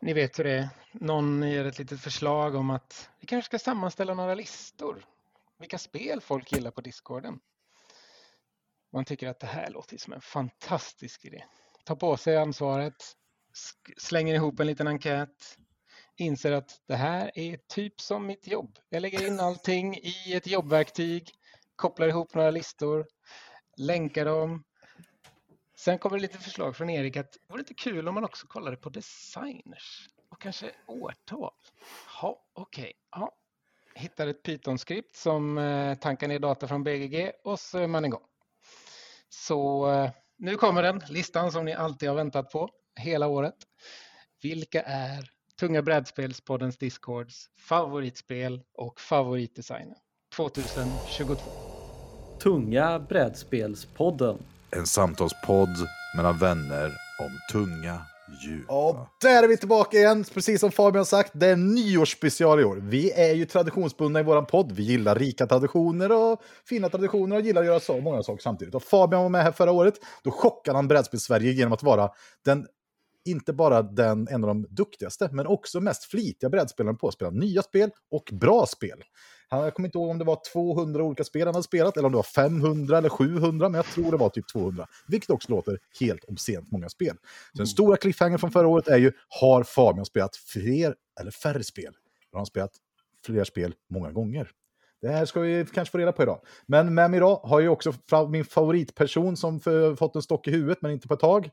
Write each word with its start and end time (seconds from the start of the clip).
ni 0.00 0.12
vet 0.12 0.38
hur 0.38 0.44
det 0.44 0.58
är. 0.58 0.68
Någon 0.92 1.42
ger 1.42 1.64
ett 1.64 1.78
litet 1.78 2.00
förslag 2.00 2.54
om 2.54 2.70
att 2.70 3.10
vi 3.20 3.26
kanske 3.26 3.46
ska 3.46 3.58
sammanställa 3.58 4.14
några 4.14 4.34
listor. 4.34 5.04
Vilka 5.58 5.78
spel 5.78 6.20
folk 6.20 6.52
gillar 6.52 6.70
på 6.70 6.80
discorden. 6.80 7.40
Man 8.92 9.04
tycker 9.04 9.28
att 9.28 9.40
det 9.40 9.46
här 9.46 9.70
låter 9.70 9.98
som 9.98 10.12
en 10.12 10.20
fantastisk 10.20 11.24
idé. 11.24 11.44
Tar 11.84 11.96
på 11.96 12.16
sig 12.16 12.36
ansvaret, 12.36 13.16
slänger 13.96 14.34
ihop 14.34 14.60
en 14.60 14.66
liten 14.66 14.86
enkät, 14.86 15.58
inser 16.16 16.52
att 16.52 16.80
det 16.86 16.96
här 16.96 17.30
är 17.34 17.56
typ 17.56 18.00
som 18.00 18.26
mitt 18.26 18.46
jobb. 18.46 18.78
Jag 18.88 19.02
lägger 19.02 19.26
in 19.26 19.40
allting 19.40 19.96
i 19.96 20.34
ett 20.34 20.46
jobbverktyg, 20.46 21.30
kopplar 21.76 22.08
ihop 22.08 22.34
några 22.34 22.50
listor, 22.50 23.06
länkar 23.76 24.24
dem. 24.24 24.64
Sen 25.80 25.98
kommer 25.98 26.16
det 26.16 26.22
lite 26.22 26.38
förslag 26.38 26.76
från 26.76 26.90
Erik 26.90 27.16
att 27.16 27.32
det 27.32 27.38
vore 27.48 27.58
lite 27.58 27.74
kul 27.74 28.08
om 28.08 28.14
man 28.14 28.24
också 28.24 28.46
kollade 28.46 28.76
på 28.76 28.88
designers 28.88 30.08
och 30.30 30.40
kanske 30.40 30.70
årtal. 30.86 31.52
Ja, 32.22 32.42
okej. 32.52 32.82
Okay. 32.82 32.92
Ja. 33.10 33.32
Hittar 33.94 34.26
ett 34.26 34.42
Python-skript 34.42 35.16
som 35.16 35.58
eh, 35.58 35.94
tankar 35.94 36.28
ner 36.28 36.38
data 36.38 36.68
från 36.68 36.84
BGG 36.84 37.30
och 37.44 37.60
så 37.60 37.78
är 37.78 37.86
man 37.86 38.04
igång. 38.04 38.24
Så 39.28 39.90
eh, 39.92 40.10
nu 40.36 40.56
kommer 40.56 40.82
den, 40.82 41.02
listan 41.08 41.52
som 41.52 41.64
ni 41.64 41.72
alltid 41.72 42.08
har 42.08 42.16
väntat 42.16 42.50
på 42.50 42.70
hela 42.96 43.26
året. 43.26 43.56
Vilka 44.42 44.82
är 44.82 45.30
Tunga 45.60 45.82
brädspelspoddens 45.82 46.78
Discords 46.78 47.50
favoritspel 47.58 48.62
och 48.74 49.00
favoritdesigner 49.00 49.96
2022? 50.36 51.50
Tunga 52.40 52.98
brädspelspodden. 52.98 54.38
En 54.72 54.86
samtalspodd 54.86 55.76
mellan 56.16 56.38
vänner 56.38 56.92
om 57.18 57.38
tunga 57.52 58.02
djupa. 58.42 58.72
Och 58.72 59.06
där 59.22 59.42
är 59.42 59.48
vi 59.48 59.56
tillbaka 59.56 59.96
igen, 59.96 60.24
precis 60.34 60.60
som 60.60 60.70
Fabian 60.70 61.06
sagt. 61.06 61.30
Det 61.34 61.46
är 61.46 61.56
nyårsspecial 61.56 62.60
i 62.60 62.64
år. 62.64 62.76
Vi 62.76 63.12
är 63.12 63.34
ju 63.34 63.44
traditionsbundna 63.44 64.20
i 64.20 64.22
vår 64.22 64.42
podd. 64.42 64.72
Vi 64.72 64.82
gillar 64.82 65.14
rika 65.14 65.46
traditioner 65.46 66.12
och 66.12 66.42
fina 66.68 66.88
traditioner 66.88 67.36
och 67.36 67.42
gillar 67.42 67.60
att 67.60 67.66
göra 67.66 67.80
så 67.80 68.00
många 68.00 68.22
saker 68.22 68.42
samtidigt. 68.42 68.74
Och 68.74 68.82
Fabian 68.82 69.22
var 69.22 69.28
med 69.28 69.42
här 69.42 69.52
förra 69.52 69.72
året. 69.72 69.94
Då 70.22 70.30
chockade 70.30 70.78
han 70.78 70.88
brädspel-Sverige 70.88 71.52
genom 71.52 71.72
att 71.72 71.82
vara 71.82 72.10
den 72.44 72.66
inte 73.24 73.52
bara 73.52 73.82
den, 73.82 74.28
en 74.28 74.44
av 74.44 74.48
de 74.48 74.66
duktigaste, 74.70 75.28
men 75.32 75.46
också 75.46 75.80
mest 75.80 76.04
flitiga 76.04 76.50
brädspelaren 76.50 76.96
på 76.96 77.08
att 77.08 77.14
spela 77.14 77.30
nya 77.30 77.62
spel 77.62 77.90
och 78.10 78.30
bra 78.32 78.66
spel. 78.66 79.02
Han, 79.50 79.64
jag 79.64 79.74
kommer 79.74 79.88
inte 79.88 79.98
ihåg 79.98 80.10
om 80.10 80.18
det 80.18 80.24
var 80.24 80.40
200 80.52 81.02
olika 81.02 81.24
spel 81.24 81.46
han 81.46 81.54
hade 81.54 81.64
spelat, 81.64 81.96
eller 81.96 82.06
om 82.06 82.12
det 82.12 82.16
var 82.16 82.22
500 82.22 82.98
eller 82.98 83.08
700, 83.08 83.68
men 83.68 83.74
jag 83.74 83.86
tror 83.86 84.10
det 84.10 84.16
var 84.16 84.28
typ 84.28 84.48
200. 84.52 84.86
Vilket 85.08 85.30
också 85.30 85.50
låter 85.50 85.78
helt 86.00 86.24
obscent 86.24 86.70
många 86.72 86.88
spel. 86.88 87.16
Så 87.52 87.58
den 87.58 87.66
stora 87.66 87.96
cliffhanger 87.96 88.38
från 88.38 88.50
förra 88.50 88.68
året 88.68 88.88
är 88.88 88.98
ju, 88.98 89.12
har 89.28 89.62
Fabian 89.62 90.06
spelat 90.06 90.36
fler 90.36 90.94
eller 91.20 91.30
färre 91.30 91.64
spel? 91.64 91.94
Har 92.32 92.38
han 92.38 92.46
spelat 92.46 92.70
fler 93.26 93.44
spel 93.44 93.74
många 93.90 94.12
gånger? 94.12 94.50
Det 95.02 95.08
här 95.08 95.24
ska 95.26 95.40
vi 95.40 95.66
kanske 95.74 95.92
få 95.92 95.98
reda 95.98 96.12
på 96.12 96.22
idag. 96.22 96.40
Men 96.66 96.94
med 96.94 97.10
mig 97.10 97.18
idag 97.18 97.36
har 97.36 97.60
jag 97.60 97.72
också 97.72 97.92
min 98.28 98.44
favoritperson 98.44 99.36
som 99.36 99.60
fått 99.98 100.16
en 100.16 100.22
stock 100.22 100.48
i 100.48 100.50
huvudet, 100.50 100.82
men 100.82 100.90
inte 100.90 101.08
på 101.08 101.14
ett 101.14 101.20
tag. 101.20 101.50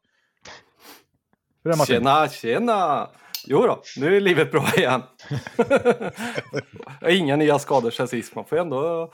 Hur 1.63 1.71
är 1.73 1.77
Martin? 1.77 1.95
Tjena, 1.95 2.27
tjena! 2.27 3.09
Jo 3.49 3.61
då, 3.61 3.81
nu 3.97 4.17
är 4.17 4.21
livet 4.21 4.51
bra 4.51 4.65
igen. 4.77 5.03
Inga 7.09 7.35
nya 7.35 7.59
skador 7.59 7.91
sen 7.91 8.07
sist. 8.07 8.35
Man 8.35 8.45
får 8.45 8.57
ändå 8.57 9.11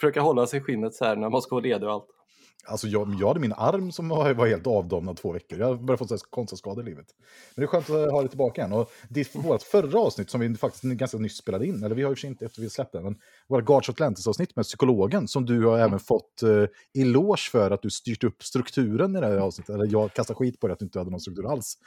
försöka 0.00 0.20
hålla 0.20 0.46
sig 0.46 0.60
i 0.60 0.62
skinnet 0.62 0.94
så 0.94 1.04
här 1.04 1.16
när 1.16 1.30
man 1.30 1.42
ska 1.42 1.54
vara 1.54 1.62
ledig 1.62 1.88
och 1.88 1.94
allt. 1.94 2.06
Alltså 2.66 2.86
jag, 2.86 3.16
jag 3.20 3.28
hade 3.28 3.40
min 3.40 3.52
arm 3.52 3.92
som 3.92 4.08
var 4.08 4.46
helt 4.46 4.66
avdomnad 4.66 5.16
två 5.16 5.32
veckor. 5.32 5.58
Jag 5.58 5.66
har 5.66 5.74
börjat 5.74 5.98
få 5.98 6.16
konstiga 6.30 6.56
skador 6.56 6.84
i 6.84 6.90
livet. 6.90 7.06
Men 7.54 7.62
det 7.62 7.64
är 7.64 7.66
skönt 7.66 7.90
att 7.90 8.12
ha 8.12 8.22
det 8.22 8.28
tillbaka 8.28 8.60
igen. 8.60 8.72
Och 8.72 8.90
det 9.08 9.34
vårt 9.34 9.62
förra 9.62 10.00
avsnitt 10.00 10.30
som 10.30 10.40
vi 10.40 10.54
faktiskt 10.54 10.84
ganska 10.84 11.18
nyss 11.18 11.36
spelade 11.36 11.66
in, 11.66 11.84
eller 11.84 11.94
vi 11.94 12.02
har 12.02 12.16
ju 12.16 12.28
inte 12.28 12.44
efter 12.44 12.60
vi 12.60 12.70
släppte 12.70 12.98
den, 12.98 13.04
men 13.04 13.16
vårt 13.48 13.64
Guards 13.64 13.88
Atlantis-avsnitt 13.88 14.56
med 14.56 14.64
psykologen 14.64 15.28
som 15.28 15.46
du 15.46 15.64
har 15.64 15.74
mm. 15.74 15.88
även 15.88 16.00
fått 16.00 16.42
uh, 16.42 16.66
eloge 16.98 17.50
för 17.50 17.70
att 17.70 17.82
du 17.82 17.90
styrt 17.90 18.24
upp 18.24 18.42
strukturen 18.42 19.16
i 19.16 19.20
det 19.20 19.26
här 19.26 19.36
avsnittet. 19.36 19.74
Eller 19.74 19.86
jag 19.92 20.12
kastar 20.12 20.34
skit 20.34 20.60
på 20.60 20.66
det 20.66 20.72
att 20.72 20.78
du 20.78 20.84
inte 20.84 20.98
hade 20.98 21.10
någon 21.10 21.20
struktur 21.20 21.52
alls. 21.52 21.78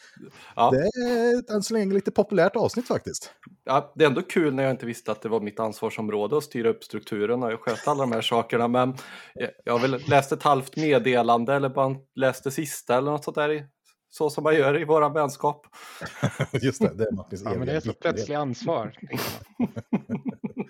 Ja. 0.56 0.72
Det 0.72 1.02
är 1.02 1.56
än 1.56 1.64
så 1.64 1.74
länge 1.74 1.94
lite 1.94 2.12
populärt 2.12 2.56
avsnitt 2.56 2.88
faktiskt. 2.88 3.32
Ja, 3.64 3.94
det 3.96 4.04
är 4.04 4.08
ändå 4.08 4.22
kul 4.22 4.54
när 4.54 4.64
jag 4.64 4.72
inte 4.72 4.86
visste 4.86 5.12
att 5.12 5.22
det 5.22 5.30
var 5.30 5.40
mitt 5.40 5.60
ansvarsområde 5.60 6.38
att 6.38 6.44
styra 6.44 6.70
upp 6.70 6.84
strukturen 6.84 7.44
och 7.44 7.62
sköta 7.62 7.92
alla 7.92 8.04
de 8.04 8.12
här 8.12 8.22
sakerna. 8.22 8.68
Men 8.68 8.96
jag 9.66 9.74
har 9.74 9.80
väl 9.80 10.02
läst 10.08 10.32
ett 10.32 10.44
halvt 10.44 10.65
halvt 10.66 10.76
meddelande 10.76 11.54
eller 11.54 11.70
bara 11.70 11.96
läste 12.16 12.52
sista 12.52 12.98
eller 12.98 13.12
något 13.12 13.24
sånt 13.24 13.36
där. 13.36 13.68
Så 14.10 14.30
som 14.30 14.44
man 14.44 14.56
gör 14.56 14.82
i 14.82 14.86
våra 14.86 15.10
vänskap. 15.10 15.66
Just 16.62 16.82
det, 16.82 16.94
det 16.94 17.04
är 17.04 17.12
Martins 17.12 17.42
ja, 17.46 17.50
men 17.50 17.68
Det 17.68 17.74
är 17.74 17.80
så 17.80 17.94
plötsligt 17.94 18.38
ansvar. 18.38 18.94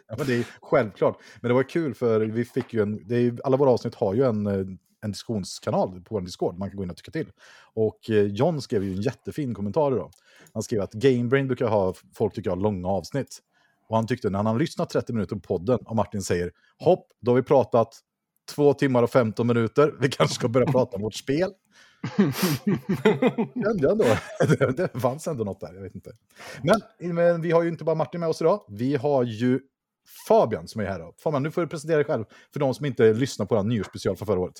ja, 0.07 0.15
men 0.17 0.27
det 0.27 0.33
är 0.35 0.45
självklart. 0.61 1.17
Men 1.41 1.49
det 1.49 1.55
var 1.55 1.63
kul 1.63 1.93
för 1.93 2.21
vi 2.21 2.45
fick 2.45 2.73
ju 2.73 2.81
en, 2.81 3.07
det 3.07 3.15
är, 3.15 3.39
alla 3.43 3.57
våra 3.57 3.69
avsnitt 3.69 3.95
har 3.95 4.13
ju 4.13 4.23
en, 4.23 4.47
en 5.01 5.11
diskussionskanal 5.11 6.01
på 6.01 6.15
vår 6.15 6.21
Discord 6.21 6.57
man 6.57 6.69
kan 6.69 6.77
gå 6.77 6.83
in 6.83 6.89
och 6.89 6.97
tycka 6.97 7.11
till. 7.11 7.31
Och 7.73 8.09
eh, 8.09 8.23
John 8.23 8.61
skrev 8.61 8.83
ju 8.83 8.91
en 8.91 9.01
jättefin 9.01 9.53
kommentar 9.53 9.91
idag. 9.91 10.11
Han 10.53 10.63
skrev 10.63 10.81
att 10.81 10.93
Gamebrain 10.93 11.47
brukar 11.47 11.67
ha, 11.67 11.93
folk 12.15 12.33
tycker 12.33 12.49
jag, 12.49 12.61
långa 12.61 12.87
avsnitt. 12.87 13.39
Och 13.89 13.95
han 13.95 14.07
tyckte 14.07 14.29
när 14.29 14.39
han 14.39 14.45
har 14.45 14.59
lyssnat 14.59 14.89
30 14.89 15.13
minuter 15.13 15.35
på 15.35 15.41
podden 15.41 15.79
och 15.85 15.95
Martin 15.95 16.21
säger 16.21 16.51
hopp, 16.79 17.07
då 17.21 17.31
har 17.31 17.35
vi 17.35 17.43
pratat 17.43 18.01
två 18.45 18.73
timmar 18.73 19.03
och 19.03 19.09
15 19.09 19.47
minuter. 19.47 19.93
Vi 19.99 20.09
kanske 20.09 20.35
ska 20.35 20.47
börja 20.47 20.67
prata 20.67 20.95
om 20.95 21.01
vårt 21.01 21.15
spel. 21.15 21.51
Kände 23.53 23.91
ändå. 23.91 24.05
Det, 24.39 24.77
det 24.93 24.99
fanns 24.99 25.27
ändå 25.27 25.43
något 25.43 25.59
där, 25.59 25.73
jag 25.73 25.81
vet 25.81 25.95
inte. 25.95 26.11
Men, 26.63 27.15
men, 27.15 27.41
vi 27.41 27.51
har 27.51 27.63
ju 27.63 27.69
inte 27.69 27.83
bara 27.83 27.95
Martin 27.95 28.19
med 28.19 28.29
oss 28.29 28.41
idag. 28.41 28.65
Vi 28.69 28.95
har 28.95 29.23
ju 29.23 29.59
Fabian 30.27 30.67
som 30.67 30.81
är 30.81 30.85
här. 30.85 30.99
Då. 30.99 31.13
Fabian, 31.23 31.43
nu 31.43 31.51
får 31.51 31.61
du 31.61 31.67
presentera 31.67 31.97
dig 31.97 32.05
själv 32.05 32.25
för 32.53 32.59
de 32.59 32.73
som 32.73 32.85
inte 32.85 33.13
lyssnar 33.13 33.45
på 33.45 33.55
den 33.55 33.67
nyårsspecial 33.67 34.15
för 34.15 34.25
förra 34.25 34.39
året. 34.39 34.59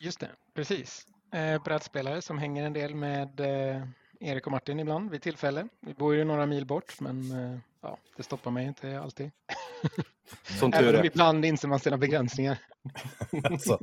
Just 0.00 0.20
det, 0.20 0.30
precis. 0.54 1.06
Eh, 1.32 1.62
brädspelare 1.62 2.22
som 2.22 2.38
hänger 2.38 2.64
en 2.64 2.72
del 2.72 2.94
med 2.94 3.40
eh, 3.40 3.82
Erik 4.20 4.46
och 4.46 4.52
Martin 4.52 4.80
ibland 4.80 5.10
vid 5.10 5.22
tillfälle. 5.22 5.68
Vi 5.80 5.94
bor 5.94 6.14
ju 6.14 6.24
några 6.24 6.46
mil 6.46 6.66
bort, 6.66 7.00
men 7.00 7.30
eh, 7.30 7.58
ja, 7.82 7.98
det 8.16 8.22
stoppar 8.22 8.50
mig 8.50 8.66
inte 8.66 9.00
alltid. 9.00 9.30
Som 10.58 10.72
tur 10.72 10.94
är. 10.94 11.04
ibland 11.04 11.44
inser 11.44 11.68
man 11.68 11.80
sina 11.80 11.98
begränsningar. 11.98 12.58
alltså, 13.44 13.78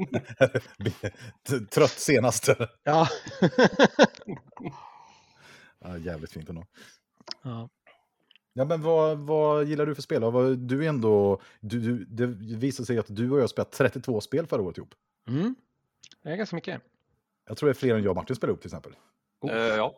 trött 1.71 1.91
senast. 1.91 2.49
Ja. 2.83 3.07
ja. 5.79 5.97
Jävligt 5.97 6.31
fint 6.31 6.49
ändå. 6.49 6.65
Ja. 7.41 7.69
Ja, 8.53 8.65
men 8.65 8.81
vad, 8.81 9.17
vad 9.17 9.65
gillar 9.65 9.85
du 9.85 9.95
för 9.95 10.01
spel? 10.01 10.21
Du 10.67 10.85
är 10.85 10.89
ändå, 10.89 11.41
du, 11.59 11.79
du, 11.79 12.05
det 12.05 12.27
visar 12.57 12.83
sig 12.83 12.97
att 12.97 13.05
du 13.09 13.31
och 13.31 13.39
jag 13.39 13.49
spelat 13.49 13.71
32 13.71 14.21
spel 14.21 14.47
förra 14.47 14.61
året 14.61 14.77
ihop. 14.77 14.95
Mm. 15.27 15.55
Det 16.23 16.29
är 16.29 16.35
ganska 16.35 16.55
mycket. 16.55 16.81
Jag 17.47 17.57
tror 17.57 17.67
det 17.67 17.71
är 17.71 17.73
fler 17.73 17.95
än 17.95 18.03
jag 18.03 18.09
och 18.09 18.15
Martin 18.15 18.35
spelar 18.35 18.51
ihop 18.51 18.61
till 18.61 18.67
exempel. 18.67 18.95
Oh. 19.41 19.51
Uh, 19.51 19.57
ja. 19.57 19.93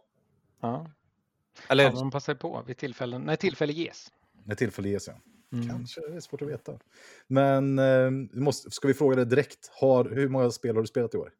ja. 0.61 0.91
Eller... 1.69 1.83
Ja, 1.83 1.91
man 1.91 2.11
passar 2.11 2.35
på 2.35 2.63
vid 2.67 2.77
tillfällen, 2.77 3.21
när 3.21 3.35
tillfälle 3.35 3.73
ges. 3.73 4.11
När 4.43 4.55
tillfälle 4.55 4.89
ges, 4.89 5.07
ja. 5.07 5.13
Mm. 5.53 5.69
Kanske, 5.69 6.01
det 6.01 6.15
är 6.15 6.19
svårt 6.19 6.41
att 6.41 6.47
veta. 6.47 6.79
Men 7.27 7.79
eh, 7.79 8.11
måste, 8.33 8.71
ska 8.71 8.87
vi 8.87 8.93
fråga 8.93 9.15
dig 9.15 9.25
direkt, 9.25 9.71
har, 9.73 10.05
hur 10.05 10.29
många 10.29 10.51
spel 10.51 10.75
har 10.75 10.81
du 10.81 10.87
spelat 10.87 11.13
i 11.13 11.17
år? 11.17 11.31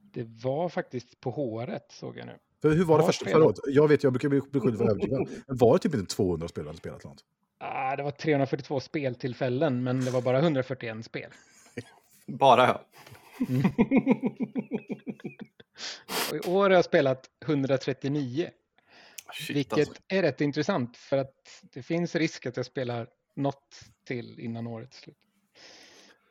Det 0.00 0.24
var 0.24 0.68
faktiskt 0.68 1.20
på 1.20 1.30
håret, 1.30 1.86
såg 1.92 2.16
jag 2.16 2.26
nu. 2.26 2.38
För 2.62 2.70
hur 2.70 2.84
var 2.84 2.98
det 2.98 3.04
första 3.04 3.24
förra 3.24 3.44
året? 3.44 3.58
Jag 3.66 3.88
vet, 3.88 4.02
jag 4.02 4.12
brukar 4.12 4.28
bli 4.28 4.40
beskylld 4.50 4.78
för 4.78 4.84
överdriven. 4.84 5.26
Var 5.46 5.72
det 5.72 5.78
typ 5.78 5.94
inte 5.94 6.14
200 6.14 6.48
spel 6.48 6.64
du 6.64 6.68
hade 6.68 6.78
spelat? 6.78 7.04
Något? 7.04 7.24
Ah, 7.58 7.96
det 7.96 8.02
var 8.02 8.10
342 8.10 8.80
speltillfällen, 8.80 9.82
men 9.82 10.04
det 10.04 10.10
var 10.10 10.22
bara 10.22 10.38
141 10.38 11.04
spel. 11.04 11.30
bara 12.26 12.66
ja. 12.66 12.84
Mm. 13.48 13.62
Och 16.30 16.36
I 16.36 16.50
år 16.50 16.62
har 16.62 16.70
jag 16.70 16.84
spelat 16.84 17.30
139. 17.44 18.50
Shit, 19.32 19.56
vilket 19.56 19.78
alltså. 19.78 20.02
är 20.08 20.22
rätt 20.22 20.40
intressant 20.40 20.96
för 20.96 21.18
att 21.18 21.62
det 21.62 21.82
finns 21.82 22.14
risk 22.14 22.46
att 22.46 22.56
jag 22.56 22.66
spelar 22.66 23.08
något 23.36 23.80
till 24.04 24.40
innan 24.40 24.66
årets 24.66 24.96
slut. 24.96 25.18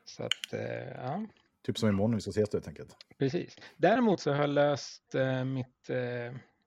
Så 0.04 0.22
att, 0.22 0.52
eh, 0.52 0.88
ja. 0.88 1.26
Typ 1.62 1.78
som 1.78 1.88
imorgon 1.88 2.14
vi 2.14 2.20
ska 2.20 2.30
ses 2.30 2.52
helt 2.52 2.68
enkelt. 2.68 2.96
Precis. 3.18 3.56
Däremot 3.76 4.20
så 4.20 4.32
har 4.32 4.40
jag 4.40 4.50
löst 4.50 5.14
eh, 5.14 5.44
mitt... 5.44 5.90
Eh, 5.90 5.98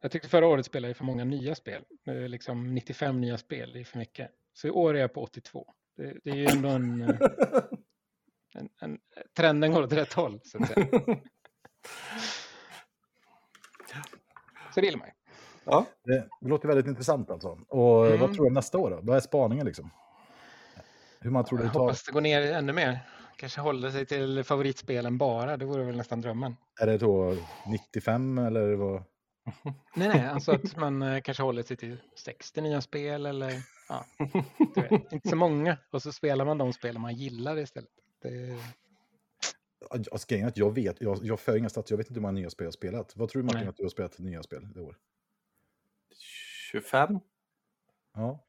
jag 0.02 0.12
tyckte 0.12 0.30
förra 0.30 0.48
året 0.48 0.66
spelade 0.66 0.90
jag 0.90 0.98
för 0.98 1.06
många 1.06 1.24
nya 1.24 1.56
spel. 1.56 1.84
Nu 2.04 2.26
är 2.26 2.28
liksom 2.28 2.74
95 2.74 3.22
nya 3.22 3.38
spel, 3.38 3.74
det 3.74 3.80
är 3.80 3.84
för 3.84 3.98
mycket. 3.98 4.32
Så 4.54 4.68
i 4.68 4.72
år 4.72 4.94
är 4.96 5.00
jag 5.00 5.14
på 5.14 5.24
82. 5.24 5.74
Det, 5.98 6.18
det 6.24 6.30
är 6.30 6.36
ju 6.36 6.46
ändå 6.46 6.70
en, 6.70 7.02
eh, 7.02 7.10
en, 8.56 8.70
en... 8.82 9.00
Trenden 9.38 9.72
går 9.72 9.84
åt 9.84 9.94
rätt 9.94 10.14
håll, 10.14 10.40
så 10.44 10.64
att 10.64 10.68
säga. 10.68 10.88
Så 14.74 14.82
det 14.82 14.86
gillar 14.86 15.00
man 15.00 15.08
ju. 15.08 15.14
Ja. 15.66 15.86
Det, 16.04 16.28
låter 16.42 16.68
väldigt 16.68 16.88
intressant 16.88 17.32
alltså. 17.32 17.60
Och 17.68 18.08
mm. 18.08 18.20
vad 18.20 18.34
tror 18.34 18.46
du 18.46 18.52
nästa 18.54 18.78
år 18.78 18.90
då? 18.90 19.00
Vad 19.02 19.18
är 19.18 19.22
spaningen 19.22 19.66
liksom? 19.66 19.90
Hur 21.20 21.32
man 21.32 21.46
tror 21.46 21.60
jag 21.60 21.70
det 21.70 21.74
tar? 21.74 21.80
hoppas 21.80 22.04
det 22.04 22.12
går 22.12 22.22
ner 22.22 22.54
ännu 22.54 22.74
mer. 22.74 23.00
Kanske 23.38 23.62
håller 23.62 23.90
sig 23.90 24.06
till 24.06 24.44
favoritspelen 24.44 25.18
bara. 25.18 25.58
Det 25.58 25.66
vore 25.66 25.84
väl 25.84 25.98
nästan 25.98 26.22
drömmen. 26.22 26.56
Är 26.82 26.88
det 26.88 26.98
då 26.98 27.36
95 27.68 28.38
eller 28.38 28.76
vad? 28.76 29.04
Nej, 29.96 30.08
nej, 30.08 30.26
alltså 30.26 30.52
att 30.52 30.76
man 30.76 31.02
eh, 31.02 31.22
kanske 31.22 31.44
håller 31.44 31.64
sig 31.64 31.78
till 31.78 31.98
60 32.16 32.62
nya 32.62 32.82
spel 32.82 33.26
eller 33.26 33.52
ja, 33.90 34.06
du 34.76 34.82
vet, 34.82 35.14
inte 35.14 35.30
så 35.30 35.36
många. 35.36 35.78
Och 35.92 36.02
så 36.02 36.12
spelar 36.12 36.46
man 36.46 36.58
de 36.58 36.74
spel 36.74 37.00
man 37.00 37.16
gillar 37.16 37.58
istället. 37.58 37.90
Det, 38.22 38.58
Alltså, 39.90 40.36
jag 40.56 40.76
vet, 40.76 41.02
jag, 41.02 41.20
jag 41.22 41.40
för 41.40 41.58
inga 41.58 41.70
stats, 41.70 41.92
jag 41.92 41.98
vet 41.98 42.08
inte 42.08 42.18
hur 42.18 42.22
många 42.22 42.32
nya 42.32 42.50
spel 42.50 42.66
jag 42.66 42.68
har 42.68 42.72
spelat. 42.72 43.14
Vad 43.16 43.30
tror 43.30 43.42
du 43.42 43.46
Martin 43.46 43.60
Nej. 43.60 43.70
att 43.70 43.78
du 43.78 43.84
har 43.84 43.90
spelat 43.90 44.20
nya 44.20 44.44
spel 44.44 44.68
i 44.76 44.80
år? 44.80 44.98
25? 46.82 47.20
Ja. 48.16 48.40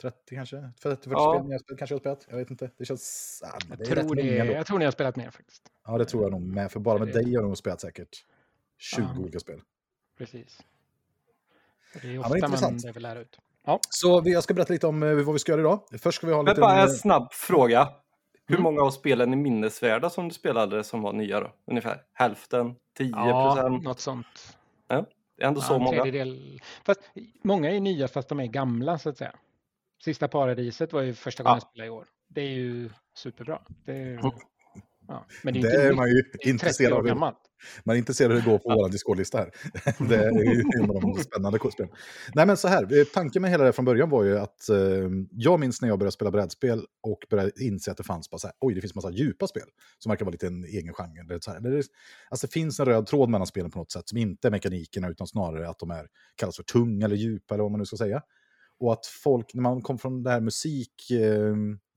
30 0.00 0.34
kanske? 0.34 0.56
30-40 0.56 0.98
Ja. 1.10 1.34
spel, 1.38 1.48
nya 1.48 1.58
spel 1.58 1.76
kanske 1.76 1.94
jag 1.94 1.96
har 1.96 2.00
spelat? 2.00 2.26
Jag 2.30 2.36
vet 2.36 2.50
inte. 2.50 2.70
Det 2.78 2.84
känns... 2.84 3.42
Ah, 3.46 3.58
jag, 3.68 3.78
det 3.78 3.84
rätt 3.84 4.06
tror 4.08 4.18
ändå. 4.20 4.52
jag 4.52 4.66
tror 4.66 4.78
ni 4.78 4.84
har 4.84 4.92
spelat 4.92 5.16
mer 5.16 5.30
faktiskt. 5.30 5.62
Ja, 5.86 5.98
det 5.98 6.04
tror 6.04 6.22
jag 6.22 6.32
nog 6.32 6.42
med. 6.42 6.72
För 6.72 6.80
bara 6.80 6.98
med 6.98 7.08
dig 7.08 7.24
har 7.24 7.32
jag 7.32 7.44
nog 7.44 7.58
spelat 7.58 7.80
säkert 7.80 8.24
20 8.78 9.02
Ja. 9.02 9.18
olika 9.20 9.38
spel. 9.40 9.60
Precis. 10.18 10.62
Det 12.02 12.08
är 12.08 12.18
ofta 12.18 12.28
man 12.30 12.38
intressant. 12.38 12.82
behöver 12.82 13.00
lära 13.00 13.20
ut. 13.20 13.38
Så 13.90 14.20
vi, 14.20 14.32
jag 14.32 14.42
ska 14.42 14.54
berätta 14.54 14.72
lite 14.72 14.86
om 14.86 15.02
eh, 15.02 15.14
vad 15.14 15.32
vi 15.32 15.38
ska 15.38 15.52
göra 15.52 15.60
idag. 15.60 15.80
Först 15.98 16.16
ska 16.18 16.26
vi 16.26 16.32
ha 16.32 16.42
Men 16.42 16.50
lite... 16.50 16.60
bara 16.60 16.82
en 16.82 16.88
snabb 16.90 17.32
fråga. 17.32 17.88
Hur 18.46 18.56
Mm. 18.56 18.62
många 18.62 18.82
av 18.82 18.90
spelen 18.90 19.32
är 19.32 19.36
minnesvärda 19.36 20.10
som 20.10 20.28
du 20.28 20.34
spelade 20.34 20.84
som 20.84 21.02
var 21.02 21.12
nya 21.12 21.40
då? 21.40 21.52
Ungefär 21.66 22.02
hälften? 22.12 22.74
10 22.96 23.10
Ja, 23.10 23.54
procent? 23.54 23.82
något 23.84 24.00
sånt. 24.00 24.57
Det 25.38 25.44
är 25.44 25.48
ändå 25.48 25.60
så 25.60 25.72
Ja, 25.72 25.76
en 25.76 25.82
många. 25.82 26.02
tredjedel. 26.02 26.60
Fast 26.84 27.00
många 27.44 27.70
är 27.70 27.80
nya 27.80 28.08
fast 28.08 28.28
de 28.28 28.40
är 28.40 28.46
gamla 28.46 28.98
så 28.98 29.08
att 29.08 29.16
säga. 29.16 29.34
Sista 30.04 30.28
paradiset 30.28 30.92
var 30.92 31.02
ju 31.02 31.14
första 31.14 31.42
gången 31.42 31.54
Ja. 31.54 31.56
jag 31.64 31.70
spelade 31.70 31.86
i 31.86 31.90
år. 31.90 32.06
Det 32.28 32.40
är 32.40 32.48
ju 32.50 32.90
superbra. 33.14 33.62
Det 33.84 33.92
är. 33.92 34.20
Ja. 35.08 35.26
Men 35.42 35.54
det 35.54 35.60
är 35.60 35.62
Det 35.62 35.68
inte 35.68 35.82
är 35.82 35.92
man 35.92 36.08
ju 36.08 36.14
det 36.14 36.20
är 36.20 36.32
30 36.32 36.50
intresserad 36.50 37.10
av. 37.10 37.34
Man 37.84 37.94
är 37.96 37.98
intresserad 37.98 38.32
av 38.32 38.38
hur 38.38 38.44
det 38.44 38.50
går 38.50 38.58
på 38.58 38.68
vår 38.68 38.88
Discord-lista 38.88 39.38
här. 39.38 39.50
Det 40.08 40.16
är 40.16 40.54
ju 40.54 40.64
en 40.76 40.90
av 40.90 41.00
de 41.00 41.14
spännande 41.22 41.58
spelen. 41.58 41.92
Nej 42.34 42.46
men 42.46 42.56
så 42.56 42.68
här, 42.68 42.98
eh, 42.98 43.04
tanken 43.04 43.42
med 43.42 43.50
hela 43.50 43.64
det 43.64 43.72
från 43.72 43.84
början 43.84 44.10
var 44.10 44.24
ju 44.24 44.38
att 44.38 44.68
eh, 44.68 44.76
jag 45.30 45.60
minns 45.60 45.82
när 45.82 45.88
jag 45.88 45.98
började 45.98 46.12
spela 46.12 46.30
brädspel 46.30 46.86
och 47.02 47.18
började 47.30 47.52
inse 47.60 47.90
att 47.90 47.96
det 47.96 48.04
fanns 48.04 48.30
bara 48.30 48.38
så 48.38 48.46
här, 48.46 48.56
oj 48.60 48.74
det 48.74 48.80
finns 48.80 48.94
massa 48.94 49.10
djupa 49.10 49.46
spel 49.46 49.68
som 49.98 50.10
verkar 50.10 50.24
vara 50.24 50.32
lite 50.32 50.46
en 50.46 50.64
egen 50.64 50.94
genre. 50.94 51.20
Eller 51.20 51.38
så 51.40 51.50
här. 51.50 51.58
Eller 51.58 51.70
det, 51.70 51.82
alltså 52.30 52.46
det 52.46 52.52
finns 52.52 52.80
en 52.80 52.86
röd 52.86 53.06
tråd 53.06 53.28
mellan 53.28 53.46
spelen 53.46 53.70
på 53.70 53.78
något 53.78 53.92
sätt 53.92 54.08
som 54.08 54.18
inte 54.18 54.48
är 54.48 54.50
mekanikerna 54.50 55.08
utan 55.08 55.26
snarare 55.26 55.68
att 55.68 55.78
de 55.78 55.90
är, 55.90 56.06
kallas 56.36 56.56
för 56.56 56.62
tunga 56.62 57.06
eller 57.06 57.16
djupa 57.16 57.54
eller 57.54 57.62
vad 57.62 57.70
man 57.70 57.78
nu 57.78 57.86
ska 57.86 57.96
säga. 57.96 58.22
Och 58.80 58.92
att 58.92 59.06
folk, 59.06 59.54
när 59.54 59.62
man 59.62 59.82
kom 59.82 59.98
från 59.98 60.22
det 60.22 60.30
här 60.30 60.40
musik, 60.40 61.10
eh, 61.10 61.54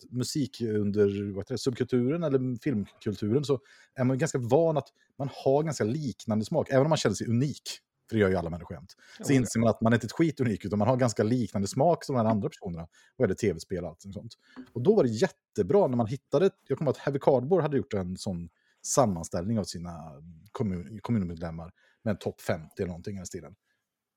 musik 0.10 0.62
under 0.62 1.34
vad 1.34 1.48
det, 1.48 1.58
subkulturen 1.58 2.24
eller 2.24 2.62
filmkulturen 2.64 3.46
så 3.46 3.60
är 3.96 4.04
man 4.04 4.18
ganska 4.18 4.38
van 4.38 4.78
att 4.78 4.88
man 5.18 5.30
har 5.34 5.64
ganska 5.64 5.84
liknande 5.84 6.46
smak, 6.46 6.70
även 6.70 6.86
om 6.86 6.90
man 6.90 6.98
känner 6.98 7.16
sig 7.16 7.28
unik. 7.28 7.62
För 8.10 8.16
det 8.16 8.22
gör 8.22 8.30
ju 8.30 8.36
alla 8.36 8.50
människor 8.50 8.78
jämt. 8.78 8.96
Så 9.24 9.34
inser 9.34 9.60
man 9.60 9.70
att 9.70 9.82
man 9.82 9.94
är 9.94 9.98
inte 9.98 10.06
ett 10.06 10.12
skit 10.12 10.40
unik, 10.40 10.66
utan 10.66 10.80
man 10.80 10.88
har 10.88 10.98
ganska 10.98 11.24
liknande 11.24 11.68
smak 11.68 12.06
som 12.06 12.16
de 12.16 12.26
här 12.26 12.32
andra 12.32 12.50
personerna. 12.50 12.88
Vad 13.18 13.26
gäller 13.26 13.36
tv-spel 13.36 13.84
och 13.84 13.90
allt 13.90 14.02
sånt. 14.02 14.34
Och 14.74 14.82
då 14.82 14.96
var 14.96 15.04
det 15.04 15.10
jättebra 15.10 15.88
när 15.88 15.98
man 15.98 16.08
hittade, 16.08 16.50
jag 16.68 16.78
kommer 16.78 16.92
ihåg 16.92 16.96
att 16.96 17.02
Heavy 17.02 17.20
Cardboard 17.20 17.62
hade 17.62 17.78
gjort 17.78 17.94
en 17.94 18.18
sån 18.18 18.50
sammanställning 18.86 19.60
av 19.60 19.64
sina 19.64 20.12
kommun, 20.52 21.00
kommunmedlemmar 21.02 21.72
med 22.04 22.12
en 22.12 22.18
topp 22.18 22.42
50 22.42 22.68
eller 22.78 22.88
någonting 22.88 23.16
i 23.16 23.18
den 23.18 23.26
stilen. 23.26 23.56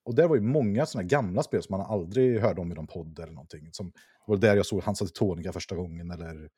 Och 0.05 0.15
där 0.15 0.29
var 0.29 0.37
ju 0.37 0.43
många 0.43 0.87
sådana 0.87 1.09
gamla 1.09 1.43
spel 1.43 1.62
som 1.62 1.77
man 1.77 1.87
aldrig 1.87 2.41
hörde 2.41 2.61
om 2.61 2.73
i 2.73 2.75
någon 2.75 2.87
podd 2.87 3.19
eller 3.19 3.33
någonting. 3.33 3.69
Som, 3.73 3.87
det 3.87 4.33
var 4.33 4.37
där 4.37 4.56
jag 4.56 4.67
såg 4.67 4.83
Hansa 4.83 5.06
Tetonica 5.06 5.53
första 5.53 5.77
gången 5.77 6.11
eller 6.11 6.51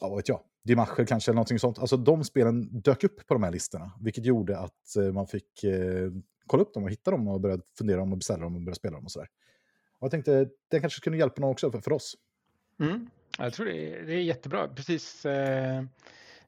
ja, 0.00 0.08
vad 0.08 0.16
vet 0.16 0.28
jag, 0.28 0.40
Dimacher 0.64 1.04
kanske 1.04 1.30
eller 1.30 1.36
någonting 1.36 1.58
sånt. 1.58 1.78
Alltså 1.78 1.96
de 1.96 2.24
spelen 2.24 2.80
dök 2.80 3.04
upp 3.04 3.26
på 3.26 3.34
de 3.34 3.42
här 3.42 3.50
listorna, 3.50 3.92
vilket 4.00 4.24
gjorde 4.24 4.58
att 4.58 4.96
eh, 4.96 5.12
man 5.12 5.26
fick 5.26 5.64
eh, 5.64 6.10
kolla 6.46 6.62
upp 6.62 6.74
dem 6.74 6.84
och 6.84 6.90
hitta 6.90 7.10
dem 7.10 7.28
och 7.28 7.40
börja 7.40 7.58
fundera 7.78 8.02
om 8.02 8.12
och 8.12 8.18
beställa 8.18 8.42
dem 8.42 8.56
och 8.56 8.62
börja 8.62 8.74
spela 8.74 8.96
dem 8.96 9.04
och 9.04 9.10
sådär. 9.10 9.28
Och 9.98 10.04
jag 10.04 10.10
tänkte, 10.10 10.48
det 10.68 10.80
kanske 10.80 11.00
kunde 11.00 11.18
hjälpa 11.18 11.40
någon 11.40 11.50
också 11.50 11.70
för, 11.70 11.80
för 11.80 11.92
oss. 11.92 12.16
Mm. 12.80 13.10
Jag 13.38 13.52
tror 13.52 13.66
det 13.66 13.94
är, 13.94 14.06
det 14.06 14.12
är 14.12 14.22
jättebra. 14.22 14.68
Precis 14.68 15.26
eh, 15.26 15.84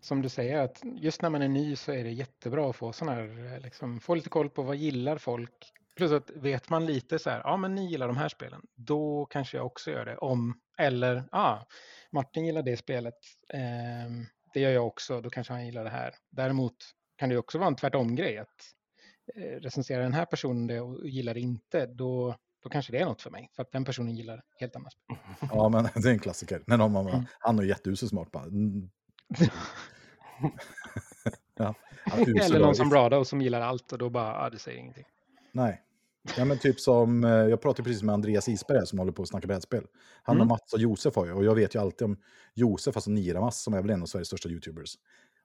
som 0.00 0.22
du 0.22 0.28
säger, 0.28 0.58
att 0.58 0.82
just 0.96 1.22
när 1.22 1.30
man 1.30 1.42
är 1.42 1.48
ny 1.48 1.76
så 1.76 1.92
är 1.92 2.04
det 2.04 2.10
jättebra 2.10 2.70
att 2.70 2.76
få 2.76 2.92
sån 2.92 3.08
här, 3.08 3.54
eh, 3.54 3.60
liksom, 3.60 4.00
få 4.00 4.14
lite 4.14 4.28
koll 4.28 4.50
på 4.50 4.62
vad 4.62 4.76
gillar 4.76 5.18
folk. 5.18 5.72
Plus 5.96 6.12
att 6.12 6.30
vet 6.30 6.68
man 6.70 6.86
lite 6.86 7.18
så 7.18 7.30
här, 7.30 7.40
ja 7.44 7.56
men 7.56 7.74
ni 7.74 7.86
gillar 7.90 8.06
de 8.08 8.16
här 8.16 8.28
spelen, 8.28 8.62
då 8.74 9.26
kanske 9.30 9.56
jag 9.56 9.66
också 9.66 9.90
gör 9.90 10.04
det. 10.04 10.16
Om, 10.16 10.60
eller, 10.78 11.24
ja, 11.32 11.66
Martin 12.12 12.46
gillar 12.46 12.62
det 12.62 12.76
spelet, 12.76 13.14
ehm, 13.54 14.26
det 14.54 14.60
gör 14.60 14.70
jag 14.70 14.86
också, 14.86 15.20
då 15.20 15.30
kanske 15.30 15.52
han 15.52 15.66
gillar 15.66 15.84
det 15.84 15.90
här. 15.90 16.14
Däremot 16.30 16.74
kan 17.16 17.28
det 17.28 17.32
ju 17.32 17.38
också 17.38 17.58
vara 17.58 17.68
en 17.68 17.76
tvärtom-grej, 17.76 18.38
att 18.38 18.48
eh, 19.36 19.42
recensera 19.60 20.02
den 20.02 20.12
här 20.12 20.24
personen 20.24 20.66
det 20.66 20.80
och 20.80 21.08
gillar 21.08 21.34
det 21.34 21.40
inte, 21.40 21.86
då, 21.86 22.34
då 22.62 22.68
kanske 22.68 22.92
det 22.92 22.98
är 22.98 23.04
något 23.04 23.22
för 23.22 23.30
mig, 23.30 23.50
för 23.56 23.62
att 23.62 23.72
den 23.72 23.84
personen 23.84 24.16
gillar 24.16 24.42
helt 24.60 24.76
annat 24.76 24.92
spel. 24.92 25.16
Ja, 25.52 25.68
men 25.68 25.84
det 26.02 26.08
är 26.08 26.12
en 26.12 26.18
klassiker. 26.18 26.62
När 26.66 26.76
någon 26.76 26.92
bara, 26.92 27.08
Mm. 27.14 27.26
han 27.38 27.58
är 27.58 27.62
jätteusel 27.62 28.08
smart 28.08 28.30
bara. 28.32 28.44
Mm. 28.44 28.90
ja, 31.56 31.74
Eller 32.16 32.54
och- 32.60 32.66
någon 32.66 32.74
som 32.74 32.88
Brado 32.88 33.24
som 33.24 33.40
gillar 33.40 33.60
allt 33.60 33.92
och 33.92 33.98
då 33.98 34.10
bara, 34.10 34.44
ja, 34.44 34.50
det 34.50 34.58
säger 34.58 34.78
ingenting. 34.78 35.04
Nej. 35.52 35.82
Ja, 36.36 36.44
men 36.44 36.58
typ 36.58 36.80
som, 36.80 37.24
eh, 37.24 37.30
jag 37.30 37.60
pratade 37.60 37.82
precis 37.88 38.02
med 38.02 38.12
Andreas 38.12 38.48
Isberg 38.48 38.86
som 38.86 38.98
håller 38.98 39.12
på 39.12 39.22
att 39.22 39.28
snacka 39.28 39.46
brädspel. 39.46 39.86
Han 40.22 40.36
och 40.36 40.40
Mm. 40.42 40.48
Mats 40.48 40.72
och 40.72 40.80
Josef 40.80 41.16
har 41.16 41.26
ju, 41.26 41.32
och 41.32 41.44
jag 41.44 41.54
vet 41.54 41.74
ju 41.74 41.78
alltid 41.80 42.04
om 42.04 42.16
Josef, 42.54 42.96
alltså 42.96 43.10
Niramas, 43.10 43.62
som 43.62 43.74
är 43.74 43.82
väl 43.82 43.90
en 43.90 44.02
av 44.02 44.06
Sveriges 44.06 44.28
största 44.28 44.48
YouTubers. 44.48 44.94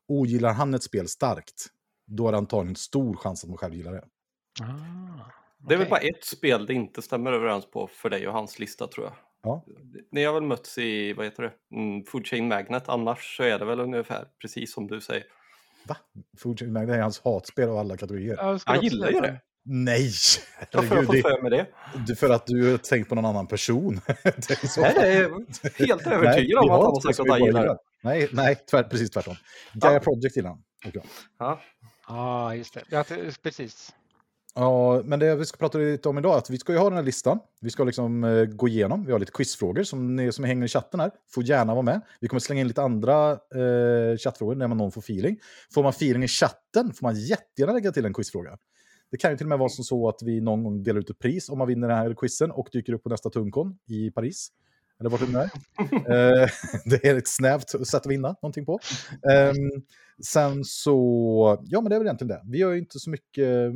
Ogillar 0.07 0.53
han 0.53 0.73
ett 0.73 0.83
spel 0.83 1.07
starkt, 1.07 1.65
då 2.05 2.27
är 2.27 2.31
det 2.31 2.37
antagligen 2.37 2.75
stor 2.75 3.15
chans 3.15 3.43
att 3.43 3.49
man 3.49 3.57
själv 3.57 3.73
gillar 3.73 3.91
det. 3.91 4.03
Ah, 4.61 5.31
Det 5.57 5.73
är 5.73 5.77
väl 5.77 5.89
bara 5.89 5.99
ett 5.99 6.23
spel 6.25 6.65
det 6.65 6.73
inte 6.73 7.01
stämmer 7.01 7.31
överens 7.31 7.71
på 7.71 7.87
för 7.87 8.09
dig 8.09 8.27
och 8.27 8.33
hans 8.33 8.59
lista 8.59 8.87
tror 8.87 9.05
jag. 9.05 9.13
Ja. 9.43 9.65
Ni 10.11 10.23
har 10.23 10.33
väl 10.33 10.43
mötts 10.43 10.77
i, 10.77 11.13
vad 11.13 11.25
heter 11.25 11.43
det, 11.43 11.75
mm, 11.75 12.03
Food 12.05 12.27
Chain 12.27 12.47
Magnet, 12.47 12.89
annars 12.89 13.37
så 13.37 13.43
är 13.43 13.59
det 13.59 13.65
väl 13.65 13.79
ungefär 13.79 14.27
precis 14.41 14.73
som 14.73 14.87
du 14.87 15.01
säger. 15.01 15.23
Va? 15.87 15.97
Food 16.37 16.59
Chain 16.59 16.73
Magnet 16.73 16.95
är 16.95 17.01
hans 17.01 17.21
hatspel 17.23 17.69
av 17.69 17.77
alla 17.77 17.97
kategorier. 17.97 18.35
Ja, 18.37 18.59
Han 18.65 18.81
gillar 18.81 19.11
ju 19.11 19.19
det. 19.21 19.41
Nej! 19.67 20.11
Varför 20.73 20.89
har 20.89 20.95
jag 20.95 21.05
fått 21.05 21.21
för 21.21 21.41
mig 21.41 21.51
det? 21.51 21.67
det, 22.07 22.15
för 22.15 22.29
att 22.29 22.47
du 22.47 22.71
har 22.71 22.77
tänkt 22.77 23.09
på 23.09 23.15
någon 23.15 23.25
annan 23.25 23.47
person. 23.47 24.01
det 24.23 24.63
är 24.63 24.67
så. 24.67 24.81
Nej, 24.81 24.93
jag 24.95 25.31
är 25.61 25.85
helt 25.87 26.07
övertygad 26.07 26.59
om 26.59 26.69
att 26.69 26.81
han 26.81 26.85
har 26.85 27.01
sagt 27.01 27.19
att 27.19 27.29
han 27.29 27.45
gillar 27.45 27.65
det. 27.65 27.77
Nej, 28.03 28.29
nej 28.31 28.55
tvär, 28.55 28.83
precis 28.83 29.09
tvärtom. 29.09 29.35
Gaia 29.73 29.93
Ja. 29.93 29.99
Project 29.99 30.37
gillar 30.37 30.49
han. 30.49 30.63
Ja. 31.39 31.61
Ja, 32.07 32.55
just 32.55 32.73
det. 32.73 32.83
Ja, 32.89 33.03
precis. 33.43 33.93
Ja, 34.55 35.01
men 35.05 35.19
det 35.19 35.35
vi 35.35 35.45
ska 35.45 35.57
prata 35.57 35.77
lite 35.77 36.09
om 36.09 36.17
idag 36.17 36.33
är 36.33 36.37
att 36.37 36.49
vi 36.49 36.57
ska 36.57 36.73
ju 36.73 36.79
ha 36.79 36.89
den 36.89 36.97
här 36.97 37.03
listan. 37.03 37.39
Vi 37.61 37.69
ska 37.69 37.83
liksom 37.83 38.23
eh, 38.23 38.45
gå 38.45 38.67
igenom. 38.67 39.05
Vi 39.05 39.11
har 39.11 39.19
lite 39.19 39.31
quizfrågor 39.31 39.83
som 39.83 40.15
ni 40.15 40.31
som 40.31 40.43
hänger 40.43 40.65
i 40.65 40.67
chatten 40.67 40.99
här 40.99 41.11
får 41.33 41.43
gärna 41.43 41.73
vara 41.73 41.81
med. 41.83 42.01
Vi 42.19 42.27
kommer 42.27 42.39
slänga 42.39 42.61
in 42.61 42.67
lite 42.67 42.81
andra 42.81 43.31
eh, 43.31 44.17
chattfrågor 44.17 44.55
när 44.55 44.67
man 44.67 44.77
någon 44.77 44.91
får 44.91 45.01
feeling. 45.01 45.37
Får 45.73 45.83
man 45.83 45.89
feeling 45.89 46.23
i 46.23 46.27
chatten 46.27 46.93
får 46.93 47.07
man 47.07 47.15
jättegärna 47.15 47.73
lägga 47.73 47.91
till 47.91 48.05
en 48.05 48.13
quizfråga. 48.13 48.57
Det 49.15 49.19
kan 49.19 49.31
ju 49.31 49.37
till 49.37 49.45
och 49.45 49.49
med 49.49 49.59
vara 49.59 49.69
som 49.69 49.83
så 49.83 50.09
att 50.09 50.23
vi 50.23 50.41
någon 50.41 50.63
gång 50.63 50.83
delar 50.83 50.99
ut 50.99 51.09
ett 51.09 51.19
pris 51.19 51.49
om 51.49 51.57
man 51.57 51.67
vinner 51.67 51.87
den 51.87 51.97
här 51.97 52.13
quizen 52.13 52.51
och 52.51 52.69
dyker 52.71 52.93
upp 52.93 53.03
på 53.03 53.09
nästa 53.09 53.29
Tuncon 53.29 53.77
i 53.85 54.11
Paris. 54.11 54.51
Eller 54.99 55.09
vart 55.09 55.19
det 55.19 55.39
är. 55.39 55.51
Eh, 56.41 56.49
det 56.85 57.05
är 57.05 57.15
ett 57.15 57.27
snävt 57.27 57.69
sätt 57.69 57.93
att 57.93 58.05
vinna 58.05 58.27
någonting 58.27 58.65
på. 58.65 58.79
Ehm, 59.31 59.83
sen 60.25 60.63
så, 60.63 61.63
ja 61.63 61.81
men 61.81 61.89
det 61.89 61.95
är 61.95 61.99
väl 61.99 62.07
egentligen 62.07 62.27
det. 62.27 62.41
Vi 62.45 62.57
gör 62.57 62.71
ju 62.71 62.79
inte 62.79 62.99
så 62.99 63.09
mycket 63.09 63.71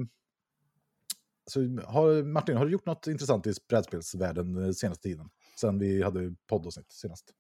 så 1.46 1.60
har, 1.86 2.24
Martin, 2.24 2.58
har 2.58 2.65
du 2.65 2.72
gjort 2.72 2.86
något 2.86 3.08
intressant 3.08 3.48
i 3.48 3.53
brädspelsvärlden 3.69 4.53
den 4.53 4.74
senaste 4.74 5.03
tiden? 5.03 5.29
Sen 5.60 5.79
vi 5.79 6.03
hade 6.03 6.36
poddavsnitt 6.48 6.91
senast. 6.91 7.34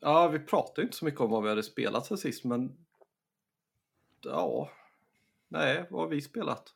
ja, 0.00 0.28
vi 0.28 0.38
pratade 0.38 0.82
inte 0.82 0.96
så 0.96 1.04
mycket 1.04 1.20
om 1.20 1.30
vad 1.30 1.42
vi 1.42 1.48
hade 1.48 1.62
spelat 1.62 2.06
sen 2.06 2.18
sist, 2.18 2.44
men 2.44 2.76
ja, 4.24 4.70
nej, 5.48 5.86
vad 5.90 6.00
har 6.00 6.08
vi 6.08 6.20
spelat? 6.20 6.74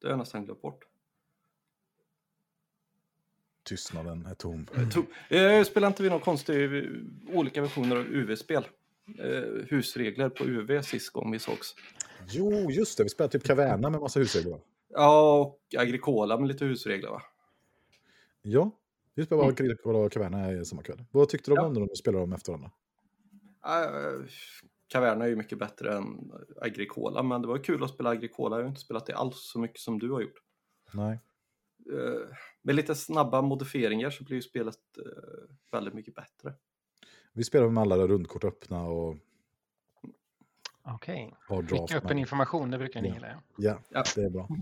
Det 0.00 0.06
har 0.06 0.12
jag 0.12 0.18
nästan 0.18 0.44
glömt 0.44 0.62
bort. 0.62 0.84
Tystnaden 3.62 4.26
är 4.26 4.34
tom. 4.34 4.66
Eh, 5.28 5.64
spelar 5.64 5.88
inte 5.88 6.02
vi 6.02 6.10
någon 6.10 6.20
konstig 6.20 6.76
eh, 6.76 6.84
olika 7.32 7.62
versioner 7.62 7.96
av 7.96 8.06
UV-spel? 8.06 8.64
Eh, 9.18 9.42
husregler 9.70 10.28
på 10.28 10.44
UV 10.44 10.82
sist 10.82 11.10
gång 11.12 11.32
vi 11.32 11.38
sågs. 11.38 11.74
Jo, 12.28 12.70
just 12.70 12.98
det. 12.98 13.04
Vi 13.04 13.08
spelade 13.08 13.32
typ 13.32 13.44
Caverna 13.44 13.90
med 13.90 14.00
massa 14.00 14.20
husregler. 14.20 14.60
Ja, 14.88 15.40
och 15.40 15.80
Agricola 15.80 16.38
med 16.38 16.48
lite 16.48 16.64
husregler 16.64 17.10
va? 17.10 17.22
Ja, 18.42 18.70
vi 19.14 19.24
spelade 19.24 19.42
bara 19.46 19.52
Agricola 19.52 19.98
och 19.98 20.12
Caverna 20.12 20.64
samma 20.64 20.82
kväll. 20.82 21.04
Vad 21.10 21.28
tyckte 21.28 21.50
du 21.50 21.54
Ja. 21.54 21.66
om 21.66 21.72
när 21.72 21.80
de 21.80 21.96
spelade 21.96 22.22
dem 22.22 22.32
efter 22.32 22.52
varandra? 22.52 22.70
Uh, 23.66 24.26
Caverna 24.88 25.24
är 25.24 25.28
ju 25.28 25.36
mycket 25.36 25.58
bättre 25.58 25.96
än 25.96 26.32
Agricola, 26.60 27.22
men 27.22 27.42
det 27.42 27.48
var 27.48 27.58
kul 27.64 27.84
att 27.84 27.90
spela 27.90 28.10
Agricola. 28.10 28.56
Jag 28.56 28.62
har 28.62 28.68
inte 28.68 28.80
spelat 28.80 29.06
det 29.06 29.16
alls 29.16 29.36
så 29.52 29.58
mycket 29.58 29.80
som 29.80 29.98
du 29.98 30.10
har 30.10 30.20
gjort. 30.20 30.42
Nej. 30.92 31.20
Eh, 31.92 32.28
med 32.62 32.74
lite 32.74 32.94
snabba 32.94 33.42
modifieringar 33.42 34.10
så 34.10 34.24
blir 34.24 34.36
ju 34.36 34.42
spelet 34.42 34.78
eh, 34.98 35.54
väldigt 35.72 35.94
mycket 35.94 36.14
bättre. 36.14 36.54
Vi 37.32 37.44
spelade 37.44 37.70
med 37.70 37.80
alla 37.80 37.96
rundkort 38.06 38.44
öppna 38.44 38.82
och 38.82 39.16
Okej. 40.82 41.34
Draft 41.48 41.70
Skicka 41.70 41.98
upp 41.98 42.10
en 42.10 42.18
information, 42.18 42.70
det 42.70 42.78
brukar 42.78 43.02
ni 43.02 43.08
Ja. 43.08 43.14
gilla. 43.14 43.42
ja. 43.56 43.78
Ja, 43.88 44.02
det 44.14 44.22
är 44.22 44.30
bra. 44.30 44.48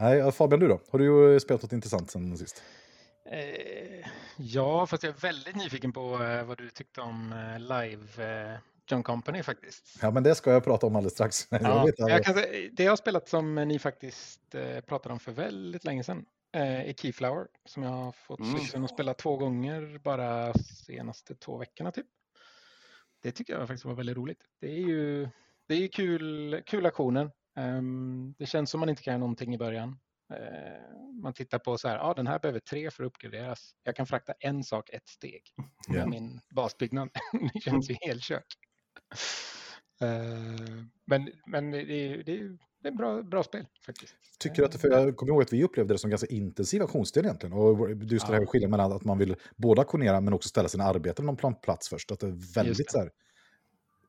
Nej, 0.00 0.32
Fabian, 0.32 0.60
du 0.60 0.68
då? 0.68 0.80
Har 0.90 0.98
du 0.98 1.40
spelat 1.40 1.62
något 1.62 1.72
intressant 1.72 2.10
sen 2.10 2.38
sist? 2.38 2.62
Eh, 3.32 4.06
ja, 4.36 4.86
fast 4.86 5.02
jag 5.02 5.14
är 5.14 5.18
väldigt 5.20 5.56
nyfiken 5.56 5.92
på 5.92 6.22
eh, 6.22 6.44
vad 6.44 6.58
du 6.58 6.70
tyckte 6.70 7.00
om 7.00 7.32
eh, 7.32 7.58
live 7.58 8.24
eh, 8.52 8.58
John 8.86 9.02
Company 9.02 9.42
faktiskt. 9.42 9.98
Ja, 10.02 10.10
men 10.10 10.22
det 10.22 10.34
ska 10.34 10.52
jag 10.52 10.64
prata 10.64 10.86
om 10.86 10.96
alldeles 10.96 11.12
strax. 11.12 11.46
jag 11.50 11.62
Ja, 11.62 11.84
vet, 11.84 11.94
jag 11.98 12.24
kan 12.24 12.34
det 12.72 12.82
jag 12.82 12.90
har 12.90 12.96
spelat 12.96 13.28
som 13.28 13.54
ni 13.54 13.78
faktiskt 13.78 14.54
eh, 14.54 14.80
pratade 14.80 15.12
om 15.12 15.18
för 15.20 15.32
väldigt 15.32 15.84
länge 15.84 16.04
sedan 16.04 16.24
eh, 16.52 16.88
är 16.88 16.92
Keyflower 16.92 17.46
som 17.64 17.82
jag 17.82 17.90
har 17.90 18.12
fått 18.12 18.40
Mm. 18.40 18.84
att 18.84 18.90
spela 18.90 19.14
två 19.14 19.36
gånger 19.36 19.98
bara 20.04 20.54
senaste 20.54 21.34
två 21.34 21.56
veckorna 21.56 21.90
typ. 21.92 22.06
Det 23.22 23.32
tycker 23.32 23.52
jag 23.52 23.68
faktiskt 23.68 23.84
var 23.84 23.94
väldigt 23.94 24.16
roligt. 24.16 24.40
Det 24.60 24.66
är 24.72 24.80
ju, 24.80 25.28
det 25.68 25.74
är 25.74 25.78
ju 25.78 25.88
kul, 25.88 26.62
kul 26.66 26.86
aktioner. 26.86 27.30
Ehm, 27.56 28.34
det 28.38 28.46
känns 28.46 28.70
som 28.70 28.80
man 28.80 28.88
inte 28.88 29.02
kan 29.02 29.12
göra 29.12 29.18
någonting 29.20 29.54
i 29.54 29.58
början. 29.58 29.98
Eh, 30.30 31.20
man 31.22 31.32
tittar 31.32 31.58
på 31.58 31.78
så 31.78 31.88
här, 31.88 31.96
ja 31.96 32.02
ah, 32.02 32.14
den 32.14 32.26
här 32.26 32.38
behöver 32.38 32.60
tre 32.60 32.90
för 32.90 33.04
att 33.04 33.06
uppgraderas. 33.06 33.74
Jag 33.82 33.96
kan 33.96 34.06
frakta 34.06 34.32
en 34.40 34.64
sak 34.64 34.90
ett 34.90 35.08
steg 35.08 35.42
med 35.88 36.08
min 36.08 36.40
basbyggnad. 36.54 37.08
det 37.54 37.60
känns 37.60 37.90
ju 37.90 37.96
helt 38.00 38.22
kört. 38.22 38.46
Eh, 40.00 40.08
men 41.04 41.30
men 41.46 41.70
det, 41.70 41.78
är- 41.78 42.22
det, 42.24 42.32
är- 42.40 42.58
det 42.82 42.88
är 42.88 42.92
bra, 42.92 43.22
bra 43.22 43.42
spel 43.42 43.66
faktiskt. 43.86 44.14
Tycker 44.38 44.62
att, 44.62 44.80
för 44.80 44.88
jag 44.90 45.16
kommer 45.16 45.32
ihåg 45.32 45.42
att 45.42 45.52
vi 45.52 45.64
upplevde 45.64 45.94
det 45.94 45.98
som 45.98 46.10
ganska 46.10 46.26
intensiv 46.26 46.82
aktionsdel 46.82 47.24
egentligen. 47.24 47.52
Och 47.52 47.90
just 47.90 48.26
det 48.26 48.32
här 48.32 48.40
Ja. 48.40 48.46
skillnaden 48.46 48.70
mellan 48.70 48.92
att 48.92 49.04
man 49.04 49.18
vill 49.18 49.36
både 49.56 49.80
auktionera 49.80 50.20
men 50.20 50.34
också 50.34 50.48
ställa 50.48 50.68
sina 50.68 50.84
arbeten 50.84 51.26
någon 51.26 51.36
plan- 51.36 51.60
plats 51.62 51.88
först. 51.88 52.10
Att 52.10 52.20
det 52.20 52.26
är 52.26 52.54
väldigt 52.54 52.90
så 52.90 52.98
här, 52.98 53.10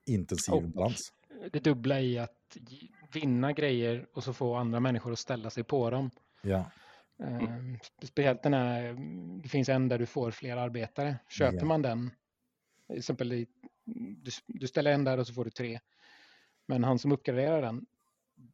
intensiv 0.06 0.54
Och- 0.54 0.64
balans. 0.64 1.12
Det 1.52 1.60
dubbla 1.60 2.02
i 2.02 2.18
att 2.20 2.58
vinna 3.14 3.54
grejer 3.54 4.08
och 4.14 4.24
så 4.24 4.34
få 4.34 4.56
andra 4.56 4.80
människor 4.80 5.12
att 5.12 5.20
ställa 5.20 5.50
sig 5.50 5.64
på 5.64 5.90
dem. 5.90 6.12
Ja. 6.42 6.72
Eh, 7.24 7.50
Speciellt 8.04 8.44
den 8.44 8.54
här, 8.54 8.94
det 9.44 9.50
finns 9.50 9.70
en 9.70 9.88
där 9.88 10.00
du 10.00 10.06
får 10.06 10.32
fler 10.32 10.58
arbetare. 10.58 11.16
Köper 11.30 11.58
Ja. 11.58 11.66
man 11.66 11.82
den, 11.82 12.12
till 12.88 12.98
exempel 12.98 13.30
du, 13.86 14.32
du 14.48 14.68
ställer 14.68 14.92
en 14.92 15.04
där 15.04 15.18
och 15.18 15.28
så 15.28 15.34
får 15.34 15.46
du 15.46 15.52
tre. 15.52 15.80
Men 16.66 16.84
han 16.84 17.00
som 17.00 17.12
uppgraderar 17.12 17.62
den, 17.62 17.86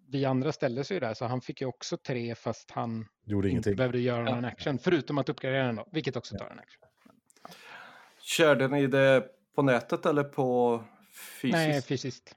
vi 0.10 0.26
andra 0.26 0.52
ställde 0.52 0.84
sig 0.84 0.96
ju 0.96 1.00
där 1.00 1.14
så 1.14 1.26
han 1.26 1.42
fick 1.42 1.62
ju 1.62 1.68
också 1.68 1.98
tre 1.98 2.36
fast 2.36 2.72
han 2.72 3.08
Gjorde 3.26 3.48
inte 3.48 3.52
ingenting. 3.52 3.76
behövde 3.76 4.00
göra 4.00 4.26
Ja. 4.30 4.36
någon 4.36 4.46
action. 4.46 4.78
Förutom 4.80 5.18
att 5.18 5.30
uppgradera 5.30 5.66
den 5.66 5.76
då, 5.76 5.88
vilket 5.92 6.16
också 6.16 6.38
tar 6.38 6.50
en 6.50 6.60
action. 6.60 6.84
Körde 8.22 8.68
ni 8.68 8.88
det 8.88 9.28
på 9.56 9.62
nätet 9.62 10.06
eller 10.06 10.24
på 10.24 10.84
fysiskt? 11.42 11.54
Nej, 11.58 11.82
fysiskt. 11.82 12.36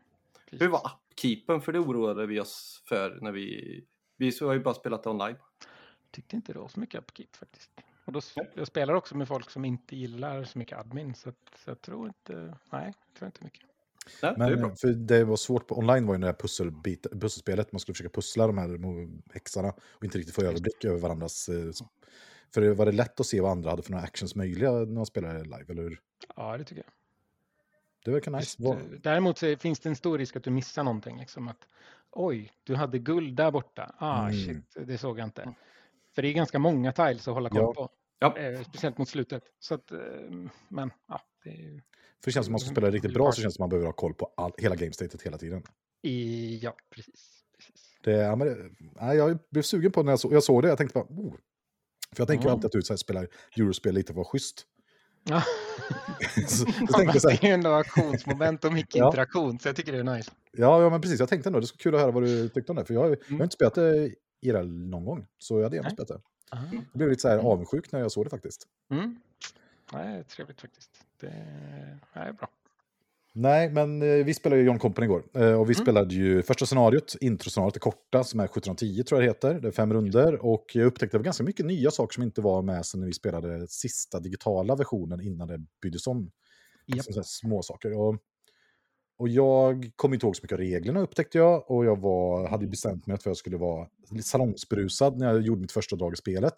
Hur 0.50 0.68
var 0.68 0.90
appkeepen? 1.20 1.60
För 1.60 1.72
det 1.72 1.78
oroade 1.78 2.26
vi 2.26 2.40
oss 2.40 2.82
för 2.88 3.18
när 3.20 3.32
vi... 3.32 3.80
Vi 4.16 4.32
har 4.40 4.52
ju 4.52 4.60
bara 4.60 4.74
spelat 4.74 5.02
det 5.02 5.10
online. 5.10 5.36
tyckte 6.10 6.36
inte 6.36 6.52
det 6.52 6.58
var 6.58 6.68
så 6.68 6.80
mycket 6.80 7.00
upkeep 7.00 7.36
faktiskt. 7.36 7.70
Och 8.04 8.12
då, 8.12 8.20
jag 8.54 8.66
spelar 8.66 8.94
också 8.94 9.16
med 9.16 9.28
folk 9.28 9.50
som 9.50 9.64
inte 9.64 9.96
gillar 9.96 10.44
så 10.44 10.58
mycket 10.58 10.78
admin 10.78 11.14
så, 11.14 11.28
att, 11.28 11.36
så 11.64 11.70
jag 11.70 11.80
tror 11.80 12.06
inte, 12.08 12.32
nej, 12.72 12.92
jag 13.06 13.14
tror 13.18 13.26
inte 13.26 13.44
mycket. 13.44 13.64
Nej, 14.22 14.32
det 14.32 14.38
Men 14.38 14.60
bra. 14.60 14.74
för 14.76 14.88
det 14.88 15.24
var 15.24 15.36
svårt 15.36 15.66
på 15.66 15.78
online 15.78 16.06
var 16.06 16.14
ju 16.14 16.20
det 16.20 16.26
här 16.26 16.34
pusselbit, 16.34 17.06
pusselspelet. 17.10 17.72
Man 17.72 17.80
skulle 17.80 17.94
försöka 17.94 18.10
pussla 18.10 18.46
de 18.46 18.58
här 18.58 18.78
häxarna 19.34 19.68
och 19.78 20.04
inte 20.04 20.18
riktigt 20.18 20.34
få 20.34 20.42
överblick 20.42 20.84
över 20.84 20.98
varandras... 20.98 21.48
eh, 21.48 21.70
För 22.54 22.60
det 22.60 22.74
var 22.74 22.86
det 22.86 22.92
lätt 22.92 23.20
att 23.20 23.26
se 23.26 23.40
vad 23.40 23.50
andra 23.50 23.70
hade 23.70 23.82
för 23.82 23.90
några 23.90 24.04
actions 24.04 24.34
möjliga 24.34 24.70
när 24.72 24.86
man 24.86 25.06
spelade 25.06 25.44
live, 25.44 25.64
eller 25.68 25.82
hur? 25.82 26.00
Ja, 26.36 26.58
det 26.58 26.64
tycker 26.64 26.82
jag. 26.82 26.92
Det 28.04 28.10
verkar 28.10 28.30
nice. 28.30 28.62
Just, 28.62 28.74
eh, 28.74 28.98
Däremot 29.02 29.38
så 29.38 29.56
finns 29.56 29.80
det 29.80 29.88
en 29.88 29.96
stor 29.96 30.18
risk 30.18 30.36
att 30.36 30.44
du 30.44 30.50
missar 30.50 30.84
någonting. 30.84 31.18
Liksom 31.18 31.48
att, 31.48 31.68
Oj, 32.12 32.52
du 32.64 32.74
hade 32.74 32.98
guld 32.98 33.36
där 33.36 33.50
borta. 33.50 33.94
Ah, 33.98 34.28
Mm. 34.28 34.32
shit, 34.46 34.76
det 34.86 34.98
såg 34.98 35.18
jag 35.18 35.26
inte. 35.26 35.54
För 36.14 36.22
det 36.22 36.28
är 36.28 36.32
ganska 36.32 36.58
många 36.58 36.92
tiles 36.92 37.28
att 37.28 37.34
hålla 37.34 37.48
koll 37.48 37.58
Ja. 37.60 37.74
på. 37.74 37.90
Ja. 38.18 38.38
Eh, 38.38 38.62
speciellt 38.62 38.98
mot 38.98 39.08
slutet. 39.08 39.42
Så 39.58 39.74
att, 39.74 39.92
eh, 39.92 39.98
men 40.68 40.90
ja, 41.08 41.20
det 41.44 41.50
är. 41.50 41.82
För 42.22 42.30
det 42.30 42.32
känns 42.32 42.46
som 42.46 42.52
att 42.54 42.60
man 42.60 42.60
ska 42.60 42.70
spela 42.70 42.90
riktigt 42.90 43.14
bra 43.14 43.32
så 43.32 43.42
känns 43.42 43.54
det 43.54 43.56
som 43.56 43.62
att 43.62 43.64
man 43.64 43.68
behöver 43.68 43.86
ha 43.86 43.92
koll 43.92 44.14
på 44.14 44.32
all, 44.36 44.52
hela 44.58 44.76
gamestatet 44.76 45.22
hela 45.22 45.38
tiden. 45.38 45.62
I, 46.02 46.58
ja, 46.62 46.76
precis. 46.90 47.42
precis. 47.56 47.98
Det, 48.02 48.10
ja, 48.12 48.36
men 48.36 48.48
det, 48.48 49.14
jag 49.14 49.38
blev 49.50 49.62
sugen 49.62 49.92
på 49.92 50.02
när 50.02 50.12
jag, 50.12 50.20
så, 50.20 50.32
jag 50.32 50.42
såg 50.44 50.62
det. 50.62 50.68
Jag 50.68 50.78
tänkte 50.78 50.94
bara, 50.98 51.04
oh. 51.08 51.34
För 52.12 52.20
jag 52.20 52.28
tänker 52.28 52.44
Mm. 52.44 52.52
alltid 52.54 52.66
att 52.66 52.72
du 52.72 52.82
så 52.82 52.92
här, 52.92 52.98
spelar 52.98 53.28
Eurospel 53.56 53.94
lite 53.94 54.06
för 54.06 54.12
att 54.12 54.16
vara 54.16 54.24
schysst. 54.26 54.66
Ja. 55.24 55.42
så, 56.48 56.66
så 57.20 57.28
det 57.28 57.42
är 57.42 57.46
ju 57.46 57.52
ändå 57.52 57.70
auktionsmoment 57.70 58.64
och 58.64 58.72
mycket 58.80 58.94
Ja. 58.94 59.06
interaktion, 59.06 59.58
så 59.58 59.68
jag 59.68 59.76
tycker 59.76 59.92
det 59.92 59.98
är 59.98 60.16
nice. 60.16 60.30
ja, 60.52 60.82
ja, 60.82 60.90
men 60.90 61.00
precis. 61.00 61.20
Jag 61.20 61.28
tänkte 61.28 61.48
ändå, 61.48 61.60
det 61.60 61.66
skulle 61.66 61.82
kul 61.82 61.94
att 61.94 62.00
höra 62.00 62.10
vad 62.10 62.22
du 62.22 62.48
tyckte 62.48 62.72
om 62.72 62.76
det. 62.76 62.84
För 62.84 62.94
jag, 62.94 63.00
har 63.00 63.08
ju- 63.08 63.16
jag 63.20 63.24
har 63.26 63.30
Mm. 63.30 63.42
inte 63.42 63.54
spelat 63.54 63.74
det 63.74 64.14
IRL 64.40 64.66
någon 64.88 65.04
gång. 65.04 65.26
Så 65.38 65.56
jag 65.58 65.62
hade 65.62 65.76
gärna 65.76 65.90
spelat 65.90 66.08
det. 66.08 66.20
Jag 66.50 66.84
blev 66.92 67.08
lite 67.08 67.22
så 67.22 67.28
här 67.28 67.38
avundsjuk 67.38 67.92
när 67.92 68.00
jag 68.00 68.12
såg 68.12 68.26
det 68.26 68.30
faktiskt. 68.30 68.66
Mm. 68.90 69.16
Nej, 69.92 70.24
trevligt 70.24 70.60
faktiskt. 70.60 70.90
Det 71.20 71.26
nej, 72.14 72.28
är 72.28 72.32
bra. 72.32 72.48
Nej, 73.34 73.70
men 73.70 74.02
eh, 74.02 74.24
vi 74.24 74.34
spelade 74.34 74.60
ju 74.60 74.66
John 74.66 74.78
Company 74.78 75.04
igår. 75.04 75.24
Eh, 75.34 75.60
och 75.60 75.70
vi 75.70 75.74
Mm. 75.74 75.84
spelade 75.84 76.14
ju 76.14 76.42
första 76.42 76.66
scenariot, 76.66 77.16
introscenariot, 77.20 77.74
det 77.74 77.80
korta, 77.80 78.24
som 78.24 78.40
är 78.40 78.44
1710 78.44 79.02
tror 79.02 79.22
jag 79.22 79.28
det 79.28 79.30
heter. 79.30 79.60
Det 79.60 79.68
är 79.68 79.72
fem 79.72 79.92
runder 79.92 80.44
och 80.46 80.64
jag 80.74 80.86
upptäckte 80.86 81.18
ganska 81.18 81.44
mycket 81.44 81.66
nya 81.66 81.90
saker 81.90 82.14
som 82.14 82.22
inte 82.22 82.40
var 82.40 82.62
med 82.62 82.86
sen 82.86 83.00
när 83.00 83.06
vi 83.06 83.12
spelade 83.12 83.68
sista 83.68 84.20
digitala 84.20 84.74
versionen 84.76 85.20
innan 85.20 85.48
det 85.48 85.58
byggdes 85.82 86.06
om. 86.06 86.30
Alltså, 86.92 87.12
så 87.12 87.18
här 87.18 87.24
små 87.26 87.62
saker. 87.62 87.92
Och, 87.98 88.16
och 89.18 89.28
jag 89.28 89.90
kom 89.96 90.14
inte 90.14 90.26
ihåg 90.26 90.36
så 90.36 90.40
mycket 90.42 90.54
av 90.56 90.58
reglerna 90.58 91.00
upptäckte 91.00 91.38
jag. 91.38 91.70
Och 91.70 91.84
jag 91.84 92.00
var, 92.00 92.48
hade 92.48 92.64
ju 92.64 92.70
bestämt 92.70 93.06
mig 93.06 93.14
att 93.14 93.26
jag 93.26 93.36
skulle 93.36 93.56
vara 93.56 93.88
salongsberusad 94.22 95.18
när 95.18 95.26
jag 95.26 95.40
gjorde 95.42 95.60
mitt 95.60 95.72
första 95.72 95.96
drag 95.96 96.12
i 96.12 96.16
spelet. 96.16 96.54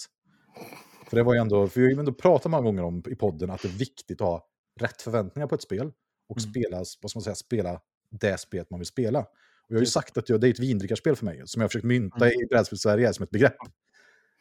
För 1.11 1.17
det 1.17 1.23
var 1.23 1.35
ju 1.35 1.41
ändå, 1.41 1.69
för 1.69 1.81
vi 1.81 1.87
har 1.87 1.93
ju 1.93 1.99
ändå 1.99 2.13
pratat 2.13 2.51
många 2.51 2.63
gånger 2.63 2.83
om 2.83 3.03
i 3.11 3.15
podden 3.15 3.51
att 3.51 3.63
det 3.63 3.69
är 3.69 3.79
viktigt 3.79 4.21
att 4.21 4.27
ha 4.29 4.49
rätt 4.81 5.03
förväntningar 5.03 5.47
på 5.47 5.55
ett 5.55 5.63
spel. 5.63 5.93
Och 6.33 6.39
Mm. 6.39 6.51
spela, 6.51 6.77
vad 6.77 7.11
ska 7.11 7.19
man 7.19 7.23
säga, 7.25 7.35
spela 7.35 7.81
det 8.11 8.39
spelet 8.41 8.71
man 8.71 8.81
vill 8.81 8.87
spela. 8.87 9.19
Och 9.21 9.69
jag 9.69 9.77
har 9.77 9.81
ju 9.81 9.87
sagt 9.87 10.19
att 10.19 10.29
jag, 10.29 10.41
det 10.41 10.49
är 10.49 10.51
ett 10.51 10.59
vindrickarspel 10.59 11.17
för 11.17 11.25
mig, 11.25 11.43
som 11.45 11.61
jag 11.61 11.65
har 11.65 11.69
försökt 11.69 11.85
mynta 11.85 12.27
Mm. 12.27 12.41
i 12.41 12.47
brädspel-Sverige 12.47 13.13
som 13.15 13.23
ett 13.23 13.31
begrepp. 13.31 13.57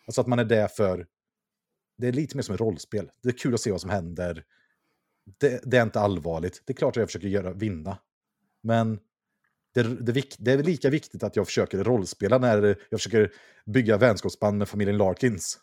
Alltså 0.05 0.21
att 0.21 0.27
man 0.27 0.39
är 0.39 0.45
där 0.45 0.67
för... 0.67 1.07
Det 1.97 2.07
är 2.07 2.11
lite 2.11 2.35
mer 2.37 2.43
som 2.43 2.55
ett 2.55 2.61
rollspel. 2.61 3.11
Det 3.23 3.29
är 3.29 3.33
kul 3.33 3.53
att 3.53 3.61
se 3.61 3.71
vad 3.71 3.81
som 3.81 3.89
händer. 3.89 4.43
Det, 5.39 5.61
det 5.63 5.77
är 5.77 5.83
inte 5.83 5.99
allvarligt. 5.99 6.61
Det 6.65 6.73
är 6.73 6.75
klart 6.75 6.97
att 6.97 7.01
jag 7.01 7.09
försöker 7.09 7.27
göra, 7.27 7.53
vinna. 7.53 7.97
Men 8.61 8.99
det, 9.73 9.83
det, 9.83 10.35
det 10.39 10.51
är 10.51 10.63
lika 10.63 10.89
viktigt 10.89 11.23
att 11.23 11.35
jag 11.35 11.45
försöker 11.47 11.83
rollspela 11.83 12.37
när 12.37 12.77
jag 12.89 12.99
försöker 12.99 13.31
bygga 13.65 13.97
vänskapsband 13.97 14.57
med 14.57 14.69
familjen 14.69 14.97
Larkins. 14.97 15.59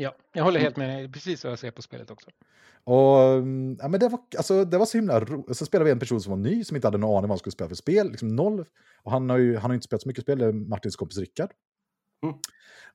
Ja, 0.00 0.14
jag 0.32 0.44
håller 0.44 0.60
helt 0.60 0.76
med. 0.76 1.04
Är 1.04 1.08
precis 1.08 1.44
vad 1.44 1.52
jag 1.52 1.58
ser 1.58 1.70
på 1.70 1.82
spelet 1.82 2.10
också. 2.10 2.30
Och, 2.84 3.18
mm, 3.18 3.76
ja, 3.80 3.88
men 3.88 4.00
det, 4.00 4.08
var, 4.08 4.20
alltså, 4.36 4.64
det 4.64 4.78
var 4.78 4.86
så 4.86 4.98
himla 4.98 5.20
roligt. 5.20 5.56
Så 5.56 5.66
spelade 5.66 5.84
vi 5.84 5.90
en 5.90 5.98
person 5.98 6.20
som 6.20 6.30
var 6.30 6.38
ny, 6.38 6.64
som 6.64 6.76
inte 6.76 6.86
hade 6.86 6.98
någon 6.98 7.10
aning 7.10 7.22
vad 7.22 7.30
han 7.30 7.38
skulle 7.38 7.52
spela 7.52 7.68
för 7.68 7.74
spel. 7.74 8.10
Liksom 8.10 8.36
noll. 8.36 8.64
Och 9.02 9.12
han 9.12 9.30
har 9.30 9.38
ju 9.38 9.56
han 9.56 9.70
har 9.70 9.74
inte 9.74 9.84
spelat 9.84 10.02
så 10.02 10.08
mycket 10.08 10.22
spel, 10.22 10.38
det 10.38 10.46
är 10.46 10.52
Martins 10.52 10.96
kompis 10.96 11.18
Rickard. 11.18 11.50
Mm. 12.22 12.34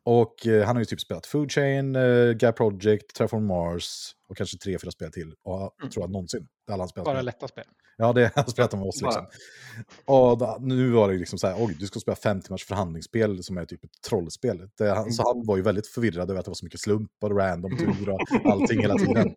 Och 0.04 0.48
eh, 0.48 0.66
han 0.66 0.76
har 0.76 0.82
ju 0.82 0.86
typ 0.86 1.00
spelat 1.02 1.26
Food 1.26 1.52
Chain, 1.52 1.96
eh, 1.96 2.32
Gap 2.32 2.56
Project, 2.58 3.16
Terraform 3.16 3.46
Mars 3.46 4.12
och 4.30 4.38
kanske 4.38 4.58
tre, 4.58 4.80
fyra 4.80 4.92
spel 4.92 5.12
till. 5.12 5.34
Och, 5.44 5.76
Mm. 5.82 5.92
tror 5.92 6.04
jag 6.04 6.12
någonsin. 6.12 6.48
Alla 6.72 6.82
han 6.82 6.88
spelat 6.90 7.06
Bara 7.06 7.16
med. 7.16 7.26
lätta 7.26 7.48
spel. 7.48 7.64
Ja, 7.98 8.14
det 8.14 8.32
har 8.36 8.44
spelat 8.44 8.72
med 8.74 8.82
oss 8.84 9.02
liksom. 9.02 9.26
Och 10.06 10.38
då, 10.38 10.58
nu 10.60 10.92
var 10.92 11.12
det 11.12 11.18
liksom 11.18 11.40
så 11.40 11.48
här, 11.48 11.56
oj, 11.66 11.76
du 11.80 11.88
ska 11.88 12.00
spela 12.00 12.16
fem 12.16 12.42
timmars 12.42 12.66
förhandlingsspel 12.66 13.44
som 13.44 13.58
är 13.58 13.66
typ 13.66 13.84
ett 13.84 14.02
trollspel. 14.10 14.70
Det, 14.78 14.90
han, 14.90 15.12
Så 15.14 15.24
han 15.34 15.46
var 15.46 15.56
ju 15.58 15.62
väldigt 15.64 15.88
förvirrad 15.88 16.30
över 16.30 16.40
att 16.40 16.46
det 16.46 16.50
var 16.52 16.56
så 16.56 16.66
mycket 16.66 16.80
slump 16.80 17.12
och 17.22 17.38
random 17.38 17.78
tur 17.78 18.10
och 18.10 18.20
allting 18.52 18.80
hela 18.82 18.96
tiden. 18.96 19.36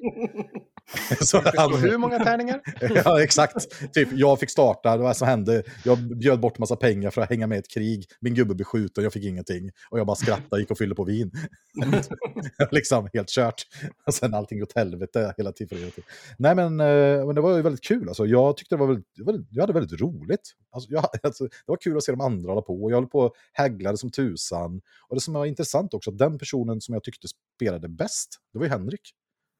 så 1.21 1.43
han, 1.57 1.75
hur 1.75 1.99
många 1.99 2.19
tärningar? 2.19 2.61
ja, 3.05 3.23
exakt. 3.23 3.93
Typ, 3.95 4.09
jag 4.13 4.41
fick 4.41 4.51
starta, 4.51 4.97
det 4.97 5.03
var 5.03 5.15
som 5.15 5.29
hände. 5.29 5.63
Jag 5.85 5.99
bjöd 5.99 6.41
bort 6.41 6.59
massa 6.59 6.77
pengar 6.77 7.11
för 7.11 7.23
att 7.23 7.31
hänga 7.31 7.47
med 7.47 7.57
i 7.57 7.59
ett 7.59 7.69
krig. 7.69 8.07
Min 8.21 8.35
gubbe 8.35 8.55
blev 8.55 8.65
skjuten, 8.65 9.05
jag 9.05 9.13
fick 9.13 9.25
ingenting. 9.25 9.71
Och 9.91 9.99
jag 9.99 10.07
bara 10.07 10.17
skrattade, 10.17 10.61
gick 10.61 10.71
och 10.71 10.79
fyllde 10.79 10.95
på 10.95 11.05
vin. 11.05 11.33
liksom 12.71 13.09
helt 13.13 13.29
kört. 13.29 13.63
Och 14.07 14.15
sen 14.15 14.35
allting 14.35 14.63
åt 14.63 14.77
helvete 14.77 15.35
hela 15.37 15.53
tiden. 15.53 15.79
Hela 15.79 15.91
tiden. 15.91 16.11
Nej, 16.39 16.55
men, 16.55 16.81
eh, 16.81 17.27
men 17.27 17.35
det 17.35 17.41
var 17.41 17.57
ju 17.57 17.63
väldigt 17.63 17.85
kul. 17.85 18.09
Alltså, 18.09 18.27
jag 18.27 18.57
tyckte 18.57 18.75
det 18.75 18.81
var 18.81 18.87
väldigt, 19.27 19.49
jag 19.51 19.63
hade 19.63 19.73
väldigt 19.73 20.01
roligt. 20.01 20.55
Alltså, 20.71 20.91
jag, 20.93 21.05
alltså, 21.23 21.45
det 21.45 21.51
var 21.67 21.77
kul 21.77 21.97
att 21.97 22.05
se 22.05 22.13
de 22.13 22.21
andra 22.21 22.51
hålla 22.51 22.63
på. 22.63 22.91
Jag 22.91 22.97
höll 22.97 23.07
på 23.07 23.21
och 23.21 23.35
hägglade 23.53 23.99
som 23.99 24.11
tusan. 24.11 24.81
Och 25.09 25.17
det 25.17 25.21
som 25.21 25.35
var 25.35 25.47
intressant 25.47 25.95
också, 25.95 26.11
att 26.11 26.19
den 26.19 26.39
personen 26.39 26.81
som 26.81 26.95
jag 26.95 27.05
tyckte 27.05 27.29
spelade 27.57 27.89
bäst, 27.89 28.39
det 28.53 28.59
var 28.59 28.67
ju 28.67 28.71
Henrik. 28.71 29.15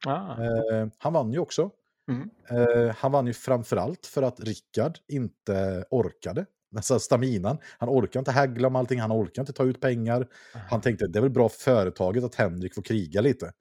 Ah, 0.07 0.43
Eh, 0.45 0.89
han 0.99 1.13
vann 1.13 1.33
ju 1.33 1.39
också. 1.39 1.71
Mm. 2.11 2.31
Eh, 2.51 2.95
han 2.97 3.13
vann 3.13 3.27
ju 3.27 3.33
framförallt 3.33 4.07
för 4.07 4.23
att 4.23 4.41
Rickard 4.41 4.99
inte 5.09 5.85
orkade. 5.91 6.47
Alltså 6.77 6.99
staminan. 6.99 7.59
Han 7.79 7.89
orkar 7.89 8.21
inte 8.21 8.33
hägla 8.33 8.69
om 8.69 8.77
allting, 8.77 9.01
han 9.01 9.13
orkar 9.13 9.43
inte 9.43 9.53
ta 9.53 9.65
ut 9.65 9.81
pengar. 9.81 10.27
Han 10.71 10.81
tänkte 10.81 11.07
det 11.07 11.19
är 11.19 11.21
väl 11.21 11.31
bra 11.31 11.49
för 11.49 11.59
företaget 11.59 12.25
att 12.25 12.35
Henrik 12.35 12.75
får 12.75 12.83
kriga 12.83 13.21
lite. 13.21 13.53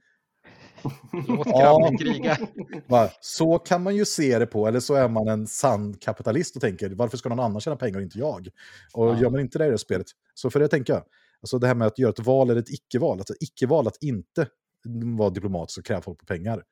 Låt 1.27 1.47
Ja. 1.47 1.91
kriga. 1.99 2.37
Så 3.21 3.59
kan 3.59 3.83
man 3.83 3.95
ju 3.95 4.05
se 4.05 4.39
det 4.39 4.45
på, 4.45 4.67
eller 4.67 4.79
så 4.79 4.93
är 4.93 5.07
man 5.09 5.27
en 5.27 5.47
sann 5.47 5.93
kapitalist 5.93 6.55
och 6.55 6.61
tänker 6.61 6.89
varför 6.89 7.17
ska 7.17 7.29
någon 7.29 7.39
annan 7.39 7.61
tjäna 7.61 7.75
pengar 7.75 7.97
och 7.97 8.03
inte 8.03 8.19
jag? 8.19 8.49
Och 8.93 9.07
Ja. 9.07 9.19
gör 9.21 9.29
man 9.29 9.39
inte 9.39 9.57
det 9.57 9.67
i 9.67 9.69
det 9.69 9.77
spelet, 9.77 10.07
så 10.33 10.49
för 10.49 10.59
det 10.59 10.67
tänker 10.67 10.93
jag, 10.93 11.03
alltså 11.41 11.59
det 11.59 11.67
här 11.67 11.75
med 11.75 11.87
att 11.87 11.99
göra 11.99 12.09
ett 12.09 12.19
val 12.25 12.49
eller 12.49 12.61
ett 12.61 12.69
icke-val, 12.69 13.17
alltså 13.19 13.33
icke-val 13.39 13.87
att 13.87 14.03
inte 14.03 14.47
vara 15.17 15.29
diplomatisk 15.29 15.77
och 15.79 15.85
kräva 15.85 16.01
folk 16.01 16.19
på 16.19 16.25
pengar, 16.25 16.63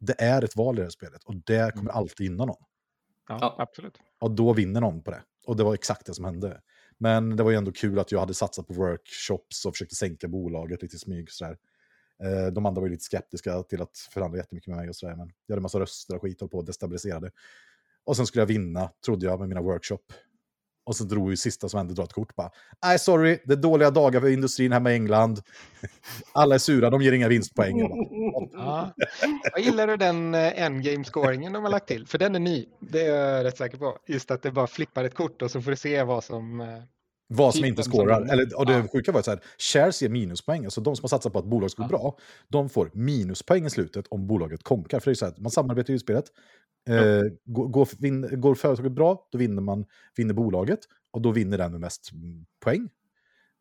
det 0.00 0.20
är 0.22 0.44
ett 0.44 0.56
val 0.56 0.74
i 0.74 0.78
det 0.78 0.82
här 0.82 0.90
spelet 0.90 1.24
och 1.24 1.34
det 1.36 1.74
kommer 1.74 1.90
alltid 1.90 2.24
gynna 2.26 2.44
någon. 2.44 2.56
Ja, 3.28 3.38
Ja. 3.40 3.56
absolut. 3.58 3.98
Och 4.20 4.30
då 4.30 4.52
vinner 4.52 4.80
någon 4.80 5.02
på 5.02 5.10
det. 5.10 5.22
Och 5.46 5.56
det 5.56 5.64
var 5.64 5.74
exakt 5.74 6.06
det 6.06 6.14
som 6.14 6.24
hände. 6.24 6.60
Men 6.98 7.36
det 7.36 7.42
var 7.42 7.50
ju 7.50 7.56
ändå 7.56 7.72
kul 7.72 7.98
att 7.98 8.12
jag 8.12 8.20
hade 8.20 8.34
satsat 8.34 8.66
på 8.66 8.74
workshops 8.74 9.64
och 9.66 9.72
försökte 9.74 9.94
sänka 9.94 10.28
bolaget 10.28 10.82
lite 10.82 10.96
i 10.96 10.98
smyg. 10.98 11.30
Sådär. 11.30 11.58
Eh, 12.22 12.46
De 12.52 12.66
andra 12.66 12.80
var 12.80 12.86
ju 12.88 12.92
lite 12.92 13.04
skeptiska 13.04 13.62
till 13.62 13.82
att 13.82 13.96
förhandla 13.98 14.38
jättemycket 14.38 14.68
med 14.68 14.76
mig 14.76 14.88
och 14.88 14.96
sådär. 14.96 15.16
Men 15.16 15.26
jag 15.46 15.52
hade 15.54 15.58
en 15.58 15.62
massa 15.62 15.80
röster 15.80 16.14
och 16.16 16.22
skit 16.22 16.40
höll 16.40 16.48
på 16.50 16.58
och 16.58 16.64
destabiliserade. 16.64 17.30
Och 18.04 18.16
sen 18.16 18.26
skulle 18.26 18.42
jag 18.42 18.46
vinna, 18.46 18.90
trodde 19.04 19.26
jag, 19.26 19.40
med 19.40 19.48
mina 19.48 19.62
workshop. 19.62 19.98
Och 20.84 20.96
så 20.96 21.04
drog 21.04 21.30
ju 21.30 21.36
sista 21.36 21.68
som 21.68 21.78
hände, 21.78 21.94
dra 21.94 22.02
ett 22.02 22.12
kort 22.12 22.34
bara. 22.36 22.50
Nej, 22.84 22.98
sorry, 22.98 23.38
det 23.44 23.52
är 23.52 23.56
dåliga 23.56 23.90
dagar 23.90 24.20
för 24.20 24.28
industrin 24.28 24.72
hemma 24.72 24.90
i 24.92 24.94
England. 24.94 25.40
Alla 26.32 26.54
är 26.54 26.58
sura, 26.58 26.90
de 26.90 27.02
ger 27.02 27.12
inga 27.12 27.28
vinstpoäng. 27.28 27.78
Jag 27.78 27.90
Ja. 28.52 28.94
Jag 29.52 29.60
gillar 29.60 29.86
du 29.86 29.96
den 29.96 30.34
eh, 30.34 30.62
endgame-scoringen 30.62 31.52
de 31.52 31.64
har 31.64 31.70
lagt 31.70 31.88
till? 31.88 32.06
För 32.06 32.18
den 32.18 32.34
är 32.34 32.40
ny. 32.40 32.66
Det 32.80 33.00
är 33.00 33.16
jag 33.16 33.44
rätt 33.44 33.56
säker 33.58 33.78
på. 33.78 33.98
Just 34.06 34.30
att 34.30 34.42
det 34.42 34.50
bara 34.50 34.66
flippar 34.66 35.04
ett 35.04 35.14
kort 35.14 35.42
och 35.42 35.50
så 35.50 35.62
får 35.62 35.70
du 35.70 35.76
se 35.76 36.02
vad 36.02 36.24
som... 36.24 36.60
Eh, 36.60 36.66
vad 37.36 37.54
som 37.54 37.62
Typ 37.62 37.68
inte 37.68 37.82
skårar. 37.82 38.32
Eller, 38.32 38.58
och 38.58 38.66
det 38.66 38.72
Ja. 38.72 38.88
sjuka 38.92 39.12
var 39.12 39.18
att 39.18 39.24
så 39.24 39.30
här, 39.30 39.40
shares 39.58 40.02
ger 40.02 40.08
minuspoäng. 40.08 40.64
Alltså 40.64 40.80
de 40.80 40.96
som 40.96 41.02
har 41.02 41.08
satsat 41.08 41.32
på 41.32 41.38
att 41.38 41.44
bolaget 41.44 41.72
ska 41.72 41.82
gå 41.82 41.86
Ja. 41.86 41.98
bra, 41.98 42.18
de 42.48 42.68
får 42.68 42.90
minuspoäng 42.94 43.66
i 43.66 43.70
slutet 43.70 44.06
om 44.08 44.26
bolaget 44.26 44.62
konkar. 44.62 45.00
För 45.00 45.10
det 45.10 45.12
är 45.12 45.14
så 45.14 45.24
här, 45.24 45.34
man 45.38 45.50
samarbetar 45.50 45.94
i 45.94 45.98
spelet. 45.98 46.24
Eh, 46.88 47.20
går, 47.44 47.68
går, 47.68 47.88
vin, 47.98 48.40
går 48.40 48.54
företaget 48.54 48.92
bra, 48.92 49.28
då 49.32 49.38
vinner, 49.38 49.62
man, 49.62 49.84
vinner 50.16 50.34
bolaget. 50.34 50.80
Och 51.10 51.20
då 51.22 51.30
vinner 51.30 51.58
den 51.58 51.70
med 51.72 51.80
mest 51.80 52.12
mm, 52.12 52.46
poäng. 52.64 52.88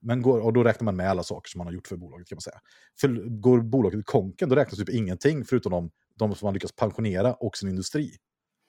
Men 0.01 0.21
går, 0.21 0.39
och 0.39 0.53
då 0.53 0.63
räknar 0.63 0.85
man 0.85 0.95
med 0.95 1.09
alla 1.09 1.23
saker 1.23 1.49
som 1.49 1.57
man 1.59 1.67
har 1.67 1.73
gjort 1.73 1.87
för 1.87 1.95
bolaget 1.95 2.27
kan 2.27 2.35
man 2.35 2.41
säga. 2.41 2.59
För 3.01 3.07
går 3.41 3.61
bolaget 3.61 3.99
i 3.99 4.03
konken, 4.03 4.49
då 4.49 4.55
räknas 4.55 4.79
typ 4.79 4.89
ingenting 4.89 5.45
förutom 5.45 5.71
de, 5.71 5.91
de 6.15 6.35
som 6.35 6.45
man 6.45 6.53
lyckas 6.53 6.71
pensionera 6.71 7.33
och 7.33 7.57
sin 7.57 7.69
industri. 7.69 8.11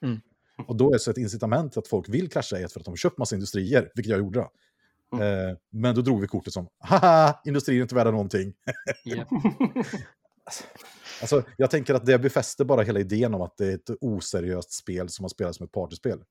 Mm. 0.05 0.21
Och 0.69 0.77
då 0.77 0.89
är 0.89 0.93
det 0.93 0.99
så 0.99 1.11
ett 1.11 1.19
incitament 1.19 1.77
att 1.77 1.89
folk 1.89 2.09
vill 2.09 2.31
krascha 2.31 2.59
är 2.59 2.69
för 2.69 2.81
att 2.81 2.85
de 2.85 2.91
har 2.91 2.97
köpt 2.97 3.19
massa 3.19 3.35
industrier, 3.35 3.91
vilket 3.95 4.11
jag 4.11 4.19
gjorde. 4.19 4.39
Då. 4.39 4.51
Eh, 5.13 5.57
men 5.71 5.95
då 5.95 6.01
drog 6.03 6.21
vi 6.21 6.27
kortet 6.27 6.53
som, 6.53 6.69
haha, 6.79 7.41
industrier 7.45 7.79
är 7.79 7.83
inte 7.83 7.95
värda 7.95 8.11
någonting. 8.11 8.55
ja. 9.05 9.25
Alltså, 11.21 11.43
jag 11.57 11.71
tänker 11.71 11.95
att 11.95 12.07
det 12.07 12.19
befäster 12.19 12.65
bara 12.65 12.83
hela 12.83 13.01
idén 13.01 13.35
om 13.35 13.43
att 13.43 13.57
det 13.57 13.67
är 13.67 13.75
ett 13.75 13.91
oseriöst 14.01 14.73
spel 14.73 15.09
som 15.09 15.23
man 15.23 15.31
spelar 15.31 15.53
som 15.53 15.67
ett 15.67 15.73
partyspel. 15.73 16.23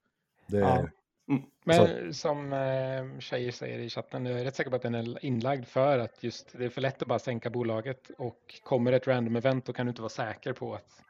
Det, 0.48 0.58
Ja. 0.58 0.88
Mm. 1.30 1.44
Men 1.66 2.14
som 2.14 2.54
eh, 2.54 3.20
tjejer 3.20 3.52
säger 3.52 3.80
i 3.80 3.90
chatten, 3.90 4.26
jag 4.26 4.40
är 4.40 4.44
rätt 4.44 4.56
säker 4.56 4.70
på 4.70 4.76
att 4.76 4.82
den 4.82 4.96
är 4.96 5.26
inlagd 5.26 5.66
för 5.68 6.00
att 6.00 6.24
just 6.24 6.58
det 6.58 6.66
är 6.66 6.70
för 6.70 6.82
lätt 6.82 7.02
att 7.02 7.08
bara 7.08 7.20
sänka 7.20 7.50
bolaget 7.50 8.12
och 8.18 8.60
kommer 8.64 8.92
ett 8.92 9.08
random 9.08 9.36
event 9.36 9.66
då 9.66 9.74
kan 9.74 9.86
du 9.86 9.90
inte 9.90 10.02
vara 10.02 10.10
säker 10.10 10.54
på 10.54 10.74
att 10.76 11.02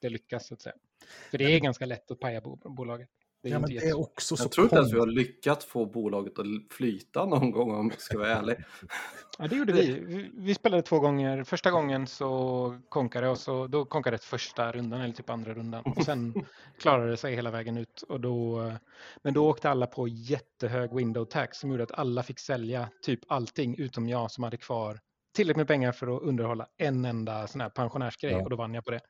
det 0.00 0.08
lyckas 0.08 0.46
så 0.46 0.54
att 0.54 0.60
säga. 0.60 0.74
För 1.30 1.38
det 1.38 1.44
är 1.44 1.60
ganska 1.60 1.86
lätt 1.86 2.10
att 2.10 2.20
paja 2.20 2.40
bo- 2.40 2.56
bolaget. 2.70 3.08
Det 3.46 3.50
är 3.50 3.52
ja, 3.52 3.58
men 3.58 3.70
det 3.70 3.76
är 3.76 3.98
också 4.00 4.36
så 4.36 4.44
Jag 4.44 4.52
tror 4.52 4.64
inte 4.64 4.76
ens 4.76 4.92
vi 4.92 4.98
har 4.98 5.06
lyckats 5.06 5.66
få 5.66 5.86
bolaget 5.86 6.38
att 6.38 6.46
flyta 6.70 7.26
någon 7.26 7.50
gång 7.50 7.74
om 7.74 7.90
jag 7.90 8.00
ska 8.00 8.18
vara 8.18 8.28
ärlig. 8.28 8.56
Ja, 9.38 9.48
det 9.48 9.56
gjorde 9.56 9.72
vi. 9.72 10.00
vi. 10.00 10.30
Vi 10.34 10.54
spelade 10.54 10.82
två 10.82 11.00
gånger. 11.00 11.44
Första 11.44 11.70
gången 11.70 12.06
så 12.06 12.80
konkade 12.88 13.28
och 13.28 13.38
så 13.38 13.66
då 13.66 13.84
konkade 13.84 14.16
det 14.16 14.22
första 14.22 14.72
rundan 14.72 15.00
eller 15.00 15.14
typ 15.14 15.30
andra 15.30 15.54
rundan 15.54 15.82
och 15.84 16.04
sen 16.04 16.34
klarade 16.80 17.10
det 17.10 17.16
sig 17.16 17.34
hela 17.34 17.50
vägen 17.50 17.76
ut 17.78 18.02
och 18.08 18.20
då. 18.20 18.72
Men 19.22 19.34
då 19.34 19.48
åkte 19.48 19.70
alla 19.70 19.86
på 19.86 20.08
jättehög 20.08 20.94
window 20.94 21.24
tax 21.24 21.58
som 21.58 21.70
gjorde 21.70 21.82
att 21.82 21.98
alla 21.98 22.22
fick 22.22 22.38
sälja 22.38 22.88
typ 23.02 23.20
allting 23.28 23.74
utom 23.78 24.08
jag 24.08 24.30
som 24.30 24.44
hade 24.44 24.56
kvar 24.56 25.00
tillräckligt 25.34 25.56
med 25.56 25.68
pengar 25.68 25.92
för 25.92 26.16
att 26.16 26.22
underhålla 26.22 26.66
en 26.76 27.04
enda 27.04 27.46
sån 27.46 27.60
här 27.60 27.68
pensionärsgrej 27.68 28.32
Ja. 28.32 28.42
och 28.42 28.50
då 28.50 28.56
vann 28.56 28.74
jag 28.74 28.84
på 28.84 28.90
det. 28.90 29.00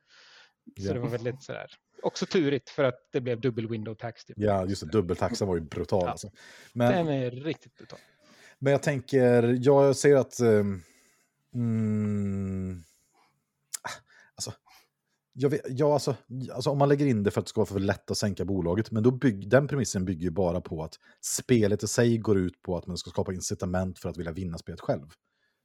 Så 0.79 0.87
Ja. 0.87 0.93
det 0.93 1.01
var 1.01 1.09
väldigt 1.09 1.43
sådär. 1.43 1.67
Också 2.03 2.27
turigt 2.27 2.71
för 2.71 2.85
att 2.85 3.09
det 3.13 3.21
blev 3.21 3.41
dubbel 3.41 3.69
window 3.69 3.95
tax. 3.95 4.25
Typ. 4.25 4.37
Ja, 4.39 4.67
just 4.67 4.83
det, 4.83 4.91
dubbeltaxan 4.91 5.49
var 5.49 5.55
ju 5.55 5.61
brutal. 5.61 6.03
Ja. 6.05 6.11
Alltså. 6.11 6.31
Men, 6.73 6.93
Den 7.07 7.09
är 7.15 7.31
riktigt 7.31 7.75
brutal. 7.77 7.99
men 8.59 8.71
jag 8.73 8.83
tänker, 8.83 9.59
jag 9.63 9.97
säger 9.97 10.17
att... 10.17 10.41
ehm, 10.41 10.83
mm, 11.55 12.85
alltså, 14.35 14.53
jag 15.33 15.51
vet, 15.51 15.61
ja, 15.69 15.93
alltså, 15.93 16.17
alltså, 16.53 16.71
om 16.71 16.79
man 16.79 16.89
lägger 16.89 17.07
in 17.07 17.23
det 17.23 17.31
för 17.31 17.41
att 17.41 17.47
det 17.47 17.51
ska 17.51 17.61
vara 17.61 17.67
för 17.69 17.81
lätt 17.81 18.11
att 18.11 18.19
sänka 18.19 18.45
bolaget, 18.45 18.91
men 18.91 19.03
då 19.03 19.11
bygg, 19.11 19.51
den 19.51 19.69
premissen 19.69 20.05
bygger 20.05 20.23
ju 20.23 20.31
bara 20.31 20.61
på 20.61 20.85
att 20.85 20.95
spelet 21.21 21.83
i 21.83 21.87
sig 21.89 22.19
går 22.19 22.39
ut 22.39 22.63
på 22.63 22.77
att 22.77 22.87
man 22.87 22.99
ska 22.99 23.11
skapa 23.11 23.33
incitament 23.33 23.99
för 23.99 24.09
att 24.09 24.17
vilja 24.17 24.33
vinna 24.33 24.59
spelet 24.59 24.81
själv. 24.81 25.07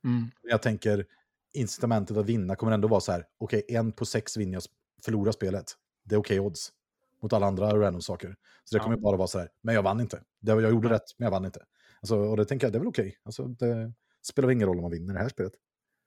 Mm. 0.03 0.31
Jag 0.41 0.61
tänker, 0.61 1.05
incitamentet 1.53 2.17
att 2.17 2.25
vinna 2.25 2.55
kommer 2.55 2.71
ändå 2.71 2.87
vara 2.87 3.01
så 3.01 3.11
här, 3.11 3.25
okej, 3.37 3.65
en 3.67 3.91
på 3.91 4.05
sex 4.05 4.37
vinner 4.37 4.53
jag, 4.53 4.63
förlorar 5.05 5.31
spelet. 5.31 5.65
Det 6.03 6.15
är 6.15 6.19
okej 6.19 6.39
odds. 6.39 6.69
Mot 7.23 7.33
alla 7.33 7.45
andra 7.47 7.79
random 7.79 8.01
saker. 8.01 8.35
Så 8.63 8.75
det 8.75 8.79
Ja. 8.79 8.83
kommer 8.83 8.97
bara 8.97 9.17
vara 9.17 9.27
så 9.27 9.39
här, 9.39 9.49
men 9.63 9.75
jag 9.75 9.83
vann 9.83 9.99
inte. 10.01 10.21
Jag 10.39 10.61
gjorde 10.61 10.89
rätt, 10.89 11.15
men 11.17 11.25
jag 11.25 11.31
vann 11.31 11.45
inte. 11.45 11.59
Alltså, 12.01 12.15
och 12.17 12.37
det 12.37 12.45
tänker 12.45 12.67
jag, 12.67 12.73
det 12.73 12.77
är 12.77 12.79
väl 12.79 12.87
okej. 12.87 13.17
Alltså, 13.23 13.43
det 13.43 13.93
spelar 14.21 14.51
ingen 14.51 14.67
roll 14.67 14.77
om 14.77 14.81
man 14.81 14.91
vinner 14.91 15.13
det 15.13 15.19
här 15.19 15.29
spelet. 15.29 15.53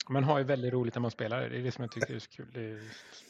Man 0.08 0.24
har 0.24 0.38
ju 0.38 0.44
väldigt 0.44 0.72
roligt 0.72 0.94
när 0.94 1.00
man 1.00 1.10
spelar 1.10 1.40
det. 1.40 1.56
Är 1.58 1.62
det 1.62 1.72
som 1.72 1.82
jag 1.84 1.92
tycker 1.92 2.14
är 2.14 2.18
så 2.18 2.30
kul. 2.30 2.46
Det 2.54 2.60
är, 2.70 2.80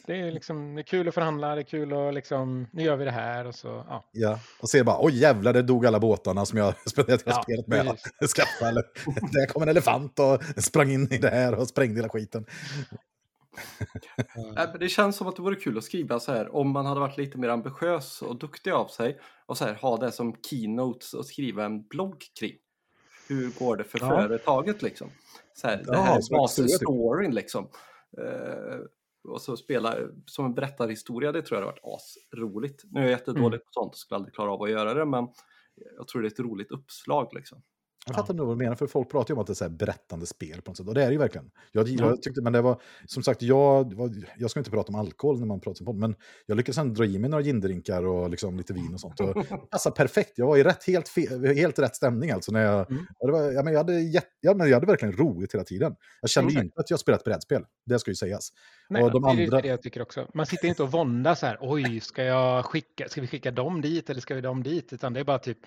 det 0.07 0.19
är, 0.19 0.31
liksom, 0.31 0.75
det 0.75 0.81
är 0.81 0.83
kul 0.83 1.07
att 1.07 1.13
förhandla, 1.13 1.55
det 1.55 1.61
är 1.61 1.63
kul 1.63 1.93
att 1.93 2.13
liksom, 2.13 2.67
nu 2.73 2.83
gör 2.83 2.95
vi 2.95 3.05
det 3.05 3.11
här 3.11 3.45
och 3.47 3.55
så, 3.55 3.67
ja. 3.67 4.09
Ja, 4.11 4.39
och 4.61 4.69
ser 4.69 4.83
bara, 4.83 4.97
oj 5.05 5.17
jävlar, 5.17 5.53
det 5.53 5.61
dog 5.61 5.85
alla 5.85 5.99
båtarna 5.99 6.45
som 6.45 6.57
jag 6.57 6.73
spenderat 6.89 7.23
Ja, 7.25 7.43
spelet 7.43 7.67
med 7.67 7.97
skaffa. 8.35 8.69
Eller, 8.69 8.83
där 9.31 9.45
kom 9.47 9.61
en 9.63 9.69
elefant 9.69 10.19
och 10.19 10.63
sprang 10.63 10.91
in 10.91 11.13
i 11.13 11.17
det 11.17 11.29
här 11.29 11.55
och 11.59 11.67
sprängde 11.67 11.95
hela 11.95 12.09
skiten. 12.09 12.45
Men 14.55 14.79
Det 14.79 14.89
känns 14.89 15.15
som 15.17 15.27
att 15.27 15.35
det 15.35 15.41
vore 15.41 15.55
kul 15.55 15.77
att 15.77 15.83
skriva 15.83 16.19
så 16.19 16.31
här 16.31 16.55
om 16.55 16.69
man 16.69 16.85
hade 16.85 16.99
varit 16.99 17.17
lite 17.17 17.37
mer 17.37 17.49
ambitiös 17.49 18.21
och 18.21 18.35
duktig 18.39 18.71
av 18.71 18.87
sig 18.87 19.19
och 19.45 19.57
så 19.57 19.65
här, 19.65 19.73
ha 19.73 19.97
det 19.97 20.11
som 20.11 20.35
keynotes 20.49 21.13
och 21.13 21.25
skriva 21.25 21.65
en 21.65 21.87
blogg 21.87 22.23
kring. 22.39 22.55
Hur 23.27 23.59
går 23.59 23.77
det 23.77 23.83
för 23.83 23.99
Ja. 23.99 24.07
företaget 24.09 24.81
liksom? 24.81 25.09
Så 25.53 25.67
här, 25.67 25.77
det 25.77 25.83
Ja, 25.87 26.01
här 26.01 26.21
som 26.21 26.43
ett 26.43 26.49
stor- 26.51 26.63
basstoryn 26.63 27.31
liksom. 27.35 27.69
Eh, 28.17 28.79
och 29.27 29.41
så 29.41 29.57
spela 29.57 29.95
som 30.25 30.45
en 30.45 30.53
berättarhistoria, 30.53 31.31
det 31.31 31.41
tror 31.41 31.59
jag 31.61 31.65
hade 31.67 31.79
varit 31.81 31.99
asroligt. 31.99 32.83
Nu 32.91 32.99
är 32.99 33.03
jag 33.03 33.11
jättedålig 33.11 33.45
Mm. 33.47 33.59
på 33.59 33.65
sånt 33.71 33.91
och 33.93 33.97
skulle 33.97 34.15
aldrig 34.15 34.33
klara 34.33 34.51
av 34.51 34.61
att 34.63 34.69
göra 34.69 34.93
det, 34.93 35.05
men 35.05 35.27
jag 35.97 36.07
tror 36.07 36.21
det 36.21 36.27
är 36.27 36.31
ett 36.31 36.39
roligt 36.39 36.71
uppslag 36.71 37.29
liksom. 37.33 37.61
Jag 38.07 38.13
Ja. 38.13 38.17
fattar 38.21 38.33
nog 38.33 38.47
vad 38.47 38.57
du 38.57 38.63
menar, 38.63 38.75
för 38.75 38.87
folk 38.87 39.09
pratar 39.11 39.31
ju 39.31 39.35
om 39.35 39.41
att 39.41 39.47
det 39.47 39.53
är 39.53 39.55
så 39.55 39.63
här 39.63 39.69
berättande 39.71 40.25
spel 40.25 40.61
på 40.61 40.71
något 40.71 40.77
sätt. 40.77 40.87
Och 40.87 40.93
det 40.93 41.01
är 41.03 41.05
det 41.07 41.11
ju 41.11 41.17
verkligen. 41.19 41.51
Jag, 41.71 41.87
Ja. 41.87 42.05
jag 42.09 42.21
tyckte, 42.21 42.41
men 42.41 42.53
det 42.53 42.61
var, 42.61 42.81
som 43.05 43.23
sagt, 43.23 43.41
jag, 43.41 43.93
jag 44.37 44.49
ska 44.51 44.59
inte 44.59 44.69
prata 44.71 44.89
om 44.93 44.95
alkohol 44.99 45.39
när 45.39 45.45
man 45.47 45.59
pratar 45.59 45.81
om 45.81 45.85
podd, 45.85 45.95
men 45.95 46.15
jag 46.45 46.57
lyckades 46.57 46.77
ändå 46.77 46.93
dra 46.93 47.05
i 47.05 47.19
mig 47.19 47.29
några 47.29 47.43
gindrinkar 47.43 48.05
och 48.05 48.29
liksom 48.29 48.57
lite 48.57 48.73
vin 48.73 48.93
och 48.93 48.99
sånt. 48.99 49.19
Och 49.19 49.69
passade 49.69 49.95
perfekt. 49.95 50.31
Jag 50.35 50.47
var 50.47 50.57
i 50.57 50.63
rätt, 50.63 50.83
helt, 50.87 51.09
fe, 51.09 51.53
helt 51.55 51.79
rätt 51.79 51.95
stämning 51.95 52.31
alltså. 52.31 52.51
När 52.51 52.61
jag, 52.61 52.91
Mm. 52.91 53.05
var, 53.19 53.51
ja, 53.51 53.63
men 53.63 53.73
jag, 53.73 53.79
hade 53.79 53.99
jätte, 54.01 54.27
ja, 54.41 54.53
men 54.53 54.67
jag 54.67 54.75
hade 54.75 54.87
verkligen 54.87 55.17
roligt 55.17 55.53
hela 55.53 55.63
tiden. 55.63 55.95
Jag 56.21 56.29
kände 56.29 56.51
Mm. 56.51 56.63
inte 56.65 56.79
att 56.79 56.89
jag 56.89 56.99
spelat 56.99 57.23
brädspel, 57.23 57.63
det 57.85 57.99
ska 57.99 58.11
ju 58.11 58.15
sägas. 58.15 58.49
Nej, 58.89 59.03
Och 59.03 59.11
de 59.11 59.21
det 59.21 59.27
är 59.29 59.31
andra- 59.45 59.61
det 59.61 59.67
jag 59.67 59.81
tycker 59.81 60.01
också. 60.01 60.27
Man 60.33 60.45
sitter 60.45 60.67
inte 60.67 60.83
och 60.83 60.91
våndas 60.91 61.39
så 61.39 61.45
här, 61.45 61.57
oj, 61.61 61.99
ska 61.99 62.23
jag 62.23 62.65
skicka, 62.65 63.09
ska 63.09 63.21
vi 63.21 63.27
skicka 63.27 63.51
dem 63.51 63.81
dit 63.81 64.09
eller 64.09 64.21
ska 64.21 64.35
vi 64.35 64.41
dem 64.41 64.63
dit? 64.63 64.93
Utan 64.93 65.13
det 65.13 65.19
är 65.19 65.23
bara 65.23 65.39
typ, 65.39 65.57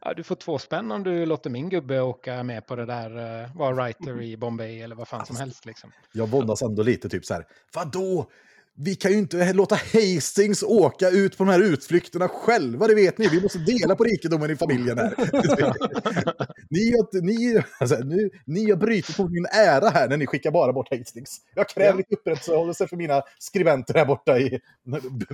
ja, 0.00 0.14
du 0.14 0.22
får 0.22 0.34
två 0.34 0.58
spänn 0.58 0.92
om 0.92 1.02
du 1.02 1.26
låter 1.26 1.50
min 1.50 1.68
gubbe 1.68 1.85
åka 1.90 2.42
med 2.42 2.66
på 2.66 2.76
det 2.76 2.86
där, 2.86 3.42
uh, 3.44 3.56
vara 3.56 3.74
writer 3.74 4.22
i 4.22 4.36
Bombay 4.36 4.80
eller 4.80 4.96
vad 4.96 5.08
fan 5.08 5.26
som 5.26 5.36
helst 5.36 5.66
liksom. 5.66 5.92
Jag 6.12 6.26
våndas 6.28 6.62
ändå 6.62 6.82
lite 6.82 7.08
typ 7.08 7.24
så 7.24 7.34
här, 7.34 7.44
vadå? 7.74 8.30
Vi 8.78 8.94
kan 8.94 9.12
ju 9.12 9.18
inte 9.18 9.52
låta 9.52 9.74
Hastings 9.74 10.62
åka 10.62 11.10
ut 11.10 11.38
på 11.38 11.44
de 11.44 11.50
här 11.50 11.62
utflykterna 11.62 12.28
själva, 12.28 12.86
det 12.86 12.94
vet 12.94 13.18
ni. 13.18 13.28
Vi 13.28 13.40
måste 13.40 13.58
dela 13.58 13.96
på 13.96 14.04
rikedomen 14.04 14.50
i 14.50 14.56
familjen 14.56 14.98
här. 14.98 15.14
ni, 16.70 16.90
har, 16.90 17.22
ni, 17.22 17.62
alltså, 17.80 17.96
nu, 17.96 18.30
ni 18.44 18.70
har 18.70 18.76
brutit 18.76 19.18
mot 19.18 19.30
min 19.30 19.46
ära 19.46 19.88
här 19.88 20.08
när 20.08 20.16
ni 20.16 20.26
skickar 20.26 20.50
bara 20.50 20.72
bort 20.72 20.88
Hastings. 20.98 21.40
Jag 21.54 21.68
kräver 21.68 21.90
Ja. 21.90 21.96
lite 21.96 22.14
upprätthållelse 22.14 22.88
för 22.88 22.96
mina 22.96 23.22
skribenter 23.38 23.94
här 23.94 24.06
borta 24.06 24.38
i 24.38 24.60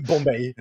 Bombay. 0.09 0.55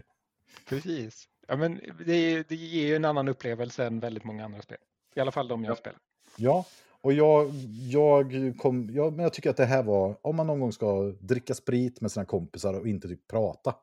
Precis. 0.69 1.27
Ja, 1.47 1.56
men 1.56 1.80
det, 2.06 2.43
det 2.49 2.56
ger 2.56 2.88
ju 2.88 2.95
en 2.95 3.06
annan 3.06 3.27
upplevelse 3.27 3.86
än 3.86 3.99
väldigt 3.99 4.23
många 4.23 4.45
andra 4.45 4.62
spel. 4.62 4.77
I 5.15 5.19
alla 5.19 5.32
fall 5.32 5.47
de 5.47 5.63
jag 5.63 5.71
Ja. 5.71 5.76
spelar. 5.76 6.00
Ja, 6.38 6.65
och 7.02 7.13
jag, 7.13 7.50
jag, 7.89 8.54
kom, 8.60 8.89
ja, 8.93 9.10
men 9.10 9.19
jag 9.19 9.34
tycker 9.34 9.50
att 9.50 9.58
det 9.58 9.65
här 9.65 9.84
var, 9.84 10.17
om 10.21 10.36
man 10.36 10.47
någon 10.47 10.60
gång 10.60 10.71
ska 10.71 11.02
dricka 11.19 11.54
sprit 11.54 12.02
med 12.02 12.12
sina 12.12 12.26
kompisar 12.26 12.74
och 12.80 12.88
inte 12.88 13.08
typ 13.08 13.28
prata, 13.28 13.76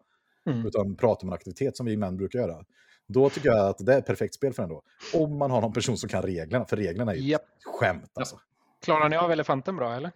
Mm. 0.47 0.67
utan 0.67 0.97
prata 0.97 1.23
om 1.23 1.29
en 1.29 1.35
aktivitet 1.35 1.77
som 1.77 1.87
vi 1.87 1.97
män 1.97 2.17
brukar 2.17 2.39
göra. 2.39 2.65
Då 3.07 3.31
tycker 3.31 3.49
jag 3.49 3.69
att 3.69 3.79
det 3.87 3.95
är 3.95 3.99
ett 3.99 4.07
perfekt 4.07 4.35
spel 4.35 4.53
för 4.53 4.63
den 4.63 4.71
då. 4.71 4.83
Om 5.15 5.39
man 5.39 5.51
har 5.51 5.61
någon 5.61 5.73
person 5.73 5.97
som 5.97 6.09
kan 6.09 6.23
reglerna, 6.23 6.65
för 6.65 6.77
reglerna 6.77 7.13
är 7.13 7.17
ju 7.17 7.31
Japp. 7.31 7.43
skämt 7.65 8.11
alltså. 8.15 8.41
Klarar 8.85 9.09
ni 9.09 9.17
av 9.17 9.33
elefanten 9.33 9.77
bra 9.77 9.95
eller? 9.95 10.11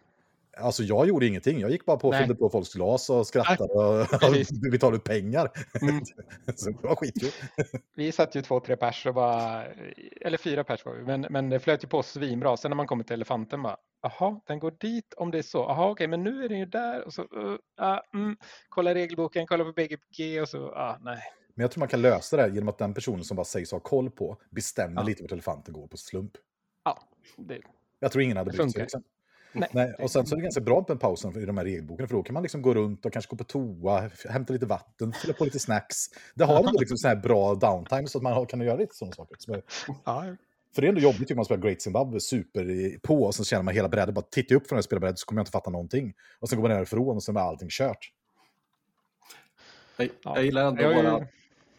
Alltså 0.56 0.82
jag 0.82 1.08
gjorde 1.08 1.26
ingenting. 1.26 1.60
Jag 1.60 1.70
gick 1.70 1.84
bara 1.84 1.96
på 1.96 2.08
och 2.08 2.14
fyllde 2.14 2.34
på 2.34 2.50
folks 2.50 2.74
glas 2.74 3.10
och 3.10 3.26
skrattade 3.26 3.72
och, 3.72 4.00
och 4.00 4.70
betalade 4.70 4.96
ut 4.96 5.04
pengar. 5.04 5.50
Mm. 5.82 6.04
Så 6.56 6.70
det 6.70 6.88
var 6.88 6.96
skitkul. 6.96 7.30
Vi 7.96 8.12
satt 8.12 8.34
ju 8.34 8.42
två, 8.42 8.60
tre 8.60 8.76
pers 8.76 9.06
och 9.06 9.14
bara, 9.14 9.64
eller 10.20 10.38
fyra 10.38 10.64
pers 10.64 10.84
var 10.84 10.94
vi, 10.94 11.02
men, 11.04 11.26
men 11.30 11.50
det 11.50 11.60
flöt 11.60 11.84
ju 11.84 11.88
på 11.88 12.02
svinbra. 12.02 12.56
Sen 12.56 12.70
när 12.70 12.76
man 12.76 12.86
kommer 12.86 13.04
till 13.04 13.14
elefanten 13.14 13.62
bara, 13.62 13.76
jaha, 14.02 14.40
den 14.46 14.58
går 14.58 14.74
dit 14.80 15.14
om 15.16 15.30
det 15.30 15.38
är 15.38 15.42
så. 15.42 15.58
Jaha, 15.58 15.90
okej, 15.90 16.06
men 16.08 16.22
nu 16.24 16.44
är 16.44 16.48
den 16.48 16.58
ju 16.58 16.66
där 16.66 17.04
och 17.04 17.12
så, 17.12 17.22
uh, 17.22 17.56
ah, 17.76 18.00
mm, 18.14 18.36
kolla 18.68 18.94
regelboken, 18.94 19.46
kolla 19.46 19.64
på 19.64 19.72
BGG 19.72 20.42
och 20.42 20.48
så, 20.48 20.68
ah, 20.68 20.98
nej. 21.00 21.22
Men 21.54 21.62
jag 21.62 21.70
tror 21.70 21.80
man 21.80 21.88
kan 21.88 22.02
lösa 22.02 22.36
det 22.36 22.54
genom 22.54 22.68
att 22.68 22.78
den 22.78 22.94
personen 22.94 23.24
som 23.24 23.36
bara 23.36 23.44
sägs 23.44 23.72
ha 23.72 23.80
koll 23.80 24.10
på 24.10 24.36
bestämmer 24.50 25.00
Ja. 25.00 25.06
lite 25.06 25.22
vart 25.22 25.32
elefanten 25.32 25.74
går 25.74 25.86
på 25.86 25.96
slump. 25.96 26.32
Ja, 26.84 26.98
det, 27.36 27.60
Jag 28.00 28.12
tror 28.12 28.22
ingen 28.22 28.36
hade 28.36 28.50
brytt 28.50 28.72
sig. 28.72 28.82
Liksom. 28.82 29.02
Nej. 29.52 29.68
Nej, 29.72 29.94
och 29.98 30.10
sen 30.10 30.26
så 30.26 30.34
är 30.34 30.36
det 30.36 30.42
ganska 30.42 30.60
bra 30.60 30.84
med 30.88 31.00
pausen 31.00 31.42
i 31.42 31.46
de 31.46 31.58
här 31.58 31.64
regelboken, 31.64 32.08
för 32.08 32.14
då 32.14 32.22
kan 32.22 32.34
man 32.34 32.42
liksom 32.42 32.62
gå 32.62 32.74
runt 32.74 33.06
och 33.06 33.12
kanske 33.12 33.30
gå 33.30 33.36
på 33.36 33.44
toa, 33.44 34.10
hämta 34.28 34.52
lite 34.52 34.66
vatten, 34.66 35.12
fylla 35.12 35.34
på 35.34 35.44
lite 35.44 35.58
snacks. 35.58 35.96
Det 36.34 36.44
har 36.44 36.58
ändå 36.58 36.80
liksom 36.80 36.96
så 36.96 37.08
här 37.08 37.16
bra 37.16 37.54
downtime 37.54 38.06
så 38.08 38.18
att 38.18 38.22
man 38.22 38.46
kan 38.46 38.60
göra 38.60 38.76
lite 38.76 38.94
sådana 38.94 39.14
saker. 39.14 39.36
Så, 39.38 39.62
Ja, 40.04 40.24
för 40.74 40.82
det 40.82 40.86
är 40.86 40.88
ändå 40.88 41.00
jobbigt 41.00 41.20
tycker 41.20 41.34
man 41.34 41.44
spelar 41.44 41.62
Great 41.62 41.82
Zimbabwe 41.82 42.20
super 42.20 42.98
på 42.98 43.22
och 43.22 43.34
så 43.34 43.44
känner 43.44 43.62
man 43.62 43.74
hela 43.74 43.88
brädet, 43.88 44.14
bara 44.14 44.24
tittar 44.30 44.54
jag 44.54 44.62
upp 44.62 44.68
från 44.68 44.76
det 44.76 44.78
här 44.78 44.82
spelbrädet 44.82 45.18
så 45.18 45.26
kommer 45.26 45.40
jag 45.40 45.42
inte 45.42 45.50
fatta 45.52 45.70
någonting. 45.70 46.14
Och 46.40 46.48
sen 46.48 46.60
går 46.60 46.68
man 46.68 46.76
därifrån 46.76 47.16
och 47.16 47.22
sen 47.22 47.36
är 47.36 47.40
allting 47.40 47.68
kört. 47.70 48.12
Jag, 49.96 50.08
Ja. 50.22 50.36
jag 50.36 50.44
gillar 50.44 50.64
ändå 50.64 50.82
Jag 50.82 51.04
bara, 51.04 51.26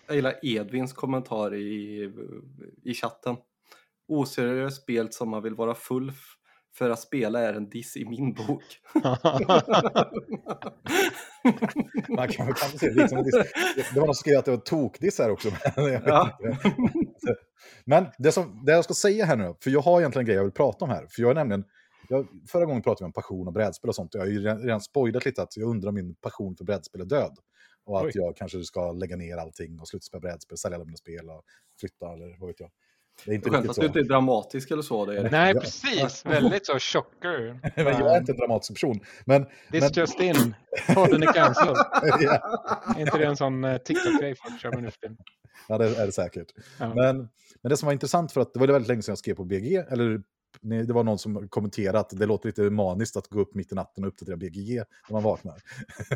jag 0.08 0.16
gillar 0.16 0.46
Edvins 0.46 0.94
kommentar 0.94 1.56
i, 1.56 2.12
i 2.84 2.94
chatten. 2.94 3.36
Oseriöst 4.08 4.82
spel 4.82 5.12
som 5.12 5.30
man 5.30 5.44
vill 5.44 5.56
vara 5.56 5.76
full 5.76 6.12
för 6.78 6.90
att 6.90 7.00
spela 7.00 7.40
är 7.40 7.54
en 7.54 7.70
diss 7.70 7.98
i 7.98 8.06
min 8.06 8.34
bok. 8.34 8.64
Man 12.10 12.28
kan, 12.28 12.46
man 12.46 12.56
kan 12.56 12.70
se 12.80 12.90
det, 12.90 12.94
liksom, 13.02 13.24
det, 13.24 13.32
det 13.76 14.00
var 14.00 14.06
någon 14.06 14.16
som 14.16 14.22
skrev 14.22 14.38
att 14.40 14.46
det 14.46 14.52
var 14.52 14.58
tokdiss 14.58 15.20
här 15.20 15.30
också. 15.32 15.50
Men, 15.76 16.02
Ja. 16.06 16.40
men 17.86 18.06
det, 18.18 18.32
som, 18.32 18.66
det 18.66 18.72
jag 18.72 18.84
ska 18.84 18.94
säga 18.94 19.26
här 19.26 19.36
nu, 19.36 19.56
för 19.64 19.70
jag 19.72 19.82
har 19.82 20.00
egentligen 20.00 20.22
en 20.22 20.26
grej 20.26 20.36
jag 20.36 20.44
vill 20.44 20.52
prata 20.52 20.86
om 20.86 20.92
här. 20.92 21.08
För 21.10 21.22
jag 21.22 21.32
är 21.32 21.36
nämligen, 21.36 21.64
jag, 22.10 22.28
förra 22.52 22.66
gången 22.66 22.82
pratade 22.82 23.04
vi 23.04 23.06
om 23.06 23.14
passion 23.14 23.48
och 23.48 23.54
brädspel 23.54 23.90
och 23.90 23.96
sånt. 23.96 24.14
Jag 24.14 24.22
har 24.22 24.28
ju 24.28 24.40
redan, 24.40 24.62
redan 24.62 24.82
spoilat 24.82 25.26
lite 25.26 25.42
att 25.44 25.58
jag 25.58 25.70
undrar 25.70 25.90
om 25.90 25.96
min 25.96 26.16
passion 26.16 26.56
för 26.56 26.66
brädspel 26.66 27.02
är 27.02 27.06
död. 27.06 27.38
Och 27.86 27.98
att 28.00 28.06
Oj. 28.06 28.12
jag 28.14 28.38
kanske 28.38 28.64
ska 28.64 28.92
lägga 28.92 29.16
ner 29.16 29.38
allting 29.38 29.80
och 29.80 29.88
sluta 29.88 30.04
spela 30.04 30.22
brädspel, 30.22 30.58
sälja 30.58 30.76
alla 30.76 30.86
mina 30.86 30.98
spel 30.98 31.30
och 31.30 31.44
flytta 31.80 32.14
eller 32.14 32.40
vad 32.40 32.48
vet 32.48 32.60
jag. 32.60 32.70
Det 33.26 33.32
är 33.32 33.36
inte 33.36 33.50
Skönt 33.50 33.70
att 33.70 33.76
så. 33.76 33.82
du 33.82 33.88
inte 33.88 34.00
är 34.00 34.04
dramatisk 34.04 34.72
eller 34.72 34.82
så. 34.82 35.06
Det 35.06 35.18
är. 35.18 35.32
nej, 35.32 35.54
precis. 35.54 36.26
Väldigt 36.26 36.66
så 36.66 36.80
chocker. 36.80 37.60
Men 37.84 37.86
jag 37.86 38.14
är 38.14 38.18
inte 38.18 38.32
en 38.32 38.38
dramatisk 38.38 38.74
person. 38.74 39.00
Men, 39.26 39.46
This 39.72 39.82
men, 39.82 39.92
just 39.94 40.20
in. 40.20 40.56
Podden 40.96 41.24
är 41.24 41.34
cancelled. 41.34 41.78
ja. 42.22 42.40
Är 42.98 43.02
inte 43.02 43.18
det 43.18 43.26
en 43.26 43.38
sån 43.38 43.64
eh, 43.64 43.78
TikTok-grej 43.78 44.36
folk 44.36 44.62
kör 44.62 44.72
med 44.72 44.84
nu 44.84 44.92
för? 44.92 45.16
Ja, 45.68 45.78
det 45.78 45.86
är 45.86 46.06
det 46.06 46.12
säkert. 46.12 46.48
Ja. 46.80 46.94
Men, 46.96 47.18
men 47.62 47.70
det 47.70 47.78
som 47.78 47.86
var 47.86 47.94
intressant, 47.94 48.32
för 48.32 48.42
att 48.42 48.54
det 48.54 48.60
var 48.60 48.68
väldigt 48.68 48.88
länge 48.88 49.02
sedan 49.02 49.12
jag 49.12 49.20
skrev 49.20 49.36
på 49.36 49.44
BG, 49.44 49.76
eller 49.76 50.22
det 50.62 50.94
var 50.94 51.04
någon 51.04 51.20
som 51.20 51.48
kommenterade 51.50 52.00
att 52.00 52.10
det 52.10 52.26
låter 52.26 52.50
lite 52.50 52.62
maniskt 52.62 53.18
att 53.18 53.28
gå 53.28 53.40
upp 53.40 53.56
mitt 53.56 53.72
i 53.72 53.76
natten 53.76 54.04
och 54.04 54.08
uppdatera 54.08 54.38
BGG 54.38 54.76
när 54.76 55.12
man 55.12 55.24
vaknar. 55.24 55.62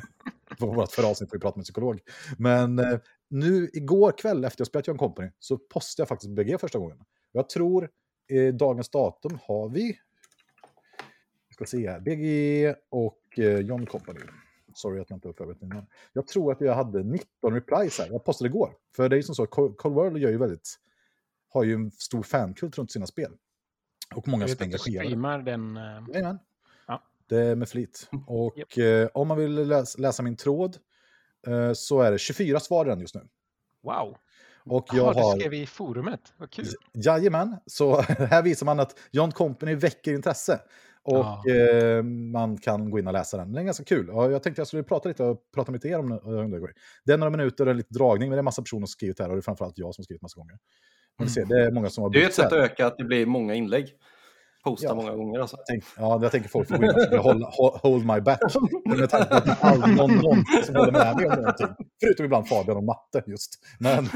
på 0.60 0.66
vårt 0.66 0.92
förra 0.92 1.08
avsnitt 1.08 1.30
får 1.30 1.38
vi 1.38 1.42
prata 1.42 1.58
med 1.58 1.62
en 1.62 1.64
psykolog. 1.64 2.00
Men 2.38 2.80
eh, 2.80 3.00
nu 3.30 3.70
igår 3.74 4.12
kväll 4.12 4.46
efter 4.46 4.62
jag 4.62 4.68
spelat 4.68 4.88
John 4.88 4.98
Company 4.98 5.32
så 5.40 5.58
postade 5.58 6.02
jag 6.02 6.08
faktiskt 6.08 6.32
BGG 6.32 6.60
första 6.60 6.80
gången. 6.80 6.98
Jag 7.32 7.50
tror 7.50 7.90
eh, 8.28 8.54
dagens 8.54 8.90
datum 8.90 9.40
har 9.42 9.70
vi, 9.70 10.00
vi 11.48 11.54
ska 11.54 11.66
se 11.66 11.90
här, 11.90 12.00
BG 12.00 12.76
och 12.90 13.40
eh, 13.40 13.60
John 13.60 13.86
Company. 13.86 14.20
Sorry 14.74 15.02
att 15.02 15.10
jag 15.10 15.18
inte 15.18 15.28
har 15.28 15.34
förberett 15.34 15.62
mig. 15.62 15.84
Jag 16.14 16.28
tror 16.28 16.52
att 16.52 16.62
jag 16.62 16.76
hade 16.76 17.04
19 17.04 17.54
replies 17.54 18.00
här. 18.00 18.08
Jag 18.12 18.26
postade 18.26 18.50
igår. 18.50 18.74
För 18.96 19.10
det 19.10 19.16
är 19.16 19.18
ju 19.18 19.24
som 19.24 19.36
så, 19.36 19.46
Cold 19.46 19.78
Cold 19.78 19.96
World 19.96 20.18
gör 20.18 20.30
ju 20.30 20.38
väldigt, 20.38 20.76
har 21.50 21.64
ju 21.64 21.74
en 21.74 21.92
stor 21.92 22.24
fankult 22.24 22.78
runt 22.78 22.92
sina 22.92 23.06
spel. 23.06 23.32
Och 24.16 24.28
många 24.28 24.46
vet 24.46 24.62
engagerade. 24.62 25.08
streamar 25.08 25.40
den. 25.42 25.78
eh, 25.78 25.84
Jajamän. 26.14 26.40
Ja. 26.88 27.04
Det 27.30 27.38
är 27.38 27.56
med 27.56 27.70
flit. 27.70 28.10
Och 28.28 28.54
Japp. 28.58 28.78
eh, 28.78 29.10
om 29.14 29.28
man 29.28 29.38
vill 29.38 29.68
läsa, 29.68 30.02
läsa 30.02 30.24
min 30.24 30.36
tråd 30.38 30.78
eh, 31.48 31.74
så 31.74 32.02
är 32.02 32.12
det 32.12 32.18
24 32.18 32.60
svar 32.60 32.86
i 32.86 32.90
den 32.90 33.00
just 33.00 33.16
nu. 33.16 33.22
Wow. 33.84 34.18
Och 34.70 34.88
jag 34.94 35.16
du 35.16 35.20
har... 35.22 35.40
skrev 35.40 35.54
i 35.54 35.66
forumet. 35.66 36.34
Vad 36.38 36.52
kul. 36.52 36.66
Jajamän, 36.94 37.56
så 37.66 38.02
här 38.08 38.44
visar 38.44 38.66
man 38.66 38.80
att 38.80 39.00
John 39.12 39.32
Company 39.32 39.76
väcker 39.76 40.14
intresse. 40.14 40.62
Och 41.04 41.16
Ja. 41.18 41.44
eh, 41.50 42.04
man 42.04 42.58
kan 42.58 42.90
gå 42.92 43.00
in 43.00 43.08
och 43.08 43.14
läsa 43.14 43.38
den. 43.38 43.52
Den 43.52 43.62
är 43.62 43.66
ganska 43.66 43.84
kul. 43.84 44.10
Och 44.10 44.32
jag 44.32 44.44
tänkte 44.44 44.60
jag 44.60 44.68
skulle 44.68 44.84
prata 44.84 45.10
lite 45.10 45.24
och 45.24 45.42
prata 45.54 45.72
med 45.72 45.86
er 45.86 46.00
om 46.00 46.12
om 46.24 46.52
det. 46.52 46.74
Det 47.06 47.14
är 47.14 47.18
några 47.18 47.30
minuter 47.32 47.68
och 47.68 47.76
lite 47.76 47.94
dragning, 47.94 48.30
men 48.30 48.36
det 48.38 48.42
är 48.42 48.44
massa 48.44 48.62
personer 48.62 48.86
som 48.86 48.88
skrivit 48.88 49.20
här 49.20 49.30
och 49.30 49.36
det 49.36 49.40
är 49.40 49.42
framförallt 49.42 49.78
jag 49.78 49.96
som 49.96 50.04
skrivit 50.04 50.22
massa 50.22 50.40
gånger. 50.40 50.58
Vi 51.18 51.30
ser, 51.30 51.46
det 51.46 51.66
är 51.66 51.72
många 51.72 51.90
som 51.90 52.04
har 52.04 52.10
Det 52.10 52.24
är 52.24 52.28
ett 52.28 52.34
sätt 52.34 52.46
att 52.46 52.54
öka 52.54 52.88
att 52.88 52.98
det 52.98 53.04
blir 53.04 53.26
många 53.26 53.54
inlägg. 53.54 53.94
Posta 54.64 54.88
Ja. 54.88 54.96
många 54.96 55.12
gånger 55.16 55.40
alltså. 55.40 55.58
Tänk, 55.68 55.84
ja, 55.98 56.20
jag 56.22 56.32
tänker 56.32 56.50
folk 56.50 56.68
får 56.68 56.78
gå 56.78 56.84
in 56.84 56.90
och 56.90 56.96
försöka 56.96 57.18
hålla, 57.18 57.48
ho- 57.50 57.78
hold 57.82 58.06
my 58.06 58.22
back. 58.22 58.40
Med 58.86 59.10
tanke 59.10 59.28
på 59.30 59.36
att 59.36 59.46
det 59.46 59.52
är 59.52 59.58
aldrig 59.66 59.96
någon, 59.96 60.16
någon 60.16 60.44
som 60.66 60.76
håller 60.76 60.92
med 60.92 61.16
mig 61.16 61.26
om 61.26 61.36
någonting. 61.36 61.68
Förutom 62.04 62.26
ibland 62.26 62.48
Fabian 62.48 62.78
och 62.78 62.84
matte 62.84 63.24
just. 63.28 63.60
Men, 63.80 64.04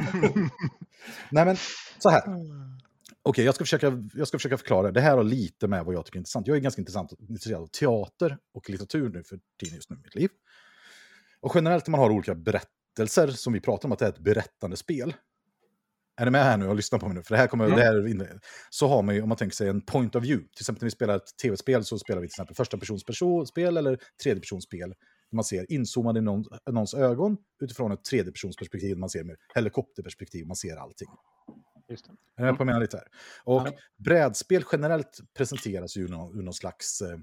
nej 1.31 1.45
men, 1.45 1.55
så 1.99 2.09
här. 2.09 2.23
Okej, 3.23 3.45
jag, 3.45 3.55
ska 3.55 3.63
försöka, 3.63 3.93
jag 4.13 4.27
ska 4.27 4.37
försöka 4.37 4.57
förklara. 4.57 4.91
Det 4.91 5.01
här 5.01 5.17
har 5.17 5.23
lite 5.23 5.67
med 5.67 5.85
vad 5.85 5.95
jag 5.95 6.05
tycker 6.05 6.17
är 6.17 6.19
intressant. 6.19 6.47
Jag 6.47 6.57
är 6.57 6.61
ganska 6.61 6.81
intressant, 6.81 7.11
intresserad 7.29 7.61
av 7.61 7.67
teater 7.67 8.37
och 8.53 8.69
litteratur 8.69 9.09
nu 9.09 9.23
för 9.23 9.39
tiden 9.59 9.75
just 9.75 9.89
nu 9.89 9.95
i 9.95 9.99
mitt 10.03 10.15
liv. 10.15 10.29
Och 11.41 11.51
generellt 11.55 11.87
när 11.87 11.91
man 11.91 11.99
har 11.99 12.09
olika 12.09 12.35
berättelser, 12.35 13.27
som 13.27 13.53
vi 13.53 13.59
pratar 13.59 13.87
om 13.87 13.91
att 13.91 13.99
det 13.99 14.05
är 14.05 14.09
ett 14.09 14.19
berättande 14.19 14.77
spel. 14.77 15.13
Är 16.15 16.25
ni 16.25 16.31
med 16.31 16.43
här 16.43 16.57
nu 16.57 16.67
och 16.67 16.75
lyssnar 16.75 16.99
på 16.99 17.07
mig 17.07 17.15
nu? 17.15 17.23
För 17.23 17.35
det 17.35 17.37
här 17.39 17.47
kommer, 17.47 17.65
Mm. 17.65 17.77
det 17.77 17.83
här 17.83 17.93
är 17.95 18.39
Så 18.69 18.87
har 18.87 19.01
man 19.03 19.15
ju, 19.15 19.21
om 19.21 19.29
man 19.29 19.37
tänker 19.37 19.55
sig 19.55 19.69
en 19.69 19.81
point 19.81 20.15
of 20.15 20.23
view. 20.23 20.47
Till 20.55 20.61
exempel 20.63 20.81
när 20.83 20.87
vi 20.87 20.91
spelar 20.91 21.15
ett 21.15 21.37
tv-spel 21.41 21.83
så 21.85 21.99
spelar 21.99 22.21
vi 22.21 22.27
till 22.27 22.31
exempel 22.33 22.55
första 22.55 22.77
persons 22.77 23.03
personspel 23.03 23.77
eller 23.77 23.99
tredje 24.23 24.41
persons 24.41 24.63
spel. 24.63 24.93
Man 25.31 25.43
ser 25.43 25.71
inzoomad 25.71 26.17
i 26.17 26.21
någon, 26.21 26.43
någons 26.71 26.93
ögon 26.93 27.37
utifrån 27.61 27.91
ett 27.91 28.03
tredje 28.03 28.31
persons 28.31 28.55
perspektiv. 28.57 28.97
Man 28.97 29.09
ser 29.09 29.23
med 29.23 29.35
helikopterperspektiv, 29.55 30.47
man 30.47 30.55
ser 30.55 30.77
allting. 30.77 31.07
Just 31.89 32.05
det. 32.05 32.43
Är 32.43 32.45
jag 32.47 32.57
på 32.57 32.65
menar 32.65 32.79
lite 32.79 32.97
här? 32.97 33.07
Och 33.43 33.67
Ja. 33.67 33.73
brädspel 33.97 34.63
generellt 34.71 35.19
presenteras 35.37 35.97
ju 35.97 36.01
ur 36.03 36.07
någon, 36.07 36.39
ur 36.39 36.43
någon 36.43 36.53
slags, 36.53 37.01
eh, 37.01 37.17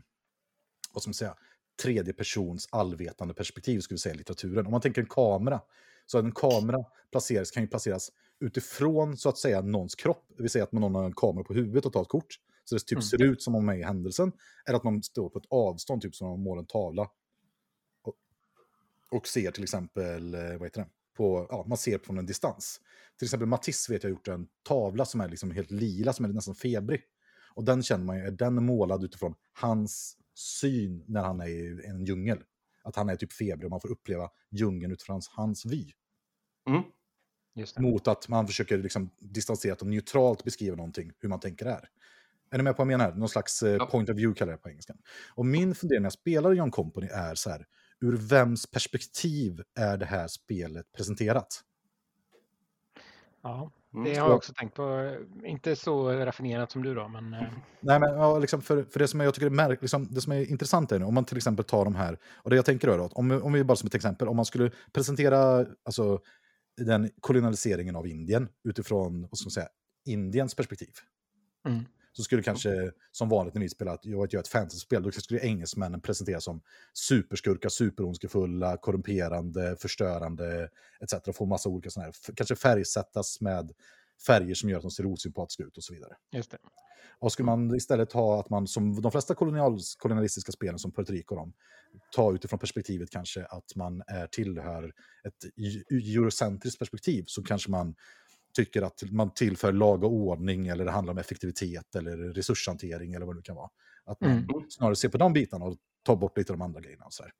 vad 0.92 1.02
ska 1.02 1.08
man 1.08 1.14
säga, 1.14 1.34
tredje 1.82 2.12
persons 2.12 2.68
allvetande 2.72 3.34
perspektiv, 3.34 3.80
skulle 3.80 3.94
vi 3.96 3.98
säga 3.98 4.14
i 4.14 4.18
litteraturen. 4.18 4.66
Om 4.66 4.72
man 4.72 4.80
tänker 4.80 5.02
en 5.02 5.08
kamera, 5.08 5.60
så 6.06 6.18
en 6.18 6.32
kamera 6.32 6.78
placeras, 7.10 7.50
kan 7.50 7.62
ju 7.62 7.68
placeras 7.68 8.10
utifrån, 8.40 9.16
så 9.16 9.28
att 9.28 9.38
säga, 9.38 9.60
någons 9.60 9.94
kropp. 9.94 10.24
Det 10.36 10.42
vill 10.42 10.50
säga 10.50 10.64
att 10.64 10.72
någon 10.72 10.94
har 10.94 11.04
en 11.04 11.14
kamera 11.14 11.44
på 11.44 11.54
huvudet 11.54 11.86
och 11.86 11.92
tar 11.92 12.02
ett 12.02 12.08
kort. 12.08 12.34
Så 12.64 12.74
det 12.74 12.80
typ 12.80 12.92
Mm. 12.92 13.02
ser 13.02 13.22
ut 13.22 13.42
som 13.42 13.54
om 13.54 13.66
man 13.66 13.74
är 13.74 13.78
i 13.78 13.82
händelsen. 13.82 14.32
Eller 14.66 14.76
att 14.76 14.84
man 14.84 15.02
står 15.02 15.28
på 15.30 15.38
ett 15.38 15.46
avstånd, 15.50 16.02
typ 16.02 16.14
som 16.14 16.26
om 16.26 16.30
man 16.32 16.44
målar 16.44 16.60
en 16.60 16.66
tavla. 16.66 17.10
Och, 18.02 18.14
och 19.10 19.26
ser 19.26 19.50
till 19.50 19.62
exempel, 19.62 20.34
eh, 20.34 20.40
vad 20.40 20.62
heter 20.62 20.80
det? 20.80 20.88
På, 21.16 21.46
ja, 21.50 21.64
man 21.68 21.78
ser 21.78 21.98
från 21.98 22.18
en 22.18 22.26
distans. 22.26 22.80
Till 23.18 23.26
exempel 23.26 23.48
Matisse 23.48 23.92
vet 23.92 24.02
jag 24.02 24.10
har 24.10 24.14
gjort 24.14 24.28
en 24.28 24.48
tavla 24.62 25.04
som 25.04 25.20
är 25.20 25.28
liksom 25.28 25.50
helt 25.50 25.70
lila, 25.70 26.12
som 26.12 26.24
är 26.24 26.28
nästan 26.28 26.54
febrig. 26.54 27.02
Och 27.54 27.64
den 27.64 27.82
känner 27.82 28.04
man 28.04 28.16
ju, 28.18 28.22
är 28.24 28.30
den 28.30 28.64
målad 28.64 29.04
utifrån 29.04 29.34
hans 29.52 30.16
syn 30.34 31.04
när 31.06 31.22
han 31.22 31.40
är 31.40 31.48
i 31.48 31.86
en 31.86 32.04
djungel. 32.04 32.38
Att 32.82 32.96
han 32.96 33.08
är 33.08 33.16
typ 33.16 33.32
febrig 33.32 33.64
och 33.64 33.70
man 33.70 33.80
får 33.80 33.90
uppleva 33.90 34.30
djungeln 34.50 34.92
utifrån 34.92 35.20
hans 35.36 35.66
vy. 35.66 35.92
Mm. 36.68 36.82
Just 37.58 37.76
det. 37.76 37.82
Mot 37.82 38.08
att 38.08 38.28
man 38.28 38.46
försöker 38.46 38.78
liksom 38.78 39.10
distanserat 39.18 39.80
och 39.80 39.86
neutralt 39.88 40.44
beskriva 40.44 40.76
någonting, 40.76 41.12
hur 41.18 41.28
man 41.28 41.40
tänker 41.40 41.66
är. 41.66 41.88
Är 42.50 42.56
ni 42.58 42.62
med 42.62 42.76
på 42.76 42.84
vad 42.84 42.92
jag 42.92 42.98
menar? 42.98 43.14
Någon 43.14 43.28
slags 43.28 43.62
eh, 43.62 43.70
Ja. 43.72 43.86
point 43.86 44.08
of 44.10 44.16
view 44.16 44.38
kallar 44.38 44.52
jag 44.52 44.58
det 44.58 44.62
på 44.62 44.68
engelska. 44.70 44.94
Och 45.34 45.46
min 45.46 45.74
fundering 45.74 46.02
när 46.02 46.06
jag 46.06 46.12
spelar 46.12 46.52
John 46.52 46.70
Company 46.70 47.06
är 47.06 47.34
så 47.34 47.50
här, 47.50 47.66
ur 48.00 48.16
vems 48.16 48.66
perspektiv 48.70 49.62
är 49.78 49.96
det 49.96 50.06
här 50.06 50.28
spelet 50.28 50.92
presenterat? 50.96 51.64
Ja, 53.42 53.72
Mm. 53.94 54.04
det 54.04 54.16
har 54.18 54.28
jag 54.28 54.36
också 54.36 54.52
tänkt 54.52 54.74
på. 54.74 55.16
Inte 55.44 55.76
så 55.76 56.12
raffinerat 56.12 56.70
som 56.72 56.82
du 56.82 56.94
då, 56.94 57.08
men 57.08 57.34
eh, 57.34 57.40
Nej, 57.80 58.00
men 58.00 58.10
ja, 58.10 58.38
liksom 58.38 58.62
för, 58.62 58.82
för 58.82 58.98
det 58.98 59.08
som 59.08 59.20
jag 59.20 59.34
tycker 59.34 59.46
är 59.46 59.50
märk, 59.50 59.82
liksom, 59.82 60.06
det 60.10 60.20
som 60.20 60.32
är 60.32 60.50
intressant 60.50 60.92
är 60.92 60.98
nu, 60.98 61.04
om 61.04 61.14
man 61.14 61.24
till 61.24 61.36
exempel 61.36 61.64
tar 61.64 61.84
de 61.84 61.94
här, 61.94 62.18
och 62.34 62.50
det 62.50 62.56
jag 62.56 62.64
tänker 62.64 62.98
då, 62.98 63.04
att 63.04 63.12
om, 63.12 63.30
om 63.30 63.52
vi 63.52 63.64
bara 63.64 63.76
som 63.76 63.86
ett 63.86 63.94
exempel, 63.94 64.28
om 64.28 64.36
man 64.36 64.44
skulle 64.44 64.70
presentera 64.92 65.66
alltså, 65.84 66.20
den 66.78 67.10
kolonialiseringen 67.20 67.96
av 67.96 68.06
Indien 68.06 68.48
utifrån, 68.64 69.20
vad 69.20 69.38
ska 69.38 69.46
man 69.46 69.50
säga, 69.50 69.68
Indiens 70.04 70.54
perspektiv. 70.54 70.92
Mm. 71.66 71.84
Så 72.12 72.22
skulle 72.22 72.42
kanske, 72.42 72.92
som 73.12 73.28
vanligt 73.28 73.54
när 73.54 73.60
vi 73.60 73.68
spelar, 73.68 73.94
att 73.94 74.04
jag 74.04 74.32
gör 74.32 74.40
ett 74.40 74.48
fantasyspel, 74.48 75.02
då 75.02 75.10
skulle 75.10 75.40
engelsmännen 75.40 76.00
presenteras 76.00 76.44
som 76.44 76.62
superskurkar, 76.92 77.68
superondskefulla, 77.68 78.76
korrumperande, 78.76 79.76
förstörande, 79.76 80.70
etc. 81.00 81.28
Och 81.28 81.36
få 81.36 81.46
massa 81.46 81.68
olika 81.68 81.90
sådana 81.90 82.06
här, 82.06 82.34
kanske 82.34 82.56
färgsättas 82.56 83.40
med 83.40 83.72
färger 84.26 84.54
som 84.54 84.70
gör 84.70 84.76
att 84.76 84.82
de 84.82 84.90
ser 84.90 85.06
osympatiska 85.06 85.62
ut 85.62 85.76
och 85.76 85.84
så 85.84 85.94
vidare. 85.94 86.16
just 86.32 86.50
det. 86.50 86.58
Och 87.18 87.32
skulle 87.32 87.46
man 87.46 87.74
istället 87.74 88.12
ha 88.12 88.40
att 88.40 88.50
man, 88.50 88.66
som 88.66 89.02
de 89.02 89.12
flesta 89.12 89.34
kolonial, 89.34 89.78
kolonialistiska 89.98 90.52
spelen 90.52 90.78
som 90.78 90.92
Puerto 90.92 91.12
Rico, 91.12 91.34
de, 91.34 91.52
ta 92.14 92.34
utifrån 92.34 92.58
perspektivet 92.58 93.10
kanske 93.10 93.44
att 93.44 93.76
man 93.76 94.02
är 94.06 94.26
tillhör 94.26 94.92
ett 95.24 95.44
eu- 95.56 95.84
eurocentriskt 95.90 96.78
perspektiv, 96.78 97.24
så 97.26 97.42
kanske 97.42 97.70
man 97.70 97.94
tycker 98.56 98.82
att 98.82 99.02
man 99.10 99.30
tillför 99.34 99.72
lag 99.72 100.04
och 100.04 100.12
ordning 100.12 100.68
eller 100.68 100.84
det 100.84 100.90
handlar 100.90 101.12
om 101.12 101.18
effektivitet 101.18 101.94
eller 101.96 102.16
resurshantering 102.16 103.14
eller 103.14 103.26
vad 103.26 103.34
det 103.34 103.38
nu 103.38 103.42
kan 103.42 103.56
vara. 103.56 103.70
Att 104.04 104.20
man 104.20 104.30
Mm. 104.30 104.46
snarare 104.70 104.96
ser 104.96 105.08
på 105.08 105.18
de 105.18 105.32
bitarna 105.32 105.64
och 105.64 105.76
tar 106.02 106.16
bort 106.16 106.38
lite 106.38 106.52
av 106.52 106.58
de 106.58 106.64
andra 106.64 106.80
grejerna. 106.80 107.04
Och 107.04 107.12
så 107.14 107.22
här. 107.22 107.32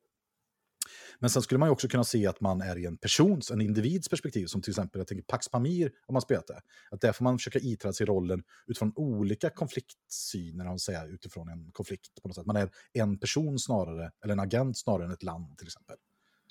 Men 1.19 1.29
sen 1.29 1.41
skulle 1.41 1.57
man 1.59 1.67
ju 1.67 1.71
också 1.71 1.87
kunna 1.87 2.03
se 2.03 2.27
att 2.27 2.41
man 2.41 2.61
är 2.61 2.77
i 2.77 2.85
en 2.85 2.97
persons, 2.97 3.51
en 3.51 3.61
individs 3.61 4.09
perspektiv, 4.09 4.45
som 4.45 4.61
till 4.61 4.71
exempel, 4.71 4.99
jag 4.99 5.07
tänker 5.07 5.23
Pax 5.23 5.49
Pamir, 5.49 5.91
om 6.07 6.13
man 6.13 6.21
spelat 6.21 6.47
det. 6.47 6.61
Att 6.91 7.01
där 7.01 7.11
får 7.11 7.23
man 7.23 7.37
försöka 7.37 7.59
iträda 7.59 7.93
sig 7.93 8.05
rollen 8.05 8.43
utifrån 8.67 8.93
olika 8.95 9.49
konfliktsyner, 9.49 10.63
om 10.65 10.69
man 10.69 10.79
säger, 10.79 11.13
utifrån 11.13 11.49
en 11.49 11.71
konflikt 11.71 12.21
på 12.21 12.27
något 12.27 12.35
sätt. 12.35 12.45
Man 12.45 12.55
är 12.55 12.69
en 12.93 13.19
person 13.19 13.59
snarare, 13.59 14.11
eller 14.23 14.33
en 14.33 14.39
agent 14.39 14.77
snarare 14.77 15.05
än 15.05 15.11
ett 15.11 15.23
land 15.23 15.57
till 15.57 15.67
exempel. 15.67 15.95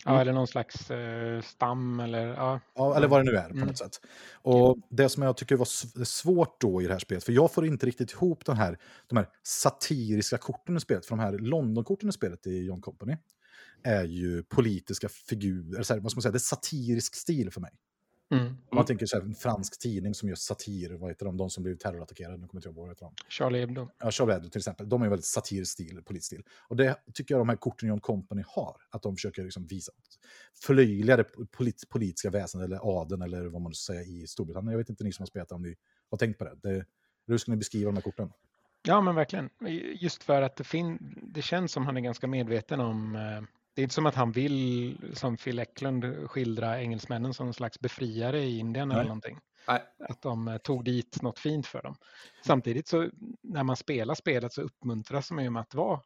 Ja, 0.05 0.20
eller 0.20 0.33
någon 0.33 0.46
slags 0.46 0.90
eh, 0.90 1.42
stam 1.42 2.01
eller 2.01 2.27
ja. 2.27 2.61
Ja, 2.74 2.96
eller 2.96 3.09
vad 3.09 3.20
det 3.20 3.31
nu 3.33 3.37
är 3.38 3.48
på 3.48 3.55
Mm. 3.55 3.66
något 3.66 3.79
sätt. 3.79 4.01
Och 4.33 4.79
det 4.90 5.09
som 5.09 5.22
jag 5.22 5.37
tycker 5.37 5.57
var 5.57 5.64
sv- 5.64 6.05
svårt 6.05 6.61
då 6.61 6.83
i 6.83 6.87
det 6.87 6.92
här 6.92 7.01
spelet, 7.01 7.24
för 7.24 7.33
jag 7.33 7.53
får 7.53 7.66
inte 7.66 7.87
riktigt 7.87 8.12
ihop 8.12 8.44
den 8.44 8.57
här, 8.57 8.79
de 9.07 9.16
här 9.16 9.29
satiriska 9.42 10.38
korten 10.38 10.77
i 10.77 10.81
spelet, 10.81 11.07
för 11.07 11.16
de 11.16 11.22
här 11.22 11.38
London-korten 11.38 12.09
i 12.09 12.12
spelet 12.12 12.46
i 12.46 12.64
John 12.64 12.81
Company 12.81 13.16
är 13.82 14.04
ju 14.04 14.42
politiska 14.42 15.08
figurer, 15.08 15.82
så 15.82 15.94
här, 15.94 16.00
vad 16.00 16.10
ska 16.10 16.18
man 16.18 16.22
säga, 16.22 16.32
det 16.32 16.36
är 16.36 16.38
satirisk 16.38 17.14
stil 17.14 17.50
för 17.50 17.60
mig. 17.60 17.72
Mm. 18.30 18.56
Man 18.72 18.84
tänker 18.84 19.06
så 19.06 19.16
här, 19.16 19.24
en 19.24 19.34
fransk 19.34 19.78
tidning 19.78 20.14
som 20.14 20.28
gör 20.28 20.36
satir, 20.36 20.90
vad 20.90 21.10
heter 21.10 21.26
de, 21.26 21.36
de 21.36 21.50
som 21.50 21.62
blev 21.62 21.76
terrorattackerade, 21.76 22.36
nu 22.36 22.46
kommer 22.48 22.62
jag 22.64 22.70
inte 22.70 22.80
ihåg 22.80 22.86
vad 22.86 22.88
heter 22.88 23.04
de. 23.04 23.14
Charlie 23.28 23.60
Hebdo. 23.60 23.88
Ja, 23.98 24.10
Charlie 24.10 24.32
Hebdo 24.32 24.48
till 24.48 24.58
exempel, 24.58 24.88
de 24.88 25.02
är 25.02 25.08
väldigt 25.08 25.26
satirisk 25.26 25.72
stil, 25.72 26.02
politisk 26.04 26.26
stil. 26.26 26.42
Och 26.68 26.76
det 26.76 26.96
tycker 27.14 27.34
jag 27.34 27.40
de 27.40 27.48
här 27.48 27.56
korten 27.56 27.88
John 27.88 28.00
Company 28.00 28.42
har, 28.46 28.76
att 28.90 29.02
de 29.02 29.16
försöker 29.16 29.42
liksom 29.42 29.66
visa, 29.66 29.92
förlöjliga 30.62 31.16
det 31.16 31.24
polit, 31.50 31.88
politiska 31.88 32.30
väsendet 32.30 32.66
eller 32.66 33.00
adeln 33.00 33.22
eller 33.22 33.46
vad 33.46 33.62
man 33.62 33.74
ska 33.74 33.92
säga 33.92 34.02
i 34.02 34.26
Storbritannien. 34.26 34.72
Jag 34.72 34.78
vet 34.78 34.88
inte 34.90 35.04
ni 35.04 35.12
som 35.12 35.22
har 35.22 35.26
spelat 35.26 35.52
om 35.52 35.62
ni 35.62 35.76
har 36.10 36.18
tänkt 36.18 36.38
på 36.38 36.44
det. 36.44 36.56
det 36.62 36.86
hur 37.26 37.38
ska 37.38 37.50
ni 37.50 37.56
beskriva 37.56 37.88
de 37.88 37.94
här 37.94 38.02
korten? 38.02 38.32
Ja, 38.82 39.00
men 39.00 39.14
verkligen. 39.14 39.50
Just 40.00 40.22
för 40.22 40.42
att 40.42 40.56
det, 40.56 40.64
fin- 40.64 41.30
det 41.34 41.42
känns 41.42 41.72
som 41.72 41.86
han 41.86 41.96
är 41.96 42.00
ganska 42.00 42.26
medveten 42.26 42.80
om 42.80 43.16
eh, 43.16 43.42
det 43.78 43.82
är 43.82 43.84
inte 43.84 43.94
som 43.94 44.06
att 44.06 44.14
han 44.14 44.32
vill, 44.32 44.96
som 45.12 45.36
Phil 45.36 45.58
Eklund, 45.58 46.30
skildra 46.30 46.80
engelsmännen 46.80 47.34
som 47.34 47.46
en 47.46 47.54
slags 47.54 47.80
befriare 47.80 48.40
i 48.40 48.58
Indien 48.58 48.90
eller 48.90 49.00
Nej. 49.00 49.08
någonting. 49.08 49.38
Nej. 49.68 49.82
Att 50.08 50.22
de 50.22 50.48
eh, 50.48 50.56
tog 50.56 50.84
dit 50.84 51.22
något 51.22 51.38
fint 51.38 51.66
för 51.66 51.82
dem. 51.82 51.96
Samtidigt 52.46 52.88
så 52.88 53.10
när 53.42 53.62
man 53.62 53.76
spelar 53.76 54.14
spelet 54.14 54.52
så 54.52 54.62
uppmuntras 54.62 55.30
man 55.30 55.44
ju 55.44 55.50
med 55.50 55.62
att 55.62 55.74
vara 55.74 56.00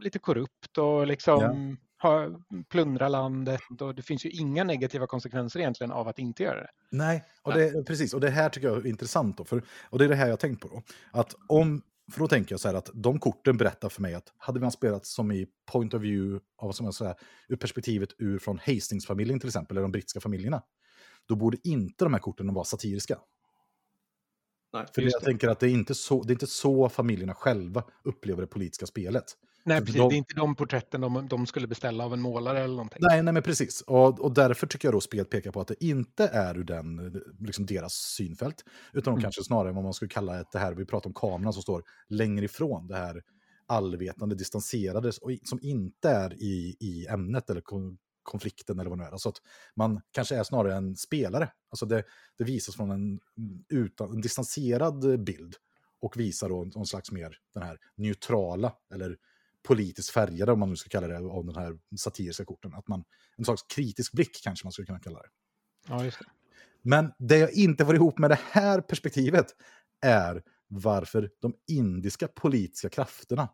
lite 0.00 0.18
korrupt 0.18 0.78
och 0.78 1.06
liksom 1.06 1.76
ha, 2.02 2.28
plundra 2.68 3.08
landet 3.08 3.60
och 3.80 3.94
det 3.94 4.02
finns 4.02 4.26
ju 4.26 4.30
inga 4.30 4.64
negativa 4.64 5.06
konsekvenser 5.06 5.60
egentligen 5.60 5.92
av 5.92 6.08
att 6.08 6.18
inte 6.18 6.42
göra 6.42 6.60
det. 6.60 6.70
Nej, 6.90 7.24
och 7.42 7.52
det, 7.52 7.86
precis. 7.86 8.14
Och 8.14 8.20
det 8.20 8.30
här 8.30 8.48
tycker 8.48 8.68
jag 8.68 8.76
är 8.76 8.86
intressant. 8.86 9.38
Då, 9.38 9.44
för, 9.44 9.62
och 9.90 9.98
det 9.98 10.04
är 10.04 10.08
det 10.08 10.14
här 10.14 10.26
jag 10.26 10.32
har 10.32 10.36
tänkt 10.36 10.60
på. 10.60 10.68
Då, 10.68 10.82
att 11.10 11.34
om, 11.48 11.82
för 12.12 12.20
då 12.20 12.28
tänker 12.28 12.52
jag 12.52 12.60
så 12.60 12.68
här 12.68 12.74
att 12.74 12.90
de 12.94 13.18
korten 13.18 13.56
berättar 13.56 13.88
för 13.88 14.02
mig 14.02 14.14
att 14.14 14.32
hade 14.38 14.60
man 14.60 14.72
spelat 14.72 15.06
som 15.06 15.32
i 15.32 15.46
point 15.72 15.94
of 15.94 16.02
view, 16.02 16.44
av, 16.56 16.72
som 16.72 16.86
jag 16.86 16.94
säger, 16.94 17.14
ur 17.48 17.56
perspektivet 17.56 18.08
ur 18.18 18.38
från 18.38 18.58
Hastings-familjen 18.58 19.40
till 19.40 19.48
exempel, 19.48 19.76
eller 19.76 19.82
de 19.82 19.92
brittiska 19.92 20.20
familjerna, 20.20 20.62
då 21.28 21.36
borde 21.36 21.56
inte 21.64 22.04
de 22.04 22.12
här 22.12 22.20
korten 22.20 22.54
vara 22.54 22.64
satiriska. 22.64 23.18
Nej, 24.72 24.86
För 24.94 25.02
jag 25.02 25.12
det. 25.20 25.24
tänker 25.24 25.48
att 25.48 25.60
det 25.60 25.66
är, 25.66 25.70
inte 25.70 25.94
så, 25.94 26.22
det 26.22 26.30
är 26.30 26.34
inte 26.34 26.46
så 26.46 26.88
familjerna 26.88 27.34
själva 27.34 27.84
upplever 28.02 28.40
det 28.40 28.46
politiska 28.46 28.86
spelet. 28.86 29.24
Nej, 29.66 29.78
För 29.78 29.86
precis. 29.86 30.00
de- 30.00 30.08
Det 30.08 30.14
är 30.14 30.18
inte 30.18 30.34
de 30.34 30.54
porträtten 30.54 31.00
de, 31.00 31.28
de 31.28 31.46
skulle 31.46 31.66
beställa 31.66 32.04
av 32.04 32.12
en 32.14 32.20
målare 32.20 32.58
eller 32.60 32.74
någonting. 32.74 32.98
Nej, 33.00 33.22
nej 33.22 33.34
men 33.34 33.42
precis. 33.42 33.80
Och, 33.80 34.20
och 34.20 34.34
därför 34.34 34.66
tycker 34.66 34.88
jag 34.88 34.94
då 34.94 35.00
spelet 35.00 35.30
pekar 35.30 35.50
på 35.52 35.60
att 35.60 35.68
det 35.68 35.84
inte 35.84 36.26
är 36.28 36.58
ur 36.58 36.64
den, 36.64 37.22
liksom 37.40 37.66
deras 37.66 37.92
synfält, 37.94 38.64
utan 38.92 39.12
Mm. 39.12 39.22
kanske 39.22 39.44
snarare 39.44 39.72
vad 39.72 39.84
man 39.84 39.94
skulle 39.94 40.08
kalla 40.08 40.40
ett, 40.40 40.46
det 40.52 40.58
här, 40.58 40.74
vi 40.74 40.84
pratar 40.86 41.10
om 41.10 41.14
kameran 41.14 41.52
som 41.52 41.62
står 41.62 41.82
längre 42.08 42.44
ifrån, 42.44 42.86
det 42.86 42.96
här 42.96 43.22
allvetande, 43.66 44.34
distanserade, 44.34 45.08
och 45.08 45.30
som 45.44 45.58
inte 45.62 46.10
är 46.10 46.34
i, 46.34 46.76
i 46.80 47.06
ämnet 47.10 47.50
eller 47.50 47.60
kon, 47.60 47.98
konflikten 48.22 48.78
eller 48.80 48.90
vad 48.90 48.98
det 48.98 49.02
nu 49.02 49.08
är. 49.08 49.12
Alltså 49.12 49.28
att 49.28 49.40
man 49.76 50.00
kanske 50.12 50.36
är 50.36 50.42
snarare 50.42 50.74
en 50.74 50.96
spelare. 50.96 51.50
Alltså 51.70 51.86
det, 51.86 52.04
det 52.38 52.44
visas 52.44 52.76
från 52.76 52.90
en, 52.90 53.20
utan, 53.68 54.10
en 54.14 54.20
distanserad 54.20 55.24
bild 55.24 55.54
och 56.00 56.16
visar 56.20 56.48
då 56.48 56.64
någon 56.64 56.86
slags 56.86 57.12
mer 57.12 57.36
den 57.54 57.62
här 57.62 57.78
neutrala 57.96 58.72
eller 58.94 59.16
politiskt 59.66 60.10
färgade, 60.10 60.52
om 60.52 60.58
man 60.58 60.70
nu 60.70 60.76
ska 60.76 60.88
kalla 60.88 61.08
det, 61.08 61.18
av 61.18 61.46
den 61.46 61.56
här 61.56 61.78
satiriska 61.98 62.44
korten. 62.44 62.74
Att 62.74 62.88
man, 62.88 63.04
en 63.36 63.44
slags 63.44 63.62
kritisk 63.62 64.12
blick 64.12 64.40
kanske 64.42 64.66
man 64.66 64.72
skulle 64.72 64.86
kunna 64.86 65.00
kalla 65.00 65.18
det. 65.18 65.28
Ja, 65.88 66.04
just 66.04 66.18
det. 66.18 66.26
Men 66.82 67.12
det 67.18 67.38
jag 67.38 67.52
inte 67.52 67.84
får 67.86 67.94
ihop 67.94 68.18
med 68.18 68.30
det 68.30 68.40
här 68.50 68.80
perspektivet 68.80 69.46
är 70.00 70.42
varför 70.68 71.30
de 71.40 71.54
indiska 71.66 72.28
politiska 72.28 72.88
krafterna 72.88 73.48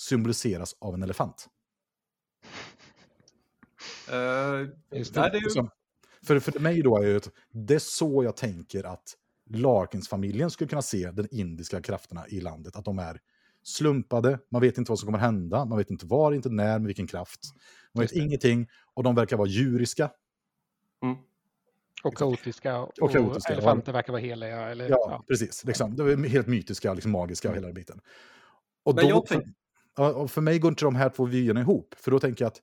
symboliseras 0.00 0.76
av 0.80 0.94
en 0.94 1.02
elefant. 1.02 1.46
Eh, 4.10 4.98
Just 4.98 5.14
det. 5.14 5.20
nej, 5.20 5.30
det 5.30 5.36
är 5.36 5.62
ju... 5.62 5.68
För, 6.22 6.40
för 6.40 6.60
mig 6.60 6.82
då 6.82 6.98
är 6.98 7.06
det, 7.06 7.30
det 7.52 7.74
är 7.74 7.78
så 7.78 8.24
jag 8.24 8.36
tänker 8.36 8.84
att 8.84 9.16
Larkins-familjen 9.50 10.50
skulle 10.50 10.68
kunna 10.68 10.82
se 10.82 11.10
den 11.10 11.28
indiska 11.30 11.82
krafterna 11.82 12.28
i 12.28 12.40
landet. 12.40 12.76
Att 12.76 12.84
de 12.84 12.98
är 12.98 13.20
slumpade, 13.70 14.38
man 14.48 14.60
vet 14.60 14.78
inte 14.78 14.90
vad 14.90 14.98
som 14.98 15.06
kommer 15.06 15.18
hända, 15.18 15.64
man 15.64 15.78
vet 15.78 15.90
inte 15.90 16.06
var, 16.06 16.32
inte 16.32 16.48
när, 16.48 16.78
med 16.78 16.86
vilken 16.86 17.06
kraft. 17.06 17.40
Man 17.94 18.02
vet 18.02 18.12
ingenting 18.12 18.68
och 18.94 19.02
de 19.02 19.14
verkar 19.14 19.36
vara 19.36 19.48
djuriska. 19.48 20.10
Mm. 21.02 21.16
Och 22.04 22.16
kaotiska. 22.16 22.78
Och, 22.78 22.98
Och 23.00 23.12
kaotiska, 23.12 23.52
elefanter 23.52 23.92
verkar 23.92 24.12
vara 24.12 24.22
heliga. 24.22 24.68
Eller, 24.68 24.88
Ja, 24.88 24.96
ja. 25.10 25.24
precis. 25.28 25.64
Liksom, 25.64 25.96
det 25.96 26.02
är 26.02 26.28
helt 26.28 26.46
mytiska, 26.46 26.94
liksom 26.94 27.12
magiska 27.12 27.48
och 27.48 27.54
hela 27.54 27.66
den 27.66 27.74
biten. 27.74 28.00
Och, 28.82 28.94
Men 28.94 29.08
då, 29.08 29.26
för, 29.26 30.16
och 30.16 30.30
för 30.30 30.40
mig 30.40 30.58
går 30.58 30.68
inte 30.68 30.84
de 30.84 30.94
här 30.94 31.08
två 31.08 31.24
vyerna 31.24 31.60
ihop. 31.60 31.94
För 31.98 32.10
då 32.10 32.20
tänker 32.20 32.44
jag 32.44 32.50
att 32.50 32.60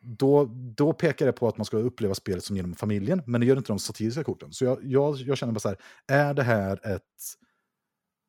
då, 0.00 0.44
då 0.54 0.92
pekar 0.92 1.26
det 1.26 1.32
på 1.32 1.48
att 1.48 1.56
man 1.56 1.64
ska 1.64 1.76
uppleva 1.76 2.14
spelet 2.14 2.44
som 2.44 2.56
genom 2.56 2.74
familjen, 2.74 3.22
men 3.26 3.40
det 3.40 3.46
gör 3.46 3.56
inte 3.56 3.72
de 3.72 3.78
satiriska 3.78 4.24
korten. 4.24 4.52
Så 4.52 4.64
jag, 4.64 4.78
jag, 4.82 5.16
jag 5.16 5.38
känner 5.38 5.52
bara 5.52 5.60
så 5.60 5.68
här, 5.68 5.78
är 6.06 6.34
det 6.34 6.42
här 6.42 6.86
ett... 6.94 7.02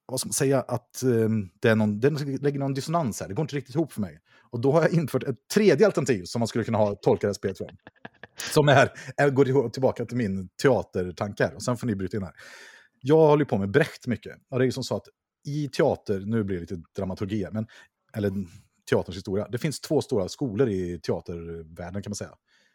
Vad 0.05 0.19
ska 0.19 0.27
man 0.27 0.33
säga? 0.33 0.61
Att 0.61 1.03
um, 1.03 1.49
det, 1.59 1.69
är 1.69 1.75
någon, 1.75 1.99
det 1.99 2.09
lägger 2.41 2.59
någon 2.59 2.73
dissonans 2.73 3.21
här. 3.21 3.27
Det 3.27 3.33
går 3.33 3.43
inte 3.43 3.55
riktigt 3.55 3.75
ihop 3.75 3.93
för 3.93 4.01
mig. 4.01 4.19
Och 4.49 4.59
då 4.59 4.71
har 4.71 4.81
jag 4.81 4.93
infört 4.93 5.23
ett 5.23 5.47
tredje 5.53 5.85
alternativ 5.85 6.23
som 6.23 6.39
man 6.39 6.47
skulle 6.47 6.63
kunna 6.63 6.77
ha 6.77 6.95
tolka 6.95 7.27
det 7.27 7.29
här 7.29 7.33
spelet 7.33 7.57
från. 7.57 7.67
Som 8.53 8.69
är, 8.69 8.91
är, 9.17 9.29
går 9.29 9.69
tillbaka 9.69 10.05
till 10.05 10.17
min 10.17 10.49
teatertanke 10.61 11.43
här. 11.43 11.55
Och 11.55 11.63
sen 11.63 11.77
får 11.77 11.87
ni 11.87 11.95
bryta 11.95 12.17
in 12.17 12.23
här. 12.23 12.33
Jag 13.01 13.17
håller 13.17 13.41
ju 13.41 13.49
på 13.49 13.57
med 13.57 13.71
Brecht 13.71 14.07
mycket. 14.07 14.33
Och 14.49 14.59
det 14.59 14.63
är 14.63 14.65
ju 14.65 14.71
som 14.71 14.83
så 14.83 14.95
att 14.95 15.07
i 15.47 15.69
teater, 15.69 16.19
nu 16.19 16.43
blir 16.43 16.55
det 16.55 16.61
lite 16.61 16.81
dramaturgi 16.95 17.43
här, 17.43 17.51
men, 17.51 17.67
eller 18.13 18.31
teaterns 18.89 19.17
historia. 19.17 19.47
Det 19.51 19.57
finns 19.57 19.79
två 19.79 20.01
stora 20.01 20.29
skolor 20.29 20.69
i 20.69 20.99
teatervärlden 20.99 22.03
kan 22.03 22.09
man 22.09 22.15
säga. 22.15 22.33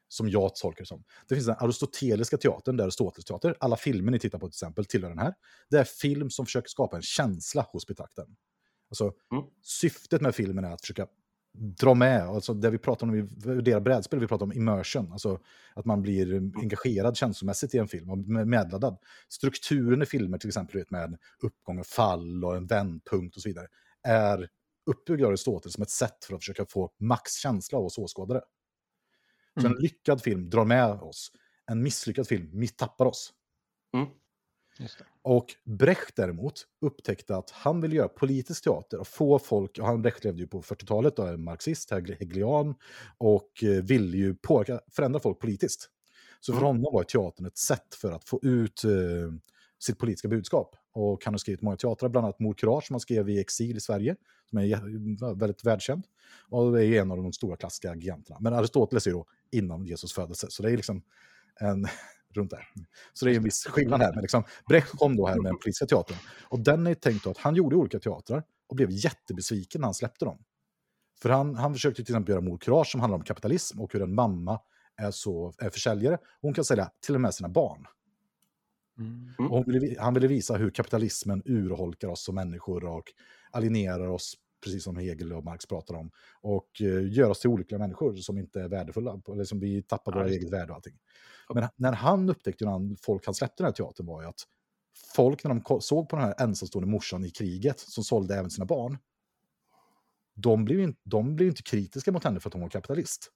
Som 0.09 0.29
jag 0.29 0.55
tolkar 0.55 0.83
det 0.83 0.87
som. 0.87 1.05
Det 1.29 1.35
finns 1.35 1.47
den 1.47 1.57
aristoteliska 1.59 2.37
teatern, 2.37 2.77
det 2.77 2.83
är 2.83 2.85
Aristoteles 2.85 3.25
teater. 3.25 3.57
Alla 3.61 3.77
filmer 3.77 4.13
ni 4.13 4.19
tittar 4.19 4.39
på 4.39 4.47
till 4.47 4.55
exempel 4.55 4.85
tillhör 4.85 5.09
den 5.11 5.19
här. 5.19 5.35
Det 5.71 5.79
är 5.79 5.85
film 5.85 6.31
som 6.31 6.47
försöker 6.47 6.69
skapa 6.69 6.97
en 6.97 7.03
känsla 7.03 7.67
hos 7.73 7.87
betraktaren. 7.87 8.37
Alltså, 8.91 9.05
Mm. 9.33 9.45
Syftet 9.63 10.21
med 10.21 10.35
filmen 10.35 10.65
är 10.65 10.71
att 10.73 10.81
försöka 10.81 11.07
dra 11.59 11.95
med, 11.95 12.23
alltså 12.23 12.55
det 12.55 12.71
vi 12.71 12.79
pratar 12.79 13.07
om 13.07 13.15
i 13.15 13.21
värderar 13.21 13.81
brädspel, 13.81 14.21
vi 14.21 14.27
pratar 14.27 14.47
om 14.47 14.53
immersion, 14.53 15.13
alltså 15.13 15.41
att 15.75 15.85
man 15.85 16.03
blir 16.03 16.35
engagerad 16.35 17.17
känslomässigt 17.17 17.75
i 17.75 17.79
en 17.79 17.89
film 17.89 18.11
och 18.11 18.19
med- 18.19 18.49
medladdad. 18.49 18.97
Strukturen 19.29 20.03
i 20.03 20.07
filmer, 20.07 20.39
till 20.39 20.49
exempel 20.49 20.77
vet, 20.79 20.91
med 20.91 21.19
uppgång 21.43 21.79
och 21.79 21.87
fall 21.87 22.45
och 22.45 22.57
en 22.57 22.67
vändpunkt 22.67 23.37
och 23.37 23.43
så 23.43 23.49
vidare, 23.49 23.67
är 24.03 24.49
uppbyggd 24.87 25.23
av 25.23 25.29
Aristoteles 25.29 25.73
som 25.75 25.83
ett 25.83 25.91
sätt 25.91 26.25
för 26.25 26.35
att 26.35 26.41
försöka 26.41 26.67
få 26.67 26.91
max 27.01 27.33
känsla 27.35 27.79
av 27.79 27.85
oss 27.85 27.99
åskådare. 27.99 28.41
Så 29.61 29.67
en 29.67 29.73
Mm. 29.73 29.83
lyckad 29.83 30.23
film 30.23 30.51
drar 30.51 30.65
med 30.65 30.91
oss, 30.91 31.33
en 31.67 31.83
misslyckad 31.83 32.27
film 32.29 32.67
tappar 32.77 33.07
oss. 33.07 33.33
Mm. 33.95 34.07
Just 34.79 34.99
det. 34.99 35.05
Och 35.23 35.47
Brecht 35.65 36.17
däremot 36.17 36.67
upptäckte 36.81 37.37
att 37.37 37.51
han 37.51 37.81
ville 37.81 37.97
göra 37.97 38.09
politisk 38.09 38.65
teater 38.65 38.99
och 39.01 39.09
få 39.09 39.39
folk, 39.39 39.79
och 39.79 39.87
han 39.87 40.03
Brecht 40.03 40.25
levde 40.25 40.43
ju 40.43 40.49
på 40.49 40.63
40-talet 40.63 41.19
och 41.19 41.29
är 41.29 41.37
marxist, 41.37 41.91
hegelian, 41.91 42.75
och 43.19 43.65
eh, 43.65 43.83
ville 43.83 44.17
ju 44.17 44.35
påverka, 44.35 44.81
förändra 44.93 45.21
folk 45.21 45.39
politiskt. 45.39 45.91
Så 46.41 46.53
för 46.53 46.59
Mm. 46.61 46.67
honom 46.67 46.93
var 46.93 47.03
teatern 47.05 47.47
ett 47.47 47.59
sätt 47.59 47.95
för 47.95 48.13
att 48.13 48.25
få 48.29 48.41
ut 48.43 48.85
eh, 48.85 48.91
sitt 49.79 49.99
politiska 49.99 50.29
budskap. 50.29 50.77
Och 50.93 51.25
han 51.25 51.35
har 51.35 51.39
skrivit 51.39 51.63
många 51.63 51.77
teatrar, 51.77 52.09
bland 52.09 52.25
annat 52.27 52.41
Mor 52.41 52.55
Courage 52.55 52.87
som 52.87 52.95
han 52.95 53.01
skrev 53.01 53.29
i 53.29 53.41
exil 53.41 53.77
i 53.77 53.81
Sverige, 53.81 54.17
som 54.51 54.59
är 54.59 55.35
väldigt 55.35 55.65
världskänd. 55.65 56.05
Och 56.49 56.81
är 56.83 57.01
en 57.01 57.11
av 57.11 57.17
de 57.17 57.33
stora 57.33 57.57
klassiska 57.57 57.95
giganterna. 57.95 58.39
Men 58.41 58.53
Aristoteles 58.55 59.07
är 59.07 59.11
då 59.13 59.27
innan 59.53 59.85
Jesus 59.85 60.13
födelse, 60.13 60.47
så 60.51 60.63
det 60.63 60.71
är 60.73 60.77
liksom 60.77 61.03
en 61.61 61.87
runt 62.35 62.51
där. 62.51 62.69
Så 63.13 63.25
det 63.25 63.33
är 63.33 63.37
en 63.37 63.43
viss 63.43 63.65
skillnad 63.67 64.01
här. 64.01 64.13
Men 64.15 64.23
liksom, 64.23 64.45
Brecht 64.69 64.91
kom 64.99 65.17
då 65.17 65.27
här 65.27 65.37
med 65.37 65.45
den 65.45 65.59
politiska 65.63 65.87
teatern. 65.87 66.17
Och 66.43 66.61
den 66.61 66.87
är 66.87 66.95
tänkt 66.95 67.27
att 67.27 67.39
han 67.39 67.55
gjorde 67.55 67.77
olika 67.77 67.99
teatrar 67.99 68.43
och 68.69 68.77
blev 68.77 68.89
jättebesviken 68.91 69.81
när 69.81 69.87
han 69.87 69.95
släppte 69.95 70.25
dem. 70.25 70.45
För 71.23 71.29
han, 71.29 71.55
han 71.57 71.73
försökte 71.75 72.05
till 72.05 72.15
exempel 72.15 72.33
göra 72.33 72.41
Mor 72.41 72.59
Courage 72.59 72.87
som 72.91 73.01
handlar 73.01 73.19
om 73.19 73.25
kapitalism 73.25 73.81
och 73.81 73.93
hur 73.93 74.03
en 74.03 74.15
mamma 74.15 74.61
är, 74.97 75.11
så, 75.11 75.53
är 75.59 75.71
försäljare. 75.71 76.19
Hon 76.41 76.55
kan 76.55 76.65
sälja 76.65 76.91
till 77.07 77.15
och 77.15 77.21
med 77.21 77.35
sina 77.35 77.49
barn. 77.49 77.87
Mm. 78.99 79.65
Ville, 79.67 79.79
vi- 79.79 79.97
han 79.99 80.15
ville 80.15 80.27
visa 80.27 80.57
hur 80.57 80.71
kapitalismen 80.71 81.43
urholkar 81.45 82.09
oss 82.09 82.25
som 82.25 82.35
människor 82.35 82.85
och 82.85 83.05
alienerar 83.51 84.07
oss, 84.09 84.35
precis 84.65 84.85
som 84.85 84.97
Hegel 84.97 85.33
och 85.33 85.45
Marx 85.45 85.67
pratar 85.67 85.95
om, 85.95 86.11
och 86.41 86.81
eh, 86.81 87.13
gör 87.13 87.31
oss 87.31 87.41
till 87.41 87.51
olyckliga 87.51 87.79
människor 87.79 88.17
som 88.17 88.39
inte 88.39 88.61
är 88.61 88.69
värdefulla, 88.69 89.21
eller 89.33 89.45
som 89.45 89.61
vi 89.61 89.83
tappar 89.83 90.13
Ja, 90.13 90.19
våra 90.19 90.29
eget 90.29 90.53
värde 90.53 90.71
och 90.71 90.77
allting. 90.77 90.99
Men 91.55 91.69
när 91.77 91.93
han 91.93 92.29
upptäckte, 92.29 92.65
när 92.65 92.97
folk 93.03 93.27
han 93.27 93.35
släppte 93.35 93.63
den 93.63 93.67
här 93.67 93.73
teatern, 93.73 94.07
var 94.07 94.23
ju 94.23 94.29
att 94.29 94.45
folk 95.15 95.45
när 95.45 95.55
de 95.55 95.81
såg 95.81 96.09
på 96.09 96.17
den 96.17 96.25
här 96.25 96.35
ensamstående 96.39 96.91
morsan 96.91 97.25
i 97.25 97.31
kriget, 97.31 97.81
som 97.81 98.05
sålde 98.05 98.35
även 98.35 98.51
sina 98.51 98.67
barn, 98.67 98.99
de 100.35 100.65
blev, 100.65 100.81
inte, 100.81 101.01
de 101.05 101.37
blev 101.37 101.49
inte 101.49 101.63
kritiska 101.63 102.13
mot 102.13 102.25
henne 102.25 102.41
för 102.41 102.49
att 102.49 102.53
hon 102.53 102.63
var 102.63 102.69
kapitalist. 102.69 103.33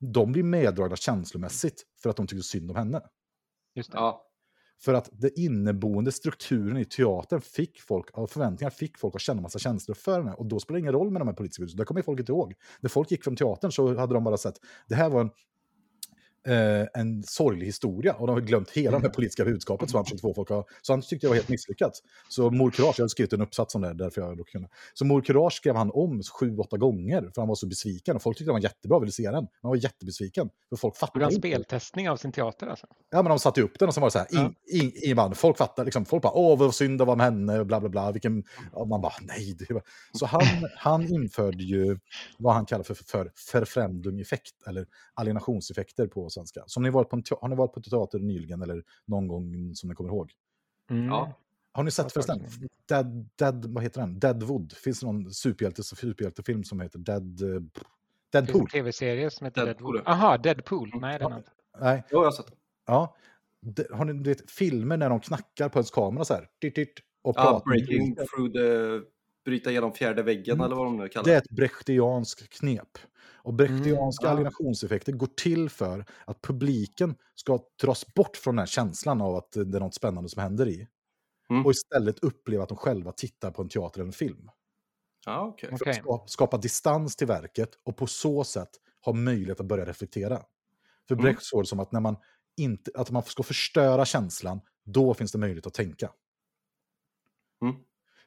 De 0.00 0.32
blev 0.32 0.44
meddragna 0.44 0.96
känslomässigt 0.96 1.82
för 2.02 2.10
att 2.10 2.16
de 2.16 2.26
tyckte 2.26 2.42
synd 2.42 2.70
om 2.70 2.76
henne. 2.76 3.02
Just 3.74 3.92
det. 3.92 3.98
Ja. 3.98 4.29
För 4.80 4.94
att 4.94 5.10
den 5.12 5.30
inneboende 5.36 6.12
strukturen 6.12 6.76
i 6.76 6.84
teatern 6.84 7.40
fick 7.40 7.80
folk, 7.80 8.06
av 8.12 8.26
förväntningar 8.26 8.70
fick 8.70 8.98
folk 8.98 9.14
att 9.14 9.20
känna 9.20 9.42
massa 9.42 9.58
känslor 9.58 9.94
för 9.94 10.20
henne. 10.20 10.32
Och 10.32 10.46
då 10.46 10.60
spelar 10.60 10.76
det 10.76 10.80
ingen 10.80 10.92
roll 10.92 11.10
med 11.10 11.20
de 11.20 11.28
här 11.28 11.34
politiska 11.34 11.62
budskapen. 11.62 11.82
Det 11.82 11.86
kommer 11.86 12.02
folk 12.02 12.20
inte 12.20 12.32
ihåg. 12.32 12.54
När 12.80 12.90
folk 12.90 13.10
gick 13.10 13.24
från 13.24 13.36
teatern 13.36 13.72
så 13.72 13.96
hade 13.96 14.14
de 14.14 14.24
bara 14.24 14.36
sett, 14.36 14.54
det 14.88 14.94
här 14.94 15.10
var 15.10 15.20
en, 15.20 15.30
eh, 16.46 17.00
en 17.00 17.22
sorglig 17.22 17.66
historia. 17.66 18.14
Och 18.14 18.26
de 18.26 18.32
har 18.32 18.40
glömt 18.40 18.70
hela 18.70 18.98
det 18.98 19.02
här 19.06 19.14
politiska 19.14 19.44
budskapet 19.44 19.90
som 19.90 19.96
han 19.96 20.04
försökte 20.04 20.22
få 20.22 20.34
folk 20.34 20.50
att... 20.50 20.66
Så 20.82 20.92
han 20.92 21.02
tyckte 21.02 21.26
det 21.26 21.28
var 21.28 21.34
helt 21.36 21.48
misslyckat. 21.48 21.92
Så 22.28 22.50
Mor 22.50 22.70
Courage, 22.70 22.94
jag 22.98 23.02
hade 23.02 23.08
skrivit 23.08 23.32
en 23.32 23.40
uppsats 23.40 23.74
om 23.74 23.82
det, 23.82 23.94
därför 23.94 24.20
jag 24.20 24.46
kunde. 24.46 24.68
Så 24.94 25.04
Mor 25.04 25.20
Courage 25.20 25.52
skrev 25.52 25.76
han 25.76 25.90
om 25.94 26.22
sju, 26.22 26.56
åtta 26.56 26.76
gånger, 26.76 27.20
för 27.34 27.42
han 27.42 27.48
var 27.48 27.54
så 27.54 27.66
besviken. 27.66 28.16
Och 28.16 28.22
folk 28.22 28.38
tyckte 28.38 28.48
den 28.48 28.54
var 28.54 28.60
jättebra, 28.60 28.98
ville 28.98 29.12
se 29.12 29.22
den. 29.22 29.32
Men 29.32 29.48
han 29.62 29.68
var 29.68 29.76
jättebesviken. 29.76 30.50
För 30.68 30.76
folk 30.76 30.94
Gjorde 30.94 30.98
fattade 30.98 31.24
inte. 31.24 31.48
speltestning 31.48 32.10
av 32.10 32.16
sin 32.16 32.32
teater 32.32 32.66
alltså? 32.66 32.86
Ja, 33.10 33.22
men 33.22 33.30
de 33.30 33.38
satte 33.38 33.62
upp 33.62 33.78
den 33.78 33.88
och 33.88 33.94
så 33.94 34.00
var 34.00 34.06
det 34.08 34.12
så 34.12 34.18
här, 34.18 34.26
Ja. 34.30 34.52
in, 34.68 34.82
in, 34.82 34.92
in, 35.02 35.16
man, 35.16 35.34
folk 35.34 35.58
fattar, 35.58 35.84
liksom, 35.84 36.04
folk 36.04 36.22
bara, 36.22 36.32
åh 36.32 36.58
vad 36.58 36.74
synd 36.74 36.98
det 36.98 37.04
var 37.04 37.16
med 37.16 37.24
henne, 37.26 37.64
bla 37.64 37.80
bla 37.80 37.88
bla, 37.88 38.12
vilken, 38.12 38.44
och 38.72 38.88
man 38.88 39.00
bara, 39.00 39.12
nej. 39.20 39.56
Var... 39.70 39.82
Så 40.12 40.26
han, 40.26 40.42
han 40.76 41.14
införde 41.14 41.62
ju 41.64 41.98
vad 42.38 42.54
han 42.54 42.66
kallar 42.66 42.84
för, 42.84 42.94
för 42.94 43.32
förfrämdung-effekt, 43.36 44.54
eller 44.66 44.86
alienationseffekter 45.14 46.06
på 46.06 46.29
svenska. 46.30 46.64
Som 46.66 46.82
ni 46.82 46.90
varit 46.90 47.08
på 47.08 47.16
en 47.16 47.22
te- 47.22 47.34
har 47.40 47.48
ni 47.48 47.56
varit 47.56 47.72
på 47.72 47.80
teater 47.80 48.18
nyligen, 48.18 48.62
eller 48.62 48.82
någon 49.04 49.28
gång 49.28 49.74
som 49.74 49.88
ni 49.88 49.94
kommer 49.94 50.10
ihåg? 50.10 50.32
Mm. 50.90 51.06
Ja. 51.06 51.32
Har 51.72 51.82
ni 51.82 51.90
sett 51.90 52.12
förresten? 52.12 52.42
Dead, 52.88 53.28
Dead, 53.36 53.66
vad 53.74 53.82
heter 53.82 54.00
den? 54.00 54.18
Deadwood. 54.18 54.72
Finns 54.72 55.00
det 55.00 55.06
någon 55.06 55.30
superhjälte, 55.30 55.82
superhjältefilm 55.82 56.64
som 56.64 56.80
heter 56.80 56.98
Dead... 56.98 57.42
eh, 57.42 57.48
Det 57.48 57.52
finns 57.52 57.72
en 58.32 58.44
Deadpool? 58.44 58.68
tv-serie 58.70 59.30
som 59.30 59.44
heter 59.44 59.64
Deadpool. 59.64 59.94
Deadpool. 59.94 60.12
Aha, 60.12 60.36
Deadpool. 60.38 60.90
Nej, 61.00 61.18
den 61.18 61.32
har 61.32 61.38
inte. 61.38 61.50
Nej, 61.80 62.02
Jo, 62.10 62.18
jag 62.18 62.24
har 62.24 62.32
sett 62.32 62.46
det. 62.46 62.52
ja. 62.86 63.16
De, 63.62 63.84
har 63.92 64.04
ni 64.04 64.12
du 64.12 64.30
vet, 64.30 64.50
filmer 64.50 64.96
när 64.96 65.10
de 65.10 65.20
knackar 65.20 65.68
på 65.68 65.78
ens 65.78 65.90
kamera 65.90 66.24
så 66.24 66.34
här? 66.34 66.48
Titt, 66.60 66.74
titt, 66.74 66.92
och 67.22 67.34
Ja, 67.38 67.42
pratar. 67.42 67.64
breaking 67.70 68.16
through 68.16 68.52
the... 68.52 69.00
Bryta 69.50 69.70
igenom 69.70 69.92
fjärde 69.92 70.22
väggen 70.22 70.54
Mm. 70.54 70.64
eller 70.64 70.76
vad 70.76 70.86
de 70.86 70.96
nu 70.96 71.08
kallar 71.08 71.24
Det 71.24 71.30
är 71.30 71.34
det. 71.34 71.38
ett 71.44 71.50
brechtianskt 71.50 72.48
knep. 72.48 72.98
Och 73.42 73.54
brechtianska 73.54 74.26
Mm, 74.26 74.36
alienationseffekter 74.36 75.12
går 75.12 75.26
till 75.26 75.70
för 75.70 76.04
att 76.24 76.42
publiken 76.42 77.14
ska 77.34 77.60
dras 77.82 78.14
bort 78.14 78.36
från 78.36 78.54
den 78.56 78.58
här 78.62 78.66
känslan 78.66 79.20
av 79.22 79.34
att 79.36 79.52
det 79.52 79.60
är 79.78 79.80
något 79.80 79.94
spännande 79.94 80.28
som 80.30 80.42
händer 80.42 80.68
i. 80.68 80.86
Mm. 81.50 81.66
Och 81.66 81.70
istället 81.72 82.18
uppleva 82.18 82.62
att 82.62 82.68
de 82.68 82.78
själva 82.78 83.12
tittar 83.12 83.50
på 83.50 83.62
en 83.62 83.68
teater 83.68 84.00
eller 84.00 84.06
en 84.06 84.12
film. 84.12 84.50
Ja, 85.26 85.46
okej. 85.46 85.78
För 85.78 85.88
att 85.88 85.94
ska- 85.96 86.24
skapa 86.26 86.56
distans 86.58 87.16
till 87.16 87.26
verket 87.26 87.70
och 87.84 87.96
på 87.96 88.06
så 88.06 88.44
sätt 88.44 88.70
ha 89.04 89.12
möjlighet 89.12 89.60
att 89.60 89.66
börja 89.66 89.84
reflektera. 89.86 90.42
För 91.08 91.14
Mm. 91.14 91.22
Brecht 91.24 91.42
såg 91.42 91.62
det 91.62 91.66
som 91.66 91.80
att 91.80 91.92
när 91.92 92.00
man, 92.00 92.16
inte, 92.56 92.90
att 92.94 93.10
man 93.10 93.22
ska 93.22 93.42
förstöra 93.42 94.04
känslan, 94.04 94.60
då 94.84 95.14
finns 95.14 95.32
det 95.32 95.38
möjlighet 95.38 95.66
att 95.66 95.74
tänka. 95.74 96.10
Mm. 97.62 97.74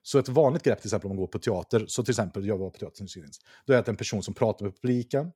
Så 0.05 0.19
ett 0.19 0.29
vanligt 0.29 0.63
grepp 0.63 0.81
till 0.81 0.87
exempel 0.87 1.05
om 1.05 1.15
man 1.15 1.17
går 1.21 1.27
på 1.27 1.39
teater, 1.39 1.85
så 1.87 2.03
till 2.03 2.11
exempel 2.11 2.45
jag 2.45 2.57
var 2.57 2.69
på 2.69 2.77
teater 2.79 3.03
nyss, 3.03 3.39
då 3.65 3.73
är 3.73 3.77
det 3.77 3.87
en 3.87 3.95
person 3.95 4.23
som 4.23 4.33
pratar 4.33 4.65
med 4.65 4.81
publiken, 4.81 5.31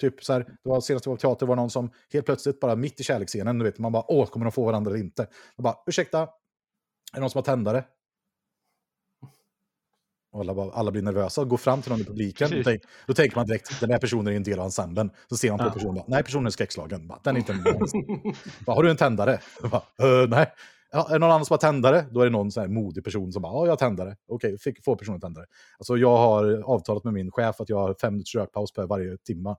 typ 0.00 0.24
så 0.24 0.32
här, 0.32 0.40
det 0.40 0.68
var 0.70 0.80
senast 0.80 1.06
jag 1.06 1.10
var 1.10 1.16
på 1.16 1.20
teater 1.20 1.46
var 1.46 1.56
någon 1.56 1.70
som 1.70 1.90
helt 2.12 2.26
plötsligt 2.26 2.60
bara 2.60 2.76
mitt 2.76 3.00
i 3.00 3.04
kärleksscenen, 3.04 3.58
du 3.58 3.64
vet, 3.64 3.78
man 3.78 3.92
bara 3.92 4.04
åh, 4.08 4.26
kommer 4.26 4.44
de 4.46 4.52
få 4.52 4.64
varandra 4.64 4.90
eller 4.90 5.00
inte? 5.00 5.26
Jag 5.56 5.62
bara, 5.64 5.76
ursäkta, 5.86 6.20
är 6.20 6.26
det 7.14 7.20
någon 7.20 7.30
som 7.30 7.38
har 7.38 7.42
tändare? 7.44 7.84
Och 10.32 10.40
alla, 10.40 10.54
bara, 10.54 10.72
alla 10.72 10.90
blir 10.90 11.02
nervösa 11.02 11.40
och 11.40 11.48
går 11.48 11.56
fram 11.56 11.82
till 11.82 11.90
någon 11.92 12.00
i 12.00 12.04
publiken. 12.04 12.50
Då, 12.50 12.62
tänk, 12.64 12.82
då 13.06 13.14
tänker 13.14 13.36
man 13.36 13.46
direkt, 13.46 13.80
den 13.80 13.90
här 13.90 13.98
personen 13.98 14.26
är 14.32 14.36
en 14.36 14.42
del 14.42 14.58
av 14.58 14.64
ensemblen. 14.64 15.10
Så 15.28 15.36
ser 15.36 15.50
man 15.50 15.58
på 15.58 15.64
Ja. 15.64 15.70
personen, 15.70 15.94
bara, 15.94 16.04
nej 16.08 16.22
personen 16.22 16.46
är 16.46 16.50
skräckslagen. 16.50 17.06
Bara, 17.08 17.20
den 17.24 17.36
är 17.36 17.40
inte 17.40 17.52
en 17.52 17.62
bara, 18.66 18.74
Har 18.76 18.82
du 18.82 18.90
en 18.90 18.96
tändare? 18.96 19.40
Bara, 19.62 19.82
"Eh, 20.22 20.28
nej. 20.28 20.52
Ja, 20.92 21.14
är 21.14 21.18
någon 21.18 21.30
annan 21.30 21.44
som 21.44 21.54
har 21.54 21.58
tändare? 21.58 22.06
Då 22.10 22.20
är 22.20 22.24
det 22.24 22.30
någon 22.30 22.50
så 22.50 22.60
här 22.60 22.68
modig 22.68 23.04
person 23.04 23.32
som 23.32 23.42
bara, 23.42 23.52
ja 23.52 23.64
jag 23.64 23.72
har 23.72 23.76
tändare. 23.76 24.16
Okej, 24.28 24.58
fick, 24.58 24.84
får 24.84 24.96
personen 24.96 25.20
tändare. 25.20 25.46
Alltså 25.78 25.96
jag 25.96 26.16
har 26.16 26.62
avtalat 26.62 27.04
med 27.04 27.12
min 27.12 27.30
chef 27.30 27.60
att 27.60 27.68
jag 27.68 27.76
har 27.76 27.94
fem 28.00 28.12
minuters 28.12 28.34
rökpaus 28.34 28.72
per 28.72 28.86
varje 28.86 29.16
timma. 29.16 29.56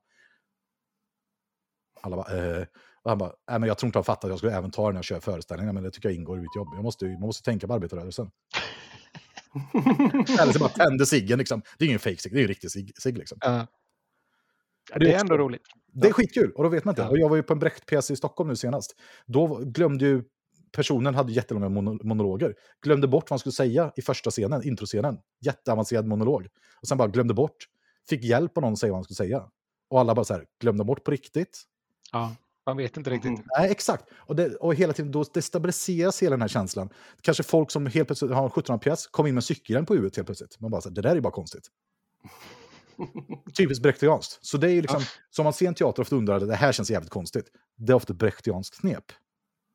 Alla 2.01 2.15
bara, 2.15 2.57
eh. 2.57 2.65
Och 3.03 3.11
han 3.11 3.17
bara, 3.17 3.33
nej 3.49 3.59
men 3.59 3.67
jag 3.67 3.77
tror 3.77 3.87
inte 3.87 3.97
han 3.97 4.03
fattar 4.03 4.27
att 4.27 4.31
jag 4.31 4.37
skulle 4.37 4.57
även 4.57 4.71
ta 4.71 4.87
det 4.87 4.93
när 4.93 4.97
jag 4.97 5.05
kör 5.05 5.19
föreställningar, 5.19 5.73
men 5.73 5.83
det 5.83 5.91
tycker 5.91 6.09
jag 6.09 6.15
ingår 6.15 6.37
i 6.37 6.41
mitt 6.41 6.55
jobb. 6.55 6.67
Jag 6.75 6.83
måste, 6.83 7.05
man 7.05 7.19
måste 7.19 7.43
tänka 7.43 7.67
på 7.67 7.73
arbetarrörelsen. 7.73 8.31
Eller 10.41 10.53
så 10.53 10.59
bara 10.59 10.69
tänder 10.69 11.05
ciggen 11.05 11.39
liksom. 11.39 11.61
Det 11.77 11.85
är 11.85 11.87
ingen 11.87 11.99
fake 11.99 12.17
cigg, 12.17 12.33
det 12.33 12.37
är 12.37 12.41
ju 12.41 12.47
riktig 12.47 12.71
cigg. 12.71 12.91
cigg 12.97 13.17
liksom. 13.17 13.37
Ja, 13.41 13.67
Det 14.95 15.13
är 15.13 15.19
ändå 15.19 15.37
roligt. 15.37 15.61
Det 15.93 16.07
är 16.07 16.13
skitkul, 16.13 16.51
och 16.51 16.63
då 16.63 16.69
vet 16.69 16.85
man 16.85 16.91
inte. 16.91 17.07
Och 17.07 17.17
jag 17.17 17.29
var 17.29 17.35
ju 17.35 17.43
på 17.43 17.53
en 17.53 17.59
Brecht-pjäs 17.59 18.11
i 18.11 18.15
Stockholm 18.15 18.49
nu 18.49 18.55
senast. 18.55 18.95
Då 19.25 19.61
glömde 19.65 20.05
ju 20.05 20.23
personen 20.71 21.15
hade 21.15 21.31
jättelånga 21.31 21.69
mono- 21.69 22.03
monologer. 22.03 22.55
Glömde 22.81 23.07
bort 23.07 23.23
vad 23.23 23.31
han 23.31 23.39
skulle 23.39 23.53
säga 23.53 23.91
i 23.95 24.01
första 24.01 24.31
scenen, 24.31 24.63
introscenen. 24.67 25.17
Jätteavancerad 25.41 26.07
monolog. 26.07 26.47
Och 26.81 26.87
sen 26.87 26.97
bara 26.97 27.07
glömde 27.07 27.33
bort. 27.33 27.67
Fick 28.09 28.23
hjälp 28.23 28.57
av 28.57 28.63
någon 28.63 28.73
att 28.73 28.79
säga 28.79 28.91
vad 28.91 28.97
han 28.97 29.03
skulle 29.03 29.15
säga. 29.15 29.43
Och 29.89 29.99
alla 29.99 30.15
bara 30.15 30.25
så 30.25 30.33
här, 30.33 30.45
glömde 30.61 30.83
bort 30.83 31.03
på 31.03 31.11
riktigt. 31.11 31.63
Ja. 32.11 32.35
Man 32.65 32.77
vet 32.77 32.97
inte 32.97 33.09
riktigt. 33.09 33.29
Mm. 33.29 33.43
Nej, 33.57 33.71
exakt. 33.71 34.05
Och, 34.13 34.35
det, 34.35 34.55
och 34.55 34.75
hela 34.75 34.93
tiden 34.93 35.11
då 35.11 35.23
destabiliseras 35.23 36.21
hela 36.21 36.33
den 36.33 36.41
här 36.41 36.47
känslan. 36.47 36.89
Kanske 37.21 37.43
folk 37.43 37.71
som 37.71 37.85
helt 37.85 38.07
plötsligt 38.07 38.31
har 38.31 38.43
en 38.43 38.49
17-pjäs 38.49 39.07
kom 39.11 39.27
in 39.27 39.33
med 39.33 39.43
cykelhjälm 39.43 39.85
på 39.85 39.93
huvudet 39.93 40.15
helt 40.15 40.25
plötsligt. 40.25 40.59
Man 40.59 40.71
bara 40.71 40.81
så 40.81 40.89
här, 40.89 40.95
det 40.95 41.01
där 41.01 41.09
är 41.09 41.15
ju 41.15 41.21
bara 41.21 41.33
konstigt. 41.33 41.67
Typiskt 43.57 43.83
brechtianskt. 43.83 44.45
Så 44.45 44.57
det 44.57 44.67
är 44.67 44.71
ju 44.71 44.81
liksom, 44.81 45.01
som 45.29 45.43
man 45.43 45.53
ser 45.53 45.67
en 45.67 45.75
teater 45.75 46.01
ofta 46.01 46.15
undrar, 46.15 46.39
det 46.39 46.55
här 46.55 46.71
känns 46.71 46.91
jävligt 46.91 47.11
konstigt. 47.11 47.45
Det 47.77 47.91
är 47.91 47.95
ofta 47.95 48.13
brechtianskt 48.13 48.79
knep. 48.79 49.05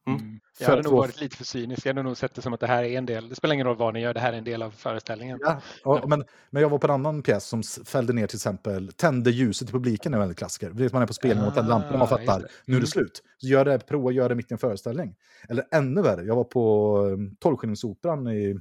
Mm. 0.07 0.41
Jag 0.59 0.67
hade 0.69 0.81
att 0.81 0.85
nog 0.87 0.95
varit 0.95 1.21
lite 1.21 1.37
för 1.37 1.45
cynisk. 1.45 1.87
Jag 1.87 1.91
hade 1.95 2.03
nog 2.03 2.17
sett 2.17 2.35
det 2.35 2.43
som 2.43 2.53
att 2.53 2.61
det 2.61 2.67
här 2.67 2.83
är 2.85 2.99
en 2.99 3.07
del. 3.07 3.29
Det 3.29 3.35
spelar 3.35 3.55
ingen 3.55 3.67
roll 3.67 3.77
vad 3.77 3.95
ni 3.95 4.01
gör, 4.01 4.15
det 4.15 4.21
här 4.21 4.33
är 4.33 4.39
en 4.39 4.45
del 4.45 4.63
av 4.63 4.71
föreställningen. 4.71 5.39
Ja, 5.43 5.61
och, 5.85 6.09
men, 6.09 6.25
men 6.51 6.63
jag 6.63 6.69
var 6.71 6.79
på 6.79 6.87
en 6.87 6.91
annan 6.91 7.23
pjäs 7.23 7.45
som 7.45 7.63
fällde 7.85 8.13
ner 8.13 8.27
till 8.27 8.37
exempel, 8.37 8.93
tände 8.93 9.31
ljuset 9.31 9.69
i 9.69 9.73
publiken 9.73 10.15
är 10.15 10.19
väldigt 10.19 10.39
klassiker. 10.39 10.71
Det 10.71 10.83
vet 10.83 10.93
man 10.93 11.03
är 11.03 11.07
på 11.07 11.13
och 11.13 11.55
tänder 11.55 11.63
Ah, 11.63 11.79
lamporna, 11.79 11.99
man 11.99 12.09
fattar, 12.09 12.41
det. 12.41 12.49
nu 12.67 12.77
är 12.77 12.81
det 12.81 12.87
Mm. 12.87 12.87
slut. 12.87 13.23
Så 13.39 13.47
gör 13.47 13.65
det, 13.65 13.79
prova 13.79 14.09
att 14.09 14.15
göra 14.15 14.29
det 14.29 14.35
mitt 14.35 14.51
i 14.51 14.55
en 14.55 14.59
föreställning. 14.59 15.15
Eller 15.49 15.65
ännu 15.73 16.03
värre, 16.03 16.25
jag 16.25 16.37
var 16.37 16.45
på 16.45 16.99
um, 16.99 17.37
Tolvskillingsoperan 17.41 18.29
i 18.29 18.61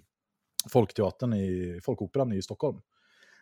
Folkteatern 0.70 1.34
i 1.34 1.80
Folkoperan 1.84 2.32
i 2.34 2.42
Stockholm. 2.42 2.78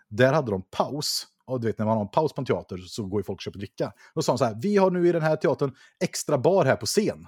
Där 0.09 0.33
hade 0.33 0.51
de 0.51 0.61
paus. 0.61 1.27
Och 1.45 1.61
du 1.61 1.67
vet 1.67 1.77
när 1.77 1.85
man 1.85 1.95
har 1.97 2.01
en 2.03 2.09
paus 2.11 2.33
på 2.33 2.41
en 2.41 2.45
teater 2.45 2.77
så 2.77 3.05
går 3.05 3.19
ju 3.19 3.23
folk 3.23 3.37
och 3.37 3.41
köper 3.41 3.59
dricka. 3.59 3.93
Då 4.15 4.21
sa 4.21 4.31
de 4.31 4.37
så 4.37 4.45
här, 4.45 4.57
vi 4.61 4.77
har 4.77 4.91
nu 4.91 5.07
i 5.07 5.11
den 5.11 5.21
här 5.21 5.35
teatern 5.35 5.75
extra 6.03 6.37
bar 6.37 6.65
här 6.65 6.75
på 6.75 6.85
scen. 6.85 7.27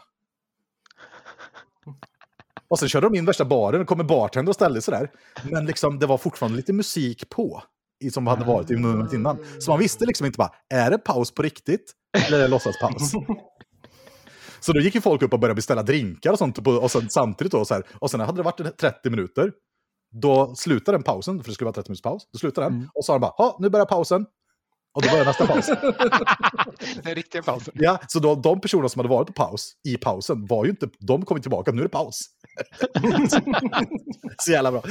Och 2.68 2.80
sen 2.80 2.90
körde 2.90 3.06
de 3.10 3.16
in 3.18 3.26
värsta 3.26 3.46
baren 3.46 3.82
och 3.82 3.88
kommer 3.88 4.04
bartender 4.04 4.50
och 4.50 4.56
ställde 4.56 4.82
sig 4.82 4.92
där. 4.92 5.12
Men 5.52 5.66
liksom, 5.66 6.00
det 6.00 6.06
var 6.06 6.18
fortfarande 6.18 6.58
lite 6.58 6.74
musik 6.74 7.30
på. 7.30 7.64
Som 8.12 8.28
hade 8.28 8.46
varit 8.46 8.72
i 8.72 8.76
momentet 8.76 9.14
innan. 9.14 9.38
Så 9.60 9.72
man 9.72 9.80
visste 9.80 10.06
liksom 10.06 10.26
inte 10.26 10.38
bara, 10.38 10.52
är 10.74 10.92
det 10.92 10.98
paus 10.98 11.32
på 11.32 11.42
riktigt? 11.42 11.94
Eller 12.28 12.38
är 12.38 12.42
det 12.42 12.48
låtsaspaus? 12.48 13.12
Så 14.60 14.74
då 14.74 14.80
gick 14.80 14.96
ju 14.96 15.02
folk 15.02 15.22
upp 15.22 15.34
och 15.34 15.40
började 15.40 15.56
beställa 15.56 15.84
drinkar 15.84 16.32
och 16.32 16.38
sånt. 16.38 16.68
Och 16.68 16.92
sen, 16.92 17.10
samtidigt 17.10 17.52
då, 17.52 17.66
så 17.66 17.74
här, 17.74 17.84
och 18.00 18.12
sen 18.12 18.20
hade 18.20 18.38
det 18.38 18.44
varit 18.44 18.78
30 18.78 19.10
minuter. 19.10 19.52
Då 20.22 20.56
slutade 20.56 20.98
den 20.98 21.04
pausen, 21.04 21.44
för 21.44 21.50
det 21.50 21.54
skulle 21.54 21.66
vara 21.66 21.74
30 21.74 21.90
minuters 21.90 22.02
paus. 22.02 22.24
Då 22.34 22.40
slutade 22.40 22.68
den. 22.68 22.74
Mm. 22.74 22.90
Och 22.94 23.06
så 23.06 23.08
sa 23.08 23.14
de 23.14 23.20
bara, 23.20 23.56
nu 23.60 23.70
börjar 23.70 23.86
pausen. 23.86 24.26
Och 24.96 25.02
då 25.02 25.10
börjar 25.10 25.26
nästa 25.26 25.48
paus. 25.48 25.68
Den 27.04 27.16
riktiga 27.16 27.42
pausen. 27.42 27.74
Ja, 27.78 28.00
så 28.08 28.20
då, 28.20 28.36
de 28.36 28.62
personer 28.62 28.88
som 28.88 29.00
hade 29.00 29.10
varit 29.10 29.28
på 29.28 29.34
paus 29.34 29.74
i 29.84 29.98
pausen 29.98 30.46
var 30.46 30.66
ju 30.66 30.70
inte, 30.70 30.90
de 31.00 31.26
kom 31.26 31.42
tillbaka, 31.42 31.72
nu 31.72 31.80
är 31.80 31.84
det 31.84 31.90
paus. 31.90 32.22
Så 34.38 34.52
jävla 34.52 34.72
bra. 34.72 34.84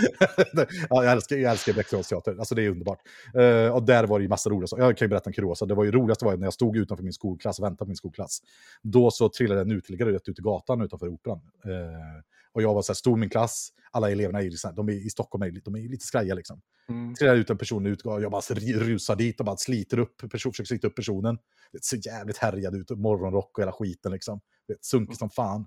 ja, 0.90 1.04
jag 1.04 1.12
älskar, 1.12 1.36
jag 1.36 1.50
älskar 1.52 1.72
Bläckteater, 1.72 2.38
alltså 2.38 2.54
det 2.54 2.62
är 2.62 2.70
underbart. 2.70 2.98
Uh, 3.38 3.68
och 3.68 3.82
där 3.82 4.04
var 4.04 4.18
det 4.18 4.22
ju 4.22 4.28
massa 4.28 4.50
roliga 4.50 4.66
saker. 4.66 4.82
Jag 4.82 4.96
kan 4.98 5.06
ju 5.06 5.10
berätta 5.10 5.30
en 5.30 5.34
kuriosa. 5.34 5.66
Det 5.66 5.74
var 5.74 5.84
ju 5.84 5.92
roligaste 5.92 6.24
var 6.24 6.36
när 6.36 6.46
jag 6.46 6.54
stod 6.54 6.76
utanför 6.76 7.04
min 7.04 7.12
skolklass 7.12 7.58
och 7.58 7.64
väntade 7.64 7.78
på 7.78 7.86
min 7.86 7.96
skolklass. 7.96 8.38
Då 8.82 9.10
så 9.10 9.28
trillade 9.28 9.60
en 9.60 9.70
uteliggare 9.70 10.12
rätt 10.12 10.28
ut 10.28 10.38
i 10.38 10.42
gatan 10.42 10.80
utanför 10.80 11.08
operan. 11.08 11.38
Uh, 11.38 12.22
och 12.54 12.62
jag 12.62 12.74
var 12.74 12.82
så 12.82 12.92
här, 12.92 12.94
stod 12.94 13.18
min 13.18 13.30
klass, 13.30 13.68
alla 13.90 14.10
eleverna 14.10 14.42
i, 14.42 14.50
de 14.76 14.88
är, 14.88 15.06
i 15.06 15.10
Stockholm 15.10 15.42
är, 15.42 15.60
de 15.64 15.74
är 15.74 15.88
lite 15.88 16.06
skraja 16.06 16.34
liksom. 16.34 16.60
Mm. 16.88 17.14
Trillar 17.14 17.34
ut 17.34 17.50
en 17.50 17.58
person 17.58 17.86
ut, 17.86 18.02
och 18.02 18.22
jag 18.22 18.30
bara 18.30 18.42
rusar 18.60 19.16
dit 19.16 19.40
och 19.40 19.46
bara 19.46 19.56
sliter 19.56 19.93
upp, 19.98 20.16
person, 20.16 20.52
försöker 20.52 20.64
slita 20.64 20.86
upp 20.86 20.96
personen. 20.96 21.38
Det 21.72 21.84
ser 21.84 22.06
jävligt 22.06 22.38
härjad 22.38 22.74
ut, 22.76 22.90
morgonrock 22.90 23.58
och 23.58 23.62
hela 23.62 23.72
skiten 23.72 24.12
liksom. 24.12 24.40
Sunkig 24.80 25.08
mm. 25.08 25.16
som 25.16 25.30
fan. 25.30 25.66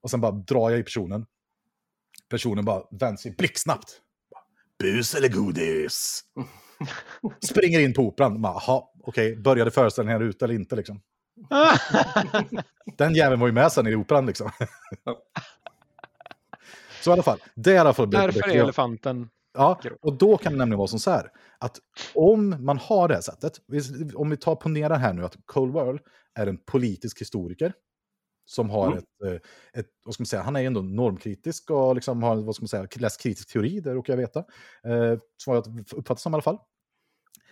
Och 0.00 0.10
sen 0.10 0.20
bara 0.20 0.32
drar 0.32 0.70
jag 0.70 0.80
i 0.80 0.82
personen. 0.82 1.26
Personen 2.28 2.64
bara 2.64 2.82
vänder 2.90 3.16
sig 3.16 3.34
blixtsnabbt. 3.38 4.00
Bus 4.78 5.14
eller 5.14 5.28
godis? 5.28 6.24
Springer 7.50 7.80
in 7.80 7.94
på 7.94 8.02
operan. 8.02 8.42
Jaha, 8.42 8.82
okej, 9.02 9.32
okay, 9.32 9.42
började 9.42 9.70
föreställningen 9.70 10.20
här 10.20 10.28
ute 10.28 10.44
eller 10.44 10.54
inte 10.54 10.76
liksom? 10.76 11.00
Den 12.98 13.14
jäveln 13.14 13.40
var 13.40 13.46
ju 13.46 13.52
med 13.52 13.72
sen 13.72 13.86
i 13.86 13.94
operan 13.94 14.26
liksom. 14.26 14.50
Så 17.02 17.10
i 17.10 17.12
alla 17.12 17.22
fall, 17.22 17.38
det 17.54 17.70
är 17.70 17.74
i 17.74 17.78
alla 17.78 17.94
fall... 17.94 18.10
Därför 18.10 18.48
är 18.48 18.62
elefanten 18.62 19.28
Ja, 19.54 19.80
och 20.00 20.18
då 20.18 20.36
kan 20.36 20.52
det 20.52 20.58
nämligen 20.58 20.78
vara 20.78 20.88
som 20.88 20.98
så 20.98 21.10
här, 21.10 21.30
att 21.64 21.80
om 22.14 22.56
man 22.64 22.78
har 22.78 23.08
det 23.08 23.14
här 23.14 23.20
sättet, 23.20 23.60
om 24.14 24.30
vi 24.30 24.36
tar 24.36 24.56
ponera 24.56 24.96
här 24.96 25.12
nu 25.12 25.24
att 25.24 25.36
Cole 25.44 25.72
World 25.72 26.00
är 26.34 26.46
en 26.46 26.58
politisk 26.58 27.20
historiker, 27.20 27.72
som 28.44 28.70
har 28.70 28.86
mm. 28.86 28.98
ett, 28.98 29.04
eh, 29.24 29.80
ett, 29.80 29.86
vad 30.04 30.14
ska 30.14 30.22
man 30.22 30.26
säga, 30.26 30.42
han 30.42 30.56
är 30.56 30.60
ändå 30.60 30.82
normkritisk 30.82 31.70
och 31.70 31.94
liksom 31.94 32.22
har, 32.22 32.36
vad 32.36 32.54
ska 32.54 32.62
man 32.62 32.68
säga, 32.68 32.88
läst 32.96 33.20
kritisk 33.20 33.52
teori, 33.52 33.80
det 33.80 33.94
råkar 33.94 34.12
jag 34.12 34.18
veta. 34.18 34.38
Eh, 34.84 35.18
som 35.36 35.54
jag 35.54 35.66
uppfattar 35.92 36.20
som 36.20 36.32
i 36.32 36.34
alla 36.34 36.42
fall. 36.42 36.58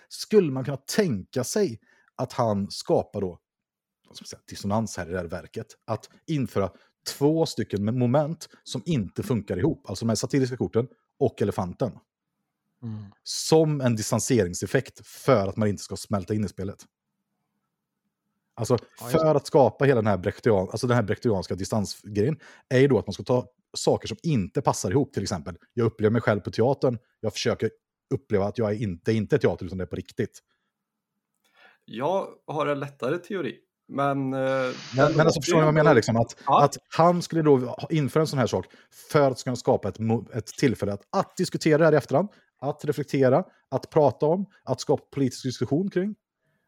Skulle 0.09 0.53
man 0.53 0.65
kunna 0.65 0.77
tänka 0.77 1.45
sig 1.45 1.81
att 2.17 2.33
han 2.33 2.71
skapar 2.71 3.21
då, 3.21 3.39
vad 4.09 4.17
ska 4.17 4.23
man 4.23 4.29
säga, 4.29 4.41
dissonans 4.49 4.97
här 4.97 5.09
i 5.09 5.13
det 5.13 5.19
här 5.19 5.27
verket, 5.27 5.67
att 5.85 6.11
införa 6.27 6.71
två 7.19 7.47
stycken 7.47 7.99
moment 7.99 8.49
som 8.63 8.83
inte 8.85 9.23
funkar 9.23 9.59
ihop, 9.59 9.89
alltså 9.89 10.05
de 10.05 10.09
här 10.09 10.17
satiriska 10.17 10.57
korten 10.57 10.89
och 11.19 11.43
elefanten. 11.43 11.93
Mm. 12.83 13.05
Som 13.23 13.81
en 13.81 13.97
distanseringseffekt 13.97 15.07
för 15.07 15.49
att 15.49 15.57
man 15.57 15.69
inte 15.69 15.83
ska 15.83 15.97
smälta 15.97 16.35
in 16.35 16.45
i 16.45 16.49
spelet. 16.49 16.87
Alltså 18.55 18.79
för 19.11 19.35
att 19.35 19.47
skapa 19.47 19.85
hela 19.85 20.01
den 20.01 20.07
här, 20.07 20.19
brechtian, 20.19 20.69
alltså 20.71 20.87
den 20.87 20.97
här 20.97 21.03
brechtianska 21.03 21.55
distansgrejen 21.55 22.39
är 22.69 22.79
ju 22.79 22.89
då 22.89 22.99
att 22.99 23.07
man 23.07 23.13
ska 23.13 23.23
ta 23.23 23.47
saker 23.77 24.09
som 24.09 24.17
inte 24.23 24.63
passar 24.63 24.91
ihop. 24.91 25.13
Till 25.13 25.23
exempel, 25.23 25.57
jag 25.73 25.85
upplever 25.85 26.13
mig 26.13 26.23
själv 26.23 26.41
på 26.41 26.51
teatern, 26.51 26.99
jag 27.21 27.33
försöker 27.33 27.71
uppleva 28.15 28.45
att 28.45 28.59
jag 28.59 28.71
är 28.71 28.83
inte, 28.83 29.13
inte 29.13 29.37
är 29.37 29.39
teater 29.39 29.67
utan 29.67 29.79
det 29.79 29.85
är 29.85 29.87
på 29.87 29.97
riktigt. 29.97 30.41
Jag 31.85 32.29
har 32.47 32.67
en 32.67 32.81
lättare 32.81 33.19
teori. 33.19 33.59
Men, 33.89 34.33
eh, 34.33 34.41
men, 34.97 35.13
men 35.17 35.21
alltså, 35.21 35.41
förstår 35.41 35.57
ni 35.57 35.61
vad 35.61 35.67
jag 35.67 35.75
menar? 35.75 35.95
Liksom, 35.95 36.17
att, 36.17 36.37
ja. 36.47 36.65
att 36.65 36.77
han 36.97 37.23
skulle 37.23 37.43
då 37.43 37.77
införa 37.91 38.21
en 38.21 38.27
sån 38.27 38.39
här 38.39 38.47
sak 38.47 38.67
för 39.11 39.31
att 39.31 39.45
kunna 39.45 39.57
skapa 39.57 39.89
ett, 39.89 39.97
ett 40.35 40.47
tillfälle 40.47 40.93
att, 40.93 41.03
att 41.11 41.37
diskutera 41.37 41.79
det 41.79 41.85
här 41.85 41.93
i 41.93 41.97
efterhand, 41.97 42.29
att 42.63 42.85
reflektera, 42.85 43.45
att 43.69 43.91
prata 43.91 44.27
om, 44.27 44.47
att 44.65 44.81
skapa 44.81 45.03
politisk 45.11 45.43
diskussion 45.43 45.91
kring. 45.91 46.15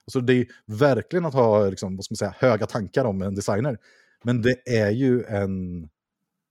Alltså 0.06 0.20
det 0.20 0.34
är 0.34 0.46
verkligen 0.66 1.26
att 1.26 1.34
ha 1.34 1.68
liksom, 1.68 1.96
vad 1.96 2.04
ska 2.04 2.12
man 2.12 2.16
säga, 2.16 2.34
höga 2.38 2.66
tankar 2.66 3.04
om 3.04 3.22
en 3.22 3.34
designer. 3.34 3.78
Men 4.24 4.42
det 4.42 4.68
är 4.68 4.90
ju 4.90 5.24
en, 5.24 5.88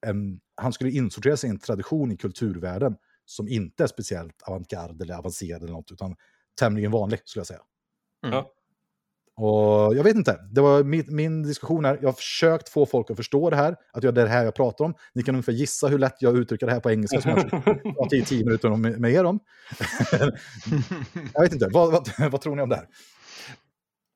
en... 0.05 0.39
Han 0.55 0.73
skulle 0.73 0.91
insortera 0.91 1.37
sig 1.37 1.47
i 1.47 1.51
en 1.51 1.59
tradition 1.59 2.11
i 2.11 2.17
kulturvärlden 2.17 2.95
som 3.25 3.47
inte 3.47 3.83
är 3.83 3.87
speciellt 3.87 4.41
avantgarde 4.41 5.03
eller 5.03 5.15
avancerad 5.15 5.63
eller 5.63 5.73
något, 5.73 5.91
utan 5.91 6.15
tämligen 6.59 6.91
vanlig 6.91 7.19
skulle 7.25 7.39
jag 7.39 7.47
säga. 7.47 7.61
Mm. 8.25 8.43
Och 9.35 9.95
jag 9.95 10.03
vet 10.03 10.15
inte, 10.15 10.39
det 10.51 10.61
var 10.61 10.83
min, 10.83 11.05
min, 11.07 11.43
diskussion 11.43 11.85
här. 11.85 11.99
Jag 12.01 12.07
har 12.07 12.13
försökt 12.13 12.69
få 12.69 12.85
folk 12.85 13.11
att 13.11 13.17
förstå 13.17 13.49
det 13.49 13.55
här, 13.55 13.75
att 13.91 14.03
jag, 14.03 14.15
det 14.15 14.21
är 14.21 14.25
det 14.25 14.31
här 14.31 14.45
jag 14.45 14.55
pratar 14.55 14.85
om. 14.85 14.93
Ni 15.13 15.23
kan 15.23 15.35
ungefär 15.35 15.53
gissa 15.53 15.87
hur 15.87 15.99
lätt 15.99 16.21
jag 16.21 16.37
uttrycker 16.37 16.65
det 16.65 16.71
här 16.71 16.79
på 16.79 16.91
engelska 16.91 17.21
som 17.21 17.31
jag 17.31 17.49
pratar 17.83 18.17
i 18.17 18.25
tio 18.25 18.45
minuter 18.45 18.69
med, 18.69 18.99
med 18.99 19.11
er 19.11 19.23
om. 19.23 19.39
jag 21.33 21.41
vet 21.41 21.53
inte, 21.53 21.69
vad, 21.71 21.91
vad, 21.91 22.31
vad, 22.31 22.41
tror 22.41 22.55
ni 22.55 22.61
om 22.61 22.69
det 22.69 22.75
här? 22.75 22.87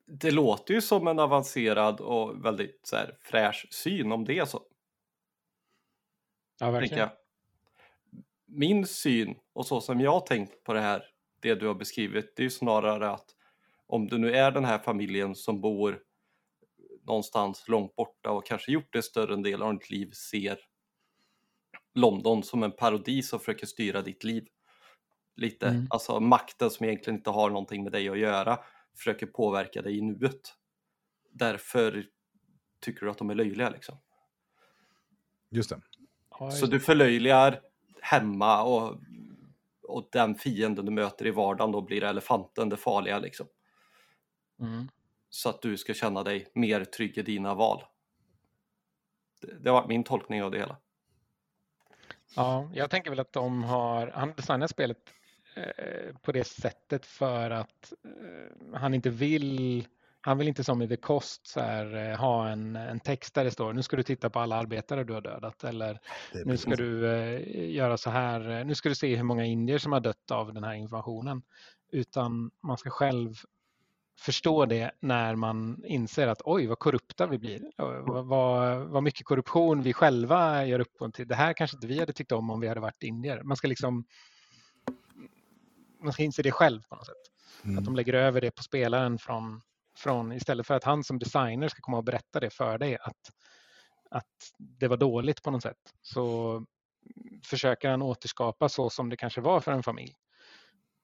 Det 0.07 0.31
låter 0.31 0.73
ju 0.73 0.81
som 0.81 1.07
en 1.07 1.19
avancerad 1.19 1.99
och 1.99 2.45
väldigt 2.45 2.79
så 2.83 2.95
här, 2.95 3.13
fräsch 3.21 3.67
syn 3.71 4.11
om 4.11 4.25
det 4.25 4.39
är 4.39 4.45
så. 4.45 4.61
Ja, 6.59 6.71
verkligen. 6.71 7.09
Min 8.47 8.85
syn 8.85 9.35
och 9.53 9.65
så 9.65 9.81
som 9.81 10.01
jag 10.01 10.25
tänkt 10.25 10.63
på 10.63 10.73
det 10.73 10.81
här, 10.81 11.03
det 11.41 11.55
du 11.55 11.67
har 11.67 11.75
beskrivit, 11.75 12.33
det 12.35 12.41
är 12.41 12.43
ju 12.43 12.49
snarare 12.49 13.09
att 13.09 13.36
om 13.87 14.07
du 14.07 14.17
nu 14.17 14.35
är 14.35 14.51
den 14.51 14.65
här 14.65 14.77
familjen 14.77 15.35
som 15.35 15.61
bor 15.61 15.99
någonstans 17.07 17.67
långt 17.67 17.95
borta 17.95 18.31
och 18.31 18.45
kanske 18.45 18.71
gjort 18.71 18.93
det 18.93 19.01
större 19.01 19.33
en 19.33 19.43
del 19.43 19.61
av 19.61 19.73
ditt 19.73 19.89
liv 19.89 20.11
ser 20.11 20.59
London 21.93 22.43
som 22.43 22.63
en 22.63 22.71
parodi 22.71 23.23
som 23.23 23.39
försöker 23.39 23.67
styra 23.67 24.01
ditt 24.01 24.23
liv. 24.23 24.47
Lite, 25.35 25.67
mm. 25.67 25.87
alltså 25.89 26.19
makten 26.19 26.69
som 26.69 26.85
egentligen 26.85 27.17
inte 27.17 27.29
har 27.29 27.49
någonting 27.49 27.83
med 27.83 27.91
dig 27.91 28.09
att 28.09 28.19
göra 28.19 28.59
försöker 28.97 29.25
påverka 29.25 29.81
dig 29.81 29.97
i 29.97 30.01
nuet. 30.01 30.53
Därför 31.31 32.05
tycker 32.81 33.05
du 33.05 33.11
att 33.11 33.17
de 33.17 33.29
är 33.29 33.35
löjliga 33.35 33.69
liksom. 33.69 33.97
Just 35.49 35.69
det. 35.69 35.81
Så 36.51 36.65
du 36.65 36.79
förlöjligar 36.79 37.61
hemma 38.01 38.63
och, 38.63 38.95
och 39.83 40.09
den 40.11 40.35
fienden 40.35 40.85
du 40.85 40.91
möter 40.91 41.27
i 41.27 41.31
vardagen 41.31 41.71
då 41.71 41.81
blir 41.81 42.03
elefanten 42.03 42.69
det 42.69 42.77
farliga 42.77 43.19
liksom. 43.19 43.47
Mm. 44.59 44.87
Så 45.29 45.49
att 45.49 45.61
du 45.61 45.77
ska 45.77 45.93
känna 45.93 46.23
dig 46.23 46.51
mer 46.53 46.85
trygg 46.85 47.17
i 47.17 47.21
dina 47.21 47.53
val. 47.53 47.83
Det, 49.41 49.59
det 49.59 49.69
har 49.69 49.77
varit 49.81 49.89
min 49.89 50.03
tolkning 50.03 50.43
av 50.43 50.51
det 50.51 50.57
hela. 50.57 50.77
Ja, 52.35 52.69
jag 52.73 52.89
tänker 52.89 53.09
väl 53.09 53.19
att 53.19 53.33
de 53.33 53.63
har, 53.63 54.07
han 54.07 54.33
designar 54.35 54.67
spelet 54.67 54.97
eh, 55.55 56.15
på 56.21 56.31
det 56.31 56.43
sättet 56.43 57.05
för 57.05 57.51
att 57.51 57.93
eh, 58.03 58.79
han 58.79 58.93
inte 58.93 59.09
vill 59.09 59.87
han 60.21 60.37
vill 60.37 60.47
inte 60.47 60.63
som 60.63 60.81
i 60.81 60.87
The 60.87 60.97
Cost 60.97 61.47
så 61.47 61.59
här, 61.59 62.11
eh, 62.11 62.17
ha 62.17 62.49
en, 62.49 62.75
en 62.75 62.99
text 62.99 63.33
där 63.33 63.43
det 63.43 63.51
står 63.51 63.73
nu 63.73 63.83
ska 63.83 63.97
du 63.97 64.03
titta 64.03 64.29
på 64.29 64.39
alla 64.39 64.55
arbetare 64.55 65.03
du 65.03 65.13
har 65.13 65.21
dödat 65.21 65.63
eller 65.63 65.99
nu 66.45 66.57
ska 66.57 66.75
du 66.75 67.11
eh, 67.11 67.71
göra 67.71 67.97
så 67.97 68.09
här, 68.09 68.63
nu 68.63 68.75
ska 68.75 68.89
du 68.89 68.95
se 68.95 69.15
hur 69.15 69.23
många 69.23 69.45
indier 69.45 69.77
som 69.77 69.91
har 69.91 69.99
dött 69.99 70.31
av 70.31 70.53
den 70.53 70.63
här 70.63 70.73
informationen. 70.73 71.41
Utan 71.91 72.51
man 72.61 72.77
ska 72.77 72.89
själv 72.89 73.35
förstå 74.19 74.65
det 74.65 74.91
när 74.99 75.35
man 75.35 75.83
inser 75.85 76.27
att 76.27 76.41
oj 76.45 76.67
vad 76.67 76.79
korrupta 76.79 77.27
vi 77.27 77.37
blir. 77.37 77.61
Vad, 78.03 78.87
vad, 78.87 79.03
mycket 79.03 79.25
korruption 79.25 79.81
vi 79.81 79.93
själva 79.93 80.65
gör 80.65 80.79
upp 80.79 81.13
till. 81.13 81.27
Det 81.27 81.35
här 81.35 81.53
kanske 81.53 81.77
inte 81.77 81.87
vi 81.87 81.99
hade 81.99 82.13
tyckt 82.13 82.31
om 82.31 82.49
om 82.49 82.59
vi 82.59 82.67
hade 82.67 82.79
varit 82.79 83.03
indier. 83.03 83.43
Man 83.43 83.57
ska 83.57 83.67
liksom 83.67 84.05
man 86.01 86.13
ska 86.13 86.23
inse 86.23 86.41
det 86.41 86.51
själv 86.51 86.81
på 86.89 86.95
något 86.95 87.05
sätt. 87.05 87.15
Mm. 87.63 87.77
Att 87.77 87.85
de 87.85 87.95
lägger 87.95 88.13
över 88.13 88.41
det 88.41 88.51
på 88.51 88.63
spelaren 88.63 89.17
från, 89.17 89.61
från 89.97 90.31
istället 90.31 90.67
för 90.67 90.73
att 90.73 90.83
han 90.83 91.03
som 91.03 91.19
designer 91.19 91.67
ska 91.67 91.81
komma 91.81 91.97
och 91.97 92.03
berätta 92.03 92.39
det 92.39 92.49
för 92.49 92.77
dig 92.77 92.97
att, 93.01 93.31
att 94.09 94.51
det 94.57 94.87
var 94.87 94.97
dåligt 94.97 95.43
på 95.43 95.51
något 95.51 95.63
sätt. 95.63 95.93
Så 96.01 96.65
försöker 97.43 97.89
han 97.89 98.01
återskapa 98.01 98.69
så 98.69 98.89
som 98.89 99.09
det 99.09 99.17
kanske 99.17 99.41
var 99.41 99.59
för 99.61 99.71
en 99.71 99.83
familj. 99.83 100.13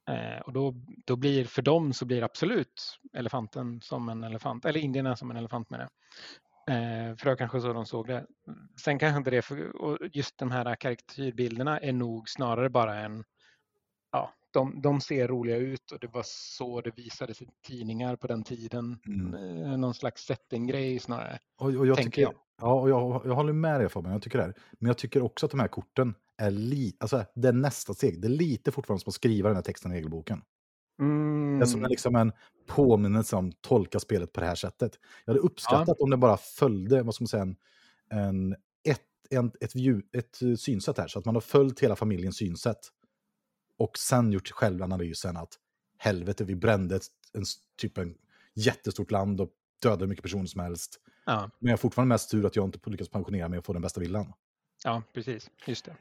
Eh, 0.10 0.42
och 0.42 0.54
då, 0.54 0.74
då 1.06 1.16
blir 1.16 1.46
för 1.46 1.62
dem 1.62 1.94
så 1.94 2.06
blir 2.06 2.24
absolut 2.24 3.00
elefanten 3.14 3.82
som 3.82 4.10
en 4.10 4.24
elefant, 4.24 4.66
eller 4.66 4.80
indierna 4.80 5.16
som 5.16 5.32
en 5.32 5.38
elefant 5.38 5.70
med 5.70 5.80
det. 5.80 5.90
Eh, 6.74 7.16
för 7.16 7.26
det 7.26 7.32
var 7.32 7.36
kanske 7.36 7.62
så 7.62 7.74
de 7.74 7.86
såg 7.86 8.08
det. 8.08 8.26
Sen 8.84 9.00
kanske 9.00 9.18
inte 9.18 9.32
det, 9.32 9.42
för, 9.42 9.82
och 9.82 9.98
just 10.14 10.38
de 10.38 10.52
här 10.52 10.76
karikatyrbilderna 10.76 11.80
är 11.80 11.94
nog 11.94 12.30
snarare 12.30 12.70
bara 12.70 13.00
en, 13.00 13.24
ja, 14.12 14.34
de, 14.54 14.82
de 14.82 15.02
ser 15.02 15.28
roliga 15.28 15.58
ut 15.58 15.92
och 15.92 16.00
det 16.00 16.08
var 16.08 16.24
så 16.26 16.82
det 16.82 16.98
visades 16.98 17.42
i 17.42 17.50
tidningar 17.68 18.16
på 18.16 18.28
den 18.28 18.44
tiden. 18.44 19.00
Mm. 19.08 19.34
Eh, 19.64 19.78
någon 19.78 19.94
slags 19.94 20.22
setting-grej 20.22 21.00
snarare. 21.00 21.40
Och, 21.58 21.68
och 21.68 21.88
jag 21.88 21.98
tycker, 21.98 22.22
jag. 22.22 22.34
Ja, 22.62 22.82
och 22.82 22.90
jag, 22.90 23.22
jag 23.26 23.36
håller 23.36 23.54
med 23.54 23.80
dig 23.80 23.90
Fabian, 23.90 24.14
jag 24.14 24.22
tycker 24.22 24.38
det. 24.38 24.44
Här. 24.44 24.54
Men 24.80 24.88
jag 24.88 24.98
tycker 24.98 25.22
också 25.22 25.46
att 25.46 25.52
de 25.52 25.60
här 25.60 25.68
korten 25.68 26.16
är, 26.46 26.52
li, 26.52 26.96
alltså, 27.00 27.26
det 27.36 27.48
är 27.48 27.54
nästa 27.54 27.94
steg. 27.94 28.22
Det 28.22 28.28
är 28.28 28.30
lite 28.30 28.72
fortfarande 28.72 29.04
som 29.04 29.10
att 29.10 29.16
skriva 29.16 29.50
den 29.50 29.56
här 29.56 29.64
texten 29.64 29.92
i 29.92 29.96
regelboken. 29.96 30.42
Mm. 31.00 31.60
Det 31.60 31.66
är 31.66 31.68
som 31.68 31.84
en, 31.84 31.90
liksom 31.90 32.16
en 32.16 32.32
påminnelse 32.68 33.36
om 33.36 33.52
tolka 33.52 34.00
spelet 34.00 34.34
på 34.34 34.40
det 34.40 34.48
här 34.48 34.56
sättet. 34.56 35.00
Jag 35.26 35.34
hade 35.34 35.46
uppskattat 35.46 35.96
ja. 36.00 36.04
om 36.04 36.10
det 36.10 36.18
bara 36.18 36.38
följde, 36.38 37.04
vad 37.04 37.16
ska 37.16 37.24
man 37.24 37.28
säga, 37.28 37.44
en, 37.44 37.56
en, 38.10 38.56
ett, 38.84 39.02
en, 39.30 39.52
ett, 39.62 39.76
view, 39.76 40.18
ett 40.18 40.60
synsätt 40.60 40.98
här. 40.98 41.08
Så 41.08 41.20
att 41.20 41.26
man 41.26 41.36
har 41.36 41.42
följt 41.42 41.80
hela 41.80 41.96
familjens 41.96 42.38
synsätt. 42.38 42.80
Och 43.78 43.98
sen 43.98 44.32
gjort 44.32 44.52
självanalysen 44.52 45.38
att 45.38 45.54
helvete, 45.98 46.44
vi 46.44 46.56
brände 46.56 46.96
ett, 46.96 47.06
en, 47.34 47.44
typ 47.78 47.98
en 47.98 48.16
jättestort 48.54 49.12
land 49.12 49.42
och 49.42 49.50
dödade 49.82 50.04
hur 50.04 50.10
mycket 50.10 50.24
personer 50.24 50.46
som 50.46 50.62
helst. 50.62 51.00
Ja. 51.26 51.52
Men 51.60 51.70
jag 51.70 51.74
har 51.74 51.78
fortfarande 51.78 52.14
mest 52.14 52.32
tur 52.32 52.46
att 52.46 52.56
jag 52.56 52.66
inte 52.66 52.90
lyckats 52.90 53.12
pensionera 53.12 53.50
mig 53.50 53.60
och 53.60 53.66
få 53.66 53.74
den 53.74 53.82
bästa 53.82 54.00
villan. 54.00 54.34
Ja, 54.84 55.04
precis. 55.14 55.50
Just 55.66 55.86
det. 55.86 55.92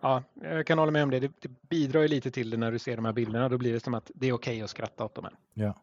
Ja, 0.00 0.22
jag 0.42 0.66
kan 0.66 0.78
hålla 0.78 0.90
med 0.92 1.02
om 1.02 1.10
det. 1.10 1.20
det. 1.20 1.30
Det 1.40 1.48
bidrar 1.68 2.02
ju 2.02 2.08
lite 2.08 2.30
till 2.30 2.50
det 2.50 2.56
när 2.56 2.72
du 2.72 2.78
ser 2.78 2.96
de 2.96 3.04
här 3.04 3.12
bilderna. 3.12 3.48
Då 3.48 3.58
blir 3.58 3.72
det 3.72 3.80
som 3.80 3.94
att 3.94 4.10
det 4.14 4.28
är 4.28 4.32
okej 4.32 4.62
att 4.62 4.70
skratta 4.70 5.04
åt 5.04 5.14
dem. 5.14 5.24
här. 5.24 5.32
Ja. 5.54 5.74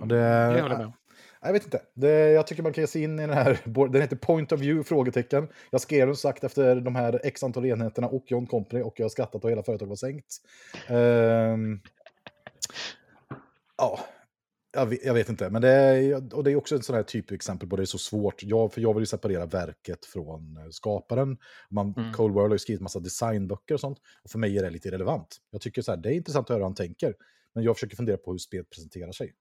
Och 0.00 0.06
Det 0.08 0.14
håller 0.16 0.56
jag 0.58 0.68
med 0.68 0.78
det, 0.78 0.84
om. 0.84 0.92
jag 1.40 1.52
vet 1.52 1.64
inte. 1.64 1.82
Det, 1.94 2.30
jag 2.30 2.46
tycker 2.46 2.62
man 2.62 2.72
kan 2.72 2.82
ge 2.82 2.88
sig 2.88 3.02
in 3.02 3.18
i 3.18 3.22
den 3.26 3.36
här. 3.36 3.58
Den 3.88 4.00
heter 4.02 4.16
Point 4.16 4.52
of 4.52 4.60
View? 4.60 4.84
frågetecken. 4.88 5.48
Jag 5.70 5.80
skrev 5.80 6.06
den 6.06 6.16
sagt 6.16 6.44
efter 6.44 6.76
de 6.80 6.96
här 6.96 7.20
x 7.24 7.42
antal 7.42 7.66
enheterna 7.66 8.06
och 8.08 8.24
John 8.26 8.46
Company 8.46 8.82
och 8.82 8.94
jag 9.00 9.04
har 9.04 9.10
skrattat 9.10 9.44
och 9.44 9.50
hela 9.50 9.62
företaget 9.62 9.88
var 9.88 9.96
sänkt. 9.96 10.34
Ehm, 10.88 11.80
ja, 13.78 14.00
jag 14.76 14.86
vet, 14.86 15.04
jag 15.04 15.14
vet 15.14 15.28
inte. 15.28 15.50
Men 15.50 15.62
det 15.62 15.68
är, 15.68 16.34
och 16.34 16.44
det 16.44 16.52
är 16.52 16.56
också 16.56 16.76
ett 16.76 16.84
sånt 16.84 16.96
här 16.96 17.02
typexempel 17.02 17.68
på 17.68 17.76
det 17.76 17.82
är 17.82 17.84
så 17.86 17.98
svårt. 17.98 18.42
Jag, 18.42 18.72
för 18.72 18.80
jag 18.80 18.94
vill 18.94 19.02
ju 19.02 19.06
separera 19.06 19.46
verket 19.46 20.04
från 20.04 20.56
eh, 20.56 20.68
skaparen. 20.70 21.38
Man, 21.70 21.94
Mm. 21.96 22.12
Cold 22.12 22.34
World 22.34 22.50
har 22.50 22.54
ju 22.54 22.58
skrivit 22.58 22.82
massa 22.82 23.00
designböcker 23.00 23.74
och 23.74 23.80
sånt. 23.80 23.98
Och 24.22 24.30
för 24.30 24.38
mig 24.38 24.58
är 24.58 24.62
det 24.62 24.70
lite 24.70 24.88
irrelevant. 24.88 25.36
Jag 25.50 25.60
tycker 25.60 25.82
så 25.82 25.92
här, 25.92 25.98
det 25.98 26.08
är 26.08 26.12
intressant 26.12 26.44
att 26.44 26.48
höra 26.48 26.58
hur 26.58 26.64
han 26.64 26.74
tänker. 26.74 27.14
Men 27.54 27.64
jag 27.64 27.76
försöker 27.76 27.96
fundera 27.96 28.16
på 28.16 28.30
hur 28.30 28.38
spelet 28.38 28.70
presenterar 28.70 29.12
sig. 29.12 29.34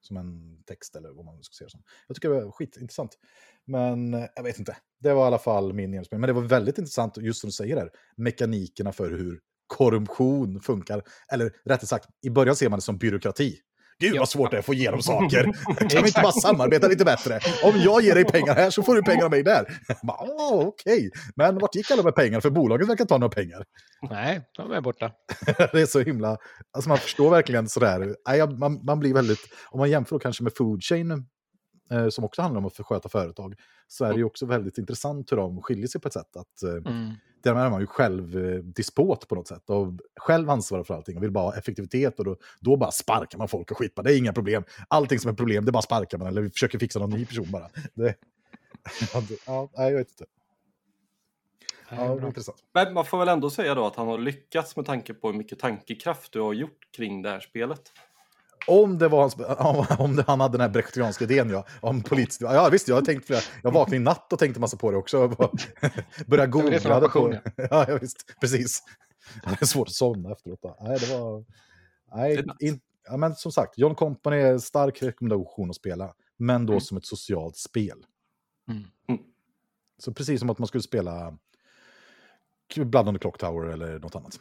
Som 0.00 0.16
en 0.16 0.62
text 0.66 0.96
eller 0.96 1.10
vad 1.10 1.24
man 1.24 1.42
ska 1.42 1.52
se 1.52 1.64
det 1.64 1.70
som. 1.70 1.82
Jag 2.06 2.14
tycker 2.14 2.30
det 2.30 2.44
var 2.44 2.50
skitintressant. 2.50 3.18
Men 3.64 4.14
eh, 4.14 4.26
jag 4.36 4.42
vet 4.42 4.58
inte. 4.58 4.76
Det 5.00 5.12
var 5.12 5.24
i 5.24 5.26
alla 5.26 5.38
fall 5.38 5.72
min 5.72 5.94
inspelning. 5.94 6.20
Men 6.20 6.28
det 6.28 6.40
var 6.40 6.48
väldigt 6.48 6.78
intressant, 6.78 7.16
just 7.16 7.40
som 7.40 7.48
du 7.48 7.52
säger 7.52 7.76
där, 7.76 7.90
mekanikerna 8.16 8.92
för 8.92 9.10
hur 9.10 9.40
korruption 9.66 10.60
funkar. 10.60 11.02
Eller 11.32 11.52
rättare 11.64 11.86
sagt, 11.86 12.08
i 12.22 12.30
början 12.30 12.56
ser 12.56 12.68
man 12.68 12.78
det 12.78 12.82
som 12.82 12.98
byråkrati. 12.98 13.58
Gud 14.00 14.18
vad 14.18 14.28
svårt 14.28 14.50
det 14.50 14.56
är 14.56 14.58
att 14.58 14.66
få 14.66 14.74
igenom 14.74 15.02
saker. 15.02 15.42
Kan 15.88 16.02
vi 16.02 16.08
inte 16.08 16.20
bara 16.22 16.32
samarbeta 16.32 16.88
lite 16.88 17.04
bättre? 17.04 17.40
Om 17.64 17.80
jag 17.80 18.02
ger 18.02 18.14
dig 18.14 18.24
pengar 18.24 18.54
här 18.54 18.70
så 18.70 18.82
får 18.82 18.94
du 18.94 19.02
pengar 19.02 19.24
av 19.24 19.30
mig 19.30 19.42
där. 19.42 19.64
Åh, 20.02 20.66
Okej, 20.66 21.10
men 21.36 21.58
vart 21.58 21.74
gick 21.74 21.90
alla 21.90 22.02
med 22.02 22.14
pengar? 22.14 22.40
För 22.40 22.50
bolaget 22.50 22.88
verkar 22.88 23.04
inte 23.04 23.14
ha 23.14 23.18
några 23.18 23.34
pengar. 23.34 23.64
Nej, 24.10 24.40
de 24.56 24.72
är 24.72 24.80
borta. 24.80 25.10
det 25.72 25.80
är 25.80 25.86
så 25.86 26.00
himla... 26.00 26.36
Alltså 26.72 26.88
man 26.88 26.98
förstår 26.98 27.30
verkligen 27.30 27.68
sådär. 27.68 28.16
Man, 28.58 28.84
man 28.84 28.98
blir 29.00 29.14
väldigt... 29.14 29.40
Om 29.70 29.78
man 29.78 29.90
jämför 29.90 30.16
då 30.16 30.18
kanske 30.20 30.42
med 30.42 30.52
Food 30.56 30.82
Chain, 30.82 31.26
som 32.10 32.24
också 32.24 32.42
handlar 32.42 32.58
om 32.58 32.66
att 32.66 32.76
försköta 32.76 33.08
företag, 33.08 33.54
så 33.88 34.04
är 34.04 34.12
det 34.12 34.18
ju 34.18 34.24
också 34.24 34.46
väldigt 34.46 34.78
intressant 34.78 35.32
hur 35.32 35.36
de 35.36 35.62
skiljer 35.62 35.86
sig 35.86 36.00
på 36.00 36.08
ett 36.08 36.14
sätt. 36.14 36.36
Att, 36.36 36.62
eh, 36.62 36.70
Mm. 36.92 37.10
där 37.42 37.54
är 37.54 37.70
man 37.70 37.80
ju 37.80 37.86
själv 37.86 38.36
eh, 38.38 38.62
på 39.28 39.34
något 39.34 39.48
sätt 39.48 39.70
och 39.70 39.92
själv 40.20 40.50
ansvarar 40.50 40.84
för 40.84 40.94
allting 40.94 41.16
och 41.16 41.22
vill 41.22 41.30
bara 41.30 41.44
ha 41.44 41.56
effektivitet 41.56 42.18
och 42.18 42.24
då, 42.24 42.36
då 42.60 42.76
bara 42.76 42.90
sparkar 42.90 43.38
man 43.38 43.48
folk 43.48 43.70
och 43.70 43.78
skit. 43.78 43.92
Det 44.04 44.14
är 44.14 44.18
inga 44.18 44.32
problem. 44.32 44.64
Allting 44.88 45.18
som 45.18 45.30
är 45.30 45.34
problem, 45.34 45.64
det 45.64 45.72
bara 45.72 45.82
sparkar 45.82 46.18
man 46.18 46.26
eller 46.26 46.42
vi 46.42 46.50
försöker 46.50 46.78
fixa 46.78 46.98
någon 46.98 47.10
ny 47.10 47.26
person 47.26 47.50
bara. 47.50 47.68
Det, 47.94 48.14
ja, 49.46 49.68
jag 49.74 49.92
vet 49.92 50.10
inte. 50.10 50.24
Ja, 51.90 51.96
det 51.96 52.02
är 52.12 52.16
bra. 52.16 52.26
intressant. 52.26 52.58
Men 52.74 52.94
man 52.94 53.04
får 53.04 53.18
väl 53.18 53.28
ändå 53.28 53.50
säga 53.50 53.74
då 53.74 53.86
att 53.86 53.96
han 53.96 54.08
har 54.08 54.18
lyckats 54.18 54.76
med 54.76 54.86
tanke 54.86 55.14
på 55.14 55.30
hur 55.30 55.38
mycket 55.38 55.58
tankekraft 55.58 56.32
du 56.32 56.40
har 56.40 56.52
gjort 56.52 56.88
kring 56.96 57.22
det 57.22 57.30
här 57.30 57.40
spelet. 57.40 57.92
Om 58.70 58.98
det 58.98 59.08
var 59.08 59.20
hans, 59.20 59.36
om, 59.36 59.86
om 60.04 60.16
det, 60.16 60.24
han 60.26 60.40
hade 60.40 60.52
den 60.52 60.60
här 60.60 60.68
brechtianska 60.68 61.24
idén, 61.24 61.50
ja. 61.50 61.66
Om 61.80 62.02
politiskt, 62.02 62.40
ja 62.40 62.68
visst, 62.72 62.88
jag 62.88 62.94
har 62.94 63.02
tänkt 63.02 63.26
flera, 63.26 63.40
jag 63.62 63.70
vaknade 63.72 63.96
i 63.96 63.98
natt 63.98 64.32
och 64.32 64.38
tänkte 64.38 64.60
massa 64.60 64.76
på 64.76 64.90
det 64.90 64.96
också. 64.96 65.28
Började 66.26 66.50
googla 66.50 66.78
var 66.84 67.00
det 67.00 67.08
på. 67.08 67.34
Ja, 67.70 67.84
ja, 67.88 67.98
visst, 68.00 68.34
precis. 68.40 68.82
Det 69.44 69.62
är 69.62 69.66
svårt 69.66 69.88
att 69.88 69.94
somna 69.94 70.32
efteråt. 70.32 70.58
Då. 70.62 70.76
Nej, 70.80 70.98
det 71.00 71.18
var... 71.18 71.44
Nej, 72.14 72.44
in, 72.60 72.80
ja, 73.04 73.16
men 73.16 73.34
som 73.34 73.52
sagt, 73.52 73.78
John 73.78 73.94
Company 73.94 74.36
är 74.36 74.52
en 74.52 74.60
stark 74.60 75.02
rekommendation 75.02 75.70
att 75.70 75.76
spela, 75.76 76.14
men 76.36 76.66
då 76.66 76.72
Mm. 76.72 76.80
som 76.80 76.96
ett 76.96 77.06
socialt 77.06 77.56
spel. 77.56 78.04
Mm. 78.68 78.82
Mm. 79.08 79.20
Så 79.98 80.12
precis 80.14 80.40
som 80.40 80.50
att 80.50 80.58
man 80.58 80.68
skulle 80.68 80.82
spela 80.82 81.38
Blood 82.76 83.08
on 83.08 83.14
the 83.14 83.18
Clock 83.18 83.38
Tower 83.38 83.66
eller 83.66 83.98
något 83.98 84.16
annat. 84.16 84.40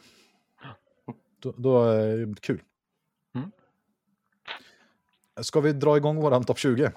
Då, 1.42 1.54
då 1.58 1.94
eh, 1.94 2.28
kul. 2.42 2.62
Ska 5.42 5.60
vi 5.60 5.74
dra 5.74 5.98
igång 5.98 6.16
våran 6.22 6.44
topp 6.44 6.58
20? 6.60 6.92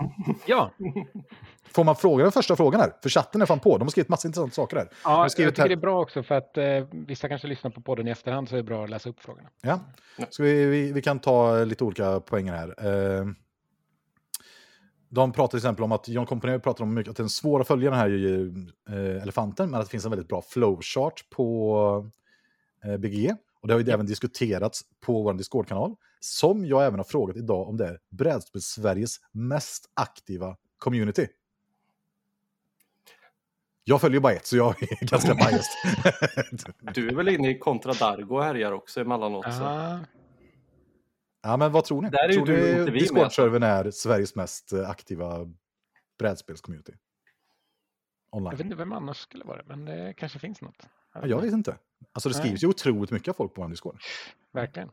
Ja, 0.47 0.71
Får 1.75 1.85
man 1.85 1.97
fråga 1.97 2.23
den 2.23 2.33
första 2.33 2.57
frågan 2.57 2.81
här? 2.81 2.93
För 3.03 3.09
chatten 3.09 3.43
är 3.43 3.47
fan 3.47 3.59
på. 3.61 3.79
De 3.79 3.83
har 3.85 3.91
skrivit 3.91 4.09
massa 4.09 4.29
intressanta 4.29 4.55
saker 4.55 4.77
här. 4.77 4.89
ja 5.05 5.23
jag 5.23 5.31
tycker 5.31 5.63
här- 5.63 5.69
det 5.69 5.75
är 5.75 5.77
bra 5.77 6.01
också 6.03 6.23
för 6.23 6.35
att 6.35 6.59
eh, 6.59 6.65
vissa 6.91 7.29
kanske 7.29 7.49
lyssnar 7.49 7.71
på 7.71 7.81
podden 7.81 8.09
i 8.09 8.11
efterhand 8.11 8.49
så 8.49 8.55
är 8.55 8.57
det 8.57 8.63
bra 8.63 8.85
att 8.85 8.91
läsa 8.91 9.09
upp 9.09 9.21
frågorna. 9.21 9.49
Ja. 9.63 9.81
Så 10.31 10.43
vi, 10.43 10.65
vi, 10.67 10.93
vi 10.93 11.03
kan 11.03 11.19
ta 11.19 11.65
lite 11.65 11.85
olika 11.85 12.21
poänger 12.21 12.53
här. 12.53 12.69
Eh, 13.19 13.27
de 15.09 15.33
pratar 15.33 15.49
till 15.51 15.57
exempel 15.57 15.85
om 15.85 15.93
att 15.93 16.09
John 16.09 16.27
Company 16.27 16.59
pratar 16.59 16.85
om 16.85 16.95
mycket, 16.95 17.11
att 17.11 17.17
den 17.17 17.29
svåra 17.29 17.65
följaren 17.65 17.99
här 17.99 18.07
är 18.07 18.11
ju 18.11 18.55
eh, 18.89 19.23
elefanten, 19.23 19.71
men 19.71 19.81
att 19.81 19.87
det 19.87 19.91
finns 19.91 20.05
en 20.05 20.11
väldigt 20.11 20.29
bra 20.29 20.43
flowchart 20.43 21.31
på 21.31 22.11
eh, 22.85 22.97
BGG. 22.97 23.31
Och 23.63 23.69
det 23.69 23.75
har 23.75 23.81
ju 23.81 23.91
även 23.91 24.07
diskuterats 24.07 24.81
på 25.07 25.23
vår 25.23 25.35
Discord-kanal. 25.35 25.95
Som 26.25 26.67
jag 26.67 26.87
även 26.87 26.99
har 26.99 27.05
frågat 27.05 27.37
idag 27.37 27.69
om 27.69 27.77
det 27.77 27.87
är 27.87 27.99
brädspel 28.11 28.63
Sveriges 28.63 29.17
mest 29.33 29.91
aktiva 29.95 30.57
community. 30.79 31.29
Jag 33.85 34.01
följer 34.01 34.21
bara 34.21 34.33
ett, 34.33 34.47
så 34.47 34.57
jag 34.57 34.83
är 34.83 35.07
ganska 35.11 35.35
biased. 35.35 36.75
Du 36.95 37.09
är 37.09 37.15
väl 37.15 37.29
inne 37.29 37.51
i 37.51 37.59
Contra 37.59 37.93
Dargo 37.93 38.37
och 38.37 38.45
härjar 38.45 38.73
också 38.73 39.01
emellanåt? 39.01 39.45
Så. 39.45 39.65
Ah, 39.65 40.01
Ja, 41.43 41.57
men 41.57 41.73
vad 41.73 41.85
tror 41.85 42.03
ni? 42.03 42.11
Där 42.11 42.29
är 42.29 42.33
tror 42.33 42.47
du 42.47 42.85
ni. 42.85 42.91
Discord-servern 42.91 43.63
är 43.63 43.91
Sveriges 43.91 44.35
mest 44.35 44.73
eh, 44.73 44.91
aktiva 44.91 45.39
brädspelscommunity? 46.19 46.93
jag 48.31 48.39
Online. 48.39 48.51
vet 48.51 48.61
inte 48.61 48.77
vem 48.77 48.93
annars 48.93 49.17
skulle 49.17 49.45
vara 49.45 49.57
det, 49.57 49.65
men 49.69 49.85
det 49.85 50.15
kanske 50.17 50.39
finns 50.39 50.61
något. 50.61 50.89
Ja, 51.15 51.27
jag 51.27 51.41
vet 51.41 51.53
inte. 51.53 51.77
Alltså 52.13 52.29
det 52.29 52.35
skrivs 52.35 52.63
ju 52.63 52.67
otroligt 52.67 53.11
mycket 53.11 53.37
folk 53.37 53.55
på 53.55 53.63
vår 53.63 53.69
Discord. 53.69 54.01
Verkligen. 54.53 54.91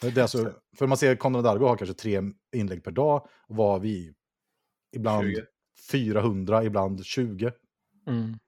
Det 0.00 0.16
är 0.16 0.22
alltså, 0.22 0.52
för 0.78 0.86
man 0.86 0.98
ser 0.98 1.16
Konrad 1.16 1.44
Dargo 1.44 1.66
har 1.66 1.76
kanske 1.76 1.94
tre 1.94 2.22
inlägg 2.56 2.84
per 2.84 2.90
dag. 2.90 3.28
Och 3.48 3.56
vad 3.56 3.70
har 3.70 3.78
vi? 3.78 4.14
Ibland 4.96 5.24
20. 5.24 5.44
400, 5.90 6.64
ibland 6.64 7.04
20. 7.04 7.52
Mm. 8.06 8.38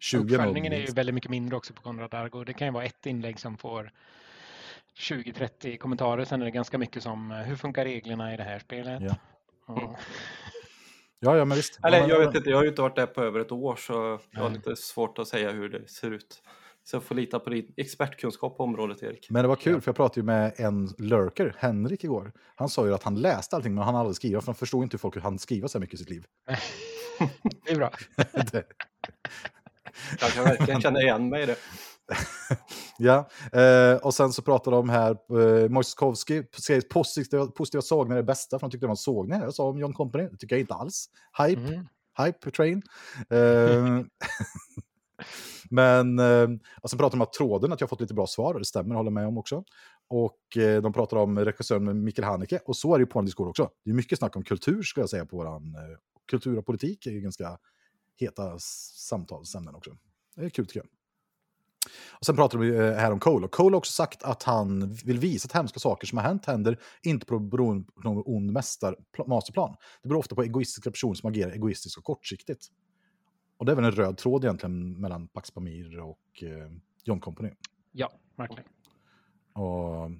20 0.00 0.16
är 0.16 0.20
nog 0.22 0.30
Uppföljningen 0.32 0.72
är 0.72 0.76
ju 0.80 0.86
väldigt 0.92 1.14
mycket 1.14 1.30
mindre 1.30 1.56
också 1.56 1.74
på 1.74 1.82
Konrad 1.82 2.14
Argo. 2.14 2.44
Det 2.44 2.52
kan 2.52 2.66
ju 2.68 2.72
vara 2.72 2.84
ett 2.84 3.06
inlägg 3.06 3.40
som 3.40 3.56
får 3.56 3.92
20-30 4.98 5.76
kommentarer. 5.78 6.24
Sen 6.24 6.40
är 6.40 6.44
det 6.44 6.50
ganska 6.50 6.78
mycket 6.78 7.02
som 7.02 7.30
eh, 7.30 7.36
hur 7.38 7.56
funkar 7.56 7.84
reglerna 7.84 8.34
i 8.34 8.36
det 8.36 8.42
här 8.42 8.58
spelet? 8.58 9.02
Ja. 9.02 9.16
Och- 9.66 9.98
Ja, 11.18 11.36
ja, 11.36 11.44
men 11.44 11.56
visst. 11.56 11.78
Eller 11.84 11.96
ja, 11.98 12.02
men, 12.02 12.10
jag 12.10 12.26
vet 12.26 12.34
inte, 12.36 12.50
jag 12.50 12.56
har 12.56 12.62
ju 12.64 12.68
inte 12.68 12.82
varit 12.82 12.96
där 12.96 13.06
på 13.06 13.22
över 13.22 13.40
ett 13.40 13.52
år 13.52 13.76
så 13.76 14.20
jag 14.30 14.40
har 14.40 14.50
lite 14.50 14.76
svårt 14.76 15.18
att 15.18 15.28
säga 15.28 15.50
hur 15.50 15.68
det 15.68 15.88
ser 15.88 16.10
ut. 16.10 16.42
Så 16.84 16.96
jag 16.96 17.02
får 17.02 17.14
lita 17.14 17.38
på 17.38 17.50
din 17.50 17.74
expertkunskap 17.76 18.56
på 18.56 18.62
området 18.64 19.02
Erik. 19.02 19.26
Men 19.30 19.42
det 19.42 19.48
var 19.48 19.56
kul, 19.56 19.80
för 19.80 19.88
jag 19.88 19.96
pratade 19.96 20.20
ju 20.20 20.24
med 20.24 20.52
en 20.56 20.86
lurker, 20.98 21.56
Henrik, 21.58 22.04
igår. 22.04 22.32
Han 22.54 22.68
sa 22.68 22.86
ju 22.86 22.94
att 22.94 23.02
han 23.02 23.14
läste 23.20 23.56
allting, 23.56 23.74
men 23.74 23.84
han 23.84 23.96
aldrig 23.96 24.16
skriva, 24.16 24.40
för 24.40 24.46
han 24.46 24.54
förstod 24.54 24.82
inte 24.82 24.94
hur 24.94 24.98
folk 24.98 25.16
hann 25.22 25.38
skriva 25.38 25.68
så 25.68 25.78
här 25.78 25.80
mycket 25.80 25.94
i 25.94 25.98
sitt 25.98 26.10
liv. 26.10 26.24
det 27.66 27.72
är 27.72 27.76
bra. 27.76 27.90
Det- 28.52 28.64
Jag 30.20 30.30
kan 30.30 30.44
verkligen 30.44 30.80
känna 30.80 31.00
igen 31.02 31.28
mig 31.28 31.42
i 31.42 31.46
det. 31.46 31.56
Ja, 32.98 33.28
eh, 33.52 33.96
och 33.96 34.14
sen 34.14 34.32
så 34.32 34.42
pratade 34.42 34.76
de 34.76 34.88
här, 34.88 35.10
eh, 35.10 35.68
Mojskovski 35.68 36.42
skrev 36.52 36.80
positiva, 36.80 37.46
positiva 37.46 37.82
sågningar 37.82 38.16
är 38.16 38.22
det 38.22 38.26
bästa, 38.26 38.58
för 38.58 38.60
han 38.60 38.70
tyckte 38.70 38.84
det 38.84 38.88
var 38.88 38.92
en 38.92 38.96
sågning. 38.96 39.40
Jag 39.40 39.54
sa 39.54 39.68
om 39.68 39.78
John 39.78 39.92
Company, 39.92 40.28
det 40.28 40.36
tycker 40.36 40.56
jag 40.56 40.60
inte 40.60 40.74
alls. 40.74 41.06
Hype, 41.38 41.60
Mm. 41.60 41.86
hype 42.24 42.50
train. 42.50 42.82
Eh, 43.30 44.00
men, 45.74 46.18
eh, 46.18 46.48
sen 46.88 46.98
pratar 46.98 47.10
de 47.10 47.16
om 47.16 47.22
att 47.22 47.32
tråden, 47.32 47.72
att 47.72 47.80
jag 47.80 47.86
har 47.86 47.88
fått 47.88 48.00
lite 48.00 48.14
bra 48.14 48.26
svar, 48.26 48.54
och 48.54 48.60
det 48.60 48.66
stämmer, 48.66 48.94
håller 48.94 49.10
med 49.10 49.26
om 49.26 49.38
också. 49.38 49.64
Och 50.08 50.56
eh, 50.56 50.82
de 50.82 50.92
pratar 50.92 51.16
om 51.16 51.38
regissören 51.38 52.04
Mikael 52.04 52.28
Haneke, 52.28 52.60
och 52.66 52.76
så 52.76 52.94
är 52.94 52.98
det 52.98 53.02
ju 53.02 53.06
på 53.06 53.18
en 53.18 53.24
diskussion 53.24 53.48
också. 53.48 53.70
Det 53.84 53.90
är 53.90 53.94
mycket 53.94 54.18
snack 54.18 54.36
om 54.36 54.42
kultur, 54.44 54.82
skulle 54.82 55.02
jag 55.02 55.10
säga, 55.10 55.26
på 55.26 55.36
våran. 55.36 55.74
Eh, 55.74 55.98
kultur 56.30 56.58
och 56.58 56.66
politik 56.66 57.06
är 57.06 57.10
ju 57.10 57.20
ganska 57.20 57.58
heta 58.16 58.58
samtalsämnen 58.58 59.74
också. 59.74 59.90
Det 60.36 60.44
är 60.44 60.50
kul 60.50 60.66
tycker 60.66 60.80
jag. 60.80 60.88
Och 62.10 62.26
sen 62.26 62.36
pratar 62.36 62.58
vi 62.58 62.76
eh, 62.76 62.92
här 62.92 63.12
om 63.12 63.20
Cole. 63.20 63.44
Och 63.44 63.52
Cole 63.52 63.74
har 63.74 63.78
också 63.78 63.92
sagt 63.92 64.22
att 64.22 64.42
han 64.42 64.94
vill 64.94 65.18
visa 65.18 65.46
att 65.46 65.52
hemska 65.52 65.80
saker 65.80 66.06
som 66.06 66.18
har 66.18 66.24
hänt 66.24 66.46
händer 66.46 66.78
inte 67.02 67.26
på 67.26 67.38
beroende 67.38 67.92
på 67.92 68.00
någon 68.00 68.22
ond 68.26 68.52
mästar, 68.52 68.96
masterplan. 69.26 69.76
Det 70.02 70.08
beror 70.08 70.18
ofta 70.18 70.34
på 70.34 70.42
egoistiska 70.42 70.90
personer 70.90 71.14
som 71.14 71.30
agerar 71.30 71.50
egoistiskt 71.50 71.98
och 71.98 72.04
kortsiktigt. 72.04 72.68
Och 73.56 73.66
det 73.66 73.72
är 73.72 73.76
väl 73.76 73.84
en 73.84 73.92
röd 73.92 74.16
tråd 74.16 74.44
egentligen 74.44 75.00
mellan 75.00 75.28
Pax 75.28 75.50
Pamir 75.50 76.00
och 76.00 76.42
eh, 76.42 76.70
John 77.04 77.20
Company. 77.20 77.50
Ja, 77.92 78.12
verkligen. 78.36 78.64
Och, 79.52 80.10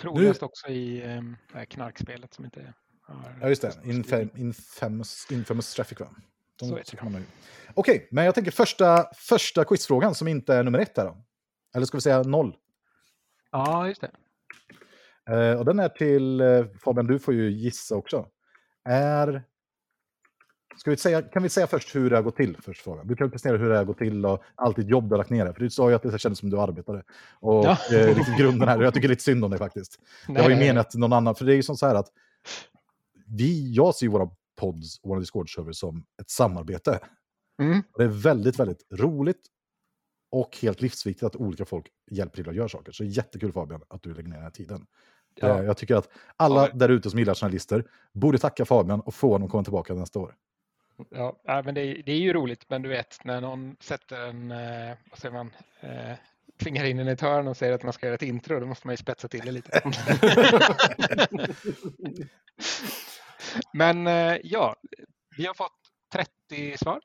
Troligast 0.00 0.42
också 0.42 0.68
i 0.68 1.02
eh, 1.02 1.22
det 1.52 1.58
här 1.58 1.64
knarkspelet 1.64 2.34
som 2.34 2.44
inte 2.44 2.74
har... 3.02 3.36
ja, 3.40 3.48
just 3.48 3.62
det. 3.62 3.72
Infam, 3.84 4.30
infamous, 4.36 5.26
infamous 5.30 5.74
Traffic, 5.74 6.00
va? 6.00 6.08
De, 6.56 6.68
Så 6.68 6.78
så 6.84 6.96
kan 6.96 7.12
man 7.12 7.20
ju- 7.20 7.26
Okej, 7.74 8.08
men 8.10 8.24
jag 8.24 8.34
tänker 8.34 8.50
första, 8.50 9.04
första 9.14 9.64
quizfrågan 9.64 10.14
som 10.14 10.28
inte 10.28 10.54
är 10.54 10.62
nummer 10.64 10.78
ett 10.78 10.96
här 10.96 11.04
då. 11.04 11.24
Eller 11.74 11.86
ska 11.86 11.96
vi 11.96 12.00
säga 12.00 12.22
noll? 12.22 12.56
Ja, 13.50 13.88
just 13.88 14.00
det. 14.00 14.10
Eh, 15.30 15.58
och 15.58 15.64
den 15.64 15.78
är 15.78 15.88
till, 15.88 16.40
eh, 16.40 16.64
Fabian, 16.84 17.06
du 17.06 17.18
får 17.18 17.34
ju 17.34 17.50
gissa 17.50 17.96
också. 17.96 18.28
Är 18.84 19.44
Ska 20.76 20.90
vi 20.90 20.96
säga, 20.96 21.22
kan 21.22 21.42
vi 21.42 21.48
säga 21.48 21.66
först 21.66 21.94
hur 21.94 22.10
det 22.10 22.16
har 22.16 22.22
gått 22.22 22.36
till? 22.36 22.56
Först, 22.60 22.82
frågan. 22.82 23.06
Du 23.06 23.16
kan 23.16 23.30
presentera 23.30 23.58
hur 23.58 23.68
det 23.68 23.76
har 23.76 23.84
gått 23.84 23.98
till 23.98 24.26
och 24.26 24.42
allt 24.54 24.76
ditt 24.76 24.88
jobb 24.88 25.04
du 25.04 25.10
har 25.10 25.18
lagt 25.18 25.30
ner. 25.30 25.52
För 25.52 25.60
du 25.60 25.70
sa 25.70 25.88
ju 25.88 25.94
att 25.96 26.02
det 26.02 26.18
kändes 26.18 26.38
som 26.38 26.50
du 26.50 26.60
arbetade. 26.60 27.02
Och 27.40 27.64
Ja. 27.64 27.78
eh, 27.92 28.16
liksom 28.16 28.34
grunden 28.38 28.68
här, 28.68 28.78
och 28.78 28.84
jag 28.84 28.94
tycker 28.94 29.08
lite 29.08 29.22
synd 29.22 29.44
om 29.44 29.50
dig 29.50 29.58
faktiskt. 29.58 29.98
Jag 30.28 30.42
har 30.42 30.50
ju 30.50 30.56
Nej, 30.56 30.68
menat 30.68 30.94
någon 30.94 31.12
annan, 31.12 31.34
för 31.34 31.44
det 31.44 31.52
är 31.52 31.56
ju 31.56 31.62
som 31.62 31.76
så 31.76 31.86
här 31.86 31.94
att 31.94 32.08
vi, 33.26 33.72
jag 33.74 33.94
ser 33.94 34.06
ju 34.06 34.10
våra 34.12 34.30
pods 34.60 34.98
och 35.02 35.08
våra 35.10 35.20
Discord-server 35.20 35.72
som 35.72 36.04
ett 36.22 36.30
samarbete. 36.30 37.00
Mm. 37.62 37.82
Och 37.92 37.98
det 37.98 38.04
är 38.04 38.08
väldigt, 38.08 38.58
väldigt 38.60 38.86
roligt 38.92 39.46
och 40.30 40.58
helt 40.62 40.80
livsviktigt 40.80 41.22
att 41.22 41.36
olika 41.36 41.64
folk 41.64 41.86
hjälper 42.10 42.36
till 42.36 42.48
att 42.48 42.54
göra 42.54 42.68
saker. 42.68 42.92
Så 42.92 43.04
jättekul 43.04 43.52
Fabian 43.52 43.82
att 43.88 44.02
du 44.02 44.14
lägger 44.14 44.28
ner 44.28 44.34
den 44.36 44.42
här 44.44 44.50
tiden. 44.50 44.86
Ja. 45.34 45.58
Eh, 45.58 45.64
Jag 45.64 45.76
tycker 45.76 45.96
att 45.96 46.08
alla 46.36 46.66
Ja. 46.68 46.74
där 46.74 46.88
ute 46.88 47.10
som 47.10 47.18
gillar 47.18 47.34
journalister 47.34 47.84
borde 48.12 48.38
tacka 48.38 48.64
Fabian 48.64 49.00
och 49.00 49.14
få 49.14 49.32
honom 49.32 49.46
att 49.46 49.50
komma 49.52 49.64
tillbaka 49.64 49.94
nästa 49.94 50.18
år. 50.18 50.34
Ja, 51.10 51.62
men 51.64 51.74
det, 51.74 51.80
är- 51.80 52.02
det 52.02 52.12
är 52.12 52.18
ju 52.18 52.32
roligt, 52.32 52.64
men 52.70 52.82
du 52.82 52.88
vet 52.88 53.24
när 53.24 53.40
någon 53.40 53.76
sätter 53.80 54.20
en, 54.28 54.50
eh, 54.50 54.96
vad 55.10 55.18
säger 55.18 55.34
man, 55.34 55.50
eh, 55.80 56.14
tvingar 56.62 56.84
in 56.84 56.98
en 56.98 57.08
i 57.08 57.10
ett 57.10 57.20
hörn 57.20 57.48
och 57.48 57.56
säger 57.56 57.72
att 57.74 57.82
man 57.82 57.92
ska 57.92 58.06
göra 58.06 58.14
ett 58.14 58.22
intro, 58.22 58.60
då 58.60 58.66
måste 58.66 58.86
man 58.86 58.92
ju 58.92 58.96
spetsa 58.96 59.28
till 59.28 59.40
det 59.44 59.52
lite. 59.52 59.82
men 63.72 64.06
eh, 64.06 64.36
ja, 64.44 64.76
vi 65.36 65.46
har 65.46 65.54
fått 65.54 65.72
30 66.12 66.78
svar. 66.78 67.00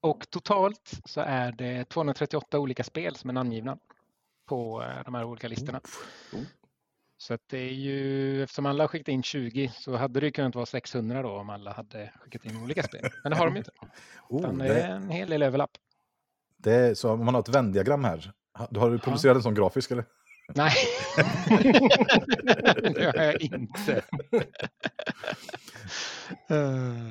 Och 0.00 0.30
totalt 0.30 0.90
så 1.04 1.20
är 1.20 1.52
det 1.52 1.84
238 1.88 2.58
olika 2.58 2.84
spel 2.84 3.16
som 3.16 3.30
är 3.30 3.34
namngivna 3.34 3.78
på 4.48 4.82
eh, 4.82 5.04
de 5.04 5.14
här 5.14 5.24
olika 5.24 5.48
listorna. 5.48 5.80
Så 7.22 7.38
det 7.50 7.58
är 7.58 7.72
ju, 7.72 8.42
eftersom 8.42 8.66
alla 8.66 8.82
har 8.82 8.88
skickat 8.88 9.08
in 9.08 9.22
20 9.22 9.72
så 9.74 9.96
hade 9.96 10.20
det 10.20 10.30
kunnat 10.30 10.54
vara 10.54 10.66
600 10.66 11.22
då 11.22 11.28
om 11.30 11.50
alla 11.50 11.72
hade 11.72 12.12
skickat 12.20 12.44
in 12.44 12.62
olika 12.62 12.82
spel. 12.82 13.08
Men 13.22 13.30
det 13.32 13.38
har 13.38 13.46
de 13.46 13.52
ju 13.54 13.58
inte. 13.58 13.70
Oh, 14.28 14.56
det 14.58 14.68
är 14.82 14.90
en 14.90 15.10
hel 15.10 15.30
del 15.30 15.42
överlapp. 15.42 15.70
det 16.56 16.72
är, 16.74 16.94
så 16.94 17.10
om 17.12 17.24
man 17.24 17.34
har 17.34 17.40
ett 17.42 17.48
vändiagram 17.48 18.04
här, 18.04 18.32
du 18.70 18.80
har 18.80 18.90
du 18.90 18.98
publicerat 18.98 19.36
en 19.36 19.42
sån 19.42 19.54
grafisk 19.54 19.90
eller? 19.90 20.04
Nej, 20.54 20.72
det 22.94 23.12
har 23.16 23.24
jag 23.24 23.42
inte. 23.42 24.02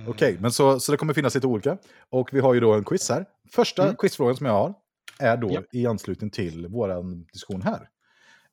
Okej, 0.07 0.37
men 0.39 0.51
så, 0.51 0.79
så 0.79 0.91
det 0.91 0.97
kommer 0.97 1.13
finnas 1.13 1.35
lite 1.35 1.47
olika. 1.47 1.77
Och 2.09 2.29
vi 2.33 2.39
har 2.39 2.53
ju 2.53 2.59
då 2.59 2.73
en 2.73 2.83
quiz 2.83 3.09
här. 3.09 3.25
Första 3.51 3.83
Mm. 3.83 3.95
quizfrågan 3.95 4.35
som 4.35 4.45
jag 4.45 4.53
har 4.53 4.73
är 5.19 5.37
då 5.37 5.49
Ja. 5.51 5.61
i 5.71 5.85
anslutning 5.87 6.29
till 6.29 6.67
vår 6.67 7.03
diskussion 7.33 7.61
här. 7.61 7.89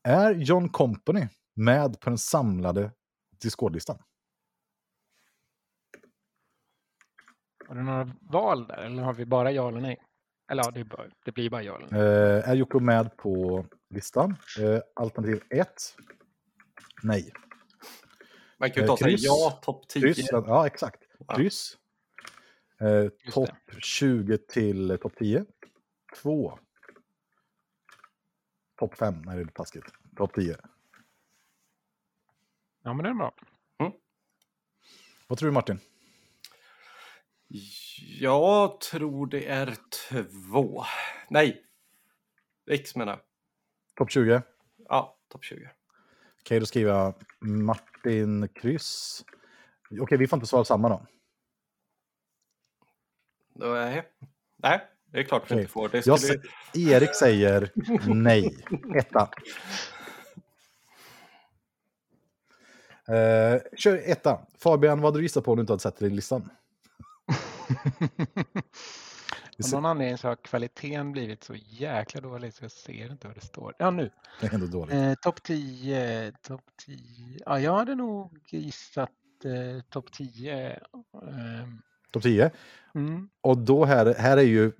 Är 0.04 0.34
John 0.34 0.68
Company 0.68 1.26
med 1.58 2.00
på 2.00 2.10
den 2.10 2.18
samlade 2.18 2.92
Discord-listan? 3.42 4.02
Har 7.68 7.74
du 7.74 7.82
några 7.82 8.10
val 8.20 8.66
där 8.66 8.76
eller 8.76 9.02
har 9.02 9.14
vi 9.14 9.26
bara 9.26 9.52
ja 9.52 9.68
eller 9.68 9.80
nej? 9.80 10.02
Eller 10.50 10.64
ja, 10.64 10.70
det, 10.70 10.80
är 10.80 10.84
bara, 10.84 11.06
det 11.24 11.32
blir 11.32 11.50
bara 11.50 11.62
ja 11.62 11.76
eller 11.76 11.88
nej. 11.90 12.00
Eh, 12.00 12.48
är 12.50 12.54
Jocke 12.54 12.78
med 12.78 13.16
på 13.16 13.64
listan? 13.90 14.36
Eh, 14.60 14.80
alternativ 14.94 15.42
1. 15.50 15.68
Nej. 17.02 17.32
Man 18.58 18.70
kan 18.70 18.82
ju 18.82 18.84
Eh, 18.84 18.86
ta 18.86 18.96
sig 18.96 19.10
kryss. 19.10 19.24
ja, 19.24 19.58
topp 19.62 19.88
10. 19.88 20.00
Kryss, 20.02 20.28
ja 20.32 20.66
exakt. 20.66 21.02
Ja. 21.18 21.34
Kryss. 21.34 21.78
Eh, 22.80 23.08
topp 23.32 23.50
det. 23.66 23.80
20 23.82 24.38
till 24.38 24.90
eh, 24.90 24.96
topp 24.96 25.12
10. 25.16 25.44
2. 26.22 26.58
Topp 28.78 28.94
5, 28.94 29.22
nej 29.26 29.36
det 29.36 29.42
är 29.42 29.46
taskigt. 29.46 29.84
Topp 30.16 30.34
10. 30.34 30.56
Ja, 32.82 32.92
men 32.94 33.04
det 33.04 33.10
är 33.10 33.14
bra. 33.14 33.32
Vad 35.26 35.38
tror 35.38 35.46
du 35.48 35.52
Martin? 35.52 35.80
Jag 38.20 38.80
tror 38.80 39.26
det 39.26 39.46
är 39.46 39.76
två. 40.10 40.84
Nej. 41.30 41.64
X 42.70 42.96
menar 42.96 43.12
jag. 43.12 43.20
Topp 43.96 44.10
20? 44.10 44.42
Ja, 44.76 45.18
topp 45.28 45.44
20. 45.44 45.70
Okej, 46.40 46.60
då 46.60 46.66
skriver 46.66 46.90
jag 46.92 47.14
Martin 47.40 48.48
kryss. 48.48 49.24
Okej, 50.00 50.18
vi 50.18 50.26
får 50.26 50.36
inte 50.36 50.46
svara 50.46 50.64
samma 50.64 50.88
då. 50.88 51.06
Nej. 53.54 54.08
Nej, 54.56 54.80
det 55.06 55.18
är 55.18 55.22
klart 55.22 55.42
vi 55.42 55.46
Okej. 55.54 55.58
inte 55.60 55.72
får. 55.72 55.88
Det 55.88 56.06
Jag 56.06 56.20
skulle... 56.20 56.38
sä- 56.74 56.92
Erik 56.92 57.14
säger 57.16 57.70
nej. 58.14 58.56
Etta. 58.96 59.28
Eh, 63.08 63.60
kör 63.76 64.02
etta. 64.10 64.38
Fabian, 64.58 65.00
vad 65.00 65.12
hade 65.12 65.18
du 65.18 65.22
gissat 65.22 65.44
på 65.44 65.50
om 65.50 65.56
du 65.56 65.60
inte 65.60 65.72
hade 65.72 65.82
sett 65.82 65.98
det 65.98 66.06
i 66.06 66.10
listan? 66.10 66.50
Det 69.56 69.64
Av 69.64 69.72
någon 69.72 69.86
anledning 69.86 70.18
så 70.18 70.28
har 70.28 70.36
kvaliteten 70.36 71.12
blivit 71.12 71.44
så 71.44 71.54
jäkla 71.54 72.20
dålig 72.20 72.54
så 72.54 72.64
jag 72.64 72.70
ser 72.70 73.12
inte 73.12 73.26
vad 73.26 73.36
det 73.36 73.46
står. 73.46 73.74
Ja, 73.78 73.90
nu. 73.90 74.10
Det 74.40 74.46
är 74.46 74.54
ändå 74.54 74.66
dåligt. 74.66 74.94
Eh, 74.94 75.14
topp 75.14 75.42
10, 75.42 76.32
topp 76.42 76.64
10. 76.86 77.38
Ja, 77.46 77.60
jag 77.60 77.76
hade 77.76 77.94
nog 77.94 78.38
gissat 78.50 79.10
eh, 79.44 79.82
topp 79.90 80.12
10. 80.12 80.70
Eh, 80.70 80.78
Topp 82.12 82.22
10. 82.22 82.50
mm. 82.94 83.28
Och 83.40 83.58
då 83.58 83.84
här, 83.84 84.14
här 84.14 84.36
är 84.36 84.42
ju 84.42 84.72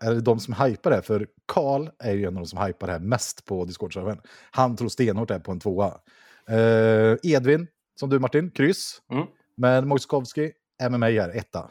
är 0.00 0.14
det 0.14 0.20
de 0.20 0.40
som 0.40 0.54
hypar 0.54 0.90
det, 0.90 1.02
för 1.02 1.26
Karl 1.46 1.88
är 1.98 2.12
ju 2.12 2.24
en 2.24 2.36
av 2.36 2.42
de 2.42 2.46
som 2.46 2.58
hypar 2.58 2.86
det 2.86 2.92
här 2.92 3.00
mest 3.00 3.44
på 3.44 3.64
Discord-servern. 3.64 4.20
Han 4.50 4.76
tror 4.76 4.88
stenhårt 4.88 5.30
är 5.30 5.38
på 5.38 5.52
en 5.52 5.60
tvåa. 5.60 6.00
Eh, 6.48 7.16
Edvin, 7.22 7.66
som 8.00 8.10
du 8.10 8.18
Martin, 8.18 8.50
kryss. 8.50 9.02
Mm. 9.12 9.26
Men 9.56 9.88
Mojskovski 9.88 10.52
är 10.78 10.90
med 10.90 11.00
mig 11.00 11.18
här, 11.20 11.28
etta. 11.36 11.70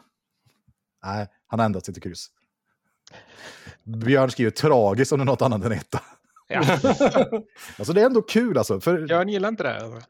Nej, 1.04 1.26
han 1.46 1.58
har 1.60 1.66
ändrat 1.66 1.84
sig 1.84 1.94
till 1.94 2.02
kryss. 2.02 2.26
Björn 3.84 4.30
skriver 4.30 4.50
tragiskt 4.50 5.12
om 5.12 5.18
det 5.18 5.22
är 5.22 5.26
något 5.26 5.42
annat 5.42 5.64
än 5.64 5.72
etta. 5.72 6.00
Ja, 6.48 6.60
Alltså 7.78 7.92
det 7.92 8.00
är 8.00 8.06
ändå 8.06 8.22
kul 8.22 8.58
alltså. 8.58 8.80
För, 8.80 9.06
Björn 9.06 9.28
gillar 9.28 9.48
inte 9.48 9.62
det. 9.62 9.68
här, 9.68 9.84
Alltså. 9.84 10.08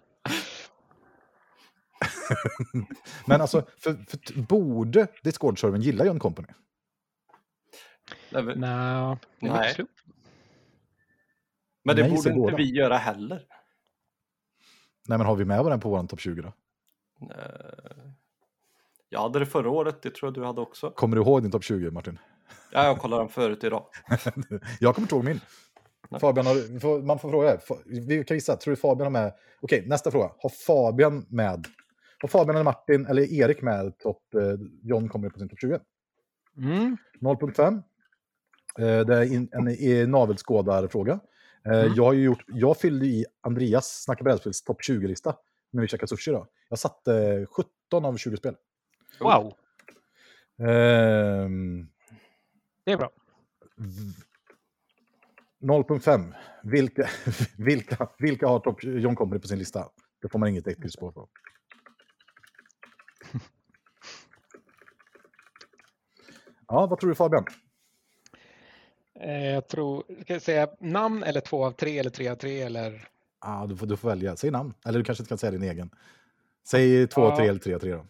men 3.27 3.41
alltså, 3.41 3.67
för, 3.79 3.93
för, 4.09 4.41
borde 4.43 5.07
Discord-servern 5.23 5.81
gilla 5.81 6.05
John 6.05 6.19
Company? 6.19 6.49
Nej, 8.31 8.43
men- 8.43 8.61
Nej, 8.61 9.75
är. 9.79 9.87
Men 11.85 11.97
det 11.97 12.03
Nej, 12.03 12.11
borde 12.11 12.29
inte 12.29 12.41
båda. 12.41 12.57
vi 12.57 12.75
göra 12.77 12.97
heller. 12.97 13.45
Nej, 15.09 15.19
men 15.19 15.27
har 15.27 15.37
vi 15.37 15.45
med 15.45 15.65
den 15.65 15.81
på 15.81 15.89
vår 15.91 16.07
topp 16.07 16.21
20 16.21 16.43
då? 16.43 16.49
Eh, 17.21 17.35
Jag 19.09 19.21
hade 19.21 19.39
det 19.39 19.47
förra 19.47 19.71
året, 19.71 20.03
det 20.03 20.11
tror 20.11 20.27
jag 20.27 20.35
du 20.35 20.45
hade 20.45 20.61
också. 20.61 20.91
Kommer 20.91 21.17
du 21.17 21.23
ihåg 21.23 21.43
din 21.43 21.51
topp 21.51 21.65
20, 21.65 21.91
Martin? 21.91 22.19
Ja, 22.73 22.85
jag 22.85 22.99
kollade 22.99 23.23
den 23.23 23.29
förut 23.29 23.65
idag. 23.65 23.85
Jag 24.81 24.95
kommer 24.95 25.05
inte 25.05 25.15
ihåg 25.15 25.25
min. 25.25 25.41
Nej. 26.09 26.21
Fabian, 26.21 26.47
har, 26.47 27.03
man 27.03 27.19
får 27.19 27.31
fråga. 27.31 27.59
Vi 27.87 28.25
kan 28.25 28.37
gissa. 28.37 28.57
Tror 28.57 28.73
du 28.73 28.77
Fabian 28.81 29.15
har 29.15 29.23
med? 29.23 29.33
Okej, 29.61 29.85
nästa 29.87 30.11
fråga. 30.11 30.31
Har 30.39 30.51
Fabian 30.67 31.27
med? 31.29 31.67
Har 32.21 32.29
Fabian 32.29 32.57
eller 32.57 32.65
Martin 32.65 33.07
eller 33.07 33.33
Erik 33.33 33.63
med 33.63 33.99
topp? 33.99 34.35
Eh, 34.35 34.41
John 34.83 35.09
kommer 35.09 35.29
på 35.31 35.39
sin 35.39 35.49
topp 35.49 35.61
20. 35.61 35.79
Mm. 36.57 36.97
0.5. 37.21 37.83
Eh, 38.79 39.07
det 39.07 39.17
är 39.17 39.33
in, 39.33 39.49
en, 39.53 39.69
en 39.69 40.11
navelskådarfråga. 40.11 41.21
Eh, 41.65 41.81
Mm. 41.81 41.93
Jag 41.95 42.05
har 42.05 42.13
gjort, 42.13 42.45
jag 42.47 42.77
fyllde 42.77 43.07
i 43.07 43.25
Andreas 43.41 44.03
Snacka 44.03 44.25
brädspels 44.25 44.63
topp 44.63 44.81
20-lista 44.89 45.37
när 45.71 45.83
vi 45.83 45.89
käkade 45.89 46.09
sushi 46.09 46.31
då. 46.31 46.47
Jag 46.69 46.79
satte 46.79 47.47
17 47.51 48.05
av 48.05 48.17
20 48.17 48.37
spel. 48.37 48.57
Wow, 49.21 49.53
Ehm, 50.61 51.89
det 52.85 52.93
är 52.93 52.97
bra. 52.97 53.11
0.5. 55.61 56.35
Vilka, 56.63 57.09
vilka, 57.59 58.09
vilka 58.19 58.47
har 58.49 58.61
topp 58.61 58.85
John 58.85 59.17
Company 59.17 59.41
på 59.41 59.49
sin 59.49 59.59
lista? 59.59 59.89
Det 60.23 60.29
får 60.29 60.39
man 60.39 60.49
inget 60.49 60.67
äckligt 60.67 60.99
på. 61.01 61.13
på. 61.13 61.29
Ja, 66.71 66.87
vad 66.87 67.01
tror 67.01 67.11
du 67.11 67.15
Fabian? 67.15 67.45
Eh, 69.21 69.47
Jag 69.47 69.69
tror, 69.69 70.05
ska 70.23 70.33
jag 70.33 70.43
säga 70.43 70.69
namn 70.81 71.23
eller 71.23 71.41
två 71.41 71.65
av 71.65 71.73
tre 71.73 71.99
eller 71.99 72.11
tre 72.11 72.29
av 72.29 72.35
tre 72.37 72.61
eller? 72.63 73.09
Ah, 73.39 73.67
du, 73.67 73.77
får, 73.77 73.87
du 73.87 73.97
får 73.97 74.09
välja. 74.09 74.37
Säg 74.37 74.51
namn. 74.51 74.75
Eller 74.87 74.99
du 74.99 75.05
kanske 75.05 75.23
inte 75.23 75.29
kan 75.29 75.39
säga 75.39 75.51
din 75.51 75.63
egen. 75.63 75.91
Säg 76.69 77.07
två, 77.07 77.21
Ja. 77.21 77.37
tre 77.37 77.49
eller 77.49 77.61
tre, 77.61 77.79
tre 77.79 77.93
då. 77.93 78.07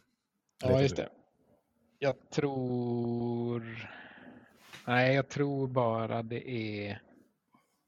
Ja, 0.63 0.81
just 0.83 0.97
det. 0.97 1.09
Jag 1.99 2.15
tror... 2.31 3.89
Nej, 4.85 5.15
jag 5.15 5.29
tror 5.29 5.67
bara 5.69 6.23
det 6.23 6.51
är... 6.51 7.03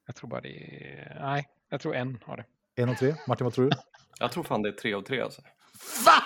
Jag 0.07 0.16
tror 0.16 0.31
bara 0.31 0.41
det 0.41 0.49
är... 0.49 1.16
Nej, 1.21 1.49
jag 1.68 1.81
tror 1.81 1.95
en 1.95 2.18
har 2.25 2.37
det. 2.37 2.45
En 2.83 2.89
och 2.89 2.97
tre. 2.99 3.14
Martin, 3.29 3.45
vad 3.45 3.55
tror 3.55 3.64
du? 3.64 3.77
Jag 4.21 4.33
tror 4.33 4.45
fan 4.45 4.62
det 4.62 4.68
är 4.68 4.73
tre 4.73 4.95
av 4.95 5.03
tre 5.03 5.21
alltså. 5.21 5.43
Va? 6.07 6.23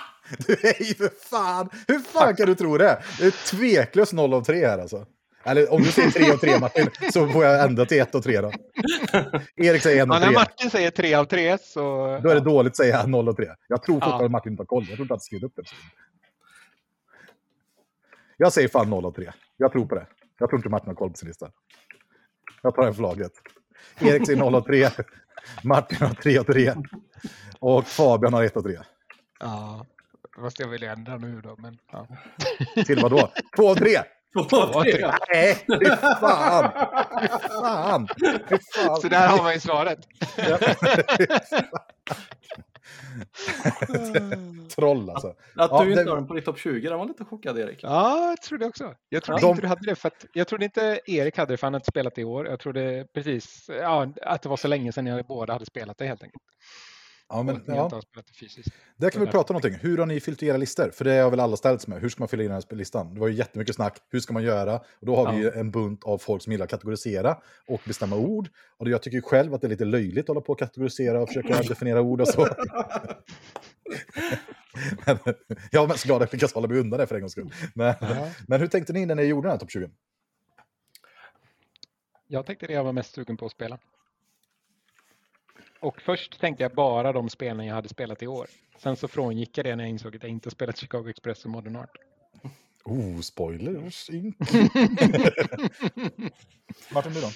Du 0.47 0.53
är 0.53 0.83
ju 0.83 0.95
för 0.95 1.09
fan! 1.31 1.71
Hur 1.89 1.99
fan 1.99 2.37
kan 2.37 2.47
du 2.47 2.55
tro 2.55 2.79
det? 2.79 3.03
Det 3.19 3.25
är 3.27 3.51
tveklöst 3.51 4.13
noll 4.13 4.35
av 4.35 4.43
tre 4.45 4.67
här 4.67 4.79
alltså. 4.79 5.07
Eller 5.47 5.73
om 5.73 5.83
du 5.83 5.93
säger 5.93 6.11
tre 6.11 6.31
av 6.33 6.37
tre 6.37 6.59
Martin, 6.61 6.87
så 7.13 7.29
får 7.29 7.45
jag 7.45 7.65
ändra 7.65 7.87
till 7.87 8.01
ett 8.01 8.15
av 8.15 8.21
tre 8.21 8.41
då. 8.41 8.53
Erik 9.57 9.83
säger 9.83 10.03
en 10.03 10.11
av 10.11 10.17
Ja, 10.17 10.21
när 10.21 10.27
tre. 10.27 10.35
Martin 10.35 10.71
säger 10.71 10.91
tre 10.91 11.15
av 11.15 11.25
tre 11.25 11.59
så... 11.59 11.81
Då 12.23 12.31
är 12.31 12.35
det 12.35 12.41
dåligt 12.41 12.71
att 12.71 12.77
säga 12.77 13.07
noll 13.07 13.29
och 13.29 13.37
tre. 13.37 13.49
Jag 13.69 13.83
tror 13.83 13.97
Ja. 13.97 14.01
fortfarande 14.01 14.25
att 14.25 14.31
Martin 14.31 14.53
inte 14.53 14.61
har 14.61 14.67
koll. 14.67 14.83
Jag 14.89 14.97
tror 14.97 15.01
inte 15.05 15.15
att 15.15 15.21
han 15.21 15.21
skrivit 15.21 15.45
upp 15.45 15.53
det. 15.57 15.63
Jag 18.37 18.53
säger 18.53 18.69
fan 18.69 18.91
0 18.91 19.05
av 19.07 19.13
3. 19.13 19.33
Jag 19.57 19.73
tror 19.73 19.87
på 19.87 19.95
det. 19.95 20.07
Jag 20.39 20.49
tror 20.49 20.59
inte 20.59 20.69
Martin 20.69 20.89
har 20.89 20.95
koll 20.95 21.11
på 21.11 21.17
sin 21.17 21.29
lista. 21.29 21.51
Jag 22.63 22.75
tar 22.75 22.83
den 22.85 22.95
för 22.95 23.03
laget. 23.03 23.33
Erik 24.01 24.27
säger 24.27 24.39
0 24.41 24.55
av 24.55 24.61
3. 24.61 24.89
Martin 25.65 25.99
har 26.07 26.15
3 26.15 26.39
av 26.39 26.45
3. 26.45 26.75
Och 27.59 27.87
Fabian 27.87 28.33
har 28.35 28.45
1 28.45 28.57
av 28.57 28.63
3. 28.63 28.79
Ja, 29.41 29.87
fast 30.41 30.61
jag 30.61 30.69
vill 30.69 30.83
ändra 30.83 31.17
nu 31.19 31.41
då. 31.41 31.57
Men, 31.59 31.79
ja. 31.93 32.07
Till 32.87 33.03
vad 33.03 33.11
då? 33.11 33.33
2 33.57 33.71
av 33.71 33.75
3! 33.75 33.99
Två, 34.35 34.82
tre. 34.82 35.11
Nej, 35.32 35.55
fy 35.55 35.87
fan! 35.97 36.70
Fan! 37.51 38.09
Fan! 38.74 39.01
Så 39.01 39.09
där 39.09 39.28
har 39.28 39.43
man 39.43 39.53
ju 39.55 39.61
svaret. 39.61 39.99
Troll 44.74 45.11
alltså. 45.11 45.28
Att 45.28 45.37
Ja, 45.70 45.85
du 45.85 45.91
inte 45.91 46.05
det- 46.05 46.11
har 46.11 46.16
den 46.16 46.26
på 46.26 46.35
ditt 46.35 46.45
topp 46.45 46.59
20, 46.59 46.89
den 46.89 46.99
var 46.99 47.07
lite 47.07 47.24
chockad 47.24 47.59
Erik. 47.59 47.78
Ja, 47.82 48.28
jag 48.28 48.43
trodde 48.43 48.66
också. 48.66 48.95
Jag 49.09 49.22
trodde 49.22 49.41
De- 49.41 49.47
inte 49.51 49.62
du 49.62 49.68
hade 49.68 49.87
det 49.87 49.95
för 49.95 50.09
att, 50.09 50.24
jag 50.32 50.49
trodde 50.49 50.64
inte 50.64 51.01
Erik 51.07 51.39
hade 51.39 51.53
det 51.53 51.57
för 51.57 51.66
han 51.66 51.74
hade 51.74 51.80
inte 51.80 51.91
spelat 51.91 52.14
det 52.14 52.20
i 52.20 52.24
år. 52.24 52.47
Jag 52.49 52.61
trodde 52.61 53.07
precis 53.14 53.66
ja, 53.68 54.07
att 54.22 54.43
det 54.43 54.49
var 54.49 54.57
så 54.57 54.68
länge 54.68 54.93
sedan 54.93 55.07
jag 55.07 55.26
båda 55.26 55.53
hade 55.53 55.66
spelat 55.66 55.99
det 55.99 56.07
helt 56.07 56.22
enkelt. 56.22 56.43
Ja, 57.35 57.43
men, 57.43 57.62
ja. 57.66 58.01
Där 58.97 59.11
kan 59.11 59.20
vi 59.20 59.26
prata 59.26 59.53
om 59.53 59.61
någonting. 59.61 59.80
Hur 59.80 59.99
har 59.99 60.07
ni 60.07 60.20
fyllt 60.20 60.43
i 60.43 60.47
era 60.47 60.57
listor? 60.57 60.91
För 60.91 61.05
det 61.05 61.12
har 61.12 61.30
väl 61.30 61.41
alla 61.41 61.57
ställts 61.57 61.87
med. 61.87 62.01
Hur 62.01 62.09
ska 62.09 62.20
man 62.20 62.28
fylla 62.28 62.43
i 62.43 62.47
den 62.47 62.55
här 62.55 62.76
listan? 62.76 63.14
Det 63.14 63.20
var 63.20 63.28
ju 63.28 63.35
jättemycket 63.35 63.74
snack. 63.74 63.99
Hur 64.11 64.20
ska 64.20 64.32
man 64.32 64.43
göra? 64.43 64.76
Och 64.76 65.07
då 65.07 65.16
har 65.16 65.32
vi 65.32 65.39
ju 65.39 65.51
en 65.51 65.70
bunt 65.70 66.05
av 66.05 66.18
folk 66.18 66.43
som 66.43 66.53
gillar 66.53 66.64
att 66.64 66.70
kategorisera 66.70 67.39
och 67.68 67.80
bestämma 67.87 68.16
ord. 68.16 68.49
Och 68.78 68.89
jag 68.89 69.03
tycker 69.03 69.20
själv 69.20 69.55
att 69.55 69.61
det 69.61 69.66
är 69.66 69.68
lite 69.68 69.85
löjligt 69.85 70.24
att 70.24 70.28
hålla 70.28 70.41
på 70.41 70.53
och 70.53 70.59
kategorisera 70.59 71.22
och 71.22 71.28
försöka 71.28 71.62
definiera 71.68 72.01
ord 72.01 72.20
och 72.20 72.28
så. 72.28 72.49
men, 75.07 75.18
jag 75.70 75.85
är 75.85 75.89
mest 75.89 76.05
glad 76.05 76.22
att 76.22 76.28
jag 76.32 76.37
lyckas 76.37 76.53
hålla 76.55 76.68
mig 76.68 76.78
undan 76.78 77.01
det 77.01 77.07
för 77.07 77.14
en 77.14 77.20
gångs 77.20 77.32
skull. 77.32 77.53
Men, 77.74 77.95
Ja. 78.01 78.28
men 78.49 78.61
hur 78.61 78.66
tänkte 78.66 78.93
ni 78.93 79.07
när 79.07 79.14
ni 79.14 79.22
gjorde 79.22 79.49
den 79.49 79.51
här 79.53 79.59
topp 79.59 79.70
20? 79.70 79.91
Jag 82.26 82.47
tänkte 82.47 82.66
det 82.66 82.72
jag 82.72 82.85
var 82.85 82.93
mest 82.93 83.14
sugen 83.14 83.37
på 83.37 83.47
att 83.47 83.53
spela. 83.53 83.78
Och 85.85 86.01
först 86.03 86.41
tänkte 86.41 86.62
jag 86.62 86.74
bara 86.74 87.12
de 87.12 87.28
spelen 87.28 87.66
jag 87.66 87.74
hade 87.74 87.89
spelat 87.89 88.22
i 88.22 88.26
år. 88.26 88.47
Sen 88.78 88.97
så 88.97 89.09
frångick 89.09 89.59
jag 89.59 89.66
det 89.66 89.76
när 89.76 89.85
jag 89.85 89.91
insåg 89.91 90.16
att 90.16 90.22
jag 90.22 90.32
inte 90.32 90.51
spelat 90.51 90.76
Chicago 90.76 91.09
Express 91.09 91.45
och 91.45 91.51
Modern 91.51 91.76
Art. 91.76 91.97
Oh, 92.85 93.20
spoilers. 93.20 94.11
Martin, 96.93 97.12
du 97.12 97.20
då? 97.20 97.30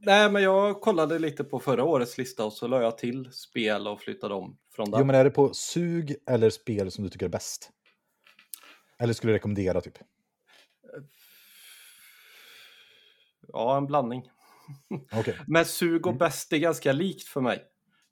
Nej, 0.00 0.30
men 0.30 0.42
jag 0.42 0.80
kollade 0.80 1.18
lite 1.18 1.44
på 1.44 1.60
förra 1.60 1.84
årets 1.84 2.18
lista 2.18 2.44
och 2.44 2.52
så 2.52 2.66
la 2.66 2.82
jag 2.82 2.98
till 2.98 3.32
spel 3.32 3.88
och 3.88 4.00
flyttade 4.00 4.34
om 4.34 4.58
från 4.72 4.90
där. 4.90 4.98
Jo, 4.98 5.04
men 5.04 5.16
är 5.16 5.24
det 5.24 5.30
på 5.30 5.54
sug 5.54 6.16
eller 6.30 6.50
spel 6.50 6.90
som 6.90 7.04
du 7.04 7.10
tycker 7.10 7.26
är 7.26 7.30
bäst? 7.30 7.70
Eller 8.98 9.12
skulle 9.12 9.32
du 9.32 9.36
rekommendera 9.36 9.80
typ? 9.80 9.98
Ja, 13.48 13.76
en 13.76 13.86
blandning. 13.86 14.30
Okej. 15.12 15.38
Men 15.46 15.64
sug 15.64 16.06
och 16.06 16.14
bäst 16.14 16.52
är 16.52 16.58
ganska 16.58 16.92
likt 16.92 17.28
för 17.28 17.40
mig. 17.40 17.64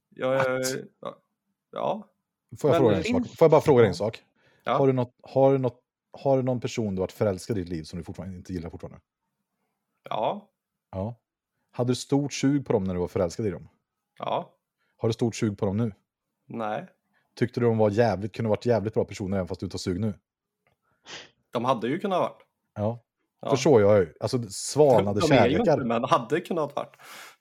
Jag, 0.09 0.63
ja. 1.01 1.23
ja. 1.73 2.11
Får 2.61 2.71
jag, 2.71 2.79
fråga 2.79 2.97
en 2.97 3.05
sak? 3.05 3.27
Får 3.27 3.45
jag 3.45 3.51
bara 3.51 3.61
fråga 3.61 3.87
en 3.87 3.95
sak? 3.95 4.23
Ja. 4.65 4.73
Har, 4.73 4.87
du 4.87 4.93
något, 4.93 5.15
har, 5.23 5.53
du 5.53 5.59
något, 5.59 5.81
har 6.13 6.37
du 6.37 6.43
någon 6.43 6.61
person 6.61 6.95
du 6.95 7.01
varit 7.01 7.13
förälskad 7.13 7.59
i 7.59 7.61
ditt 7.61 7.69
liv 7.69 7.83
som 7.83 7.99
du 7.99 8.05
fortfarande 8.05 8.37
inte 8.37 8.53
gillar 8.53 8.71
fortfarande? 8.71 9.01
Ja. 10.09 10.51
Ja. 10.91 11.21
Hade 11.71 11.91
du 11.91 11.95
stort 11.95 12.33
sug 12.33 12.67
på 12.67 12.73
dem 12.73 12.85
när 12.85 12.95
du 12.95 13.01
var 13.01 13.09
förälskad 13.09 13.47
i 13.47 13.51
dem? 13.51 13.69
Ja. 14.19 14.55
Har 14.97 15.09
du 15.09 15.13
stort 15.13 15.37
sug 15.37 15.59
på 15.59 15.67
dem 15.67 15.77
nu? 15.77 15.93
Nej. 16.47 16.87
Tyckte 17.35 17.61
du 17.61 17.67
de 17.67 17.79
var 17.79 17.91
jävligt, 17.91 18.33
kunde 18.33 18.49
varit 18.49 18.67
jävligt 18.67 18.95
bra 18.95 19.05
personer 19.05 19.37
även 19.37 19.49
fast 19.49 19.61
du 19.61 19.67
inte 19.67 19.75
har 19.75 19.79
sug 19.79 20.01
nu? 20.01 20.15
De 21.51 21.65
hade 21.65 21.89
ju 21.89 21.99
kunnat 21.99 22.21
varit. 22.21 22.43
Ja. 22.75 23.04
Ja. 23.45 23.51
För 23.51 23.57
så 23.57 23.81
jag 23.81 23.99
ju. 23.99 24.15
Alltså 24.21 24.43
svalnade 24.49 25.21
De 25.21 25.27
kärlekar. 25.27 25.75
inte, 25.75 25.85
men 25.85 26.05
hade 26.05 26.41
kunnat 26.41 26.77
varit. 26.77 26.97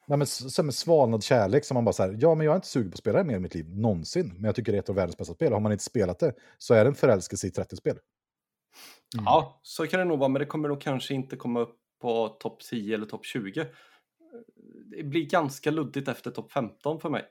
Nej, 0.08 0.18
men 0.18 0.28
som 0.28 0.68
en 0.68 0.74
svalnad 0.74 1.24
kärlek 1.24 1.66
som 1.66 1.76
man 1.76 1.86
bara 1.86 1.94
så 1.94 2.04
här, 2.04 2.18
ja 2.20 2.36
men 2.36 2.46
jag 2.46 2.52
är 2.52 2.56
inte 2.56 2.68
sugen 2.68 2.92
på 2.92 2.96
att 2.96 3.00
spela 3.00 3.18
det 3.18 3.24
mer 3.24 3.36
i 3.36 3.40
mitt 3.40 3.56
liv, 3.56 3.66
någonsin. 3.70 4.34
Men 4.36 4.44
jag 4.44 4.56
tycker 4.56 4.72
det 4.72 4.78
är 4.78 4.80
ett 4.80 4.90
av 4.90 4.96
världens 4.96 5.18
bästa 5.18 5.34
spel. 5.34 5.54
Har 5.54 5.60
man 5.60 5.72
inte 5.72 5.84
spelat 5.84 6.20
det 6.20 6.34
så 6.58 6.74
är 6.74 6.84
det 6.84 6.90
en 6.90 6.96
förälskelse 6.96 7.48
i 7.48 7.50
30-spel. 7.50 7.98
Mm. 9.16 9.26
Ja, 9.26 9.60
så 9.64 9.88
kan 9.88 10.00
det 10.00 10.06
nog 10.06 10.20
vara, 10.20 10.30
men 10.30 10.40
det 10.40 10.46
kommer 10.46 10.70
nog 10.70 10.82
kanske 10.82 11.14
inte 11.14 11.36
komma 11.36 11.60
upp 11.60 11.76
på 12.02 12.28
topp 12.28 12.60
10 12.70 12.96
eller 12.96 13.06
topp 13.06 13.26
20. 13.26 13.66
Det 14.86 15.04
blir 15.04 15.26
ganska 15.30 15.72
luddigt 15.72 16.08
efter 16.08 16.32
topp 16.32 16.52
15 16.52 17.00
för 17.00 17.10
mig. 17.10 17.26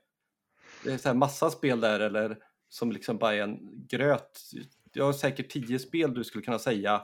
Det 0.85 0.93
är 0.93 0.99
så 0.99 1.09
här 1.09 1.15
massa 1.15 1.51
spel 1.51 1.81
där 1.81 2.01
eller 2.01 2.39
som 2.69 2.93
liksom 2.93 3.19
bara 3.19 3.35
är 3.35 3.43
en 3.43 3.59
gröt. 3.89 4.41
Jag 4.93 5.05
har 5.05 5.13
säkert 5.13 5.51
10 5.51 5.79
spel 5.79 6.15
du 6.15 6.25
skulle 6.25 6.45
kunna 6.45 6.59
säga 6.59 7.03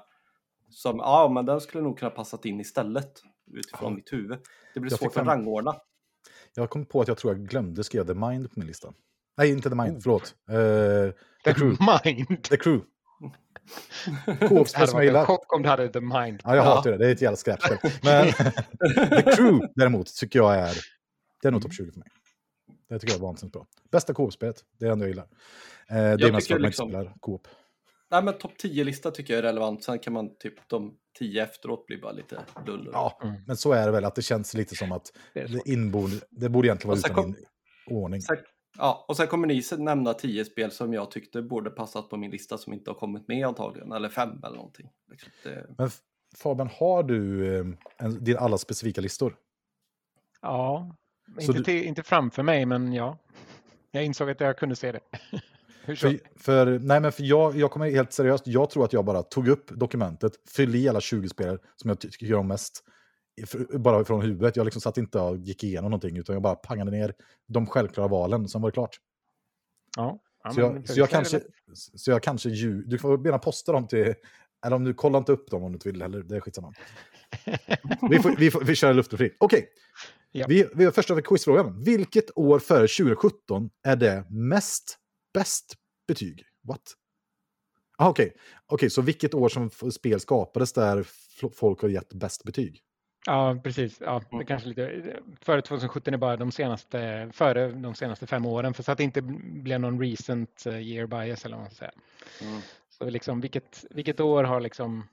som, 0.70 0.98
ja 0.98 1.28
men 1.34 1.46
den 1.46 1.60
skulle 1.60 1.82
nog 1.82 1.98
kunna 1.98 2.10
passat 2.10 2.44
in 2.44 2.60
istället 2.60 3.22
utifrån 3.54 3.90
Ja. 3.92 3.96
mitt 3.96 4.12
huvud. 4.12 4.38
Det 4.74 4.80
blir 4.80 4.92
Jag 4.92 4.98
svårt 4.98 5.16
att 5.16 5.26
rangordna. 5.26 5.74
Jag 6.54 6.70
kom 6.70 6.86
på 6.86 7.00
att 7.00 7.08
jag 7.08 7.16
tror 7.18 7.32
jag 7.32 7.46
glömde 7.48 7.84
skriva 7.84 8.04
The 8.04 8.14
Mind 8.14 8.50
på 8.50 8.58
min 8.60 8.66
lista. 8.66 8.92
Nej, 9.36 9.50
inte 9.50 9.68
The 9.68 9.74
Mind, 9.74 9.96
Oh. 9.96 10.00
förlåt. 10.00 10.34
Uh, 10.50 11.12
The 11.44 11.54
Crew. 11.54 11.76
Mind! 12.04 12.42
The 12.44 12.56
Crew. 12.56 12.84
Hade 14.74 14.86
som 14.86 14.98
jag 14.98 15.04
gillar. 15.04 15.24
chock 15.24 15.52
om 15.54 15.62
du 15.62 15.68
hade 15.68 15.88
The 15.88 16.00
Mind. 16.00 16.40
Ja, 16.44 16.56
jag 16.56 16.56
Ja. 16.56 16.62
hatar 16.74 16.90
det. 16.90 16.96
Det 16.98 17.06
är 17.06 17.12
ett 17.12 17.22
jävla 17.22 17.36
skräpspel. 17.36 17.78
Men 18.02 18.26
The 19.10 19.22
Crew 19.36 19.68
däremot 19.74 20.14
tycker 20.16 20.38
jag 20.38 20.54
är... 20.54 20.74
Det 21.42 21.48
är 21.48 21.52
nog 21.52 21.62
topp 21.62 21.72
20 21.74 21.92
för 21.92 21.98
mig. 21.98 22.08
Det 22.88 22.98
tycker 22.98 23.12
jag 23.14 23.18
är 23.18 23.22
vansinnigt 23.26 23.52
bra. 23.52 23.66
Bästa 23.90 24.14
Coop-spelet. 24.14 24.64
Det 24.78 24.84
är 24.84 24.88
det 24.88 24.92
enda 24.92 25.04
jag 25.04 25.08
gillar. 25.10 25.24
Eh, 25.90 26.16
det 26.16 26.26
är 26.28 26.32
mest 26.32 26.48
för 26.48 26.54
att 26.54 26.60
man 26.60 26.66
inte 26.66 26.66
liksom- 26.68 26.88
spelar 26.88 27.14
Coop. 27.20 27.48
Nej 28.10 28.22
men 28.22 28.38
topp 28.38 28.52
10-lista 28.62 29.10
tycker 29.10 29.34
jag 29.34 29.38
är 29.38 29.42
relevant. 29.42 29.84
Sen 29.84 29.98
kan 29.98 30.12
man 30.12 30.36
typ 30.38 30.68
de 30.68 30.96
10 31.18 31.42
efteråt 31.42 31.86
bli 31.86 31.98
bara 31.98 32.12
lite 32.12 32.44
lull. 32.66 32.90
Ja, 32.92 33.18
Mm. 33.22 33.34
men 33.46 33.56
så 33.56 33.72
är 33.72 33.86
det 33.86 33.92
väl. 33.92 34.04
Att 34.04 34.14
det 34.14 34.22
känns 34.22 34.54
lite 34.54 34.76
som 34.76 34.92
att 34.92 35.12
Det 35.34 35.68
inbord, 35.68 36.10
det 36.30 36.48
borde 36.48 36.68
egentligen 36.68 36.88
vara 36.88 36.98
utan 36.98 37.14
kom- 37.14 37.26
in, 37.28 37.36
ordning. 37.90 38.22
Sen, 38.22 38.36
ja, 38.78 39.04
och 39.08 39.16
sen 39.16 39.26
kommer 39.26 39.46
ni 39.48 39.62
nämna 39.78 40.14
10 40.14 40.44
spel 40.44 40.70
som 40.70 40.92
jag 40.92 41.10
tyckte 41.10 41.42
borde 41.42 41.70
passat 41.70 42.08
på 42.10 42.16
min 42.16 42.30
lista 42.30 42.58
som 42.58 42.72
inte 42.72 42.90
har 42.90 42.94
kommit 42.98 43.28
med 43.28 43.46
antagligen. 43.46 43.92
Eller 43.92 44.08
fem 44.08 44.40
eller 44.44 44.56
någonting. 44.56 44.90
Liksom, 45.10 45.30
Det, 45.44 45.66
Men 45.78 45.90
Fabian, 46.36 46.68
har 46.72 47.02
du 47.02 47.46
eh, 47.58 47.66
en, 47.98 48.24
din 48.24 48.36
alla 48.36 48.58
specifika 48.58 49.00
listor? 49.00 49.36
Ja, 50.42 50.96
Så 51.34 51.40
inte, 51.40 51.52
du- 51.58 51.64
till, 51.64 51.84
inte 51.84 52.02
framför 52.02 52.42
mig, 52.42 52.66
men 52.66 52.92
ja. 52.92 53.18
Jag 53.90 54.04
insåg 54.04 54.30
att 54.30 54.40
jag 54.40 54.58
kunde 54.58 54.76
se 54.76 54.92
det. 54.92 55.00
För, 55.96 56.18
för, 56.36 56.78
nej, 56.78 57.00
men 57.00 57.12
för 57.12 57.22
jag, 57.22 57.56
jag 57.56 57.70
kommer 57.70 57.90
helt 57.90 58.12
seriöst, 58.12 58.46
jag 58.46 58.70
tror 58.70 58.84
att 58.84 58.92
jag 58.92 59.04
bara 59.04 59.22
tog 59.22 59.48
upp 59.48 59.70
dokumentet, 59.70 60.32
fyllde 60.50 60.78
i 60.78 60.88
alla 60.88 61.00
20 61.00 61.28
spel 61.28 61.58
som 61.76 61.88
jag 61.88 62.00
ty- 62.00 62.10
tycker 62.10 62.34
om 62.34 62.48
mest, 62.48 62.84
för- 63.46 63.78
bara 63.78 64.04
från 64.04 64.22
huvudet. 64.22 64.56
Jag 64.56 64.64
liksom 64.64 64.80
satt 64.80 64.98
inte 64.98 65.20
och 65.20 65.36
gick 65.38 65.64
igenom 65.64 65.90
någonting, 65.90 66.16
utan 66.16 66.32
jag 66.32 66.42
bara 66.42 66.54
pangade 66.54 66.90
ner 66.90 67.14
de 67.48 67.66
självklara 67.66 68.08
valen, 68.08 68.48
sen 68.48 68.62
var 68.62 68.70
det 68.70 68.74
klart. 68.74 68.96
Ja. 69.96 70.18
Ja, 70.44 70.50
så, 70.52 70.60
jag, 70.60 70.88
så, 70.88 70.98
jag 71.00 71.10
kanske, 71.10 71.40
så 71.74 72.10
jag 72.10 72.22
kanske 72.22 72.48
lju, 72.48 72.82
du 72.86 72.98
får 72.98 73.24
gärna 73.26 73.38
posta 73.38 73.72
dem 73.72 73.86
till, 73.88 74.14
eller 74.66 74.76
om 74.76 74.84
du 74.84 74.94
kollar 74.94 75.18
inte 75.18 75.32
upp 75.32 75.50
dem 75.50 75.62
om 75.62 75.72
du 75.72 75.76
inte 75.76 75.88
vill 75.90 76.02
heller, 76.02 76.22
det 76.22 76.36
är 76.36 76.40
skitsamma. 76.40 76.72
vi, 78.10 78.18
får, 78.18 78.36
vi, 78.38 78.50
får, 78.50 78.60
vi 78.64 78.74
kör 78.74 78.94
luften 78.94 79.18
fri. 79.18 79.36
Okej, 79.40 79.68
Ja. 80.32 80.46
vi, 80.48 80.68
vi 80.74 80.84
har 80.84 80.92
första 80.92 81.22
quizfrågan. 81.22 81.82
Vilket 81.84 82.38
år 82.38 82.58
före 82.58 82.88
2017 82.88 83.70
är 83.86 83.96
det 83.96 84.24
mest 84.30 84.98
bäst 85.34 85.74
betyg? 86.08 86.44
What? 86.62 86.82
Ah, 87.98 88.08
Okej, 88.08 88.34
Okej, 88.66 88.90
så 88.90 89.02
vilket 89.02 89.34
år 89.34 89.48
som 89.48 89.70
spel 89.70 90.20
skapades 90.20 90.72
där 90.72 91.06
folk 91.54 91.82
har 91.82 91.88
gett 91.88 92.12
bäst 92.12 92.44
betyg? 92.44 92.80
Ja, 93.26 93.60
precis. 93.64 94.00
Ja, 94.00 94.18
det 94.30 94.34
Mm. 94.36 94.46
kanske 94.46 94.68
lite, 94.68 95.20
före 95.40 95.62
2017 95.62 96.14
är 96.14 96.18
bara 96.18 96.36
de 96.36 96.52
senaste, 96.52 97.30
före 97.32 97.72
de 97.72 97.94
senaste 97.94 98.26
fem 98.26 98.46
åren, 98.46 98.74
för 98.74 98.82
så 98.82 98.92
att 98.92 98.98
det 98.98 99.04
inte 99.04 99.22
blev 99.62 99.80
någon 99.80 100.00
recent 100.00 100.66
eh, 100.66 100.78
year 100.78 101.06
bias 101.06 101.44
eller 101.44 101.56
vad 101.56 101.64
man 101.64 101.70
ska 101.70 101.78
säga. 101.78 101.92
mm. 102.50 102.60
Så 102.90 103.10
liksom, 103.10 103.40
vilket, 103.40 103.84
vilket 103.90 104.20
år 104.20 104.44
har 104.44 104.60
liksom 104.60 105.04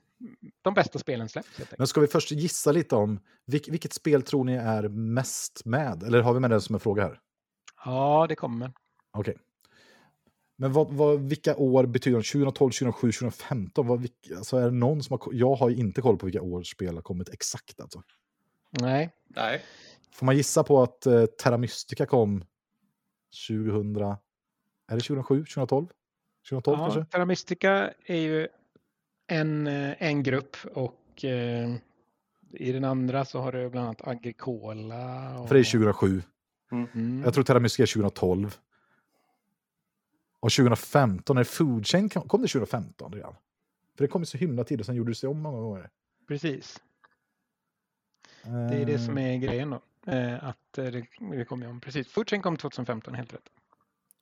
de 0.62 0.74
bästa 0.74 0.98
spelen 0.98 1.28
släppts? 1.28 1.60
Men 1.78 1.86
ska 1.86 2.00
vi 2.00 2.06
först 2.06 2.30
gissa 2.30 2.72
lite 2.72 2.96
om 2.96 3.20
vilk, 3.46 3.68
vilket 3.68 3.92
spel 3.92 4.22
tror 4.22 4.44
ni 4.44 4.52
är 4.54 4.88
mest 4.88 5.64
med? 5.64 6.02
Eller 6.02 6.22
har 6.22 6.34
vi 6.34 6.40
med 6.40 6.50
det 6.50 6.60
som 6.60 6.74
en 6.74 6.80
fråga 6.80 7.02
här? 7.02 7.20
Ja, 7.84 8.26
det 8.28 8.34
kommer. 8.36 8.72
Okej. 9.12 9.36
Men 10.56 10.72
vad, 10.72 10.90
vad, 10.90 11.20
vilka 11.20 11.56
år 11.56 11.86
betyder 11.86 12.18
de? 12.18 12.24
2012, 12.24 12.70
2007, 12.70 13.12
2015? 13.12 13.86
Vad, 13.86 14.00
vilka, 14.00 14.36
alltså 14.36 14.56
är 14.56 14.64
det 14.64 14.70
någon 14.70 15.02
som 15.02 15.18
har, 15.20 15.32
jag 15.32 15.54
har 15.54 15.68
ju 15.68 15.76
inte 15.76 16.00
koll 16.00 16.18
på 16.18 16.26
vilka 16.26 16.42
år 16.42 16.62
spel 16.62 16.94
har 16.94 17.02
kommit 17.02 17.28
exakt. 17.28 17.80
Alltså. 17.80 18.02
Nej, 18.80 19.10
Nej, 19.28 19.62
Får 20.12 20.26
man 20.26 20.36
gissa 20.36 20.64
på 20.64 20.82
att 20.82 21.06
eh, 21.06 21.26
Terra 21.26 21.58
Mystica 21.58 22.06
kom 22.06 22.44
2000... 23.48 23.96
Är 23.96 24.94
det 24.94 25.00
2007, 25.00 25.38
2012? 25.38 25.86
2012 26.48 26.78
ja, 26.78 26.84
kanske? 26.84 27.12
Terra 27.12 27.24
Mystica 27.24 27.90
är 28.06 28.16
ju 28.16 28.48
en, 29.26 29.66
eh, 29.66 30.02
en 30.02 30.22
grupp 30.22 30.56
och 30.74 31.24
eh, 31.24 31.74
i 32.52 32.72
den 32.72 32.84
andra 32.84 33.24
så 33.24 33.40
har 33.40 33.52
du 33.52 33.70
bland 33.70 33.86
annat 33.86 34.08
Agricola. 34.08 35.38
Och, 35.38 35.48
För 35.48 35.54
det 35.54 35.60
är 35.60 35.64
2007. 35.64 36.22
Mm. 36.72 37.22
Jag 37.24 37.34
tror 37.34 37.44
Terra 37.44 37.60
Mystica 37.60 37.82
är 37.82 37.86
2012. 37.86 38.56
Och 40.46 40.52
2015, 40.52 41.38
är 41.38 41.44
Food 41.44 41.86
Chain 41.86 42.08
kom 42.08 42.28
kom 42.28 42.42
det 42.42 42.48
2015 42.48 43.12
redan? 43.12 43.34
För 43.96 44.04
det 44.04 44.08
kom 44.08 44.22
ju 44.22 44.26
så 44.26 44.38
himla 44.38 44.64
tidigt 44.64 44.80
och 44.80 44.86
sen 44.86 44.94
gjorde 44.94 45.10
det 45.10 45.14
sig 45.14 45.28
om 45.28 45.40
många 45.42 45.60
gånger. 45.60 45.90
Precis. 46.28 46.80
Det 48.42 48.50
är 48.76 48.86
det 48.86 48.98
som 48.98 49.18
Eh, 49.18 49.24
är 49.34 49.36
grejen 49.36 49.70
då. 49.70 49.80
Eh, 50.12 50.44
att 50.44 50.78
eh, 50.78 50.84
det, 50.84 51.06
det 51.18 51.44
ju 51.62 51.66
om. 51.70 51.80
Precis. 51.80 52.08
Foodchain 52.08 52.42
kom 52.42 52.56
2015, 52.56 53.14
helt 53.14 53.34
rätt. 53.34 53.48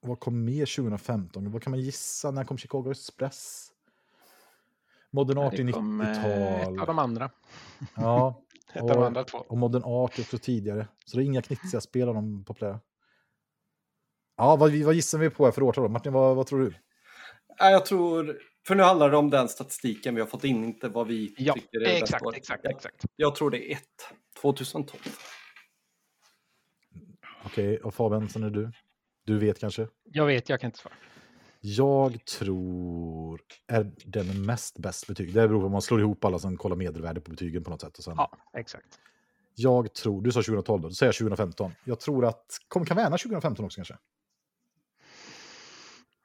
Vad 0.00 0.20
kom 0.20 0.44
mer 0.44 0.66
2015? 0.76 1.50
Vad 1.50 1.62
kan 1.62 1.70
man 1.70 1.80
gissa? 1.80 2.30
När 2.30 2.44
kom 2.44 2.58
Chicago 2.58 2.90
Express? 2.90 3.68
Modern 5.10 5.38
Art 5.38 5.54
i 5.54 5.62
Det 5.62 5.72
kom 5.72 6.00
eh, 6.00 6.10
ett 6.10 6.24
av 6.24 6.72
90-tal. 6.72 6.86
de 6.86 6.98
andra. 6.98 7.30
Ja, 7.96 8.42
Ett 8.72 8.82
av 8.82 8.88
de 8.88 8.98
Och- 8.98 9.06
andra 9.06 9.24
två. 9.24 9.38
och 9.38 9.58
Modern 9.58 9.82
Art 9.84 10.18
också 10.18 10.38
tidigare. 10.38 10.88
Så 11.06 11.16
det 11.16 11.22
är 11.22 11.26
inga 11.26 11.42
knitsiga 11.42 11.80
spel 11.80 12.08
av 12.08 12.14
de 12.14 12.44
populära. 12.44 12.80
Ja, 14.37 14.57
vad, 14.57 14.72
vad 14.72 14.95
gissar 14.95 15.18
vi 15.18 15.30
på 15.30 15.45
här 15.45 15.53
för 15.53 15.62
årtal 15.62 15.85
då? 15.85 15.89
Martin, 15.91 16.12
vad, 16.12 16.37
vad 16.37 16.47
tror 16.47 16.61
du? 16.61 16.74
Jag 17.59 17.87
tror... 17.87 18.39
För 18.66 18.74
nu 18.74 18.82
handlar 18.82 19.11
det 19.11 19.16
om 19.16 19.30
den 19.30 19.49
statistiken 19.49 20.14
vi 20.14 20.20
har 20.20 20.28
fått 20.28 20.45
in, 20.45 20.64
inte 20.64 20.89
vad 20.89 21.07
vi 21.07 21.35
Ja, 21.39 21.55
tycker 21.55 21.80
är 21.80 22.03
exakt, 22.03 22.24
år. 22.26 22.37
exakt, 22.37 22.61
Jag, 22.64 22.72
exakt. 22.72 23.05
jag 23.16 23.35
tror 23.35 23.51
det 23.51 23.72
är 23.72 23.76
ett. 23.76 24.12
2012. 24.41 25.01
Okej, 27.45 27.78
och 27.78 27.95
Fabian, 27.95 28.28
sen 28.28 28.43
är 28.43 28.51
du. 28.51 28.72
Du 29.24 29.39
vet 29.39 29.59
kanske? 29.59 29.89
Jag 30.05 30.26
vet, 30.26 30.49
jag 30.49 30.61
kan 30.61 30.68
inte 30.68 30.78
svara. 30.78 30.95
Jag 31.61 32.24
tror 32.24 33.41
är 33.66 33.93
den 34.05 34.47
mest 34.47 34.78
bäst 34.78 35.07
betyg. 35.07 35.35
Det 35.35 35.49
beror 35.49 35.61
på 35.61 35.66
om 35.66 35.72
man 35.72 35.82
slår 35.82 36.01
ihop 36.01 36.24
alla 36.24 36.39
som 36.39 36.57
kollar 36.57 36.76
medelvärde 36.76 37.20
på 37.20 37.30
betygen 37.30 37.64
på 37.64 37.70
något 37.70 37.80
sätt. 37.80 37.99
Och 37.99 38.05
sen, 38.05 38.14
Ja, 38.16 38.30
exakt. 38.57 38.99
Jag 39.55 39.93
tror, 39.95 40.22
du 40.22 40.32
sa 40.32 40.43
2012 40.43 40.82
då, 40.82 40.89
då 40.89 40.95
säger 40.95 41.09
jag 41.09 41.14
2015. 41.16 41.72
Jag 41.85 42.01
tror 42.01 42.24
att, 42.24 42.47
kom 42.68 42.85
Caverna 42.87 43.18
2015 43.18 43.64
också 43.64 43.76
kanske? 43.76 43.97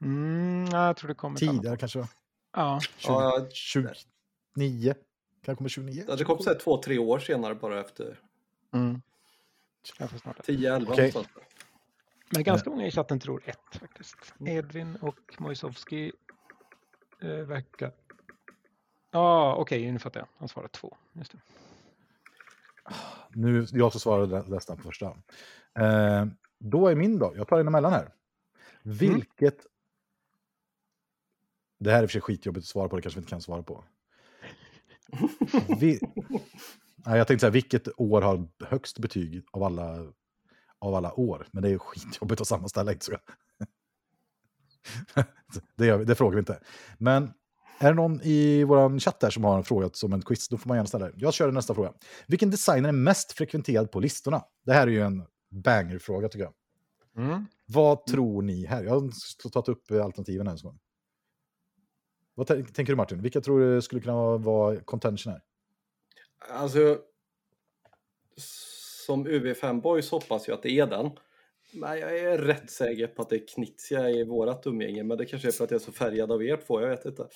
Mm, 0.02 0.66
ja, 0.72 0.86
jag 0.86 0.98
tror 0.98 1.08
det 1.08 1.14
kommer. 1.14 1.38
Tidigare 1.38 1.78
kanske? 1.78 2.08
Ja, 2.56 2.80
20, 2.98 3.12
Ja, 3.12 3.48
29? 3.52 4.94
Kan 5.42 5.54
det 5.54 5.56
komma 5.56 5.70
29? 5.70 6.04
Ja, 6.08 6.16
det 6.16 6.24
kom 6.24 6.40
så 6.40 6.50
här 6.50 6.60
två, 6.60 6.82
tre 6.82 6.98
år 6.98 7.20
senare 7.20 7.56
bara 7.56 7.80
efter 7.80 8.20
mm. 8.74 9.02
Jag 10.00 10.10
får 10.10 10.18
snart 10.18 10.38
det. 10.38 10.44
10, 10.44 10.76
11 10.76 10.92
Okej. 10.92 11.06
någonstans. 11.06 11.28
Men 12.30 12.44
ganska 12.44 12.70
många 12.70 12.88
i 12.88 12.92
chatten 12.92 13.20
tror 13.20 13.42
ett 13.46 13.80
faktiskt. 13.80 14.34
Edvin 14.46 14.96
och 14.96 15.36
Mojsovski 15.38 16.12
eh, 17.22 17.30
verkar... 17.30 17.92
Ja, 19.12 19.56
okej, 19.56 19.92
nu 19.92 20.00
fattar 20.00 20.20
jag. 20.20 20.28
Han 20.38 20.48
svarar 20.48 20.68
två. 20.68 20.98
Just 21.14 21.32
det. 21.32 21.40
Nu, 23.30 23.66
jag 23.72 23.92
som 23.92 24.02
svarade 24.02 24.44
nästan 24.48 24.78
på 24.78 24.84
första. 24.84 25.06
Eh, 25.80 26.26
då 26.58 26.88
är 26.88 26.96
min 26.96 27.20
då, 27.20 27.34
jag 27.36 27.48
tar 27.48 27.60
en 27.60 27.68
emellan 27.68 27.94
här. 27.94 28.14
Vilket... 28.82 29.66
Det 31.80 31.92
här 31.92 32.04
är 32.04 32.08
för 32.08 32.12
sig 32.12 32.22
skitjobbigt 32.22 32.64
att 32.64 32.68
svara 32.68 32.90
på, 32.90 32.96
det 32.96 33.02
kanske 33.02 33.20
vi 33.20 33.22
inte 33.22 33.30
kan 33.30 33.42
svara 33.42 33.64
på. 33.64 33.84
Vi... 35.80 36.00
Nej, 37.06 37.18
jag 37.18 37.28
tänkte 37.28 37.42
säga, 37.42 37.52
vilket 37.52 38.00
år 38.00 38.22
har 38.22 38.48
högst 38.66 39.00
betyg 39.00 39.44
av 39.52 39.64
alla, 39.64 40.14
av 40.80 40.96
alla 40.96 41.14
år? 41.14 41.48
Men 41.52 41.64
det 41.64 41.70
är 41.70 41.78
skitjobbigt 41.78 42.42
att 42.42 42.48
sammanställa, 42.48 42.92
inte 42.92 43.06
så 43.06 43.12
jag. 43.12 43.22
det, 45.76 45.98
vi, 45.98 46.06
det 46.06 46.16
frågar 46.16 46.36
vi 46.36 46.40
inte. 46.40 46.60
Men 46.98 47.34
är 47.80 47.90
det 47.90 47.96
någon 47.96 48.22
i 48.22 48.64
vår 48.64 49.00
chatt 49.00 49.24
här 49.24 49.30
som 49.30 49.44
har 49.44 49.58
en 49.58 49.64
fråga 49.64 49.90
som 49.94 50.14
en 50.14 50.22
quiz, 50.22 50.50
då 50.50 50.58
får 50.58 50.68
man 50.68 50.78
gärna 50.78 50.88
ställa 50.88 51.06
det. 51.06 51.14
Jag 51.16 51.34
kör 51.34 51.52
nästa 51.52 51.76
fråga. 51.76 51.94
Vilken 52.28 52.52
designer 52.52 52.90
är 52.90 52.94
mest 52.94 53.32
frekventerad 53.32 53.92
på 53.92 54.00
listorna? 54.00 54.44
Det 54.66 54.74
här 54.74 54.88
är 54.88 54.92
ju 54.92 55.02
en 55.02 55.26
banger-fråga 55.52 56.30
tycker 56.30 56.46
jag. 56.46 56.54
Mm. 57.26 57.46
Vad 57.66 58.06
tror 58.06 58.42
ni 58.42 58.66
här? 58.66 58.84
Jag 58.84 58.92
har 58.92 59.50
tagit 59.50 59.70
upp 59.70 59.92
alternativen 59.92 60.48
här 60.48 60.54
en 60.54 60.64
gång. 60.64 60.80
Vad 62.40 62.48
tän- 62.48 62.74
tänker 62.74 62.94
du 62.94 62.98
Martin? 62.98 63.22
Vilka 63.22 63.42
tror 63.42 63.60
du 63.60 63.82
skulle 63.82 64.02
kunna 64.02 64.38
vara 64.38 64.80
contention 64.80 65.34
här? 65.34 65.42
Alltså, 66.52 66.98
som 69.06 69.28
UV5-boys 69.28 70.12
hoppas 70.12 70.48
jag 70.48 70.56
att 70.56 70.64
det 70.64 70.80
är 70.80 70.88
den. 70.88 71.12
Men 71.74 72.00
jag 72.00 72.20
är 72.20 72.38
rätt 72.38 72.72
säker 72.72 73.08
på 73.08 73.22
att 73.22 73.30
det 73.30 73.36
är 73.36 73.48
Knizia 73.48 74.10
i 74.10 74.24
vårat 74.24 74.68
umgänge, 74.68 75.04
men 75.04 75.18
det 75.18 75.26
kanske 75.26 75.48
är 75.48 75.52
för 75.52 75.64
att 75.64 75.72
jag 75.72 75.82
är 75.82 75.86
så 75.86 75.92
färgad 75.92 76.32
av 76.32 76.44
er 76.44 76.58
två, 76.68 76.82
jag 76.82 76.90
vet 76.90 77.06
inte. 77.06 77.28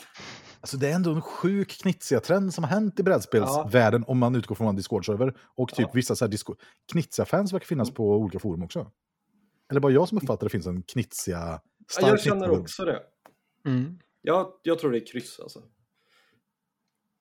Alltså 0.61 0.77
det 0.77 0.89
är 0.89 0.95
ändå 0.95 1.11
en 1.11 1.21
sjuk 1.21 1.81
knitsiga 1.81 2.19
trend 2.19 2.53
som 2.53 2.63
har 2.63 2.71
hänt 2.71 2.99
i 2.99 3.03
brädspelsvärlden 3.03 4.03
om 4.07 4.17
man 4.17 4.35
utgår 4.35 4.55
från 4.55 4.67
en 4.67 4.75
Discord-server. 4.75 5.37
Och 5.55 5.69
typ 5.69 5.79
Ja. 5.87 5.91
vissa 5.93 6.15
så 6.15 6.25
här 6.25 6.29
Discord... 6.31 6.57
Knitsiga-fans 6.91 7.53
verkar 7.53 7.65
finnas 7.65 7.91
på 7.93 8.15
olika 8.17 8.39
forum 8.39 8.63
också. 8.63 8.91
Eller 9.71 9.79
bara 9.81 9.91
jag 9.91 10.07
som 10.09 10.17
uppfattar 10.17 10.33
att 10.33 10.39
det 10.39 10.49
finns 10.49 10.67
en 10.67 10.83
knitsiga... 10.83 11.61
Ja, 12.01 12.07
jag 12.09 12.21
känner 12.21 12.49
också 12.49 12.85
det. 12.85 12.99
Mm. 13.65 13.99
Jag, 14.25 14.53
jag 14.63 14.79
tror 14.79 14.91
det 14.91 14.97
är 14.97 15.05
kryss 15.05 15.39
alltså. 15.39 15.63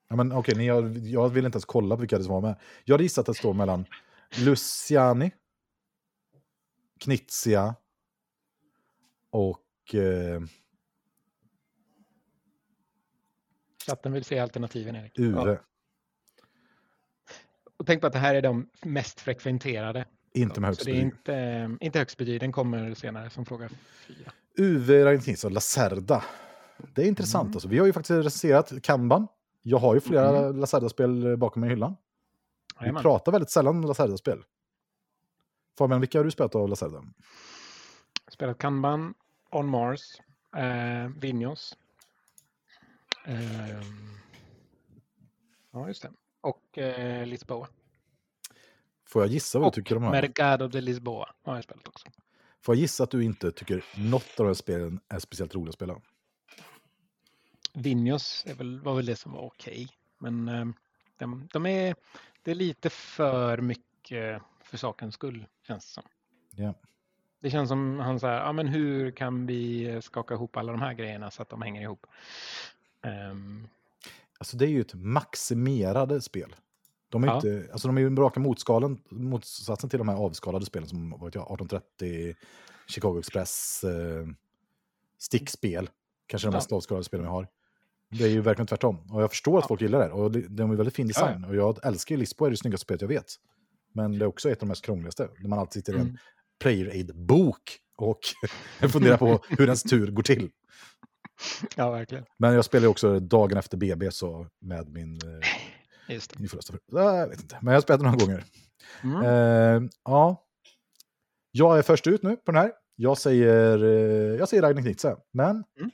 Ja, 0.08 0.16
men 0.16 0.32
okej, 0.32 0.54
ni, 0.54 0.66
jag, 0.66 0.98
jag 0.98 1.28
vill 1.28 1.46
inte 1.46 1.56
ens 1.56 1.64
kolla 1.64 1.96
på 1.96 2.00
vilka 2.00 2.18
det 2.18 2.24
som 2.24 2.34
var 2.34 2.40
med. 2.40 2.60
Jag 2.84 2.94
hade 2.94 3.02
gissat 3.02 3.28
att 3.28 3.34
det 3.34 3.38
står 3.38 3.54
mellan 3.54 3.86
Luciani, 4.38 5.30
Knizia 7.00 7.74
och... 9.30 9.94
Eh, 9.94 10.42
Chatten 13.86 14.12
vill 14.12 14.24
se 14.24 14.38
alternativen, 14.38 14.96
Erik. 14.96 15.18
Uve. 15.18 15.50
Ja. 15.50 15.58
Och 17.76 17.86
tänk 17.86 18.00
på 18.00 18.06
att 18.06 18.12
det 18.12 18.18
här 18.18 18.34
är 18.34 18.42
de 18.42 18.70
mest 18.82 19.20
frekventerade. 19.20 20.04
Inte 20.34 20.60
med 20.60 20.68
högst 20.68 20.84
betyg. 20.84 21.02
inte, 21.02 21.76
inte 21.80 21.98
högst 21.98 22.18
betyg, 22.18 22.40
den 22.40 22.52
kommer 22.52 22.94
senare 22.94 23.30
som 23.30 23.44
fråga 23.44 23.68
fyra. 24.06 24.32
Uve 24.56 25.04
Ragnhild 25.04 25.44
och 25.44 25.50
Lacerda. 25.50 26.24
Det 26.94 27.02
är 27.02 27.06
intressant. 27.06 27.44
Mm. 27.46 27.56
Alltså. 27.56 27.68
Vi 27.68 27.78
har 27.78 27.86
ju 27.86 27.92
faktiskt 27.92 28.10
recenserat 28.26 28.82
Kanban. 28.82 29.28
Jag 29.62 29.78
har 29.78 29.94
ju 29.94 30.00
flera 30.00 30.48
Lacerda-spel 30.52 31.36
bakom 31.36 31.60
mig 31.60 31.66
i 31.70 31.70
hyllan. 31.72 31.96
Vi 32.78 32.84
Jajamän. 32.84 33.02
pratar 33.02 33.32
väldigt 33.32 33.50
sällan 33.50 33.76
om 33.76 33.84
Lacerda-spel. 33.84 34.44
Fabian, 35.78 36.00
vilka 36.00 36.18
har 36.18 36.24
du 36.24 36.30
spelat 36.30 36.54
av 36.54 36.68
Lacerda? 36.68 37.04
Spelat 38.28 38.58
Kanban, 38.58 39.14
On 39.50 39.66
Mars, 39.66 40.00
eh, 40.56 41.08
Vinhos. 41.20 41.76
ehm, 43.24 44.18
ja, 45.72 45.88
just 45.88 46.02
det. 46.02 46.10
Och 46.40 46.78
eh, 46.78 47.26
Lisboa. 47.26 47.68
Får 49.08 49.22
jag 49.22 49.30
gissa 49.30 49.58
vad 49.58 49.66
du 49.66 49.68
Och 49.68 49.74
tycker 49.74 49.96
om 49.96 50.02
de 50.02 50.06
här? 50.06 50.22
Mercado 50.22 50.68
de 50.68 50.80
Lisboa 50.80 51.28
har 51.44 51.54
jag 51.54 51.64
spelat 51.64 51.88
också. 51.88 52.08
Får 52.60 52.74
jag 52.74 52.80
gissa 52.80 53.04
att 53.04 53.10
du 53.10 53.24
inte 53.24 53.52
tycker 53.52 53.84
något 53.96 54.22
av 54.22 54.44
de 54.44 54.46
här 54.46 54.54
spelen 54.54 55.00
är 55.08 55.18
speciellt 55.18 55.54
roliga 55.54 55.68
att 55.68 55.74
spela? 55.74 56.00
Vinhos 57.72 58.44
är 58.46 58.54
väl, 58.54 58.80
var 58.80 58.94
väl 58.94 59.06
det 59.06 59.16
som 59.16 59.32
var 59.32 59.40
okej. 59.42 59.88
Men 60.18 60.48
eh, 60.48 60.66
de, 61.16 61.48
de 61.52 61.66
är, 61.66 61.94
det 62.42 62.50
är 62.50 62.54
lite 62.54 62.90
för 62.90 63.58
mycket 63.58 64.42
för 64.64 64.76
sakens 64.76 65.14
skull, 65.14 65.46
känns 65.66 65.86
det 65.86 65.92
som. 65.92 66.02
Ja. 66.56 66.74
Det 67.40 67.50
känns 67.50 67.68
som 67.68 67.98
han 68.00 68.20
säger, 68.20 68.34
ja 68.40 68.52
men 68.52 68.68
hur 68.68 69.10
kan 69.10 69.46
vi 69.46 69.98
skaka 70.02 70.34
ihop 70.34 70.56
alla 70.56 70.72
de 70.72 70.80
här 70.80 70.94
grejerna 70.94 71.30
så 71.30 71.42
att 71.42 71.48
de 71.48 71.62
hänger 71.62 71.82
ihop? 71.82 72.06
Ehm, 73.02 73.68
Alltså 74.38 74.56
det 74.56 74.64
är 74.64 74.68
ju 74.68 74.80
ett 74.80 74.94
maximerade 74.94 76.20
spel. 76.22 76.54
De 77.08 77.24
är, 77.24 77.28
Ja. 77.28 77.34
inte, 77.36 77.68
alltså 77.72 77.88
de 77.88 77.96
är 77.96 78.00
ju 78.00 78.16
raka 78.16 78.40
motskalen, 78.40 79.02
motsatsen 79.08 79.90
till 79.90 79.98
de 79.98 80.08
här 80.08 80.16
avskalade 80.16 80.66
spelen 80.66 80.88
som 80.88 81.10
vad 81.10 81.34
jag, 81.34 81.42
1830, 81.42 82.34
Chicago 82.86 83.18
Express, 83.18 83.84
eh, 83.84 84.26
stickspel. 85.18 85.90
Kanske 86.26 86.48
de 86.48 86.52
Ja. 86.52 86.56
mest 86.56 86.72
avskalade 86.72 87.04
spelen 87.04 87.24
vi 87.26 87.30
har. 87.30 87.48
Det 88.18 88.24
är 88.24 88.28
ju 88.28 88.40
verkligen 88.40 88.66
tvärtom. 88.66 89.10
Och 89.12 89.22
jag 89.22 89.30
förstår 89.30 89.58
att 89.58 89.64
Ja. 89.64 89.68
folk 89.68 89.80
gillar 89.80 89.98
det. 89.98 90.10
Och 90.12 90.30
det, 90.32 90.40
de 90.48 90.70
är 90.70 90.76
väldigt 90.76 90.94
fin 90.94 91.06
Ja, 91.06 91.08
design. 91.08 91.44
Och 91.44 91.56
jag 91.56 91.86
älskar 91.86 92.14
ju 92.14 92.18
Lisbo, 92.18 92.44
är 92.46 92.50
det 92.50 92.56
snyggaste 92.56 92.82
spelet 92.84 93.00
jag 93.00 93.08
vet. 93.08 93.26
Men 93.94 94.18
det 94.18 94.24
är 94.24 94.26
också 94.26 94.50
ett 94.50 94.56
av 94.58 94.60
de 94.60 94.68
mest 94.68 94.84
krångligaste. 94.84 95.28
Där 95.42 95.48
man 95.48 95.58
alltid 95.58 95.72
sitter 95.72 95.92
i 95.92 95.96
en 95.96 96.02
Mm. 96.02 96.16
player 96.60 96.86
aid-bok 96.90 97.78
och 97.98 98.18
funderar 98.92 99.16
på 99.16 99.40
hur 99.48 99.64
ens 99.64 99.82
tur 99.82 100.10
går 100.10 100.22
till. 100.22 100.50
ja, 101.76 101.90
verkligen. 101.90 102.24
Men 102.38 102.54
jag 102.54 102.64
spelar 102.64 102.82
ju 102.82 102.88
också 102.88 103.20
dagen 103.20 103.58
efter 103.58 103.76
BB 103.76 104.10
så 104.10 104.46
med 104.60 104.88
min 104.88 105.14
eh, 105.14 106.14
Just 106.14 106.30
det. 106.34 106.40
Ni 106.42 106.48
får 106.48 106.56
rösta 106.56 106.72
för 106.72 106.80
Nej, 106.92 107.04
Jag 107.18 107.28
vet 107.28 107.40
inte, 107.42 107.58
men 107.62 107.72
jag 107.72 107.76
har 107.76 107.82
spelat 107.82 108.00
det 108.00 108.06
några 108.10 108.24
gånger. 108.26 108.44
Mm. 109.02 109.22
Eh, 109.84 109.90
ja. 110.04 110.44
Jag 111.52 111.78
är 111.78 111.82
först 111.82 112.06
ut 112.06 112.22
nu 112.22 112.36
på 112.36 112.52
den 112.52 112.60
här. 112.60 112.72
Jag 112.96 113.18
säger, 113.18 113.84
eh, 113.84 114.38
jag 114.38 114.48
säger 114.48 114.62
Ragnar 114.62 114.82
Knizia. 114.82 115.16
Men 115.32 115.64
Mm. 115.78 115.90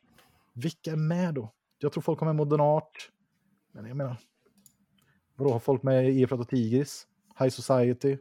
vilka 0.54 0.92
är 0.92 0.96
med 0.96 1.34
då? 1.34 1.52
Jag 1.78 1.92
tror 1.92 2.02
folk 2.02 2.20
har 2.20 2.26
med 2.26 2.36
Modern 2.36 2.60
Art. 2.60 3.10
Men 3.72 3.86
jag 3.86 3.96
menar, 3.96 4.16
vadå, 5.34 5.52
har 5.52 5.58
folk 5.58 5.82
med 5.82 6.10
IF 6.10 6.32
och 6.32 6.48
Tigris? 6.48 7.06
High 7.38 7.50
Society? 7.50 8.18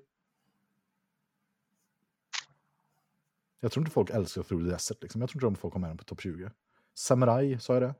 Jag 3.59 3.71
tror 3.71 3.81
inte 3.81 3.91
folk 3.91 4.09
älskar 4.09 4.43
Through 4.43 4.65
the 4.65 4.71
Desert. 4.71 5.01
Liksom. 5.01 5.21
Jag 5.21 5.29
tror 5.29 5.37
inte 5.37 5.45
de 5.45 5.61
folk 5.61 5.73
har 5.73 5.81
med 5.81 5.89
den 5.89 5.97
på 5.97 6.03
topp 6.03 6.21
20. 6.21 6.51
Samurai, 6.93 7.59
sa 7.59 7.73
jag 7.73 7.81
det? 7.81 7.95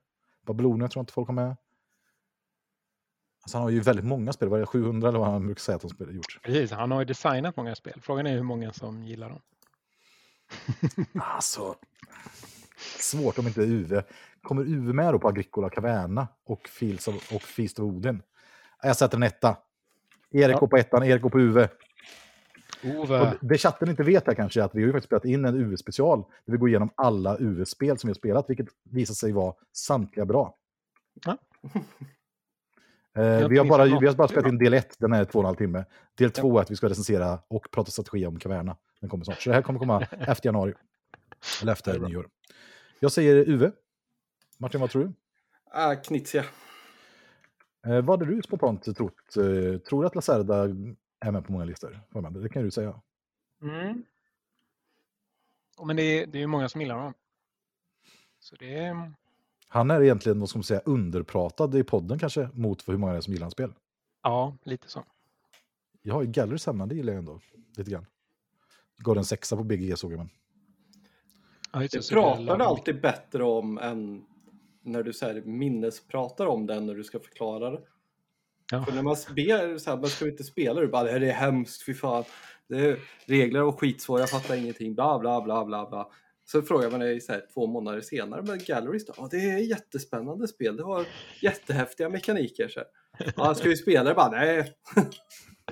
Babylonia 0.45 0.87
tror 0.87 0.99
jag 0.99 1.03
inte 1.03 1.13
folk 1.13 1.27
har 1.27 1.35
med. 1.35 1.57
Alltså 3.41 3.57
han 3.57 3.63
har 3.63 3.69
ju 3.69 3.79
väldigt 3.79 4.05
många 4.05 4.33
spel, 4.33 4.49
vad 4.49 4.59
är 4.59 4.61
det, 4.61 4.67
700 4.67 5.09
eller 5.09 5.19
vad 5.19 5.31
han 5.31 5.45
brukar 5.45 5.61
säga 5.61 5.75
att 5.75 5.81
de 5.81 5.89
spel 5.89 6.15
gjort. 6.15 6.39
Precis, 6.43 6.71
han 6.71 6.91
har 6.91 6.99
ju 6.99 7.05
designat 7.05 7.57
många 7.57 7.75
spel. 7.75 8.01
Frågan 8.01 8.27
är 8.27 8.35
hur 8.35 8.43
många 8.43 8.73
som 8.73 9.03
gillar 9.03 9.29
dem. 9.29 9.41
Alltså, 11.21 11.75
svårt 12.99 13.39
om 13.39 13.47
inte 13.47 13.61
Uve. 13.61 14.03
Kommer 14.41 14.61
Uve 14.63 14.93
med 14.93 15.13
då 15.13 15.19
på 15.19 15.27
Agricola 15.27 15.69
Caverna 15.69 16.27
och 16.45 16.67
Fields 16.67 17.07
of, 17.07 17.33
och 17.33 17.41
Feast 17.41 17.79
of 17.79 17.83
Odin? 17.83 18.21
Jag 18.83 18.97
sätter 18.97 19.17
en 19.17 19.23
etta. 19.23 19.57
Erik 20.31 20.55
Ja. 20.55 20.59
går 20.59 20.67
på 20.67 20.77
ettan, 20.77 21.03
Erik 21.03 21.21
går 21.21 21.29
på 21.29 21.39
Uve. 21.39 21.69
Ove. 22.83 23.21
Och 23.21 23.35
det 23.41 23.57
chatten 23.57 23.89
inte 23.89 24.03
vet 24.03 24.27
här 24.27 24.33
kanske 24.33 24.61
är 24.61 24.65
att 24.65 24.75
vi 24.75 24.81
har 24.81 24.87
ju 24.87 24.91
faktiskt 24.91 25.07
spelat 25.09 25.25
in 25.25 25.45
en 25.45 25.55
UV-special 25.55 26.23
där 26.45 26.51
vi 26.51 26.57
går 26.57 26.69
igenom 26.69 26.89
alla 26.95 27.37
UV-spel 27.39 27.97
som 27.97 28.07
vi 28.07 28.11
har 28.11 28.15
spelat, 28.15 28.49
vilket 28.49 28.67
visar 28.83 29.13
sig 29.13 29.31
vara 29.31 29.53
samtliga 29.73 30.25
bra. 30.25 30.55
Ja. 31.25 31.37
Eh, 33.17 33.47
vi, 33.47 33.57
har 33.57 33.65
bara, 33.65 33.85
vi 33.85 33.91
har 34.07 34.13
bara 34.15 34.27
spelat 34.27 34.47
in 34.47 34.57
del 34.57 34.73
1, 34.73 34.95
den 34.99 35.13
är 35.13 35.25
två 35.25 35.39
och 35.39 35.43
en 35.43 35.45
halv 35.45 35.55
timme. 35.55 35.85
Del 36.17 36.31
2 36.31 36.57
är 36.57 36.61
att 36.61 36.71
vi 36.71 36.75
ska 36.75 36.89
recensera 36.89 37.39
och 37.47 37.67
prata 37.71 37.91
strategi 37.91 38.25
om 38.25 38.39
Caverna. 38.39 38.77
Den 39.01 39.09
kommer 39.09 39.23
snart. 39.25 39.41
Så 39.41 39.49
det 39.49 39.55
här 39.55 39.61
kommer 39.61 39.79
komma 39.79 40.01
efter 40.19 40.47
januari. 40.47 40.73
Eller 41.61 41.71
efter 41.71 41.99
nyår. 41.99 42.27
Jag 42.99 43.11
säger 43.11 43.49
UV. 43.49 43.71
Martin, 44.57 44.81
vad 44.81 44.89
tror 44.89 45.03
du? 45.03 45.13
Äh, 45.79 46.01
Knizia. 46.01 46.45
Eh, 47.85 48.01
vad 48.01 48.19
hade 48.19 48.35
du 48.35 48.41
spontant 48.41 48.97
trott? 48.97 49.37
Eh, 49.37 49.79
tror 49.79 50.01
du 50.01 50.07
att 50.07 50.15
Lacerda 50.15 50.63
är 51.19 51.31
med 51.31 51.45
på 51.45 51.51
många 51.51 51.65
listor? 51.65 51.99
Det 52.41 52.49
kan 52.49 52.63
du 52.63 52.71
säga. 52.71 53.01
Mm. 53.61 54.03
Men 55.85 55.95
det 55.95 56.03
är, 56.03 56.27
det 56.27 56.37
är 56.37 56.39
ju 56.39 56.47
många 56.47 56.69
som 56.69 56.81
gillar 56.81 56.95
honom. 56.95 57.13
Så 58.39 58.55
det 58.55 58.75
är... 58.75 59.11
Han 59.67 59.91
är 59.91 60.01
egentligen, 60.03 60.39
vad 60.39 60.49
ska 60.49 60.59
man 60.59 60.63
säga, 60.63 60.81
underpratad 60.85 61.75
i 61.75 61.83
podden 61.83 62.19
kanske 62.19 62.49
mot 62.53 62.89
hur 62.89 62.97
många 62.97 63.11
det 63.11 63.17
är 63.17 63.21
som 63.21 63.33
gillar 63.33 63.45
hans 63.45 63.53
spel. 63.53 63.73
Ja, 64.23 64.57
lite 64.63 64.89
så. 64.89 65.03
Jag 66.01 66.13
har 66.13 66.21
ju 66.21 66.27
Gallery 66.27 66.57
hemma, 66.65 66.85
det 66.85 66.95
gillar 66.95 67.13
jag 67.13 67.19
ändå 67.19 67.39
lite 67.77 67.91
grann. 67.91 68.05
Gav 68.97 69.17
en 69.17 69.25
sexa 69.25 69.57
på 69.57 69.63
BGG 69.63 69.97
såg 69.97 70.11
jag, 70.11 70.17
men 70.17 70.29
Ja, 71.81 71.87
Det 71.91 71.97
det 71.99 72.11
är 72.11 72.15
pratar 72.15 72.57
du 72.57 72.63
alltid 72.63 73.01
bättre 73.01 73.43
om 73.43 73.77
än 73.77 74.23
när 74.83 75.03
du 75.03 75.13
så 75.13 75.25
här, 75.25 75.41
minnespratar 75.45 76.45
om 76.45 76.67
den 76.67 76.85
när 76.85 76.95
du 76.95 77.03
ska 77.03 77.19
förklara 77.19 77.69
det. 77.71 77.81
Ja. 78.71 78.85
För 78.85 78.91
när 78.95 79.01
man 79.03 79.15
ber 79.35 79.77
så 79.77 79.89
här, 79.89 79.97
men 79.97 80.09
ska 80.09 80.25
inte 80.27 80.43
spela? 80.43 80.81
Du 80.81 80.87
bara, 80.87 81.03
det 81.03 81.11
här 81.11 81.21
är 81.23 81.31
hemskt, 81.31 81.85
fy 81.85 81.93
fan. 81.93 82.23
Det 82.69 82.75
är 82.77 82.97
regler 83.25 83.63
och 83.63 83.79
skitsvåra, 83.79 84.19
jag 84.19 84.29
fattar 84.29 84.55
ingenting, 84.55 84.95
bla 84.95 85.19
bla 85.19 85.41
bla 85.41 85.65
bla 85.65 85.89
bla. 85.89 86.09
Så 86.45 86.61
frågar 86.61 86.91
man 86.91 86.99
dig 86.99 87.21
så 87.21 87.31
här, 87.31 87.43
två 87.53 87.67
månader 87.67 88.01
senare, 88.01 88.41
men 88.41 88.59
Galleries 88.67 89.05
då? 89.05 89.13
Ja, 89.17 89.27
det 89.31 89.37
är 89.37 89.57
ett 89.57 89.69
jättespännande 89.69 90.47
spel, 90.47 90.77
det 90.77 90.83
har 90.83 91.05
jättehäftiga 91.41 92.09
mekaniker. 92.09 92.67
Så 92.67 92.79
här. 92.79 92.87
Ja, 93.35 93.55
ska 93.55 93.69
vi 93.69 93.75
spela 93.77 94.03
det? 94.09 94.13
Bara, 94.15 94.29
nej. 94.31 94.73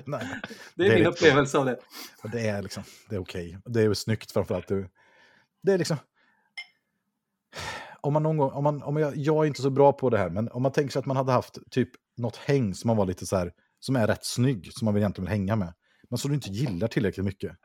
nej. 0.04 0.20
Det 0.74 0.84
är 0.84 0.84
Det 0.84 0.84
är 0.84 0.88
min 0.88 0.98
lite- 0.98 1.10
upplevelse 1.10 1.58
av 1.58 1.64
det. 1.64 1.78
Det 2.32 2.48
är 2.48 2.62
liksom, 2.62 2.82
det 3.08 3.16
är 3.16 3.20
okej. 3.20 3.58
Det 3.64 3.82
är 3.82 3.94
snyggt 3.94 4.32
framförallt. 4.32 4.68
Det, 4.68 4.88
det 5.66 5.72
är 5.72 5.78
liksom... 5.78 5.96
Om 8.00 8.12
man 8.12 8.22
någon 8.22 8.36
gång, 8.36 8.50
om 8.50 8.64
man, 8.64 8.82
om 8.82 8.96
jag, 8.96 9.16
jag 9.16 9.44
är 9.44 9.48
inte 9.48 9.62
så 9.62 9.70
bra 9.70 9.92
på 9.92 10.10
det 10.10 10.18
här, 10.18 10.30
men 10.30 10.48
om 10.48 10.62
man 10.62 10.72
tänker 10.72 10.92
sig 10.92 11.00
att 11.00 11.06
man 11.06 11.16
hade 11.16 11.32
haft 11.32 11.58
typ 11.70 11.88
något 12.16 12.36
häng 12.36 12.74
som 12.74 12.88
man 12.88 12.96
var 12.96 13.06
lite 13.06 13.26
så 13.26 13.36
här, 13.36 13.52
som 13.80 13.96
är 13.96 14.06
rätt 14.06 14.24
snygg, 14.24 14.72
som 14.72 14.84
man 14.84 14.94
vill 14.94 15.02
egentligen 15.02 15.24
vill 15.24 15.38
hänga 15.38 15.56
med, 15.56 15.74
men 16.10 16.18
som 16.18 16.30
du 16.30 16.34
inte 16.34 16.50
gillar 16.50 16.88
tillräckligt 16.88 17.26
mycket. 17.26 17.56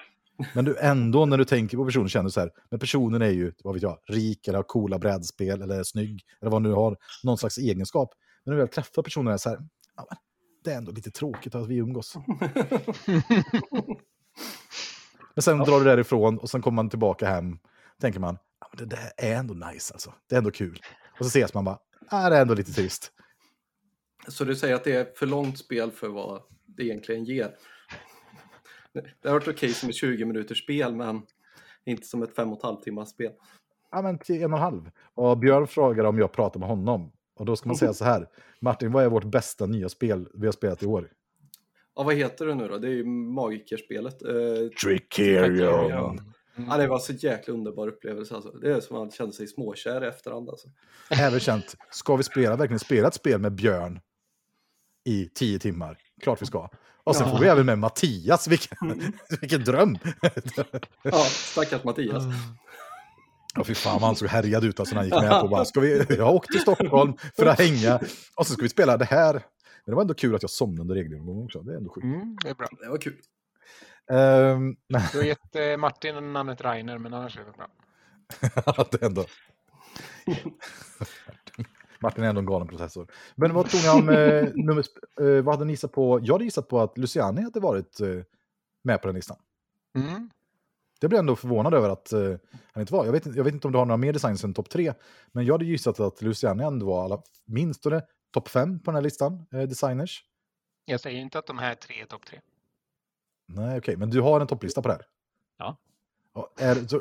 Men 0.54 0.66
du 0.66 0.78
ändå, 0.78 1.26
när 1.26 1.38
du 1.38 1.46
tänker 1.46 1.78
på 1.78 1.86
personen, 1.86 2.10
känner 2.10 2.24
du 2.24 2.32
så 2.32 2.40
här, 2.40 2.52
men 2.70 2.80
personen 2.80 3.22
är 3.22 3.30
ju, 3.30 3.54
vad 3.64 3.74
vet 3.74 3.84
jag, 3.84 3.98
rik 4.08 4.48
eller 4.48 4.58
har 4.58 4.64
coola 4.64 5.00
brädspel 5.00 5.62
eller 5.62 5.80
är 5.80 5.84
snygg, 5.84 6.22
eller 6.42 6.52
vad 6.52 6.62
nu 6.62 6.72
har, 6.72 6.98
någon 7.24 7.38
slags 7.38 7.58
egenskap. 7.58 8.14
Men 8.44 8.52
när 8.52 8.58
du 8.58 8.64
väl 8.64 8.74
träffar 8.74 9.04
personen 9.04 9.34
är 9.34 9.38
så 9.38 9.50
här, 9.50 9.60
ja, 9.96 10.08
det 10.64 10.72
är 10.72 10.78
ändå 10.78 10.92
lite 10.92 11.12
tråkigt 11.12 11.56
att 11.56 11.68
vi 11.68 11.76
umgås. 11.76 12.16
Men 15.36 15.42
sen 15.42 15.58
drar 15.58 15.80
du 15.80 15.86
därifrån 15.86 16.38
och 16.38 16.50
sen 16.50 16.62
kommer 16.62 16.76
man 16.76 16.90
tillbaka 16.90 17.28
hem. 17.28 17.60
Tänker 18.02 18.20
man, 18.20 18.38
men 18.72 18.88
det 18.88 18.96
där 18.96 19.12
är 19.18 19.36
ändå 19.36 19.54
nice 19.54 19.94
alltså. 19.94 20.14
Det 20.30 20.36
är 20.36 20.38
ändå 20.38 20.52
kul. 20.52 20.80
Och 21.20 21.26
så 21.26 21.28
ses 21.28 21.54
man 21.54 21.66
bara, 21.66 21.80
ah, 22.08 22.30
det 22.30 22.38
är 22.38 22.42
ändå 22.42 22.54
lite 22.54 22.72
trist. 22.72 23.12
Så 24.28 24.44
du 24.44 24.56
säger 24.56 24.76
att 24.76 24.84
det 24.84 24.96
är 24.96 25.06
för 25.16 25.26
långt 25.26 25.58
spel 25.58 25.92
för 25.92 26.08
vad 26.08 26.42
det 26.66 26.84
egentligen 26.84 27.24
ger? 27.24 27.56
Det 28.94 29.30
har 29.30 29.34
varit 29.34 29.48
okej 29.48 29.74
som 29.74 29.90
ett 29.90 29.96
20 29.96 30.26
minuters 30.26 30.64
spel, 30.64 30.96
men 30.96 31.22
inte 31.86 32.08
som 32.08 32.24
ett 32.24 32.36
5 32.36 32.52
och 32.52 32.58
ett 32.58 32.64
halvt 32.64 32.84
timmars 32.84 33.10
spel. 33.10 33.32
Ja, 33.92 34.02
men 34.02 34.20
till 34.20 34.44
en 34.44 34.54
och 34.54 34.60
en 34.60 34.64
halv. 34.64 34.92
Och 35.14 35.38
Björn 35.38 35.68
frågar 35.68 36.04
om 36.04 36.18
jag 36.18 36.32
pratar 36.32 36.60
med 36.60 36.70
honom. 36.70 37.12
Och 37.36 37.46
då 37.46 37.56
ska 37.56 37.70
man 37.70 37.76
säga 37.76 37.94
så 37.94 38.06
här, 38.06 38.28
Martin, 38.60 38.92
vad 38.92 39.04
är 39.04 39.10
vårt 39.10 39.24
bästa 39.24 39.66
nya 39.66 39.90
spel 39.90 40.28
vi 40.34 40.48
har 40.48 40.52
spelat 40.52 40.84
i 40.84 40.86
år? 40.86 41.12
Ja, 41.96 42.04
vad 42.04 42.16
heter 42.16 42.46
det 42.46 42.56
nu 42.56 42.68
då? 42.68 42.78
Det 42.78 42.88
är 42.88 42.92
ju 42.92 43.06
Magikerspelet. 43.06 44.22
Eh, 44.22 44.70
Trickerion. 46.56 46.72
ja, 46.72 46.78
det 46.78 46.88
var 46.88 47.00
så 47.00 47.14
jäkla 47.14 47.54
underbar 47.54 47.88
upplevelse 47.88 48.36
alltså. 48.36 48.52
Det 48.52 48.72
är 48.74 48.82
som 48.82 48.96
att 48.96 49.02
man 49.02 49.12
kände 49.12 49.34
sig 49.34 49.48
småkär 49.48 50.04
i 50.04 50.08
efterhand 50.08 50.50
alltså. 50.50 50.68
Även 51.10 51.40
känt, 51.40 51.76
ska 51.92 52.16
vi 52.16 52.24
spela, 52.24 52.56
verkligen 52.56 52.80
spela 52.80 53.08
ett 53.08 53.14
spel 53.14 53.40
med 53.40 53.52
Björn 53.52 54.00
i 55.06 55.30
tio 55.36 55.60
timmar? 55.60 55.98
Klart 56.22 56.42
vi 56.42 56.46
ska. 56.46 56.70
Och 57.04 57.16
sen 57.16 57.28
Ja. 57.28 57.34
får 57.34 57.40
vi 57.44 57.48
även 57.50 57.66
med 57.66 57.80
Mattias, 57.80 58.48
vilken, 58.48 59.14
vilken 59.42 59.64
dröm! 59.64 59.98
Ja, 61.04 61.24
stackars 61.24 61.84
Mattias. 61.84 62.24
Ja, 63.56 63.64
fy 63.64 63.76
fan 63.76 63.94
vad 63.94 64.02
han 64.02 64.16
såg 64.16 64.28
härjad 64.28 64.64
ut 64.64 64.80
alltså, 64.80 64.96
när 64.96 65.02
han 65.02 65.06
gick 65.06 65.30
med 65.32 65.42
på 65.42 65.48
bara, 65.48 65.66
ska 65.66 65.80
vi, 65.80 66.06
jag 66.10 66.26
har 66.26 66.34
åkt 66.34 66.52
till 66.52 66.60
Stockholm 66.62 67.14
för 67.36 67.46
att 67.46 67.60
hänga 67.60 68.00
och 68.36 68.48
så 68.48 68.54
ska 68.54 68.62
vi 68.62 68.70
spela 68.70 68.98
det 68.98 69.06
här. 69.06 69.34
Men 69.34 69.92
det 69.92 69.96
var 69.96 70.02
ändå 70.02 70.14
kul 70.14 70.36
att 70.36 70.42
jag 70.42 70.50
somnade 70.52 70.82
under 70.82 70.96
regelomgången 70.96 71.46
också, 71.46 71.60
det 71.62 71.74
är 71.74 71.78
ändå 71.78 71.90
sjukt. 71.90 72.04
Mm, 72.06 72.38
det 72.44 72.50
är 72.50 72.54
bra. 72.54 72.68
Det 72.84 72.90
var 72.90 72.98
kul. 72.98 73.18
Ehm, 74.12 74.76
Du 75.12 75.18
har 75.18 75.24
gett 75.24 75.56
eh, 75.56 75.78
Martin 75.78 76.34
namnet 76.34 76.62
Rainer, 76.62 76.98
men 76.98 77.14
annars 77.14 77.38
är 77.38 77.46
det 77.46 77.52
bra. 77.52 77.68
det 78.92 79.02
är 79.02 79.06
ändå... 79.06 79.26
Martin 82.00 82.24
är 82.24 82.30
ändå 82.30 82.40
en 82.40 82.46
galen 82.46 82.68
processor. 82.68 83.12
Men 83.36 83.54
vad 83.54 83.70
tror 83.70 83.82
ni 83.82 84.02
om 84.02 84.10
eh, 84.10 84.50
nummer, 84.66 84.84
eh, 85.22 85.44
vad 85.44 85.56
hade 85.56 85.66
ni 85.66 85.74
gissat 85.74 85.92
på? 85.92 86.20
Jag 86.24 86.34
hade 86.34 86.44
gissat 86.46 86.68
på 86.68 86.80
att 86.80 86.98
Luciani 86.98 87.42
hade 87.42 87.60
varit 87.60 88.00
eh, 88.00 88.08
med 88.84 89.02
på 89.02 89.08
den 89.08 89.16
listan. 89.16 89.38
Mm. 89.98 90.30
Det 91.02 91.08
blev 91.08 91.20
ändå 91.20 91.36
förvånad 91.36 91.74
över 91.74 91.90
att 91.90 92.14
eh, 92.14 92.36
han 92.74 92.82
inte 92.82 92.94
var. 92.94 93.06
Jag 93.06 93.12
vet, 93.12 93.26
inte- 93.26 93.38
jag 93.40 93.44
vet 93.44 93.54
inte 93.54 93.68
om 93.68 93.72
du 93.74 93.78
har 93.80 93.86
några 93.86 93.98
mer 93.98 94.14
designs 94.14 94.44
än 94.44 94.54
topp 94.54 94.70
tre, 94.70 94.94
men 95.32 95.46
jag 95.46 95.54
hade 95.54 95.66
gissat 95.66 96.00
att 96.00 96.22
Luciani 96.22 96.64
ändå 96.64 96.86
var 96.86 97.04
alla, 97.04 97.22
minst 97.46 97.84
topp 98.34 98.48
fem 98.48 98.80
på 98.80 98.92
den 98.92 98.96
här 98.96 99.02
listan, 99.02 99.46
eh, 99.54 99.62
designers. 99.62 100.24
Jag 100.86 101.00
säger 101.00 101.20
inte 101.20 101.40
att 101.40 101.48
de 101.48 101.58
här 101.58 101.76
tre 101.76 102.02
är 102.02 102.06
topp 102.06 102.26
tre. 102.26 102.40
Nej, 103.56 103.78
okej, 103.78 103.98
men 103.98 104.10
du 104.10 104.22
har 104.22 104.40
en 104.42 104.48
topplista 104.48 104.82
på 104.82 104.88
det 104.88 104.94
här? 104.94 105.04
Ja. 105.58 105.78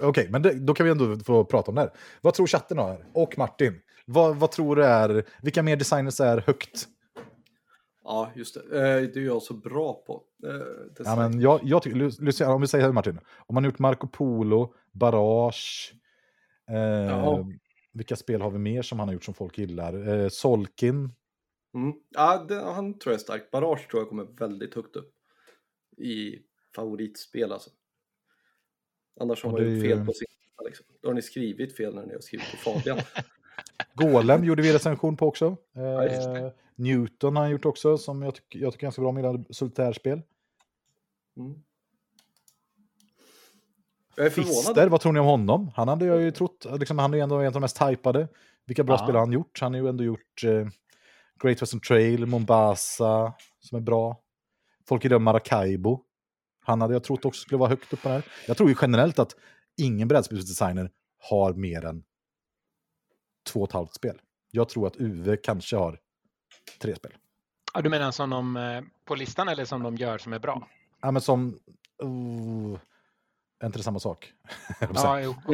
Okej, 0.02 0.28
men 0.30 0.42
det, 0.42 0.54
då 0.54 0.74
kan 0.74 0.84
vi 0.86 0.90
ändå 0.92 1.16
få 1.18 1.44
prata 1.44 1.70
om 1.70 1.74
det 1.74 1.80
här. 1.80 1.90
Vad 2.20 2.34
tror 2.34 2.46
chatten 2.46 2.76
då? 2.76 2.82
Här? 2.82 3.04
Och 3.12 3.38
Martin, 3.38 3.80
vad, 4.06 4.36
vad 4.36 4.50
tror 4.50 4.76
du 4.76 4.84
är, 4.84 5.24
vilka 5.42 5.62
mer 5.62 5.76
designers 5.76 6.20
är 6.20 6.38
högt? 6.46 6.88
Ja, 8.04 8.30
just 8.34 8.54
det. 8.54 8.60
Eh, 8.60 9.02
Det 9.12 9.20
är 9.20 9.24
jag 9.24 9.42
så 9.42 9.54
bra 9.54 10.02
på. 10.06 10.22
Eh, 10.46 10.52
det 10.96 11.04
Ja, 11.04 11.16
men 11.16 11.40
jag, 11.40 11.60
jag 11.62 11.82
tycker, 11.82 11.96
Lu- 11.98 12.20
Luciano, 12.24 12.54
om 12.54 12.60
vi 12.60 12.66
säger 12.66 12.84
här 12.84 12.92
Martin, 12.92 13.20
om 13.46 13.54
man 13.54 13.64
har 13.64 13.70
gjort 13.70 13.78
Marco 13.78 14.06
Polo, 14.06 14.74
Barrage, 14.92 15.94
eh, 16.70 16.76
Ja. 16.78 17.46
vilka 17.92 18.16
spel 18.16 18.40
har 18.42 18.50
vi 18.50 18.58
mer 18.58 18.82
som 18.82 18.98
han 18.98 19.08
har 19.08 19.12
gjort 19.12 19.24
som 19.24 19.34
folk 19.34 19.58
gillar? 19.58 20.08
Eh, 20.08 20.28
Solkin, 20.28 21.12
Mm. 21.74 21.92
Ja, 22.10 22.44
det, 22.48 22.54
han 22.54 22.98
tror 22.98 23.12
jag 23.12 23.18
är 23.18 23.22
stark. 23.22 23.50
Barrage 23.50 23.88
tror 23.90 24.02
jag 24.02 24.08
kommer 24.08 24.24
väldigt 24.38 24.74
högt 24.74 24.96
upp 24.96 25.12
i 25.96 26.38
favoritspel 26.76 27.52
alltså. 27.52 27.70
Annars 29.20 29.44
har 29.44 29.50
man 29.50 29.60
ju 29.60 29.82
fel 29.82 30.06
på 30.06 30.12
sin 30.12 30.26
liksom. 30.64 30.86
Då 31.02 31.08
har 31.08 31.14
ni 31.14 31.22
skrivit 31.22 31.76
fel 31.76 31.94
när 31.94 32.06
ni 32.06 32.12
har 32.12 32.20
skrivit 32.20 32.46
till 32.46 32.58
Fabian. 32.58 32.98
Golem 33.94 34.44
gjorde 34.44 34.62
vi 34.62 34.72
recension 34.72 35.16
på 35.16 35.26
också. 35.26 35.56
Eh. 35.76 36.50
Newton 36.74 37.36
har 37.36 37.42
han 37.42 37.52
gjort 37.52 37.64
också, 37.64 37.98
som 37.98 38.22
jag, 38.22 38.34
tycker 38.34 38.58
jag 38.58 38.72
tycker 38.72 38.86
ganska 38.86 39.02
bra 39.02 39.08
om, 39.08 39.16
gillar 39.16 39.44
solitärspel. 39.50 40.22
Mm. 41.36 41.62
Jag 44.16 44.26
är 44.26 44.30
förvånad. 44.30 44.56
Fister, 44.56 44.88
vad 44.88 45.00
tror 45.00 45.12
ni 45.12 45.20
om 45.20 45.26
honom? 45.26 45.70
Han 45.76 45.88
hade 45.88 46.06
jag 46.06 46.20
ju 46.20 46.30
trott, 46.30 46.66
liksom, 46.78 46.98
han 46.98 47.12
är 47.12 47.18
ju 47.18 47.22
ändå 47.22 47.36
en 47.36 47.46
av 47.46 47.52
de 47.52 47.60
mest 47.60 47.82
hypade. 47.82 48.28
Vilka 48.66 48.84
bra 48.84 48.94
Ja. 48.94 48.98
spel 48.98 49.14
har 49.14 49.20
han 49.20 49.32
gjort? 49.32 49.58
Han 49.60 49.74
har 49.74 49.80
ju 49.80 49.88
ändå 49.88 50.04
gjort 50.04 50.44
eh, 50.44 50.68
Great 51.42 51.62
Western 51.62 51.80
Trail, 51.80 52.26
Mombasa, 52.26 53.32
som 53.60 53.76
är 53.78 53.82
bra. 53.82 54.22
Folk 54.90 55.04
gillar 55.04 55.18
Maracaibo. 55.18 56.00
Han 56.64 56.80
hade 56.80 56.94
jag 56.94 57.04
trott 57.04 57.24
också 57.24 57.40
skulle 57.40 57.58
vara 57.58 57.68
högt 57.68 57.92
upp 57.92 58.02
på 58.02 58.08
den 58.08 58.16
här. 58.16 58.32
Jag 58.46 58.56
tror 58.56 58.68
ju 58.68 58.76
generellt 58.82 59.18
att 59.18 59.36
ingen 59.76 60.08
brädspelsdesigner 60.08 60.90
har 61.18 61.52
mer 61.52 61.84
än 61.84 62.02
två 63.52 63.60
och 63.60 63.68
ett 63.68 63.72
halvt 63.72 63.94
spel. 63.94 64.20
Jag 64.50 64.68
tror 64.68 64.86
att 64.86 64.96
UV 64.96 65.36
kanske 65.36 65.76
har 65.76 65.98
tre 66.82 66.94
spel. 66.94 67.12
Ja, 67.74 67.80
du 67.80 67.90
menar 67.90 68.10
som 68.10 68.30
de 68.30 68.56
eh, 68.56 68.82
på 69.04 69.14
listan 69.14 69.48
eller 69.48 69.64
som 69.64 69.82
de 69.82 69.96
gör 69.96 70.18
som 70.18 70.32
är 70.32 70.38
bra? 70.38 70.68
Ja, 71.00 71.10
men 71.10 71.22
som... 71.22 71.58
Oh, 71.98 72.78
är 73.60 73.66
inte 73.66 73.78
det 73.78 73.82
samma 73.82 74.00
sak? 74.00 74.32
Ja, 74.94 75.20
jo. 75.20 75.34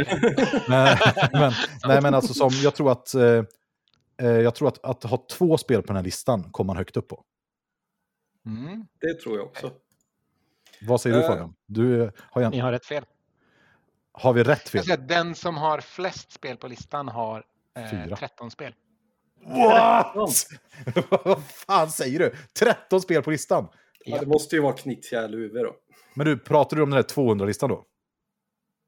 men, 0.68 0.98
men, 1.32 1.52
nej, 1.84 2.02
men 2.02 2.14
alltså 2.14 2.34
som, 2.34 2.50
jag 2.62 2.74
tror 2.74 2.92
att, 2.92 3.14
eh, 3.14 3.44
eh, 4.22 4.30
jag 4.30 4.54
tror 4.54 4.68
att, 4.68 4.84
att 4.84 5.02
ha 5.02 5.26
två 5.30 5.58
spel 5.58 5.82
på 5.82 5.86
den 5.86 5.96
här 5.96 6.04
listan 6.04 6.50
kommer 6.50 6.66
man 6.66 6.76
högt 6.76 6.96
upp 6.96 7.08
på. 7.08 7.24
Mm. 8.46 8.86
Det 9.00 9.14
tror 9.14 9.36
jag 9.36 9.46
också. 9.46 9.72
Vad 10.80 11.00
säger 11.00 11.16
du 11.16 11.22
Eh. 11.22 11.28
Fabian? 11.28 11.54
Du 11.66 12.02
eh, 12.02 12.10
har 12.30 12.42
en, 12.42 12.50
Ni 12.50 12.58
har 12.58 12.72
rätt 12.72 12.86
fel. 12.86 13.04
Har 14.12 14.32
vi 14.32 14.42
rätt 14.42 14.68
fel? 14.68 14.82
Jag 14.86 15.00
att 15.00 15.08
den 15.08 15.34
som 15.34 15.56
har 15.56 15.80
flest 15.80 16.32
spel 16.32 16.56
på 16.56 16.68
listan 16.68 17.08
har 17.08 17.44
eh, 17.76 17.90
Fyra. 17.90 18.16
13 18.16 18.50
spel. 18.50 18.74
What? 19.46 20.46
Vad 21.24 21.44
fan 21.44 21.90
säger 21.90 22.18
du? 22.18 22.34
13 22.58 23.00
spel 23.00 23.22
på 23.22 23.30
listan? 23.30 23.68
Ja, 24.04 24.18
det 24.20 24.26
måste 24.26 24.56
ju 24.56 24.62
vara 24.62 24.74
eller 25.12 25.38
Uwe 25.38 25.62
då. 25.62 25.76
Men 26.14 26.26
du, 26.26 26.38
pratar 26.38 26.76
du 26.76 26.82
om 26.82 26.90
den 26.90 26.96
där 26.96 27.14
200-listan 27.14 27.70
då? 27.70 27.84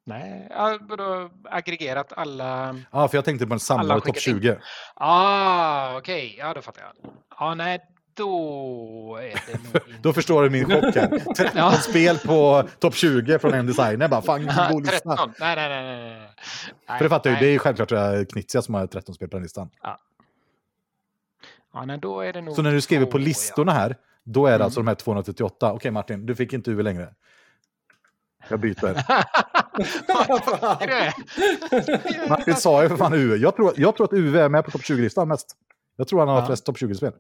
Nej, 0.07 0.49
vadå 0.81 1.31
aggregerat 1.45 2.13
alla... 2.13 2.81
Ja, 2.93 3.09
för 3.09 3.19
jag 3.19 3.25
tänkte 3.25 3.47
på 3.47 3.51
den 3.51 3.61
samlade 3.61 3.93
Alla 3.93 4.01
topp 4.01 4.17
skickat 4.17 4.35
in. 4.35 4.41
20. 4.41 4.59
Ah, 4.95 5.97
okej. 5.99 6.37
Ja, 6.39 6.55
då 6.55 6.63
fattar 6.63 6.83
jag. 6.83 7.13
Ja, 7.39 7.55
nej, 7.55 7.81
då 8.19 9.17
är 9.23 9.23
det 9.47 9.53
nog 9.53 9.65
inte... 9.67 9.81
Då 10.03 10.13
förstår 10.13 10.43
du 10.43 10.51
min 10.51 10.65
chock 10.65 10.95
här. 10.97 11.09
13 11.37 11.53
Ja. 11.55 11.73
spel 11.73 12.19
på 12.19 12.69
topp 12.79 12.95
20 12.95 13.39
från 13.39 13.55
en 13.55 13.67
designer. 13.67 14.09
Bara, 14.09 14.23
fan, 14.23 14.43
lista. 14.43 14.69
13. 15.17 15.33
Nej, 15.41 15.57
nej, 15.57 15.69
nej. 15.69 16.31
nej. 16.89 16.99
För 16.99 17.05
det 17.05 17.09
fattar 17.09 17.31
ju, 17.31 17.37
det 17.37 17.47
är 17.47 17.51
ju 17.51 17.59
självklart 17.59 17.93
eh, 17.93 18.25
Knizia 18.33 18.63
som 18.63 18.75
har 18.75 18.87
13 18.87 19.15
spel 19.15 19.29
på 19.29 19.37
den 19.37 19.43
listan. 19.43 19.71
Ja, 21.75 21.85
nej, 21.85 21.99
då 21.99 22.21
är 22.21 22.33
det 22.33 22.41
nog 22.41 22.55
Så 22.57 22.63
när 22.63 22.73
du 22.73 22.81
skriver 22.81 23.07
på 23.07 23.19
ja. 23.19 23.23
listorna 23.25 23.73
här, 23.73 23.97
då 24.25 24.47
är 24.47 24.51
det 24.51 24.55
Mm. 24.55 24.65
alltså 24.65 24.81
de 24.81 24.87
här 24.89 24.95
238. 24.95 25.73
Okej 25.73 25.91
Martin, 25.91 26.27
du 26.27 26.35
fick 26.35 26.53
inte 26.53 26.71
UV 26.71 26.81
längre. 26.83 27.15
Jag 28.49 28.61
byter. 28.61 28.95
Martin 32.29 32.55
sa 32.55 32.83
ju 32.83 32.89
för 32.89 32.97
fan 32.97 33.15
UV. 33.15 33.37
Jag 33.37 33.57
tror, 33.57 33.73
jag 33.77 33.97
tror 33.97 34.05
att 34.07 34.13
UV 34.13 34.37
är 34.37 34.49
med 34.49 34.65
på 34.65 34.71
topp 34.71 34.81
20-listan 34.81 35.29
mest. 35.29 35.57
Jag 35.97 36.09
tror 36.09 36.19
han 36.19 36.29
har 36.29 36.37
Ja. 36.41 36.47
flest 36.47 36.67
topp 36.67 36.77
20-spel. 36.77 37.13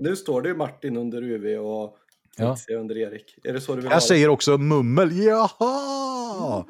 Nu 0.00 0.16
står 0.16 0.42
det 0.42 0.48
ju 0.48 0.56
Martin 0.56 0.96
under 0.96 1.22
Uwe 1.22 1.58
och 1.58 1.96
Ja. 2.36 2.56
Under 2.78 2.98
Erik. 2.98 3.38
Är 3.44 3.52
det 3.52 3.60
så 3.60 3.74
du 3.74 3.80
vill 3.80 3.84
Här 3.84 3.94
ha 3.94 4.00
det? 4.00 4.06
säger 4.06 4.28
också 4.28 4.58
Mummel, 4.58 5.16
jaha! 5.22 6.64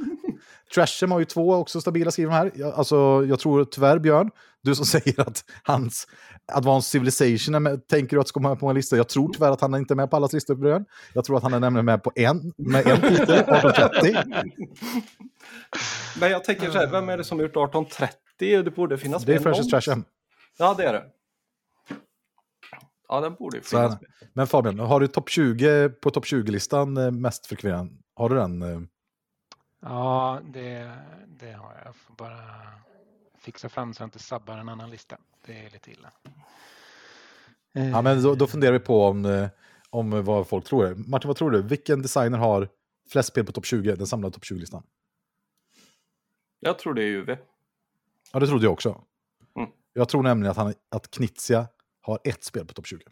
Trashem 0.74 1.10
har 1.10 1.18
ju 1.18 1.24
två 1.24 1.54
också 1.54 1.80
stabila 1.80 2.10
skrivna 2.10 2.34
här. 2.34 2.50
Jag, 2.54 2.74
alltså, 2.74 3.24
jag 3.28 3.38
tror 3.38 3.64
tyvärr 3.64 3.98
Björn, 3.98 4.30
du 4.62 4.74
som 4.74 4.86
säger 5.00 5.20
att 5.20 5.44
hans 5.62 6.06
Advanced 6.52 6.90
Civilization 6.90 7.54
är 7.54 7.60
med, 7.60 7.86
tänker 7.86 8.16
du 8.16 8.20
att 8.20 8.28
ska 8.28 8.40
vara 8.40 8.48
med 8.52 8.60
på 8.60 8.68
en 8.68 8.74
lista. 8.74 8.96
Jag 8.96 9.08
tror 9.08 9.32
tyvärr 9.32 9.50
att 9.50 9.60
han 9.60 9.74
inte 9.74 9.94
är 9.94 9.96
med 9.96 10.10
på 10.10 10.16
allas 10.16 10.32
listor 10.32 10.54
Björn. 10.54 10.84
Jag 11.12 11.24
tror 11.24 11.36
att 11.36 11.42
han 11.42 11.54
är 11.54 11.60
nämligen 11.60 11.84
med 11.84 12.02
på 12.02 12.12
en, 12.14 12.52
med 12.56 12.86
en 12.86 13.00
titel, 13.00 13.34
1830. 13.34 14.16
Men 16.20 16.30
jag 16.30 16.44
tänker 16.44 16.70
så 16.70 16.78
här, 16.78 16.90
vem 16.90 17.08
är 17.08 17.16
det 17.16 17.24
som 17.24 17.38
har 17.38 17.42
gjort 17.42 17.50
1830? 17.50 18.62
Det 18.64 18.74
borde 18.76 18.98
finnas 18.98 19.24
Det 19.24 19.34
är 19.34 19.38
Francis 19.38 19.64
någon. 19.64 19.70
Trasham. 19.70 20.04
Ja, 20.58 20.74
det 20.78 20.84
är 20.84 20.92
det. 20.92 21.02
Ja, 23.14 23.20
den 23.20 23.34
borde 23.34 23.56
ju 23.56 23.62
Så 23.62 23.68
finnas 23.68 24.00
med. 24.00 24.10
Men 24.32 24.46
Fabian, 24.46 24.78
har 24.78 25.00
du 25.00 25.06
topp 25.06 25.28
20 25.30 25.88
på 25.88 26.10
topp 26.10 26.24
20-listan 26.24 26.96
eh, 26.96 27.10
mest 27.10 27.46
frekvent? 27.46 28.00
Har 28.14 28.28
du 28.28 28.34
den? 28.36 28.62
eh? 28.62 28.80
Ja, 29.82 30.40
det, 30.44 30.92
det 31.26 31.52
har 31.52 31.74
jag. 31.74 31.86
Jag 31.86 31.96
får 31.96 32.14
bara 32.14 32.40
fixa 33.38 33.68
fram 33.68 33.94
så 33.94 34.02
jag 34.02 34.06
inte 34.06 34.18
sabbar 34.18 34.58
en 34.58 34.68
annan 34.68 34.90
lista. 34.90 35.16
Det 35.46 35.52
är 35.66 35.70
lite 35.70 35.90
illa. 35.90 36.12
Eh, 37.76 37.90
Ja, 37.90 38.02
men 38.02 38.22
då, 38.22 38.34
då 38.34 38.46
funderar 38.46 38.72
vi 38.72 38.78
på 38.78 39.04
om, 39.04 39.24
eh, 39.24 39.48
om 39.90 40.24
vad 40.24 40.48
folk 40.48 40.64
tror. 40.64 40.94
Martin, 40.94 41.28
vad 41.28 41.36
tror 41.36 41.50
du? 41.50 41.62
Vilken 41.62 42.02
designer 42.02 42.38
har 42.38 42.68
flest 43.12 43.28
spel 43.28 43.44
på 43.46 43.52
topp 43.52 43.66
20, 43.66 43.96
den 43.96 44.06
samlade 44.06 44.34
topp 44.34 44.42
20-listan? 44.44 44.82
Jag 46.60 46.78
tror 46.78 46.94
det 46.94 47.02
är 47.02 47.06
Uwe. 47.08 47.38
Ja, 48.32 48.40
det 48.40 48.46
trodde 48.46 48.64
jag 48.64 48.72
också. 48.72 49.00
Mm. 49.58 49.70
Jag 49.92 50.08
tror 50.08 50.22
nämligen 50.22 50.50
att, 50.50 50.56
han, 50.56 50.74
att 50.90 51.10
Knizia 51.10 51.66
har 52.04 52.18
ett 52.24 52.44
spel 52.44 52.66
på 52.66 52.74
topp 52.74 52.86
20. 52.86 53.04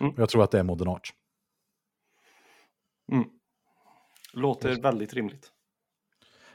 Mm. 0.00 0.14
Jag 0.16 0.28
tror 0.28 0.44
att 0.44 0.50
det 0.50 0.58
är 0.58 0.62
Modern 0.62 0.88
Art. 0.88 1.14
Mm. 3.12 3.24
Låter 4.32 4.82
väldigt 4.82 5.14
rimligt. 5.14 5.52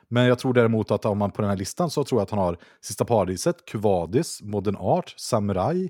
Men 0.08 0.26
jag 0.26 0.40
tror 0.40 0.54
däremot 0.54 0.92
att 0.92 1.06
om 1.06 1.18
man 1.18 1.32
på 1.32 1.42
den 1.42 1.50
här 1.50 1.58
listan 1.58 1.90
så 1.90 2.04
tror 2.04 2.20
jag 2.20 2.24
att 2.24 2.30
han 2.30 2.40
har 2.40 2.58
Sista 2.82 3.06
Paradiset, 3.06 3.66
Kuvadis, 3.66 4.42
Modern 4.42 4.76
Art, 4.76 5.14
Samurai. 5.18 5.90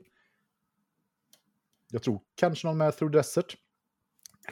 Jag 1.92 2.04
tror 2.04 2.22
kanske 2.36 2.68
någon 2.68 2.78
med 2.78 2.98
Through 2.98 3.12
Desert. 3.12 3.58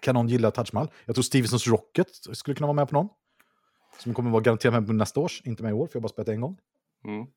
Kan 0.01 0.15
någon 0.15 0.27
gilla 0.27 0.51
Taj 0.51 0.65
Mahal? 0.73 0.91
Jag 1.05 1.15
tror 1.15 1.23
Stevensons 1.23 1.67
Rocket 1.67 2.07
skulle 2.33 2.55
kunna 2.55 2.67
vara 2.67 2.75
med 2.75 2.89
på 2.89 2.95
någon. 2.95 3.09
Som 3.99 4.13
kommer 4.13 4.31
vara 4.31 4.41
garanterat 4.41 4.73
med 4.73 4.88
på 4.88 4.93
nästa 4.93 5.19
års, 5.19 5.41
inte 5.41 5.63
med 5.63 5.69
i 5.69 5.73
år, 5.73 5.88
för 5.88 5.95
jag 5.95 6.01
har 6.01 6.03
bara 6.03 6.13
spelat 6.13 6.29
en 6.29 6.41
gång. 6.41 6.59
Mm. 7.03 7.27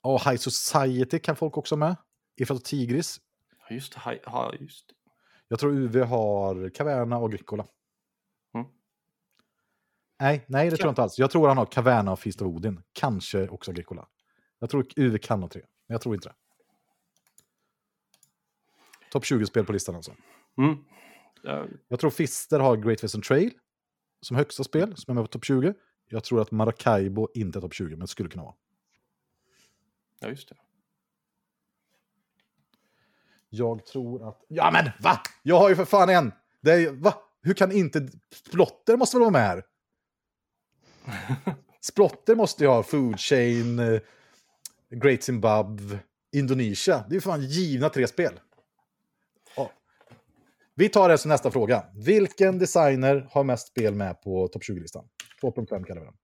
Och 0.00 0.20
High 0.20 0.36
Society 0.36 1.18
kan 1.18 1.36
folk 1.36 1.56
också 1.56 1.76
med. 1.76 1.96
Ifrån 2.36 2.60
Tigris. 2.60 3.20
Ja, 3.68 3.74
just 3.74 3.92
det. 3.92 4.20
Ja, 4.24 4.54
just 4.60 4.88
det. 4.88 4.94
Jag 5.48 5.58
tror 5.58 5.72
UV 5.72 6.02
har 6.02 6.70
Caverna 6.70 7.18
och 7.18 7.26
Agricola. 7.26 7.66
Mm. 8.54 8.66
Nej, 10.20 10.44
nej, 10.48 10.70
det 10.70 10.76
tror 10.76 10.86
jag 10.86 10.92
inte 10.92 11.02
alls. 11.02 11.18
Jag 11.18 11.30
tror 11.30 11.48
han 11.48 11.58
har 11.58 11.66
Caverna 11.66 12.12
och 12.12 12.20
Feast 12.20 12.42
of 12.42 12.46
Odin. 12.46 12.82
Kanske 12.92 13.48
också 13.48 13.70
Agricola. 13.70 14.08
Jag 14.58 14.70
tror 14.70 14.86
UV 14.96 15.18
kan 15.18 15.42
ha 15.42 15.48
tre, 15.48 15.62
men 15.86 15.94
jag 15.94 16.00
tror 16.00 16.14
inte 16.14 16.28
det. 16.28 16.34
Topp 19.10 19.24
20-spel 19.24 19.64
på 19.64 19.72
listan 19.72 19.94
alltså. 19.94 20.14
Mm. 20.58 20.84
Ja, 21.42 21.66
Jag 21.88 22.00
tror 22.00 22.10
Fister 22.10 22.60
har 22.60 22.76
Great 22.76 23.04
Western 23.04 23.22
Trail 23.22 23.50
som 24.20 24.36
högsta 24.36 24.64
spel, 24.64 24.96
som 24.96 25.10
är 25.12 25.14
med 25.14 25.24
på 25.24 25.28
topp 25.28 25.44
20. 25.44 25.74
Jag 26.08 26.24
tror 26.24 26.40
att 26.40 26.50
Maracaibo 26.50 27.28
inte 27.34 27.58
är 27.58 27.60
topp 27.60 27.74
20, 27.74 27.96
men 27.96 28.06
skulle 28.08 28.28
kunna 28.28 28.42
vara. 28.44 28.54
ja, 30.20 30.28
just 30.28 30.48
det. 30.48 30.56
Jag 33.56 33.86
tror 33.86 34.28
att... 34.28 34.44
Ja 34.48 34.70
men 34.70 34.90
va? 35.00 35.20
Jag 35.42 35.58
har 35.58 35.68
ju 35.68 35.76
för 35.76 35.84
fan 35.84 36.08
en! 36.08 36.32
Det 36.60 36.72
är, 36.72 36.90
va? 36.90 37.14
Hur 37.42 37.54
kan 37.54 37.72
inte... 37.72 38.08
Splotter 38.34 38.96
måste 38.96 39.16
väl 39.16 39.20
vara 39.20 39.30
med 39.30 39.42
här? 39.42 39.64
Splotter 41.80 42.34
måste 42.34 42.64
ju 42.64 42.70
ha 42.70 42.82
Food 42.82 43.20
Chain, 43.20 43.78
eh, 43.78 44.00
Great 44.90 45.22
Zimbabwe, 45.22 45.98
Indonesia. 46.32 47.04
Det 47.08 47.12
är 47.12 47.14
ju 47.14 47.20
fan 47.20 47.42
givna 47.42 47.88
tre 47.88 48.06
spel. 48.06 48.40
Ja. 49.56 49.70
Vi 50.74 50.88
tar 50.88 51.08
det 51.08 51.18
som 51.18 51.28
nästa 51.28 51.50
fråga. 51.50 51.84
Vilken 51.94 52.58
designer 52.58 53.28
har 53.30 53.44
mest 53.44 53.68
spel 53.68 53.94
med 53.94 54.22
på 54.22 54.48
topp 54.48 54.62
20-listan? 54.62 55.04
2.5 55.42 55.84
kallar 55.84 56.00
vi 56.00 56.06
den. 56.06 56.16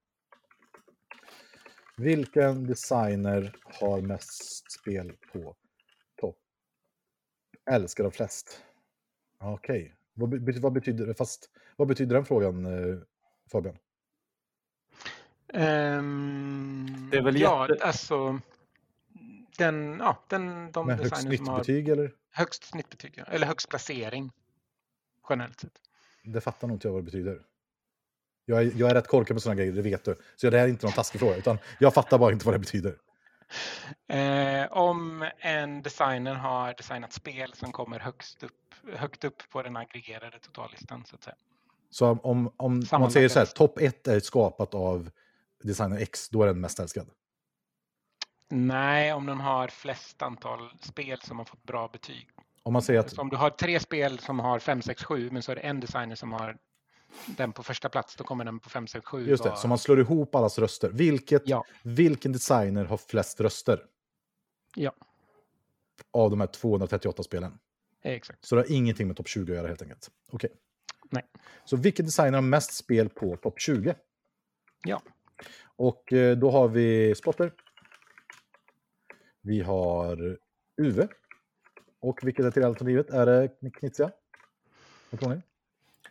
Vilken 1.97 2.66
designer 2.66 3.55
har 3.81 4.01
mest 4.01 4.72
spel 4.72 5.12
på 5.33 5.57
älskar 7.70 8.04
de 8.04 8.12
flest. 8.12 8.62
Okej. 9.40 9.94
Vad, 10.14 10.28
be- 10.44 10.60
vad, 10.60 10.72
betyder, 10.72 11.14
fast, 11.14 11.50
vad 11.76 11.88
betyder 11.88 12.14
den 12.14 12.24
frågan, 12.24 12.66
eh, 12.66 12.98
Fabian? 13.52 13.76
ehm, 15.52 17.08
Det 17.10 17.16
är 17.18 17.22
väl 17.22 17.40
ja, 17.40 17.68
jätte- 17.68 17.84
alltså 17.84 18.40
den, 19.58 19.96
ja, 20.00 20.24
den, 20.28 20.72
de 20.72 20.86
Med 20.86 20.98
högst 20.98 21.16
som 21.16 21.26
har 21.30 21.36
snittbetyg 21.36 21.88
eller? 21.88 22.12
högst 22.30 22.64
snittbetyg, 22.64 23.14
ja, 23.16 23.24
eller 23.24 23.46
högst 23.46 23.68
placering 23.68 24.32
generellt 25.28 25.60
sett. 25.60 25.72
Det 26.24 26.40
fattar 26.40 26.68
nog 26.68 26.74
inte 26.76 26.88
jag 26.88 26.92
vad 26.92 27.00
det 27.02 27.04
betyder. 27.04 27.42
Jag 28.44 28.62
är, 28.62 28.72
jag 28.76 28.90
är 28.90 28.94
rätt 28.94 29.08
korkad 29.08 29.34
med 29.34 29.42
sådana 29.42 29.56
grejer, 29.60 29.72
det 29.72 29.82
vet 29.82 30.04
du. 30.04 30.16
Så 30.36 30.50
det 30.50 30.58
här 30.58 30.64
är 30.64 30.68
inte 30.68 30.86
någon 30.86 30.92
taskig 30.92 31.20
fråga, 31.20 31.36
utan 31.36 31.58
jag 31.78 31.94
fattar 31.94 32.18
bara 32.18 32.32
inte 32.32 32.46
vad 32.46 32.54
det 32.54 32.58
betyder. 32.58 32.96
Eh, 34.09 34.72
om 34.72 35.28
en 35.38 35.82
designer 35.82 36.34
har 36.34 36.74
designat 36.74 37.12
spel 37.12 37.53
som 37.55 37.72
kommer 37.72 37.98
högst 37.98 38.42
upp, 38.42 38.74
högt 38.94 39.24
upp 39.24 39.42
på 39.51 39.62
den 39.62 39.76
aggregerade 39.76 40.38
totallistan 40.38 41.05
så 41.05 41.14
att 41.16 41.22
säga. 41.22 41.36
Så 41.90 42.07
om, 42.07 42.53
om, 42.57 42.82
man 42.92 43.11
säger 43.11 43.28
så 43.28 43.38
här, 43.38 43.46
topp 43.46 43.78
1 43.78 44.09
är 44.09 44.20
skapat 44.20 44.74
av 44.74 45.11
designer 45.62 45.98
X, 45.98 46.28
då 46.28 46.42
är 46.42 46.46
den 46.46 46.61
mest 46.61 46.80
älskad. 46.80 47.11
Nej, 48.48 49.12
om 49.12 49.27
den 49.27 49.40
har 49.40 49.68
flest 49.68 50.22
antal 50.22 50.70
spel 50.81 51.20
som 51.20 51.39
har 51.39 51.44
fått 51.44 51.62
bra 51.62 51.89
betyg. 51.89 52.28
Om 52.62 52.72
man 52.72 52.82
säger 52.82 53.01
att, 53.01 53.10
Så 53.10 53.20
om 53.20 53.28
du 53.28 53.36
har 53.36 53.51
tre 53.51 53.81
spel 53.81 54.18
som 54.18 54.40
har 54.40 54.59
5, 54.59 54.82
6, 54.82 55.05
7 55.05 55.31
men 55.31 55.43
så 55.43 55.52
är 55.52 55.56
det 55.56 55.62
en 55.62 55.81
designer 55.81 56.14
som 56.14 56.32
har 56.32 56.56
den 57.27 57.53
på 57.53 57.62
första 57.62 57.89
plats, 57.89 58.16
då 58.16 58.24
kommer 58.24 58.45
den 58.45 58.59
på 58.61 58.70
5, 58.70 58.87
6, 58.87 59.07
7. 59.07 59.27
just 59.28 59.43
det, 59.45 59.57
så 59.57 59.69
man 59.69 59.78
slår 59.78 60.01
ihop 60.01 60.35
allas 60.35 60.59
röster. 60.59 60.91
Vilket, 60.91 61.43
Ja. 61.49 61.65
Vilken 61.82 62.32
designer 62.32 62.85
har 62.85 62.97
flest 62.97 63.41
röster 63.41 63.85
Ja, 64.77 64.93
av 66.11 66.31
de 66.31 66.41
här 66.41 66.47
238 66.47 67.23
spelen? 67.23 67.59
exakt. 68.03 68.45
Så 68.45 68.55
det 68.55 68.61
har 68.62 68.73
ingenting 68.73 69.07
med 69.07 69.16
topp 69.16 69.28
20 69.28 69.53
att 69.53 69.57
göra 69.57 69.69
helt 69.69 69.82
enkelt. 69.82 70.11
Okej. 70.31 70.51
Nej. 71.11 71.27
Så 71.65 71.77
vilken 71.77 72.07
designer 72.07 72.32
har 72.32 72.43
mest 72.43 72.74
spel 72.74 73.09
på 73.09 73.37
topp 73.37 73.61
20? 73.61 73.95
Ja. 74.85 75.03
Och 75.77 76.12
eh, 76.12 76.37
då 76.37 76.51
har 76.51 76.69
vi 76.69 77.15
Spotter. 77.15 77.53
Vi 79.41 79.61
har 79.61 80.39
Uve. 80.77 81.09
Och 82.01 82.19
vilket 82.23 82.45
är 82.45 82.51
till 82.51 82.65
alternativet? 82.65 83.11
Är 83.11 83.27
det 83.27 83.70
Knizia? 83.70 84.11
Vad 85.11 85.20
tror 85.20 85.31
ni? 85.35 85.41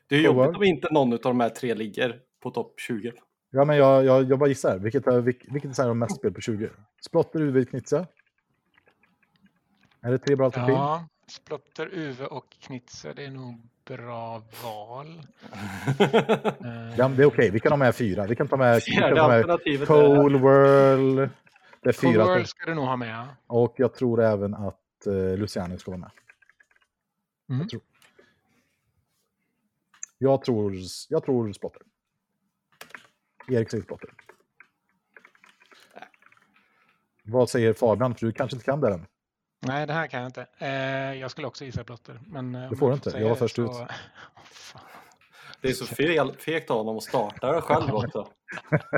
Det 0.10 0.16
är 0.16 0.22
jobbigt 0.22 0.58
om 0.58 0.64
inte 0.64 0.88
någon 0.92 1.14
av 1.14 1.20
de 1.20 1.40
här 1.40 1.50
tre 1.50 1.74
ligger 1.74 2.20
på 2.40 2.52
topp 2.52 2.74
20. 2.80 3.14
Ja, 3.50 3.66
men 3.66 3.78
jag, 3.78 4.06
jag, 4.06 4.24
jag 4.24 4.40
bara 4.40 4.50
gissar. 4.50 4.80
Vilket, 4.80 5.08
är, 5.08 5.22
vilk, 5.22 5.46
vilket 5.50 5.72
designer 5.72 5.88
har 5.88 5.96
mest 5.96 6.16
spel 6.16 6.34
på 6.34 6.42
20? 6.42 6.70
Splotter, 7.02 7.42
Uve, 7.42 7.66
Knizia? 7.66 8.08
Är 10.02 10.12
det 10.12 10.18
tre 10.18 10.36
bra 10.36 10.46
alternativ? 10.46 10.76
Ja, 10.76 11.08
Splotter, 11.28 11.90
Uve 11.92 12.26
och 12.26 12.46
Knitze, 12.60 13.14
det 13.14 13.26
är 13.26 13.32
nog 13.32 13.62
bra 13.86 14.44
val. 14.64 15.22
Ja, 16.98 17.08
det 17.08 17.24
är 17.24 17.26
okej, 17.26 17.50
vi 17.52 17.60
kan 17.60 17.72
ha 17.72 17.78
med 17.78 17.96
fyra. 17.96 18.26
Vi 18.28 18.36
kan 18.36 18.48
ta 18.48 18.58
med, 18.58 18.82
vi 18.86 18.92
kan 18.92 19.16
ta 19.16 19.28
med 19.28 19.40
är... 19.40 19.86
Cold 19.86 20.42
World. 20.42 21.30
Det 21.82 21.90
är 21.90 21.94
Cold 21.94 22.14
fyra. 22.14 22.26
World 22.26 22.48
ska 22.48 22.66
du 22.66 22.76
nog 22.76 22.86
ha 22.86 22.96
med. 22.96 23.28
Och 23.48 23.74
jag 23.78 23.94
tror 23.94 24.22
även 24.22 24.54
att 24.54 25.08
uh, 25.08 25.38
Luciano 25.38 25.78
ska 25.78 25.92
vara 25.92 26.00
med. 26.00 26.12
Mm. 27.50 27.62
Jag, 27.62 27.70
tror. 27.70 27.82
Jag, 30.22 30.44
tror, 30.44 30.74
jag 31.10 31.24
tror 31.24 31.54
Spotter. 31.54 31.82
Erik 33.48 33.72
säger 33.72 33.84
Spotter. 33.84 34.10
Vad 37.24 37.50
säger 37.50 37.74
Fabian? 37.74 38.16
För 38.16 38.26
du 38.26 38.32
kanske 38.32 38.56
inte 38.56 38.66
kan 38.66 38.82
det 38.82 38.94
än. 38.94 39.06
Nej, 39.62 39.88
det 39.88 39.94
här 39.94 40.08
kan 40.08 40.20
jag 40.22 40.28
inte. 40.30 40.48
Eh, 40.58 41.14
jag 41.14 41.32
skulle 41.32 41.48
också 41.48 41.66
gissa 41.66 41.84
Blotter. 41.84 42.20
Men, 42.28 42.56
eh, 42.56 42.70
Det 42.70 42.76
får 42.76 42.88
du 42.88 42.94
inte. 42.94 43.10
Jag 43.10 43.22
var 43.24 43.30
det 43.30 43.36
först 43.36 43.56
så- 43.56 43.62
ut. 43.64 43.72
Fan. 44.44 44.82
Det 45.62 45.70
är 45.70 45.74
så 45.74 45.86
fel, 45.86 46.36
fegt 46.38 46.72
av 46.72 46.78
honom 46.78 46.98
att 46.98 47.04
starta 47.04 47.52
det 47.52 47.62
själv 47.62 47.96
också. 47.96 48.28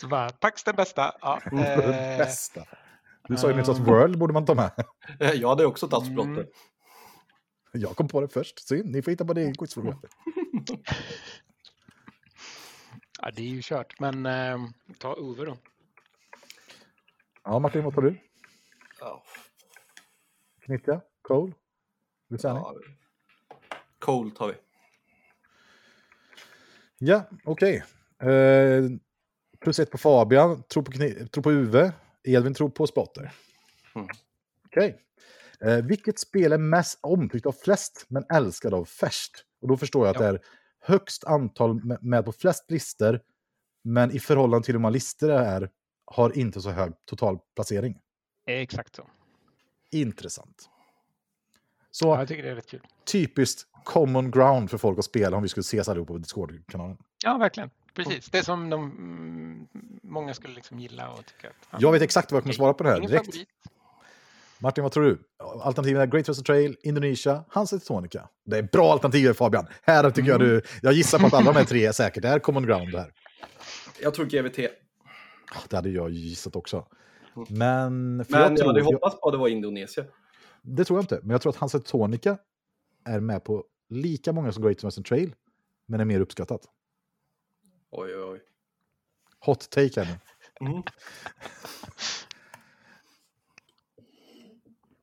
Så 0.00 0.08
bara, 0.08 0.30
Pax 0.30 0.64
den 0.64 0.76
bästa. 0.76 1.14
Ja, 1.20 1.40
Det 1.50 1.74
eh, 1.74 2.18
bästa. 2.18 2.64
Du 3.28 3.36
sa 3.36 3.50
ju 3.50 3.56
nyss 3.56 3.68
att. 3.68 3.78
World 3.78 4.18
borde 4.18 4.32
man 4.32 4.44
ta 4.46 4.54
med. 4.54 4.70
Jag 5.34 5.48
hade 5.48 5.66
också 5.66 5.88
tagit 5.88 6.08
Mm. 6.10 6.46
Jag 7.72 7.96
kom 7.96 8.08
på 8.08 8.20
det 8.20 8.28
först. 8.28 8.58
Synd, 8.58 8.90
ni 8.90 9.02
får 9.02 9.10
hitta 9.10 9.24
på 9.24 9.32
det 9.32 9.42
i 9.42 9.52
quizfrågan. 9.52 10.00
ja, 13.22 13.30
det 13.30 13.42
är 13.42 13.46
ju 13.46 13.60
kört. 13.62 14.00
Men 14.00 14.26
eh, 14.26 14.58
ta 14.98 15.14
Ove 15.14 15.44
då. 15.44 15.56
Ja, 17.44 17.58
Martin, 17.58 17.84
vad 17.84 17.94
tar 17.94 18.02
du? 18.02 18.16
Ja. 19.00 19.22
Knyttja? 20.60 21.00
Cole? 21.22 21.52
Luciani? 22.28 22.60
Ja. 22.60 22.74
Cold 23.98 24.36
tar 24.36 24.48
vi. 24.48 24.54
Ja, 26.98 27.24
okej. 27.44 27.84
Eh, 28.22 28.84
plus 29.60 29.78
ett 29.78 29.90
på 29.90 29.98
Fabian, 29.98 30.62
tror 30.62 30.82
på, 30.82 30.92
tror 31.28 31.42
på 31.42 31.50
Uwe, 31.50 31.92
Edvin 32.22 32.54
tror 32.54 32.68
på 32.70 32.86
Spotter. 32.86 33.32
Mm. 33.94 34.08
Okej. 34.66 35.00
Eh, 35.64 35.76
vilket 35.76 36.18
spel 36.18 36.52
är 36.52 36.58
mest 36.58 36.98
omtyckt 37.02 37.46
av 37.46 37.52
flest, 37.52 38.04
men 38.08 38.24
älskad 38.32 38.74
av 38.74 38.84
färst? 38.84 39.32
Och 39.62 39.68
då 39.68 39.76
förstår 39.76 40.06
jag 40.06 40.16
att 40.16 40.22
Ja. 40.22 40.32
det 40.32 40.38
är 40.38 40.42
högst 40.80 41.24
antal 41.24 41.98
med, 42.00 42.24
på 42.24 42.32
flest 42.32 42.70
listor, 42.70 43.20
men 43.84 44.10
i 44.10 44.18
förhållande 44.20 44.64
till 44.64 44.74
hur 44.74 44.80
många 44.80 44.92
listor 44.92 45.28
det 45.28 45.34
är, 45.34 45.70
har 46.04 46.38
inte 46.38 46.60
så 46.60 46.70
hög 46.70 46.92
total 47.04 47.38
placering. 47.54 47.98
Exakt 48.46 48.96
så. 48.96 49.06
Intressant. 49.90 50.68
Så 51.90 52.06
Ja, 52.08 52.18
jag 52.18 52.28
tycker 52.28 52.42
det 52.42 52.50
är 52.50 52.54
rätt 52.54 52.66
kul. 52.70 52.80
typiskt 53.04 53.66
common 53.84 54.30
ground 54.30 54.70
för 54.70 54.78
folk 54.78 54.98
att 54.98 55.04
spela 55.04 55.36
om 55.36 55.42
vi 55.42 55.48
skulle 55.48 55.62
ses 55.62 55.88
allihopa 55.88 56.12
på 56.12 56.18
Discord-kanalen. 56.18 56.96
Ja, 57.24 57.38
verkligen. 57.38 57.70
Precis. 57.94 58.30
Det 58.30 58.42
som 58.44 58.70
de, 58.70 58.84
mm, 58.84 59.68
många 60.02 60.34
skulle 60.34 60.54
liksom 60.54 60.78
gilla 60.78 61.10
och 61.10 61.26
tycka 61.26 61.48
att... 61.48 61.54
ja, 61.70 61.78
Jag 61.80 61.92
vet 61.92 62.02
exakt 62.02 62.32
vad 62.32 62.36
jag 62.36 62.42
kommer 62.42 62.54
svara 62.54 62.74
på 62.74 62.84
det 62.84 62.90
här 62.90 63.00
direkt. 63.00 63.26
favorit. 63.26 63.48
Martin, 64.62 64.82
vad 64.82 64.92
tror 64.92 65.04
du? 65.04 65.18
Alternativen 65.38 66.02
är 66.02 66.06
Great 66.06 66.28
Western 66.28 66.44
Trail, 66.44 66.76
Indonesia, 66.82 67.44
Hansa 67.48 67.78
Tonica. 67.78 68.28
Det 68.44 68.58
är 68.58 68.62
bra 68.62 68.92
alternativ 68.92 69.32
Fabian. 69.32 69.66
Här 69.82 70.10
tycker 70.10 70.30
jag 70.30 70.40
du... 70.40 70.62
Jag 70.82 70.92
gissar 70.92 71.18
på 71.18 71.26
att 71.26 71.34
alla 71.34 71.52
de 71.52 71.58
här 71.58 71.64
tre 71.64 71.86
är 71.86 71.92
säkert. 71.92 72.22
Det 72.22 72.28
är 72.28 72.38
common 72.38 72.66
ground 72.66 72.94
här. 72.94 73.12
Jag 74.02 74.14
tror 74.14 74.26
GVT. 74.26 74.56
Det 75.68 75.76
hade 75.76 75.90
jag 75.90 76.10
gissat 76.10 76.56
också. 76.56 76.86
Men... 77.48 78.16
Men 78.16 78.26
jag, 78.28 78.56
tror, 78.56 78.66
hade 78.66 78.80
jag, 78.80 78.84
hoppats 78.84 79.20
på 79.20 79.28
att 79.28 79.32
det 79.32 79.38
var 79.38 79.48
Indonesien. 79.48 80.06
det 80.62 80.84
tror 80.84 80.98
jag 80.98 81.02
inte. 81.02 81.20
Men 81.22 81.30
jag 81.30 81.42
tror 81.42 81.50
att 81.50 81.56
Hansa 81.56 81.78
Tonica 81.78 82.38
är 83.04 83.20
med 83.20 83.44
på 83.44 83.64
lika 83.88 84.32
många 84.32 84.52
som 84.52 84.62
Great 84.62 84.84
Western 84.84 85.04
Trail, 85.04 85.34
men 85.86 86.00
är 86.00 86.04
mer 86.04 86.20
uppskattat. 86.20 86.60
Oj, 87.90 88.16
oj, 88.16 88.22
oj. 88.22 88.40
Hot 89.40 89.70
take 89.70 90.00
här 90.00 90.18
nu. 90.60 90.66
Mm. 90.68 90.82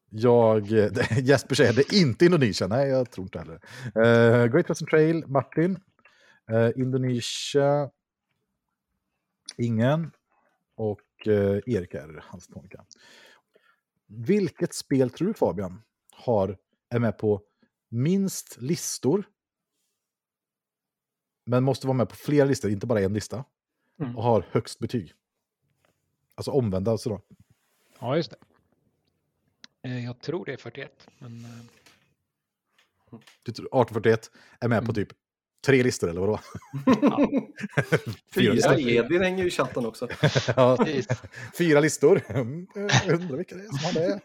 Jag, 0.09 0.67
Jesper 1.21 1.55
säger 1.55 1.73
det 1.73 1.93
är 1.93 2.01
inte 2.01 2.25
Indonesien. 2.25 2.69
Nej, 2.69 2.89
jag 2.89 3.11
tror 3.11 3.25
inte 3.25 3.39
heller. 3.39 3.55
Uh, 3.85 4.47
Great 4.51 4.69
Western 4.69 4.87
Trail, 4.87 5.27
Martin. 5.27 5.79
Uh, 6.51 6.69
Indonesia, 6.75 7.89
ingen. 9.57 10.11
Och 10.75 11.27
uh, 11.27 11.59
Erik 11.65 11.93
är 11.93 12.23
hans 12.27 12.47
tonika. 12.47 12.85
Vilket 14.07 14.73
spel 14.73 15.09
tror 15.09 15.27
du 15.27 15.33
Fabian 15.33 15.81
har, 16.11 16.57
är 16.89 16.99
med 16.99 17.17
på 17.17 17.41
minst 17.89 18.57
listor? 18.61 19.27
Men 21.45 21.63
måste 21.63 21.87
vara 21.87 21.97
med 21.97 22.09
på 22.09 22.15
flera 22.15 22.45
listor, 22.45 22.71
inte 22.71 22.87
bara 22.87 23.01
en 23.01 23.13
lista. 23.13 23.45
Mm. 23.99 24.17
Och 24.17 24.23
har 24.23 24.45
högst 24.51 24.79
betyg. 24.79 25.13
Alltså 26.35 26.51
omvända 26.51 26.91
alltså 26.91 27.09
då. 27.09 27.21
Ja, 27.99 28.15
just 28.15 28.31
det. 28.31 28.37
Eh, 29.87 30.05
Jag 30.05 30.21
tror 30.21 30.45
det 30.45 30.53
är 30.53 30.57
41. 30.57 31.07
Men, 31.19 31.45
eh, 31.45 31.49
Du 33.43 33.51
tror 33.51 33.65
1841 33.65 34.31
är 34.59 34.67
med 34.67 34.79
på 34.79 34.91
Mm. 34.91 34.95
typ 34.95 35.07
tre 35.65 35.83
listor 35.83 36.09
eller 36.09 36.21
vadå? 36.21 36.39
fyra, 38.35 38.43
Ja, 38.43 38.53
listor. 38.53 38.79
Edvin 38.79 39.21
hänger 39.21 39.43
ju 39.43 39.47
i 39.47 39.51
chatten 39.51 39.85
också. 39.85 40.07
ja, 40.55 40.85
fyra 41.57 41.79
listor. 41.79 42.21
Jag 42.27 42.37
undrar 43.21 43.37
vilka 43.37 43.55
det 43.55 43.61
är 43.63 43.67
som 43.77 43.85
har 43.85 43.93
det. 43.93 44.19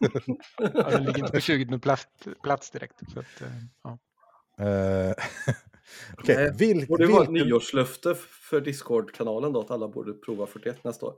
Ja, 0.75 0.91
den 0.91 1.05
ligger 1.05 1.19
inte 1.19 1.33
på 1.33 1.41
20 1.41 1.79
plats, 1.79 2.07
plats 2.43 2.71
direkt. 2.71 3.01
Så 3.13 3.21
att, 3.21 3.41
eh, 3.43 3.49
ja. 3.83 3.99
Eh, 4.67 5.15
Okej, 6.19 6.37
Nej, 6.37 6.53
vil, 6.59 6.87
Borde 6.87 7.07
det 7.07 7.13
vara 7.13 7.25
ett 7.25 7.31
nyårslöfte 7.31 8.15
för 8.51 8.61
Discord-kanalen 8.61 9.53
då, 9.53 9.61
att 9.61 9.71
alla 9.71 9.89
borde 9.89 10.13
prova 10.13 10.47
41 10.47 10.85
nästa 10.85 11.07
år. 11.07 11.15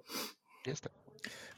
Just 0.66 0.84
det. 0.84 0.90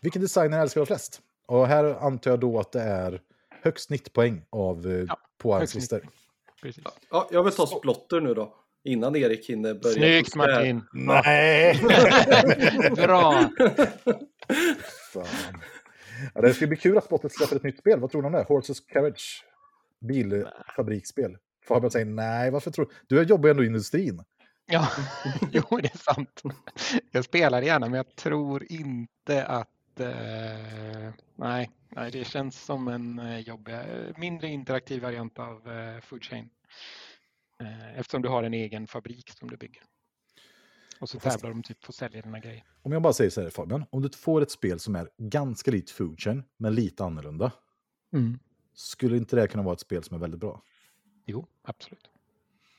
vilken 0.01 0.23
designer 0.23 0.61
älskar 0.61 0.81
du 0.81 0.87
flest? 0.87 1.21
Och 1.47 1.67
här 1.67 1.85
antar 1.85 2.31
jag 2.31 2.41
då 2.41 2.59
att 2.59 2.73
det 2.73 2.81
är 2.81 3.21
högst 3.63 3.91
90 3.91 4.11
poäng 4.11 4.43
av, 4.51 4.87
eh, 4.87 5.05
Ja, 5.43 5.59
högst 5.59 5.75
listor. 5.75 6.01
Precis. 6.63 6.85
Ja, 7.11 7.29
jag 7.31 7.43
vill 7.45 7.53
ta 7.53 7.67
Splotter 7.67 8.21
nu 8.21 8.35
då, 8.35 8.55
innan 8.85 9.17
Erik 9.17 9.49
hinner 9.49 9.75
börja. 9.75 9.95
Snyggt. 9.95 10.35
Martin! 10.35 10.83
Nej! 10.93 11.81
Bra! 12.97 13.33
Fan. 15.13 15.61
Ja, 16.35 16.41
det 16.41 16.55
ska 16.55 16.67
bli 16.67 16.77
kul 16.77 16.99
att 16.99 17.05
Spottet 17.05 17.33
släpper 17.33 17.57
ett 17.57 17.63
nytt 17.63 17.79
spel. 17.79 18.01
Vad 18.01 18.11
tror 18.11 18.23
du 18.23 18.27
om 18.27 18.33
det? 18.33 18.43
Horses 18.49 18.81
Carriage? 18.81 19.45
Bilfabriksspel. 20.09 21.37
Fabian 21.69 21.91
säger 21.91 22.07
nej, 22.07 22.51
varför 22.51 22.71
tror 22.71 22.89
du? 23.09 23.17
Du 23.17 23.23
jobbar 23.23 23.47
ju 23.47 23.51
ändå 23.51 23.63
i 23.65 23.67
industrin. 23.67 24.25
Ja, 24.67 24.89
jo 25.53 25.63
det 25.71 25.95
är 25.95 25.99
sant. 25.99 26.43
Jag 27.11 27.25
spelar 27.25 27.63
gärna 27.63 27.87
men 27.87 27.97
jag 27.97 28.17
tror 28.17 28.73
inte 28.73 29.45
att... 29.47 29.69
Eh, 30.01 31.13
nej, 31.37 31.71
nej, 31.89 32.11
det 32.11 32.25
känns 32.25 32.65
som 32.65 32.89
en 32.89 33.19
eh, 33.19 33.39
jobbig, 33.39 33.73
eh, 33.75 34.19
mindre 34.19 34.49
interaktiv 34.49 35.03
variant 35.03 35.39
av 35.39 35.73
eh, 35.73 36.01
Food 36.01 36.25
Chain. 36.25 36.51
Eh, 37.61 37.99
eftersom 37.99 38.23
du 38.23 38.29
har 38.29 38.43
en 38.43 38.55
egen 38.55 38.87
fabrik 38.87 39.31
som 39.31 39.51
du 39.51 39.57
bygger. 39.57 39.83
Och 41.01 41.09
så 41.09 41.21
Fast- 41.21 41.37
tävlar 41.37 41.51
de 41.51 41.63
typ 41.63 41.81
på 41.81 41.89
att 41.89 41.95
sälja 41.95 42.23
dina 42.23 42.39
grejer. 42.41 42.65
Om 42.83 42.93
jag 42.93 43.03
bara 43.03 43.13
säger 43.13 43.31
så 43.31 43.43
här 43.43 43.51
Fabian, 43.51 43.85
om 43.91 44.03
du 44.03 44.09
får 44.09 44.43
ett 44.43 44.51
spel 44.51 44.81
som 44.81 44.97
är 44.97 45.09
ganska 45.19 45.71
likt 45.71 45.91
Food 45.91 46.21
Chain, 46.21 46.43
men 46.57 46.75
lite 46.75 47.05
annorlunda, 47.05 47.53
skulle 48.75 49.17
inte 49.17 49.37
det 49.37 49.49
kunna 49.49 49.63
vara 49.63 49.73
ett 49.75 49.81
spel 49.81 50.03
som 50.03 50.15
är 50.17 50.19
väldigt 50.21 50.41
bra? 50.41 50.63
Jo, 51.27 51.47
absolut. 51.63 52.11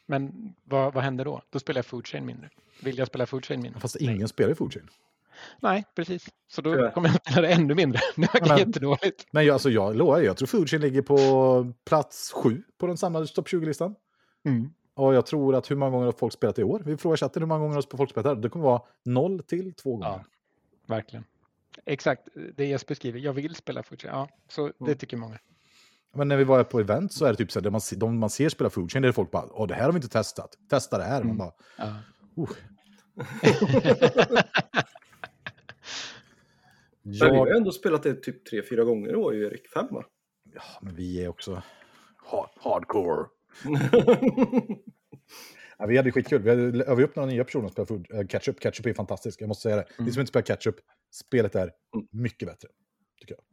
Men 0.06 0.54
vad, 0.64 0.94
vad 0.94 1.04
händer 1.04 1.26
då? 1.26 1.42
Då 1.50 1.60
spelar 1.60 1.78
jag 1.78 1.86
Food 1.86 2.08
Chain 2.08 2.26
mindre. 2.26 2.50
Vill 2.84 2.98
jag 2.98 3.08
spela 3.08 3.26
Food 3.26 3.46
Chain 3.46 3.62
mindre? 3.62 3.80
Fast 3.80 3.98
Nej. 4.02 4.16
ingen 4.16 4.28
spelar 4.28 4.52
i 4.52 4.56
Food 4.56 4.74
Chain. 4.74 4.90
Nej, 5.62 5.84
precis. 5.96 6.26
Så 6.48 6.62
då 6.62 6.74
Tyvärr. 6.74 6.92
kommer 6.92 7.10
jag 7.10 7.16
spela 7.16 7.42
det 7.42 7.54
ännu 7.54 7.76
mindre. 7.76 8.00
Det 8.16 8.22
verkar 8.22 8.48
Men- 8.48 8.58
jättedåligt. 8.58 9.26
Men 9.32 9.46
jag, 9.46 9.54
alltså, 9.54 9.70
jag 9.70 9.96
lovar, 9.96 10.20
jag 10.22 10.38
tror 10.38 10.66
Chain 10.68 10.82
ligger 10.82 11.02
på 11.02 11.74
plats 11.86 12.32
sju 12.36 12.64
på 12.78 12.88
den 12.88 12.98
samlade 12.98 13.28
topp 13.28 13.48
20-listan. 13.48 13.96
Mm. 14.46 14.70
Och 14.96 15.14
jag 15.14 15.26
tror 15.26 15.56
att 15.56 15.72
hur 15.72 15.76
många 15.76 15.92
gånger 15.92 16.06
har 16.06 16.12
folk 16.12 16.34
spelat 16.34 16.60
i 16.60 16.64
år? 16.64 16.82
Vi 16.86 16.98
frågar 16.98 17.18
chatten 17.18 17.42
hur 17.42 17.48
många 17.48 17.60
gånger 17.60 17.76
har 17.76 17.98
folk 17.98 18.10
spelat 18.12 18.26
här. 18.26 18.36
Det 18.36 18.50
kommer 18.50 18.66
vara 18.66 18.82
noll 19.06 19.44
till 19.44 19.74
två 19.74 19.92
gånger. 19.92 20.06
Ja. 20.08 20.24
Verkligen. 20.88 21.26
Exakt 21.86 22.28
det 22.56 22.66
Jesper 22.66 22.96
skriver. 22.96 23.20
Jag 23.20 23.34
vill 23.34 23.56
spela 23.56 23.84
Chain. 23.84 24.00
Ja, 24.04 24.30
så 24.50 24.72
det 24.80 24.96
tycker 24.96 25.18
många. 25.18 25.38
Men 26.14 26.28
när 26.28 26.38
vi 26.38 26.44
var 26.44 26.64
på 26.64 26.80
event 26.80 27.14
så 27.14 27.26
är 27.26 27.30
det 27.32 27.36
typ 27.38 27.52
så 27.52 27.62
här, 27.62 27.70
man, 27.70 27.82
de 27.96 28.20
man 28.20 28.30
ser 28.30 28.50
spela 28.50 28.70
Food 28.70 28.92
Chain, 28.92 29.02
det 29.02 29.08
är 29.08 29.12
folk 29.12 29.32
bara, 29.32 29.46
åh 29.52 29.68
det 29.68 29.74
här 29.76 29.84
har 29.84 29.92
vi 29.92 29.98
inte 29.98 30.10
testat. 30.10 30.58
Testa 30.70 30.98
det 30.98 31.04
här. 31.04 31.24
Man 31.24 31.32
Mm. 31.32 31.38
bara, 31.38 31.52
Ja. 31.78 31.96
uh. 37.08 37.20
Men 37.20 37.32
vi 37.32 37.38
har 37.38 37.48
jag, 37.48 37.48
ju 37.48 37.58
ändå 37.58 37.72
spelat 37.72 38.04
det 38.04 38.14
typ 38.16 38.52
3-4 38.52 38.84
gånger 38.84 39.10
i 39.12 39.16
år 39.16 39.36
ju 39.36 39.46
Erik. 39.46 39.68
Fem 39.68 39.88
va? 39.92 40.06
ja, 40.54 40.62
men 40.82 40.96
vi 40.96 41.24
är 41.24 41.28
också 41.28 41.62
hard, 42.18 42.50
hardcore. 42.56 43.26
Ja, 45.80 45.86
vi 45.86 45.98
hade 45.98 46.12
skitkul. 46.12 46.42
Vi 46.42 46.50
hade 46.50 46.84
övat 46.86 47.04
upp 47.04 47.16
några 47.16 47.30
nya 47.30 47.44
personer 47.44 47.68
som 47.68 47.72
spelar 47.72 47.86
food, 47.86 48.08
äh, 48.12 48.20
Catch-Up. 48.28 48.60
Catch-Up 48.60 48.86
är 48.90 48.94
fantastisk, 48.94 49.42
jag 49.42 49.48
måste 49.48 49.62
säga 49.62 49.76
det. 49.76 49.86
Ni 49.90 50.02
Mm. 50.04 50.14
som 50.14 50.20
inte 50.22 50.30
spelar 50.30 50.46
Catch-Up, 50.46 50.76
spelet 51.12 51.56
är 51.56 51.72
mycket 52.12 52.48
bättre. 52.48 52.70
Tycker 53.20 53.36
jag. 53.36 53.44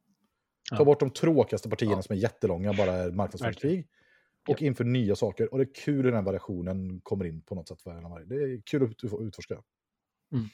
Ta 0.79 0.83
Ja. 0.83 0.85
bort 0.85 1.01
de 1.01 1.11
tråkigaste 1.11 1.69
partierna 1.69 1.95
Ja. 1.97 2.03
som 2.03 2.17
är 2.17 2.21
jättelånga, 2.21 2.73
bara 2.73 2.93
är 2.93 3.11
marknadsföringskrig. 3.11 3.89
Och 4.49 4.63
inför 4.63 4.85
nya 4.85 5.17
saker. 5.17 5.53
Och 5.53 5.59
det 5.59 5.65
är 5.65 5.75
kul 5.75 5.95
hur 5.97 6.03
den 6.03 6.15
här 6.15 6.23
variationen 6.23 7.01
kommer 7.01 7.25
in 7.25 7.41
på 7.43 7.55
något 7.55 7.69
sätt. 7.69 7.79
Det 7.85 7.91
är 7.91 8.63
kul 8.67 8.83
att 8.83 8.91
ut- 9.05 9.13
utforska. 9.21 9.55
Mm. 10.33 10.45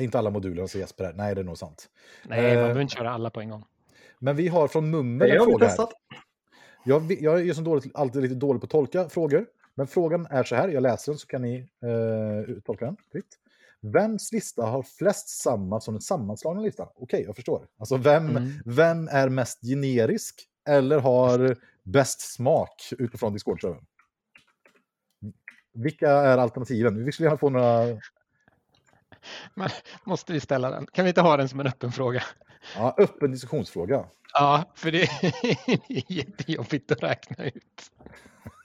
Inte 0.00 0.18
alla 0.18 0.30
moduler 0.30 0.66
som 0.66 0.80
Jesper 0.80 1.04
här. 1.04 1.12
Nej, 1.12 1.34
det 1.34 1.40
är 1.40 1.44
nog 1.44 1.58
sant. 1.58 1.88
Nej, 2.24 2.42
man 2.42 2.50
Eh, 2.50 2.56
behöver 2.62 2.80
inte 2.80 2.94
köra 2.94 3.10
alla 3.10 3.30
på 3.30 3.40
en 3.40 3.50
gång. 3.50 3.64
Men 4.18 4.36
vi 4.36 4.48
har 4.48 4.68
från 4.68 4.90
Mummel 4.90 5.30
en 5.30 5.44
fråga 5.44 5.66
här. 5.66 5.76
Jag, 6.84 7.12
jag 7.20 7.48
är 7.48 7.52
som 7.54 7.64
dåligt, 7.64 7.90
alltid 7.94 8.22
lite 8.22 8.34
dålig 8.34 8.60
på 8.60 8.64
att 8.64 8.70
tolka 8.70 9.08
frågor. 9.08 9.46
Men 9.74 9.86
frågan 9.86 10.26
är 10.30 10.44
så 10.44 10.54
här, 10.56 10.68
jag 10.68 10.82
läser 10.82 11.12
den 11.12 11.18
så 11.18 11.26
kan 11.26 11.42
ni 11.42 11.56
eh, 11.58 12.54
tolka 12.64 12.84
den 12.84 12.96
fritt. 13.12 13.38
Vems 13.80 14.32
lista 14.32 14.62
har 14.62 14.82
flest 14.82 15.28
samma 15.28 15.80
som 15.80 15.94
den 15.94 16.00
sammanslagna 16.00 16.60
listan? 16.60 16.88
Okej, 16.94 17.22
jag 17.26 17.36
förstår. 17.36 17.66
Alltså 17.78 17.96
vem, 17.96 18.28
Mm. 18.28 18.50
vem 18.64 19.08
är 19.08 19.28
mest 19.28 19.60
generisk 19.62 20.34
eller 20.68 20.98
har 20.98 21.56
bäst 21.82 22.20
smak 22.34 22.92
utifrån 22.98 23.32
Discord-servern? 23.32 23.84
Vilka 25.74 26.10
är 26.10 26.38
alternativen? 26.38 27.04
Vi 27.04 27.12
skulle 27.12 27.26
gärna 27.26 27.38
få 27.38 27.50
några 27.50 27.82
Men 29.54 29.68
måste 30.04 30.32
vi 30.32 30.40
ställa 30.40 30.70
den? 30.70 30.86
Kan 30.86 31.04
vi 31.04 31.08
inte 31.08 31.20
ha 31.20 31.36
den 31.36 31.48
som 31.48 31.60
en 31.60 31.66
öppen 31.66 31.92
fråga? 31.92 32.22
ja, 32.76 32.94
öppen 32.98 33.30
diskussionsfråga. 33.30 34.04
Ja, 34.32 34.72
för 34.74 34.92
det 34.92 35.02
är 35.88 36.12
jättejobbigt 36.12 36.92
att 36.92 37.02
räkna 37.02 37.44
ut. 37.44 37.92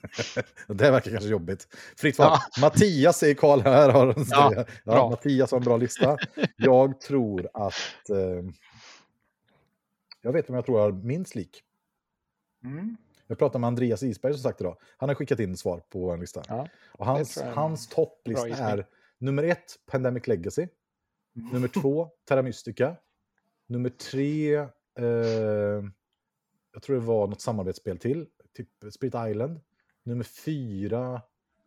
Det 0.68 0.92
verkar 0.92 1.12
kanske 1.12 1.30
jobbigt. 1.30 1.68
Fritt 1.98 2.20
val. 2.20 2.28
Ja. 2.32 2.62
Mattias 2.62 3.18
säger 3.18 3.36
Karl 3.36 3.62
här. 3.62 3.90
Har, 3.90 4.16
Ja, 4.30 4.54
ja, 4.56 4.66
bra. 4.86 5.10
Mattias 5.10 5.52
har 5.52 5.58
en 5.58 5.64
bra 5.64 5.78
lista. 5.78 6.18
Jag 6.58 7.02
tror 7.02 7.50
att... 7.54 8.10
Eh, 8.10 8.52
jag 10.22 10.32
vet 10.34 10.50
om 10.50 10.56
jag 10.56 10.66
tror 10.66 10.80
jag 10.80 10.86
har 10.86 10.92
minst 10.92 11.36
lik. 11.36 11.64
Jag 13.28 13.38
pratade 13.38 13.60
med 13.60 13.68
Andreas 13.68 14.04
Isberg 14.04 14.34
som 14.34 14.42
sagt 14.42 14.62
idag. 14.62 14.78
Han 14.98 15.10
har 15.10 15.16
skickat 15.16 15.40
in 15.40 15.58
svar 15.58 15.82
på 15.90 16.00
vår 16.00 16.18
lista. 16.18 16.44
Ja, 16.48 16.68
Och 16.92 17.06
hans, 17.06 17.42
hans 17.42 17.88
topplista 17.88 18.48
är 18.48 18.86
nummer 19.22 19.44
ett, 19.44 19.80
Pandemic 19.86 20.28
Legacy. 20.28 20.68
Nummer 21.34 21.68
två, 21.82 22.10
Terra 22.26 22.42
Mystica. 22.42 22.96
Nummer 23.68 23.90
tre, 23.90 24.56
eh, 24.96 25.84
jag 26.74 26.82
tror 26.82 26.96
det 26.96 27.06
var 27.06 27.28
något 27.28 27.42
samarbetsspel 27.42 27.98
till, 27.98 28.28
typ 28.54 28.70
Spirit 28.94 29.32
Island. 29.32 29.62
Nummer 30.04 30.24
fyra, 30.24 31.22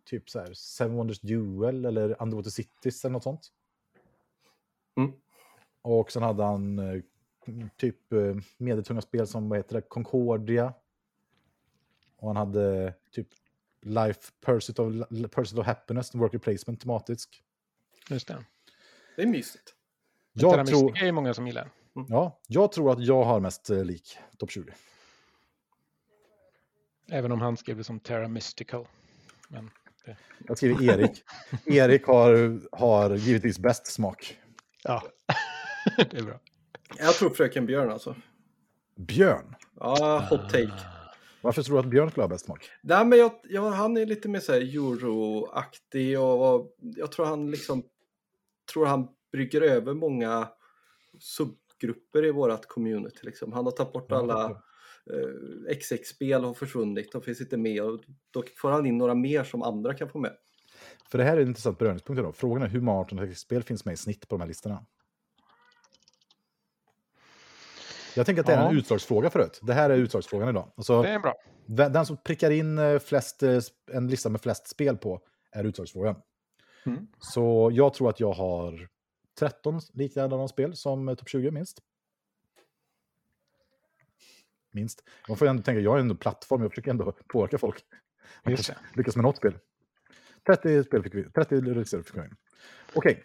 typ 0.04 0.30
så 0.30 0.38
här, 0.38 0.54
Seven 0.54 0.96
Wonders 0.96 1.20
Duel 1.20 1.84
eller 1.84 2.22
Underwater 2.22 2.50
Cities 2.50 3.04
eller 3.04 3.12
något 3.12 3.22
sånt. 3.22 3.48
Mm. 4.96 5.12
Och 5.82 6.12
sen 6.12 6.22
hade 6.22 6.42
han 6.42 6.78
eh, 6.78 7.02
typ 7.76 8.12
eh, 8.12 8.36
medeltunga 8.58 9.00
spel 9.00 9.26
som, 9.26 9.48
vad 9.48 9.58
heter 9.58 9.74
det, 9.74 9.82
Concordia. 9.82 10.74
Och 12.16 12.28
han 12.28 12.36
hade 12.36 12.94
typ 13.10 13.28
Life 13.82 14.32
Pursuit 14.40 14.78
of, 14.78 15.08
Pursuit 15.30 15.58
of 15.58 15.66
Happiness, 15.66 16.14
Worker 16.14 16.38
Placement 16.38 16.80
tematisk. 16.80 17.43
Just 18.10 18.28
det. 18.28 18.44
Det 19.16 19.22
är 19.22 19.26
mysigt. 19.26 19.74
Jag 20.32 20.66
tror, 20.66 20.98
är 20.98 21.04
det 21.04 21.12
många 21.12 21.34
som 21.34 21.46
gillar. 21.46 21.70
ja, 22.08 22.40
jag 22.46 22.72
tror 22.72 22.92
att 22.92 23.04
jag 23.04 23.24
har 23.24 23.40
mest 23.40 23.70
eh, 23.70 23.84
lik 23.84 24.18
topp 24.38 24.50
20. 24.50 24.72
Även 27.10 27.32
om 27.32 27.40
han 27.40 27.56
skrev 27.56 27.76
det 27.76 27.84
som 27.84 28.00
Terra 28.00 28.28
Mystical. 28.28 28.86
Men 29.48 29.70
Jag 30.38 30.56
skriver 30.56 30.82
Erik. 30.82 31.22
Erik 31.64 32.04
har, 32.06 32.60
har 32.76 33.16
givetvis 33.16 33.58
bäst 33.58 33.86
smak. 33.86 34.38
ja, 34.82 35.02
det 35.96 36.14
är 36.14 36.22
bra. 36.22 36.40
Jag 36.98 37.14
tror 37.14 37.30
Fröken 37.30 37.66
Björn 37.66 37.90
alltså. 37.90 38.16
Björn. 38.96 39.54
Ja, 39.80 40.26
hot 40.30 40.50
take. 40.50 40.72
Varför 41.40 41.62
tror 41.62 41.76
du 41.76 41.80
att 41.80 41.90
Björn 41.90 42.10
skulle 42.10 42.22
ha 42.24 42.28
bäst 42.28 42.44
smak? 42.44 42.70
Nej, 42.82 43.04
men 43.04 43.18
jag, 43.18 43.32
jag, 43.44 43.70
han 43.70 43.96
är 43.96 44.06
lite 44.06 44.28
mer 44.28 44.40
så 44.40 44.52
här 44.52 44.60
euro-aktig 44.60 46.20
och, 46.20 46.54
och 46.54 46.76
jag 46.78 47.12
tror 47.12 47.26
han 47.26 47.50
liksom 47.50 47.82
tror 48.72 48.86
han 48.86 49.08
brygger 49.32 49.60
över 49.60 49.94
många 49.94 50.48
subgrupper 51.18 52.24
i 52.24 52.30
vårt 52.30 52.66
community. 52.66 53.18
Liksom. 53.22 53.52
Han 53.52 53.64
har 53.64 53.72
tagit 53.72 53.92
bort 53.92 54.12
alla 54.12 54.50
eh, 55.10 55.76
XX-spel 55.76 56.44
har 56.44 56.54
försvunnit 56.54 57.14
och 57.14 57.24
finns 57.24 57.40
inte 57.40 57.56
med 57.56 57.82
och 57.82 58.00
då 58.30 58.42
får 58.56 58.70
han 58.70 58.86
in 58.86 58.98
några 58.98 59.14
mer 59.14 59.44
som 59.44 59.62
andra 59.62 59.94
kan 59.94 60.08
få 60.08 60.18
med. 60.18 60.36
För 61.08 61.18
det 61.18 61.24
här 61.24 61.36
är 61.36 61.40
en 61.40 61.48
intressant 61.48 61.78
beröringspunkt. 61.78 62.22
Då. 62.22 62.32
Frågan 62.32 62.62
är 62.62 62.66
hur 62.68 62.80
många 62.80 63.02
18-spel 63.04 63.62
finns 63.62 63.84
med 63.84 63.92
i 63.92 63.96
snitt 63.96 64.28
på 64.28 64.34
de 64.36 64.40
här 64.40 64.48
listorna? 64.48 64.84
Jag 68.16 68.26
tänker 68.26 68.40
att 68.40 68.46
det 68.46 68.52
är 68.52 68.66
en 68.68 68.74
Ja. 68.74 68.78
utslagsfråga 68.80 69.30
förut. 69.30 69.60
Det 69.62 69.72
här 69.74 69.90
är 69.90 69.96
utslagsfrågan 69.96 70.48
idag. 70.48 70.72
Alltså, 70.76 71.02
Det 71.02 71.08
är 71.08 71.18
bra. 71.18 71.34
den 71.88 72.06
som 72.06 72.16
prickar 72.16 72.50
in 72.50 72.78
eh, 72.78 72.98
flest, 72.98 73.42
eh, 73.42 73.60
en 73.92 74.08
lista 74.08 74.28
med 74.28 74.40
flest 74.40 74.68
spel 74.68 74.96
på 74.96 75.20
är 75.52 75.64
utslagsfrågan. 75.64 76.16
Mm. 76.86 77.06
Så 77.18 77.70
jag 77.72 77.94
tror 77.94 78.10
att 78.10 78.20
jag 78.20 78.32
har 78.32 78.88
13 79.38 79.80
likadana 79.92 80.48
spel 80.48 80.76
som 80.76 81.08
eh, 81.08 81.14
topp 81.14 81.28
20 81.28 81.50
minst. 81.50 81.78
Minst. 84.72 85.02
Man 85.28 85.36
får 85.36 85.46
ju 85.46 85.50
ändå 85.50 85.62
tänka, 85.62 85.80
jag 85.80 85.96
är 85.96 86.00
ändå 86.00 86.14
plattform, 86.14 86.62
jag 86.62 86.70
försöker 86.70 86.90
ändå 86.90 87.12
påverka 87.28 87.58
folk. 87.58 87.84
Kanske 88.44 88.76
lyckas 88.94 89.16
med 89.16 89.22
något 89.22 89.36
spel. 89.36 89.58
30 90.46 90.84
spel 90.84 91.02
fick 91.02 91.14
vi, 91.14 91.30
30 91.30 91.60
listor 91.60 92.02
fick 92.02 92.16
vi 92.16 92.20
in. 92.20 92.36
Okej. 92.94 93.24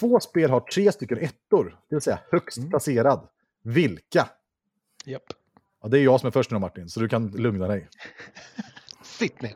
Två 0.00 0.20
spel 0.20 0.50
har 0.50 0.60
tre 0.60 0.92
stycken 0.92 1.18
ettor, 1.18 1.64
det 1.88 1.94
vill 1.96 2.02
säga 2.02 2.20
högst 2.30 2.58
Mm. 2.58 2.70
placerad. 2.70 3.28
Vilka? 3.62 4.28
Japp. 5.04 5.22
Ja, 5.82 5.88
det 5.88 5.98
är 5.98 6.04
jag 6.04 6.20
som 6.20 6.26
är 6.26 6.30
först 6.30 6.50
nu 6.50 6.58
Martin, 6.58 6.88
så 6.88 7.00
du 7.00 7.08
kan 7.08 7.26
lugna 7.30 7.68
dig. 7.68 7.88
Sitt 9.02 9.42
ner. 9.42 9.54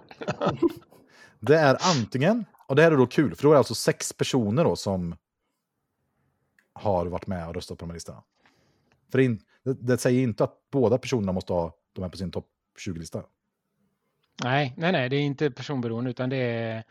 Det 1.40 1.56
är 1.56 1.76
antingen, 1.80 2.44
och 2.74 2.76
det 2.76 2.82
här 2.82 2.92
är 2.92 2.96
då 2.96 3.06
kul, 3.06 3.34
för 3.34 3.42
då 3.42 3.48
är 3.48 3.52
det 3.52 3.58
alltså 3.58 3.74
sex 3.74 4.12
personer 4.12 4.64
då 4.64 4.76
som 4.76 5.16
har 6.72 7.06
varit 7.06 7.26
med 7.26 7.48
och 7.48 7.54
röstat 7.54 7.78
på 7.78 7.84
de 7.84 7.90
här 7.90 7.94
listorna. 7.94 8.22
För 9.10 9.18
det, 9.18 9.24
in, 9.24 9.40
det, 9.62 9.72
det 9.72 9.98
säger 9.98 10.22
inte 10.22 10.44
att 10.44 10.54
båda 10.70 10.98
personerna 10.98 11.32
måste 11.32 11.52
ha 11.52 11.72
de 11.92 12.02
här 12.02 12.08
på 12.08 12.16
sin 12.16 12.30
topp 12.30 12.46
20-lista. 12.86 13.22
Nej, 14.44 14.74
nej, 14.76 14.92
nej, 14.92 15.08
det 15.08 15.16
är 15.16 15.20
inte 15.20 15.50
personberoende 15.50 16.10
utan 16.10 16.30
det 16.30 16.36
är 16.36 16.84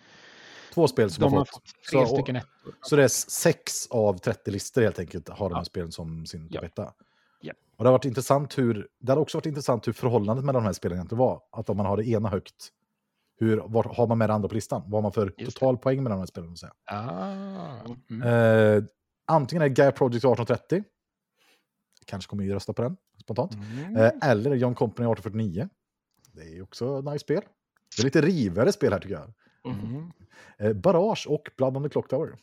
Två 0.74 0.88
spel 0.88 1.12
som 1.12 1.22
de 1.22 1.32
har 1.34 1.40
har 1.40 1.46
fått. 1.46 1.64
tre 1.92 2.06
Så- 2.08 2.16
stycken 2.16 2.36
ettor. 2.36 2.76
Så 2.82 2.96
det 2.96 3.04
är 3.04 3.08
sex 3.08 3.88
av 3.90 4.18
30 4.18 4.52
listor 4.52 4.82
helt 4.82 5.00
enkelt 5.00 5.30
har 5.30 5.50
de 5.50 5.56
här 5.56 5.62
Ja. 5.62 5.66
spelen 5.66 5.92
som 5.92 6.26
sin 6.26 6.48
Ja. 6.52 6.62
topp 6.62 6.70
etta. 6.70 6.94
Ja. 7.42 7.54
Och 7.76 7.84
det 7.84 7.88
har 7.90 7.92
varit 7.94 8.06
intressant 8.06 8.58
hur, 8.58 8.88
det 9.00 9.12
hade 9.12 9.22
också 9.22 9.38
varit 9.38 9.46
intressant 9.46 9.88
hur 9.88 9.94
förhållandet 9.94 10.46
mellan 10.46 10.64
de 10.64 10.66
här 10.66 10.74
spelen 10.74 10.98
egentligen 10.98 11.20
var. 11.20 11.42
Att 11.52 11.70
om 11.70 11.78
man 11.78 11.86
har 11.86 11.98
det 11.98 12.08
ena 12.08 12.30
högt, 12.30 12.70
hur, 13.36 13.64
vad 13.66 13.86
har 13.86 14.08
man 14.08 14.18
med 14.18 14.30
det 14.30 14.34
andra 14.34 14.50
på 14.50 14.56
listan? 14.56 14.82
Vad 14.86 14.94
har 14.94 15.02
man 15.02 15.12
för 15.12 15.26
Just 15.26 15.38
det. 15.38 15.46
total 15.60 15.78
poäng 15.78 16.04
mellan 16.04 16.18
de 16.18 16.22
här 16.22 16.26
spelen? 16.26 16.58
säga? 16.58 16.74
Ah, 16.86 17.80
mm. 18.10 18.22
Eh, 18.78 18.84
antingen 19.26 19.62
är 19.62 19.68
Gaia 19.68 19.92
Project 19.92 20.26
1830. 20.26 20.84
Kanske 22.06 22.30
kommer 22.30 22.44
vi 22.44 22.54
rösta 22.54 22.74
på 22.74 22.82
den 22.82 22.98
spontant. 23.22 23.54
Mm. 23.54 23.96
Eh, 23.96 24.12
eller 24.22 24.56
John 24.56 24.76
Company 24.76 25.12
1849. 25.12 25.70
Det 26.32 26.58
är 26.58 26.62
också 26.62 27.00
ett 27.00 27.06
nice 27.06 27.20
spel. 27.20 27.42
Det 27.96 28.02
är 28.02 28.04
lite 28.04 28.22
rivare 28.22 28.72
spel 28.72 28.94
här 28.94 29.00
tycker 29.00 29.16
jag. 29.16 29.34
Mm. 29.74 30.12
Eh, 30.58 30.74
Barrage 30.74 31.28
och 31.30 31.50
Blood 31.58 31.78
on 31.78 31.84
the 31.84 31.90
Clock 31.90 32.08
Tower. 32.10 32.36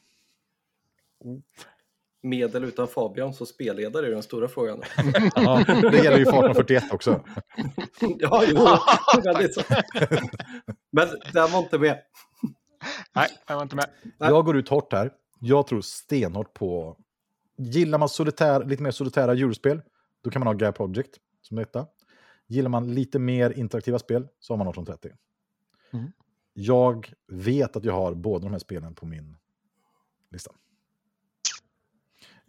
Medel 2.22 2.64
utan 2.64 2.88
Fabian 2.88 3.34
som 3.34 3.46
spelledare 3.46 4.06
är 4.06 4.10
den 4.10 4.22
stora 4.22 4.48
frågan. 4.48 4.82
Ja, 5.34 5.64
det 5.66 5.96
gäller 5.96 6.18
ju 6.18 6.24
för 6.24 6.32
1841 6.32 6.84
också. 6.92 7.20
ja, 8.18 8.44
jo, 8.48 8.68
väldigt 9.24 9.54
så. 9.54 9.62
Men 10.92 11.08
den 11.32 11.52
var 11.52 11.58
inte 11.58 11.78
med. 11.78 11.98
Nej, 13.14 13.28
jag 13.46 13.54
var 13.54 13.62
inte 13.62 13.76
med. 13.76 13.86
Jag 14.18 14.44
går 14.44 14.56
ut 14.56 14.68
hårt 14.68 14.92
här. 14.92 15.12
Jag 15.40 15.66
tror 15.66 15.80
stenhårt 15.80 16.54
på... 16.54 16.96
Gillar 17.56 17.98
man 17.98 18.08
solitär, 18.08 18.64
lite 18.64 18.82
mer 18.82 18.90
solitära 18.90 19.34
djurspel, 19.34 19.82
då 20.22 20.30
kan 20.30 20.40
man 20.40 20.46
ha 20.46 20.54
Gaia 20.54 20.72
Project 20.72 21.10
som 21.42 21.56
detta. 21.56 21.86
Gillar 22.46 22.70
man 22.70 22.94
lite 22.94 23.18
mer 23.18 23.58
interaktiva 23.58 23.98
spel 23.98 24.28
så 24.40 24.52
har 24.52 24.58
man 24.58 24.68
1830. 24.68 25.12
Mm. 25.92 26.12
Jag 26.52 27.12
vet 27.28 27.76
att 27.76 27.84
jag 27.84 27.92
har 27.92 28.14
båda 28.14 28.44
de 28.44 28.52
här 28.52 28.58
spelen 28.58 28.94
på 28.94 29.06
min 29.06 29.36
lista. 30.30 30.52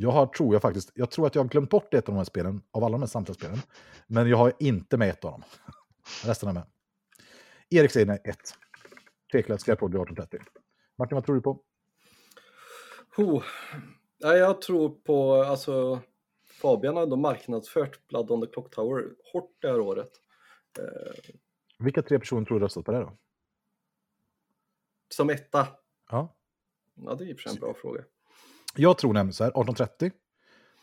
Jag 0.01 0.11
har, 0.11 0.25
tror 0.25 0.55
jag 0.55 0.61
faktiskt, 0.61 0.91
jag 0.93 1.11
tror 1.11 1.27
att 1.27 1.35
jag 1.35 1.43
har 1.43 1.49
glömt 1.49 1.69
bort 1.69 1.93
ett 1.93 2.09
av 2.09 2.13
de 2.13 2.17
här 2.17 2.25
spelen, 2.25 2.61
av 2.71 2.83
alla 2.83 2.91
de 2.91 3.01
här 3.01 3.07
samtliga 3.07 3.35
spelen. 3.35 3.57
Men 4.07 4.29
jag 4.29 4.37
har 4.37 4.53
inte 4.59 4.97
med 4.97 5.09
ett 5.09 5.25
av 5.25 5.31
dem. 5.31 5.43
Resten 6.25 6.49
är 6.49 6.53
med. 6.53 6.63
Erik 7.69 7.91
säger 7.91 8.05
nej, 8.05 8.21
ett. 8.23 8.53
Tveklöst 9.31 9.65
Gaia 9.65 9.75
Project 9.75 10.11
1830. 10.11 10.39
Martin, 10.97 11.15
vad 11.15 11.25
tror 11.25 11.35
du 11.35 11.41
på? 11.41 11.63
Oh. 13.17 13.43
Ja, 14.17 14.35
jag 14.35 14.61
tror 14.61 14.89
på, 14.89 15.33
alltså 15.33 15.99
Fabian 16.61 16.95
har 16.95 17.03
ändå 17.03 17.15
marknadsfört 17.15 18.07
Blood 18.07 18.31
on 18.31 18.41
the 18.41 18.47
Clock 18.53 18.75
Tower 18.75 19.03
hårt 19.33 19.57
det 19.61 19.67
här 19.67 19.79
året. 19.79 20.11
Eh, 20.79 21.33
Vilka 21.79 22.01
tre 22.01 22.19
personer 22.19 22.45
tror 22.45 22.59
du 22.59 22.65
röstat 22.65 22.85
på 22.85 22.91
det 22.91 22.99
då? 22.99 23.17
som 25.13 25.29
etta. 25.29 25.67
Ja. 26.09 26.35
Ja, 26.95 27.15
det 27.15 27.29
är 27.29 27.35
sig 27.35 27.51
en 27.51 27.59
bra 27.59 27.73
fråga. 27.73 28.03
Jag 28.75 28.97
tror 28.97 29.13
nämligen 29.13 29.33
så 29.33 29.43
här, 29.43 29.51
1830 29.51 30.11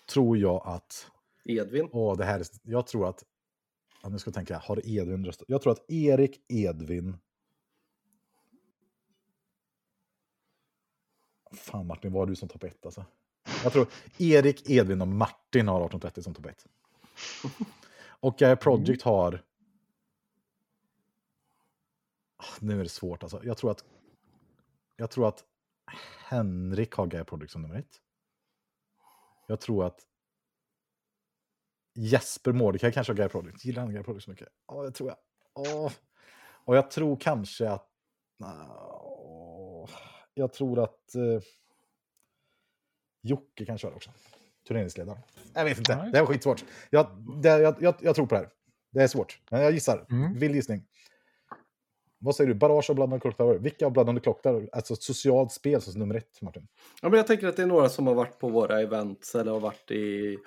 tror 0.08 0.38
jag 0.38 0.62
att, 0.66 1.10
Edvin. 1.44 1.88
åh 1.92 2.16
det 2.16 2.24
här 2.24 2.40
är, 2.40 2.46
jag 2.62 2.86
tror 2.86 3.08
att 3.08 3.24
Ja, 4.02 4.08
nu 4.08 4.18
ska 4.18 4.28
jag 4.28 4.34
tänka, 4.34 4.58
har 4.58 4.88
Edvin 4.88 5.26
röstat? 5.26 5.48
Jag 5.48 5.62
tror 5.62 5.72
att 5.72 5.90
Erik 5.90 6.44
Edvin... 6.48 7.16
Fan 11.52 11.86
Martin, 11.86 12.12
var 12.12 12.26
du 12.26 12.36
som 12.36 12.48
topp 12.48 12.64
ett 12.64 12.86
alltså? 12.86 13.04
Jag 13.62 13.72
tror 13.72 13.86
Erik, 14.18 14.70
Edvin 14.70 15.00
och 15.00 15.08
Martin 15.08 15.68
har 15.68 15.76
1830 15.76 16.22
som 16.22 16.34
topp 16.34 16.46
ett. 16.46 16.66
Och 18.20 18.38
Gaia 18.38 18.56
Project 18.56 19.02
har... 19.02 19.44
Ah, 22.36 22.44
Nu 22.60 22.80
är 22.80 22.82
det 22.82 22.88
svårt 22.88 23.22
alltså. 23.22 23.40
Jag 23.44 23.56
tror 23.56 23.70
att... 23.70 23.84
Jag 24.96 25.10
tror 25.10 25.28
att 25.28 25.44
Henrik 26.28 26.92
har 26.94 27.06
Gaia 27.06 27.24
Project 27.24 27.52
som 27.52 27.62
nummer 27.62 27.78
ett. 27.78 28.00
Jag 29.46 29.60
tror 29.60 29.84
att 29.84 30.00
Jesper 31.94 32.52
Mordecai 32.52 32.92
kanske 32.92 33.12
har 33.12 33.16
Gaia 33.16 33.28
Project. 33.28 33.64
Gillar 33.64 33.82
han 33.82 33.92
Gaia 33.92 34.02
Project 34.02 34.24
så 34.24 34.30
mycket? 34.30 34.48
Ja, 34.66 34.82
det 34.82 34.90
tror 34.90 35.08
jag. 35.08 35.18
Åh. 35.54 35.92
Och 36.64 36.76
jag 36.76 36.90
tror 36.90 37.16
kanske 37.16 37.70
att... 37.70 37.88
Åh. 38.38 39.90
Jag 40.34 40.52
tror 40.52 40.78
att 40.78 41.14
eh, 41.14 41.42
Jocke 43.22 43.64
kan 43.64 43.78
köra 43.78 43.94
också. 43.94 44.10
Turneringsledaren. 44.68 45.18
Jag 45.54 45.64
vet 45.64 45.78
inte. 45.78 45.96
Nej. 45.96 46.10
Det 46.10 46.18
här 46.18 46.24
var 46.24 46.32
skitsvårt. 46.32 46.64
Jag, 46.90 47.06
det, 47.42 47.48
jag, 47.48 47.82
jag, 47.82 47.94
jag 48.00 48.14
tror 48.14 48.26
på 48.26 48.34
det 48.34 48.40
här. 48.40 48.50
Det 48.90 49.02
är 49.02 49.08
svårt. 49.08 49.40
Men 49.50 49.60
jag 49.60 49.72
gissar. 49.72 50.06
Mm. 50.10 50.38
Vild 50.38 50.54
gissning. 50.54 50.87
Vad 52.18 52.36
säger 52.36 52.48
du? 52.48 52.54
Barrage 52.54 52.90
och 52.90 52.96
Blood 52.96 53.12
on 53.12 53.20
the 53.20 53.22
Clock 53.22 53.36
Tower? 53.36 53.58
Vilka 53.58 53.86
av 53.86 53.92
Blood 53.92 54.08
on 54.08 54.14
the 54.16 54.20
Clock 54.20 54.42
Tower? 54.42 54.68
Alltså 54.72 54.94
ett 54.94 55.02
socialt 55.02 55.52
spel 55.52 55.80
som 55.80 55.98
nummer 55.98 56.14
ett, 56.14 56.42
Martin. 56.42 56.68
Ja, 57.02 57.08
men 57.08 57.16
jag 57.16 57.26
tänker 57.26 57.46
att 57.46 57.56
det 57.56 57.62
är 57.62 57.66
några 57.66 57.88
som 57.88 58.06
har 58.06 58.14
varit 58.14 58.38
på 58.38 58.48
våra 58.48 58.80
events 58.80 59.34
eller 59.34 59.52
har 59.52 59.60
varit 59.60 59.90
i, 59.90 60.38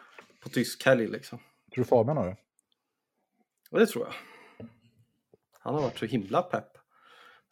på 0.44 0.50
tysk 0.50 0.86
helg 0.86 1.08
liksom. 1.08 1.40
Tror 1.74 1.84
du 1.84 1.88
Fabian 1.88 2.18
har 2.18 2.28
det? 2.28 2.38
Och 3.72 3.80
det 3.80 3.86
tror 3.86 4.06
jag. 4.06 4.14
Han 5.60 5.74
har 5.74 5.82
varit 5.82 6.00
så 6.00 6.06
himla 6.06 6.42
pepp. 6.42 6.78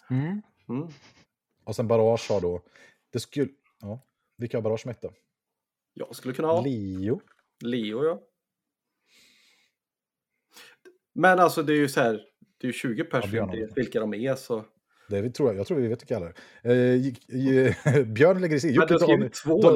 Mm. 0.09 0.41
Mm. 0.69 0.87
Och 1.63 1.75
sen 1.75 1.87
Barrage 1.87 2.29
har 2.29 2.41
då... 2.41 2.61
Det 3.09 3.19
skulle... 3.19 3.49
Ja. 3.81 3.99
Vilka 4.37 4.57
har 4.57 4.61
Barrage 4.61 4.79
som 4.79 4.91
etta? 4.91 5.09
Jag 5.93 6.15
skulle 6.15 6.33
kunna 6.33 6.47
ha 6.47 6.61
Leo. 6.61 7.21
Leo, 7.59 8.05
ja. 8.05 8.21
Men 11.13 11.39
alltså 11.39 11.63
det 11.63 11.73
är 11.73 11.77
ju 11.77 11.89
så 11.89 12.01
här, 12.01 12.25
det 12.61 12.67
är 12.67 12.67
ju 12.67 12.73
20 12.73 13.03
Ja, 13.11 13.19
personer, 13.19 13.37
ja, 13.37 13.65
det. 13.67 13.75
vilka 13.75 13.99
de 13.99 14.13
är 14.13 14.35
så. 14.35 14.65
Det 15.09 15.21
vi 15.21 15.31
tror 15.31 15.55
jag, 15.55 15.67
tror 15.67 15.77
vi 15.79 15.87
vet 15.87 16.01
vilka 16.01 16.15
alla 16.17 16.25
är. 16.25 16.33
Eh, 16.71 18.05
Björn 18.05 18.41
lägger 18.41 18.55
i 18.55 18.59
sig. 18.59 18.71
Jocke 18.75 18.97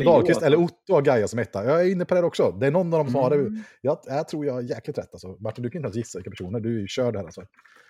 Dahlqvist 0.05 0.41
eller 0.41 0.57
Otto 0.57 0.93
har 0.93 1.01
Gaia 1.01 1.27
som 1.27 1.39
etta. 1.39 1.65
Jag 1.65 1.81
är 1.81 1.91
inne 1.91 2.05
på 2.05 2.15
det 2.15 2.21
också. 2.23 2.51
Det 2.51 2.67
är 2.67 2.71
någon 2.71 2.93
av 2.93 2.99
dem 2.99 3.07
som 3.07 3.15
har 3.15 3.29
det. 3.29 3.35
Mm. 3.35 3.63
Jag, 3.81 3.99
jag 4.05 4.27
tror 4.27 4.45
jag 4.45 4.53
har 4.53 4.61
jäkligt 4.61 4.97
rätt. 4.97 5.09
Alltså. 5.13 5.27
Martin, 5.27 5.63
du 5.63 5.69
kan 5.69 5.79
inte 5.79 5.85
ens 5.85 5.95
gissa 5.95 6.19
vilka 6.19 6.29
personer. 6.29 6.59
Du 6.59 6.81
ju 6.81 6.87
körd 6.87 7.15
här 7.15 7.23
alltså. 7.23 7.41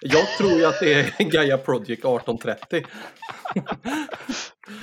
Jag 0.02 0.28
tror 0.38 0.52
ju 0.52 0.66
att 0.66 0.80
det 0.80 0.94
är 0.94 1.24
Gaia 1.32 1.58
Project 1.58 1.90
1830. 2.06 2.84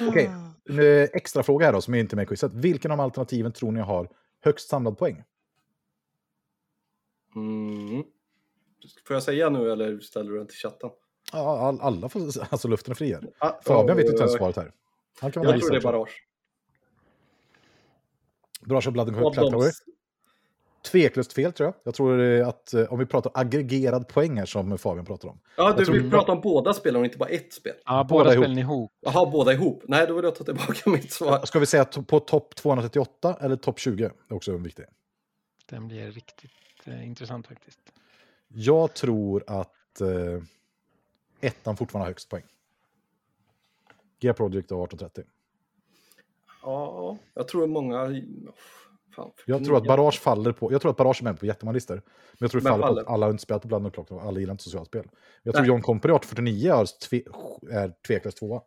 Okej, 0.09 0.31
en 0.71 0.79
eh, 0.79 1.09
extra 1.13 1.43
fråga 1.43 1.67
här 1.67 1.73
då 1.73 1.81
som 1.81 1.95
är 1.95 1.99
inte 1.99 2.17
med 2.17 2.23
i 2.23 2.27
quizet. 2.27 2.53
Vilken 2.55 2.91
av 2.91 3.01
alternativen 3.01 3.53
tror 3.53 3.73
ni 3.73 3.81
har 3.81 4.09
högst 4.45 4.69
samlad 4.69 4.99
poäng? 4.99 5.23
Mm. 7.37 8.05
Får 9.07 9.15
jag 9.17 9.23
säga 9.23 9.49
nu 9.49 9.73
eller 9.73 9.99
ställer 10.01 10.31
du 10.31 10.39
den 10.39 10.47
till 10.47 10.57
chatten? 10.57 10.91
Ja, 11.33 11.59
all, 11.59 11.81
alla 11.81 12.09
får, 12.09 12.21
alltså 12.51 12.69
luften 12.69 12.91
är 12.91 12.95
fri 12.95 13.13
här. 13.13 13.23
Ah, 13.39 13.53
Fabian 13.63 13.97
vet 13.97 14.07
inte 14.07 14.19
ens 14.23 14.33
svaret 14.37 14.57
här. 14.57 14.73
Han 15.21 15.33
kan 15.33 15.43
Jag 15.43 15.61
tror 15.61 15.71
det 15.71 15.77
är. 15.77 15.81
Barrage. 15.81 16.27
Av 18.71 18.81
Clock 18.81 19.37
dem- 19.37 19.51
Tower. 19.53 19.71
Tveklöst 20.91 21.33
fel 21.33 21.53
tror 21.53 21.67
jag. 21.67 21.75
Jag 21.83 21.95
tror 21.95 22.21
eh, 22.21 22.49
att 22.49 22.75
eh, 22.75 22.93
om 22.93 22.99
vi 22.99 23.07
pratar 23.07 23.33
aggregerad 23.35 24.09
poäng 24.09 24.39
här 24.39 24.47
som 24.47 24.79
Fabian 24.79 25.05
pratar 25.07 25.29
om. 25.29 25.41
Ja, 25.57 25.73
du 25.79 25.85
tror- 25.85 25.95
vill 25.95 26.11
prata 26.11 26.33
om 26.33 26.41
båda 26.41 26.75
spelen 26.75 27.01
och 27.01 27.05
inte 27.05 27.19
bara 27.19 27.29
ett 27.29 27.53
spel. 27.53 27.75
Ja, 27.85 28.07
Båda 28.09 28.25
båda 28.25 28.35
ihop. 28.35 28.45
spelen 28.45 28.59
ihop. 28.59 28.93
Jaha, 29.01 29.31
båda 29.31 29.53
ihop. 29.53 29.83
Nej, 29.89 30.07
då 30.07 30.15
vill 30.15 30.25
jag 30.25 30.35
ta 30.35 30.45
tillbaka 30.45 30.91
mitt 30.91 31.13
svar. 31.13 31.47
Ska 31.47 31.59
vi 31.59 31.67
säga 31.67 31.85
på 31.85 32.21
topp 32.21 32.55
238 32.57 33.37
eller 33.41 33.57
topp 33.57 33.79
20? 33.79 34.03
Det 34.29 34.35
är 34.35 34.37
också 34.37 34.57
viktigt. 34.57 34.87
Den 35.71 35.89
blir 35.89 36.11
riktigt 36.11 36.51
eh, 36.85 37.07
intressant 37.07 37.47
faktiskt. 37.47 37.81
Jag 38.55 38.95
tror 38.95 39.45
att 39.47 40.01
eh, 40.01 40.43
ettan 41.41 41.77
fortfarande 41.77 42.05
har 42.05 42.11
högst 42.11 42.29
poäng. 42.29 42.45
G 44.21 44.33
Project 44.33 44.73
och 44.73 44.85
1830. 44.85 45.25
Ja, 46.63 47.19
jag 47.35 47.49
tror 47.49 47.67
många... 47.67 48.23
Fan, 49.17 49.31
Jag 49.47 49.65
tror 49.65 49.77
att 49.77 49.85
Barrage 49.85 50.21
faller 50.21 50.53
på, 50.53 50.73
jag 50.73 50.81
tror 50.81 50.91
att 50.91 50.97
Barrage 50.97 51.21
är 51.21 51.25
med 51.25 51.41
på 51.41 51.47
jättemånga. 51.47 51.81
Men 51.89 52.03
jag 52.39 52.51
tror 52.51 52.61
det 52.61 52.69
faller, 52.69 52.83
faller. 52.83 53.03
på 53.03 53.09
att 53.09 53.15
alla 53.15 53.27
har 53.27 53.31
inte 53.31 53.43
spelat 53.43 53.63
på 53.63 53.69
Blood 53.69 53.83
and 53.85 53.95
Clock, 53.95 54.11
och 54.11 54.23
alla 54.23 54.41
gillar 54.41 54.53
inte 54.53 54.65
socialt 54.65 54.89
spel. 54.89 55.09
Jag 55.43 55.55
tror 55.55 55.63
Nej. 55.63 55.69
John 55.69 55.83
Company 55.83 56.15
1849 56.15 56.73
är, 56.73 57.09
tve, 57.09 57.23
är 57.77 57.95
tveklöst 58.07 58.39
tvåa. 58.39 58.63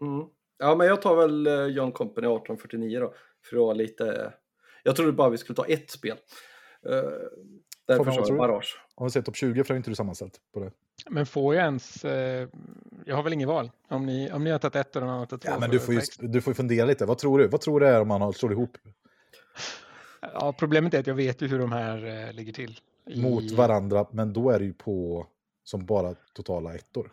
Mm. 0.00 0.26
Ja, 0.58 0.76
men 0.76 0.86
jag 0.86 1.02
tar 1.02 1.16
väl 1.16 1.46
eh, 1.46 1.66
John 1.66 1.92
Company 1.92 2.26
1849 2.26 3.00
då. 3.00 3.14
För 3.50 3.56
att 3.56 3.62
vara 3.62 3.74
lite... 3.74 4.32
Jag 4.82 4.96
trodde 4.96 5.12
bara 5.12 5.30
vi 5.30 5.38
skulle 5.38 5.56
ta 5.56 5.66
ett 5.66 5.90
spel. 5.90 6.16
Uh, 6.88 7.02
därför 7.86 8.12
jag 8.12 8.26
du? 8.26 8.36
Barrage. 8.36 8.80
Om 8.94 9.06
vi 9.06 9.10
säger 9.10 9.24
topp 9.24 9.36
20 9.36 9.64
för 9.64 9.74
är 9.74 9.76
inte 9.76 9.90
du 9.90 9.94
sammanställt 9.94 10.40
på 10.54 10.60
det. 10.60 10.70
Men 11.10 11.26
får 11.26 11.54
jag 11.54 11.64
ens... 11.64 12.04
Eh, 12.04 12.48
jag 13.04 13.16
har 13.16 13.22
väl 13.22 13.32
inget 13.32 13.48
val? 13.48 13.70
Om 13.88 14.06
ni, 14.06 14.32
om 14.32 14.44
ni 14.44 14.50
har 14.50 14.58
tagit 14.58 14.76
ett 14.76 14.96
och 14.96 15.02
de 15.02 15.08
andra 15.08 15.18
har 15.18 15.26
tagit 15.26 15.42
två. 15.42 15.50
Ja, 15.52 15.58
men 15.58 15.70
du 15.70 15.78
får, 15.80 15.94
ju, 15.94 16.00
du 16.18 16.40
får 16.40 16.50
ju 16.50 16.54
fundera 16.54 16.86
lite. 16.86 17.06
Vad 17.06 17.18
tror 17.18 17.38
du? 17.38 17.46
Vad 17.48 17.60
tror 17.60 17.80
du 17.80 17.86
är 17.88 18.00
om 18.00 18.08
man 18.08 18.20
har 18.20 18.32
slår 18.32 18.52
ihop 18.52 18.78
Ja, 20.34 20.52
problemet 20.58 20.94
är 20.94 21.00
att 21.00 21.06
jag 21.06 21.14
vet 21.14 21.42
ju 21.42 21.46
hur 21.48 21.58
de 21.58 21.72
här 21.72 22.26
eh, 22.26 22.32
ligger 22.32 22.52
till. 22.52 22.80
i- 23.10 23.22
mot 23.22 23.50
varandra? 23.50 24.06
Men 24.10 24.32
då 24.32 24.50
är 24.50 24.58
det 24.58 24.64
ju 24.64 24.72
på 24.74 25.26
som 25.64 25.86
bara 25.86 26.14
totala 26.34 26.74
ettor. 26.74 27.12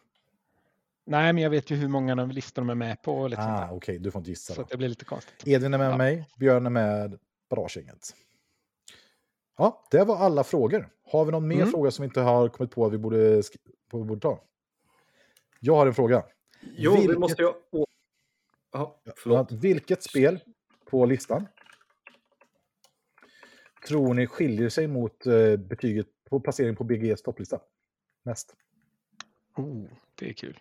Nej, 1.06 1.34
men 1.34 1.44
jag 1.44 1.50
vet 1.50 1.70
ju 1.72 1.76
hur 1.76 1.88
många 1.88 2.22
av 2.22 2.30
listorna 2.32 2.66
de 2.68 2.70
är 2.72 2.88
med 2.88 3.02
på. 3.02 3.18
Och 3.18 3.30
lite 3.30 3.42
sånt 3.42 3.54
Ah, 3.60 3.70
okej, 3.72 4.00
du 4.00 4.12
får 4.12 4.20
inte 4.20 4.30
gissa. 4.30 4.54
Så 4.54 4.64
det 4.70 4.78
blir 4.78 4.90
lite 4.90 5.06
konstigt. 5.06 5.48
Edvin 5.48 5.74
är 5.74 5.78
med 5.78 5.92
Ja. 5.92 5.98
mig, 5.98 6.30
Björn 6.40 6.66
är 6.66 6.70
med, 6.70 7.20
Barrageinget. 7.50 8.16
Ja, 9.58 9.88
det 9.92 10.04
var 10.04 10.18
alla 10.18 10.44
frågor. 10.44 10.90
Har 11.12 11.26
vi 11.26 11.32
någon 11.32 11.48
mer 11.48 11.56
Mm. 11.56 11.70
fråga 11.72 11.92
som 11.92 12.04
vi 12.04 12.08
inte 12.08 12.22
har 12.22 12.50
kommit 12.50 12.72
på 12.72 12.86
att 12.86 12.94
vi 12.94 12.98
borde, 12.98 13.42
på 13.90 13.98
vi 13.98 14.04
borde 14.04 14.22
ta? 14.22 14.44
Jag 15.60 15.76
har 15.76 15.88
en 15.88 15.94
fråga. 15.94 16.24
Jo, 16.62 16.92
vi 16.92 16.98
Vilket- 17.00 17.20
måste 17.20 17.42
ju... 17.42 17.52
Åh. 17.72 17.86
Ja, 18.72 19.02
förlåt. 19.18 19.52
Vilket 19.52 20.04
spel 20.04 20.40
på 20.86 21.06
listan 21.06 21.48
tror 23.88 24.14
ni 24.14 24.28
skiljer 24.28 24.70
sig 24.70 24.88
mot 24.88 25.26
eh, 25.26 25.58
betyget 25.58 26.08
på 26.30 26.40
placering 26.40 26.76
på 26.76 26.84
BGs 26.84 27.22
topplista? 27.22 27.60
Mest. 28.24 28.56
Oh, 29.56 29.86
det 30.16 30.30
är 30.30 30.34
kul. 30.34 30.60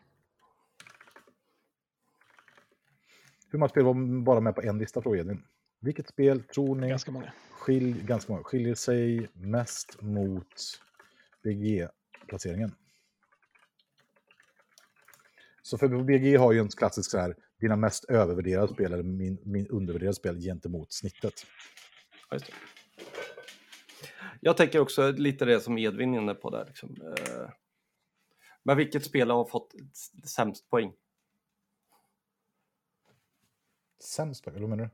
Hur 3.50 3.58
många 3.58 3.68
spel 3.68 3.84
var 3.84 4.22
bara 4.24 4.40
med 4.40 4.54
på 4.54 4.62
en 4.62 4.78
lista, 4.78 5.02
frågar 5.02 5.20
Edvin. 5.20 5.44
Vilket 5.82 6.08
spel 6.08 6.42
tror 6.42 6.76
ni 6.76 6.88
Ganska 6.88 7.10
många. 7.10 7.32
skil, 7.50 8.02
ganska 8.06 8.32
många, 8.32 8.44
skiljer 8.44 8.74
sig 8.74 9.28
mest 9.32 10.02
mot 10.02 10.80
BG-placeringen? 11.42 12.74
Så 15.62 15.78
för 15.78 15.88
BG 16.04 16.36
har 16.36 16.52
ju 16.52 16.58
en 16.58 16.68
klassisk 16.68 17.10
så 17.10 17.18
här, 17.18 17.36
dina 17.60 17.76
mest 17.76 18.04
övervärderade 18.04 18.74
spel 18.74 18.92
eller 18.92 19.02
min, 19.02 19.38
min 19.44 19.66
undervärderade 19.66 20.14
spel 20.14 20.40
gentemot 20.40 20.92
snittet. 20.92 21.34
Ja, 22.30 22.34
just 22.36 22.46
det. 22.46 22.52
Jag 24.40 24.56
tänker 24.56 24.78
också 24.80 25.10
lite 25.10 25.44
det 25.44 25.60
som 25.60 25.78
Edvin 25.78 26.14
är 26.14 26.18
inne 26.20 26.34
på 26.34 26.50
där. 26.50 26.64
Liksom. 26.66 26.96
Eh, 27.02 27.48
Men 28.62 28.76
vilket 28.76 29.04
spel 29.04 29.30
har 29.30 29.44
fått 29.44 29.74
sämst 30.24 30.70
poäng? 30.70 30.92
Sämst 34.04 34.46
eller 34.46 34.60
vad 34.60 34.68
menar 34.70 34.84
du? 34.84 34.90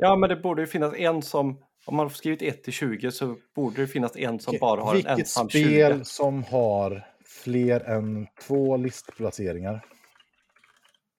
Ja, 0.00 0.16
men 0.16 0.28
det 0.28 0.36
borde 0.36 0.62
ju 0.62 0.66
finnas 0.66 0.94
en 0.94 1.22
som, 1.22 1.48
om 1.86 1.96
man 1.96 2.06
har 2.06 2.10
skrivit 2.10 2.42
1 2.42 2.64
till 2.64 2.72
20 2.72 3.10
så 3.10 3.36
borde 3.54 3.80
det 3.80 3.86
finnas 3.86 4.16
en 4.16 4.40
som 4.40 4.56
bara 4.60 4.80
har 4.80 4.90
en 4.90 4.96
Vilket 4.96 5.18
ensam 5.18 5.48
spel 5.48 5.92
20. 5.98 6.04
som 6.04 6.44
har 6.44 7.06
fler 7.24 7.80
än 7.80 8.26
två 8.46 8.76
listplaceringar 8.76 9.84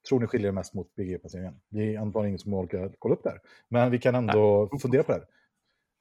tror 0.10 0.20
ni 0.20 0.28
skiljer 0.28 0.52
mest 0.52 0.74
mot 0.74 0.96
BG-placeringen? 0.96 1.54
Det 1.70 1.96
är 1.96 2.00
antagligen 2.00 2.30
ingen 2.30 2.40
som 2.40 2.54
orkar 2.54 2.92
kolla 3.00 3.16
upp 3.16 3.24
det 3.24 3.30
här. 3.30 3.40
Men 3.68 3.92
vi 3.92 4.00
kan 4.00 4.16
ändå 4.16 4.70
fundera 4.82 5.04
på 5.04 5.12
det 5.12 5.18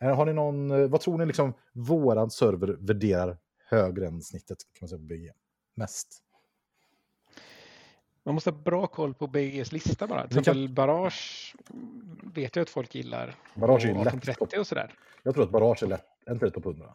här. 0.00 0.10
Eh, 0.10 0.16
Har 0.16 0.26
ni 0.26 0.32
någon, 0.32 0.70
eh, 0.70 0.88
vad 0.88 1.00
tror 1.00 1.18
ni 1.18 1.26
liksom 1.26 1.55
våran 1.72 2.30
server 2.30 2.76
värderar 2.80 3.38
högre 3.70 4.06
än 4.06 4.22
snittet 4.22 4.59
kan 4.59 4.78
man 4.80 4.88
säga 4.88 4.98
på 4.98 5.05
BG? 5.05 5.30
Mest? 5.76 6.22
Man 8.28 8.34
måste 8.34 8.50
ha 8.50 8.59
bra 8.59 8.86
koll 8.86 9.14
på 9.14 9.26
BGs 9.26 9.72
lista 9.72 10.06
bara. 10.06 10.20
Till 10.20 10.28
Vi 10.28 10.34
kan- 10.34 10.40
exempel 10.40 10.68
Barrage 10.68 11.55
vet 12.34 12.56
jag 12.56 12.62
att 12.62 12.70
folk 12.70 12.94
gillar. 12.94 13.34
Barrage 13.55 13.84
är 13.84 13.88
lätt 13.88 14.06
1830 14.06 14.59
och 14.60 14.66
sådär. 14.66 14.94
Jag 15.22 15.34
tror 15.34 15.44
att 15.44 15.50
Barrage 15.50 15.82
är 15.82 15.86
lätt, 15.86 16.06
inte 16.30 16.44
det 16.46 16.50
topp 16.50 16.64
100? 16.64 16.92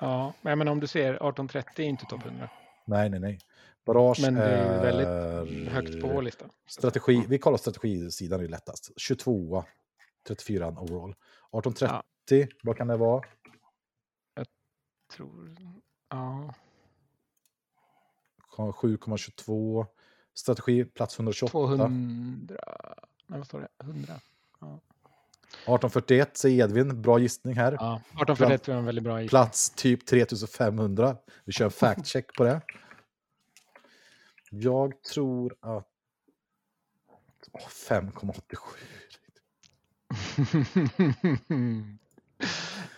Ja, 0.00 0.32
men 0.42 0.58
jag 0.58 0.68
om 0.72 0.80
du 0.80 0.86
ser 0.86 1.08
1830 1.14 1.84
är 1.84 1.88
inte 1.88 2.04
topp 2.06 2.24
100. 2.24 2.48
Nej, 2.84 3.10
nej, 3.10 3.20
nej. 3.20 3.38
Barrage 3.86 4.20
Men 4.22 4.34
det 4.34 4.42
är 4.42 4.82
väldigt 4.82 5.06
är 5.06 5.70
högt 5.70 6.00
på 6.00 6.08
vår 6.08 6.22
lista. 6.22 6.46
Strategi, 6.66 7.24
vi 7.28 7.38
kollar 7.38 7.58
strategisidan 7.58 8.40
är 8.40 8.48
lättast. 8.48 8.90
22, 8.96 9.64
34 10.28 10.68
overall. 10.68 11.10
1830, 11.52 12.48
vad 12.62 12.76
kan 12.76 12.86
det 12.86 12.96
vara? 12.96 13.22
tror... 15.16 15.56
Ja. 16.10 16.54
7,22. 18.56 19.86
Strategi, 20.38 20.84
plats 20.84 21.18
128. 21.18 21.50
200... 21.50 21.88
Nej, 21.88 23.38
vad 23.38 23.46
står 23.46 23.60
det? 23.60 23.68
100? 23.84 24.14
1841 24.62 26.36
säger 26.36 26.64
Edvin, 26.64 27.02
bra 27.02 27.18
gissning 27.18 27.54
här. 27.54 27.72
Ja, 27.72 27.96
1841 27.96 28.62
tror 28.62 28.72
jag 28.72 28.76
är 28.76 28.78
en 28.78 28.86
väldigt 28.86 29.04
bra 29.04 29.20
gissning. 29.20 29.28
Plats 29.28 29.70
typ 29.70 30.06
3500. 30.06 31.16
Vi 31.44 31.52
kör 31.52 31.64
en 31.64 31.70
fact 31.70 32.06
check 32.06 32.34
på 32.36 32.44
det. 32.44 32.60
Jag 34.50 35.02
tror 35.02 35.54
att... 35.60 35.88
Åh, 37.52 37.68
5,87. 37.68 38.58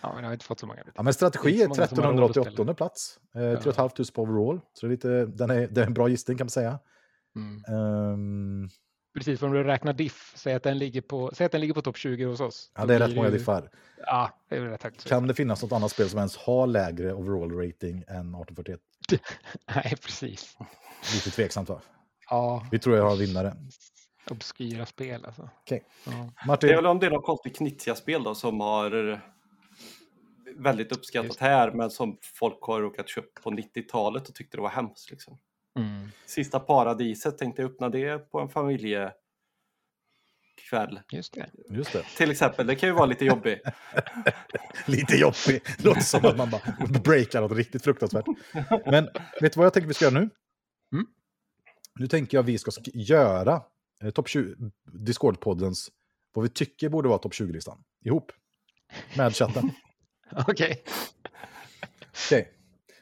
ja, 0.01 0.13
men 0.13 0.23
jag 0.23 0.29
har 0.29 0.33
inte 0.33 0.45
fått 0.45 0.59
så 0.59 0.67
många. 0.67 0.83
Ja, 0.95 1.03
men 1.03 1.13
strategi 1.13 1.61
är 1.61 1.61
är 1.61 1.63
inte 1.65 1.75
så 1.75 1.81
många 1.81 1.87
som 1.87 1.97
har 1.97 2.13
råd 2.13 2.23
att 2.23 2.37
1388 2.37 2.73
plats. 2.73 3.19
Eh, 3.35 3.61
3 3.61 3.73
500 3.73 4.05
på 4.13 4.21
overall. 4.21 4.61
Så 4.73 4.85
det 4.85 4.89
är, 4.89 4.91
lite, 4.91 5.25
den 5.25 5.49
är, 5.49 5.67
det 5.67 5.81
är 5.81 5.85
en 5.85 5.93
bra 5.93 6.09
gissning 6.09 6.37
kan 6.37 6.45
man 6.45 6.49
säga. 6.49 6.79
Mm. 7.35 7.63
Ehm, 7.67 8.69
Precis, 9.13 9.39
för 9.39 9.47
om 9.47 9.53
du 9.53 9.63
räknar 9.63 9.93
diff, 9.93 10.33
säg 10.35 10.53
att 10.53 10.63
den 10.63 10.77
ligger 10.77 11.01
på, 11.01 11.31
säg 11.33 11.45
att 11.45 11.51
den 11.51 11.61
ligger 11.61 11.73
på 11.73 11.81
topp 11.81 11.97
20 11.97 12.25
hos 12.25 12.39
oss. 12.39 12.71
ja, 12.75 12.85
det 12.85 12.95
är 12.95 12.99
rätt 12.99 13.15
många 13.15 13.29
ju- 13.29 13.37
diffar. 13.37 13.69
Ja, 13.97 14.29
det 14.49 14.55
är 14.55 14.61
rätt 14.61 14.83
högt. 14.83 15.07
Kan 15.07 15.27
det 15.27 15.33
finnas 15.33 15.61
något 15.63 15.71
annat 15.71 15.91
spel 15.91 16.09
som 16.09 16.17
ens 16.17 16.37
har 16.37 16.67
lägre 16.67 17.13
overall 17.13 17.51
rating 17.51 17.95
än 18.07 18.35
1841? 18.35 18.79
Nej, 19.75 19.95
precis. 20.01 20.57
Lite 21.13 21.31
tveksamt 21.31 21.69
va? 21.69 21.81
Ja, 22.29 22.67
Vi 22.71 22.79
tror 22.79 22.95
jag 22.97 23.03
har 23.09 23.15
vinnare. 23.15 23.53
obskyra 24.29 24.85
spel 24.85 25.25
alltså. 25.25 25.49
Okej. 25.61 25.83
Ja. 26.05 26.11
Det 26.11 26.17
är 26.17 26.47
Martin, 26.47 26.69
väl 26.69 26.85
om 26.85 26.99
det 26.99 27.05
är 27.05 27.11
något 27.11 27.25
konstigt 27.25 27.57
Knizia-spel 27.57 28.23
då 28.23 28.35
som 28.35 28.59
har 28.59 29.21
väldigt 30.57 30.91
uppskattat 30.91 31.27
Just 31.27 31.39
här 31.39 31.71
men 31.71 31.89
som 31.89 32.17
folk 32.21 32.57
har 32.61 32.81
råkat 32.81 33.09
köpa 33.09 33.41
på 33.41 33.49
90-talet 33.51 34.29
och 34.29 34.35
tyckte 34.35 34.57
det 34.57 34.61
var 34.61 34.69
hemskt. 34.69 35.11
Liksom. 35.11 35.37
Mm. 35.79 36.11
Sista 36.25 36.59
paradiset 36.59 37.37
tänkte 37.37 37.61
jag 37.61 37.71
öppna 37.71 37.89
det 37.89 38.31
på 38.31 38.39
en 38.39 38.49
familjekväll. 38.49 39.13
Just 41.11 41.33
det. 41.33 41.49
just 41.69 41.93
det. 41.93 42.03
Till 42.17 42.31
exempel, 42.31 42.67
det 42.67 42.75
kan 42.75 42.89
ju 42.89 42.93
vara 42.95 43.05
lite 43.05 43.25
jobbigt. 43.25 43.61
Lite 44.85 45.15
jobbig. 45.15 45.61
Låter 45.83 46.01
som 46.01 46.25
att 46.25 46.37
man 46.37 46.49
bara 46.49 46.61
breakar 47.03 47.41
något 47.41 47.51
riktigt 47.57 47.83
fruktansvärt. 47.83 48.25
Men 48.85 49.09
vet 49.41 49.53
du 49.53 49.57
vad 49.57 49.65
jag 49.65 49.73
tänker 49.73 49.87
vi 49.87 49.93
ska 49.93 50.05
göra 50.05 50.13
nu? 50.19 50.29
Mm. 50.93 51.05
Nu 51.99 52.07
tänker 52.07 52.37
jag 52.37 52.43
vi 52.43 52.57
ska 52.57 52.71
sk- 52.71 52.91
göra 52.93 53.61
eh, 54.03 54.09
topp 54.09 54.27
20, 54.29 54.55
Discord-poddens, 54.93 55.89
vad 56.33 56.43
vi 56.43 56.49
tycker 56.49 56.89
borde 56.89 57.09
vara 57.09 57.19
topp 57.19 57.33
20-listan. 57.33 57.83
Ihop. 58.05 58.31
Med 59.17 59.35
chatten. 59.35 59.71
Okej. 60.47 60.83
Okej. 62.27 62.51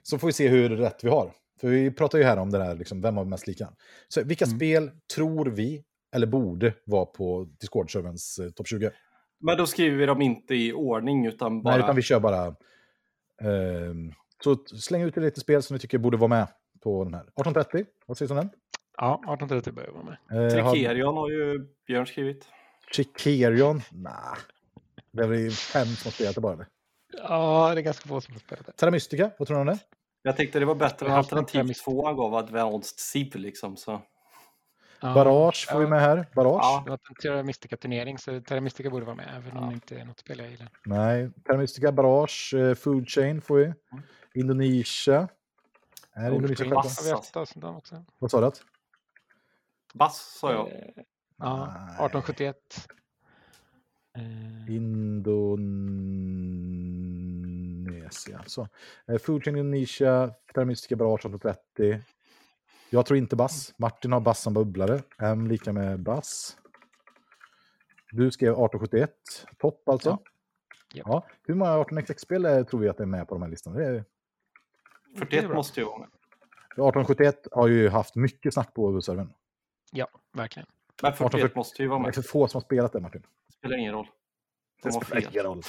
Så 0.04 0.18
får 0.20 0.28
vi 0.28 0.34
se 0.34 0.48
hur 0.48 0.70
rätt 0.70 1.04
vi 1.04 1.10
har. 1.10 1.34
För 1.62 1.68
vi 1.68 1.92
pratar 1.92 2.18
ju 2.18 2.24
här 2.24 2.38
om 2.38 2.50
det 2.52 2.58
där, 2.58 2.76
liksom, 2.76 3.02
vem 3.02 3.18
har 3.18 3.26
mest 3.26 3.48
lika. 3.48 3.70
Så 4.08 4.24
vilka 4.24 4.46
Mm. 4.46 4.58
spel 4.58 4.92
tror 5.16 5.46
vi, 5.46 5.84
eller 6.16 6.28
borde, 6.28 6.74
vara 6.86 7.06
på 7.06 7.44
Discord-serverns 7.60 8.40
eh, 8.40 8.50
topp 8.52 8.68
20? 8.68 8.92
Men 9.40 9.58
då 9.58 9.66
skriver 9.66 9.98
vi 9.98 10.06
dem 10.06 10.22
inte 10.22 10.56
i 10.56 10.74
ordning 10.74 11.26
utan 11.26 11.62
bara... 11.62 11.76
Nej, 11.76 11.84
utan 11.84 11.96
vi 11.96 12.02
kör 12.02 12.20
bara... 12.20 12.56
ehm, 13.42 14.12
så 14.44 14.56
släng 14.66 15.02
ut 15.02 15.18
lite 15.18 15.40
spel 15.40 15.64
som 15.64 15.74
vi 15.74 15.80
tycker 15.80 15.98
borde 15.98 16.18
vara 16.18 16.28
med 16.28 16.48
på 16.84 17.04
den 17.04 17.14
här. 17.14 17.22
1830, 17.22 17.86
vad 18.06 18.18
sägs 18.18 18.32
om 18.32 18.38
den? 18.38 18.50
Ja, 18.98 19.14
1830 19.16 19.74
börjar 19.74 19.92
vara 19.92 20.04
med. 20.04 20.18
Eh, 20.58 20.64
har- 20.66 20.72
Trikerion 20.74 21.18
har 21.18 21.30
ju 21.30 21.68
Björn 21.88 22.08
skrivit. 22.08 22.46
Chikerion? 22.96 23.82
Nah. 23.92 24.38
Det 25.12 25.24
är 25.24 25.28
väl 25.28 25.52
fem 25.52 25.86
som 25.86 26.08
har 26.08 26.12
spelat 26.12 26.36
det 26.36 26.42
bara. 26.42 26.54
eller? 26.54 26.68
Ja, 27.24 27.72
det 27.76 27.82
är 27.82 27.84
ganska 27.84 28.08
få 28.08 28.22
som 28.22 28.34
har 28.34 28.40
spelat 28.40 28.66
det. 28.66 28.72
Terra 28.72 28.92
Mystica, 28.92 29.32
vad 29.40 29.48
tror 29.48 29.56
du 29.58 29.62
om 29.62 29.68
det? 29.68 29.80
Jag 30.22 30.38
tänkte 30.38 30.60
det 30.60 30.66
var 30.66 30.76
bättre 30.76 31.06
en 31.06 31.12
alternativ 31.12 31.60
premis. 31.60 31.84
två 31.84 32.06
han 32.06 32.16
gav 32.16 32.36
Advanced 32.36 33.00
Civ 33.00 33.36
liksom. 33.36 33.78
Så. 33.78 34.02
Ja, 35.02 35.14
Barrage 35.14 35.68
får 35.72 35.80
vi 35.80 35.88
med 35.88 36.02
här. 36.02 36.28
Barrage? 36.36 36.60
Ja. 36.64 36.82
Det 36.86 36.90
var 36.90 37.00
en 37.10 37.16
Terra 37.22 37.44
så 38.18 38.42
Terra 38.42 38.62
Mystica 38.62 38.90
borde 38.90 39.06
vara 39.06 39.16
med, 39.16 39.28
även 39.36 39.58
om 39.58 39.64
Ja. 39.64 39.70
det 39.70 39.74
inte 39.74 39.96
är 40.00 40.06
något 40.06 40.20
spel 40.20 40.40
jag 40.40 40.50
gillar. 40.52 40.70
Nej. 40.86 41.30
Terra 41.46 41.58
Mystica, 41.58 41.92
Barrage, 41.92 42.54
eh, 42.54 42.76
Food 42.76 43.10
Chain 43.10 43.42
får 43.42 43.56
vi. 43.58 43.64
Mm. 43.64 43.76
Indonesia. 44.34 45.28
Är 46.14 46.30
Food 46.30 46.36
Indonesia 46.36 47.72
också? 47.78 48.04
Vad 48.20 48.32
sa 48.32 48.42
du? 48.42 48.46
Bass 49.94 50.38
sa 50.40 50.52
jag. 50.52 50.68
Eh, 50.68 51.04
Ja, 51.42 51.58
Nej. 51.58 51.96
1871. 52.06 52.56
Eh, 54.18 54.74
Indonesia. 58.10 58.44
Så. 58.48 58.68
Eh, 59.08 59.18
Food 59.18 59.44
Chain 59.44 59.58
Indonesia, 59.58 60.34
Terra 60.54 60.66
Mystica, 60.66 60.96
Barrage 60.96 61.26
1830. 61.26 62.02
Jag 62.90 63.06
tror 63.06 63.18
inte 63.18 63.36
bass. 63.36 63.74
Martin 63.78 64.12
har 64.12 64.20
bass 64.20 64.42
som 64.42 64.54
bubblare. 64.54 65.02
M 65.20 65.48
lika 65.48 65.74
med 65.74 66.00
bass. 66.00 66.58
Du 68.12 68.32
skrev 68.32 68.50
1871. 68.52 69.12
Topp 69.58 69.90
alltså. 69.90 70.10
Ja. 70.10 70.20
Japp. 70.94 71.08
Ja. 71.08 71.28
Hur 71.44 71.56
många 71.56 71.72
18xx-spel 71.84 72.46
eh, 72.46 72.64
tror 72.64 72.80
vi 72.80 72.90
att 72.90 72.98
det 72.98 73.04
är 73.04 73.08
med 73.08 73.28
på 73.28 73.36
de 73.36 73.42
här 73.42 73.50
listorna? 73.50 73.78
Det 73.80 73.86
är... 73.86 74.06
41 75.20 75.46
bra. 75.46 75.56
måste 75.56 75.80
ju 75.80 75.86
vara 75.86 75.98
med. 75.98 76.08
1871 76.72 77.48
har 77.52 77.68
ju 77.68 77.90
haft 77.90 78.16
mycket 78.16 78.54
snack 78.54 78.74
på 78.74 79.02
servern. 79.02 79.34
Ja, 79.92 80.08
verkligen. 80.34 80.68
Men 81.02 81.14
41 81.14 81.14
1840 81.14 81.58
måste 81.58 81.82
ju 81.84 81.88
vara 81.90 82.00
Det 82.00 82.04
är 82.04 82.06
med. 82.06 82.16
för 82.16 82.22
få 82.22 82.48
som 82.48 82.58
har 82.58 82.62
spelat 82.66 82.94
det, 82.94 83.00
Martin. 83.00 83.24
spelar 83.58 83.78
ingen 83.78 83.94
roll. 83.94 84.08
De 84.82 84.90
har 84.94 85.02
spelar 85.02 85.32
ingen 85.32 85.44
roll. 85.44 85.62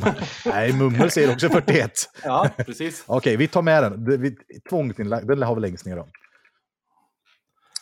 Nej, 0.46 0.72
Mummel 0.72 1.10
säger 1.10 1.32
också 1.32 1.48
41. 1.48 1.90
Ja, 2.24 2.50
precis. 2.56 3.04
Okej, 3.08 3.36
vi 3.36 3.48
tar 3.48 3.62
med 3.62 3.82
den. 3.82 4.04
Det- 4.04 4.36
Tvångsinlagd, 4.70 5.28
den 5.28 5.42
har 5.42 5.54
vi 5.54 5.60
längst 5.60 5.86
ner 5.86 5.96
då. 5.96 6.08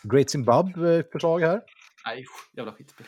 Great 0.03 0.31
Zimbabwe, 0.31 0.99
ett 0.99 1.13
förslag 1.13 1.41
här. 1.41 1.61
Nej, 2.07 2.25
jävla 2.57 2.73
skitspel. 2.73 3.07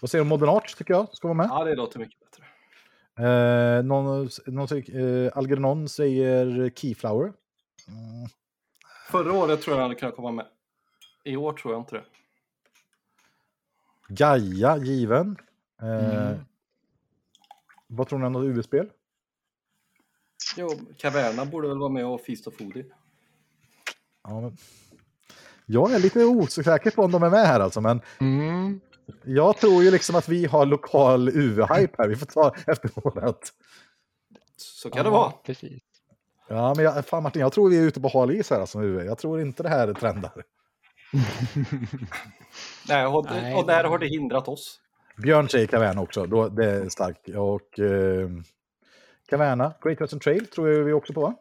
Vad 0.00 0.10
säger 0.10 0.20
du 0.20 0.22
om 0.22 0.28
Modern 0.28 0.48
Art, 0.48 0.76
tycker 0.78 0.94
jag, 0.94 1.08
ska 1.16 1.28
vara 1.28 1.36
med? 1.36 1.46
Ja, 1.50 1.64
det 1.64 1.74
låter 1.74 1.98
mycket 1.98 2.20
bättre. 2.20 2.44
Eh, 3.28 3.82
någon, 3.82 4.28
någon, 4.46 4.68
säger- 4.68 5.24
eh, 5.26 5.32
Algernon 5.38 5.88
säger 5.88 6.70
Keyflower. 6.70 7.32
Mm. 7.88 8.28
Förra 9.10 9.32
året 9.32 9.62
tror 9.62 9.76
jag 9.76 9.82
hade 9.82 9.94
kunnat 9.94 10.16
komma 10.16 10.30
med. 10.30 10.46
I 11.24 11.36
år 11.36 11.52
tror 11.52 11.74
jag 11.74 11.80
inte 11.80 11.94
det. 11.96 12.04
Gaia, 14.08 14.76
given. 14.76 15.36
Eh, 15.82 16.26
Mm. 16.26 16.44
Vad 17.86 18.08
tror 18.08 18.18
ni 18.18 18.26
om 18.26 18.32
något 18.32 18.44
UV-spel? 18.44 18.90
Jo, 20.56 20.68
Caverna 20.98 21.44
borde 21.44 21.68
väl 21.68 21.78
vara 21.78 21.88
med 21.90 22.06
och 22.06 22.20
Feast 22.20 22.46
of 22.46 22.54
Foodie. 22.56 22.84
Ja, 24.24 24.40
men... 24.40 24.56
Jag 25.66 25.92
är 25.92 25.98
lite 25.98 26.24
osäker 26.24 26.90
på 26.90 27.02
om 27.02 27.12
de 27.12 27.22
är 27.22 27.30
med 27.30 27.46
här 27.46 27.60
alltså, 27.60 27.80
men 27.80 28.00
Mm. 28.20 28.80
jag 29.24 29.56
tror 29.56 29.82
ju 29.82 29.90
liksom 29.90 30.16
att 30.16 30.28
vi 30.28 30.46
har 30.46 30.66
lokal 30.66 31.28
UV-hype 31.28 31.94
här. 31.98 32.08
Vi 32.08 32.16
får 32.16 32.26
ta 32.26 32.54
efter. 32.66 32.90
Så 34.56 34.90
kan 34.90 35.04
det 35.04 35.10
vara. 35.10 35.30
Precis. 35.30 35.82
Ja, 36.48 36.72
men 36.76 36.84
jag, 36.84 37.06
fan 37.06 37.22
Martin, 37.22 37.40
jag 37.42 37.52
tror 37.52 37.70
vi 37.70 37.78
är 37.78 37.82
ute 37.82 38.00
på 38.00 38.08
hal 38.08 38.30
is 38.30 38.50
här 38.50 38.60
alltså, 38.60 38.80
UV. 38.82 39.04
Jag 39.04 39.18
tror 39.18 39.40
inte 39.40 39.62
det 39.62 39.68
här 39.68 39.94
trendar. 39.94 40.32
Nej, 42.88 43.06
och, 43.06 43.24
Nej, 43.30 43.54
och 43.54 43.66
där 43.66 43.82
det- 43.82 43.88
har 43.88 43.98
det 43.98 44.06
hindrat 44.08 44.48
oss. 44.48 44.80
Björn 45.16 45.48
säger 45.48 45.66
Caverna 45.66 46.00
också, 46.00 46.26
då, 46.26 46.48
det 46.48 46.70
är 46.70 46.88
starkt. 46.88 47.28
Och 47.28 47.78
eh, 47.78 48.28
Caverna, 49.28 49.74
Great 49.82 50.00
Western 50.00 50.20
Trail 50.20 50.46
tror 50.46 50.68
jag 50.68 50.84
vi 50.84 50.92
också 50.92 51.12
på 51.12 51.20
va? 51.20 51.34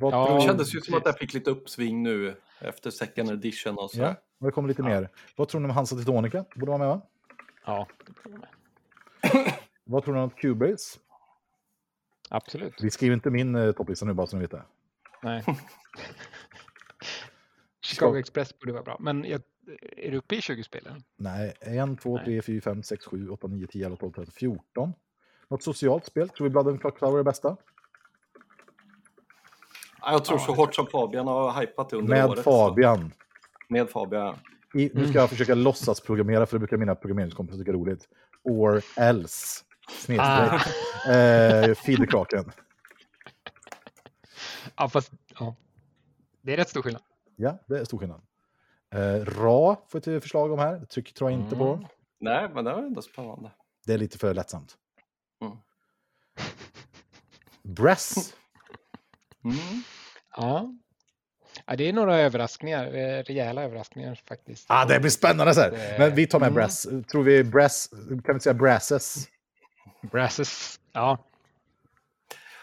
Vad 0.00 0.12
Ja, 0.12 0.20
Det 0.20 0.26
tror... 0.30 0.40
kändes 0.40 0.74
ju 0.74 0.80
som 0.80 0.94
att 0.94 1.04
det 1.04 1.12
fick 1.12 1.34
lite 1.34 1.50
uppsving 1.50 2.02
nu 2.02 2.36
efter 2.60 2.90
second 2.90 3.30
edition 3.30 3.78
och 3.78 3.90
så. 3.90 3.98
Ja, 4.00 4.14
och 4.40 4.46
det 4.46 4.52
kommer 4.52 4.68
lite 4.68 4.82
mer. 4.82 5.08
Vad 5.36 5.48
tror 5.48 5.60
ni 5.60 5.64
om 5.64 5.70
Hansa 5.70 5.96
Teutonica? 5.96 6.44
Borde 6.54 6.66
vara 6.66 6.78
med 6.78 6.88
va? 6.88 7.00
Ja, 7.64 7.86
det. 9.22 9.52
Vad 9.84 10.04
tror 10.04 10.14
ni 10.14 10.20
om 10.20 10.30
Cubase? 10.30 10.98
absolut. 12.30 12.74
Vi 12.80 12.90
skriver 12.90 13.14
inte 13.14 13.30
min 13.30 13.54
eh, 13.54 13.72
topplista 13.72 14.06
nu 14.06 14.12
bara 14.14 14.26
så 14.26 14.36
ni 14.36 14.42
vet 14.42 14.50
det. 14.50 14.62
Nej. 15.22 15.44
Chicago 17.80 18.16
Express 18.18 18.58
borde 18.58 18.72
vara 18.72 18.82
bra, 18.82 18.96
men 19.00 19.24
jag, 19.24 19.40
är 19.96 20.10
du 20.10 20.16
uppe 20.16 20.36
i 20.36 20.40
20 20.40 20.62
spelen? 20.62 21.02
Nej, 21.16 21.54
1, 21.60 22.00
2, 22.00 22.16
Nej. 22.16 22.24
3, 22.24 22.42
4, 22.42 22.60
5, 22.60 22.82
6, 22.82 23.04
7, 23.06 23.30
8, 23.30 23.46
9, 23.46 23.66
10, 23.66 23.84
11, 23.86 23.96
12, 23.96 24.12
13, 24.12 24.32
14. 24.32 24.92
Något 25.48 25.62
socialt 25.62 26.04
spel? 26.04 26.28
Tror 26.28 26.44
vi 26.44 26.50
Blood 26.50 26.68
and 26.68 26.80
Clock 26.80 26.98
Tower 26.98 27.18
är 27.18 27.22
bästa? 27.22 27.56
Ja, 30.00 30.12
Jag 30.12 30.24
tror 30.24 30.38
så 30.38 30.52
hårt 30.52 30.74
som 30.74 30.86
Fabian 30.86 31.26
har 31.26 31.60
hypat 31.60 31.88
det 31.90 31.96
under 31.96 32.10
Med 32.10 32.26
året. 32.26 32.44
Fabian. 32.44 33.10
Så. 33.10 33.16
Med 33.68 33.90
Fabian. 33.90 34.36
I, 34.74 34.90
nu 34.94 35.06
ska 35.06 35.18
jag 35.18 35.30
försöka 35.30 35.54
låtsas 35.54 36.00
programmera 36.00 36.46
för 36.46 36.56
det 36.56 36.58
brukar 36.58 36.76
mina 36.76 36.94
programmeringskompisar 36.94 37.58
tycka 37.58 37.70
är 37.70 37.74
roligt. 37.74 38.08
Or 38.44 38.82
else. 38.96 39.64
Snedstreck. 39.88 40.62
Eh, 41.06 41.74
Feederkraken. 41.74 42.52
Ja, 44.76 44.88
fast 44.88 45.12
ja. 45.38 45.56
det 46.42 46.52
är 46.52 46.56
rätt 46.56 46.68
stor 46.68 46.82
skillnad. 46.82 47.02
Ja, 47.36 47.58
det 47.66 47.78
är 47.78 47.84
stor 47.84 47.98
skillnad. 47.98 48.20
Eh, 48.94 49.24
Ra 49.24 49.76
får 49.88 49.98
ett 49.98 50.22
förslag 50.22 50.52
om 50.52 50.58
här. 50.58 50.78
Det 50.78 50.86
trycker 50.86 51.12
tror 51.12 51.30
jag 51.30 51.40
inte 51.40 51.56
på. 51.56 51.72
Mm. 51.72 51.86
Nej, 52.20 52.48
men 52.54 52.64
det 52.64 52.72
var 52.72 52.82
ändå 52.82 53.02
spännande. 53.02 53.50
Det 53.86 53.92
är 53.92 53.98
lite 53.98 54.18
för 54.18 54.34
lättsamt. 54.34 54.76
Mm. 55.42 55.56
Brass. 57.62 58.34
Mm. 59.44 59.56
Ja. 60.36 60.74
ja, 61.66 61.76
det 61.76 61.88
är 61.88 61.92
några 61.92 62.18
överraskningar, 62.18 62.86
eh, 62.86 63.22
rejäla 63.22 63.62
överraskningar 63.62 64.20
faktiskt. 64.28 64.66
Ah, 64.68 64.84
det 64.84 65.00
blir 65.00 65.10
spännande 65.10 65.54
så 65.54 65.60
här. 65.60 65.96
Men 65.98 66.14
vi 66.14 66.26
tar 66.26 66.40
med 66.40 66.46
mm. 66.46 66.54
Brass. 66.54 66.86
Tror 67.10 67.22
vi 67.22 67.44
Brass, 67.44 67.90
kan 68.24 68.34
vi 68.34 68.40
säga 68.40 68.54
Brasses? 68.54 69.28
Brasses. 70.02 70.80
Ja, 70.92 71.18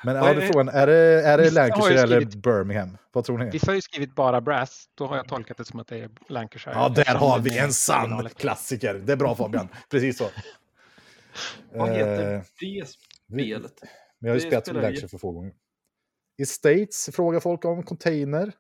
Men 0.04 0.16
ja, 0.16 0.30
är 0.30 0.36
det? 0.36 0.48
frågan, 0.48 0.70
är 0.70 0.88
det, 0.88 1.24
är 1.28 1.38
det 1.38 1.52
Lancashire 1.52 2.00
eller 2.00 2.22
skrivit- 2.22 2.36
Birmingham? 2.36 2.98
Vad 3.12 3.26
tror 3.26 3.38
ni? 3.38 3.50
vissa 3.50 3.72
har 3.72 3.76
ju 3.76 3.82
skrivit 3.82 4.16
bara 4.16 4.42
Brass. 4.42 4.90
Då 4.96 5.08
har 5.08 5.16
jag 5.18 5.28
tolkat 5.28 5.58
det 5.58 5.66
som 5.66 5.80
att 5.80 5.88
det 5.88 5.98
är 5.98 6.10
Lancashire. 6.28 6.74
Ja, 6.76 6.90
där 6.90 7.16
har 7.16 7.40
vi 7.40 7.58
är 7.58 7.64
en 7.64 7.74
sann 7.74 8.00
originalet. 8.02 8.38
klassiker. 8.38 8.94
Det 8.94 9.14
är 9.14 9.18
bra 9.18 9.36
Fabian. 9.36 9.68
Precis 9.90 10.18
så. 10.18 10.30
Vad 11.74 11.90
heter 11.90 12.34
Eh, 12.36 12.42
det 12.60 12.88
spelet? 12.88 13.74
Men 14.20 14.28
jag 14.28 14.30
har 14.30 14.36
ju 14.36 14.48
spelat 14.48 14.66
spelar 14.66 14.82
Lancashire 14.82 15.08
för 15.08 15.18
få 15.18 15.32
gånger. 15.32 15.54
I 16.38 16.46
States 16.46 17.10
frågar 17.14 17.40
folk 17.40 17.66
om 17.66 17.84
container. 17.84 18.52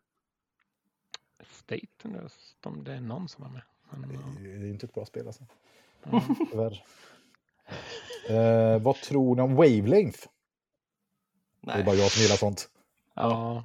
State, 1.51 1.87
undrar 2.03 2.29
om 2.63 2.83
det 2.83 2.93
är 2.93 2.99
någon 2.99 3.29
som 3.29 3.43
var 3.43 3.51
med. 3.51 3.61
Men. 3.91 4.43
Det 4.43 4.67
är 4.67 4.69
inte 4.69 4.85
ett 4.85 4.93
bra 4.93 5.05
spel 5.05 5.27
alltså. 5.27 5.43
Ja. 6.11 6.21
Tyvärr. 6.51 6.83
Eh, 8.29 8.81
vad 8.81 8.95
tror 8.95 9.35
ni 9.35 9.41
om 9.41 9.55
wavelength? 9.55 10.27
Det 11.63 11.71
är 11.71 11.75
Nej. 11.75 11.83
bara 11.85 11.95
jag 11.95 12.11
som 12.11 12.21
gillar 12.21 12.35
sånt. 12.35 12.69
Ja. 13.13 13.63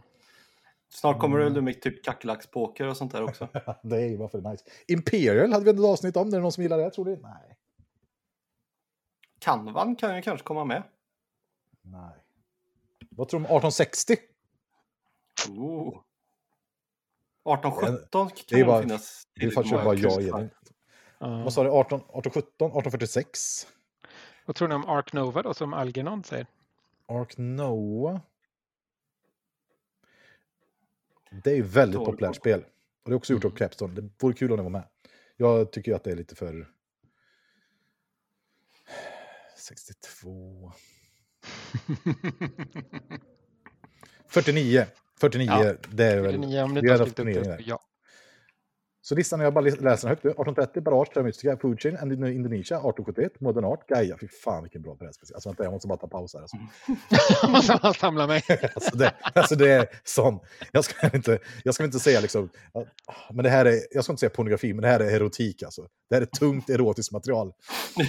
Snart 0.90 1.18
kommer 1.20 1.40
Mm. 1.40 1.54
det 1.54 1.60
med 1.62 1.82
typ 1.82 2.04
kackerlackspoker 2.04 2.86
och 2.86 2.96
sånt 2.96 3.12
där 3.12 3.22
också. 3.22 3.48
det 3.82 3.96
är 3.96 4.06
ju 4.06 4.16
varför 4.16 4.38
det 4.40 4.48
är 4.48 4.52
nice. 4.52 4.64
Imperial 4.88 5.52
hade 5.52 5.64
vi 5.64 5.70
ett 5.70 5.84
avsnitt 5.86 6.16
om. 6.16 6.28
Är 6.28 6.32
det 6.32 6.38
någon 6.40 6.52
som 6.52 6.62
gillar 6.62 6.78
det? 6.78 6.90
Tror 6.90 7.04
du? 7.04 7.16
Nej. 7.16 7.56
Kanvan 9.38 9.96
kan 9.96 10.16
ju 10.16 10.22
kanske 10.22 10.44
komma 10.46 10.64
med. 10.64 10.82
Nej. 11.82 12.10
Vad 13.10 13.28
tror 13.28 13.40
du 13.40 13.46
om 13.46 13.56
1860? 13.56 14.16
Oh. 15.48 15.88
1817 17.44 18.30
Det 18.48 18.54
är 18.54 18.58
kan 18.58 18.66
bara- 18.66 18.76
nog 18.76 18.82
finnas. 18.84 19.22
Det 19.34 19.46
är 19.46 19.50
faktiskt 19.50 19.74
bara 19.74 19.94
jag 19.94 20.12
och 20.12 20.22
Edvin. 20.22 20.50
Vad 21.18 21.52
sa 21.52 21.62
du? 21.62 21.70
18, 21.70 21.98
1817? 22.00 22.66
1846? 22.68 23.66
Vad 24.46 24.56
tror 24.56 24.68
ni 24.68 24.74
om 24.74 24.88
Ark 24.88 25.12
Nova 25.12 25.42
då, 25.42 25.54
som 25.54 25.74
Algernon 25.74 26.24
säger? 26.24 26.46
Ark 27.08 27.34
Noah. 27.38 28.20
Det 31.30 31.50
är 31.50 31.54
ju 31.54 31.62
väldigt 31.62 31.94
Dåligt. 31.94 32.10
populärt 32.10 32.36
spel. 32.36 32.60
Och 33.02 33.10
det 33.10 33.12
är 33.12 33.16
också 33.16 33.32
gjort 33.32 33.44
av 33.44 33.50
Capstone. 33.50 33.94
Det 33.94 34.10
vore 34.18 34.34
kul 34.34 34.50
om 34.50 34.56
det 34.56 34.62
var 34.62 34.70
med. 34.70 34.88
Jag 35.36 35.72
tycker 35.72 35.90
ju 35.92 35.96
att 35.96 36.04
det 36.04 36.10
är 36.10 36.16
lite 36.16 36.34
för... 36.34 36.68
62... 39.56 40.72
49. 44.28 44.86
49, 45.20 45.46
Ja. 45.50 45.74
det 45.90 46.04
är 46.04 46.20
väl... 46.20 46.32
49 46.32 46.62
om 46.62 46.74
vi 46.74 46.80
inte 46.80 46.92
har 46.92 47.06
skrivit 47.06 47.36
upp 47.36 47.44
det. 47.44 47.58
Ja. 47.66 47.80
Så 49.08 49.14
listan, 49.14 49.40
jag 49.40 49.54
bara 49.54 49.60
läser 49.64 50.08
högt 50.08 50.24
nu. 50.24 50.30
1830, 50.30 50.82
Barrage, 50.82 51.10
Terra 51.14 51.24
Mystica, 51.24 51.56
Food 51.56 51.80
Chain, 51.80 51.96
and 51.96 52.12
Indonesia, 52.12 52.76
1871, 52.76 53.40
Modern 53.40 53.64
Art, 53.64 53.86
Gaia. 53.88 54.16
Fy 54.20 54.28
fan 54.28 54.62
vilken 54.62 54.82
bra 54.82 54.94
brädspel. 54.94 55.28
Alltså 55.34 55.48
vänta, 55.48 55.64
jag 55.64 55.72
måste 55.72 55.88
bara 55.88 55.98
ta 55.98 56.08
paus 56.08 56.34
här. 56.34 56.40
Alltså. 56.40 56.56
Måste 57.48 57.80
man 57.82 57.94
samla 57.94 58.26
mig. 58.26 58.42
Alltså 58.74 58.96
det, 58.96 59.14
alltså 59.34 59.54
det 59.56 59.70
är 59.70 59.88
sån... 60.04 60.38
Jag 60.72 60.84
ska 60.84 61.10
inte, 61.16 61.38
jag 61.64 61.74
ska 61.74 61.84
inte 61.84 61.98
säga 61.98 62.20
liksom... 62.20 62.48
att- 62.72 62.88
Men 63.34 63.42
det 63.44 63.50
här 63.50 63.64
är, 63.64 63.80
jag 63.90 64.04
ska 64.04 64.12
inte 64.12 64.20
säga 64.20 64.30
pornografi, 64.30 64.72
men 64.74 64.82
det 64.82 64.88
här 64.88 65.00
är 65.00 65.10
erotik 65.16 65.62
alltså. 65.62 65.88
Det 66.08 66.14
här 66.14 66.22
är 66.22 66.26
tungt 66.26 66.70
erotiskt 66.70 67.12
material. 67.12 67.52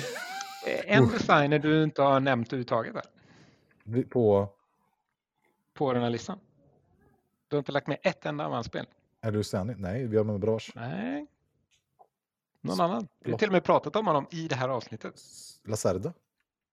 En 0.86 1.08
designer 1.10 1.60
du 1.60 1.84
inte 1.84 2.02
har 2.02 2.20
nämnt 2.20 2.48
överhuvudtaget 2.48 2.94
där, 3.84 4.04
På... 4.04 4.50
på 5.74 5.94
den 5.94 6.04
här 6.04 6.10
listan. 6.10 6.40
Du 7.48 7.56
har 7.56 7.60
inte 7.60 7.72
lagt 7.72 7.88
med 7.88 7.98
ett 8.04 8.26
enda 8.26 8.46
Avans-spel. 8.46 8.86
Är 9.22 9.32
du 9.32 9.44
ständig? 9.44 9.80
Nej, 9.80 10.08
vi 10.08 10.18
har 10.18 10.24
med 10.24 10.40
Barrage. 10.40 10.72
Nej. 10.76 11.28
Någon 12.62 12.82
annan. 12.82 13.08
Vi 13.20 13.32
har 13.32 13.38
till 13.38 13.48
och 13.48 13.54
med 13.54 13.64
pratat 13.64 13.96
om 13.96 14.08
honom 14.08 14.28
i 14.32 14.48
det 14.48 14.56
här 14.56 14.70
avsnittet. 14.70 15.22
Lacerda. 15.64 16.14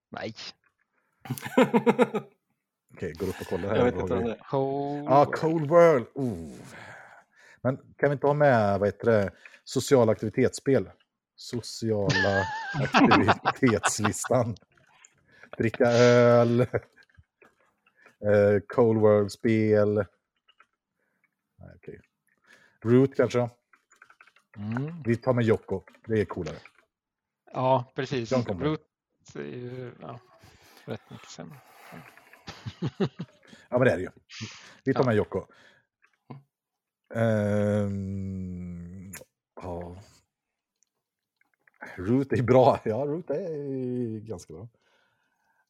Nej. 0.08 0.34
Okej, 2.94 3.12
går 3.12 3.28
upp 3.28 3.40
och 3.40 3.46
kollar 3.46 3.68
här. 3.68 3.76
Jag 3.76 3.84
vet 3.84 3.94
inte 3.96 4.14
om 4.14 4.24
det. 4.24 4.38
Cold 4.50 5.04
Ja, 5.04 5.10
War. 5.10 5.24
Cold 5.24 5.68
World. 5.68 6.06
Oh. 6.14 6.52
Men 7.60 7.76
kan 7.76 8.10
vi 8.10 8.12
inte 8.12 8.26
ha 8.26 8.34
med 8.34 8.78
vad 8.78 8.88
heter 8.88 9.10
det, 9.10 9.30
sociala 9.64 10.12
aktivitetsspel? 10.12 10.90
Sociala 11.36 12.44
aktivitetslistan. 13.42 14.56
Dricka 15.58 15.84
öl. 15.84 16.60
Eh, 16.60 16.66
Cold 18.68 19.00
World-spel. 19.00 20.04
Okej. 21.76 22.00
Root 22.86 23.14
kanske? 23.16 23.50
Mm. 24.56 25.02
Vi 25.04 25.16
tar 25.16 25.32
med 25.34 25.44
Jocko. 25.44 25.82
Det 26.06 26.20
är 26.20 26.24
coolare. 26.24 26.56
Ja, 27.52 27.92
precis. 27.94 28.32
Root 28.32 28.80
är 29.34 29.40
ju 29.42 29.92
ja, 30.00 30.20
rätt 30.84 31.10
mycket 31.10 31.30
sämre. 31.30 31.60
Ja, 33.68 33.78
men 33.78 33.80
det 33.80 33.90
är 33.92 33.96
det 33.96 34.02
ju. 34.02 34.10
Vi 34.84 34.94
tar 34.94 35.00
Ja. 35.00 35.06
med 35.06 35.16
Jocko. 35.16 35.46
Ehm, 37.14 39.12
ja. 39.62 39.96
Root 41.96 42.32
är 42.32 42.42
bra. 42.42 42.80
Ja, 42.84 42.96
Root 43.06 43.30
är 43.30 44.18
ganska 44.20 44.52
bra. 44.54 44.68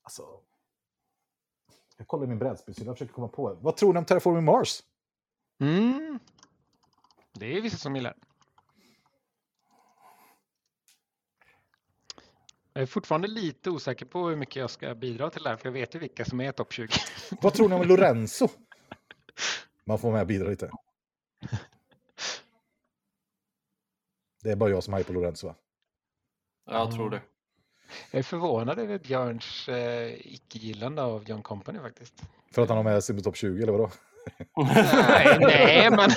Alltså. 0.02 0.22
Jag 1.97 2.06
kollar 2.09 2.26
min 2.26 2.38
brädspelshylla 2.38 2.90
och 2.90 2.98
försöker 2.98 3.14
komma 3.14 3.28
på. 3.28 3.55
Vad 3.55 3.76
tror 3.76 3.93
ni 3.93 3.98
om 3.98 4.05
Terraforming 4.05 4.44
Mars? 4.44 4.82
Mm. 5.60 6.18
Det 7.38 7.56
är 7.56 7.60
vissa 7.60 7.76
som 7.76 7.96
gillar. 7.96 8.14
Jag 12.72 12.82
är 12.82 12.86
fortfarande 12.86 13.28
lite 13.28 13.70
osäker 13.70 14.06
på 14.06 14.28
hur 14.28 14.36
mycket 14.36 14.56
jag 14.56 14.70
ska 14.70 14.94
bidra 14.94 15.30
till 15.30 15.42
det 15.42 15.48
här, 15.48 15.56
för 15.56 15.66
jag 15.66 15.72
vet 15.72 15.94
ju 15.94 15.98
vilka 15.98 16.24
som 16.24 16.40
är 16.40 16.52
topp 16.52 16.72
20. 16.72 16.88
Vad 17.42 17.54
tror 17.54 17.68
ni 17.68 17.74
om 17.74 17.82
Lorenzo? 17.82 18.48
Man 19.84 19.98
får 19.98 20.12
med 20.12 20.20
och 20.20 20.26
bidra 20.26 20.48
lite. 20.48 20.70
Det 24.42 24.50
är 24.50 24.56
bara 24.56 24.70
jag 24.70 24.84
som 24.84 24.94
är 24.94 25.02
på 25.02 25.12
Lorenzo 25.12 25.46
va? 25.46 25.54
Jag 26.66 26.92
tror 26.92 27.10
det. 27.10 27.22
Jag 28.10 28.18
är 28.18 28.22
förvånad 28.22 28.78
över 28.78 28.98
Björns 28.98 29.68
eh, 29.68 30.12
icke-gillande 30.34 31.02
av 31.02 31.28
John 31.28 31.42
Company 31.42 31.78
faktiskt. 31.78 32.22
För 32.52 32.62
att 32.62 32.68
han 32.68 32.76
har 32.76 32.84
med 32.84 33.04
sig 33.04 33.16
på 33.16 33.22
topp 33.22 33.36
20 33.36 33.62
eller 33.62 33.72
vadå? 33.72 33.90
nej, 34.56 35.38
nej, 35.40 35.90
men 35.90 36.10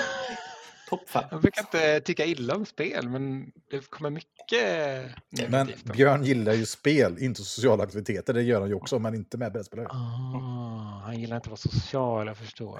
Topp 0.89 1.09
fem. 1.09 1.23
jag 1.31 1.41
brukar 1.41 1.61
inte 1.61 2.01
tycka 2.01 2.25
illa 2.25 2.55
om 2.55 2.65
spel, 2.65 3.09
men 3.09 3.51
det 3.71 3.89
kommer 3.89 4.09
mycket 4.09 5.49
Men. 5.49 5.71
Björn 5.83 6.23
gillar 6.23 6.53
ju 6.53 6.65
spel, 6.65 7.17
inte 7.19 7.43
sociala 7.43 7.83
aktiviteter. 7.83 8.33
Det 8.33 8.41
gör 8.41 8.59
han 8.59 8.69
ju 8.69 8.75
också, 8.75 8.99
men 8.99 9.15
inte 9.15 9.37
med 9.37 9.51
brädspelare. 9.51 9.87
Ah, 9.89 11.01
han 11.05 11.19
gillar 11.19 11.35
inte 11.35 11.45
att 11.45 11.63
vara 11.63 11.73
social, 11.73 12.27
jag 12.27 12.37
förstår. 12.37 12.79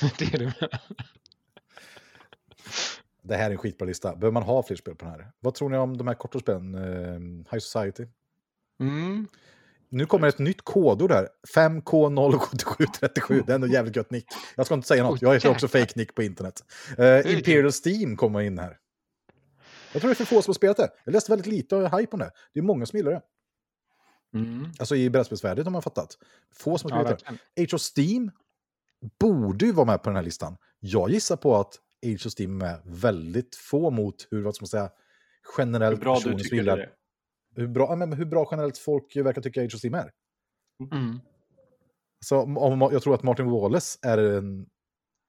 det 0.18 0.34
är 0.34 0.38
det. 0.38 0.68
Det 3.22 3.36
här 3.36 3.46
är 3.46 3.50
en 3.50 3.58
skitbra 3.58 3.86
lista. 3.86 4.16
Behöver 4.16 4.32
man 4.32 4.42
ha 4.42 4.62
fler 4.62 4.76
spel 4.76 4.94
på 4.94 5.04
den 5.04 5.14
här? 5.14 5.30
Vad 5.40 5.54
tror 5.54 5.68
ni 5.68 5.76
om 5.76 5.96
de 5.96 6.06
här 6.06 6.14
korta 6.14 6.38
spelen? 6.38 6.74
Eh, 6.74 7.52
High 7.52 7.60
Society? 7.60 8.06
Mm. 8.80 9.28
Nu 9.94 10.06
kommer 10.06 10.28
ett 10.28 10.38
nytt 10.38 10.62
kodord 10.62 11.12
här. 11.12 11.28
5K07737. 11.54 13.42
Det 13.46 13.52
är 13.52 13.54
ändå 13.54 13.66
jävligt 13.66 13.96
gött 13.96 14.10
nick. 14.10 14.26
Jag 14.56 14.66
ska 14.66 14.74
inte 14.74 14.88
säga 14.88 15.02
något. 15.02 15.22
Jag 15.22 15.34
heter 15.34 15.50
också 15.50 15.68
fake 15.68 15.92
nick 15.96 16.14
på 16.14 16.22
internet. 16.22 16.64
Är 16.98 17.22
kul. 17.22 17.32
Imperial 17.36 17.72
Steam 17.84 18.16
kommer 18.16 18.40
in 18.40 18.58
här. 18.58 18.76
Jag 19.92 20.00
tror 20.02 20.08
det 20.08 20.12
är 20.12 20.14
för 20.14 20.24
få 20.24 20.42
som 20.42 20.50
har 20.50 20.54
spelat 20.54 20.76
det. 20.76 20.90
Jag 21.04 21.12
läste 21.12 21.32
väldigt 21.32 21.46
lite 21.46 21.76
och 21.76 21.98
hype 22.00 22.12
om 22.12 22.18
det. 22.18 22.30
Det 22.52 22.58
är 22.60 22.62
många 22.64 22.86
som 22.86 22.96
gillar 22.96 23.10
det. 23.12 23.22
Mm. 24.34 24.70
Alltså 24.78 24.96
i 24.96 25.10
brädspelsvärlden 25.10 25.64
har 25.64 25.70
man 25.72 25.82
fattat. 25.82 26.18
Få 26.54 26.78
som 26.78 26.92
har 26.92 26.98
Ja, 26.98 27.16
spelat 27.16 27.38
det. 27.56 27.62
Age 27.62 27.74
of 27.74 27.80
Steam 27.96 28.30
borde 29.18 29.66
ju 29.66 29.72
vara 29.72 29.86
med 29.86 30.02
på 30.02 30.08
den 30.10 30.16
här 30.16 30.22
listan. 30.22 30.56
Jag 30.80 31.10
gissar 31.10 31.36
på 31.36 31.56
att 31.56 31.78
Age 32.06 32.26
of 32.26 32.32
Steam 32.38 32.62
är 32.62 32.80
väldigt 32.84 33.56
få 33.56 33.90
mot 33.90 34.28
hur, 34.30 34.42
vad 34.42 34.54
ska 34.54 34.62
man 34.62 34.68
säga, 34.68 34.90
generellt 35.58 35.96
Hur 35.98 36.00
bra 36.04 36.14
du 36.14 36.20
personer 36.22 36.38
som 36.44 36.56
gillar- 36.56 36.76
det 36.76 36.82
är. 36.82 36.90
Hur 37.56 37.66
bra, 37.66 37.86
ja, 37.90 37.96
men 37.96 38.12
hur 38.12 38.24
bra 38.24 38.48
generellt 38.50 38.78
folk 38.78 39.16
verkar 39.16 39.42
tycka 39.42 39.64
Age 39.64 39.74
of 39.74 39.84
Steam 39.84 39.94
är. 39.94 40.12
Mm. 40.92 41.20
Så 42.20 42.40
om, 42.40 42.80
jag 42.92 43.02
tror 43.02 43.14
att 43.14 43.22
Martin 43.22 43.50
Wallace 43.50 43.98
är 44.02 44.18
en 44.18 44.70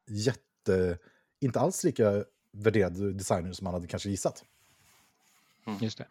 jätte, 0.09 0.99
inte 1.39 1.59
alls 1.59 1.83
lika 1.83 2.25
värderad 2.51 3.17
designer 3.17 3.51
som 3.53 3.65
man 3.65 3.73
hade 3.73 3.87
kanske 3.87 4.09
gissat. 4.09 4.45
Just 5.81 5.97
det. 5.97 6.07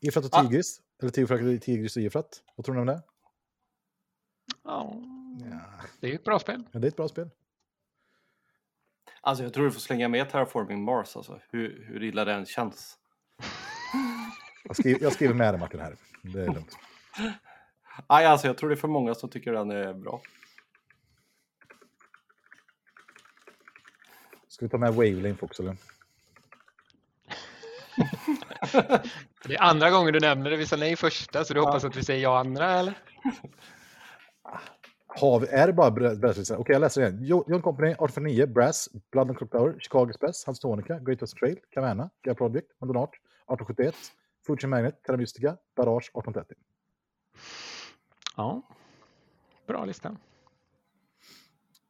Efrat 0.00 0.24
och 0.24 0.30
Ah. 0.32 0.42
Tigris, 0.42 0.80
eller 1.02 1.10
Tigris 1.10 1.64
Tigris 1.64 1.96
och 1.96 2.02
Efrat, 2.02 2.42
vad 2.56 2.64
tror 2.64 2.74
ni 2.74 2.80
om 2.80 2.86
det? 2.86 3.02
Ja, 4.64 4.96
Ja, 5.50 5.60
det 6.00 6.10
är 6.10 6.14
ett 6.14 6.24
bra 6.24 6.38
spel. 6.38 6.62
det 6.72 6.78
är 6.78 6.88
ett 6.88 6.96
bra 6.96 7.08
spel. 7.08 7.30
Alltså 9.20 9.44
jag 9.44 9.52
tror 9.54 9.64
du 9.64 9.70
får 9.72 9.80
slänga 9.80 10.08
med 10.08 10.30
Terraforming 10.30 10.82
Mars 10.82 11.16
alltså. 11.16 11.40
Hur, 11.50 11.84
hur 11.88 12.02
illa 12.02 12.24
det 12.24 12.32
än 12.32 12.46
känns. 12.46 12.98
Jag 14.66 14.76
skriver, 14.76 15.02
jag 15.02 15.12
skriver 15.12 15.34
med 15.34 15.54
det 15.54 15.58
Martin 15.58 15.80
här, 15.80 15.96
det 16.22 16.40
är 16.42 16.46
lugnt. 16.46 16.76
Nej, 18.08 18.26
alltså 18.26 18.46
jag 18.46 18.58
tror 18.58 18.68
det 18.70 18.74
är 18.74 18.76
för 18.76 18.88
många 18.88 19.14
som 19.14 19.30
tycker 19.30 19.52
den 19.52 19.70
är 19.70 19.94
bra. 19.94 20.20
Ska 24.48 24.64
vi 24.64 24.68
ta 24.70 24.78
med 24.78 24.94
Wavelength 24.94 25.44
också 25.44 25.62
eller? 25.62 25.76
Det 29.46 29.54
är 29.54 29.62
andra 29.62 29.90
gången 29.90 30.12
du 30.12 30.20
nämner 30.20 30.50
det. 30.50 30.56
Vi 30.56 30.66
sa 30.66 30.76
nej 30.76 30.96
första, 30.96 31.44
så 31.44 31.54
du 31.54 31.60
hoppas 31.60 31.84
att 31.84 31.96
vi 31.96 32.04
säger 32.04 32.22
ja 32.22 32.38
andra, 32.38 32.70
eller? 32.72 32.94
Har 35.06 35.40
vi, 35.40 35.46
är 35.46 35.66
det 35.66 35.72
bara 35.72 35.90
bra- 35.90 36.14
brasslistan? 36.14 36.58
Okej, 36.58 36.72
jag 36.72 36.80
läser 36.80 37.00
igen. 37.00 37.18
Jo- 37.22 37.44
John 37.48 37.62
Company, 37.62 37.88
1849, 37.90 38.46
Brass, 38.46 38.88
Blood 39.12 39.28
and 39.28 39.38
Clock 39.38 39.50
Tower, 39.50 39.76
Chicago 39.78 40.08
Express, 40.08 40.44
Hans 40.46 40.60
Tonica, 40.60 40.98
Great 40.98 41.22
West 41.22 41.36
Trail, 41.36 41.56
Caverna, 41.74 42.10
Gaia 42.24 42.34
Project, 42.34 42.66
Mandonart, 42.80 43.10
1871, 43.14 43.94
Fuji 44.46 44.66
Magnet, 44.66 45.02
Terra 45.02 45.16
Mystica, 45.16 45.56
Barrage, 45.76 46.04
1830. 46.04 46.56
Ja. 48.36 48.62
Bra 49.66 49.84
lista. 49.84 50.16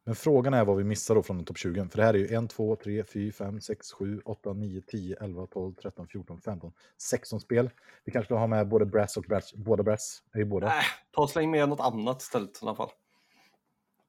Men 0.04 0.14
frågan 0.14 0.54
är 0.54 0.64
vad 0.64 0.76
vi 0.76 0.84
missar 0.84 1.14
då 1.14 1.22
från 1.22 1.44
topp 1.44 1.58
20. 1.58 1.88
För 1.88 1.96
det 1.96 2.04
här 2.04 2.14
är 2.14 2.18
ju 2.18 2.26
1, 2.44 2.50
2, 2.50 2.76
3, 2.76 3.04
4, 3.04 3.32
5, 3.32 3.60
6, 3.60 3.92
7, 3.92 4.20
8, 4.24 4.52
9, 4.52 4.80
10, 4.80 5.16
11, 5.20 5.46
12, 5.46 5.74
13, 5.74 6.08
14, 6.08 6.40
15, 6.40 6.72
16 7.02 7.40
spel. 7.40 7.70
Vi 8.04 8.12
kanske 8.12 8.26
ska 8.28 8.38
ha 8.38 8.46
med 8.46 8.68
både 8.68 8.86
Brass 8.86 9.16
och 9.16 9.22
Brass. 9.28 9.54
Båda 9.54 9.82
Brass 9.82 10.22
är 10.32 10.38
ju 10.38 10.44
båda. 10.44 10.66
Äh, 10.66 10.72
ta 11.10 11.22
och 11.22 11.30
släng 11.30 11.50
med 11.50 11.68
något 11.68 11.80
annat 11.80 12.22
istället 12.22 12.50
i 12.62 12.66
alla 12.66 12.74
fall. 12.74 12.90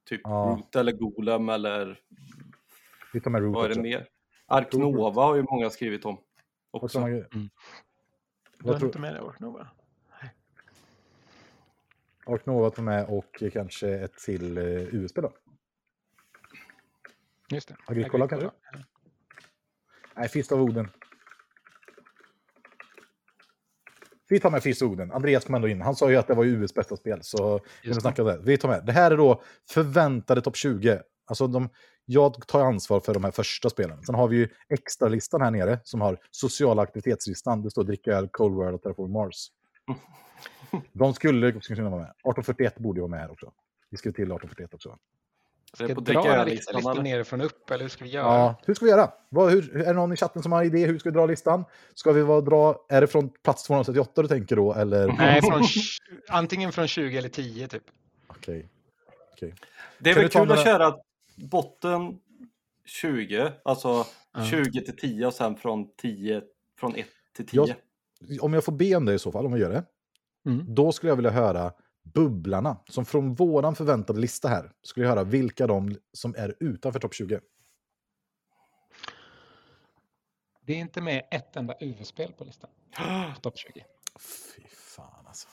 Typ 0.05 0.21
Ja. 0.23 0.55
Root 0.59 0.75
eller 0.75 0.91
Golem 0.91 1.49
eller 1.49 1.99
Vi 3.13 3.21
tar 3.21 3.31
med 3.31 3.41
Root 3.41 3.55
vad 3.55 3.65
är 3.65 3.69
det 3.69 3.73
också. 3.73 3.81
mer? 3.81 4.07
Ark 4.45 4.73
Nova 4.73 5.23
har 5.23 5.35
ju 5.35 5.43
många 5.43 5.69
skrivit 5.69 6.05
om. 6.05 6.17
Också. 6.71 6.99
tror 6.99 7.09
man- 7.31 7.49
Du 8.59 8.69
har 8.69 8.85
inte 8.85 8.99
med 8.99 9.13
det, 9.13 9.21
Orknova? 9.21 9.67
Ark 12.27 12.45
Nova 12.45 12.69
tar 12.69 12.83
med 12.83 13.05
och 13.05 13.43
kanske 13.53 13.89
ett 13.89 14.17
till 14.17 14.57
eh, 14.57 14.63
USB 14.95 15.21
då. 15.21 15.31
Just 17.51 17.67
det. 17.67 17.75
Agricola 17.85 18.27
kanske? 18.27 18.49
Nej, 20.15 20.29
Fist 20.29 20.51
av 20.51 20.61
Oden. 20.61 20.89
Vi 24.29 24.39
tar 24.39 24.51
med 24.51 24.63
Fist 24.63 24.81
av 24.81 24.87
Oden. 24.91 25.11
Andreas 25.11 25.45
kom 25.45 25.55
ändå 25.55 25.67
in. 25.67 25.81
Han 25.81 25.95
sa 25.95 26.09
ju 26.09 26.15
att 26.15 26.27
det 26.27 26.33
var 26.33 26.43
ju 26.43 26.63
USs 26.63 26.73
bästa 26.73 26.95
spel. 26.95 27.19
Så 27.21 27.59
vi 27.83 27.93
det. 28.23 28.39
Vi 28.43 28.57
tar 28.57 28.69
med. 28.69 28.85
Det 28.85 28.91
här 28.91 29.11
är 29.11 29.17
då 29.17 29.41
förväntade 29.69 30.41
topp 30.41 30.55
20. 30.55 31.01
Alltså 31.25 31.47
de, 31.47 31.69
jag 32.09 32.47
tar 32.47 32.65
ansvar 32.65 32.99
för 32.99 33.13
de 33.13 33.23
här 33.23 33.31
första 33.31 33.69
spelen. 33.69 34.03
Sen 34.03 34.15
har 34.15 34.27
vi 34.27 34.37
ju 34.37 34.49
extra-listan 34.69 35.41
här 35.41 35.51
nere 35.51 35.79
som 35.83 36.01
har 36.01 36.19
sociala 36.31 36.81
aktivitetslistan. 36.81 37.63
Det 37.63 37.71
står 37.71 37.83
dricka 37.83 38.11
öl, 38.11 38.27
Cold 38.27 38.55
World 38.55 38.75
och 38.75 38.81
Terraform 38.81 39.11
Mars. 39.11 39.47
De 40.93 41.13
skulle 41.13 41.51
kunna 41.51 41.89
vara 41.89 42.01
med. 42.01 42.09
1841 42.09 42.77
borde 42.77 42.97
ju 42.97 43.01
vara 43.01 43.09
med 43.09 43.19
här 43.19 43.31
också. 43.31 43.51
Vi 43.89 43.97
skrev 43.97 44.11
till 44.11 44.23
1841 44.23 44.73
också. 44.73 44.97
Det 45.77 45.85
Ska 45.85 45.95
på 45.95 46.01
dra 46.01 46.41
en 46.41 46.47
listan, 46.47 47.03
nerifrån 47.03 47.41
upp, 47.41 47.71
eller 47.71 47.81
hur 47.81 47.89
ska 47.89 48.03
vi 48.03 48.09
göra? 48.09 48.25
Ja, 48.25 48.55
hur 48.65 48.73
ska 48.73 48.85
vi 48.85 48.91
göra? 48.91 49.11
Vad, 49.29 49.51
hur, 49.51 49.77
är 49.77 49.85
det 49.85 49.93
någon 49.93 50.13
i 50.13 50.15
chatten 50.15 50.43
som 50.43 50.51
har 50.51 50.63
idé? 50.63 50.85
Hur 50.85 50.99
ska 50.99 51.09
vi 51.09 51.13
dra 51.13 51.25
listan? 51.25 51.65
Ska 51.93 52.11
vi 52.11 52.21
vara, 52.21 52.41
dra, 52.41 52.85
är 52.89 53.01
det 53.01 53.07
från 53.07 53.29
plats 53.29 53.63
238 53.63 54.21
du 54.21 54.27
tänker 54.27 54.55
då? 54.55 54.73
Eller? 54.73 55.07
Nej, 55.17 55.41
från, 55.41 55.63
antingen 56.29 56.71
från 56.71 56.87
20 56.87 57.17
eller 57.17 57.29
10 57.29 57.67
typ. 57.67 57.83
Okej. 58.27 58.69
Okej. 59.33 59.55
Det 59.99 60.09
är 60.09 60.13
Kan 60.13 60.23
väl 60.23 60.31
kul 60.31 60.51
att 60.51 60.63
köra 60.63 60.95
botten 61.37 62.19
20, 62.85 63.53
alltså 63.65 64.05
Ja. 64.33 64.45
20 64.45 64.81
till 64.81 64.97
10 64.97 65.25
och 65.27 65.33
sen 65.33 65.55
från 65.55 65.95
10, 65.95 66.41
från 66.79 66.95
1 66.95 67.07
till 67.35 67.47
10. 67.47 67.75
Jag- 68.19 68.43
Om 68.43 68.53
jag 68.53 68.63
får 68.63 68.71
be 68.71 68.95
om 68.95 69.05
det 69.05 69.13
i 69.13 69.19
så 69.19 69.31
fall, 69.31 69.45
om 69.45 69.53
vi 69.53 69.59
gör 69.59 69.69
det. 69.69 69.83
Mm. 70.45 70.75
Då 70.75 70.91
skulle 70.91 71.11
jag 71.11 71.15
vilja 71.15 71.31
höra 71.31 71.73
bubblarna. 72.03 72.77
Som 72.89 73.05
från 73.05 73.33
våran 73.35 73.75
förväntade 73.75 74.19
lista 74.19 74.47
här. 74.49 74.71
Skulle 74.83 75.05
jag 75.05 75.09
höra 75.15 75.23
vilka 75.23 75.67
de 75.67 75.95
som 76.13 76.35
är 76.37 76.55
utanför 76.59 76.99
topp 76.99 77.13
20. 77.13 77.39
Det 80.61 80.73
är 80.73 80.77
inte 80.77 81.01
med 81.01 81.27
ett 81.31 81.55
enda 81.55 81.75
UV-spel 81.81 82.31
på 82.37 82.43
listan. 82.43 82.69
Topp 83.41 83.57
20. 83.57 83.85
Fy 84.55 84.61
fan 84.69 85.25
alltså. 85.27 85.47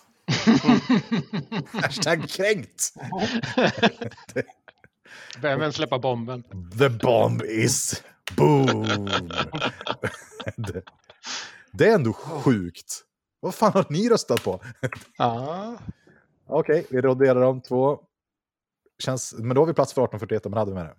Hashtag 1.78 2.28
kränkt. 2.28 2.93
Vem 5.40 5.72
släppa 5.72 5.98
bomben? 5.98 6.42
The 6.78 6.88
bomb 6.88 7.42
is 7.42 8.02
boom. 8.36 8.82
det, 10.56 10.82
det 11.72 11.88
är 11.88 11.94
ändå 11.94 12.12
sjukt. 12.12 13.00
Vad 13.40 13.54
fan 13.54 13.72
har 13.72 13.86
ni 13.88 14.08
röstat 14.08 14.44
på? 14.44 14.60
Ja, 15.18 15.76
Okej, 16.46 16.86
vi 16.90 17.00
raderar 17.00 17.40
de 17.40 17.60
två. 17.60 18.00
Känns, 18.98 19.34
men 19.38 19.54
då 19.54 19.60
har 19.60 19.66
vi 19.66 19.74
plats 19.74 19.92
för 19.92 20.04
1841, 20.04 20.44
men 20.44 20.58
hade 20.58 20.70
vi 20.70 20.74
med 20.74 20.86
det. 20.86 20.94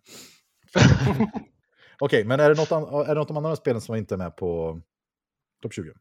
Okej, 2.00 2.26
men 2.26 2.40
är 2.40 2.50
det, 2.50 2.56
något 2.56 2.72
är 2.72 3.08
det 3.08 3.14
något 3.14 3.30
av 3.30 3.36
de 3.36 3.46
andra 3.46 3.56
spelen 3.56 3.82
som 3.82 3.96
inte 3.96 4.16
är 4.16 4.18
med 4.18 4.36
på 4.36 4.82
topp 5.62 5.74
20? 5.74 5.92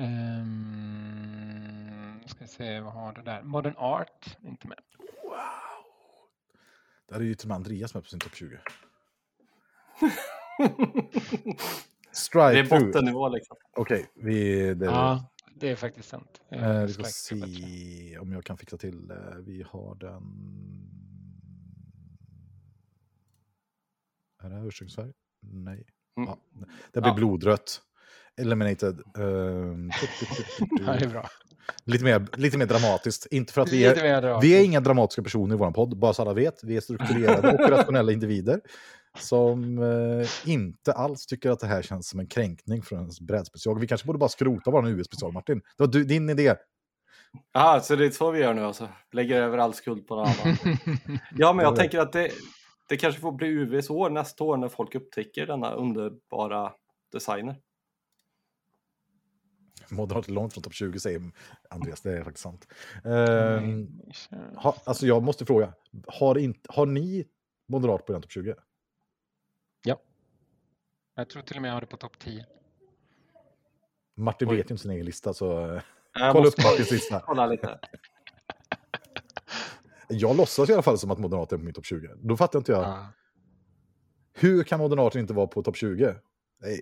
Um, 0.00 0.62
ska 2.26 2.46
se, 2.46 2.80
vad 2.80 2.92
har 2.92 3.12
du 3.12 3.22
där? 3.22 3.42
Modern 3.42 3.74
Art, 3.76 4.36
inte 4.42 4.68
med. 4.68 4.78
Där 7.08 7.16
är 7.16 7.20
ju 7.20 7.34
till 7.34 7.44
och 7.46 7.48
med 7.48 7.54
Andreas 7.56 7.94
med 7.94 8.02
på 8.02 8.08
sin 8.08 8.18
topp 8.20 8.34
20. 8.34 8.58
Det 10.58 12.16
Strike 12.16 12.58
är 12.60 12.64
through. 12.66 12.86
bottennivå 12.86 13.28
liksom. 13.28 13.56
Okej, 13.76 14.10
vi, 14.14 14.74
det, 14.74 14.84
Ja, 14.86 15.30
det 15.54 15.68
är 15.70 15.76
faktiskt 15.76 16.08
sant. 16.08 16.40
Eh, 16.48 16.70
eh, 16.70 16.82
vi 16.86 16.92
ska 16.92 17.02
är 17.02 17.04
bättre. 17.04 17.12
se 17.12 18.18
om 18.18 18.32
jag 18.32 18.44
kan 18.44 18.58
fixa 18.58 18.76
till 18.76 19.06
det. 19.08 19.36
Vi 19.46 19.62
har 19.68 19.94
den... 19.94 20.22
Är 24.42 24.50
det 24.50 24.56
här 24.56 24.66
ursprungsfärg? 24.66 25.12
Nej. 25.40 25.86
Mm. 26.16 26.28
Ja, 26.28 26.38
det 26.92 27.00
blir 27.00 27.10
Ja. 27.10 27.14
blodrött. 27.14 27.82
Eliminated. 28.36 29.02
Ja, 29.14 30.92
det 30.98 31.04
är 31.04 31.08
bra. 31.08 31.28
Lite, 31.84 32.04
mer, 32.04 32.26
lite 32.36 32.58
mer 32.58 32.66
dramatiskt. 32.66 33.26
Inte 33.30 33.52
för 33.52 33.60
att 33.60 33.72
vi 33.72 33.84
är, 33.84 34.40
vi 34.40 34.56
är 34.60 34.64
inga 34.64 34.80
dramatiska 34.80 35.22
personer 35.22 35.54
i 35.54 35.58
vår 35.58 35.70
podd, 35.70 35.98
bara 35.98 36.12
så 36.14 36.22
alla 36.22 36.32
vet. 36.32 36.64
Vi 36.64 36.76
är 36.76 36.80
strukturerade 36.80 37.52
och 37.52 37.70
rationella 37.70 38.12
individer 38.12 38.60
som 39.18 39.78
eh, 39.78 40.28
inte 40.52 40.92
alls 40.92 41.26
tycker 41.26 41.50
att 41.50 41.60
det 41.60 41.66
här 41.66 41.82
känns 41.82 42.08
som 42.08 42.20
en 42.20 42.26
kränkning 42.26 42.82
för 42.82 42.96
en 42.96 43.10
brädspecial. 43.20 43.78
Vi 43.78 43.86
kanske 43.86 44.06
borde 44.06 44.18
bara 44.18 44.28
skrota 44.28 44.70
vår 44.70 44.88
US-special, 44.88 45.32
Martin. 45.32 45.58
Det 45.58 45.82
var 45.84 45.92
du, 45.92 46.04
din 46.04 46.30
idé. 46.30 46.54
Ja, 47.52 47.80
så 47.82 47.96
det 47.96 48.06
är 48.06 48.10
så 48.10 48.30
vi 48.30 48.40
gör 48.40 48.54
nu 48.54 48.64
alltså. 48.64 48.88
Lägger 49.12 49.42
över 49.42 49.58
all 49.58 49.74
skuld 49.74 50.06
på 50.06 50.14
någon 50.16 50.26
annan. 50.26 50.56
Ja, 51.36 51.52
men 51.52 51.64
jag 51.64 51.72
Ja. 51.72 51.76
tänker 51.76 51.98
att 51.98 52.12
det, 52.12 52.28
det 52.88 52.96
kanske 52.96 53.20
får 53.20 53.32
bli 53.32 53.48
UVs 53.48 53.90
år 53.90 54.10
nästa 54.10 54.44
år 54.44 54.56
när 54.56 54.68
folk 54.68 54.94
upptäcker 54.94 55.46
denna 55.46 55.72
underbara 55.72 56.72
designer. 57.12 57.56
Moderat 59.90 60.28
är 60.28 60.32
långt 60.32 60.52
från 60.52 60.62
topp 60.62 60.74
20, 60.74 61.00
säger 61.00 61.30
Andreas. 61.70 62.00
Det 62.00 62.18
är 62.18 62.24
faktiskt 62.24 62.42
sant. 62.42 62.68
Mm. 63.04 64.00
ha, 64.56 64.76
alltså 64.84 65.06
jag 65.06 65.22
måste 65.22 65.46
fråga, 65.46 65.72
har, 66.06 66.38
inte, 66.38 66.60
har 66.72 66.86
ni 66.86 67.24
moderat 67.68 68.06
på 68.06 68.12
den 68.12 68.22
topp 68.22 68.32
20? 68.32 68.54
Jag 71.14 71.28
tror 71.28 71.42
till 71.42 71.56
och 71.56 71.62
med 71.62 71.68
jag 71.68 71.74
har 71.74 71.80
det 71.80 71.86
på 71.86 71.96
topp 71.96 72.18
10. 72.18 72.46
Martin 74.14 74.48
Oj. 74.48 74.56
vet 74.56 74.70
ju 74.70 74.74
inte 74.74 74.82
sin 74.82 74.90
egen 74.90 75.06
lista, 75.06 75.34
så 75.34 75.74
eh, 75.74 75.82
Jag 76.12 76.32
kolla 76.32 76.48
upp 76.48 76.58
Martins 76.58 76.90
lista. 76.90 77.20
kolla 77.26 77.46
lite. 77.46 77.78
Jag 80.08 80.36
låtsas 80.36 80.70
i 80.70 80.72
alla 80.72 80.82
fall 80.82 80.98
som 80.98 81.10
att 81.10 81.18
moderat 81.18 81.52
är 81.52 81.56
på 81.56 81.64
min 81.64 81.74
topp 81.74 81.86
20. 81.86 82.08
Då 82.16 82.36
fattar 82.36 82.58
inte 82.58 82.72
jag. 82.72 82.82
Ja. 82.82 83.08
Hur 84.34 84.64
kan 84.64 84.80
moderater 84.80 85.18
inte 85.18 85.34
vara 85.34 85.46
på 85.46 85.62
topp 85.62 85.76
20? 85.76 86.14
Det 86.60 86.72
är 86.72 86.80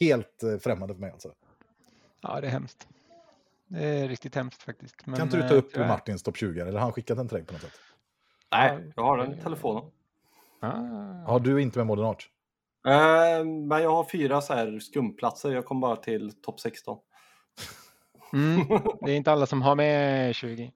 helt 0.00 0.42
eh, 0.42 0.58
främmande 0.58 0.94
för 0.94 1.00
mig 1.00 1.10
alltså. 1.10 1.32
Ja, 2.20 2.40
det 2.40 2.46
är 2.46 2.50
hemskt. 2.50 2.88
Det 3.66 3.84
är 3.84 4.08
riktigt 4.08 4.34
hemskt 4.34 4.62
faktiskt. 4.62 5.06
Men, 5.06 5.16
kan 5.16 5.26
inte 5.26 5.36
du 5.36 5.42
ta 5.42 5.54
eh, 5.54 5.58
upp 5.58 5.72
tyvärr. 5.72 5.88
Martins 5.88 6.22
topp 6.22 6.36
20? 6.36 6.60
Eller 6.60 6.72
har 6.72 6.80
han 6.80 6.92
skickat 6.92 7.16
den 7.16 7.28
till 7.28 7.36
dig 7.36 7.46
på 7.46 7.52
något 7.52 7.62
sätt? 7.62 7.80
Nej, 8.52 8.92
jag 8.96 9.02
har 9.02 9.18
den 9.18 9.34
i 9.34 9.42
telefonen. 9.42 9.82
Ah. 10.60 10.72
Ja, 11.26 11.38
du 11.38 11.62
inte 11.62 11.78
med 11.78 11.86
moderat. 11.86 12.22
Eh, 12.86 13.44
men 13.44 13.82
jag 13.82 13.90
har 13.90 14.04
fyra 14.04 14.40
så 14.40 14.54
här 14.54 14.78
skumplatser. 14.78 15.52
Jag 15.52 15.64
kom 15.64 15.80
bara 15.80 15.96
till 15.96 16.32
topp 16.32 16.60
16. 16.60 16.98
Mm, 18.32 18.66
det 19.00 19.12
är 19.12 19.16
inte 19.16 19.32
alla 19.32 19.46
som 19.46 19.62
har 19.62 19.74
med 19.74 20.34
20. 20.34 20.72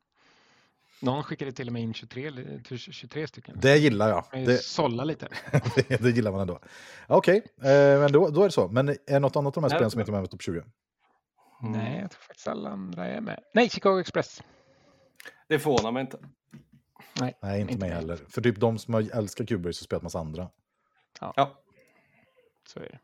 Någon 1.01 1.23
skickade 1.23 1.53
till 1.53 1.67
och 1.67 1.73
med 1.73 1.83
in 1.83 1.95
23, 1.95 2.27
eller 2.27 2.77
23 2.77 3.27
stycken. 3.27 3.59
Det 3.63 3.77
gillar 3.77 4.09
jag. 4.09 4.47
Det, 4.47 4.63
sålla 4.63 5.05
lite. 5.05 5.29
det, 5.75 5.97
det 6.03 6.11
gillar 6.11 6.33
man 6.33 6.41
ändå. 6.41 6.59
Okej, 7.07 7.43
eh, 7.59 8.01
men 8.01 8.13
då, 8.13 8.29
då 8.29 8.41
är 8.41 8.45
det 8.45 8.53
så. 8.53 8.69
Men 8.69 8.89
är 8.89 8.97
det 9.07 9.19
något 9.19 9.37
annat 9.37 9.57
av 9.57 9.63
de 9.63 9.69
här 9.69 9.79
spelen 9.79 9.91
som 9.91 10.01
inte 10.01 10.11
är 10.11 10.13
med 10.13 10.23
på 10.23 10.29
topp 10.29 10.43
20? 10.43 10.63
Mm. 11.67 11.81
Nej, 11.81 12.01
jag 12.01 12.11
tror 12.11 12.21
faktiskt 12.21 12.49
alla 12.49 12.71
andra 12.71 13.07
är 13.07 13.21
med. 13.21 13.41
Nej, 13.55 13.71
Chicago 13.71 14.01
Express. 14.01 14.43
Det 15.49 15.59
förvånar 15.59 15.93
mig 15.93 16.01
inte. 16.01 16.19
Nej, 17.21 17.39
Nej, 17.43 17.61
inte, 17.61 17.73
Inte 17.73 17.87
mig 17.87 17.95
heller. 17.95 18.17
För 18.29 18.43
typ 18.43 18.61
de 18.61 18.79
som 18.79 18.95
älskar 18.95 19.45
Cubase 19.45 19.79
så 19.79 19.85
spelat 19.85 20.03
massa 20.03 20.19
andra. 20.19 20.51
Ja. 21.21 21.63
så 22.67 22.81
är 22.81 22.85
det. 22.85 22.99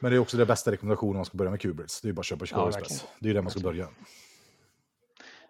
Men 0.00 0.10
det 0.10 0.16
är 0.16 0.20
också 0.20 0.36
det 0.36 0.46
bästa 0.46 0.72
rekommendationen 0.72 1.10
om 1.10 1.16
man 1.16 1.24
ska 1.24 1.38
börja 1.38 1.50
med 1.50 1.60
Cubase. 1.60 2.00
Det 2.02 2.06
är 2.06 2.10
ju 2.10 2.12
bara 2.12 2.20
att 2.20 2.26
köpa 2.26 2.46
Chicago 2.46 2.70
Ja, 2.72 2.78
Express. 2.78 3.06
Det 3.18 3.26
är 3.26 3.28
ju 3.28 3.34
där 3.34 3.42
man 3.42 3.50
ska 3.50 3.60
börja. 3.60 3.88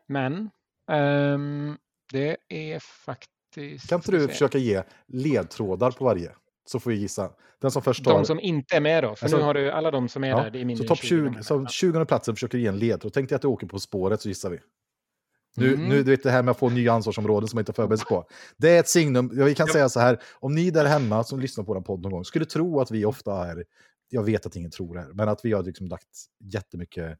Men 0.06 0.50
ehm, 0.88 1.78
det 2.12 2.36
är 2.48 2.78
faktiskt... 2.78 3.88
Kan 3.88 3.98
inte 3.98 4.10
du 4.10 4.28
försöka 4.28 4.58
ge 4.58 4.82
ledtrådar 5.06 5.90
på 5.90 6.04
varje? 6.04 6.34
Så 6.66 6.80
får 6.80 6.90
vi 6.90 6.96
gissa. 6.96 7.30
Den 7.60 7.70
som 7.70 7.82
först 7.82 8.04
tar... 8.04 8.12
De 8.12 8.24
som 8.26 8.40
inte 8.40 8.76
är 8.76 8.80
med 8.80 9.04
då, 9.04 9.14
för 9.16 9.24
Alltså- 9.24 9.36
nu 9.38 9.42
har 9.44 9.54
du 9.54 9.70
alla 9.70 9.90
de 9.90 10.08
som 10.08 10.24
är 10.24 10.28
Ja, 10.28 10.42
där, 10.42 10.50
det 10.50 10.60
är 10.60 10.76
så 10.76 10.84
topp 10.84 10.98
20 10.98 11.16
de 11.24 11.30
20, 11.30 11.36
här 11.36 11.42
så 11.42 11.54
länderna. 11.54 11.68
20 11.70 12.04
platsen 12.04 12.34
försöker 12.34 12.58
ge 12.58 12.66
en 12.66 12.78
ledtråd. 12.78 13.12
Tänk 13.12 13.28
dig 13.28 13.36
att 13.36 13.42
du 13.42 13.48
åker 13.48 13.66
på 13.66 13.78
spåret 13.78 14.20
så 14.20 14.28
gissar 14.28 14.50
vi. 14.50 14.58
Nu, 15.56 15.74
Mm. 15.74 15.88
nu 15.88 16.02
du 16.02 16.10
vet 16.10 16.22
det 16.22 16.30
här 16.30 16.42
med 16.42 16.52
att 16.52 16.58
få 16.58 16.68
nya 16.70 16.92
ansvarsområden 16.92 17.48
som 17.48 17.56
man 17.56 17.60
inte 17.60 17.96
sig 17.96 18.06
på. 18.06 18.28
Det 18.56 18.70
är 18.70 18.80
ett 18.80 18.88
signum. 18.88 19.30
Ja, 19.34 19.44
vi 19.44 19.54
kan 19.54 19.66
säga 19.66 19.88
så 19.88 20.00
här, 20.00 20.22
om 20.40 20.54
ni 20.54 20.70
där 20.70 20.84
hemma 20.84 21.24
som 21.24 21.40
lyssnar 21.40 21.64
på 21.64 21.74
vår 21.74 21.80
podd 21.80 22.02
någon 22.02 22.12
gång 22.12 22.24
skulle 22.24 22.44
tro 22.44 22.80
att 22.80 22.90
vi 22.90 23.04
ofta 23.04 23.46
är, 23.46 23.64
jag 24.08 24.22
vet 24.22 24.46
att 24.46 24.56
ingen 24.56 24.70
tror 24.70 24.94
det 24.94 25.00
här, 25.00 25.12
men 25.12 25.28
att 25.28 25.44
vi 25.44 25.52
har 25.52 25.62
liksom 25.62 25.86
lagt 25.88 26.08
jättemycket, 26.40 27.18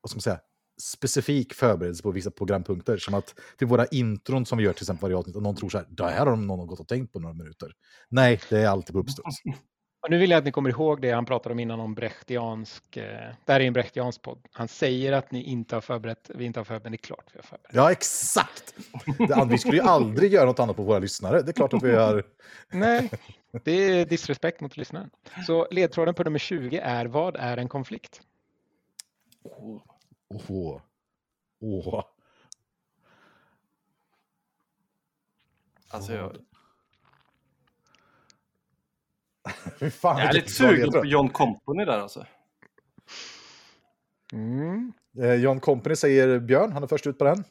vad 0.00 0.10
ska 0.10 0.16
man 0.16 0.20
säga, 0.22 0.40
specifik 0.82 1.54
förberedelse 1.54 2.02
på 2.02 2.10
vissa 2.10 2.30
programpunkter. 2.30 2.96
Som 2.96 3.14
att 3.14 3.34
till 3.58 3.66
våra 3.66 3.86
intron 3.86 4.46
som 4.46 4.58
vi 4.58 4.64
gör 4.64 4.72
till 4.72 4.82
exempel 4.82 5.02
varje 5.02 5.16
avsnitt, 5.16 5.36
och 5.36 5.42
någon 5.42 5.56
tror 5.56 5.70
så 5.70 5.78
här, 5.78 5.86
det 5.90 6.04
här 6.04 6.26
har 6.26 6.36
någon 6.36 6.66
gått 6.66 6.80
och 6.80 6.88
tänkt 6.88 7.12
på 7.12 7.20
några 7.20 7.34
minuter. 7.34 7.72
Nej, 8.08 8.40
det 8.50 8.58
är 8.58 8.68
alltid 8.68 8.92
på 8.92 9.00
uppstuds. 9.00 9.42
Och 10.02 10.10
nu 10.10 10.18
vill 10.18 10.30
jag 10.30 10.38
att 10.38 10.44
ni 10.44 10.52
kommer 10.52 10.70
ihåg 10.70 11.02
det 11.02 11.10
han 11.10 11.24
pratade 11.24 11.52
om 11.52 11.58
innan 11.58 11.80
om 11.80 11.94
brechtiansk, 11.94 12.96
eh, 12.96 13.04
det 13.44 13.52
här 13.52 13.60
är 13.60 13.64
en 13.64 13.72
brechtiansk 13.72 14.22
podd. 14.22 14.38
Han 14.52 14.68
säger 14.68 15.12
att 15.12 15.32
ni 15.32 15.42
inte 15.42 15.76
har 15.76 15.80
förberett, 15.80 16.30
vi 16.34 16.44
inte 16.44 16.60
har 16.60 16.64
förberett, 16.64 16.82
men 16.82 16.92
det 16.92 16.96
är 16.96 17.06
klart 17.06 17.24
vi 17.32 17.38
har 17.38 17.42
förberett. 17.42 17.74
Ja, 17.74 17.92
exakt! 17.92 18.74
Det, 19.18 19.46
vi 19.50 19.58
skulle 19.58 19.76
ju 19.76 19.82
aldrig 19.82 20.32
göra 20.32 20.44
något 20.44 20.58
annat 20.58 20.76
på 20.76 20.82
våra 20.82 20.98
lyssnare. 20.98 21.42
Det 21.42 21.50
är 21.50 21.52
klart 21.52 21.74
att 21.74 21.82
vi 21.82 21.94
har... 21.94 22.24
Nej, 22.72 23.10
det 23.64 23.72
är 23.72 24.06
disrespekt 24.06 24.60
mot 24.60 24.76
lyssnaren. 24.76 25.10
Så 25.46 25.68
ledtråden 25.70 26.14
på 26.14 26.24
nummer 26.24 26.38
20 26.38 26.78
är 26.78 27.06
vad 27.06 27.36
är 27.36 27.56
en 27.56 27.68
konflikt? 27.68 28.20
Åh. 30.48 30.80
Åh. 31.60 32.04
Alltså, 35.88 36.12
jag, 36.12 36.36
fan, 39.92 40.18
jag 40.18 40.28
är 40.28 40.32
lite 40.32 40.50
sugen 40.52 40.90
på 40.92 41.04
John 41.04 41.28
Company 41.28 41.84
där 41.84 41.98
alltså. 41.98 42.26
Mm. 44.32 44.92
Eh, 45.22 45.34
John 45.34 45.60
Company 45.60 45.96
säger 45.96 46.38
Björn, 46.38 46.72
han 46.72 46.82
är 46.82 46.86
först 46.86 47.06
ut 47.06 47.18
på 47.18 47.24
den. 47.24 47.44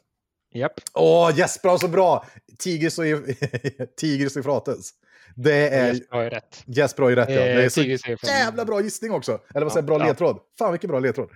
Japp. 0.54 0.72
Åh, 0.94 1.30
Jesper 1.36 1.68
har 1.68 1.78
så 1.78 1.88
bra! 1.88 2.26
Tigris 2.58 2.98
och, 2.98 3.04
Tigris 3.96 4.36
och 4.36 4.40
Eufrates. 4.40 4.90
Det 5.36 5.68
är... 5.68 5.92
Jesper 5.92 6.16
har 6.16 6.22
ju 6.22 6.30
rätt. 6.30 6.62
Jesper 6.66 7.02
har 7.02 7.10
ju 7.10 7.16
rätt, 7.16 7.28
ja. 7.30 7.34
Det 7.34 7.52
är 7.52 7.62
Eh, 7.62 7.68
så 7.68 7.80
Tigris 7.80 8.04
är 8.04 8.16
från- 8.16 8.30
jävla 8.30 8.64
bra 8.64 8.80
gissning 8.80 9.10
också. 9.12 9.40
Eller 9.54 9.62
vad 9.66 9.72
säger 9.72 9.82
jag, 9.82 9.86
bra 9.86 9.98
Ja. 9.98 10.06
ledtråd. 10.06 10.40
Fan, 10.58 10.72
vilken 10.72 10.88
bra 10.90 10.98
ledtråd. 10.98 11.30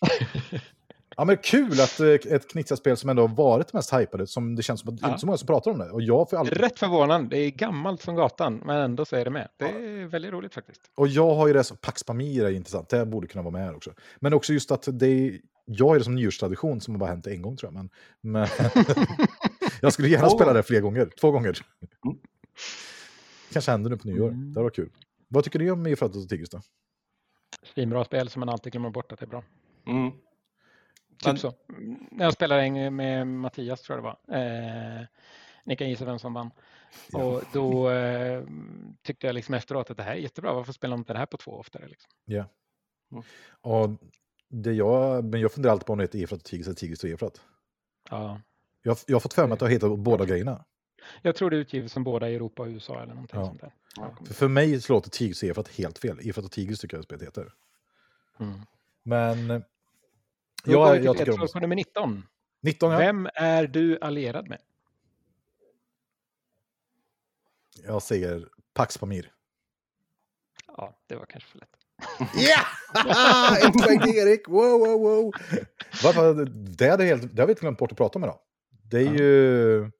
Ja, 1.16 1.24
men 1.24 1.36
kul 1.36 1.80
att 1.80 2.00
eh, 2.00 2.08
ett 2.08 2.50
knittjaspel 2.50 2.96
som 2.96 3.10
ändå 3.10 3.22
har 3.26 3.34
varit 3.36 3.72
mest 3.72 3.92
hypade, 3.94 4.26
som 4.26 4.56
det 4.56 4.62
känns 4.62 4.80
som 4.80 4.94
att 4.94 5.00
är 5.00 5.04
Ja. 5.06 5.08
inte 5.08 5.20
så 5.20 5.26
många 5.26 5.36
som 5.38 5.46
pratar 5.46 5.70
om 5.70 5.78
det. 5.78 5.90
Och 5.90 6.02
jag 6.02 6.30
får 6.30 6.36
aldrig... 6.36 6.62
Rätt 6.62 6.78
förvånande. 6.78 7.36
Det 7.36 7.42
är 7.42 7.50
gammalt 7.50 8.02
som 8.02 8.14
gatan, 8.14 8.62
men 8.64 8.76
ändå 8.76 9.04
så 9.04 9.16
är 9.16 9.24
det 9.24 9.30
med. 9.30 9.48
Det 9.56 9.64
är 9.64 10.06
väldigt 10.06 10.32
roligt 10.32 10.54
faktiskt. 10.54 10.80
Och 10.94 11.08
jag 11.08 11.34
har 11.34 11.46
ju 11.46 11.52
det 11.52 11.64
som 11.64 11.76
Pax 11.76 12.02
Pamir 12.04 12.44
är 12.44 12.50
intressant, 12.50 12.88
det 12.88 13.06
borde 13.06 13.26
kunna 13.26 13.42
vara 13.42 13.52
med 13.52 13.64
här 13.64 13.76
också. 13.76 13.92
Men 14.20 14.32
också 14.34 14.52
just 14.52 14.70
att 14.70 14.88
det 14.92 15.06
är, 15.06 15.40
jag 15.64 15.88
har 15.88 15.98
det 15.98 16.04
som 16.04 16.14
nyårstradition 16.14 16.80
som 16.80 16.94
har 16.94 16.98
bara 16.98 17.10
hänt 17.10 17.26
en 17.26 17.42
gång 17.42 17.56
tror 17.56 17.72
jag. 17.72 17.74
Men, 17.74 17.90
men 18.20 18.48
jag 19.80 19.92
skulle 19.92 20.08
gärna 20.08 20.28
spela 20.30 20.52
det 20.52 20.62
fler 20.62 20.80
gånger, 20.80 21.10
två 21.20 21.30
gånger. 21.30 21.58
Mm. 22.04 22.18
Kanske 23.52 23.70
händer 23.70 23.90
nu 23.90 23.96
på 23.96 24.08
nyår, 24.08 24.28
Mm. 24.28 24.52
det 24.52 24.62
var 24.62 24.70
kul. 24.70 24.90
Vad 25.28 25.44
tycker 25.44 25.58
ni 25.58 25.70
om 25.70 25.86
Eufrates 25.86 26.22
och 26.24 26.28
Tigris 26.28 26.50
då? 26.50 26.60
Svinbra 27.74 28.04
spel 28.04 28.28
som 28.28 28.40
man 28.40 28.48
alltid 28.48 28.72
glömmer 28.72 28.90
bort 28.90 29.12
att 29.12 29.18
det 29.18 29.24
är 29.24 29.28
bra. 29.28 29.44
Mm. 29.86 30.12
Typ 31.18 31.26
Men- 31.26 31.38
så. 31.38 31.52
Jag 32.10 32.32
spelade 32.32 32.90
med 32.90 33.26
Mattias 33.26 33.82
tror 33.82 33.98
jag 33.98 34.04
det 34.04 34.16
var. 34.28 34.38
Eh, 35.00 35.06
ni 35.64 35.76
kan 35.76 35.88
gissa 35.88 36.04
vem 36.04 36.18
som 36.18 36.34
vann. 36.34 36.50
Ja. 37.12 37.24
Och 37.24 37.42
då 37.52 37.90
eh, 37.90 38.42
tyckte 39.02 39.26
jag 39.26 39.34
liksom 39.34 39.54
efteråt 39.54 39.90
att 39.90 39.96
det 39.96 40.02
här 40.02 40.12
är 40.12 40.16
jättebra. 40.16 40.52
Varför 40.52 40.72
spelar 40.72 40.96
inte 40.96 41.12
det 41.12 41.18
här 41.18 41.26
på 41.26 41.36
två 41.36 41.50
oftare? 41.50 41.88
Liksom? 41.88 42.10
Ja. 42.24 42.44
Mm. 43.12 43.24
Och 43.60 43.90
det 44.48 44.72
jag, 44.72 45.24
men 45.24 45.40
jag 45.40 45.52
funderar 45.52 45.72
alltid 45.72 45.86
på 45.86 45.92
om 45.92 45.98
det 45.98 46.04
heter 46.04 46.22
Efrat 46.24 46.38
och 46.40 46.44
Tigris 46.44 46.66
eller 46.66 46.74
Tigris 46.76 47.04
och 47.04 47.10
Efrat. 47.10 47.40
Ja. 48.10 48.40
Jag, 48.82 48.96
jag 49.06 49.14
har 49.14 49.20
fått 49.20 49.34
för 49.34 49.46
mig 49.46 49.54
att 49.54 49.60
har 49.60 49.68
hetat 49.68 49.98
båda 49.98 50.24
grejerna. 50.24 50.64
Jag 51.22 51.36
tror 51.36 51.50
det 51.50 51.56
utgives 51.56 51.92
som 51.92 52.04
båda 52.04 52.30
i 52.30 52.34
Europa 52.34 52.62
och 52.62 52.68
USA 52.68 53.02
eller 53.02 53.14
någonting 53.14 53.40
Ja. 53.40 53.46
sånt 53.46 53.60
där. 53.60 53.72
För, 54.26 54.34
för 54.34 54.48
mig 54.48 54.80
låter 54.88 55.10
Tigris 55.10 55.42
och 55.42 55.48
Efrat 55.48 55.68
helt 55.68 55.98
fel. 55.98 56.18
Efrat 56.28 56.44
och 56.44 56.50
Tigris 56.52 56.80
tycker 56.80 56.96
jag 56.96 57.04
spelet 57.04 57.22
heter. 57.26 57.52
Mm. 58.40 58.60
Men 59.02 59.64
eh, 60.66 60.72
Då 60.72 60.78
går 60.78 60.84
vi 60.86 60.90
jag, 60.90 60.96
till 60.96 61.04
jag 61.04 61.16
tycker 61.16 61.32
om 61.32 61.40
ledtråd 61.40 61.52
på 61.52 61.60
nummer 61.60 61.76
19. 61.76 62.22
19 62.62 62.92
ja. 62.92 62.98
Vem 62.98 63.28
är 63.34 63.66
du 63.66 63.98
allierad 64.00 64.48
med? 64.48 64.58
Jag 67.84 68.02
säger 68.02 68.48
Pax 68.74 68.98
Pamir. 68.98 69.32
Ja, 70.76 70.98
det 71.06 71.16
var 71.16 71.26
kanske 71.26 71.50
för 71.50 71.58
lätt. 71.58 71.76
Ja! 72.34 72.60
Ett 73.68 73.84
poäng 73.84 74.00
till 74.00 74.14
Erik! 74.16 74.48
Wow, 74.48 74.78
wow, 74.80 75.00
wow! 75.00 75.32
Varför, 76.04 76.44
det, 76.78 76.88
hade 76.88 77.04
helt, 77.04 77.36
det 77.36 77.42
har 77.42 77.46
vi 77.46 77.50
inte 77.52 77.60
glömt 77.60 77.78
bort 77.78 77.92
att 77.92 77.98
prata 77.98 78.18
om 78.18 78.24
idag. 78.24 78.38
Det 78.90 78.98
är 78.98 79.04
Ja. 79.04 79.12
ju... 79.14 79.90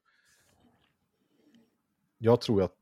Jag 2.19 2.41
tror 2.41 2.63
att... 2.63 2.79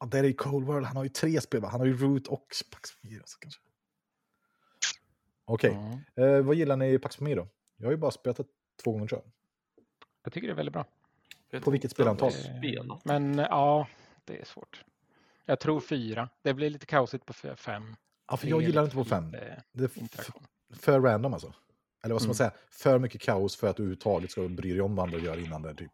Ja, 0.00 0.06
det 0.06 0.18
är 0.18 0.24
i 0.24 0.32
Cold 0.32 0.66
World, 0.66 0.86
han 0.86 0.96
har 0.96 1.04
ju 1.04 1.08
tre 1.10 1.40
spel? 1.40 1.64
Han 1.64 1.80
har 1.80 1.86
ju 1.86 1.96
Root 1.96 2.26
och 2.26 2.46
Pax 2.70 2.90
Pamir. 3.00 3.18
Alltså, 3.18 3.38
kanske. 3.40 3.60
Okej, 5.44 5.78
Ja. 6.14 6.24
eh, 6.24 6.42
vad 6.42 6.54
gillar 6.54 6.76
ni 6.76 6.92
i 6.92 6.98
Pax 6.98 7.16
Pamir 7.16 7.36
då? 7.36 7.48
Jag 7.76 7.86
har 7.86 7.90
ju 7.92 7.96
bara 7.96 8.10
spelat 8.10 8.36
det 8.36 8.44
två 8.84 8.92
gånger 8.92 9.06
tror 9.06 9.20
jag. 9.24 9.30
Jag 10.24 10.32
tycker 10.32 10.46
det 10.48 10.52
är 10.52 10.56
väldigt 10.56 10.72
bra. 10.72 10.84
På 11.60 11.70
vilket 11.70 11.90
spelantal? 11.90 12.32
spelat. 12.32 13.04
Men 13.04 13.38
ja, 13.38 13.86
det 14.24 14.40
är 14.40 14.44
svårt. 14.44 14.84
Jag 15.44 15.60
tror 15.60 15.80
fyra. 15.80 16.28
Det 16.42 16.54
blir 16.54 16.70
lite 16.70 16.86
kaosigt 16.86 17.26
på 17.26 17.32
fem. 17.32 17.96
Ja, 18.30 18.36
för 18.36 18.48
jag 18.48 18.62
gillar 18.62 18.84
inte 18.84 18.96
på 18.96 19.04
fem. 19.04 19.30
Det 19.72 19.84
är 19.84 19.90
för 20.76 21.00
random 21.00 21.32
alltså. 21.34 21.52
Eller 22.04 22.14
vad 22.14 22.22
ska 22.22 22.28
man 22.28 22.34
Mm. 22.34 22.34
säga? 22.34 22.52
För 22.70 22.98
mycket 22.98 23.20
kaos 23.20 23.56
för 23.56 23.66
att 23.68 23.76
du 23.76 23.82
överhuvudtaget 23.82 24.30
ska 24.30 24.48
bry 24.48 24.70
dig 24.72 24.80
om 24.80 24.96
vad 24.96 25.04
andra 25.06 25.18
gör 25.18 25.38
innan 25.46 25.62
det 25.62 25.74
typ. 25.74 25.92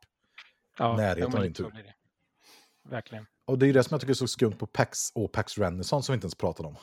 Ja, 0.79 0.97
Närheten 0.97 1.35
av 1.37 1.43
din 1.43 1.55
tur. 1.55 1.73
Verkligen. 2.83 3.27
Och 3.45 3.59
det 3.59 3.65
är 3.65 3.67
ju 3.67 3.73
det 3.73 3.83
som 3.85 3.95
jag 3.95 4.01
tycker 4.01 4.13
är 4.13 4.15
så 4.15 4.29
skumt 4.29 4.53
på 4.53 4.67
Pax 4.67 5.11
och 5.15 5.33
Pax 5.33 5.59
Renaissance 5.59 6.07
som 6.07 6.13
vi 6.13 6.15
inte 6.15 6.25
ens 6.25 6.35
pratade 6.35 6.69
om. 6.69 6.77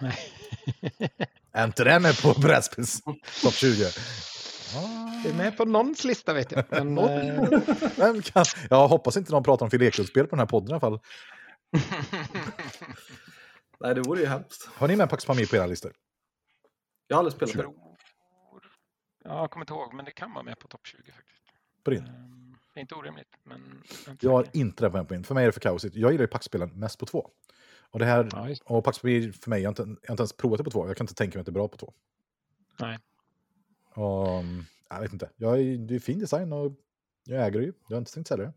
Är 1.52 1.64
inte 1.64 1.84
det 1.84 2.00
med 2.00 2.22
på 2.22 2.40
brädspels 2.40 3.00
topp 3.42 3.54
20? 3.54 3.84
Det 5.22 5.28
är 5.30 5.34
med 5.34 5.56
på 5.56 5.64
någons 5.64 6.04
lista 6.04 6.32
vet 6.32 6.52
jag. 6.52 6.64
Men, 6.70 6.98
eh, 6.98 7.60
Vem 7.96 8.22
kan? 8.22 8.44
Jag 8.70 8.88
hoppas 8.88 9.16
inte 9.16 9.32
någon 9.32 9.42
pratar 9.42 9.66
om 9.66 9.70
Phil 9.70 9.82
Eklund-spel 9.82 10.26
på 10.26 10.30
den 10.30 10.38
här 10.38 10.46
podden 10.46 10.70
i 10.70 10.72
alla 10.72 10.80
fall. 10.80 11.00
Nej, 13.80 13.94
det 13.94 14.00
vore 14.00 14.20
ju 14.20 14.26
hemskt. 14.26 14.68
Har 14.74 14.88
ni 14.88 14.96
med 14.96 15.10
Pax 15.10 15.24
Familj 15.24 15.46
på 15.48 15.56
era 15.56 15.66
listor? 15.66 15.92
Jag 17.06 17.16
har 17.16 17.18
aldrig 17.18 17.48
spelat 17.48 17.66
det. 17.66 17.72
Ja, 19.24 19.40
jag 19.40 19.50
kommer 19.50 19.64
inte 19.64 19.72
ihåg, 19.72 19.94
men 19.94 20.04
det 20.04 20.10
kan 20.10 20.32
vara 20.32 20.44
med 20.44 20.58
på 20.58 20.68
topp 20.68 20.86
20 20.86 20.96
faktiskt. 21.12 21.42
På 21.84 21.90
din? 21.90 22.06
Ehm, 22.06 22.56
Det 22.74 22.80
är 22.80 22.82
inte 22.82 22.94
orimligt, 22.94 23.36
men... 23.42 23.82
jag 24.06 24.08
är 24.08 24.10
inte 24.12 24.26
Jag 24.26 24.32
har 24.32 24.46
inte 24.52 24.84
det 24.84 24.90
på 24.90 25.14
min. 25.14 25.24
För 25.24 25.34
mig 25.34 25.42
är 25.42 25.46
det 25.46 25.52
för 25.52 25.60
kaosigt. 25.60 25.96
Jag 25.96 26.12
gillar 26.12 26.22
ju 26.22 26.28
Pax-spelen 26.28 26.68
mest 26.80 26.98
på 26.98 27.06
två. 27.06 27.30
Och 27.90 27.98
det 27.98 28.04
här, 28.04 28.28
Ja, 28.32 28.54
och 28.64 28.84
Pax 28.84 28.98
för 28.98 29.48
mig, 29.50 29.60
jag 29.62 29.68
har, 29.68 29.68
inte, 29.68 29.82
jag 29.82 30.08
har 30.08 30.12
inte 30.12 30.20
ens 30.22 30.32
provat 30.32 30.58
det 30.58 30.64
på 30.64 30.70
två. 30.70 30.86
Jag 30.86 30.96
kan 30.96 31.04
inte 31.04 31.14
tänka 31.14 31.38
mig 31.38 31.40
att 31.40 31.46
det 31.46 31.50
är 31.50 31.52
bra 31.54 31.68
på 31.68 31.76
två. 31.76 31.92
nej. 32.80 32.98
Och, 33.94 34.44
jag 34.88 35.00
vet 35.00 35.12
inte. 35.12 35.30
Jag 35.36 35.60
är, 35.60 35.76
det 35.78 35.94
är 35.94 35.98
fin 35.98 36.18
design 36.18 36.52
och 36.52 36.72
jag 37.24 37.46
äger 37.46 37.58
det 37.60 37.66
ju. 37.66 37.72
Jag 37.88 37.96
har 37.96 37.98
inte 38.00 38.14
tänkt 38.14 38.28
sälja 38.28 38.52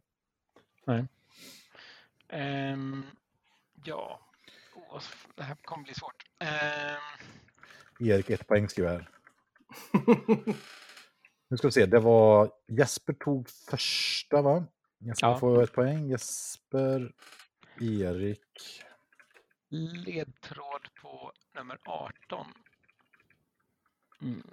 det. 0.86 1.08
Ehm, 2.30 3.04
ja, 3.84 4.20
Åh, 4.76 5.02
det 5.36 5.44
här 5.44 5.56
kommer 5.56 5.84
bli 5.84 5.94
svårt. 5.94 6.26
Ehm, 6.40 8.08
Erik, 8.10 8.30
ett 8.30 8.48
poäng 8.48 8.70
skriver 8.70 8.90
här. 8.90 9.10
Nu 11.48 11.58
ska 11.58 11.68
vi 11.68 11.72
se, 11.72 11.86
det 11.86 12.00
var 12.00 12.52
Jesper 12.68 13.14
tog 13.14 13.50
första 13.50 14.42
va? 14.42 14.66
Jesper 15.00 15.28
Ja. 15.28 15.38
får 15.40 15.64
ett 15.64 15.74
poäng. 15.74 16.10
Jesper, 16.10 17.14
Erik. 17.82 18.84
Ledtråd 19.74 20.88
på 21.02 21.32
nummer 21.56 21.80
18. 21.84 22.48
Mm. 24.22 24.44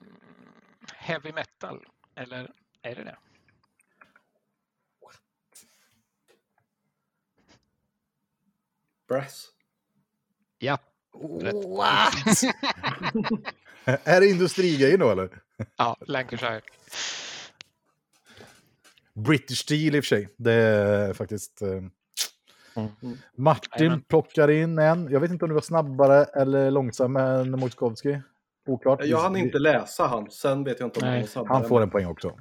Heavy 0.94 1.32
metal, 1.32 1.86
eller 2.14 2.52
är 2.82 2.94
det 2.94 3.04
det? 3.04 3.16
Brass. 9.08 9.48
Ja, 10.58 10.78
rätt. 11.40 11.54
What? 11.54 12.42
är 14.04 14.20
det 14.20 14.26
industrigrejer 14.26 14.98
då 14.98 15.10
eller? 15.10 15.42
Ja, 15.76 15.96
Lancashire. 16.00 16.62
British 19.14 19.58
Steel 19.58 19.94
i 19.94 20.00
och 20.00 20.04
för 20.04 20.08
sig. 20.08 20.28
Det 20.36 20.52
är 20.52 21.14
faktiskt... 21.14 21.62
Mm. 22.76 22.90
Martin 23.34 23.70
Jajamän. 23.78 24.02
plockar 24.02 24.50
in 24.50 24.78
en. 24.78 25.08
Jag 25.10 25.20
vet 25.20 25.30
inte 25.30 25.44
om 25.44 25.48
du 25.48 25.54
var 25.54 25.60
snabbare 25.62 26.24
eller 26.24 26.70
långsam 26.70 27.16
än 27.16 27.50
Mojkovski. 27.50 28.20
Oklart. 28.66 29.04
Jag 29.04 29.18
hann 29.18 29.36
inte 29.36 29.58
läsa 29.58 30.06
han, 30.06 30.30
sen 30.30 30.64
vet 30.64 30.80
jag 30.80 30.86
inte 30.86 31.00
om 31.00 31.06
Nej, 31.06 31.12
han 31.12 31.20
var 31.20 31.26
snabbare. 31.28 31.52
Han 31.54 31.68
får 31.68 31.82
en 31.82 31.90
poäng 31.90 32.06
också. 32.06 32.38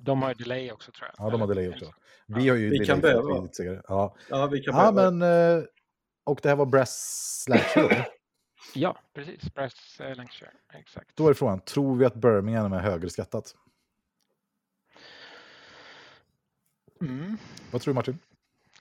De 0.00 0.22
har 0.22 0.28
ju 0.28 0.34
delay 0.34 0.72
också 0.72 0.92
tror 0.92 1.10
jag. 1.16 1.26
Ja, 1.26 1.30
de 1.30 1.40
har 1.40 1.48
delay 1.48 1.68
också. 1.68 1.92
Vi 2.26 2.48
har 2.48 2.56
ju 2.56 2.64
Vi 2.70 2.78
delay 2.78 2.86
kan 2.86 3.00
behöva. 3.00 3.48
Ja, 3.88 4.14
Ja, 4.28 4.46
vi 4.46 4.60
kan 4.60 4.76
ja 4.76 4.92
börja. 4.92 5.10
men... 5.10 5.58
eh, 5.58 5.64
Och 6.24 6.40
det 6.42 6.48
här 6.48 6.56
var 6.56 6.66
Brass 6.66 7.42
Slasher 7.44 7.88
då? 7.88 8.04
Ja, 8.74 8.98
precis. 9.14 9.54
Brass 9.54 10.00
eh, 10.00 10.16
Lancashire. 10.16 10.50
Exakt. 10.74 11.10
Då 11.14 11.28
är 11.28 11.34
frågan, 11.34 11.60
tror 11.60 11.96
vi 11.96 12.04
att 12.04 12.14
Birmingham 12.14 12.72
är 12.72 12.78
högre 12.80 13.10
skattat? 13.10 13.54
Mm. 17.00 17.36
Vad 17.70 17.82
tror 17.82 17.92
du 17.92 17.94
Martin? 17.94 18.18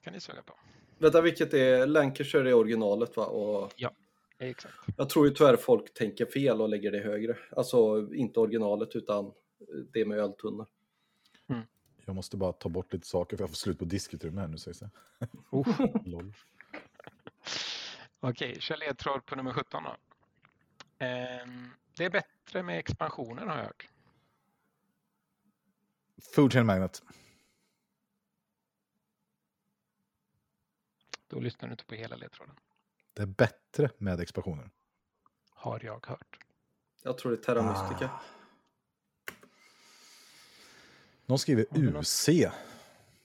Kan 0.01 0.13
ni 0.13 0.19
suga 0.19 0.41
på. 0.41 0.53
Vänta, 0.97 1.21
vilket 1.21 1.53
är 1.53 1.87
Lancashire 1.87 2.49
är 2.49 2.53
originalet 2.53 3.17
va? 3.17 3.25
Och 3.25 3.73
Exakt. 4.39 4.75
jag 4.97 5.09
tror 5.09 5.27
ju 5.27 5.33
tyvärr 5.33 5.55
folk 5.57 5.93
tänker 5.93 6.25
fel 6.25 6.61
och 6.61 6.69
lägger 6.69 6.91
det 6.91 6.99
högre. 6.99 7.37
Alltså 7.51 8.07
inte 8.13 8.39
originalet 8.39 8.95
utan 8.95 9.33
det 9.93 10.05
med 10.05 10.19
öltunnor. 10.19 10.67
Jag 12.05 12.15
måste 12.15 12.37
bara 12.37 12.53
ta 12.53 12.69
bort 12.69 12.93
lite 12.93 13.07
saker 13.07 13.37
för 13.37 13.43
jag 13.43 13.49
får 13.49 13.55
slut 13.55 13.79
på 13.79 13.85
diskututrymme 13.85 14.41
här 14.41 14.47
nu 14.47 14.57
sägs 14.57 14.79
det. 14.79 14.89
Oh. 15.49 15.85
Lol. 16.05 16.33
Okej, 18.19 18.57
kör 18.59 18.77
ledtråd 18.77 19.25
på 19.25 19.35
nummer 19.35 19.53
17 19.53 19.83
då. 19.83 19.95
Ehm, 21.05 21.69
det 21.97 22.05
är 22.05 22.09
bättre 22.09 22.63
med 22.63 22.79
expansionen 22.79 23.47
har 23.47 23.57
jag 23.57 23.63
hört. 23.63 23.89
Food 26.35 26.53
Chain 26.53 26.65
Magnet. 26.65 27.03
Då 31.31 31.39
lyssnar 31.39 31.69
du 31.69 31.73
inte 31.73 31.85
på 31.85 31.95
hela 31.95 32.15
ledtråden. 32.15 32.55
Det 33.13 33.21
är 33.21 33.25
bättre 33.25 33.89
med 33.97 34.19
expansioner. 34.19 34.69
Har 35.49 35.79
jag 35.83 36.05
hört. 36.07 36.37
Jag 37.03 37.17
tror 37.17 37.31
det 37.31 37.37
är 37.37 37.43
Terra 37.43 37.61
Mystica. 37.61 38.09
Ah. 38.09 38.21
Någon 41.25 41.39
skriver? 41.39 41.65
UC. 41.71 42.29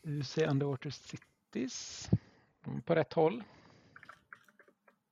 UC 0.03 0.39
Underwater 0.39 0.91
Cities. 0.91 2.11
På 2.85 2.95
rätt 2.95 3.13
håll. 3.13 3.43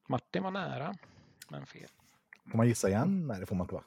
Martin 0.09 0.43
var 0.43 0.51
nära, 0.51 0.95
men 1.51 1.67
fel. 1.67 1.89
Får 2.51 2.57
man 2.57 2.69
gissa 2.69 2.89
igen? 2.89 3.27
Nej, 3.27 3.41
det 3.41 3.47
får 3.47 3.57
man 3.57 3.65
inte 3.65 3.75
va? 3.75 3.85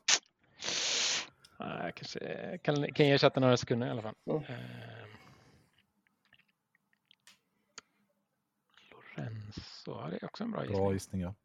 Jag 1.58 1.96
kanske 1.96 2.58
kan, 2.64 2.94
kan 2.94 3.06
ersätta 3.06 3.40
några 3.40 3.58
sekunder 3.58 3.88
i 3.88 3.90
alla 3.90 4.02
fall. 4.02 4.16
Mm. 4.26 4.42
Lorenzo, 9.18 9.92
ja, 9.92 10.08
det 10.10 10.18
är 10.22 10.26
också 10.26 10.44
en 10.44 10.52
bra 10.52 10.62
gissning. 10.62 10.82
Bra 10.82 10.94
gissning 10.94 11.22
ja. 11.22 11.36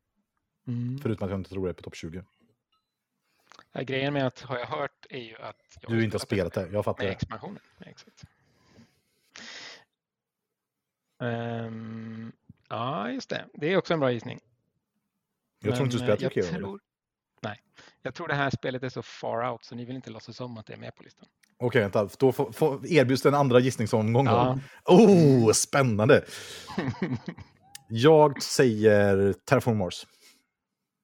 Mm. 0.67 0.99
Förutom 0.99 1.25
att 1.25 1.31
jag 1.31 1.41
inte 1.41 1.51
tror 1.51 1.67
det 1.67 1.71
är 1.71 1.75
på 1.75 1.83
topp 1.83 1.97
20. 1.97 2.25
Ja, 3.73 3.83
grejen 3.83 4.13
med 4.13 4.27
att 4.27 4.41
har 4.41 4.59
jag 4.59 4.67
hört 4.67 5.07
är 5.11 5.19
ju 5.23 5.37
att 5.37 5.79
Du 5.89 6.05
inte 6.05 6.15
har 6.15 6.21
spelat 6.21 6.53
det, 6.53 6.69
jag 6.73 6.85
fattar 6.85 7.05
med 7.05 7.13
expansionen. 7.13 7.63
Exakt. 7.81 8.25
Ehm, 11.23 12.33
ja, 12.69 13.11
just 13.11 13.31
det. 13.31 13.47
Det 13.55 13.67
är 13.67 13.77
också 13.77 13.95
en 13.95 14.01
bra 14.01 14.13
gissning. 14.13 14.41
Jag 15.59 15.75
tror 15.75 15.87
inte 15.87 15.97
du 15.97 16.07
Men, 16.07 16.17
spelat 16.17 16.37
eh, 16.37 16.43
Tokyo. 16.43 16.59
tror, 16.59 16.81
Nej, 17.43 17.63
jag 18.03 18.15
tror 18.15 18.29
det 18.29 18.35
här 18.35 18.51
spelet 18.51 18.83
är 18.83 18.89
så 18.89 19.03
far 19.03 19.51
out 19.51 19.65
så 19.65 19.75
ni 19.75 19.85
vill 19.85 19.97
inte 19.97 20.11
låtsas 20.11 20.41
om 20.41 20.59
att 20.59 20.67
det 20.67 20.73
är 20.73 20.79
med 20.79 20.97
på 20.97 21.03
listan. 21.03 21.29
Okej, 21.57 21.83
vänta. 21.83 22.09
Då 22.19 22.33
får, 22.33 22.53
får 22.53 22.87
erbjuds 22.87 23.27
en 23.27 23.35
andra 23.35 23.59
gissningsomgång 23.61 24.25
då. 24.25 24.31
Ja. 24.33 24.59
Oh, 24.85 25.53
spännande! 25.53 26.25
Jag 27.95 28.43
säger 28.43 29.33
Terraform 29.33 29.79
Mars. 29.79 30.07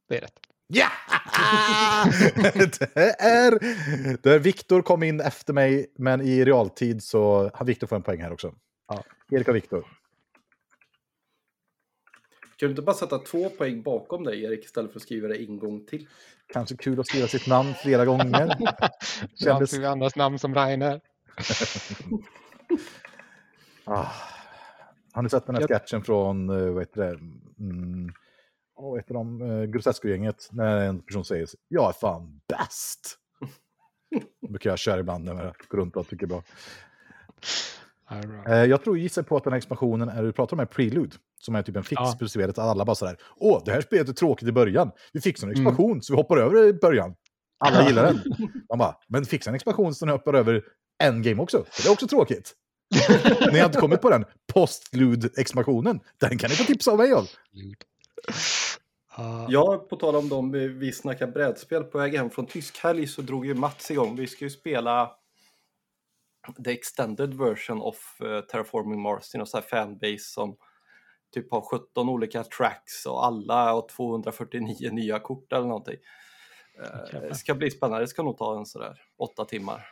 Det 0.09 0.17
är 0.17 0.21
rätt. 0.21 0.41
Ja! 0.67 0.89
det 2.55 3.21
är... 3.21 3.59
Det 4.23 4.33
är 4.33 4.39
Viktor 4.39 4.83
kom 4.83 5.03
in 5.03 5.21
efter 5.21 5.53
mig, 5.53 5.93
men 5.99 6.21
i 6.21 6.45
realtid 6.45 7.03
så 7.03 7.51
har 7.55 7.65
Viktor 7.65 7.87
får 7.87 7.97
en 7.97 8.03
poäng 8.03 8.23
här 8.23 8.33
också. 8.33 8.55
Ja. 8.89 9.05
Erik 9.31 9.49
och 9.49 9.57
Viktor. 9.57 9.81
Kan 12.57 12.67
du 12.67 12.71
inte 12.71 12.83
bara 12.83 12.97
sätta 12.97 13.19
två 13.19 13.51
poäng 13.51 13.83
bakom 13.83 14.25
dig 14.25 14.43
Erik 14.45 14.65
istället 14.65 14.93
för 14.93 14.99
att 14.99 15.03
skriva 15.03 15.29
det 15.29 15.37
en 15.37 15.59
gång 15.59 15.87
till? 15.87 16.09
Kanske 16.53 16.77
kul 16.77 17.01
att 17.01 17.07
skriva 17.07 17.27
sitt 17.27 17.47
namn 17.47 17.75
flera 17.83 18.05
gånger. 18.05 18.57
Kändes... 19.45 19.73
Vi 19.73 19.85
andras 19.85 20.17
namn 20.17 20.39
som 20.39 20.55
Rainer. 20.55 21.01
Ah. 23.91 24.07
Har 25.19 25.23
ni 25.23 25.29
sett 25.29 25.47
den 25.47 25.55
här 25.55 25.63
Jag- 25.63 25.69
sketchen 25.81 26.03
från, 26.03 26.51
eh, 26.51 26.73
vad 26.73 26.83
heter 26.83 27.01
det, 27.01 27.09
mm, 27.65 28.13
vad 28.77 28.99
heter 28.99 29.15
de, 29.15 29.43
uh, 29.43 29.65
Grotesco-gänget, 29.65 30.49
när 30.53 30.77
en 30.77 31.01
person 31.03 31.25
säger 31.25 31.49
jag 31.69 31.89
är 31.89 31.93
fan 31.93 32.41
bäst. 32.49 33.19
Det 34.41 34.49
brukar 34.49 34.71
jag 34.71 34.79
köra 34.79 35.01
ibland 35.01 35.25
när 35.25 35.45
jag 35.45 35.55
går 35.69 35.79
runt 35.79 35.97
och 35.97 36.09
tycker 36.09 36.27
bra. 36.27 36.43
Eh, 38.47 38.55
jag 38.65 38.85
tror 38.85 38.99
gissar 38.99 39.23
på 39.23 39.37
att 39.37 39.45
den 39.45 39.53
här 39.53 39.59
expansionen 39.59 40.09
är, 40.09 40.23
du 40.23 40.33
pratar 40.33 40.57
om 40.57 40.61
en 40.61 40.67
prelude, 40.67 41.17
som 41.41 41.55
är 41.55 41.63
typ 41.63 41.77
en 41.77 41.83
fix 41.85 42.01
Ja. 42.03 42.17
på 42.21 42.29
spelet, 42.29 42.59
alla 42.59 42.85
bara 42.85 42.95
sådär, 42.95 43.17
åh, 43.37 43.63
det 43.65 43.73
här 43.73 43.81
spelet 43.81 44.09
är 44.09 44.13
tråkigt 44.13 44.49
i 44.49 44.53
början, 44.53 44.91
vi 45.13 45.21
fixar 45.21 45.47
en 45.47 45.53
Mm. 45.55 45.67
expansion 45.67 46.03
så 46.03 46.13
vi 46.13 46.17
hoppar 46.17 46.37
över 46.37 46.65
i 46.67 46.73
början. 46.73 47.15
Alla 47.59 47.87
gillar 47.89 48.03
den. 48.05 48.21
Man 48.69 48.79
bara, 48.79 48.97
men 49.09 49.25
fixa 49.25 49.51
en 49.51 49.55
expansion 49.57 49.95
så 49.95 50.07
ni 50.07 50.13
hoppar 50.13 50.35
över 50.35 50.65
en 51.05 51.23
game 51.23 51.43
också, 51.43 51.65
för 51.71 51.83
det 51.83 51.89
är 51.89 51.93
också 51.93 52.07
tråkigt. 52.09 52.55
ni 53.53 53.59
har 53.59 53.67
inte 53.67 53.81
kommit 53.81 54.01
på 54.01 54.11
den 54.11 54.25
postlude-expansionen, 54.53 56.01
den 56.19 56.39
kan 56.39 56.51
ni 56.51 56.57
få 56.57 56.65
tipsa 56.65 56.91
av 56.91 56.99
mig 56.99 57.13
av. 57.13 57.29
Ja. 59.17 59.47
Ja, 59.49 59.87
på 59.91 59.97
tal 59.97 60.17
om 60.17 60.29
dem, 60.29 60.53
vi- 60.53 60.93
snackar 60.93 61.27
brädspel 61.27 61.85
på 61.85 61.99
väg 61.99 62.15
hem 62.17 62.31
från 62.31 62.47
tysk 62.47 62.79
helg 62.79 63.07
så 63.07 63.23
drog 63.23 63.47
ju 63.47 63.55
Mats 63.55 63.91
igång. 63.91 64.17
Vi 64.17 64.27
ska 64.27 64.45
ju 64.45 64.51
spela 64.51 65.11
the 66.65 66.71
extended 66.73 67.35
version 67.35 67.81
of 67.83 68.21
eh, 68.21 68.41
Terraforming 68.41 69.01
Mars 69.01 69.29
till 69.29 69.39
någon 69.39 69.47
sån 69.47 69.61
här 69.63 69.69
fanbase 69.69 70.19
som 70.19 70.57
typ 71.35 71.51
har 71.51 71.61
17 71.61 72.09
olika 72.09 72.45
tracks 72.45 73.07
och 73.07 73.27
alla 73.27 73.75
och 73.75 73.89
249 73.89 74.91
nya 74.93 75.19
kort 75.19 75.53
eller 75.53 75.67
någonting. 75.67 75.97
Eh. 76.83 77.21
Det 77.21 77.35
ska 77.35 77.55
bli 77.55 77.71
spännande, 77.71 78.05
det 78.05 78.09
ska 78.09 78.23
nog 78.23 78.39
ta 78.39 78.59
en 78.59 78.67
sådär 78.67 79.01
åtta 79.19 79.45
timmar. 79.45 79.87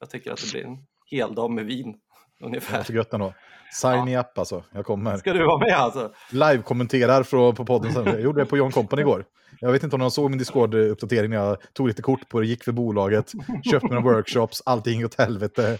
Jag 0.00 0.10
tycker 0.10 0.32
att 0.32 0.40
det 0.40 0.50
blir 0.52 0.64
en 0.64 0.86
hel 1.04 1.34
dag 1.34 1.50
med 1.50 1.64
vin 1.66 1.96
Det 2.38 2.44
ungefär. 2.46 2.78
är 2.78 2.82
så 2.82 2.92
gött 2.92 3.12
ändå. 3.12 3.34
Sign 3.72 4.04
me 4.04 4.18
up 4.18 4.38
alltså, 4.38 4.64
jag 4.72 4.86
kommer. 4.86 5.16
Ska 5.16 5.32
du 5.32 5.46
vara 5.46 5.58
med 5.58 5.74
alltså? 5.74 6.12
Live-kommenterar 6.30 7.22
från- 7.22 7.54
på 7.54 7.64
podden. 7.64 7.92
sen. 7.92 8.06
Jag 8.06 8.20
gjorde 8.20 8.40
det 8.42 8.46
på 8.46 8.56
John 8.56 8.70
Company 8.72 9.02
igår. 9.02 9.24
Jag 9.60 9.72
vet 9.72 9.82
inte 9.82 9.96
om 9.96 10.00
någon 10.00 10.10
såg 10.10 10.30
min 10.30 10.38
Discord-uppdatering 10.40 11.28
när 11.30 11.36
jag 11.36 11.56
tog 11.72 11.88
lite 11.88 12.02
kort 12.02 12.28
på 12.28 12.40
det, 12.40 12.46
gick 12.46 12.64
för 12.64 12.72
bolaget, 12.72 13.32
köpte 13.70 13.86
några 13.86 14.00
workshops, 14.00 14.62
allting 14.66 14.96
gick 14.98 15.06
åt 15.06 15.14
helvete. 15.14 15.78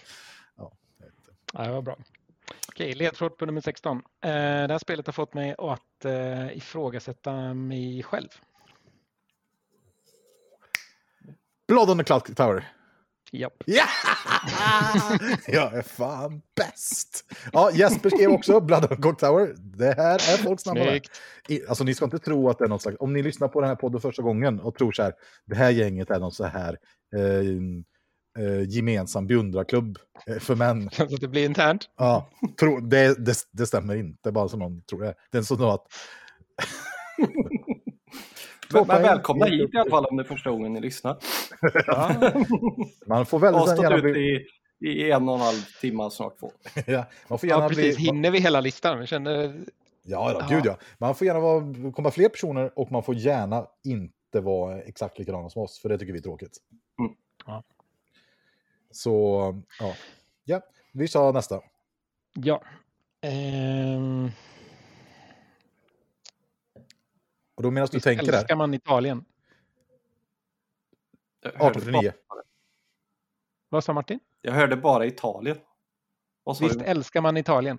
Ja, 1.53 1.63
det 1.65 1.71
var 1.73 1.83
bra. 1.83 1.97
Okej, 2.69 2.95
ledtråd 2.95 3.37
på 3.39 3.47
nummer 3.47 3.61
16. 3.61 3.97
Eh, 3.97 4.03
det 4.23 4.31
här 4.73 4.79
spelet 4.79 5.07
har 5.07 5.13
fått 5.13 5.35
mig 5.35 5.55
att 5.59 6.05
eh, 6.05 6.57
ifrågasätta 6.57 7.55
mig 7.55 8.03
själv. 8.03 8.29
Blood 11.69 11.91
on 11.91 11.99
the 11.99 12.05
Cloud 12.05 12.37
Tower. 12.37 12.69
Japp. 13.35 13.53
Ja! 13.67 13.87
Jag 15.47 15.75
är 15.75 15.83
fan 15.83 16.43
bäst! 16.57 17.25
Ja, 17.53 17.71
Jesper 17.75 18.11
skrev 18.11 18.31
också 18.31 18.61
Blood 18.61 18.89
the 18.89 18.97
Cloud 18.97 19.19
Tower. 19.19 19.55
Det 19.59 19.95
här 19.97 20.15
är 20.15 20.43
folk 20.43 20.61
snabba 20.61 20.79
med. 20.81 20.89
Snyggt. 20.89 21.21
I- 21.49 21.67
Alltså 21.69 21.85
ni 21.85 21.95
ska 21.95 22.05
inte 22.05 22.19
tro 22.19 22.49
att 22.51 22.59
det 22.59 22.65
är 22.65 22.69
något 22.69 22.83
slags... 22.83 22.97
Om 23.01 23.13
ni 23.13 23.23
lyssnar 23.23 23.49
på 23.49 23.61
den 23.61 23.69
här 23.69 23.77
podden 23.77 24.01
första 24.01 24.23
gången 24.23 24.61
och 24.61 24.75
tror 24.75 24.93
så 24.93 25.03
här, 25.03 25.13
det 25.47 25.55
här 25.57 25.71
gänget 25.71 26.11
är 26.11 26.21
någon 26.21 26.33
så 26.33 26.45
här 26.45 26.79
eh, 27.17 28.45
eh, 28.45 28.63
gemensam 28.69 29.27
beundrarklubb 29.27 29.99
eh, 30.27 30.39
för 30.39 30.55
män. 30.55 30.91
Att 30.99 31.21
det 31.21 31.29
blir 31.29 31.45
internt. 31.45 31.89
Ja, 31.99 32.29
tro, 32.61 32.81
det, 32.81 33.27
det, 33.27 33.37
det 33.53 33.67
stämmer 33.67 33.95
inte, 33.97 34.33
bara 34.33 34.49
som 34.49 34.59
någon 34.59 34.83
tror 34.83 35.03
det. 35.03 35.15
Det 35.31 35.39
är 35.39 35.43
så 35.43 35.71
att... 35.71 35.87
Men, 38.73 38.87
men 38.87 39.03
välkomna 39.03 39.47
hit 39.47 39.75
i 39.75 39.79
alla 39.79 39.91
fall 39.91 40.05
om 40.05 40.17
det 40.17 40.23
är 40.23 40.25
första 40.25 40.51
gången 40.51 40.73
ni 40.73 40.81
lyssnar. 40.81 41.17
Man 43.07 43.27
får 43.27 43.39
väldigt 43.39 43.63
stått 43.63 43.83
gärna 43.83 43.99
bli... 43.99 44.47
i, 44.81 44.89
i 44.89 45.11
en 45.11 45.29
och 45.29 45.35
en 45.35 45.41
halv 45.41 45.63
timme, 45.81 46.11
snart 46.11 46.39
två. 46.39 46.53
Ja, 46.87 47.05
man 47.29 47.39
får 47.39 47.49
gärna 47.49 47.63
Ja, 47.63 47.69
precis. 47.69 47.97
bli... 47.97 48.05
Hinner 48.07 48.31
vi 48.31 48.39
hela 48.39 48.61
listan? 48.61 48.99
Vi 49.01 49.07
känner... 49.07 49.61
Ja, 50.03 50.33
då, 50.33 50.41
Ja. 50.41 50.47
gud 50.57 50.67
ja. 50.67 50.79
Man 50.99 51.15
får 51.15 51.27
gärna 51.27 51.41
vara, 51.41 51.93
komma 51.93 52.11
fler 52.11 52.29
personer 52.29 52.79
och 52.79 52.93
man 52.93 53.03
får 53.03 53.15
gärna 53.15 53.67
inte 53.85 54.41
vara 54.41 54.81
exakt 54.83 55.19
likadana 55.19 55.51
som 55.51 55.63
oss, 55.63 55.79
för 55.79 55.89
det 55.89 55.99
tycker 55.99 56.13
vi 56.13 56.19
är 56.19 56.23
tråkigt. 56.23 56.59
Mm. 56.99 57.13
Ja. 57.47 57.63
Så, 58.91 59.63
ja. 59.81 59.95
Ja, 60.45 60.61
vi 60.93 61.09
sa 61.09 61.33
nästa. 61.33 61.61
Ja. 62.35 62.63
Ehm, 63.21 64.31
Och 67.55 67.63
då 67.63 67.71
medan 67.71 67.89
du 67.91 67.97
visst 67.97 68.05
tänker 68.05 68.27
där, 68.33 68.39
älskar 68.39 68.57
man 68.57 68.75
Italien? 68.75 69.25
Jag 71.41 71.51
hörde, 71.53 71.79
1849. 71.79 72.13
bara, 72.29 72.43
Vad 73.69 73.85
sa 73.85 73.93
Martin? 73.93 74.21
jag 74.41 74.53
hörde 74.53 74.77
bara 74.77 75.07
Italien. 75.07 75.59
Vad 76.45 76.57
sa 76.57 76.65
Visst 76.65 76.79
du? 76.79 76.85
älskar 76.85 77.21
man 77.21 77.37
Italien? 77.37 77.79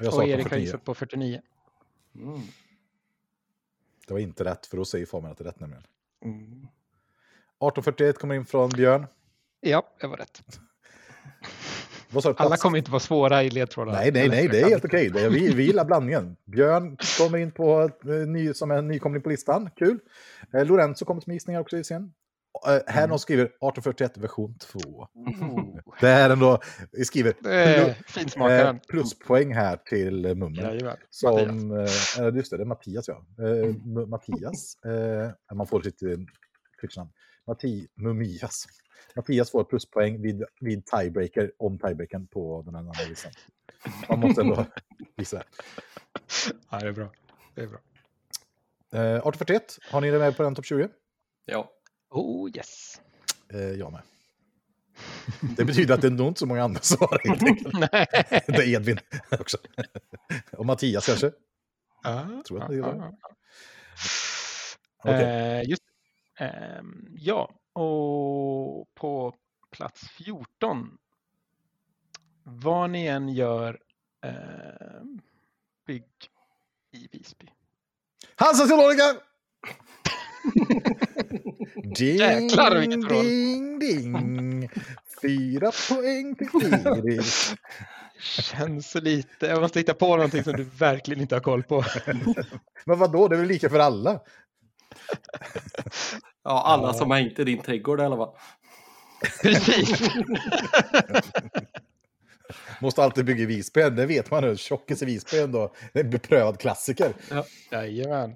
Jag 0.00 0.12
sa 0.12 0.18
Och 0.22 0.28
Erik 0.28 0.42
har 0.44 0.48
49. 0.50 0.64
gissat 0.64 0.84
på 0.84 0.94
49. 0.94 1.42
Mm. 2.14 2.40
Det 4.06 4.12
var 4.14 4.20
inte 4.20 4.44
rätt, 4.44 4.66
för 4.66 4.76
då 4.76 4.84
säger 4.84 5.06
Fabian 5.06 5.32
att 5.32 5.38
det 5.38 5.44
är 5.44 5.46
rätt 5.46 5.60
nämligen. 5.60 5.84
Mm. 6.24 6.40
1841 6.40 8.18
kommer 8.18 8.34
in 8.34 8.46
från 8.46 8.68
Björn. 8.70 9.06
Ja, 9.60 9.88
det 10.00 10.06
var 10.06 10.16
rätt. 10.16 10.42
Vad 12.16 12.22
sa 12.22 12.28
du? 12.32 12.34
Alla 12.38 12.56
kommer 12.56 12.78
inte 12.78 12.90
vara 12.90 13.00
svåra 13.00 13.42
i 13.42 13.50
ledtrådar. 13.50 13.92
Nej, 13.92 14.12
nej, 14.12 14.28
nej, 14.28 14.48
det 14.48 14.60
är 14.60 14.68
helt 14.68 14.84
okej. 14.84 15.06
Är- 15.06 15.30
Vi, 15.30 15.54
vi 15.54 15.62
gillar 15.64 15.84
blandningen. 15.84 16.36
Björn 16.46 16.96
kommer 17.18 17.38
in 17.38 17.50
på, 17.52 17.90
eh, 18.04 18.10
ny, 18.10 18.54
som 18.54 18.70
en 18.70 18.88
nykomling 18.88 19.22
på 19.22 19.28
listan. 19.28 19.70
Kul. 19.76 19.98
Eh, 20.54 20.64
Lorenzo 20.64 21.04
kommer 21.04 21.22
med 21.26 21.34
gissningar 21.34 21.60
också 21.60 21.76
i 21.76 21.82
scen. 21.82 22.12
Eh, 22.66 22.78
här 22.86 23.08
någon 23.08 23.18
skriver 23.18 23.44
1841 23.44 24.16
version 24.18 24.58
2. 24.58 24.78
Oh, 24.78 25.76
Det 26.00 26.08
är 26.08 26.30
ändå, 26.30 26.58
vi 26.92 27.04
skriver 27.04 27.28
eh, 27.30 28.74
pluspoäng 28.88 29.54
här 29.54 29.76
till 29.76 30.24
eh, 30.24 30.34
Mummen. 30.34 30.54
Jajamän. 30.64 30.96
Som, 31.10 31.70
eh, 31.80 32.36
just 32.36 32.50
det, 32.50 32.56
det 32.56 32.62
är 32.62 32.66
Mattias 32.66 33.08
ja. 33.08 33.26
Eh, 33.44 33.66
M- 33.66 34.10
Mattias, 34.10 34.76
eh, 34.84 35.56
man 35.56 35.66
får 35.66 35.82
sitt 35.82 36.02
eh, 36.02 36.08
Twitch-namn. 36.80 37.10
Matti, 37.48 37.86
Mumias. 37.96 38.66
Mattias 39.16 39.50
får 39.50 39.64
pluspoäng 39.64 40.22
vid, 40.22 40.44
vid 40.60 40.86
tiebreaker, 40.86 41.52
om 41.58 41.78
tiebreakern 41.78 42.26
på 42.26 42.62
den 42.62 42.74
här 42.74 42.80
andra 42.80 43.04
listan. 43.08 43.32
Man 44.08 44.20
måste 44.20 44.40
ändå 44.40 44.66
visa 45.16 45.36
det. 45.36 45.44
Ja, 46.70 46.78
det 46.78 46.88
är 46.88 46.92
bra. 46.92 47.12
Det 47.54 47.60
är 47.62 47.66
bra. 47.66 47.78
Eh, 48.92 49.00
1841, 49.00 49.78
har 49.90 50.00
ni 50.00 50.10
det 50.10 50.18
med 50.18 50.36
på 50.36 50.42
den 50.42 50.54
topp 50.54 50.64
20? 50.66 50.88
Ja. 51.44 51.70
Oh 52.10 52.50
yes. 52.56 53.00
Eh, 53.52 53.60
jag 53.60 53.92
med. 53.92 54.02
Det 55.56 55.64
betyder 55.64 55.94
att 55.94 56.00
det 56.00 56.06
är 56.06 56.10
nog 56.10 56.28
inte 56.28 56.40
så 56.40 56.46
många 56.46 56.62
andra 56.64 56.80
som 56.80 56.96
har 57.00 57.20
det. 57.22 58.46
Det 58.52 58.62
är 58.64 58.68
Edvin 58.68 58.98
också. 59.40 59.58
Och 60.52 60.66
Mattias 60.66 61.06
kanske? 61.06 61.32
Ja, 62.02 62.42
Tror 62.48 62.62
att 62.62 62.68
det 62.68 62.74
är 62.76 62.82
det. 62.82 62.88
ja. 62.88 63.18
Okej. 64.98 65.22
Eh, 65.24 65.68
just 65.68 65.82
ehm, 66.38 67.06
Ja, 67.18 67.54
och 67.76 68.94
på 68.94 69.34
plats 69.70 70.08
14. 70.08 70.98
Vad 72.42 72.90
ni 72.90 73.06
än 73.06 73.28
gör, 73.28 73.78
ehm, 74.22 75.20
bygg 75.86 76.04
i 76.92 77.08
Visby. 77.12 77.46
Hansa 78.36 78.66
Teologica! 78.66 79.02
ding, 81.96 82.16
Jäklar, 82.16 82.80
vilket 82.80 83.10
roll. 83.10 83.24
ding, 83.24 83.78
ding. 83.78 84.70
Fyra 85.22 85.72
poäng 85.88 86.34
till 86.34 86.48
Firi. 86.48 87.20
Känns 88.20 88.90
så 88.90 89.00
lite. 89.00 89.46
Jag 89.46 89.60
måste 89.60 89.78
hitta 89.78 89.94
på 89.94 90.16
någonting 90.16 90.44
som 90.44 90.52
du 90.52 90.64
verkligen 90.64 91.22
inte 91.22 91.34
har 91.34 91.40
koll 91.40 91.62
på. 91.62 91.84
Men 92.84 92.98
vadå, 92.98 93.28
det 93.28 93.36
är 93.36 93.40
väl 93.40 93.48
lika 93.48 93.70
för 93.70 93.78
alla? 93.78 94.20
ja, 96.46 96.62
alla 96.62 96.92
som 96.92 97.10
har 97.10 97.18
hängt 97.18 97.38
i 97.38 97.44
din 97.44 97.62
trädgård 97.62 98.00
eller 98.00 98.16
vad? 98.16 98.32
Precis. 99.42 100.00
Måste 102.80 103.02
alltid 103.02 103.24
bygga 103.24 103.42
i 103.42 103.46
Visby, 103.46 103.80
det 103.80 104.06
vet 104.06 104.30
man 104.30 104.42
nu. 104.42 104.56
Tjockis 104.56 105.02
i 105.02 105.04
Visby 105.04 105.36
är 105.36 105.44
ändå 105.44 105.72
det 105.92 106.00
är 106.00 106.04
en 106.04 106.10
beprövad 106.10 106.58
klassiker. 106.58 107.14
Jajamän. 107.70 108.34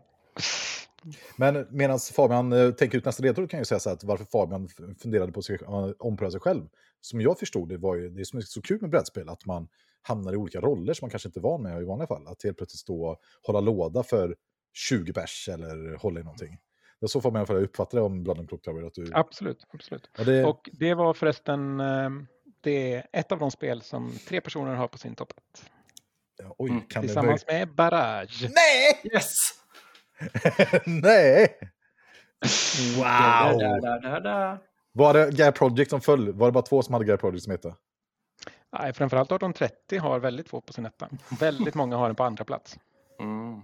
Men 1.37 1.67
medan 1.71 1.99
Fabian 1.99 2.53
eh, 2.53 2.71
tänker 2.71 2.99
ut 2.99 3.05
nästa 3.05 3.23
ledtråd 3.23 3.51
kan 3.51 3.59
jag 3.59 3.63
ju 3.63 3.67
säga 3.67 3.81
så 3.81 3.91
att 3.91 4.05
varför 4.05 4.25
Fabian 4.25 4.69
funderade 5.03 5.33
på 5.33 5.41
att 5.41 5.51
uh, 5.51 5.93
ompröva 5.99 6.31
sig 6.31 6.41
själv. 6.41 6.67
Som 7.01 7.21
jag 7.21 7.39
förstod 7.39 7.69
det 7.69 7.77
var 7.77 7.97
ju, 7.97 8.11
det 8.11 8.25
som 8.25 8.39
är 8.39 8.43
så 8.43 8.63
kul 8.63 8.81
med 8.81 8.91
brädspel, 8.91 9.29
att 9.29 9.47
man 9.47 9.69
hamnar 10.03 10.33
i 10.33 10.37
olika 10.37 10.61
roller 10.61 10.95
som 10.95 11.07
man 11.07 11.11
kanske 11.11 11.29
inte 11.29 11.41
är 11.41 11.43
van 11.43 11.63
med 11.63 11.83
i 11.83 11.85
vanliga 11.85 12.07
fall. 12.07 12.27
Att 12.27 12.43
helt 12.43 12.57
plötsligt 12.57 12.81
stå 12.81 13.05
och 13.05 13.21
hålla 13.43 13.61
låda 13.61 14.03
för 14.03 14.37
20 14.73 15.13
pers 15.13 15.49
eller 15.53 15.97
hålla 15.97 16.21
i 16.21 16.23
någonting. 16.23 16.59
Det 17.01 17.07
är 17.07 17.09
så 17.09 17.21
Fabian 17.21 17.37
i 17.37 17.39
alla 17.41 17.47
fall 17.47 17.57
jag 17.57 17.63
uppfattade 17.65 18.01
det 18.01 18.07
om 18.07 18.23
Blood 18.23 18.39
and 18.39 18.49
Clock 18.49 18.63
Tower. 18.63 18.87
Att 18.87 18.95
du, 18.95 19.11
Absolut, 19.15 19.67
absolut. 19.75 20.11
ja, 20.19 20.25
det, 20.25 20.45
Och 20.45 20.71
det 20.73 20.95
var 20.95 21.15
förresten 21.15 21.81
ehm, 21.81 22.27
det 22.61 22.95
är 22.95 23.07
ett 23.13 23.33
av 23.33 23.39
de 23.39 23.51
spel 23.51 23.83
som 23.83 24.13
tre 24.29 24.41
personer 24.41 24.75
har 24.75 24.89
på 24.89 24.99
sin 24.99 25.15
topp 25.15 25.33
ja, 26.43 26.55
oj, 26.59 26.71
Mm, 26.71 26.83
Tillsammans 26.89 27.47
med 27.47 27.75
Barrage. 27.75 28.43
Nej! 28.43 29.13
Yes! 29.15 29.35
Nej! 30.87 31.59
Där, 32.97 33.59
där, 33.59 33.81
där, 33.81 34.01
där, 34.01 34.21
där. 34.21 34.59
Var 34.93 35.15
det 35.15 35.31
Gaia 35.31 35.53
Project 35.53 35.91
som 35.91 36.01
föll? 36.01 36.33
Var 36.33 36.49
det 36.49 36.53
bara 36.53 36.63
två 36.65 36.83
som 36.83 36.93
hade 36.93 37.05
Gaia 37.05 37.17
Project 37.17 37.43
som 37.45 37.51
hette? 37.51 37.75
Nej, 38.73 38.93
framförallt 38.93 39.29
1830 39.29 39.99
har 40.01 40.19
väldigt 40.19 40.49
få 40.49 40.61
på 40.61 40.73
sin 40.73 40.87
etta. 40.87 41.09
Väldigt 41.41 41.75
många 41.75 41.97
har 41.97 42.07
den 42.07 42.17
på 42.17 42.25
andra 42.25 42.45
plats. 42.45 42.79
Mm. 43.21 43.61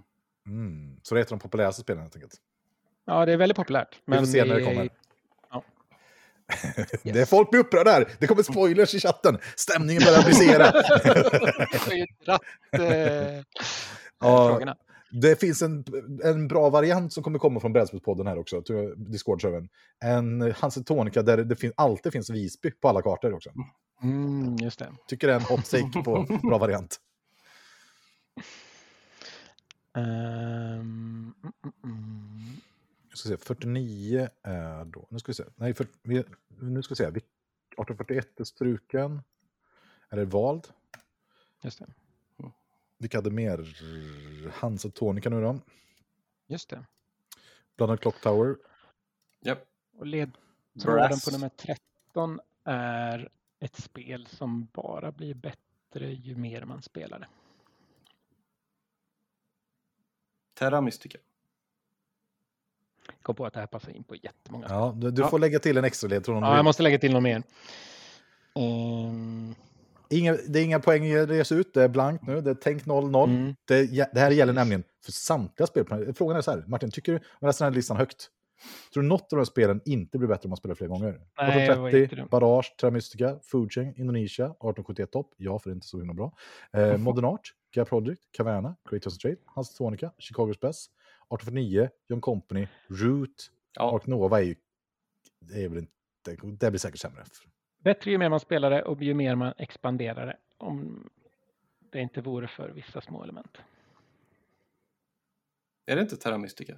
Mm. 0.47 0.99
Så 1.03 1.15
det 1.15 1.21
är 1.21 1.21
ett 1.21 1.31
av 1.31 1.37
de 1.37 1.43
populäraste 1.43 1.81
spelen 1.81 2.01
helt 2.01 2.15
enkelt. 2.15 2.33
Ja, 3.07 3.25
det 3.25 3.33
är 3.33 3.37
väldigt 3.37 3.55
populärt. 3.55 3.95
Vi 4.05 4.17
får 4.17 4.25
se 4.25 4.45
när 4.45 4.55
det 4.55 4.63
kommer. 4.63 4.89
Ja. 5.51 5.63
Det 7.03 7.19
är 7.21 7.25
folk 7.25 7.49
blir 7.49 7.59
upprörda 7.59 7.91
här. 7.91 8.07
Det 8.19 8.27
kommer 8.27 8.43
spoilers 8.43 8.95
i 8.95 8.99
chatten. 8.99 9.37
Stämningen 9.55 10.03
börjar 10.05 10.23
brisera. 10.23 10.71
Eh, 12.71 13.43
Ja. 14.19 14.75
Det 15.11 15.39
finns 15.39 15.61
en, 15.61 15.83
en 16.23 16.47
bra 16.47 16.69
variant 16.69 17.13
som 17.13 17.23
kommer 17.23 17.39
komma 17.39 17.59
från 17.59 17.73
Brädspelspodden 17.73 18.27
här 18.27 18.39
också, 18.39 18.61
Discord-servern. 18.95 19.69
En 20.03 20.51
Hanse 20.57 20.83
Tonica 20.83 21.21
där 21.21 21.37
det 21.37 21.55
fin- 21.55 21.73
alltid 21.77 22.11
finns 22.13 22.29
Visby 22.29 22.71
på 22.71 22.89
alla 22.89 23.01
kartor 23.01 23.33
också. 23.33 23.49
Mm, 24.03 24.55
just 24.55 24.79
det. 24.79 24.87
Tycker 25.07 25.27
det 25.27 25.33
är 25.33 25.37
en 25.37 25.43
hot 25.45 25.69
take 25.71 26.01
på 26.03 26.25
bra 26.49 26.57
variant. 26.57 26.97
Ehm, 29.97 30.03
mm, 30.03 31.33
mm, 31.43 31.73
mm. 31.83 32.57
Ska 33.17 33.29
se, 33.29 33.37
49 33.37 34.29
är 34.43 34.85
då... 34.85 35.07
Nu 35.09 35.19
ska 35.19 35.29
vi 35.29 35.33
se. 35.35 35.43
Nej, 35.55 35.73
för, 35.73 35.87
vi, 36.03 36.23
nu 36.47 36.83
ska 36.83 36.91
vi 36.91 36.95
se. 36.95 37.09
Vi- 37.09 37.17
1841 37.19 38.39
är 38.39 38.43
struken. 38.43 39.21
Är 40.09 40.17
det 40.17 40.25
vald? 40.25 40.67
Just 41.63 41.79
det. 41.79 41.85
Vilka 42.97 43.17
hade 43.17 43.31
mer? 43.31 43.77
Hansa 44.53 44.89
Tonica 44.89 45.29
nu 45.29 45.41
då. 45.41 45.59
Just 46.47 46.69
det. 46.69 46.85
Blood 47.75 47.89
and 47.89 47.99
Clock 47.99 48.21
Tower. 48.21 48.57
Japp. 49.39 49.67
Och 49.97 50.05
ledtråden 50.05 51.19
på 51.25 51.31
nummer 51.31 51.49
13 51.49 52.39
är 52.63 53.29
ett 53.59 53.75
spel 53.75 54.27
som 54.27 54.65
bara 54.73 55.11
blir 55.11 55.33
bättre 55.33 56.11
ju 56.11 56.35
mer 56.35 56.65
man 56.65 56.81
spelar 56.81 57.19
det. 57.19 57.27
Terra 60.53 60.81
Mystica. 60.81 61.17
Kom 63.21 63.35
på 63.35 63.45
att 63.45 63.53
det 63.53 63.59
här 63.59 63.67
passar 63.67 63.91
in 63.91 64.03
på 64.03 64.15
jättemånga. 64.15 64.65
Ja, 64.69 64.93
du, 64.97 65.11
du 65.11 65.21
Ja. 65.21 65.27
får 65.29 65.39
lägga 65.39 65.59
till 65.59 65.77
en 65.77 65.83
extra 65.85 66.07
ledtråd 66.07 66.43
Ja, 66.43 66.55
jag 66.55 66.65
måste 66.65 66.83
lägga 66.83 66.99
till 66.99 67.13
något 67.13 67.23
mer. 67.23 67.43
Ehm, 68.55 69.55
Inga, 70.09 70.37
det 70.47 70.59
är 70.59 70.63
inga 70.63 70.79
poäng 70.79 71.03
ges 71.03 71.51
ut, 71.51 71.73
det 71.73 71.83
är 71.83 71.87
blankt 71.87 72.27
nu. 72.27 72.41
Det 72.41 72.49
är 72.49 72.55
tänk 72.55 72.85
0-0. 72.85 73.23
mm. 73.29 73.55
Det, 73.67 73.85
det 74.13 74.19
här 74.19 74.31
gäller 74.31 74.53
nämligen 74.53 74.83
för 75.05 75.11
samtliga 75.11 75.67
spel. 75.67 76.13
Frågan 76.17 76.37
är 76.37 76.41
så 76.41 76.51
här, 76.51 76.63
Martin, 76.67 76.91
tycker 76.91 77.11
du 77.11 77.17
om 77.39 77.47
resten 77.47 77.67
av 77.67 77.73
listan 77.73 77.97
högt? 77.97 78.29
Tror 78.93 79.03
du 79.03 79.09
något 79.09 79.21
av 79.21 79.27
de 79.29 79.37
här 79.37 79.43
spelen 79.45 79.81
inte 79.85 80.17
blir 80.17 80.27
bättre 80.27 80.43
om 80.43 80.49
man 80.49 80.57
spelar 80.57 80.75
fler 80.75 80.87
gånger? 80.87 81.21
Nej, 81.37 81.67
det 81.67 81.75
var 81.75 81.87
inte 81.87 81.97
1830, 81.97 82.15
dumt. 82.17 82.27
Barrage, 82.31 82.75
Terra 82.81 82.91
Mystica, 82.91 83.39
Food 83.43 83.71
Chain, 83.73 83.93
Indonesia, 83.97 84.45
1871 84.45 85.11
topp. 85.11 85.33
Ja, 85.37 85.59
för 85.59 85.69
det 85.69 85.73
är 85.73 85.75
inte 85.75 85.87
så 85.87 85.97
himla 85.97 86.13
bra. 86.13 86.31
Eh, 86.73 86.97
Modern 86.97 87.25
Art, 87.25 87.53
Gaia 87.75 87.85
Project, 87.85 88.21
Caverna, 88.37 88.75
Kratos 88.89 89.17
Trade, 89.17 89.35
Hans 89.45 89.75
Tonica, 89.75 90.11
Chicago's 90.19 90.59
Best, 90.61 90.91
1849, 91.29 91.89
John 92.07 92.21
Company, 92.21 92.67
Root, 92.87 93.51
Ja, 93.77 93.91
och 93.91 94.07
Nova 94.07 94.39
är 94.39 94.43
ju... 94.43 94.55
Det, 95.39 95.63
är 95.63 95.69
väl 95.69 95.77
inte, 95.77 96.35
det 96.41 96.71
blir 96.71 96.79
säkert 96.79 96.99
sämre. 96.99 97.25
Bättre 97.77 98.11
ju 98.11 98.17
mer 98.17 98.29
man 98.29 98.39
spelar 98.39 98.69
det 98.69 98.83
och 98.83 99.01
ju 99.01 99.13
mer 99.13 99.35
man 99.35 99.53
expanderar 99.57 100.25
det. 100.25 100.37
Om 100.57 101.09
det 101.91 101.99
inte 101.99 102.21
vore 102.21 102.47
för 102.47 102.69
vissa 102.69 103.01
små 103.01 103.23
element. 103.23 103.57
är 105.85 105.95
det 105.95 106.01
inte 106.01 106.17
Terra 106.17 106.37
Mystica? 106.37 106.77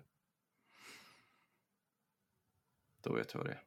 Då 3.03 3.13
vet 3.13 3.33
jag 3.33 3.39
vad 3.39 3.47
det 3.47 3.53
är. 3.53 3.63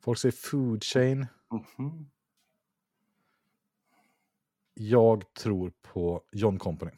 Folk 0.00 0.18
säger 0.18 0.32
Food 0.32 0.84
Chain. 0.84 1.26
Mhm. 1.78 2.10
Jag 4.74 5.34
tror 5.34 5.72
på 5.82 6.24
John 6.32 6.58
Company. 6.58 6.92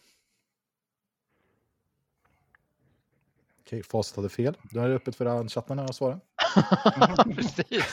Okej, 3.67 3.83
facit 3.83 4.17
hade 4.17 4.29
fel. 4.29 4.57
Då 4.63 4.81
är 4.81 4.89
det 4.89 4.95
öppet 4.95 5.17
för 5.17 5.49
chatten 5.49 5.79
här 5.79 5.85
att 5.87 5.97
svara. 5.97 6.21
Precis. 7.37 7.85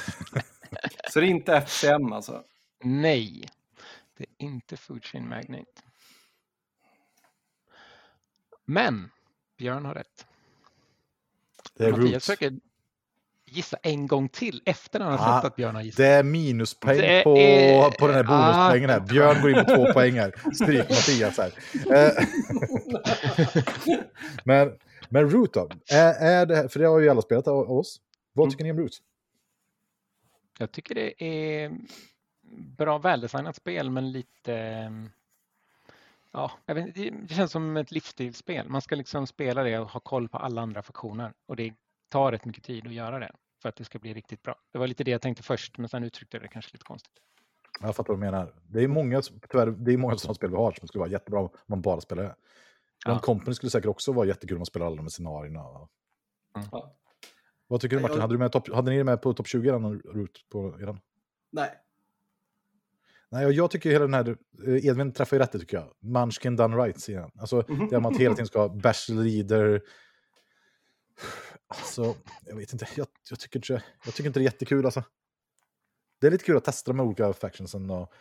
Så 1.10 1.20
det 1.20 1.26
är 1.26 1.30
inte 1.30 1.54
FCM 1.62 2.14
alltså? 2.14 2.44
Nej, 2.84 3.50
det 4.18 4.24
är 4.24 4.46
inte 4.46 4.78
Food 4.78 5.06
Chain 5.06 5.30
Magnate. 5.30 5.82
Men 8.66 9.10
Björn 9.58 9.86
har 9.86 9.94
rätt. 9.94 10.26
Det 11.78 11.86
är 11.86 11.92
Mattias 11.92 12.12
Roots. 12.14 12.26
försöker 12.26 12.54
gissa 13.46 13.78
en 13.84 14.08
gång 14.08 14.30
till 14.30 14.62
efter 14.66 15.00
när 15.00 15.06
han 15.06 15.20
har 15.20 15.38
Ah, 15.38 15.42
sett 15.42 15.48
att 15.48 15.56
Björn 15.56 15.76
har 15.76 15.82
gissat. 15.82 15.98
Det 15.98 16.08
är 16.08 16.24
minuspoäng 16.24 16.98
Det 16.98 17.24
på, 17.24 17.38
är- 17.38 17.92
på 17.92 18.08
den 18.08 18.16
här 18.16 18.24
bonuspoängen 18.24 18.90
här. 18.90 18.98
Ah. 18.98 19.00
Björn 19.00 19.42
går 19.42 19.50
in 19.50 19.66
på 19.66 19.76
två 19.76 19.94
poäng 19.94 20.20
här. 20.20 20.36
Stryk 20.54 20.90
Mattias 20.90 21.38
här. 21.38 21.54
Eh, 21.96 22.12
Men 24.44 24.72
Men 25.12 25.30
Root 25.30 25.54
då? 25.54 25.70
Är, 25.92 26.14
är 26.14 26.46
det, 26.46 26.70
för 26.70 26.80
det 26.80 26.86
har 26.86 27.00
ju 27.00 27.10
alla 27.10 27.22
spelat 27.22 27.48
av 27.48 27.72
oss. 27.72 28.02
Vad 28.34 28.44
Mm. 28.44 28.52
tycker 28.52 28.64
ni 28.64 28.72
om 28.72 28.78
Root? 28.80 28.92
Jag 30.60 30.72
tycker 30.72 30.96
det 30.96 31.24
är 31.24 31.72
bra 32.78 32.98
väldesignat 32.98 33.56
spel 33.56 33.90
men 33.90 34.12
lite 34.12 34.56
ehm, 34.56 35.10
Ja, 36.32 36.52
vet, 36.66 36.96
det 36.96 37.34
känns 37.36 37.52
som 37.52 37.78
ett 37.78 37.92
livsstilsspel. 37.92 38.70
Man 38.70 38.82
ska 38.82 38.96
liksom 38.96 39.28
spela 39.28 39.64
det 39.64 39.80
och 39.80 39.88
ha 39.90 40.00
koll 40.00 40.30
på 40.30 40.38
alla 40.38 40.62
andra 40.62 40.82
funktioner 40.82 41.34
och 41.46 41.56
det 41.56 41.74
tar 42.10 42.32
rätt 42.32 42.46
mycket 42.46 42.64
tid 42.64 42.88
att 42.88 42.94
göra 42.94 43.20
det 43.20 43.32
för 43.62 43.70
att 43.70 43.76
det 43.76 43.84
ska 43.86 44.00
bli 44.00 44.14
riktigt 44.14 44.42
bra. 44.42 44.56
Det 44.72 44.78
var 44.80 44.88
lite 44.88 45.04
det 45.04 45.12
jag 45.12 45.22
tänkte 45.22 45.44
först 45.44 45.78
men 45.78 45.90
sen 45.90 46.04
uttryckte 46.04 46.38
jag 46.38 46.44
det 46.44 46.48
kanske 46.48 46.72
lite 46.74 46.86
konstigt. 46.86 47.14
Jag 47.82 47.96
fattar 47.96 48.14
vad 48.14 48.18
du 48.18 48.26
menar. 48.26 48.54
Det 48.68 48.84
är 48.84 48.88
många, 48.88 49.22
tyvärr, 49.50 49.68
det 49.68 49.94
är 49.94 49.98
många 49.98 50.18
sådana 50.18 50.34
spel 50.36 50.50
vi 50.50 50.56
har 50.56 50.72
som 50.72 50.88
skulle 50.88 51.00
vara 51.00 51.12
jättebra 51.12 51.40
om 51.40 51.50
man 51.66 51.82
bara 51.82 52.02
spelar 52.02 52.24
det. 52.24 52.36
Ja. 53.06 53.20
Company 53.20 53.56
skulle 53.56 53.70
säkert 53.70 53.90
också 53.90 54.12
vara 54.12 54.28
jättekul 54.28 54.56
om 54.56 54.60
man 54.60 54.66
spelar 54.66 54.86
alla 54.86 54.96
de 54.96 55.02
här 55.02 55.10
scenarierna. 55.10 55.60
Ja. 56.72 56.96
Vad 57.68 57.82
tycker 57.82 57.96
du 57.96 58.02
Martin? 58.02 58.16
jag- 58.16 58.22
Hade, 58.22 58.34
du 58.34 58.38
med 58.38 58.52
topp- 58.52 58.74
hade 58.74 58.92
ni 58.92 58.98
det 58.98 59.04
med 59.04 59.22
på 59.22 59.34
topp 59.34 59.48
20 59.48 59.68
redan, 59.68 60.00
Root? 60.00 60.50
På 60.50 60.78
eran? 60.82 61.00
Nej. 61.52 61.70
Nej, 63.30 63.46
och 63.46 63.54
jag 63.54 63.72
tycker 63.72 63.90
hela 63.92 64.06
den 64.06 64.14
här, 64.14 64.38
eh, 64.68 64.86
Edvin 64.86 65.12
träffar 65.14 65.38
ju 65.38 65.42
rätt 65.44 65.52
tycker 65.52 65.78
jag. 65.78 65.94
Munchkin 66.00 66.56
done 66.56 66.78
right, 66.78 67.08
han. 67.08 67.32
Alltså, 67.40 67.62
det 67.62 67.74
är 67.92 67.96
att 67.96 68.02
man 68.04 68.16
hela 68.16 68.36
tiden 68.36 68.48
ska 68.48 68.60
ha 68.60 68.70
bachelor 68.70 69.24
leader. 69.24 69.82
Alltså, 71.68 72.16
jag 72.46 72.56
vet 72.56 72.74
inte, 72.74 72.88
jag, 72.96 73.08
jag, 73.30 73.40
tycker 73.40 73.60
inte, 73.60 73.84
jag 74.06 74.14
tycker 74.14 74.28
inte 74.28 74.40
det 74.40 74.44
är 74.44 74.46
jättekul 74.52 74.86
alltså. 74.86 75.04
Det 76.20 76.28
är 76.28 76.32
lite 76.32 76.44
kul 76.44 76.58
att 76.58 76.64
testa 76.64 76.92
de 76.92 77.00
här 77.00 77.06
olika 77.06 77.34
factionsen 77.34 77.90
och 77.90 78.12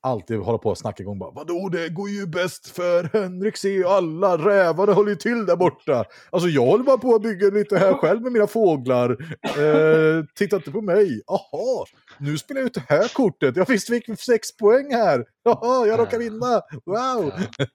alltid 0.00 0.38
hålla 0.38 0.58
på 0.58 0.70
och 0.70 0.78
snacka 0.78 1.02
igång 1.02 1.18
bara 1.18 1.30
Vadå, 1.30 1.68
det 1.68 1.88
går 1.88 2.08
ju 2.08 2.26
bäst 2.26 2.66
för 2.68 3.10
Henrik, 3.12 3.56
se 3.56 3.68
ju 3.68 3.84
alla 3.86 4.38
rävarna 4.38 4.92
håller 4.92 5.10
ju 5.10 5.16
till 5.16 5.46
där 5.46 5.56
borta. 5.56 6.04
Alltså 6.30 6.48
jag 6.48 6.66
håller 6.66 6.84
bara 6.84 6.98
på 6.98 7.14
att 7.14 7.22
bygga 7.22 7.46
lite 7.50 7.78
här 7.78 7.94
själv 7.94 8.22
med 8.22 8.32
mina 8.32 8.46
fåglar. 8.46 9.10
Eh, 9.42 10.24
titta 10.34 10.56
inte 10.56 10.70
på 10.70 10.80
mig. 10.80 11.22
Aha, 11.26 11.86
nu 12.18 12.38
spelar 12.38 12.60
jag 12.60 12.66
ut 12.66 12.74
det 12.74 12.84
här 12.88 13.14
kortet. 13.14 13.56
Jag 13.56 13.68
visst 13.68 13.88
fick 13.90 14.20
sex 14.20 14.56
poäng 14.56 14.92
här. 14.94 15.24
Jaha, 15.42 15.86
jag 15.86 15.98
råkar 16.00 16.18
vinna. 16.18 16.62
Wow! 16.84 17.32
Ja, 17.58 17.66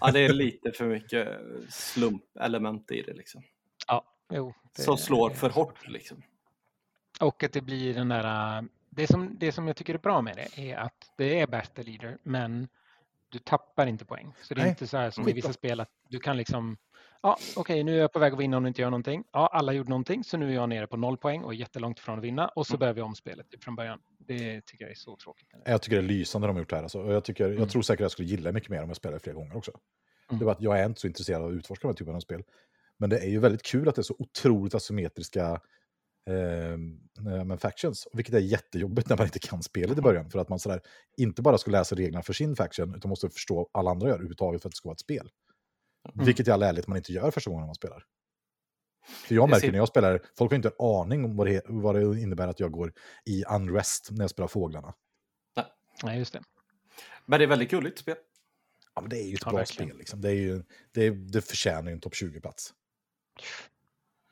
Ja, 0.00 0.10
det 0.12 0.20
är 0.20 0.32
lite 0.32 0.72
för 0.72 0.84
mycket 0.86 1.28
slumpelement 1.70 2.90
i 2.90 3.02
det 3.02 3.12
liksom. 3.14 3.42
ja 3.88 4.04
jo. 4.32 4.54
det- 4.76 4.82
Som 4.82 4.96
slår 4.96 5.30
för 5.30 5.50
hårt 5.50 5.88
liksom. 5.88 6.22
Och 7.20 7.42
att 7.44 7.52
det 7.52 7.60
blir 7.60 7.94
den 7.94 8.08
där... 8.08 8.64
Det 8.96 9.06
som, 9.06 9.36
det 9.38 9.52
som 9.52 9.66
jag 9.66 9.76
tycker 9.76 9.94
är 9.94 9.98
bra 9.98 10.22
med 10.22 10.36
det 10.36 10.70
är 10.72 10.76
att 10.76 11.12
det 11.16 11.40
är 11.40 11.46
battle 11.46 11.84
leader, 11.84 12.18
men 12.22 12.68
du 13.28 13.38
tappar 13.38 13.86
inte 13.86 14.04
poäng. 14.04 14.34
Så 14.42 14.54
det 14.54 14.60
är 14.60 14.62
Nej, 14.62 14.70
inte 14.70 14.86
så 14.86 14.96
här 14.96 15.10
som 15.10 15.28
i 15.28 15.32
vissa 15.32 15.52
spel 15.52 15.80
att 15.80 15.90
du 16.08 16.18
kan 16.18 16.36
liksom... 16.36 16.76
Ja, 17.22 17.36
okej, 17.56 17.84
nu 17.84 17.96
är 17.96 18.00
jag 18.00 18.12
på 18.12 18.18
väg 18.18 18.32
att 18.32 18.38
vinna 18.38 18.56
om 18.56 18.62
du 18.62 18.68
inte 18.68 18.82
gör 18.82 18.90
någonting. 18.90 19.24
Ja, 19.32 19.46
alla 19.52 19.72
gjorde 19.72 19.88
någonting, 19.90 20.24
så 20.24 20.36
nu 20.36 20.50
är 20.50 20.54
jag 20.54 20.68
nere 20.68 20.86
på 20.86 20.96
noll 20.96 21.16
poäng 21.16 21.42
och 21.42 21.52
är 21.52 21.56
jättelångt 21.56 21.98
ifrån 21.98 22.18
att 22.18 22.24
vinna. 22.24 22.48
Och 22.48 22.66
så 22.66 22.76
börjar 22.76 22.94
vi 22.94 23.00
om 23.00 23.14
spelet 23.14 23.50
typ 23.50 23.64
från 23.64 23.76
början. 23.76 24.00
Det 24.18 24.60
tycker 24.66 24.84
jag 24.84 24.90
är 24.90 24.94
så 24.94 25.16
tråkigt. 25.16 25.48
Jag 25.64 25.82
tycker 25.82 25.96
det 25.96 26.02
är 26.02 26.08
lysande 26.08 26.46
de 26.46 26.56
har 26.56 26.60
gjort 26.60 26.72
här. 26.72 26.82
Alltså. 26.82 27.12
Jag, 27.12 27.24
tycker, 27.24 27.44
jag 27.44 27.56
Mm. 27.56 27.68
tror 27.68 27.82
säkert 27.82 28.00
jag 28.00 28.10
skulle 28.10 28.28
gilla 28.28 28.42
det 28.50 28.52
mycket 28.52 28.70
mer 28.70 28.82
om 28.82 28.88
jag 28.88 28.96
spelade 28.96 29.20
flera 29.20 29.36
gånger 29.36 29.56
också. 29.56 29.70
Mm. 30.30 30.38
Det 30.38 30.44
var 30.44 30.52
att 30.52 30.60
jag 30.60 30.80
är 30.80 30.86
inte 30.86 31.00
så 31.00 31.06
intresserad 31.06 31.42
av 31.42 31.48
att 31.48 31.54
utforska 31.54 31.88
den 31.88 31.92
här 31.94 31.96
typen 31.96 32.14
av 32.14 32.20
spel. 32.20 32.42
Men 32.98 33.10
det 33.10 33.18
är 33.18 33.28
ju 33.28 33.38
väldigt 33.40 33.62
kul 33.62 33.88
att 33.88 33.94
det 33.94 34.00
är 34.00 34.02
så 34.02 34.16
otroligt 34.18 34.74
asymmetriska 34.74 35.60
eh, 36.26 36.78
men 37.44 37.58
factions. 37.58 38.08
Vilket 38.12 38.34
är 38.34 38.38
jättejobbigt 38.38 39.08
när 39.08 39.16
man 39.16 39.26
inte 39.26 39.38
kan 39.38 39.62
spelet 39.62 39.98
i 39.98 40.00
början. 40.00 40.30
För 40.30 40.38
att 40.38 40.48
man 40.48 40.58
sådär, 40.58 40.80
inte 41.16 41.42
bara 41.42 41.58
ska 41.58 41.70
läsa 41.70 41.96
reglerna 41.96 42.22
för 42.22 42.32
sin 42.32 42.56
faction, 42.56 42.94
utan 42.94 43.08
måste 43.08 43.30
förstå 43.30 43.54
vad 43.54 43.66
alla 43.72 43.90
andra 43.90 44.08
gör 44.08 44.14
överhuvudtaget 44.14 44.62
för 44.62 44.68
att 44.68 44.72
det 44.72 44.76
ska 44.76 44.88
vara 44.88 44.94
ett 44.94 45.00
spel. 45.00 45.30
Mm. 46.14 46.26
Vilket 46.26 46.48
i 46.48 46.50
all 46.50 46.62
ärlighet 46.62 46.86
man 46.86 46.96
inte 46.96 47.12
gör 47.12 47.30
första 47.30 47.50
gången 47.50 47.66
man 47.66 47.74
spelar. 47.74 48.04
För 49.06 49.34
jag 49.34 49.50
märker 49.50 49.72
när 49.72 49.78
jag 49.78 49.88
spelar, 49.88 50.22
folk 50.38 50.50
har 50.50 50.56
inte 50.56 50.68
en 50.68 50.86
aning 50.86 51.24
om 51.24 51.36
vad 51.36 51.46
det, 51.46 51.62
vad 51.68 51.94
det 51.94 52.20
innebär 52.20 52.48
att 52.48 52.60
jag 52.60 52.72
går 52.72 52.92
i 53.24 53.44
unrest 53.44 54.08
när 54.10 54.20
jag 54.22 54.30
spelar 54.30 54.48
fåglarna. 54.48 54.94
Nej, 56.02 56.18
just 56.18 56.32
det. 56.32 56.42
Men 57.26 57.38
det 57.38 57.44
är 57.44 57.46
väldigt 57.48 57.70
gulligt 57.70 57.98
spel. 57.98 58.16
Ja, 58.94 59.00
men 59.00 59.10
det 59.10 59.18
är 59.18 59.26
ju 59.26 59.34
ett 59.34 59.40
Ja, 59.44 59.50
bra 59.50 59.58
verkligen. 59.58 59.88
spel. 59.88 59.98
Liksom. 59.98 60.20
Det, 60.20 60.28
är 60.28 60.34
ju, 60.34 60.62
det, 60.92 61.10
det 61.10 61.42
förtjänar 61.42 61.90
ju 61.90 61.92
en 61.94 62.00
topp 62.00 62.12
20-plats. 62.12 62.74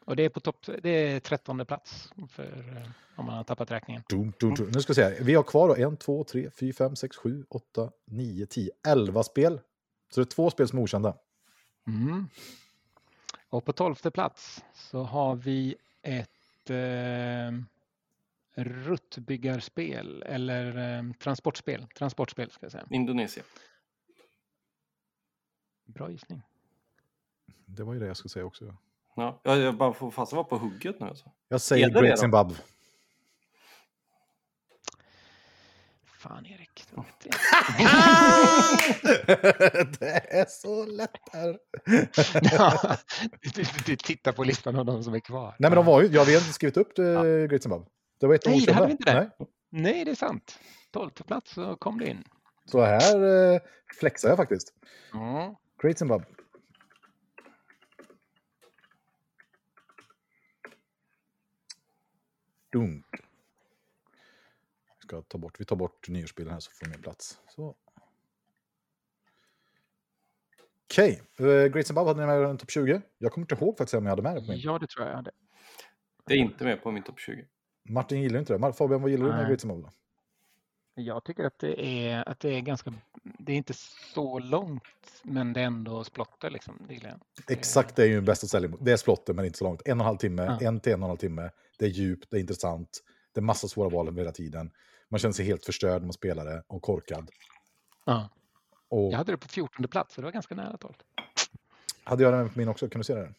Och 0.05 0.17
det 0.17 0.23
är 0.23 0.29
på 0.29 0.41
topp... 0.41 0.67
Det 0.83 0.91
är 0.91 1.21
trettonde 1.21 1.65
plats 1.65 2.13
för 2.29 2.77
eh, 2.77 2.91
om 3.17 3.27
man 3.27 3.35
har 3.37 3.45
tappat 3.45 3.71
räkningen. 3.71 4.03
Dum, 4.09 4.33
dum, 4.41 4.55
dum. 4.55 4.71
Nu 4.75 4.81
ska 4.81 4.91
vi 4.91 4.95
se. 4.95 5.23
Vi 5.23 5.35
har 5.35 5.43
kvar 5.43 5.69
då 5.69 5.93
1, 5.93 6.01
2, 6.01 6.25
3, 6.25 6.51
4, 6.51 6.73
5, 6.73 6.97
6, 6.97 7.17
7, 7.17 7.45
8, 7.49 7.91
9, 8.05 8.47
10, 8.47 8.71
11 8.89 9.23
spel. 9.23 9.61
Så 10.11 10.21
det 10.21 10.25
är 10.25 10.35
två 10.35 10.51
spel 10.51 10.69
som 10.69 10.79
är 10.79 10.83
okända. 10.83 11.17
Mm. 11.87 12.29
Och 13.49 13.65
på 13.65 13.73
tolfte 13.73 14.11
plats 14.11 14.65
så 14.75 15.03
har 15.03 15.35
vi 15.35 15.77
ett 16.03 16.71
eh, 16.71 17.53
ruttbyggarspel 18.55 20.23
eller 20.23 20.99
eh, 20.99 21.13
transportspel. 21.13 21.87
Transportspel 21.87 22.51
ska 22.51 22.65
jag 22.65 22.73
säga. 22.73 22.87
Indonesien. 22.91 23.47
Bra 25.85 26.11
gissning. 26.11 26.43
Det 27.67 27.83
var 27.83 27.95
ju 27.95 28.01
det 28.01 28.07
jag 28.07 28.17
skulle 28.17 28.31
säga 28.31 28.45
också. 28.45 28.77
Ja, 29.17 29.41
jag, 29.43 29.77
bara 29.77 29.93
får 29.93 30.11
fast 30.11 30.33
vara 30.33 30.45
på 30.45 30.59
hugget 30.59 31.01
nu 31.01 31.07
alltså. 31.07 31.31
Jag 31.49 31.61
säger 31.61 31.89
det 31.89 31.95
det 31.95 32.01
Great? 32.07 32.19
Zimbabwe. 32.19 32.57
Fan 36.19 36.47
Erik. 36.47 36.85
det. 36.91 36.97
det 40.01 40.39
är 40.41 40.47
så 40.49 40.87
lätt 40.87 41.11
här. 41.33 41.59
Ja, 42.53 42.97
du, 43.55 43.65
du 43.87 43.97
tittar 43.97 44.33
på 44.33 44.45
listan 44.45 44.77
av 44.77 44.85
de 44.85 45.05
som 45.05 45.15
är 45.15 45.21
kvar. 45.21 45.57
Nej, 45.59 45.71
men 45.71 45.77
de 45.77 45.87
var 45.87 46.03
ju, 46.03 46.09
jag 46.09 46.25
vet 46.25 46.41
inte 46.41 46.53
skrivit 46.53 46.77
upp 46.77 46.97
det, 46.97 47.49
Great 47.49 47.63
Zimbabwe. 47.63 47.87
Det 48.21 48.27
var 48.27 48.35
ett 48.35 48.47
Nej, 48.47 48.65
det 48.67 48.73
hade 48.73 48.87
vi 48.87 48.93
inte 48.93 49.13
där. 49.13 49.31
Nej. 49.39 49.49
Nej, 49.71 50.05
det 50.05 50.11
är 50.11 50.15
sant. 50.15 50.59
Tolfte 50.91 51.25
plats 51.25 51.53
så 51.53 51.77
kom 51.77 51.99
det 51.99 52.07
in. 52.07 52.25
Så 52.65 52.85
här 52.85 53.25
eh, 53.55 53.61
flexar 54.01 54.29
jag 54.29 54.37
faktiskt. 54.37 54.73
Mm. 55.15 55.55
Great 55.83 55.99
Zimbabwe. 55.99 56.27
Dunk. 62.73 63.07
Vi 65.01 65.07
ska 65.07 65.23
ta 65.23 65.39
bort, 65.39 65.61
vi 65.61 65.65
tar 65.65 65.77
bort 65.77 66.09
nyårsbilden 66.09 66.53
här 66.53 66.61
så 66.61 66.71
får 66.71 66.87
ni 66.87 66.99
plats. 66.99 67.41
Så. 67.49 67.77
Okej, 70.91 71.23
eh, 71.39 71.45
Great 71.47 71.87
Zimbabwe 71.87 72.09
hade 72.11 72.21
ni 72.21 72.27
med 72.27 72.41
i 72.49 72.51
en 72.51 72.59
topp 72.59 72.71
20. 72.71 73.03
Jag 73.19 73.33
kommer 73.33 73.45
inte 73.45 73.65
ihåg 73.65 73.79
faktiskt 73.79 73.95
om 73.95 74.05
jag 74.05 74.11
hade 74.11 74.23
med 74.23 74.35
det 74.37 74.41
på 74.41 74.47
min. 74.53 74.61
Ja, 74.61 74.79
det 74.79 74.87
tror 74.87 75.05
jag 75.07 75.11
jag 75.13 75.17
hade. 75.17 75.31
Det 76.27 76.35
är 76.35 76.39
inte 76.39 76.65
med 76.65 76.83
på 76.83 76.91
min 76.91 77.03
topp 77.03 77.21
20. 77.21 77.47
Martin 77.89 78.23
gillar 78.23 78.39
inte 78.41 78.59
det. 78.59 78.73
Fabian, 78.73 79.03
vad 79.03 79.11
gillar 79.11 79.25
du 79.25 79.31
med 79.31 79.39
Nej. 79.39 79.47
Great 79.49 79.61
Zimbabwe? 79.61 79.83
då? 79.83 79.91
Jag 80.95 81.25
tycker 81.25 81.45
att 81.45 81.59
det 81.59 81.85
är, 81.87 82.29
att 82.29 82.41
det 82.41 82.49
är 82.55 82.61
ganska, 82.61 82.95
det 83.23 83.53
är 83.53 83.57
inte 83.57 83.75
så 84.15 84.39
långt, 84.39 84.83
men 85.23 85.53
det 85.53 85.61
är 85.61 85.65
ändå 85.65 86.05
splotter 86.05 86.51
liksom. 86.51 86.87
Det. 86.89 87.19
Exakt, 87.55 87.97
det 87.97 88.03
är 88.03 88.07
ju 88.07 88.21
bästa 88.21 88.47
säljningen. 88.47 88.79
Det 88.81 88.93
är 88.93 88.97
splotter, 88.97 89.35
men 89.35 89.45
inte 89.45 89.59
så 89.59 89.65
långt. 89.65 89.83
En 89.85 89.93
och 90.01 90.05
en 90.05 90.07
halv 90.07 90.17
timme, 90.17 90.43
Ja. 90.61 90.67
en 90.69 90.81
till 90.81 90.93
en 90.93 91.03
och 91.03 91.07
en 91.07 91.11
halv 91.11 91.19
timme. 91.19 91.51
Det 91.83 91.87
är 91.87 91.91
djupt, 91.91 92.31
det 92.31 92.37
är 92.37 92.41
intressant. 92.41 93.03
Det 93.33 93.41
är 93.41 93.43
massa 93.43 93.69
svåra 93.69 93.89
val 93.89 94.17
hela 94.17 94.33
tiden. 94.33 94.71
Man 95.09 95.19
känner 95.19 95.33
sig 95.33 95.47
helt 95.47 95.65
förstörd 95.65 96.03
när 96.03 96.07
man 96.07 96.13
spelar 96.13 96.45
det 96.45 96.65
och 96.67 96.83
korkad. 96.83 97.31
Ja. 98.05 98.29
Och 98.89 99.13
Jag 99.13 99.19
hade 99.19 99.33
det 99.33 99.39
på 99.39 99.49
14 99.49 99.89
plats, 99.89 100.15
så 100.15 100.21
det 100.21 100.25
var 100.25 100.33
ganska 100.33 100.55
nära 100.55 100.77
12. 100.77 100.95
hade 102.05 102.23
jag 102.23 102.33
den 102.33 102.51
på 102.51 102.59
min 102.59 102.69
också? 102.69 102.89
Kan 102.89 103.01
du 103.01 103.05
se 103.05 103.15
det? 103.15 103.35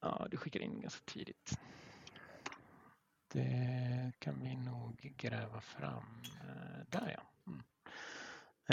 Ja, 0.00 0.26
du 0.30 0.36
skickar 0.36 0.60
in 0.60 0.80
ganska 0.80 1.00
tidigt. 1.04 1.58
Det 3.32 4.12
kan 4.18 4.40
vi 4.42 4.56
nog 4.56 5.14
gräva 5.16 5.60
fram. 5.60 6.22
Eh, 6.24 6.84
Där 6.88 7.14
ja. 7.16 7.22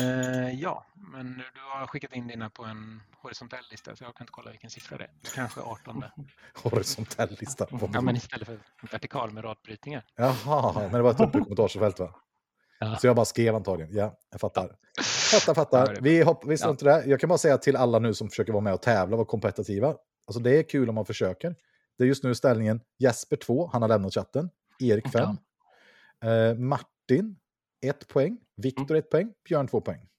Mm. 0.01 0.43
Eh, 0.43 0.59
ja, 0.61 0.85
men 0.95 1.33
du 1.53 1.59
har 1.79 1.87
skickat 1.87 2.13
in 2.13 2.27
dina 2.27 2.49
på 2.49 2.63
en 2.63 3.01
horisontell 3.21 3.63
lista 3.71 3.95
så 3.95 4.03
jag 4.03 4.15
kan 4.15 4.23
inte 4.23 4.31
kolla 4.31 4.51
vilken 4.51 4.69
siffra 4.69 4.97
det 4.97 5.03
är. 5.03 5.11
Kanske 5.35 5.61
18. 5.61 6.03
Horisontell 6.63 7.37
lista. 7.39 7.67
Ja, 7.93 8.01
men 8.01 8.15
istället 8.15 8.47
för 8.47 8.59
vertikal 8.91 9.31
med 9.31 9.43
radbrytningar. 9.43 10.03
Jaha, 10.15 10.73
men 10.81 10.91
det 10.91 11.01
var 11.01 11.11
ett 11.11 11.19
uppe 11.27 11.37
i 11.37 11.41
kommentarsfält 11.41 11.99
va? 11.99 12.15
Ja. 12.79 12.95
Så 12.95 13.07
jag 13.07 13.15
bara 13.15 13.25
skrev 13.25 13.55
antagligen. 13.55 13.95
Ja, 13.95 14.17
jag 14.31 14.41
fattar. 14.41 14.75
Fattar, 15.31 15.51
Ja, 15.51 15.53
fattar. 15.55 15.95
Vi, 16.01 16.21
hopp, 16.23 16.45
vi 16.45 16.55
Ja. 16.61 16.69
inte 16.69 16.85
det. 16.85 17.03
Jag 17.05 17.19
kan 17.19 17.29
bara 17.29 17.37
säga 17.37 17.57
till 17.57 17.75
alla 17.75 17.99
nu 17.99 18.13
som 18.13 18.29
försöker 18.29 18.53
vara 18.53 18.61
med 18.63 18.73
och 18.73 18.81
tävla, 18.81 19.15
vara 19.17 19.25
kompetitiva. 19.27 19.95
Alltså 20.27 20.39
det 20.39 20.59
är 20.59 20.63
kul 20.63 20.89
om 20.89 20.95
man 20.95 21.05
försöker. 21.05 21.55
Det 21.97 22.03
är 22.03 22.07
just 22.07 22.23
nu 22.23 22.35
ställningen 22.35 22.81
Jesper 22.99 23.35
2, 23.35 23.69
han 23.73 23.81
har 23.81 23.89
lämnat 23.89 24.13
chatten. 24.13 24.49
Erik 24.79 25.11
5. 25.11 25.37
Eh, 26.23 26.55
Martin 26.57 27.35
1 27.83 28.07
poäng. 28.07 28.37
Viktor 28.55 28.95
1 28.95 29.09
poäng. 29.09 29.33
Björn 29.43 29.67
2 29.67 29.81
poäng. 29.81 30.09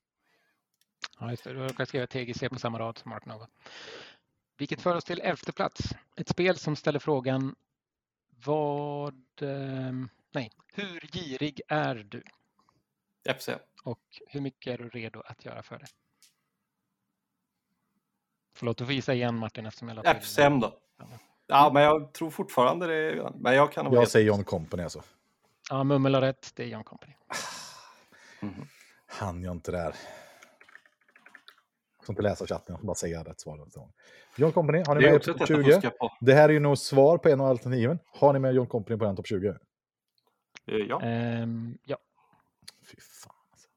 Ja, 1.19 1.31
just 1.31 1.45
det. 1.45 1.53
Du 1.53 1.59
råkar 1.59 1.85
skriva 1.85 2.07
TGC 2.07 2.49
på 2.49 2.59
samma 2.59 2.79
rad 2.79 2.99
som 2.99 3.11
Mark 3.11 3.27
Nova. 3.27 3.49
Vilket 4.59 4.81
för 4.81 4.97
oss 4.97 5.05
till 5.05 5.21
elfte 5.21 5.53
plats. 5.53 5.95
Ett 6.17 6.29
spel 6.29 6.57
som 6.57 6.77
ställer 6.77 6.99
frågan 6.99 7.55
vad... 8.45 9.15
Eh, 9.41 9.93
nej, 10.33 10.51
hur 10.75 11.01
girig 11.01 11.61
är 11.69 11.95
du? 11.95 12.23
FC. 13.39 13.49
Och 13.85 14.01
hur 14.27 14.41
mycket 14.41 14.73
är 14.73 14.79
du 14.79 14.89
redo 14.89 15.21
att 15.21 15.45
göra 15.45 15.63
för 15.63 15.79
det? 15.79 15.87
Förlåt, 18.57 18.79
du 18.79 18.85
får 18.85 18.95
gissa 18.95 19.15
igen 19.15 19.39
Martin 19.39 19.67
eftersom 19.67 19.89
jag 19.89 20.05
till. 20.05 20.11
FSM 20.11 20.61
då. 20.61 20.79
Ja, 21.47 21.71
men 21.75 21.83
jag 21.83 22.13
tror 22.13 22.31
fortfarande 22.31 22.87
det. 22.87 23.33
Men 23.35 23.55
jag 23.55 23.73
kan 23.73 23.93
Jag 23.93 24.09
säger 24.09 24.27
John 24.27 24.45
Company 24.45 24.83
alltså. 24.83 25.03
Ja, 25.71 25.85
Mummel 25.85 26.15
har 26.15 26.21
rätt. 26.21 26.51
Det 26.55 26.63
är 26.63 26.67
John 26.67 26.85
Company. 26.85 27.13
Mhm. 28.41 28.67
Han 29.07 29.43
jag 29.43 29.53
inte 29.53 29.71
där. 29.73 29.95
Jag 31.99 32.07
får 32.07 32.13
inte 32.13 32.23
läsa 32.23 32.47
chatten, 32.47 32.73
jag 32.73 32.79
får 32.81 32.87
bara 32.87 32.95
säga 32.95 33.23
rätt 33.25 33.41
svar. 33.41 33.67
John 34.37 34.53
Company, 34.53 34.83
har 34.87 34.95
ni 34.95 35.01
Det 35.01 35.07
med 35.11 35.17
ett 35.17 35.23
topp 35.23 35.33
sätt 35.39 35.43
att 35.43 35.49
20? 35.49 35.73
fuska 35.73 35.91
på. 35.91 36.11
Det 36.21 36.35
här 36.35 36.49
är 36.49 36.53
ju 36.53 36.61
nog 36.61 36.79
svar 36.79 37.19
på 37.19 37.29
en 37.29 37.41
av 37.41 37.47
alternativen. 37.47 37.99
Har 38.19 38.33
ni 38.33 38.39
med 38.39 38.55
John 38.55 38.67
Company 38.67 38.99
på 38.99 39.05
den 39.05 39.17
topp 39.17 39.27
20? 39.27 39.49
Eh, 39.49 39.55
Ja. 40.89 41.03
Ehm, 41.03 41.79
ja, 41.85 41.97
Fy 42.91 42.97
fan. 43.01 43.33
Alltså. 43.53 43.69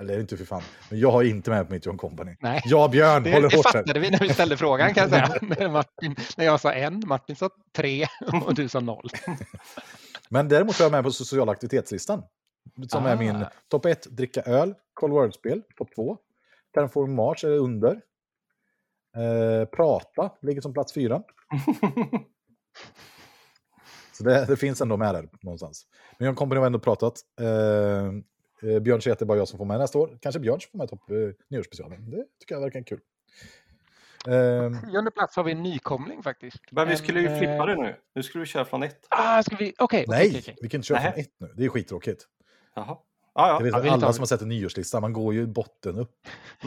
Eller 0.00 0.12
det 0.14 0.18
är 0.18 0.20
inte 0.20 0.36
fy 0.36 0.44
fan, 0.44 0.62
men 0.90 0.98
jag 1.00 1.10
har 1.10 1.22
inte 1.22 1.50
med 1.50 1.66
på 1.66 1.72
mitt 1.72 1.86
John 1.86 1.98
Company. 1.98 2.36
nej. 2.40 2.60
Jag 2.64 2.90
Björn, 2.90 3.22
Det, 3.22 3.32
håller 3.32 3.50
det 3.50 3.56
hårt 3.56 3.66
här. 3.66 3.72
fattade 3.72 4.00
vi 4.00 4.10
när 4.10 4.18
vi 4.18 4.28
ställde 4.34 4.56
frågan 4.56 4.94
kan 4.94 5.10
jag 5.10 5.10
säga. 5.10 5.38
När, 5.58 5.68
Martin, 5.70 6.16
när 6.36 6.44
jag 6.44 6.60
sa 6.60 6.72
en, 6.72 7.02
Martin 7.06 7.36
sa 7.36 7.50
tre 7.76 8.06
och 8.44 8.54
du 8.54 8.68
sa 8.68 8.80
noll. 8.80 9.08
Men 10.30 10.48
däremot 10.48 10.80
är 10.80 10.84
jag 10.84 10.92
med 10.92 11.04
på 11.04 11.10
sociala 11.10 11.52
aktivitetslistan. 11.52 12.22
Som 12.88 13.06
är 13.06 13.12
Ah. 13.12 13.18
min 13.18 13.44
topp 13.68 13.84
1, 13.86 14.06
dricka 14.10 14.42
öl, 14.42 14.74
Cold 14.94 15.12
World-spel, 15.12 15.62
topp 15.76 15.88
2. 15.94 16.18
Terraform 16.74 17.14
Mars 17.14 17.44
är 17.44 17.48
under. 17.50 18.00
Eh, 19.16 19.64
prata 19.68 20.30
ligger 20.42 20.60
som 20.60 20.72
plats 20.72 20.92
4. 20.92 21.22
Så 24.12 24.24
det, 24.24 24.44
det 24.46 24.56
finns 24.56 24.80
ändå 24.80 24.96
med 24.96 25.14
där 25.14 25.28
någonstans. 25.42 25.86
Men 26.18 26.34
Company 26.34 26.58
har 26.58 26.66
ändå 26.66 26.78
pratat. 26.78 27.14
Eh, 27.40 27.46
eh, 28.70 28.80
Björn 28.80 29.02
säger 29.02 29.12
att 29.12 29.18
det 29.18 29.22
är 29.22 29.26
bara 29.26 29.38
jag 29.38 29.48
som 29.48 29.58
får 29.58 29.64
med 29.64 29.78
nästa 29.78 29.98
år. 29.98 30.18
Kanske 30.20 30.38
Björn 30.40 30.60
får 30.72 30.78
med 30.78 30.88
topp 30.88 31.10
eh, 31.10 31.16
nyårsspecialen. 31.50 32.10
Det 32.10 32.24
tycker 32.40 32.54
jag 32.54 32.60
verkar 32.62 32.82
kul. 32.82 33.00
Eh, 34.32 34.80
Tionde 34.90 35.10
plats 35.10 35.36
har 35.36 35.44
vi 35.44 35.52
en 35.52 35.62
nykomling 35.62 36.22
faktiskt. 36.22 36.60
Men 36.70 36.88
vi 36.88 36.96
skulle 36.96 37.20
ju 37.20 37.26
eh, 37.26 37.38
flippa 37.38 37.66
det 37.66 37.76
nu. 37.76 37.96
Nu 38.14 38.22
skulle 38.22 38.40
vi 38.40 38.46
köra 38.46 38.64
från 38.64 38.82
ett. 38.82 39.06
Ah, 39.10 39.42
ska 39.42 39.56
vi? 39.56 39.74
Okej, 39.78 40.04
okej, 40.04 40.04
nej, 40.08 40.28
okej, 40.28 40.40
okej. 40.40 40.56
vi 40.62 40.68
kan 40.68 40.78
inte 40.78 40.88
köra 40.88 40.98
Nej. 41.00 41.12
från 41.12 41.20
ett 41.20 41.32
nu. 41.38 41.52
Det 41.56 41.64
är 41.64 41.68
skittråkigt. 41.68 42.26
Jaha. 42.74 42.98
Ja, 43.34 43.48
ja. 43.48 43.58
Det 43.58 43.64
vet 43.64 43.84
Ja, 43.84 43.92
alla 43.92 44.12
som 44.12 44.22
har 44.22 44.26
sett 44.26 44.42
en 44.42 44.48
nyårslista. 44.48 45.00
Man 45.00 45.12
går 45.12 45.34
ju 45.34 45.46
botten 45.46 45.98
upp. 45.98 46.28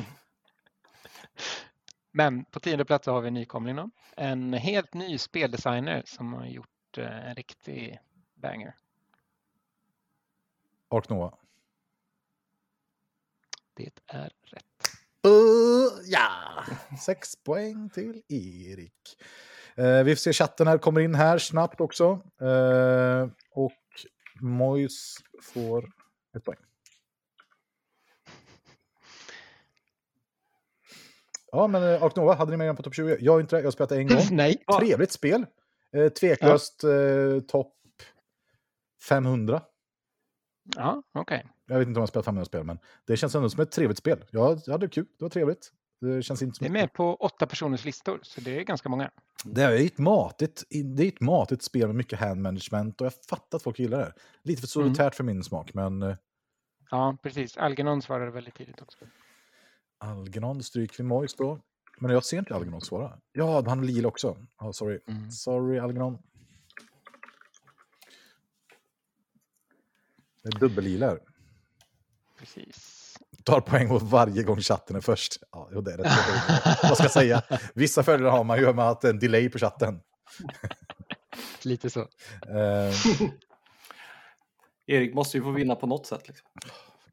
Men 2.11 2.45
på 2.45 2.59
tionde 2.59 2.85
plats 2.85 3.07
har 3.07 3.21
vi 3.21 3.27
en 3.27 3.33
nykomling 3.33 3.75
då. 3.75 3.89
En 4.17 4.53
helt 4.53 4.93
ny 4.93 5.17
speldesigner 5.17 6.03
som 6.05 6.33
har 6.33 6.45
gjort 6.45 6.97
eh, 6.97 7.29
en 7.29 7.35
riktig 7.35 7.99
banger. 8.35 8.75
Ark 10.89 11.09
Noah. 11.09 11.33
Det 13.73 13.89
är 14.07 14.31
rätt. 14.43 14.65
Ja! 16.05 16.29
Sex 17.05 17.43
poäng 17.43 17.89
till 17.89 18.21
Erik. 18.29 19.17
Eh, 19.75 20.03
vi 20.03 20.15
får 20.15 20.19
se 20.19 20.33
chatten 20.33 20.67
här, 20.67 20.77
kommer 20.77 21.01
in 21.01 21.15
här 21.15 21.37
snabbt 21.37 21.81
också. 21.81 22.05
Eh, 22.41 23.27
och 23.51 23.71
Mojs 24.41 25.17
får 25.41 25.85
ett 26.37 26.43
poäng. 26.43 26.57
Ja, 31.51 31.67
men 31.67 31.83
eh, 31.83 32.03
Ark 32.03 32.15
Nova, 32.15 32.33
hade 32.33 32.51
ni 32.51 32.57
med 32.57 32.67
den 32.67 32.75
på 32.75 32.83
topp 32.83 32.95
20? 32.95 33.17
Jag 33.19 33.31
har 33.31 33.39
inte 33.39 33.55
det, 33.55 33.59
jag 33.59 33.67
har 33.67 33.71
spelat 33.71 33.89
det 33.89 33.97
en 33.97 34.07
gång. 34.07 34.21
Nej. 34.31 34.63
Trevligt 34.79 35.11
spel. 35.11 35.45
Eh, 35.95 36.09
tveklöst 36.09 36.83
eh, 36.83 37.39
topp 37.47 37.75
500. 39.09 39.61
Ja, 40.75 41.03
okej. 41.13 41.45
Jag 41.65 41.79
vet 41.79 41.87
inte 41.87 41.97
om 41.97 42.01
jag 42.01 42.09
spelat 42.09 42.25
500 42.25 42.45
spel, 42.45 42.63
men 42.63 42.79
det 43.05 43.17
känns 43.17 43.35
ändå 43.35 43.49
som 43.49 43.61
ett 43.63 43.71
trevligt 43.71 43.97
spel. 43.97 44.25
Jag, 44.31 44.59
jag 44.65 44.73
hade 44.73 44.87
kul, 44.87 45.05
det 45.17 45.25
var 45.25 45.29
trevligt. 45.29 45.71
Det 46.01 46.23
känns 46.23 46.41
inte 46.41 46.57
som 46.57 46.63
Det 46.63 46.69
är 46.69 46.81
med 46.81 46.93
på 46.93 47.15
åtta 47.15 47.47
personers 47.47 47.85
listor, 47.85 48.19
så 48.23 48.41
det 48.41 48.59
är 48.59 48.63
ganska 48.63 48.89
många. 48.89 49.11
Det 49.43 49.63
är 49.63 49.85
ett 49.85 49.97
matigt, 49.97 50.63
det 50.69 51.03
är 51.03 51.07
ett 51.07 51.21
matigt 51.21 51.63
spel 51.63 51.87
med 51.87 51.95
mycket 51.95 52.19
hand 52.19 52.41
management 52.41 53.01
och 53.01 53.05
jag 53.05 53.13
fattar 53.29 53.55
att 53.57 53.63
folk 53.63 53.79
gillar 53.79 53.99
det. 53.99 54.13
Lite 54.43 54.61
för 54.61 54.67
solitärt 54.67 55.15
för 55.15 55.23
min 55.23 55.43
smak, 55.43 55.73
men 55.73 56.03
eh, 56.03 56.15
Ja, 56.91 57.17
precis. 57.23 57.57
Algernon 57.57 58.01
svarade 58.01 58.31
väldigt 58.31 58.55
tidigt 58.55 58.81
också. 58.81 58.97
Algernon 59.97 60.63
stryker 60.63 60.97
vi 60.97 61.03
Mois 61.03 61.35
då. 61.35 61.59
Men 61.99 62.11
jag 62.11 62.25
ser 62.25 62.39
inte 62.39 62.55
Algernon 62.55 62.81
svara. 62.81 63.19
Ja, 63.31 63.63
han 63.67 63.85
Lil 63.85 64.05
också. 64.05 64.37
Ja, 64.59 64.73
sorry. 64.73 64.99
Mm. 65.07 65.31
Sorry, 65.31 65.79
Algernon. 65.79 66.17
Det 70.41 70.49
är 70.55 70.59
dubbel-lila 70.59 71.07
här. 71.07 71.19
Precis. 72.39 72.95
Tar 73.43 73.61
poäng 73.61 73.87
på 73.87 73.97
varje 73.97 74.43
gång 74.43 74.61
chatten 74.61 74.95
är 74.95 75.01
först. 75.01 75.37
Ja, 75.51 75.69
jo, 75.71 75.81
det 75.81 75.93
är 75.93 75.97
rätt. 75.97 76.83
Vad 76.83 76.97
ska 76.97 77.03
jag 77.03 77.11
säga? 77.11 77.43
Vissa 77.73 78.03
fördelar 78.03 78.31
har 78.31 78.43
man 78.43 78.59
ju 78.59 78.73
med 78.73 78.85
att 78.85 79.01
det 79.01 79.07
är 79.07 79.13
en 79.13 79.19
delay 79.19 79.49
på 79.49 79.59
chatten. 79.59 80.01
Lite 81.63 81.89
så. 81.89 81.99
Eh, 82.47 82.93
Erik 84.85 85.13
måste 85.13 85.37
ju 85.37 85.43
få 85.43 85.51
vinna 85.51 85.75
på 85.75 85.87
något 85.87 86.05
sätt. 86.05 86.27
Liksom. 86.27 86.47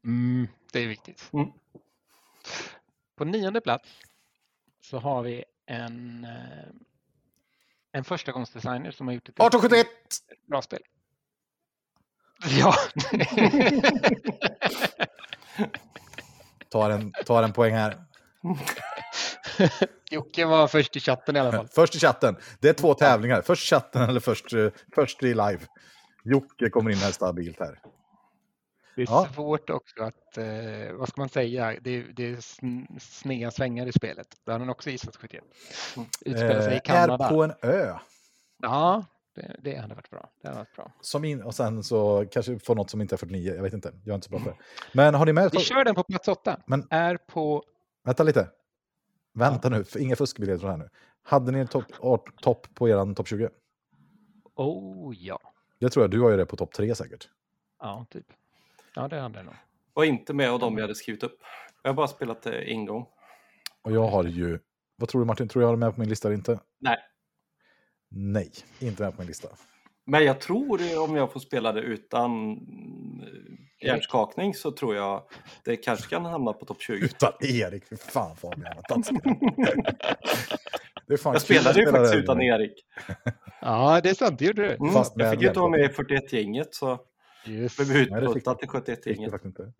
Mm, 0.03 0.47
det 0.71 0.79
är 0.79 0.87
viktigt. 0.87 1.29
Mm. 1.33 1.47
På 3.15 3.25
nionde 3.25 3.61
plats 3.61 3.89
så 4.81 4.99
har 4.99 5.23
vi 5.23 5.43
en, 5.65 6.23
eh, 6.23 6.69
en 7.91 8.03
förstagångsdesigner 8.03 8.91
som 8.91 9.07
har 9.07 9.13
gjort 9.13 9.29
ett 9.29 9.35
1871! 9.35 9.87
bra 10.47 10.61
spel. 10.61 10.81
Ja. 12.59 12.73
Tar 16.69 16.89
en, 16.89 17.11
tar 17.25 17.43
en 17.43 17.53
poäng 17.53 17.73
här. 17.73 17.97
Jocke 20.11 20.45
var 20.45 20.67
först 20.67 20.95
i 20.95 20.99
chatten 20.99 21.35
i 21.35 21.39
alla 21.39 21.51
fall. 21.51 21.67
Först 21.67 21.95
i 21.95 21.99
chatten. 21.99 22.35
Det 22.59 22.69
är 22.69 22.73
två 22.73 22.93
tävlingar. 22.93 23.41
Först 23.41 23.63
i 23.63 23.67
chatten 23.75 24.09
eller 24.09 24.19
först, 24.19 24.53
eh, 24.53 24.67
först 24.95 25.23
i 25.23 25.27
live. 25.27 25.59
Jocke 26.23 26.69
kommer 26.69 26.91
in 26.91 26.97
här 26.97 27.11
stabilt 27.11 27.59
här. 27.59 27.79
Det 28.95 29.01
är 29.01 29.05
Ja. 29.09 29.27
svårt 29.33 29.69
också 29.69 30.03
att, 30.03 30.37
eh, 30.37 30.45
vad 30.93 31.09
ska 31.09 31.21
man 31.21 31.29
säga, 31.29 31.75
det, 31.81 31.89
är- 31.91 32.13
det 32.15 32.25
är 32.29 32.35
sn- 32.35 32.99
sneda 32.99 33.51
svängar 33.51 33.87
i 33.87 33.91
spelet. 33.91 34.27
Då 34.45 34.51
har 34.51 34.59
han 34.59 34.69
också 34.69 34.89
gissat 34.89 35.15
71. 35.15 35.43
Utspelar 36.25 36.61
sig 36.61 36.73
i 36.73 36.75
Eh, 36.75 36.81
Kanada. 36.81 37.25
är 37.25 37.29
på 37.29 37.43
en 37.43 37.53
ö. 37.61 37.93
Ja, 38.61 39.05
det, 39.41 39.55
det 39.63 39.75
hade 39.75 39.95
varit 39.95 40.09
bra. 40.09 40.29
Det 40.41 40.47
hade 40.47 40.59
varit 40.59 40.75
bra. 40.75 40.91
Som 41.01 41.25
in, 41.25 41.41
och 41.41 41.55
sen 41.55 41.83
så 41.83 42.25
kanske 42.31 42.59
få 42.59 42.73
något 42.75 42.89
som 42.89 43.01
inte 43.01 43.15
är 43.15 43.17
49. 43.17 43.55
Jag 43.55 43.63
vet 43.63 43.73
inte. 43.73 43.91
Jag 44.03 44.11
är 44.11 44.15
inte 44.15 44.25
så 44.25 44.31
bra 44.31 44.39
på 44.39 44.49
det. 44.49 44.55
Men 44.93 45.13
har 45.13 45.25
ni 45.25 45.33
med? 45.33 45.49
Vi 45.51 45.59
kör 45.59 45.83
den 45.85 45.95
på 45.95 46.03
plats 46.03 46.27
åtta. 46.27 46.59
Men- 46.65 46.87
Är 46.89 47.17
på, 47.17 47.63
Vänta 48.03 48.23
lite. 48.23 48.49
Vänta 49.33 49.69
nu, 49.69 49.83
för 49.83 49.99
inga 49.99 50.15
fuskbiljetter 50.15 50.59
från 50.59 50.69
här 50.71 50.77
nu. 50.77 50.89
Hade 51.23 51.51
ni 51.51 51.59
en 51.59 51.67
topp 51.67 51.85
art- 51.99 52.41
topp 52.41 52.67
på 52.73 52.89
er 52.89 53.13
topp 53.13 53.27
20? 53.27 53.49
oh 54.55 55.15
ja. 55.17 55.39
Det 55.79 55.89
tror 55.89 56.03
jag. 56.03 56.11
Du 56.11 56.21
har 56.21 56.29
ju 56.31 56.37
det 56.37 56.45
på 56.45 56.55
topp 56.55 56.73
3 56.73 56.95
säkert. 56.95 57.29
Ja, 57.79 58.05
typ. 58.09 58.25
Ja, 58.95 59.07
det 59.07 59.19
hade 59.19 59.37
jag 59.39 59.45
nog. 59.45 59.55
Och 59.93 60.05
inte 60.05 60.33
med 60.33 60.49
av 60.51 60.59
de 60.59 60.75
jag 60.77 60.81
hade 60.83 60.95
skrivit 60.95 61.23
upp. 61.23 61.39
Jag 61.83 61.89
har 61.89 61.95
bara 61.95 62.07
spelat 62.07 62.41
det 62.41 62.61
en 62.61 62.85
gång. 62.85 63.05
Och 63.81 63.91
jag 63.91 64.07
har 64.07 64.23
ju... 64.23 64.59
Vad 64.95 65.09
tror 65.09 65.21
du 65.21 65.25
Martin? 65.25 65.47
Tror 65.47 65.59
du 65.59 65.63
jag 65.63 65.67
har 65.67 65.75
det 65.75 65.79
med 65.79 65.93
på 65.95 65.99
min 65.99 66.09
lista 66.09 66.27
eller 66.27 66.37
inte? 66.37 66.59
Nej. 66.79 66.97
Nej, 68.09 68.51
inte 68.79 69.03
med 69.03 69.11
på 69.15 69.21
min 69.21 69.27
lista. 69.27 69.47
Men 70.05 70.25
jag 70.25 70.39
tror 70.41 70.77
det, 70.77 70.97
om 70.97 71.15
jag 71.15 71.31
får 71.33 71.39
spela 71.39 71.71
det 71.71 71.81
utan 71.81 72.51
eh, 72.51 73.87
hjärnskakning 73.87 74.53
så 74.53 74.71
tror 74.71 74.95
jag 74.95 75.23
det 75.65 75.75
kanske 75.75 76.09
kan 76.09 76.25
hamna 76.25 76.53
på 76.53 76.65
topp 76.65 76.81
20. 76.81 77.05
Utan 77.05 77.31
Erik, 77.41 77.85
fy 77.89 77.95
fan 77.97 78.35
Fabian. 78.35 78.75
Det 81.07 81.13
är 81.13 81.17
fan 81.17 81.33
Jag 81.33 81.41
spelade 81.41 81.79
ju 81.79 81.91
faktiskt 81.91 82.13
det. 82.13 82.19
utan 82.19 82.41
Erik. 82.41 82.73
Ja, 83.61 84.01
det 84.03 84.09
är 84.09 84.13
sant. 84.13 84.39
Det 84.39 84.45
gjorde 84.45 84.61
du. 84.61 84.75
Mm, 84.75 84.93
Fast 84.93 85.13
jag 85.15 85.31
fick 85.31 85.41
ju 85.41 85.47
inte 85.47 85.59
vara 85.59 85.69
med 85.69 85.79
i 85.79 85.83
hjärnskakning. 85.83 86.17
41-gänget 86.17 86.75
så 86.75 86.99
Just. 87.45 87.77
blev 87.77 87.87
du. 87.87 88.05
till 88.05 88.33
Fick 88.33 88.45
du 88.45 88.51
71-gänget. 88.77 89.31
faktiskt 89.31 89.45
inte. 89.59 89.73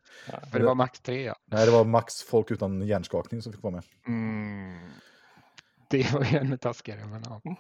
För 0.52 0.60
det 0.60 0.66
var 0.66 0.76
max 0.76 1.00
tre, 1.00 1.24
ja. 1.24 1.36
Nej, 1.46 1.66
det 1.66 1.72
var 1.72 1.84
max 1.86 2.22
folk 2.24 2.52
utan 2.52 2.82
hjärnskakning 2.88 3.42
som 3.42 3.54
fick 3.54 3.64
vara 3.64 3.74
med. 3.74 3.84
Mm. 4.08 4.78
Det 5.90 6.14
var 6.14 6.24
ju 6.24 6.38
ännu 6.38 6.58
taskigare, 6.58 7.06
men 7.06 7.24
ja. 7.26 7.42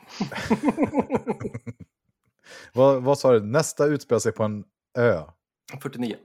Vad, 2.73 3.03
vad 3.03 3.19
sa 3.19 3.31
du? 3.31 3.39
Nästa 3.39 3.85
utspelar 3.85 4.19
sig 4.19 4.31
på 4.31 4.43
en 4.43 4.65
ö. 4.97 5.23
49. 5.81 6.17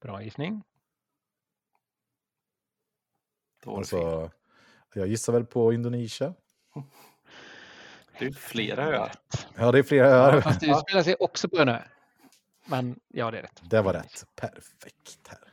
Bra 0.00 0.22
gissning. 0.22 0.62
Var. 3.64 3.78
Alltså, 3.78 4.30
jag 4.94 5.08
gissar 5.08 5.32
väl 5.32 5.44
på 5.44 5.72
Indonesien. 5.72 6.34
Det 8.18 8.26
är 8.26 8.32
flera 8.32 8.86
öar. 8.86 9.12
Ja, 9.56 9.72
det 9.72 9.78
är 9.78 9.82
flera 9.82 10.06
öar. 10.06 10.40
Fast 10.40 10.60
det 10.60 10.66
utspelar 10.66 11.02
sig 11.02 11.14
också 11.14 11.48
på 11.48 11.58
en 11.58 11.68
ö. 11.68 11.82
Men 12.64 13.00
ja, 13.08 13.30
det 13.30 13.38
är 13.38 13.42
rätt. 13.42 13.62
Det 13.62 13.82
var 13.82 13.92
rätt. 13.92 14.24
Perfekt. 14.34 15.28
här. 15.28 15.47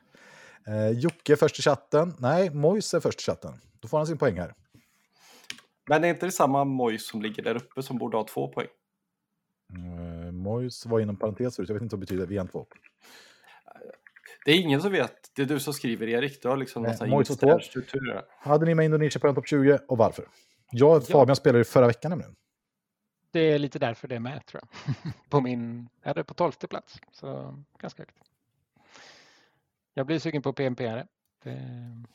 Eh, 0.68 0.90
Jocke 0.90 1.36
först 1.36 1.60
i 1.60 1.62
chatten. 1.62 2.14
Nej, 2.20 2.50
Mojs 2.50 2.94
är 2.94 3.00
först 3.00 3.22
i 3.22 3.24
chatten. 3.24 3.54
Då 3.80 3.88
får 3.88 3.98
han 3.98 4.08
sin 4.08 4.18
poäng 4.18 4.40
här. 4.40 4.54
Men 5.90 6.04
är 6.04 6.08
inte 6.08 6.26
det 6.26 6.32
samma 6.32 6.64
Mojs 6.64 7.08
som 7.08 7.22
ligger 7.22 7.44
där 7.44 7.56
uppe 7.56 7.84
som 7.84 7.98
borde 7.98 8.18
ha 8.18 8.24
två 8.24 8.48
poäng? 8.48 8.68
Eh, 9.74 10.32
Mojs 10.32 10.86
var 10.86 11.00
inom 11.00 11.16
parentes 11.16 11.56
förut. 11.56 11.70
Jag 11.70 11.74
vet 11.74 11.82
inte 11.84 11.96
vad 11.96 12.02
det 12.02 12.06
betyder. 12.06 12.28
Vi 12.28 12.38
är 12.38 12.42
en 12.42 12.48
två. 12.48 12.66
Det 14.46 14.52
är 14.52 14.62
ingen 14.62 14.82
som 14.82 14.92
vet. 14.92 15.32
Det 15.36 15.42
är 15.42 15.46
du 15.46 15.60
som 15.60 15.74
skriver 15.74 16.08
Erik. 16.08 16.42
Du 16.42 16.48
har 16.48 16.58
liksom 16.58 16.84
Nej, 16.84 16.98
någon 17.00 17.20
intern 17.20 17.60
två. 17.86 18.22
Hade 18.40 18.66
ni 18.66 18.76
med 18.76 18.86
Indonesien 18.86 19.22
på 19.22 19.28
en 19.28 19.36
topp 19.36 19.48
20 19.48 19.80
och 19.88 19.98
varför? 19.98 20.26
Jag 20.72 20.98
och 20.98 21.04
Ja. 21.08 21.12
Fabian 21.12 21.36
spelade 21.36 21.58
ju 21.60 21.64
förra 21.64 21.88
veckan 21.88 22.10
nämligen. 22.10 22.36
Det 23.32 23.40
är 23.40 23.60
lite 23.60 23.80
därför 23.80 24.08
det 24.08 24.16
är 24.16 24.20
med 24.20 24.46
tror 24.46 24.62
jag. 24.64 24.94
På 25.30 25.42
min, 25.42 25.90
jag 26.02 26.08
hade 26.08 26.24
på 26.24 26.34
tolfte 26.34 26.68
plats, 26.68 27.00
så 27.12 27.56
ganska 27.80 28.02
högt. 28.02 28.16
Jag 29.98 30.06
blir 30.06 30.20
sugen 30.20 30.42
på 30.42 30.54
PMP. 30.54 30.84
Det, 31.44 31.62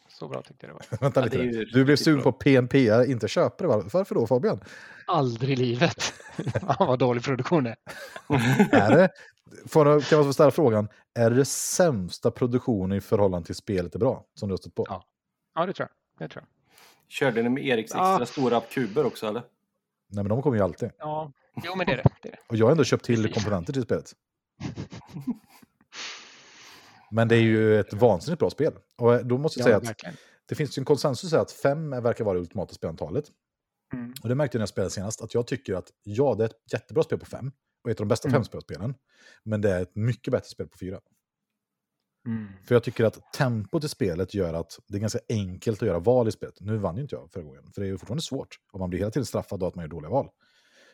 så 0.09 0.29
bra 0.29 0.43
tyckte 0.43 0.67
jag 0.67 0.77
det 0.77 0.87
var. 0.91 0.99
Vänta 1.01 1.21
Ja, 1.21 1.25
lite. 1.25 1.37
ju 1.39 1.65
Du 1.65 1.85
blev 1.85 1.97
sugen 1.97 2.21
bra. 2.23 2.33
på 2.33 2.39
PNP, 2.39 2.79
inte 3.07 3.29
köpare. 3.29 3.69
va? 3.69 3.83
Varför 3.93 4.15
då 4.15 4.27
Fabian? 4.27 4.61
Aldrig 5.07 5.51
i 5.51 5.57
livet. 5.57 6.03
Fan 6.61 6.87
vad 6.87 6.99
dålig 6.99 7.23
produktion 7.25 7.65
det 7.65 7.71
är. 7.71 7.77
är 8.77 8.97
det, 8.97 9.09
jag- 9.75 10.03
kan 10.05 10.19
man 10.19 10.25
få 10.29 10.33
ställa 10.33 10.51
frågan, 10.51 10.89
är 11.15 11.31
det 11.31 11.45
sämsta 11.45 12.31
produktionen 12.31 12.99
i 12.99 13.01
förhållande 13.01 13.47
till 13.47 13.55
spelet 13.55 13.95
är 13.95 13.99
bra? 13.99 14.25
Som 14.35 14.49
du 14.49 14.53
har 14.53 14.57
stött 14.57 14.75
på? 14.75 14.87
Ja. 14.89 15.05
Ja, 15.55 15.67
det 15.67 15.73
tror 15.73 15.89
jag. 16.19 16.29
Det 16.29 16.33
tror 16.33 16.43
jag. 16.45 16.49
Körde 17.09 17.43
ni 17.43 17.49
med 17.49 17.67
Eriks 17.67 17.91
extra 17.91 18.03
Ah. 18.23 18.27
stora 18.27 18.61
kuber 18.61 19.07
också 19.07 19.27
eller? 19.29 19.41
Nej 20.13 20.25
men 20.25 20.29
de 20.29 20.43
kommer 20.43 20.57
ju 20.57 20.63
alltid. 20.63 20.91
Ja, 20.99 21.33
jo 21.65 21.75
men 21.77 21.87
det 21.87 21.93
är 21.93 21.97
det. 21.97 22.03
det, 22.23 22.29
är 22.29 22.33
det. 22.33 22.39
Och 22.49 22.57
jag 22.57 22.67
har 22.67 22.71
ändå 22.73 22.85
köpt 22.85 23.05
till 23.05 23.33
komponenter 23.33 23.73
till 23.73 23.83
spelet. 23.83 24.13
Men 27.11 27.29
det 27.29 27.37
är 27.37 27.41
ju 27.41 27.81
ett 27.81 27.93
vansinnigt 27.93 28.39
bra 28.41 28.51
spel. 28.51 28.73
Och 28.99 29.27
då 29.27 29.39
måste 29.39 29.61
jag 29.61 29.65
säga 29.65 29.75
Ja, 29.75 29.79
att 29.79 29.89
verkligen. 29.89 30.15
det 30.49 30.55
finns 30.55 30.79
ju 30.79 30.81
en 30.81 30.85
konsensus 30.85 31.33
här 31.33 31.39
att 31.39 31.53
fem 31.53 31.91
verkar 31.91 32.25
vara 32.25 32.35
det 32.35 32.41
ultimata 32.41 32.75
spelantalet. 32.75 33.25
Mm. 33.93 34.15
Och 34.23 34.29
det 34.29 34.35
märkte 34.35 34.57
jag 34.57 34.59
när 34.61 34.63
jag 34.63 34.69
spelade 34.69 34.91
senast, 34.91 35.21
att 35.23 35.35
jag 35.35 35.47
tycker 35.47 35.75
att 35.75 35.91
ja, 36.03 36.35
det 36.35 36.45
är 36.45 36.49
ett 36.49 36.73
jättebra 36.73 37.03
spel 37.03 37.19
på 37.19 37.27
fem. 37.27 37.53
Och 37.85 37.91
ett 37.91 38.01
av 38.01 38.07
de 38.07 38.09
bästa 38.09 38.29
Mm. 38.29 38.39
femspelspelen. 38.39 38.95
Men 39.45 39.61
det 39.61 39.71
är 39.71 39.83
ett 39.83 39.97
mycket 39.97 40.33
bättre 40.33 40.49
spel 40.49 40.69
på 40.69 40.79
fyra. 40.79 41.01
Mm. 42.27 42.49
För 42.65 42.75
jag 42.75 42.83
tycker 42.83 43.05
att 43.05 43.33
tempot 43.33 43.85
i 43.85 43.89
spelet 43.89 44.35
gör 44.35 44.55
att 44.55 44.79
det 44.89 44.97
är 44.97 45.01
ganska 45.01 45.19
enkelt 45.29 45.83
att 45.83 45.89
göra 45.89 45.99
val 45.99 46.29
i 46.29 46.33
spelet. 46.33 46.55
Nu 46.61 46.77
vann 46.77 46.97
ju 46.97 47.03
inte 47.03 47.15
jag 47.15 47.31
förra 47.33 47.43
gången, 47.45 47.73
för 47.75 47.81
det 47.81 47.87
är 47.87 47.91
ju 47.91 47.99
fortfarande 47.99 48.23
svårt. 48.23 48.49
Och 48.73 48.81
man 48.81 48.91
blir 48.91 48.99
hela 48.99 49.11
tiden 49.11 49.27
straffad 49.27 49.63
av 49.63 49.69
att 49.69 49.75
man 49.75 49.83
gör 49.83 49.89
dåliga 49.91 50.11
val. 50.11 50.29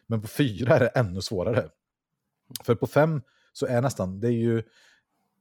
Men 0.06 0.22
på 0.22 0.28
fyra 0.28 0.74
är 0.76 0.80
det 0.80 0.88
ännu 0.88 1.20
svårare. 1.20 1.68
För 2.64 2.74
på 2.74 2.86
fem 2.86 3.22
så 3.52 3.66
är 3.66 3.82
nästan, 3.82 4.20
det 4.20 4.28
är 4.28 4.32
ju, 4.32 4.62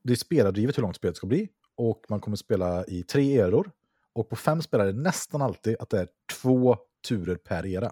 det 0.05 0.13
är 0.13 0.17
spelardrivet 0.17 0.77
hur 0.77 0.81
långt 0.81 0.95
spelet 0.95 1.17
ska 1.17 1.27
bli. 1.27 1.49
Och 1.75 2.05
man 2.09 2.19
kommer 2.19 2.37
spela 2.37 2.85
i 2.85 3.03
tre 3.03 3.37
eror. 3.39 3.71
Och 4.13 4.29
på 4.29 4.35
fem 4.35 4.61
spelar 4.61 4.85
det 4.85 4.93
nästan 4.93 5.41
alltid 5.41 5.75
att 5.79 5.89
det 5.89 5.99
är 5.99 6.07
två 6.41 6.77
turer 7.07 7.35
per 7.35 7.65
era. 7.65 7.91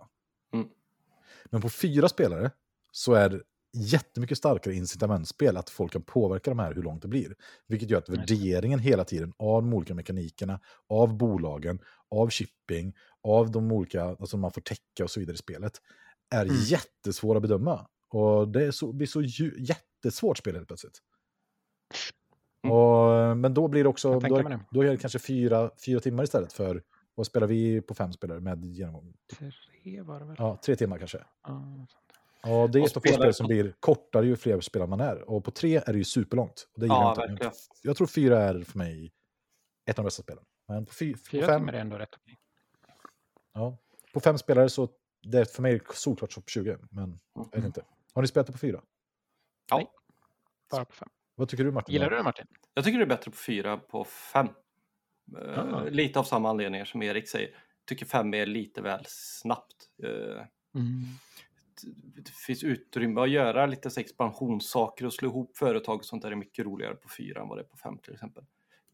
Mm. 0.53 0.67
Men 1.45 1.61
på 1.61 1.69
fyra 1.69 2.09
spelare 2.09 2.51
så 2.91 3.13
är 3.13 3.29
det 3.29 3.41
jättemycket 3.73 4.37
starkare 4.37 4.73
incitamentspel 4.73 5.57
att 5.57 5.69
folk 5.69 5.91
kan 5.91 6.01
påverka 6.01 6.51
de 6.51 6.59
här 6.59 6.73
hur 6.73 6.83
långt 6.83 7.01
det 7.01 7.07
blir. 7.07 7.35
Vilket 7.67 7.89
gör 7.89 7.97
att 7.97 8.09
värderingen 8.09 8.79
hela 8.79 9.03
tiden 9.03 9.33
av 9.37 9.61
de 9.61 9.73
olika 9.73 9.93
mekanikerna, 9.93 10.59
av 10.89 11.17
bolagen, 11.17 11.79
av 12.11 12.29
shipping, 12.29 12.93
av 13.23 13.51
de 13.51 13.71
olika, 13.71 14.03
alltså 14.03 14.37
man 14.37 14.51
får 14.51 14.61
täcka 14.61 15.03
och 15.03 15.11
så 15.11 15.19
vidare 15.19 15.33
i 15.35 15.37
spelet, 15.37 15.81
är 16.35 16.45
Mm. 16.45 16.55
jättesvåra 16.55 17.37
att 17.37 17.41
bedöma. 17.41 17.87
Och 18.09 18.47
det 18.47 18.65
är 18.65 18.71
så, 18.71 18.93
blir 18.93 19.07
så 19.07 19.21
jättesvårt 19.57 20.37
spel 20.37 20.55
helt 20.55 20.67
plötsligt. 20.67 21.01
Mm. 22.63 22.75
Och, 22.75 23.37
men 23.37 23.53
då 23.53 23.67
blir 23.67 23.83
det 23.83 23.89
också, 23.89 24.19
då, 24.19 24.37
det. 24.41 24.59
då 24.71 24.81
är 24.81 24.85
det 24.89 24.97
kanske 24.97 25.19
fyra, 25.19 25.71
fyra 25.85 25.99
timmar 25.99 26.23
istället 26.23 26.53
för, 26.53 26.83
vad 27.15 27.25
spelar 27.25 27.47
vi 27.47 27.81
på 27.81 27.93
fem 27.93 28.13
spelare 28.13 28.39
med 28.39 28.65
genomgång? 28.65 29.13
Tre 29.83 30.01
var 30.01 30.19
det 30.19 30.25
väl? 30.25 30.35
Ja, 30.39 30.59
tre 30.65 30.75
timmar 30.75 30.97
kanske. 30.97 31.23
Ja. 31.47 31.87
Ja, 32.45 32.67
det 32.67 32.79
är 32.79 32.85
ett 32.85 32.97
av 32.97 33.01
få 33.01 33.07
spelar- 33.07 33.17
spel 33.17 33.33
som 33.33 33.47
blir 33.47 33.73
kortare 33.79 34.25
ju 34.25 34.35
fler 34.35 34.61
spelare 34.61 34.89
man 34.89 34.99
är. 35.01 35.29
Och 35.29 35.43
på 35.45 35.51
tre 35.51 35.75
är 35.85 35.91
det 35.93 35.97
ju 35.97 36.03
superlångt. 36.03 36.67
Och 36.73 36.79
det 36.79 36.85
Ja, 36.85 37.01
jag, 37.17 37.29
inte. 37.29 37.43
verkligen. 37.43 37.53
jag 37.83 37.97
tror 37.97 38.07
fyra 38.07 38.39
är 38.41 38.63
för 38.63 38.77
mig 38.77 39.11
ett 39.85 39.99
av 39.99 40.03
de 40.03 40.07
bästa 40.07 40.23
spelen. 40.23 40.43
Men 40.67 40.85
på, 40.85 40.93
fy, 40.93 41.13
på, 41.13 41.19
Fyra 41.31 41.45
fem, 41.45 41.59
timmar 41.61 41.73
är 41.73 41.77
ändå 41.81 41.97
rätt 41.97 42.15
ja, 43.53 43.77
på 44.13 44.19
fem 44.19 44.37
spelare 44.37 44.69
så 44.69 44.89
det 45.23 45.39
är 45.39 45.45
för 45.45 45.61
mig 45.61 45.81
solklart 45.93 46.31
topp 46.31 46.49
20. 46.49 46.77
Men 46.91 47.19
jag 47.35 47.43
vet 47.45 47.53
Mm. 47.55 47.65
inte. 47.65 47.81
Har 48.13 48.21
ni 48.21 48.27
spelat 48.27 48.47
det 48.47 48.53
på 48.53 48.59
fyra? 48.59 48.81
Ja. 49.69 49.91
Bara 50.71 50.85
på 50.85 50.93
fem. 50.93 51.09
Vad 51.35 51.49
tycker 51.49 51.63
du 51.63 51.71
Martin? 51.71 51.93
Gillar 51.93 52.09
du 52.09 52.15
det 52.15 52.23
Martin? 52.23 52.45
Jag 52.73 52.83
tycker 52.85 52.97
det 52.99 53.03
är 53.03 53.07
bättre 53.09 53.31
på 53.31 53.37
fyra 53.37 53.77
på 53.77 54.03
fem. 54.03 54.47
Eh, 55.41 55.59
Ah. 55.59 55.83
Lite 55.83 56.19
av 56.19 56.23
samma 56.23 56.49
anledningar 56.49 56.85
som 56.85 57.01
Erik 57.03 57.29
säger. 57.29 57.55
Tycker 57.85 58.05
fem 58.05 58.33
är 58.33 58.45
lite 58.45 58.81
väl 58.81 59.03
snabbt. 59.07 59.89
Eh, 60.03 60.45
Mm. 60.75 61.03
det- 62.15 62.29
finns 62.47 62.63
utrymme 62.63 63.21
att 63.21 63.29
göra 63.29 63.65
lite 63.65 63.89
så 63.89 63.99
expansionssaker 63.99 65.05
och 65.05 65.13
slå 65.13 65.29
ihop 65.29 65.57
företag 65.57 65.95
och 65.95 66.05
sånt 66.05 66.21
där 66.21 66.31
är 66.31 66.35
mycket 66.35 66.65
roligare 66.65 66.95
på 66.95 67.09
fyra 67.17 67.41
än 67.41 67.47
vad 67.47 67.57
det 67.57 67.61
är 67.61 67.67
på 67.67 67.77
fem 67.77 67.97
till 67.97 68.13
exempel. 68.13 68.43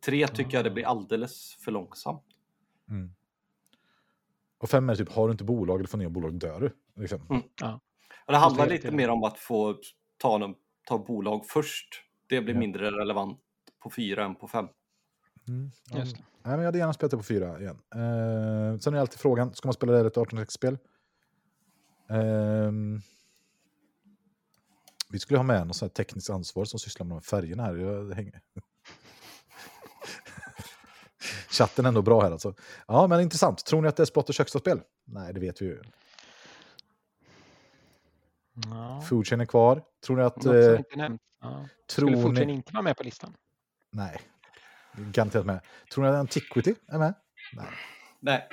Tre 0.05 0.27
tycker 0.27 0.57
jag 0.57 0.63
det 0.63 0.71
blir 0.71 0.85
alldeles 0.85 1.55
för 1.55 1.71
långsamt. 1.71 2.23
Mm. 2.89 3.09
Och 4.57 4.69
fem 4.69 4.89
är 4.89 4.95
typ, 4.95 5.09
har 5.11 5.27
du 5.27 5.31
inte 5.31 5.43
bolag 5.43 5.79
eller 5.79 5.87
får 5.87 5.97
ner 5.97 6.09
bolag 6.09 6.33
dör 6.39 6.59
du. 6.59 7.01
Liksom. 7.01 7.21
Mm. 7.29 7.41
Och 8.25 8.33
det 8.33 8.37
handlar 8.37 8.67
lite 8.69 8.91
mer 8.91 9.09
om 9.09 9.23
att 9.23 9.39
få 9.39 9.77
ta, 10.17 10.37
någon, 10.37 10.55
ta 10.87 10.97
bolag 10.97 11.45
först. 11.45 12.03
Det 12.29 12.41
blir 12.41 12.53
Ja. 12.53 12.59
mindre 12.59 12.91
relevant 12.91 13.39
på 13.83 13.89
fyra 13.89 14.25
än 14.25 14.35
på 14.35 14.47
fem. 14.47 14.67
Mm. 15.47 15.71
Ja. 15.91 15.99
Just. 15.99 16.15
Nej, 16.15 16.23
men 16.43 16.59
jag 16.59 16.65
hade 16.65 16.77
gärna 16.77 16.93
spelat 16.93 17.11
det 17.11 17.17
på 17.17 17.23
fyra 17.23 17.59
igen. 17.59 17.77
Eh, 17.95 18.79
sen 18.79 18.93
är 18.93 18.99
alltid 18.99 19.19
frågan, 19.19 19.53
ska 19.55 19.67
man 19.67 19.73
spela 19.73 19.91
det 19.91 20.07
ett 20.07 20.17
18-spel? 20.17 20.77
Ehm, 22.09 23.01
vi 25.11 25.19
skulle 25.19 25.37
ha 25.39 25.43
med 25.43 25.67
någon 25.67 25.73
sån 25.73 25.85
här 25.85 25.93
tekniskt 25.93 26.29
ansvar 26.29 26.65
som 26.65 26.79
sysslar 26.79 27.05
med 27.05 27.11
de 27.11 27.15
här 27.15 27.21
färgerna 27.21 27.63
här. 27.63 27.75
Jag 27.75 28.11
hänger. 28.13 28.41
Chatten 31.49 31.85
är 31.85 31.89
ändå 31.89 32.01
bra 32.01 32.21
här 32.21 32.31
alltså. 32.31 32.53
Ja, 32.87 33.07
men 33.07 33.21
intressant. 33.21 33.65
Tror 33.65 33.81
ni 33.81 33.87
att 33.87 33.95
det 33.95 34.03
är 34.03 34.05
Splotters 34.05 34.37
högsta 34.39 34.59
spel? 34.59 34.81
Nej, 35.05 35.33
det 35.33 35.39
vet 35.39 35.61
vi 35.61 35.65
ju. 35.65 35.81
Ja. 38.69 39.01
Foodchain 39.01 39.41
är 39.41 39.45
kvar. 39.45 39.83
Tror 40.05 40.17
ni 40.17 40.23
att... 40.23 40.35
Något 40.43 40.55
Eh, 40.55 40.77
inte 40.77 40.95
nämnts. 40.95 41.23
Ja. 41.41 41.67
tror 41.87 42.07
Skulle 42.07 42.21
Foodchain 42.23 42.47
ni... 42.47 42.53
inte 42.53 42.73
vara 42.73 42.83
med 42.83 42.97
på 42.97 43.03
listan? 43.03 43.35
Nej. 43.91 44.21
Garanterat 44.93 45.45
med. 45.45 45.59
Tror 45.93 46.03
ni 46.03 46.09
att 46.09 46.15
Antiquity 46.15 46.75
är 46.87 46.97
med? 46.99 47.13
Nej. 47.53 47.67
Nej, 48.19 48.47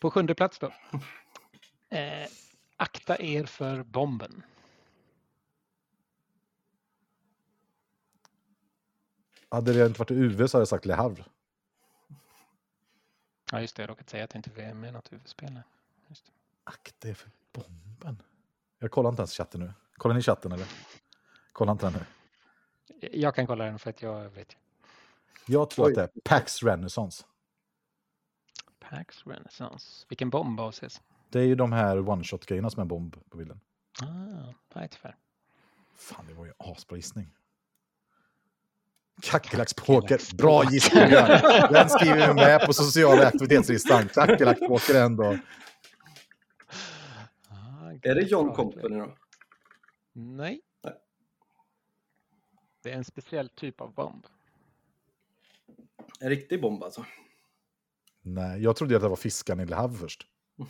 På 0.00 0.10
sjunde 0.10 0.34
plats 0.34 0.58
då. 0.58 0.66
Eh, 1.96 2.26
akta 2.76 3.18
er 3.20 3.44
för 3.44 3.82
bomben. 3.82 4.42
Hade 9.48 9.72
det 9.72 9.86
inte 9.86 9.98
varit 9.98 10.10
UV 10.10 10.46
så 10.46 10.56
hade 10.56 10.60
jag 10.60 10.68
sagt 10.68 10.84
Le 10.86 10.94
Havre. 10.94 11.24
Ja 13.52 13.60
just 13.60 13.76
det, 13.76 13.82
jag 13.82 13.90
råkat 13.90 14.10
säga 14.10 14.24
att 14.24 14.30
det 14.30 14.36
inte 14.36 14.62
är 14.62 14.74
med 14.74 14.92
något 14.92 15.12
huvudspel. 15.12 15.50
här. 15.52 15.62
Just 16.08 16.26
det. 16.26 16.32
Akta 16.66 17.08
er 17.08 17.14
för 17.14 17.30
bomben. 17.52 18.22
Jag 18.78 18.90
kollar 18.90 19.10
inte 19.10 19.20
ens 19.22 19.32
chatten 19.32 19.60
nu. 19.60 19.72
Kollar 19.96 20.14
ni 20.14 20.22
chatten 20.22 20.52
eller? 20.52 20.66
Kolla 21.52 21.72
inte 21.72 21.86
den 21.86 21.92
nu. 21.92 22.04
Jag 23.12 23.34
kan 23.34 23.46
kolla 23.46 23.64
den 23.64 23.78
för 23.78 23.90
att 23.90 24.02
jag 24.02 24.30
vet. 24.30 24.56
Jag 25.46 25.70
tror 25.70 25.86
Oj. 25.86 25.90
att 25.90 25.96
det 25.96 26.02
är 26.02 26.20
Pax 26.24 26.62
Renaissance. 26.62 27.24
Pax 28.78 29.26
Renaissance. 29.26 30.06
Vilken 30.08 30.30
bomb 30.30 30.60
avses? 30.60 31.00
Det 31.30 31.38
är 31.38 31.44
ju 31.44 31.54
de 31.54 31.72
här 31.72 32.08
one-shot-grejerna 32.08 32.70
som 32.70 32.80
är 32.82 32.86
bomb 32.86 33.16
på 33.30 33.36
bilden. 33.36 33.60
Ah, 34.02 34.52
nej 34.74 34.88
tyvärr. 34.90 35.16
Fan, 35.96 36.24
det 36.28 36.34
var 36.34 36.44
ju 36.44 36.50
en 36.50 36.72
asbra 36.72 36.96
gissning. 36.96 37.32
Kackerlackspoker. 39.22 40.36
Bra 40.36 40.64
gissning, 40.70 41.08
Björn. 41.08 41.72
Den 41.72 41.88
skriver 41.88 42.28
vi 42.28 42.34
med 42.34 42.66
på 42.66 42.72
sociala 42.72 43.26
aktivitetslistan. 43.26 44.08
Kackerlackspoker 44.08 44.94
är 44.94 45.04
ändå. 45.04 45.38
Är 48.06 48.14
det 48.14 48.22
John. 48.22 48.54
Company 48.54 48.98
då? 48.98 49.16
Nej. 50.12 50.60
Nej. 50.84 50.94
Det 52.82 52.90
är 52.90 52.96
en 52.96 53.04
speciell 53.04 53.48
typ 53.48 53.80
av 53.80 53.94
bomb. 53.94 54.26
En 56.20 56.28
riktig 56.28 56.60
bomb 56.60 56.82
alltså. 56.82 57.04
Nej, 58.22 58.62
jag 58.62 58.76
trodde 58.76 58.96
att 58.96 59.02
det 59.02 59.08
var 59.08 59.16
fiskan 59.16 59.60
i 59.60 59.66
Le 59.66 59.74
Havre 59.76 59.98
först. 59.98 60.26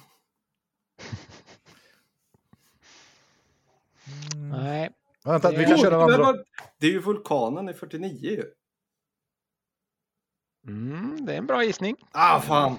Nej. 4.36 4.90
Vänta, 5.24 5.50
vi 5.50 5.56
Det- 5.56 5.64
kan 5.64 5.78
köra 5.78 5.98
den 5.98 6.10
men 6.10 6.20
andra. 6.26 6.44
Det 6.78 6.86
är 6.86 6.90
ju 6.90 7.00
vulkanen 7.00 7.68
i 7.68 7.74
49 7.74 8.30
ju. 8.30 8.44
Mm, 10.72 11.26
det 11.26 11.34
är 11.34 11.38
en 11.38 11.46
bra 11.46 11.64
gissning. 11.64 11.96
Ah 12.12 12.40
fan! 12.40 12.76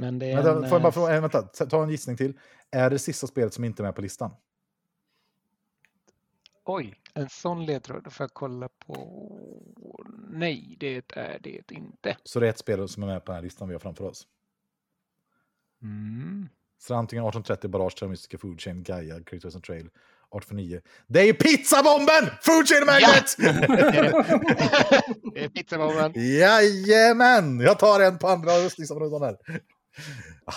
Men 0.00 0.18
det 0.18 0.26
är 0.26 0.34
Vänta, 0.36 0.50
en, 0.50 0.68
får 0.68 0.72
jag 0.72 0.82
bara 0.82 0.88
eh, 0.88 0.92
fråga, 0.92 1.14
eh, 1.14 1.20
vänta, 1.20 1.42
ta 1.42 1.82
en 1.82 1.90
gissning 1.90 2.16
till. 2.16 2.38
Är 2.70 2.90
det 2.90 2.98
sista 2.98 3.26
spelet 3.26 3.54
som 3.54 3.64
inte 3.64 3.82
är 3.82 3.84
med 3.84 3.94
på 3.94 4.02
listan? 4.02 4.30
Oj, 6.64 6.94
en 7.14 7.28
sån 7.28 7.66
ledtråd. 7.66 8.12
Får 8.12 8.24
jag 8.24 8.34
kolla 8.34 8.68
på... 8.86 10.04
Nej, 10.30 10.76
det 10.80 11.16
är 11.16 11.38
det 11.40 11.72
inte. 11.72 12.16
Så 12.24 12.40
det 12.40 12.46
är 12.46 12.50
ett 12.50 12.58
spel 12.58 12.88
som 12.88 13.02
är 13.02 13.06
med 13.06 13.24
på 13.24 13.32
den 13.32 13.36
här 13.36 13.42
listan 13.42 13.68
vi 13.68 13.74
har 13.74 13.80
framför 13.80 14.04
oss. 14.04 14.26
Mm. 15.82 16.48
Så 16.78 16.94
antingen 16.94 17.24
1830 17.24 17.70
Barrage, 17.70 17.96
Terroristiska 17.98 18.38
Food 18.38 18.60
Chain, 18.60 18.82
Gaia, 18.82 19.22
Creators 19.24 19.54
and 19.54 19.64
Trail, 19.64 19.86
1849. 19.86 20.80
Det 21.06 21.20
är 21.20 21.24
ju 21.24 21.34
pizzabomben! 21.34 22.24
Food 22.42 22.68
Chain 22.68 22.86
Magnet! 22.86 23.36
Det 25.34 25.44
är 25.44 25.48
pizzabomben. 25.48 26.12
Jajamän! 26.14 27.60
Jag 27.60 27.78
tar 27.78 28.00
en 28.00 28.18
på 28.18 28.28
andra 28.28 28.50
röstningsområden 28.50 29.22
här. 29.22 29.36
Ah. 30.44 30.52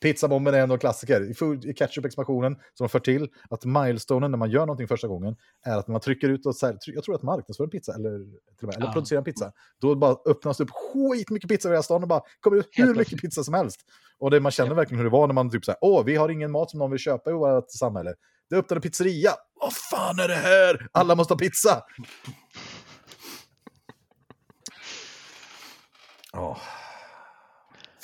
Pizzabomben 0.00 0.54
är 0.54 0.58
ändå 0.58 0.74
en 0.74 0.78
klassiker. 0.78 1.30
I, 1.30 1.34
food, 1.34 1.64
i 1.64 1.72
ketchup-expansionen 1.72 2.54
som 2.54 2.84
de 2.84 2.88
för 2.88 2.98
till 2.98 3.28
att 3.50 3.64
milestonen 3.64 4.30
när 4.30 4.38
man 4.38 4.50
gör 4.50 4.60
någonting 4.60 4.88
första 4.88 5.08
gången 5.08 5.36
är 5.62 5.76
att 5.76 5.88
när 5.88 5.92
man 5.92 6.00
trycker 6.00 6.28
ut 6.28 6.46
och 6.46 6.56
säljer, 6.56 6.78
jag 6.86 7.04
tror 7.04 7.14
att 7.14 7.22
marknadsför 7.22 7.64
en 7.64 7.70
pizza 7.70 7.94
eller, 7.94 8.18
till 8.58 8.66
med, 8.66 8.76
eller 8.76 8.86
Ja. 8.86 8.92
producerar 8.92 9.18
en 9.18 9.24
pizza, 9.24 9.52
då 9.80 9.94
bara 9.94 10.16
öppnas 10.26 10.56
det 10.56 10.64
upp 10.64 10.70
skitmycket 10.70 11.50
pizza 11.50 11.68
över 11.68 11.74
hela 11.76 11.82
stan 11.82 12.02
och 12.02 12.08
bara 12.08 12.22
kommer 12.40 12.56
ut 12.56 12.68
hur 12.72 12.94
mycket 12.94 13.20
pizza 13.20 13.44
som 13.44 13.54
helst. 13.54 13.80
Och 14.18 14.30
det, 14.30 14.40
man 14.40 14.52
känner 14.52 14.74
verkligen 14.74 14.98
hur 14.98 15.04
det 15.04 15.10
var 15.10 15.26
när 15.26 15.34
man 15.34 15.50
typ 15.50 15.64
säger 15.64 15.78
åh, 15.80 16.04
vi 16.04 16.16
har 16.16 16.28
ingen 16.28 16.50
mat 16.52 16.70
som 16.70 16.78
någon 16.78 16.90
vill 16.90 17.00
köpa 17.00 17.30
i 17.30 17.32
vårt 17.32 17.70
samhälle. 17.70 18.14
Det 18.50 18.56
öppnade 18.56 18.80
pizzeria. 18.80 19.30
Vad 19.60 19.72
fan 19.72 20.18
är 20.18 20.28
det 20.28 20.34
här? 20.34 20.88
Alla 20.92 21.14
måste 21.14 21.34
ha 21.34 21.38
pizza! 21.38 21.82
Oh. 26.32 26.58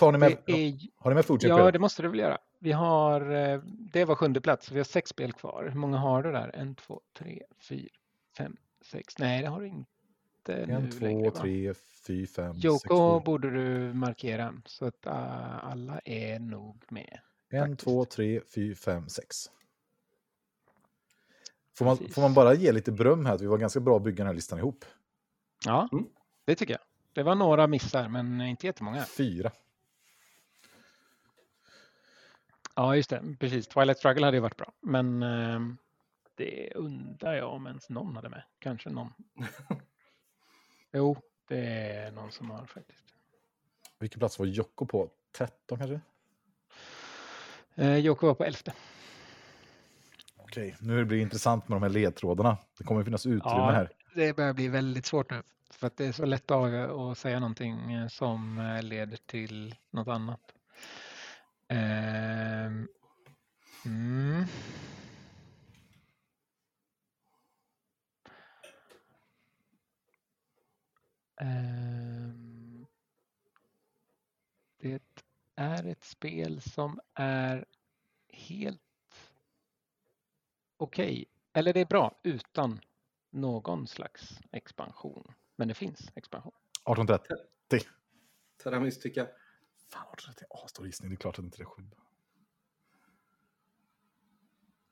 Får 0.03 0.13
ni 0.13 0.19
med, 0.19 0.33
är, 0.47 0.79
har 0.97 1.11
ni 1.11 1.15
med 1.15 1.25
Food 1.25 1.41
Chain 1.43 1.57
ja, 1.57 1.71
det 1.71 1.79
måste 1.79 2.03
du 2.03 2.09
väl 2.09 2.19
göra. 2.19 2.39
Vi 2.59 2.73
har, 2.73 3.31
eh, 3.31 3.61
det 3.93 4.05
var 4.05 4.15
sjunde 4.15 4.41
plats, 4.41 4.71
vi 4.73 4.79
har 4.79 4.85
sex 4.85 5.11
spel 5.11 5.33
kvar. 5.33 5.69
Hur 5.73 5.79
många 5.79 5.97
har 5.99 6.23
du 6.23 6.33
där? 6.33 6.51
En, 6.55 6.75
två, 6.75 7.01
tre, 7.19 7.43
fyra, 7.69 7.89
fem, 8.39 8.57
sex. 8.85 9.19
Nej, 9.19 9.43
det 9.43 9.49
har 9.49 9.61
du 9.61 9.67
inte 9.67 10.67
nu 10.67 10.73
En, 10.73 10.91
två, 10.91 11.05
längre. 11.05 11.31
tre, 11.31 11.75
fyra, 12.07 12.27
fem, 12.37 12.55
sex, 12.55 12.65
Joko 12.65 13.21
sju. 13.21 13.25
borde 13.25 13.51
du 13.51 13.95
markera 13.95 14.55
så 14.67 14.85
att 14.85 15.07
uh, 15.07 15.65
alla 15.71 16.01
är 16.05 16.39
nog 16.39 16.85
med. 16.89 17.19
En, 17.51 17.61
faktiskt. 17.61 17.81
två, 17.81 18.05
tre, 18.05 18.41
fyra, 18.55 18.75
fem, 18.75 19.09
sex. 19.09 19.37
Får 21.75 21.85
man, 21.85 21.97
får 21.97 22.23
man 22.23 22.35
bara 22.35 22.55
ge 22.55 22.73
lite 22.73 22.93
beröm 22.93 23.27
här 23.27 23.35
att 23.35 23.41
vi 23.41 23.47
var 23.47 23.59
ganska 23.59 23.81
bra 23.81 23.97
att 23.97 24.03
bygga 24.03 24.17
den 24.17 24.27
här 24.27 24.35
listan 24.35 24.59
ihop? 24.59 24.85
Ja, 25.65 25.89
Mm. 25.93 26.05
det 26.45 26.55
tycker 26.55 26.75
jag. 26.75 26.81
Det 27.13 27.23
var 27.23 27.35
några 27.35 27.67
missar, 27.67 28.09
men 28.09 28.41
inte 28.41 28.67
jättemånga. 28.67 29.05
Fyra. 29.05 29.51
Ja, 32.75 32.97
just 32.97 33.11
det. 33.11 33.37
Precis. 33.41 33.67
Twilight 33.69 33.99
Struggle 33.99 34.25
hade 34.25 34.37
ju 34.37 34.41
varit 34.41 34.57
bra, 34.57 34.73
men 34.81 35.23
ehm, 35.23 35.77
det 36.35 36.73
undrar 36.75 37.35
jag 37.35 37.53
om 37.53 37.67
ens 37.67 37.89
någon 37.91 38.17
hade 38.17 38.29
med. 38.29 38.43
Kanske 38.59 38.91
någon. 38.91 39.13
jo, 40.93 41.17
det 41.49 41.67
är 41.67 42.11
någon 42.13 42.33
som 42.33 42.51
har 42.51 42.67
faktiskt. 42.67 43.05
Vilken 43.99 44.19
plats 44.19 44.39
var 44.39 44.47
Jocko 44.47 44.87
på? 44.87 45.11
13 45.33 45.79
kanske? 45.79 46.01
Eh, 47.75 47.97
Jocko 47.97 48.27
var 48.27 48.35
på 48.35 48.45
elfte. 48.45 48.73
Okej, 50.37 50.77
nu 50.81 51.05
blir 51.05 51.19
det 51.19 51.23
intressant 51.23 51.69
med 51.69 51.77
de 51.77 51.83
här 51.83 51.91
ledtrådarna. 51.91 52.57
Det 52.79 52.85
kommer 52.85 53.05
finnas 53.05 53.27
utrymme 53.27 53.43
Ja. 53.57 53.71
här. 53.71 53.91
Det 54.15 54.37
börjar 54.37 54.53
bli 54.53 54.69
väldigt 54.69 55.07
svårt 55.07 55.31
nu. 55.31 55.43
För 55.71 55.87
att 55.87 55.97
det 55.97 56.07
är 56.07 56.13
så 56.13 56.25
lätt 56.25 56.51
att, 56.51 56.73
att 56.91 57.19
säga 57.19 57.41
någonting 57.41 57.93
eh, 57.93 58.09
som 58.09 58.59
eh, 58.59 58.83
leder 58.83 59.17
till 59.27 59.75
något 59.91 60.09
annat. 60.09 60.41
Ehm, 61.73 62.89
mm. 63.87 64.45
Ehm, 71.41 72.87
det 74.79 75.03
är 75.55 75.87
ett 75.87 76.05
spel 76.05 76.61
som 76.61 77.01
är 77.15 77.65
helt 78.29 78.81
okej. 80.77 81.25
Eller 81.53 81.73
det 81.73 81.81
är 81.81 81.87
bra 81.87 82.21
utan 82.23 82.81
någon 83.31 83.87
slags 83.87 84.41
expansion. 84.51 85.35
Men 85.57 85.69
det 85.69 85.75
finns 85.75 86.11
expansion. 86.15 86.53
1830. 86.87 87.37
Terra 88.63 88.81
Mystica. 88.81 89.29
Fan, 89.93 90.03
1830. 90.03 90.47
Åh, 90.51 90.67
stor 90.67 90.87
gissning. 90.87 91.11
Det 91.11 91.15
är 91.15 91.17
klart 91.17 91.39
att 91.39 91.45
inte 91.45 91.57
det 91.57 91.63
är 91.63 91.67
sju. 91.67 91.83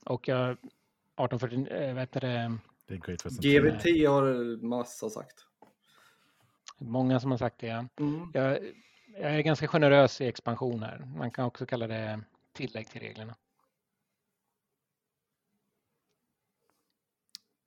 Och 0.07 0.29
jag 0.29 0.51
1840, 0.53 1.67
eh, 1.69 1.95
vet 1.95 2.13
du 2.13 2.21
det, 2.21 2.59
Det 2.87 2.95
är 2.95 2.99
Great 2.99 3.27
Western. 3.27 3.43
GVT 3.43 4.09
har 4.09 4.57
massa 4.67 5.11
sagt. 5.11 5.47
många 6.79 7.21
som 7.21 7.31
har 7.31 7.39
sagt 7.39 7.59
det. 7.59 7.67
ja. 7.67 7.87
Mm. 8.01 8.31
Jag, 8.35 8.59
jag 9.15 9.35
är 9.35 9.41
ganska 9.41 9.69
generös 9.69 10.21
i 10.21 10.27
expansion 10.27 10.83
här. 10.83 10.99
Man 11.17 11.31
kan 11.31 11.45
också 11.45 11.67
kalla 11.67 11.87
det 11.87 12.21
tillägg 12.53 12.89
till 12.91 13.01
reglerna. 13.01 13.37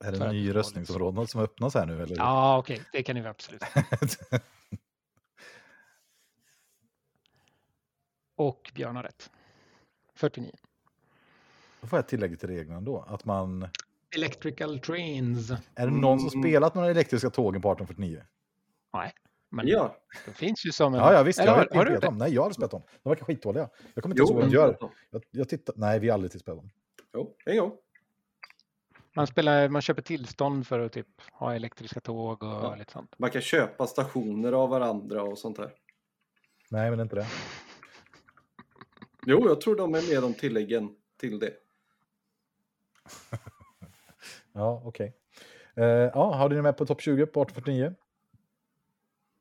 Är 0.04 0.12
det 0.12 0.24
en 0.24 0.32
ny 0.32 0.48
få 0.48 0.58
röstningsområden 0.58 1.26
som 1.26 1.40
öppnas 1.40 1.74
här 1.74 1.86
nu? 1.86 2.02
Eller? 2.02 2.16
Ja, 2.16 2.58
okej, 2.58 2.82
det 2.92 3.02
kan 3.02 3.14
ni 3.14 3.20
väl 3.20 3.30
absolut. 3.30 3.62
Och 8.36 8.70
Björn 8.74 8.96
har 8.96 9.02
rätt. 9.02 9.30
49. 10.14 10.50
Då 11.80 11.86
får 11.86 11.98
jag 11.98 12.08
tillägga 12.08 12.36
till 12.36 12.48
reglerna 12.48 12.80
då. 12.80 13.04
Att 13.08 13.24
man... 13.24 13.68
Electrical 14.16 14.78
trains. 14.80 15.50
Är 15.50 15.86
det 15.86 15.92
någon 15.92 16.20
som 16.20 16.28
Mm. 16.38 16.42
spelat 16.50 16.74
några 16.74 16.90
elektriska 16.90 17.30
tågen 17.30 17.62
på 17.62 17.72
1849? 17.72 18.22
Nej, 18.94 19.12
men 19.50 19.66
Ja, 19.68 19.96
det 20.26 20.32
finns 20.32 20.66
ju 20.66 20.72
som 20.72 20.94
en... 20.94 21.00
Ja, 21.00 21.12
ja 21.12 21.22
visst. 21.22 21.38
Eller 21.40 21.52
Jag 21.52 21.56
har, 21.58 21.68
har, 21.74 21.84
du 21.84 21.90
spelat 21.90 22.02
dem. 22.02 22.18
Nej, 22.18 22.34
jag 22.34 22.40
har 22.42 22.46
aldrig 22.46 22.54
spelat 22.54 22.70
dem. 22.70 22.82
De 23.02 23.08
verkar 23.08 23.24
skitdåliga. 23.24 23.68
Jag 23.94 24.02
kommer 24.02 24.14
inte 24.14 24.22
ihåg 24.22 24.34
vad 24.34 24.44
de 24.50 24.54
gör. 24.54 24.78
Jag, 25.10 25.22
jag 25.30 25.48
tittar... 25.48 25.74
Nej, 25.78 25.98
vi 26.00 26.08
har 26.08 26.14
aldrig 26.14 26.40
spelat 26.40 26.60
dem. 26.60 26.70
Jo, 27.14 27.36
en 27.46 27.58
gång. 27.58 27.72
Man, 29.16 29.26
spelar, 29.26 29.68
man 29.68 29.82
köper 29.82 30.02
tillstånd 30.02 30.66
för 30.66 30.80
att 30.80 30.92
typ 30.92 31.06
ha 31.32 31.54
elektriska 31.54 32.00
tåg 32.00 32.42
och 32.42 32.48
Ja. 32.48 32.74
lite 32.74 32.92
sånt. 32.92 33.14
Man 33.18 33.30
kan 33.30 33.42
köpa 33.42 33.86
stationer 33.86 34.52
av 34.52 34.68
varandra 34.70 35.22
och 35.22 35.38
sånt 35.38 35.56
där. 35.56 35.70
Nej, 36.70 36.90
men 36.90 37.00
inte 37.00 37.16
det. 37.16 37.26
Jo, 39.26 39.48
jag 39.48 39.60
tror 39.60 39.76
de 39.76 39.94
är 39.94 40.12
med 40.14 40.22
de 40.22 40.34
tilläggen 40.34 40.96
till 41.16 41.38
det. 41.38 41.52
Ja, 44.52 44.82
okej. 44.84 45.16
Eh, 45.76 45.84
ja, 45.84 46.34
har 46.34 46.48
ni 46.48 46.62
med 46.62 46.76
på 46.76 46.86
topp 46.86 47.00
20 47.00 47.26
på 47.26 47.42
1849? 47.42 47.94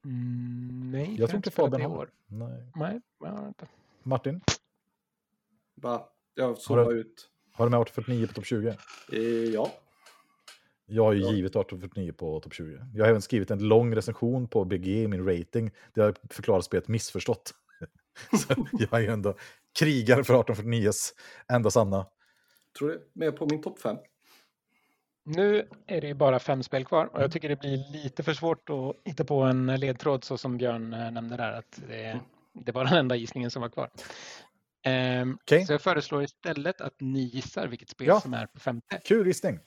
Mm, 0.06 0.92
nej, 0.92 1.16
Jag 1.20 1.30
tror 1.30 1.38
inte 1.38 1.52
Fabian 1.52 1.82
i 1.82 1.84
har. 1.86 1.98
år. 1.98 2.10
Nej. 2.28 2.64
Nej, 2.76 3.02
jag 3.20 3.28
har 3.28 3.48
inte. 3.48 3.68
Martin, 4.04 4.42
Va? 5.76 6.10
Jag 6.36 6.48
Har 6.48 6.56
zoomar 6.56 6.86
du- 6.86 7.00
ut. 7.00 7.30
har 7.52 7.66
du 7.66 7.70
med 7.72 7.82
1849 7.82 8.28
på 8.28 8.34
topp 8.34 8.46
20? 8.46 8.78
Eh, 9.12 9.20
ja. 9.54 9.72
Jag 10.86 11.04
har 11.04 11.14
ju 11.14 11.22
Ja. 11.22 11.32
givet 11.32 11.52
1849 11.56 12.14
på 12.14 12.40
topp 12.40 12.54
20. 12.54 12.86
Jag 12.94 13.04
har 13.06 13.10
även 13.10 13.22
skrivit 13.22 13.52
en 13.52 13.68
lång 13.68 13.96
recension 13.96 14.48
på 14.48 14.66
BG, 14.66 15.08
min 15.08 15.26
rating, 15.28 15.72
där 15.94 16.04
jag 16.04 16.18
förklarar 16.30 16.62
spelet 16.62 16.88
missförstått. 16.88 17.54
Så 18.48 18.66
jag 18.72 18.94
är 18.94 19.00
ju 19.00 19.08
ändå 19.08 19.36
krigare 19.80 20.24
för 20.24 20.34
1849s 20.34 21.14
enda 21.54 21.72
sanna. 21.72 22.06
Tror 22.78 22.92
är 22.92 23.00
med 23.14 23.36
på 23.38 23.46
min 23.46 23.62
topp 23.62 23.80
fem. 23.80 23.98
Nu 25.26 25.68
är 25.88 26.02
det 26.02 26.14
bara 26.14 26.40
fem 26.40 26.64
spel 26.64 26.86
kvar 26.86 27.06
och 27.06 27.12
Mm. 27.14 27.22
jag 27.22 27.32
tycker 27.32 27.50
det 27.50 27.60
blir 27.60 27.92
lite 28.04 28.24
för 28.24 28.34
svårt 28.34 28.70
att 28.70 28.96
hitta 29.06 29.24
på 29.24 29.42
en 29.42 29.66
ledtråd 29.80 30.24
så 30.24 30.38
som 30.38 30.58
Björn 30.58 30.94
eh, 30.94 31.12
nämnde 31.12 31.38
där. 31.38 31.52
Att 31.52 31.80
det, 31.88 32.20
det 32.54 32.72
var 32.72 32.86
den 32.86 32.94
enda 32.94 33.16
gissningen 33.16 33.52
som 33.52 33.62
var 33.62 33.70
kvar. 33.70 33.90
Ehm, 34.86 35.38
Okej. 35.42 35.66
Så 35.66 35.74
jag 35.74 35.82
föreslår 35.82 36.24
istället 36.24 36.82
att 36.82 36.96
ni 37.00 37.20
gissar 37.20 37.68
vilket 37.68 37.90
spel 37.90 38.08
Ja. 38.08 38.22
som 38.22 38.34
är 38.34 38.46
på 38.46 38.60
femte. 38.60 39.02
Kul 39.04 39.28
gissning. 39.28 39.60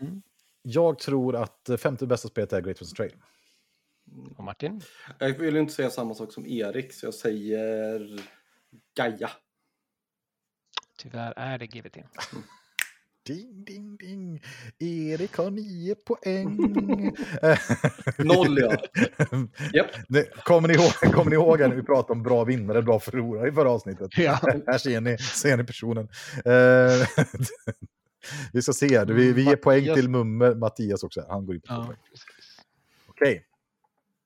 Mm. 0.00 0.22
Jag 0.62 0.98
tror 0.98 1.36
att 1.36 1.68
eh, 1.68 1.76
femte 1.76 2.06
bästa 2.06 2.28
spelet 2.28 2.52
är 2.52 2.60
Great 2.60 2.80
Western 2.82 2.96
Trail. 2.96 3.12
Och 4.36 4.44
Martin? 4.44 4.80
Jag 5.18 5.38
vill 5.38 5.56
inte 5.56 5.72
säga 5.72 5.90
samma 5.90 6.14
sak 6.14 6.32
som 6.32 6.46
Erik, 6.46 6.92
så 6.92 7.06
jag 7.06 7.14
säger 7.14 8.20
Gaia. 8.96 9.30
Tyvärr 10.98 11.32
är 11.36 11.58
det 11.58 11.66
GVT. 11.66 11.96
Ding, 13.26 13.64
ding, 13.64 13.96
ding. 13.96 14.42
Erik 14.78 15.36
har 15.36 15.50
nio 15.50 15.94
poäng. 15.94 16.56
Noll, 18.18 18.58
ja. 18.58 18.70
Japp. 19.72 19.90
Det- 20.08 20.30
Kommer 20.44 20.68
ni 20.68 20.74
ihåg, 20.74 20.92
kommer 21.14 21.30
ni 21.30 21.34
ihåg 21.36 21.60
när 21.60 21.68
vi 21.68 21.82
pratade 21.82 22.12
om 22.12 22.22
bra 22.22 22.44
vinnare, 22.44 22.82
bra 22.82 23.00
förlorare 23.00 23.48
i 23.48 23.52
förra 23.52 23.70
avsnittet? 23.70 24.18
Ja. 24.18 24.38
Här 24.66 24.78
ser 24.78 25.00
ni, 25.00 25.18
ser 25.18 25.56
ni 25.56 25.64
personen. 25.64 26.08
Eh, 26.44 27.08
vi 28.52 28.62
ska 28.62 28.72
se, 28.72 29.04
vi, 29.04 29.32
vi 29.32 29.42
ger 29.42 29.56
poäng 29.56 29.94
till 29.94 30.08
Mummer, 30.08 30.54
Mattias 30.54 31.02
också. 31.02 31.24
Han 31.28 31.46
går 31.46 31.54
in 31.54 31.60
på 31.60 31.66
ja 31.72 31.84
poäng. 31.86 31.98
Okej. 33.06 33.46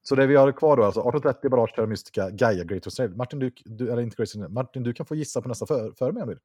Så 0.09 0.15
det 0.15 0.27
vi 0.27 0.37
har 0.37 0.53
kvar 0.53 0.77
då, 0.77 0.85
alltså 0.85 1.01
1830, 1.01 1.51
Barrage, 1.51 1.75
Terra 1.75 1.87
Mystica, 1.87 2.31
Gaia, 2.31 2.65
Great 2.65 2.87
Trail. 2.95 3.15
Martin, 3.15 3.39
du, 3.39 3.51
du, 3.65 3.93
eller 3.93 4.03
inte 4.03 4.17
Great. 4.17 4.49
Martin, 4.49 4.83
du 4.83 4.93
kan 4.93 5.07
få 5.07 5.15
gissa 5.15 5.43
på 5.43 5.49
nästa 5.49 5.67
för, 5.67 5.93
före 5.93 6.13
mig 6.13 6.23
om 6.23 6.29
du 6.29 6.35
vill. 6.35 6.43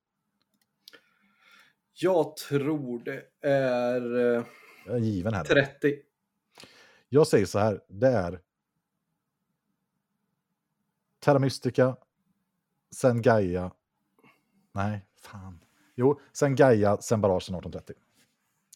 Jag 1.94 2.38
tror 2.38 3.02
det 3.06 3.48
är 3.50 4.36
eh, 4.38 4.46
Jag 4.86 4.96
är 4.96 5.00
given 5.00 5.34
här. 5.34 5.44
30. 5.44 5.96
Jag 7.10 7.28
säger 7.28 7.46
så 7.46 7.60
här, 7.60 7.82
det 7.88 8.08
är 8.08 8.42
Terra 11.20 11.40
Mystica, 11.40 11.98
sen 12.92 13.22
Gaia. 13.22 13.72
Nej, 14.72 15.06
fan. 15.22 15.60
Jo, 15.96 16.20
sen 16.34 16.56
Gaia, 16.56 16.98
sen 16.98 17.22
Barrage, 17.22 17.44
sen 17.44 17.56
1830. 17.56 17.96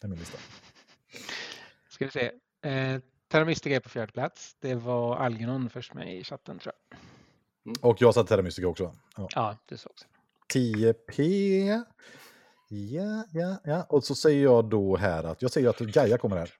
Det 0.01 0.07
är 0.07 0.09
min 0.09 0.19
lista. 0.19 0.37
Ska 1.89 2.05
vi 2.05 2.11
se. 2.11 2.31
Eh, 2.69 3.01
Terra 3.27 3.45
Mystica 3.45 3.75
är 3.75 3.79
på 3.79 3.89
fjärde 3.89 4.11
plats. 4.11 4.55
Det 4.59 4.75
var 4.75 5.15
Algernon 5.17 5.69
först 5.69 5.93
med 5.93 6.15
i 6.17 6.23
chatten 6.23 6.59
tror 6.59 6.73
jag. 6.89 6.99
Och 7.81 8.01
jag 8.01 8.13
satte 8.13 8.29
Terra 8.29 8.41
Mystica 8.41 8.67
också. 8.67 8.95
Ja. 9.17 9.27
Ja, 9.35 9.57
du 9.65 9.77
sa 9.77 9.89
också. 9.89 10.05
10p. 10.53 11.83
Ja, 12.69 13.23
ja, 13.33 13.57
ja. 13.63 13.83
Och 13.89 14.03
så 14.03 14.15
säger 14.15 14.43
jag 14.43 14.65
då 14.69 14.95
här 14.97 15.23
att 15.23 15.41
jag 15.41 15.51
säger 15.51 15.69
att 15.69 15.79
Gaia 15.79 16.17
kommer 16.17 16.37
här. 16.37 16.53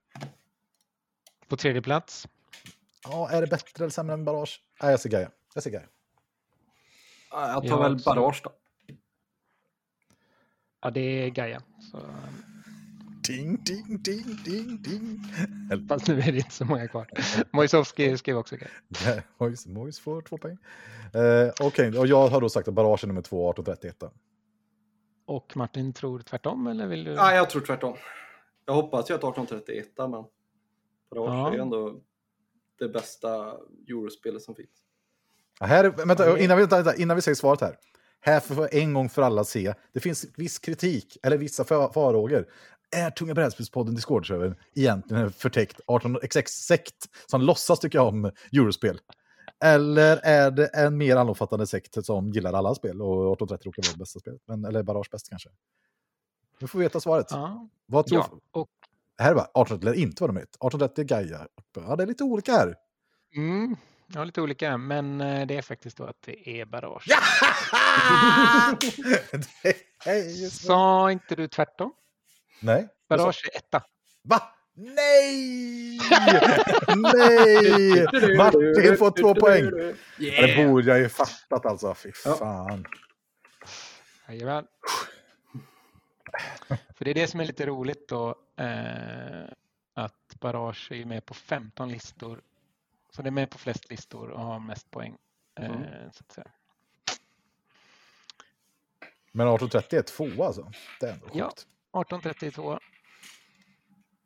På 1.47 1.57
tredje 1.57 1.81
plats. 1.81 2.27
Ja, 3.03 3.29
är 3.29 3.41
det 3.41 3.47
bättre 3.47 3.83
eller 3.83 3.89
sämre 3.91 4.13
än 4.13 4.25
Barrage? 4.25 4.61
Nej, 4.81 4.91
jag 4.91 4.99
säger 4.99 5.17
Gaia. 5.17 5.31
Jag 5.53 5.63
säger 5.63 5.77
Gaia. 5.79 5.89
Ja, 7.31 7.51
Jag 7.51 7.61
tar 7.61 7.69
Ja, 7.69 7.81
väl 7.81 7.99
så- 7.99 8.09
Barrage 8.13 8.41
då. 8.43 8.51
Ja, 10.81 10.89
det 10.91 11.01
är 11.01 11.29
Gaia. 11.29 11.61
Så, 11.91 11.99
Ding, 13.27 13.57
ding, 13.63 13.97
ding, 14.03 14.37
ding, 14.45 14.81
ding. 14.81 15.19
fast 15.89 16.07
nu 16.07 16.19
är 16.19 16.31
det 16.31 16.37
inte 16.37 16.51
så 16.51 16.65
många 16.65 16.87
kvar. 16.87 17.07
Mojsovski 17.51 18.17
skrev 18.17 18.37
också 18.37 18.55
Gaia. 18.55 18.69
Ja, 19.05 19.21
Mojs, 19.37 19.67
Mojs 19.67 19.99
får 19.99 20.21
två 20.21 20.37
poäng. 20.37 20.57
Eh, 21.13 21.53
Okej, 21.67 21.97
och 21.99 22.07
jag 22.07 22.27
har 22.27 22.41
då 22.41 22.49
sagt 22.49 22.67
att 22.67 22.73
Barrage 22.73 23.03
är 23.03 23.07
nummer 23.07 23.21
två, 23.21 23.51
1831. 23.51 24.13
Och 25.25 25.57
Martin 25.57 25.93
tror 25.93 26.19
tvärtom 26.19 26.67
eller 26.67 26.87
vill 26.87 27.03
du? 27.03 27.11
Ja, 27.11 27.33
jag 27.35 27.49
tror 27.49 27.61
tvärtom. 27.61 27.95
Jag 28.65 28.73
hoppas 28.73 29.09
ju 29.09 29.13
att 29.13 29.19
1831 29.23 29.87
men 29.97 30.11
Barrage 30.11 30.29
Ja. 31.15 31.53
är 31.53 31.59
ändå 31.59 32.01
det 32.79 32.89
bästa 32.89 33.57
eurospelet 33.89 34.41
som 34.41 34.55
finns. 34.55 34.69
Ja, 35.59 35.65
här, 35.65 35.89
vänta, 36.05 36.39
innan, 36.39 36.57
vi, 36.57 36.65
vänta, 36.65 36.95
innan 36.95 37.15
vi 37.15 37.21
säger 37.21 37.35
svaret 37.35 37.61
här. 37.61 37.77
Här 38.19 38.39
får 38.39 38.55
vi 38.71 38.81
en 38.81 38.93
gång 38.93 39.09
för 39.09 39.21
alla 39.21 39.43
se. 39.43 39.73
Det 39.93 39.99
finns 39.99 40.25
viss 40.37 40.59
kritik, 40.59 41.17
eller 41.23 41.37
vissa 41.37 41.63
fa- 41.63 41.93
farhågor. 41.93 42.47
Är 42.91 43.09
Tunga 43.09 43.33
brädspelspodden 43.33 43.95
Discord-servern 43.95 44.55
egentligen 44.75 45.23
en 45.23 45.31
förtäckt 45.31 45.79
18XX-sekt 45.87 47.09
som 47.25 47.41
låtsas 47.41 47.79
tycka 47.79 48.01
om 48.01 48.31
eurospel? 48.53 48.99
Eller 49.63 50.17
är 50.23 50.51
det 50.51 50.67
en 50.67 50.97
mer 50.97 51.15
allomfattande 51.15 51.67
sekt 51.67 52.05
som 52.05 52.29
gillar 52.31 52.53
alla 52.53 52.75
spel 52.75 53.01
och 53.01 53.33
1830 53.33 53.67
råkar 53.69 53.83
vara 53.83 53.93
det 53.93 53.99
bästa 53.99 54.19
spelet? 54.19 54.41
Men, 54.47 54.65
eller 54.65 54.83
Barrage 54.83 55.09
bäst 55.11 55.29
kanske? 55.29 55.49
Nu 56.59 56.67
får 56.67 56.79
vi 56.79 56.85
veta 56.85 56.99
svaret. 56.99 57.27
Ja, 57.29 57.67
Vad 57.85 58.07
tror 58.07 58.21
ja. 58.31 58.39
Och, 58.51 58.67
Här 59.17 59.31
är 59.31 59.35
bara 59.35 59.45
1830 59.45 59.85
lär 59.85 59.93
inte 60.07 60.23
vara 60.23 60.31
nummer 60.31 60.41
ett. 60.41 60.49
1830 60.49 61.01
är 61.01 61.05
Gaia. 61.07 61.47
Ja, 61.75 61.95
det 61.95 62.03
är 62.03 62.07
lite 62.07 62.23
olika 62.23 62.51
här. 62.51 62.75
mm, 63.35 63.75
ja, 64.07 64.23
lite 64.23 64.41
olika, 64.41 64.77
men 64.77 65.21
eh, 65.21 65.47
det 65.47 65.57
är 65.57 65.61
faktiskt 65.61 65.97
då 65.97 66.03
att 66.03 66.21
det 66.25 66.49
är 66.61 66.65
Barrage. 66.65 67.05
så. 70.51 70.65
Sa 70.67 71.11
inte 71.11 71.35
du 71.35 71.47
tvärtom? 71.47 71.91
Nej. 72.59 72.87
Barrage 73.09 73.49
är 73.53 73.57
etta. 73.57 73.83
Va? 74.21 74.41
Nej! 74.73 75.99
Nej! 76.95 78.37
Martin 78.37 78.97
får 78.97 79.11
två 79.21 79.35
poäng. 79.35 79.63
Ja, 80.17 80.47
det 80.47 80.67
borde 80.67 80.87
jag 80.91 80.99
ju 80.99 81.09
fattat 81.09 81.65
alltså. 81.65 81.93
Fy 81.95 82.11
fan. 82.11 82.85
Jajamän. 84.27 84.67
För 86.95 87.05
det 87.05 87.09
är 87.11 87.15
det 87.15 87.27
som 87.27 87.39
är 87.39 87.45
lite 87.45 87.65
roligt 87.65 88.07
då. 88.07 88.35
Eh, 88.57 89.45
att 89.93 90.35
Barrage 90.39 90.91
är 90.91 91.05
med 91.05 91.25
på 91.25 91.33
15 91.33 91.89
listor. 91.91 92.41
Så 93.09 93.21
det 93.21 93.29
är 93.29 93.31
med 93.31 93.49
på 93.49 93.57
flest 93.57 93.89
listor 93.89 94.29
och 94.29 94.41
har 94.45 94.59
mest 94.59 94.91
poäng. 94.91 95.17
Eh, 95.59 95.65
Mm. 95.65 96.11
så 96.11 96.23
att 96.27 96.31
säga. 96.31 96.47
Men 99.31 99.47
1830 99.47 99.99
är 99.99 100.03
två 100.03 100.43
alltså. 100.43 100.71
Det 100.99 101.05
är 101.07 101.13
ändå 101.13 101.25
sjukt. 101.25 101.35
Ja. 101.37 101.51
1832. 102.01 102.79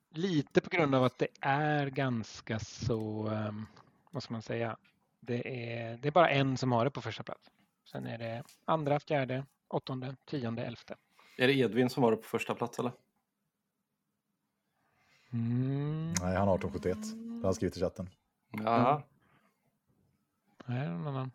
Lite 0.10 0.62
på 0.62 0.70
grund 0.70 0.96
av 0.96 1.04
att 1.04 1.18
det 1.18 1.28
är 1.42 1.88
ganska 1.88 2.60
så, 2.60 3.28
ehm, 3.28 3.66
vad 4.12 4.24
ska 4.24 4.34
man 4.34 4.42
säga, 4.42 4.78
det 5.20 5.72
är, 5.72 5.98
det 5.98 6.08
är 6.08 6.12
bara 6.12 6.30
en 6.30 6.58
som 6.58 6.72
har 6.72 6.86
det 6.86 6.92
på 6.92 7.02
första 7.02 7.24
plats. 7.24 7.52
Sen 7.92 8.06
är 8.06 8.18
det 8.18 8.44
andra, 8.66 9.00
fjärde, 9.00 9.46
åttonde, 9.68 10.16
tionde, 10.26 10.64
elfte. 10.64 10.96
Är 11.38 11.48
det 11.48 11.54
Edvin 11.54 11.90
som 11.90 12.04
var 12.04 12.16
på 12.16 12.28
första 12.28 12.56
plats 12.56 12.80
eller? 12.80 12.92
Mm. 15.34 16.14
Nej, 16.22 16.36
han 16.36 16.48
har 16.48 16.56
1871. 16.56 16.98
Det 17.02 17.38
har 17.38 17.44
han 17.44 17.54
skrivit 17.54 17.78
i 17.78 17.80
chatten. 17.80 18.10
Ja. 18.52 19.04
Nej, 20.66 20.90
någon 20.90 21.08
annan. 21.08 21.32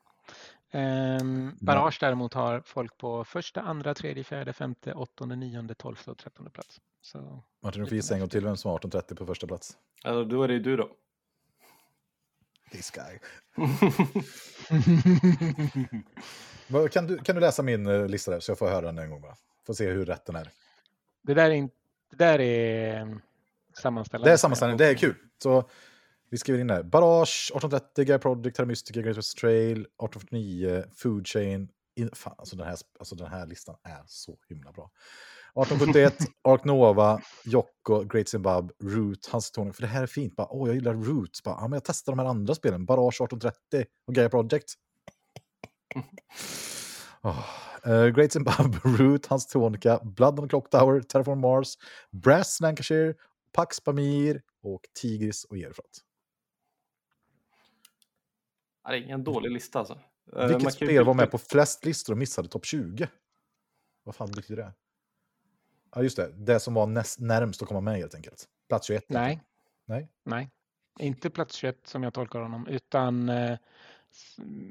Ehm, 0.75 1.57
Barrage 1.61 1.97
däremot 2.01 2.35
har 2.35 2.61
folk 2.61 2.99
på 2.99 3.25
första, 3.25 3.61
andra, 3.61 3.95
tredje, 3.95 4.25
fjärde, 4.25 4.53
femte, 4.53 4.95
åttonde, 4.95 5.37
nionde, 5.37 5.75
tolfte 5.75 6.11
och 6.11 6.19
trettonde 6.19 6.51
plats. 6.51 6.81
Så 7.01 7.43
Martin, 7.63 7.83
du 7.83 7.89
får 7.89 7.97
gissa 7.97 8.15
en 8.15 8.21
gång 8.21 8.29
till 8.29 8.45
vem 8.45 8.57
som 8.57 8.71
har 8.71 8.79
1830 8.79 9.17
på 9.17 9.27
första 9.27 9.47
plats. 9.47 9.77
Alltså, 10.05 10.25
då 10.25 10.43
är 10.43 10.49
det 10.49 10.55
ju 10.55 10.61
du 10.61 10.77
då. 10.77 10.89
This 12.73 12.91
guy. 12.91 13.19
Kan 16.93 17.07
du, 17.07 17.19
kan 17.19 17.35
du 17.35 17.41
läsa 17.41 17.63
min 17.63 17.87
eh, 17.87 18.07
lista 18.07 18.31
där 18.31 18.41
så 18.41 18.51
jag 18.51 18.59
får 18.59 18.69
höra 18.69 18.87
den 18.87 18.99
en 18.99 19.11
gång 19.11 19.21
bara? 19.21 19.37
Får 19.67 19.75
se 19.75 19.91
hur 19.91 20.07
rätt 20.07 20.27
den 20.27 20.37
är. 20.37 20.51
det, 21.23 21.35
där 21.35 21.51
är 21.51 21.55
in, 21.55 21.71
det 22.11 22.17
där 22.17 22.41
är 22.41 23.01
ehm, 23.01 23.21
sammanställande. 23.73 24.31
Det 24.31 24.33
är 24.33 24.37
sammanställning, 24.37 24.79
det 24.79 24.87
är 24.87 24.95
kul. 24.95 25.15
Så 25.39 25.69
vi 26.35 26.39
skriver 26.39 26.61
in 26.61 26.67
där. 26.67 26.83
Barrage, 26.83 27.51
1830, 27.55 28.05
Guy 28.05 28.19
Project, 28.19 28.57
Terra 28.57 28.67
Mystica, 28.67 29.01
Great 29.01 29.17
West 29.17 29.39
Trail, 29.39 29.79
1849, 29.79 30.85
Food 30.97 31.27
Chain. 31.27 31.69
In, 31.97 32.11
fan, 32.13 32.35
alltså 32.39 32.57
den, 32.57 32.67
här, 32.67 32.77
alltså 32.99 33.15
den 33.15 33.27
här 33.27 33.47
listan 33.47 33.77
är 33.83 34.03
så 34.07 34.37
himla 34.49 34.73
bra. 34.73 34.91
1871, 35.63 36.19
Ark 36.49 36.65
Nova, 36.65 37.21
Jocko, 37.45 38.05
Great 38.05 38.29
Zimbabwe, 38.29 38.75
Root, 38.83 39.27
Hans 39.27 39.51
Tony. 39.51 39.73
För 39.73 39.83
det 39.83 39.89
här 39.89 40.03
är 40.03 40.07
fint. 40.07 40.37
Bara, 40.37 40.47
Åh, 40.51 40.69
jag 40.69 40.75
gillar 40.75 40.95
Root. 40.95 41.43
Bara, 41.45 41.55
ja, 41.55 41.69
men 41.69 41.73
jag 41.73 41.85
testar 41.85 42.13
de 42.13 42.19
här 42.19 42.27
andra 42.27 42.55
spelen. 42.55 42.87
Barrage 42.87 43.21
1830 43.21 43.85
och 44.07 44.15
Gaia 44.15 44.29
Project. 44.29 44.75
Åh, 47.23 47.45
eh, 47.85 48.07
Great 48.07 48.33
Zimbabwe, 48.33 48.81
Root, 48.85 49.27
Hans 49.27 49.47
Tonica, 49.47 50.01
Blood 50.05 50.39
on 50.39 50.49
the 50.49 50.51
Clock 50.51 50.71
Tower, 50.71 51.01
Terraform 51.01 51.41
Mars, 51.41 51.75
Brass 52.11 52.61
Lancashire, 52.61 53.15
Pax 53.53 53.81
Pamir 53.81 54.43
och 54.63 54.83
Tigris 55.01 55.45
och 55.45 55.57
Erfrat. 55.57 56.05
Ja, 58.85 58.91
Det 58.91 58.97
är 58.97 59.01
ingen 59.01 59.25
dålig 59.25 59.51
lista 59.51 59.79
alltså. 59.79 59.95
Eh, 60.33 60.39
man 60.39 60.49
Vilket 60.49 60.83
ju 60.83 60.87
spel 60.87 61.05
var 61.05 61.15
med 61.15 61.31
på 61.31 61.39
flest 61.39 61.85
listor 61.85 62.13
och 62.13 62.19
missade 62.19 62.49
topp 62.49 62.67
20? 62.67 63.09
Vad 64.05 64.15
fan 64.15 64.31
betyder 64.31 64.63
det? 64.63 64.73
Ja, 65.95 66.03
just 66.03 66.17
det. 66.17 66.33
Det 66.33 66.61
som 66.61 66.75
var 66.75 66.87
näst, 66.87 67.21
närmst 67.21 67.63
att 67.63 67.69
komma 67.69 67.81
med 67.81 67.97
helt 67.97 68.15
enkelt. 68.15 68.45
Plats 68.69 68.87
21. 68.87 69.05
Nej, 69.09 69.41
Nej. 69.87 70.09
nej. 70.25 70.51
Inte 70.99 71.31
plats 71.31 71.55
21 71.55 71.87
som 71.87 72.03
jag 72.03 72.15
tolkar 72.15 72.41
honom, 72.41 72.67
utan 72.67 73.29
eh, 73.29 73.59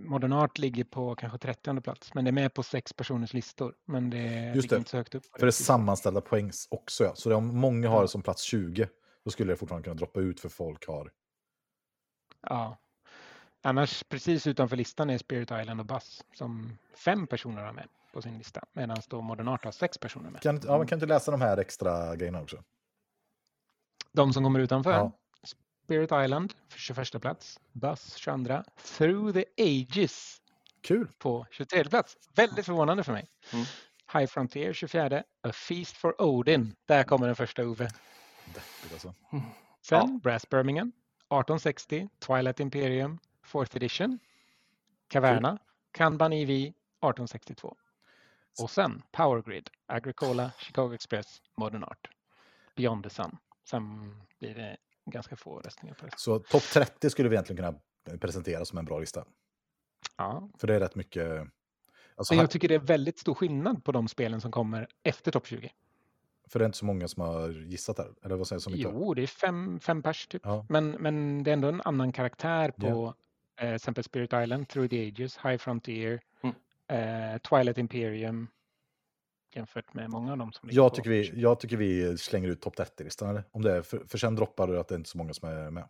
Modern 0.06 0.34
Art 0.34 0.58
ligger 0.58 0.84
på 0.84 1.16
kanske 1.16 1.38
30 1.38 1.82
plats. 1.82 2.14
Men 2.14 2.26
det 2.26 2.30
är 2.30 2.34
med 2.34 2.54
på 2.54 2.64
sex 2.64 2.94
personers 2.94 3.34
listor. 3.34 3.76
Men 3.86 4.10
det 4.10 4.54
Just 4.56 4.70
det. 4.70 4.78
inte 4.78 4.90
så 4.90 4.98
högt 4.98 5.16
upp. 5.16 5.26
För 5.26 5.46
det 5.46 5.50
är 5.50 5.52
sammanställda 5.52 6.22
poäng 6.22 6.52
också. 6.70 7.04
Ja. 7.04 7.16
Så 7.16 7.36
om 7.36 7.58
många 7.58 7.90
har 7.90 8.02
det 8.02 8.08
som 8.08 8.22
plats 8.22 8.44
20, 8.44 8.88
då 9.26 9.32
skulle 9.32 9.54
det 9.54 9.58
fortfarande 9.58 9.84
kunna 9.84 9.96
droppa 9.96 10.20
ut 10.20 10.40
för 10.40 10.50
folk 10.50 10.88
har... 10.88 11.12
Ja. 12.42 12.78
Annars 13.66 14.04
precis 14.04 14.48
utanför 14.48 14.76
listan 14.76 15.10
är 15.10 15.18
Spirit 15.18 15.52
Island 15.52 15.80
och 15.80 15.86
Buzz 15.86 16.24
som 16.34 16.78
fem 16.96 17.28
personer 17.28 17.64
har 17.64 17.74
med 17.74 17.88
på 18.14 18.22
sin 18.22 18.38
lista. 18.38 18.62
Medan 18.74 18.98
då 19.08 19.22
Modern 19.22 19.48
Art 19.48 19.64
har 19.64 19.72
sex 19.72 19.98
personer 19.98 20.30
med. 20.30 20.42
Kan, 20.42 20.62
ja, 20.64 20.78
man 20.78 20.88
kan 20.88 20.96
inte 20.96 21.06
läsa 21.06 21.32
de 21.32 21.42
här 21.42 21.58
extra 21.58 22.16
grejerna 22.16 22.42
också? 22.42 22.64
De 24.12 24.34
som 24.34 24.44
kommer 24.44 24.60
utanför. 24.60 24.92
Ja. 24.92 25.12
Spirit 25.84 26.12
Island 26.24 26.54
för 26.70 26.80
21 26.80 27.22
plats. 27.22 27.60
Buzz 27.72 28.16
22. 28.16 28.64
Through 28.98 29.34
the 29.34 29.46
Ages 29.58 30.42
Kul! 30.82 31.08
på 31.18 31.48
23 31.52 31.84
plats. 31.84 32.18
Väldigt 32.36 32.66
förvånande 32.66 33.04
för 33.04 33.12
mig. 33.12 33.28
Mm. 33.54 33.66
High 34.14 34.26
Frontier 34.26 34.74
24. 34.74 35.24
A 35.42 35.52
Feast 35.52 35.98
for 35.98 36.22
Odin. 36.22 36.76
Där 36.86 37.04
kommer 37.04 37.28
den 37.28 37.36
första 37.36 37.64
Ove. 37.64 37.90
Deppigt 38.46 38.94
alltså. 38.94 39.14
Sen 39.82 40.20
Brass 40.20 40.50
Birmingham. 40.50 40.88
1860. 40.88 42.10
Twilight 42.20 42.60
Imperium. 42.60 43.20
4th 43.46 43.76
edition. 43.76 44.20
Caverna. 45.08 45.60
Kanban 45.92 46.34
EV. 46.34 46.50
1862. 46.50 47.76
Och 48.62 48.70
sen 48.70 49.02
Power 49.12 49.42
Grid. 49.42 49.70
Agricola. 49.86 50.52
Chicago 50.58 50.94
Express. 50.94 51.42
Modern 51.58 51.84
Art. 51.84 52.10
Beyond 52.76 53.04
the 53.04 53.10
Sun. 53.10 53.38
Sen 53.70 54.16
blir 54.40 54.56
det 54.56 54.78
ganska 55.06 55.36
få 55.36 55.60
röstningar 55.60 55.96
på 55.96 56.06
det. 56.06 56.12
Så 56.18 56.40
topp 56.40 56.64
30 56.64 57.10
skulle 57.10 57.30
vi 57.30 57.36
egentligen 57.36 57.64
kunna 57.64 58.18
presentera 58.18 58.66
som 58.66 58.78
en 58.78 58.86
bra 58.86 59.00
lista. 59.00 59.26
Ja, 60.18 60.50
För 60.58 60.68
det 60.68 60.76
är 60.76 60.80
rätt 60.80 60.96
mycket... 60.96 61.48
Alltså, 62.16 62.36
jag 62.36 62.52
tycker 62.52 62.68
det 62.68 62.76
är 62.76 62.80
väldigt 62.80 63.20
stor 63.20 63.34
skillnad 63.34 63.84
på 63.84 63.92
de 63.92 64.08
spelen 64.08 64.42
som 64.42 64.52
kommer 64.52 64.88
efter 65.04 65.32
topp 65.32 65.48
20. 65.48 65.72
För 66.48 66.60
det 66.60 66.66
är 66.66 66.66
inte 66.66 66.78
så 66.78 66.86
många 66.86 67.08
som 67.08 67.22
har 67.22 67.50
gissat 67.50 67.98
där. 67.98 68.14
Eller 68.24 68.36
vad 68.36 68.48
säger? 68.48 68.60
Som 68.60 68.74
inte... 68.74 68.90
Jo, 68.94 69.14
det 69.14 69.24
är 69.24 69.28
fem, 69.28 69.80
fem 69.80 70.04
pers 70.04 70.28
typ. 70.28 70.42
Ja. 70.46 70.66
Men, 70.70 70.92
men 70.92 71.44
det 71.44 71.52
är 71.52 71.54
ändå 71.54 71.68
en 71.68 71.82
annan 71.82 72.12
karaktär 72.12 72.72
på 72.72 72.88
Ja. 72.88 73.16
Eh, 73.60 73.74
exempel 73.74 74.04
Spirit 74.04 74.34
Island, 74.34 74.68
Through 74.68 74.90
the 74.90 75.08
Ages, 75.08 75.38
High 75.38 75.58
Frontier, 75.58 76.20
Mm. 76.44 76.56
eh, 77.34 77.38
Twilight 77.38 77.78
Imperium. 77.78 78.48
jämfört 79.56 79.94
med 79.94 80.10
många 80.10 80.32
av 80.32 80.38
dem 80.38 80.52
som 80.52 80.70
Jag 80.72 80.94
tycker, 80.96 81.10
vi, 81.10 81.32
jag 81.42 81.60
tycker 81.60 81.78
vi 81.78 82.18
slänger 82.18 82.50
ut 82.50 82.62
topp 82.62 82.76
30-listan, 82.78 83.30
eller? 83.30 83.44
Om 83.52 83.62
det 83.62 83.72
är, 83.72 83.82
för, 83.82 84.00
för 84.08 84.18
sen 84.18 84.36
droppar 84.36 84.68
det 84.68 84.80
att 84.80 84.88
det 84.88 84.96
är 84.96 84.98
inte 84.98 85.10
så 85.10 85.18
många 85.18 85.34
som 85.34 85.50
är 85.50 85.70
med. 85.70 85.88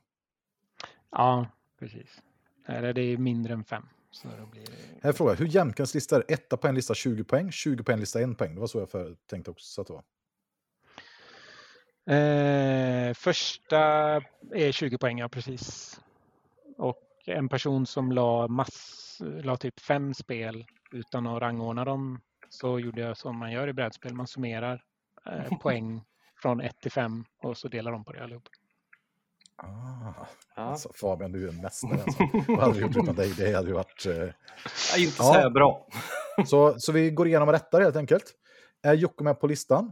Ja, 1.09 1.47
precis. 1.79 2.21
Eller 2.65 2.93
det 2.93 3.01
är 3.01 3.17
mindre 3.17 3.53
än 3.53 3.63
fem. 3.63 3.89
Så 4.11 4.27
då 4.39 4.45
blir 4.45 4.61
det... 4.65 4.71
Här 5.01 5.09
är 5.09 5.13
frågan, 5.13 5.37
hur 5.37 5.47
jämkans 5.47 6.11
är? 6.11 6.23
Etta 6.27 6.57
på 6.57 6.67
en 6.67 6.75
lista 6.75 6.93
20 6.93 7.23
poäng, 7.23 7.51
20 7.51 7.83
på 7.83 7.91
en 7.91 7.99
lista 7.99 8.21
1 8.21 8.37
poäng. 8.37 8.53
Det 8.55 8.59
var 8.59 8.67
så 8.67 8.79
jag 8.79 8.89
för, 8.89 9.15
tänkte 9.25 9.51
också 9.51 9.81
att 9.81 9.87
det 9.87 9.93
var. 9.93 10.03
Eh, 12.05 13.13
första 13.13 13.79
är 14.51 14.71
20 14.71 14.97
poäng, 14.97 15.19
ja 15.19 15.29
precis. 15.29 15.99
Och 16.77 16.97
en 17.25 17.49
person 17.49 17.85
som 17.85 18.11
la, 18.11 18.47
mass, 18.47 19.17
la 19.43 19.57
typ 19.57 19.79
fem 19.79 20.13
spel 20.13 20.65
utan 20.91 21.27
att 21.27 21.41
rangordna 21.41 21.85
dem 21.85 22.21
så 22.49 22.79
gjorde 22.79 23.01
jag 23.01 23.17
som 23.17 23.37
man 23.37 23.51
gör 23.51 23.67
i 23.67 23.73
brädspel. 23.73 24.13
Man 24.13 24.27
summerar 24.27 24.83
eh, 25.25 25.57
poäng 25.61 26.03
från 26.41 26.61
1 26.61 26.79
till 26.81 26.91
5 26.91 27.25
och 27.43 27.57
så 27.57 27.67
delar 27.67 27.91
de 27.91 28.05
på 28.05 28.11
det 28.13 28.23
allihop. 28.23 28.43
Ah, 29.55 30.27
Ja. 30.55 30.61
alltså, 30.61 30.89
Fabian, 30.93 31.31
du 31.31 31.45
är 31.45 31.49
en 31.49 31.61
mästare. 31.61 32.01
Alltså. 32.01 32.23
Vad 32.47 32.59
hade 32.59 32.73
vi 32.73 32.81
gjort 32.81 32.97
utan 32.97 33.15
dig? 33.15 33.33
Det 33.37 33.55
hade 33.55 33.67
ju 33.67 33.73
varit... 33.73 34.05
Eh... 34.05 34.13
Ja, 34.13 34.97
inte 34.97 35.15
Ja. 35.17 35.23
så 35.23 35.33
här 35.33 35.49
bra. 35.49 35.87
Så, 36.45 36.79
så 36.79 36.91
vi 36.91 37.11
går 37.11 37.27
igenom 37.27 37.51
rättar 37.51 37.81
helt 37.81 37.95
enkelt. 37.95 38.23
Är 38.83 38.93
Jocke 38.93 39.23
med 39.23 39.39
på 39.39 39.47
listan? 39.47 39.91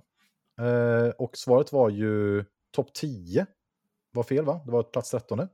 Eh, 0.61 1.09
och 1.17 1.37
svaret 1.37 1.71
var 1.73 1.89
ju 1.89 2.45
topp 2.71 2.93
10. 2.93 3.45
Var 4.11 4.23
fel 4.23 4.45
va? 4.45 4.61
Det 4.65 4.71
var 4.71 4.83
plats 4.83 5.11
13. 5.11 5.47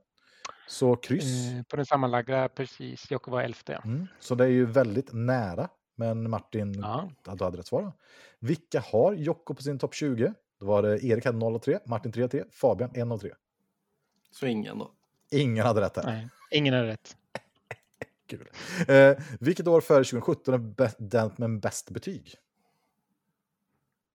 Så 0.68 0.96
kryss. 0.96 1.52
Eh, 1.52 1.62
på 1.62 1.76
den 1.76 1.86
sammanlagda, 1.86 2.48
precis. 2.48 3.10
Jocke 3.10 3.30
var 3.30 3.42
elfte. 3.42 3.74
Mm. 3.84 4.06
Så 4.20 4.34
det 4.34 4.44
är 4.44 4.48
ju 4.48 4.66
väldigt 4.66 5.08
nära. 5.12 5.68
Men 5.96 6.30
Martin, 6.30 6.74
Ja. 6.80 7.10
du 7.36 7.44
hade 7.44 7.58
rätt 7.58 7.66
svar. 7.66 7.92
Vilka 8.38 8.80
har 8.80 9.12
Jocke 9.12 9.54
på 9.54 9.62
sin 9.62 9.78
topp 9.78 9.94
20? 9.94 10.34
Då 10.60 10.66
var 10.66 10.82
det 10.82 11.04
Erik 11.04 11.24
hade 11.24 11.38
0 11.38 11.54
och 11.54 11.62
3, 11.62 11.78
Martin 11.86 12.12
3 12.12 12.24
och 12.24 12.30
3, 12.30 12.44
Fabian 12.50 12.90
1 12.94 13.12
och 13.12 13.20
3. 13.20 13.30
Så 14.30 14.46
ingen 14.46 14.78
då. 14.78 14.92
Ingen 15.30 15.66
hade 15.66 15.80
rätt 15.80 15.96
här. 15.96 16.04
Nej, 16.04 16.28
ingen 16.50 16.74
har 16.74 16.84
rätt. 16.84 17.16
Kul. 18.26 18.48
Eh, 18.88 19.16
vilket 19.40 19.68
år 19.68 19.80
före 19.80 20.04
2017 20.04 20.54
är 20.54 20.92
den 20.98 21.30
med 21.36 21.60
bäst 21.60 21.90
betyg? 21.90 22.34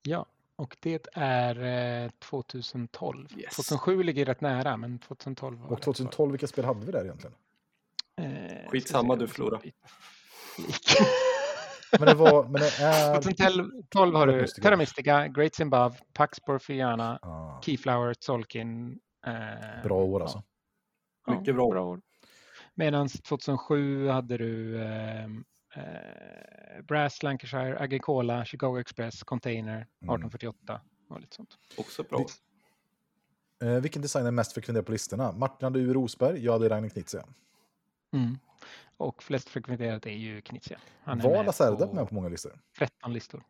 Ja, 0.04 0.26
och 0.56 0.78
det 0.80 1.08
är 1.14 1.64
eh, 2.04 2.10
2012. 2.30 3.28
Yes. 3.38 3.56
2007 3.56 4.04
ligger 4.04 4.26
rätt 4.26 4.42
nära, 4.42 4.78
men 4.78 5.00
2012 5.00 5.58
var 5.60 5.66
Och 5.66 5.72
rätt 5.72 5.84
svar. 5.84 5.94
2012, 5.94 6.32
vilka 6.32 6.48
spel 6.48 6.66
hade 6.66 6.86
vi 6.86 6.92
där 6.92 7.04
egentligen? 7.04 7.36
Eh, 8.22 8.70
Skitsamma, 8.70 9.16
du 9.16 9.28
förlorar. 9.28 9.62
Lik. 9.64 9.76
Men 12.00 12.08
det 12.08 12.14
var... 12.14 12.44
Men 12.44 12.54
det 12.62 12.80
är... 12.82 13.22
2012 13.22 14.16
har 14.16 14.28
du. 14.28 14.48
Terra 14.48 14.78
Mystica, 14.78 15.28
Great 15.28 15.56
Zimbabwe, 15.56 15.98
Pax 16.14 16.40
Porfiana, 16.40 17.20
Ah, 17.22 17.62
Keyflower, 17.62 18.16
Solkin. 18.20 19.00
Eh, 19.28 19.84
bra 19.84 19.96
år 20.04 20.22
alltså. 20.22 20.44
ja, 21.26 21.40
Mycket 21.40 21.56
bra. 21.56 21.66
år. 21.66 22.02
Medan 22.76 23.08
2007 23.10 24.08
hade 24.08 24.38
du 24.38 24.82
eh, 24.82 25.28
eh, 25.76 26.84
Brass, 26.84 27.24
Lancashire, 27.24 27.80
Agricola, 27.80 28.46
Chicago 28.46 28.80
Express, 28.80 29.24
Container, 29.24 29.78
1848 29.82 30.82
och 31.10 31.20
lite 31.20 31.36
sånt. 31.36 31.58
Också 31.78 32.04
bra. 32.04 32.26
Eh, 33.64 33.82
vilken 33.82 34.02
design 34.02 34.26
är 34.26 34.32
mest 34.32 34.54
frekventerad 34.54 34.86
på 34.86 34.92
listorna? 34.92 35.32
Martin 35.32 35.64
hade 35.66 35.80
Uwe 35.80 35.94
Rosberg, 35.94 36.46
jag 36.46 36.54
hade 36.54 36.70
Ragnhild 36.70 36.94
Knizia. 36.94 37.26
Mm. 38.14 38.38
Och 38.98 39.24
flest 39.24 39.50
frekventerat 39.50 40.06
är 40.06 40.12
ju 40.12 40.42
Knizia. 40.42 40.80
Han 41.04 41.20
är 41.20 41.24
Var 41.24 41.38
med 41.38 41.46
Lacerda 41.46 41.88
på 41.88 41.94
med 41.94 42.10
på 42.10 42.16
många 42.16 42.30
listor? 42.30 42.60
13 42.78 43.14
listor. 43.14 43.44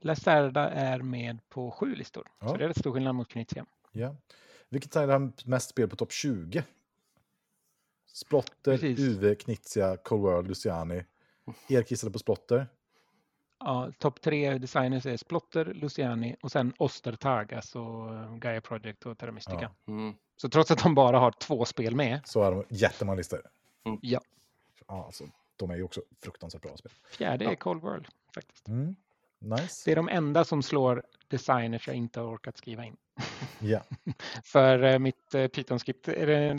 Lacerda 0.00 0.70
är 0.70 0.98
med 0.98 1.48
på 1.48 1.70
sju 1.70 1.94
listor. 1.94 2.28
Ja. 2.38 2.48
Så 2.48 2.56
det 2.56 2.64
är 2.64 2.68
rätt 2.68 2.78
stor 2.78 2.92
skillnad 2.92 3.14
mot 3.14 3.28
Knizia. 3.28 3.66
Ja. 3.92 4.16
Vilket 4.68 4.92
design 4.92 5.10
har 5.10 5.32
mest 5.44 5.70
spel 5.70 5.88
på 5.88 5.96
topp 5.96 6.12
20? 6.12 6.64
Splotter, 8.06 8.78
Precis. 8.78 8.98
Uwe, 8.98 9.34
Knizia, 9.34 9.96
Cold 9.96 10.22
World, 10.22 10.48
Luciani. 10.48 11.04
Erik 11.68 11.90
gissade 11.90 12.12
på 12.12 12.18
Splotter. 12.18 12.66
Ja, 13.58 13.92
Topp 13.98 14.20
tre 14.20 14.58
designers 14.58 15.06
är 15.06 15.16
Splotter, 15.16 15.64
Luciani 15.64 16.36
och 16.42 16.52
sen 16.52 16.72
Ostertag, 16.78 17.54
alltså 17.54 17.78
eh, 17.78 18.36
Gaia 18.36 18.60
Project 18.60 19.06
och 19.06 19.18
Terra 19.18 19.32
Mystica. 19.32 19.70
Ja. 19.84 19.92
Mm. 19.92 20.14
Så 20.36 20.48
trots 20.48 20.70
att 20.70 20.82
de 20.82 20.94
bara 20.94 21.18
har 21.18 21.30
två 21.30 21.64
spel 21.64 21.96
med, 21.96 22.20
Så 22.24 22.42
har 22.42 22.52
de 22.52 22.64
jättemånga 22.68 23.16
listor. 23.16 23.40
ja, 24.00 24.20
Ja, 24.88 25.04
alltså, 25.06 25.24
de 25.56 25.70
är 25.70 25.76
ju 25.76 25.82
också 25.82 26.02
fruktansvärt 26.22 26.62
bra 26.62 26.76
spel. 26.76 26.92
fjärde 27.10 27.44
Ja. 27.44 27.50
är 27.50 27.54
Cold 27.54 27.82
World 27.82 28.06
faktiskt. 28.34 28.68
Mm. 28.68 28.96
Nice. 29.38 29.82
Det 29.84 29.92
är 29.92 29.96
de 29.96 30.08
enda 30.08 30.44
som 30.44 30.62
slår 30.62 31.02
designers 31.28 31.86
jag 31.86 31.96
inte 31.96 32.20
har 32.20 32.26
orkat 32.34 32.56
skriva 32.56 32.84
in. 32.84 32.96
Ja. 33.58 33.80
För 34.44 34.82
eh, 34.84 34.98
mitt 34.98 35.34
eh, 35.34 35.46
Python-skript, 35.48 36.04
den, 36.04 36.56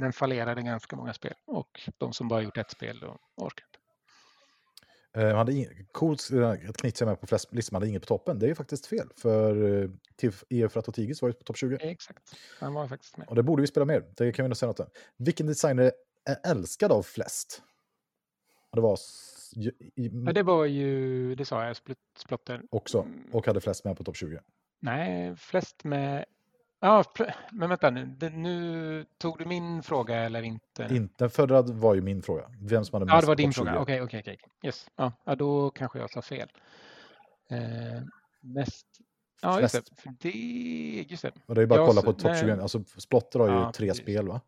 den, 0.00 0.12
fallerade 0.12 0.62
ganska 0.62 0.96
många 0.96 1.12
spel 1.12 1.34
och 1.44 1.90
de 1.98 2.12
som 2.12 2.28
bara 2.28 2.42
gjort 2.42 2.56
ett 2.56 2.70
spel, 2.70 3.04
orkar 3.36 3.66
inte. 5.14 5.28
Eh, 5.28 5.36
hade 5.36 5.52
in, 5.52 5.86
coolt 5.92 6.30
eh, 6.32 6.50
att 6.50 6.76
Knizia 6.76 7.06
är 7.06 7.10
med 7.10 7.20
på 7.20 7.26
flest 7.26 7.54
listor, 7.54 7.76
hade 7.76 7.88
inget 7.88 8.02
på 8.02 8.06
toppen. 8.06 8.38
Det 8.38 8.46
är 8.46 8.48
ju 8.48 8.54
faktiskt 8.54 8.86
fel. 8.86 9.08
För 9.16 9.82
eh, 9.82 10.30
Eufrat 10.50 10.88
och 10.88 10.94
Tigris 10.94 11.22
var 11.22 11.28
ju 11.28 11.32
på 11.32 11.44
topp 11.44 11.56
20. 11.56 11.76
Exakt, 11.80 12.36
han 12.60 12.74
var 12.74 12.88
faktiskt 12.88 13.16
med. 13.16 13.28
Och 13.28 13.34
det 13.34 13.42
borde 13.42 13.60
vi 13.60 13.66
spela 13.66 13.86
mer. 13.86 14.04
Det 14.16 14.32
kan 14.32 14.44
vi 14.44 14.48
nog 14.48 14.56
säga 14.56 14.68
något 14.68 14.80
om. 14.80 14.86
Vilken 15.16 15.46
designer 15.46 15.92
är 16.24 16.50
älskad 16.50 16.92
av 16.92 17.02
flest? 17.02 17.62
Det 18.72 18.80
var 18.80 18.98
Ja, 19.94 20.32
det 20.32 20.42
var 20.42 20.64
ju, 20.64 21.34
det 21.34 21.44
sa 21.44 21.66
jag, 21.66 21.76
Splotter. 22.18 22.62
också. 22.70 23.00
Mm. 23.00 23.24
Och 23.32 23.46
hade 23.46 23.60
flest 23.60 23.84
med 23.84 23.96
på 23.96 24.04
topp 24.04 24.16
20. 24.16 24.40
Nej, 24.80 25.36
flest 25.36 25.84
med... 25.84 26.24
Ja, 26.84 27.04
men 27.52 27.68
vänta 27.68 27.90
nu. 27.90 28.16
Nu 28.30 29.06
tog 29.18 29.38
du 29.38 29.44
min 29.44 29.82
fråga 29.82 30.16
eller 30.16 30.42
inte? 30.42 30.88
Inte, 30.90 31.28
förra 31.28 31.62
var 31.62 31.94
ju 31.94 32.00
min 32.00 32.22
fråga. 32.22 32.50
Vem 32.60 32.84
som 32.84 32.94
hade 33.00 33.10
ja, 33.10 33.16
mest 33.16 33.22
det 33.26 33.28
var 33.28 33.36
din 33.36 33.50
topp 33.50 33.54
20. 33.54 33.64
fråga. 33.64 33.80
Okej, 33.80 34.02
okej, 34.02 34.20
okej. 34.20 34.38
Yes. 34.62 34.86
Ja, 34.96 35.12
ja, 35.24 35.34
då 35.34 35.70
kanske 35.70 35.98
jag 35.98 36.10
sa 36.10 36.22
fel. 36.22 36.48
Eh, 37.50 37.58
mest... 38.40 38.86
Ja, 39.42 39.60
just 39.60 39.74
det. 39.74 40.00
För 40.00 40.10
det. 40.20 41.06
Just 41.08 41.22
det. 41.22 41.32
Och 41.46 41.54
det 41.54 41.62
är 41.62 41.66
bara 41.66 41.74
att 41.80 41.86
Ja, 41.86 41.86
kolla 41.86 42.02
på 42.02 42.12
topp 42.12 42.30
nej. 42.30 42.40
20. 42.40 42.62
Alltså 42.62 42.84
Splotter 42.96 43.38
har 43.38 43.48
ju 43.48 43.54
Ja, 43.54 43.72
tre 43.72 43.88
precis. 43.88 44.02
spel 44.02 44.28
va? 44.28 44.40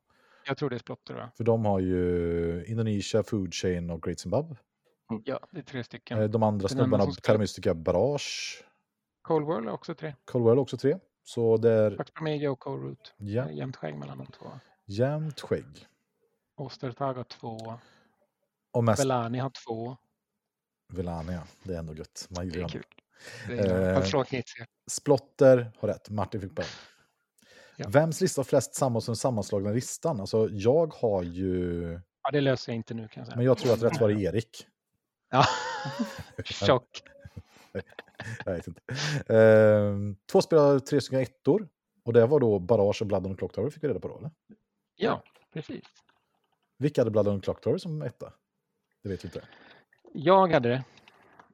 Jag 0.46 0.56
tror 0.56 0.70
det 0.70 0.76
är 0.76 0.78
Splotter, 0.78 1.14
va? 1.14 1.30
För 1.36 1.44
de 1.44 1.64
har 1.64 1.80
ju 1.80 2.64
Indonesia, 2.66 3.22
Food 3.22 3.54
Chain 3.54 3.90
och 3.90 4.02
Great 4.02 4.18
Zimbabwe. 4.20 4.56
Ja, 5.24 5.40
det 5.50 5.58
är 5.58 5.62
tre 5.62 5.84
stycken. 5.84 6.18
Eh, 6.22 6.24
De 6.28 6.42
andra 6.42 6.68
snubbarna, 6.68 7.04
som 7.04 7.12
ska- 7.12 7.20
Terra 7.26 7.38
Mystica, 7.38 7.74
Barrage. 7.74 8.64
Cold 9.22 9.46
World 9.46 9.68
är 9.68 9.72
också 9.72 9.94
tre. 9.94 10.14
Colwell 10.24 10.58
också 10.58 10.76
tre. 10.76 10.98
Så 11.28 11.56
där, 11.56 11.96
Pax 11.96 12.10
Promega 12.10 12.50
och 12.50 12.60
Cold 12.60 12.82
Root. 12.82 13.14
ja, 13.16 13.50
Jämnt 13.50 13.76
skägg 13.76 13.96
mellan 13.96 14.18
de 14.18 14.26
två. 14.26 14.46
jämnt 14.84 15.40
skägg. 15.40 15.86
Ostertag 16.56 17.14
har 17.14 17.24
två. 17.24 17.78
Och 18.72 18.84
mest 18.84 19.02
Belani 19.02 19.38
har 19.38 19.50
två. 19.66 19.96
Velania, 20.92 21.42
det 21.62 21.74
är 21.74 21.78
ändå 21.78 21.94
gött. 21.94 22.26
Man 22.30 22.48
Det 22.48 22.60
är 22.60 22.68
kul. 22.68 22.84
Det 23.48 23.58
är, 23.58 23.94
Eh. 24.32 24.42
Splotter 24.86 25.72
har 25.78 25.88
rätt, 25.88 26.10
Martin 26.10 26.40
fick 26.40 26.54
poäng. 26.54 26.68
Ja. 27.76 27.88
Vems 27.88 28.20
lista 28.20 28.38
har 28.38 28.44
flest 28.44 28.74
samman 28.74 29.02
som 29.02 29.16
sammanslagna 29.16 29.70
listan? 29.70 30.20
Alltså, 30.20 30.48
jag 30.50 30.94
har 30.94 31.22
ju... 31.22 31.82
Ja, 32.22 32.30
det 32.30 32.40
löser 32.40 32.72
jag 32.72 32.76
inte 32.76 32.94
nu 32.94 33.08
kan 33.08 33.20
jag 33.20 33.26
säga. 33.26 33.36
Men 33.36 33.44
jag 33.46 33.58
tror 33.58 33.72
att 33.72 33.82
rätt 33.82 34.00
var 34.00 34.08
det 34.08 34.20
Erik. 34.20 34.66
Ja. 35.30 35.44
Tjock. 36.44 37.02
Jag 38.44 38.52
vet 38.52 38.66
inte. 38.66 38.80
Ehm, 39.34 40.16
två 40.32 40.42
spelare, 40.42 40.80
tre 40.80 41.00
stycken 41.00 41.20
ettor. 41.20 41.68
Och 42.04 42.12
det 42.12 42.26
var 42.26 42.40
då 42.40 42.58
Barrage 42.58 43.02
och 43.02 43.06
Blood 43.06 43.26
on 43.26 43.32
the 43.34 43.38
Clock 43.38 43.52
Tower, 43.52 43.70
fick 43.70 43.84
vi 43.84 43.88
reda 43.88 44.00
på 44.00 44.08
då, 44.08 44.18
eller? 44.18 44.30
Ja, 44.96 45.22
precis. 45.52 45.84
Vilka 46.78 47.00
hade 47.00 47.10
Blood 47.10 47.28
on 47.28 47.40
the 47.40 47.44
Clock 47.44 47.60
Tower 47.60 47.78
som 47.78 48.02
etta? 48.02 48.32
Det 49.02 49.08
vet 49.08 49.24
vi 49.24 49.28
inte. 49.28 49.42
Jag 50.12 50.52
hade 50.52 50.68
det. 50.68 50.84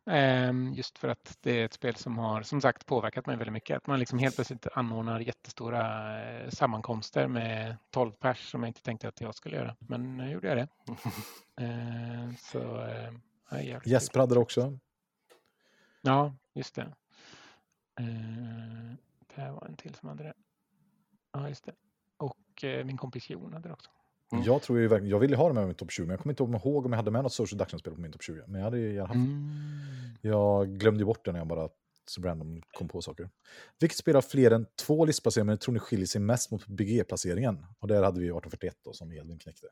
Ehm, 0.06 0.72
Just 0.74 0.98
för 0.98 1.08
att 1.08 1.38
det 1.40 1.60
är 1.60 1.64
ett 1.64 1.72
spel 1.72 1.94
som 1.96 2.18
har 2.18 2.42
som 2.42 2.60
sagt 2.60 2.86
påverkat 2.86 3.26
mig 3.26 3.36
väldigt 3.36 3.52
mycket. 3.52 3.76
Att 3.76 3.86
man 3.86 3.98
liksom 3.98 4.18
helt 4.18 4.34
plötsligt 4.34 4.66
anordnar 4.72 5.20
jättestora 5.20 5.80
eh, 6.22 6.50
sammankomster 6.50 7.28
med 7.28 7.76
12 7.90 8.12
pers 8.12 8.50
som 8.50 8.62
jag 8.62 8.68
inte 8.68 8.82
tänkte 8.82 9.08
att 9.08 9.20
jag 9.20 9.34
skulle 9.34 9.56
göra. 9.56 9.76
Men 9.78 10.16
nu 10.16 10.30
gjorde 10.30 10.48
jag 10.48 10.56
det. 10.56 10.68
Ehm, 11.64 12.36
Så 12.36 12.86
eh, 13.50 13.80
Jesper 13.84 14.20
hade 14.20 14.34
det 14.34 14.40
också. 14.40 14.78
Ja, 16.02 16.34
just 16.54 16.74
det. 16.74 16.82
Eh, 18.00 18.94
Det 19.36 19.42
här 19.42 19.52
var 19.52 19.66
en 19.66 19.76
till 19.76 19.94
som 19.94 20.08
hade 20.08 20.22
det. 20.22 20.34
Ja, 21.32 21.48
just 21.48 21.64
det. 21.64 21.72
Och 22.16 22.64
eh, 22.64 22.84
min 22.84 22.96
kompis 22.96 23.30
Jon 23.30 23.52
hade 23.52 23.68
det 23.68 23.72
också. 23.72 23.90
Mm. 24.32 24.44
Jag 24.44 24.62
tror 24.62 24.78
ju 24.78 24.88
verkligen, 24.88 25.10
jag 25.10 25.18
ville 25.18 25.36
ha 25.36 25.48
det 25.48 25.54
med 25.54 25.62
i 25.62 25.66
min 25.66 25.74
topp 25.74 25.90
20, 25.90 26.02
men 26.06 26.10
jag 26.10 26.20
kommer 26.20 26.32
inte 26.32 26.42
ihåg 26.68 26.86
om 26.86 26.92
jag 26.92 26.96
hade 26.96 27.10
med 27.10 27.22
något 27.22 27.32
social 27.32 27.58
deduction-spel 27.58 27.94
på 27.94 28.00
min 28.00 28.12
topp 28.12 28.22
20. 28.22 28.42
Men 28.46 28.54
jag 28.54 28.64
hade 28.64 28.78
ju 28.78 28.92
gärna 28.94 29.06
haft 29.06 29.14
Mm. 29.16 30.18
Jag 30.20 30.78
glömde 30.78 31.00
ju 31.00 31.04
bort 31.04 31.24
det 31.24 31.32
när 31.32 31.38
jag 31.40 31.46
bara 31.48 31.68
så 32.06 32.22
random 32.22 32.62
kom 32.72 32.88
på 32.88 33.02
saker. 33.02 33.30
Vilket 33.80 33.98
spel 33.98 34.14
har 34.14 34.22
fler 34.22 34.50
än 34.50 34.66
två 34.86 35.04
listplaceringar 35.04 35.44
men 35.46 35.58
tror 35.58 35.72
ni 35.72 35.78
skiljer 35.80 36.06
sig 36.06 36.20
mest 36.20 36.50
mot 36.50 36.66
BG-placeringen? 36.66 37.66
Och 37.78 37.88
där 37.88 38.02
hade 38.02 38.20
vi 38.20 38.26
1841 38.26 38.76
då, 38.84 38.92
som 38.92 39.12
Edvin 39.12 39.38
knäckte. 39.38 39.66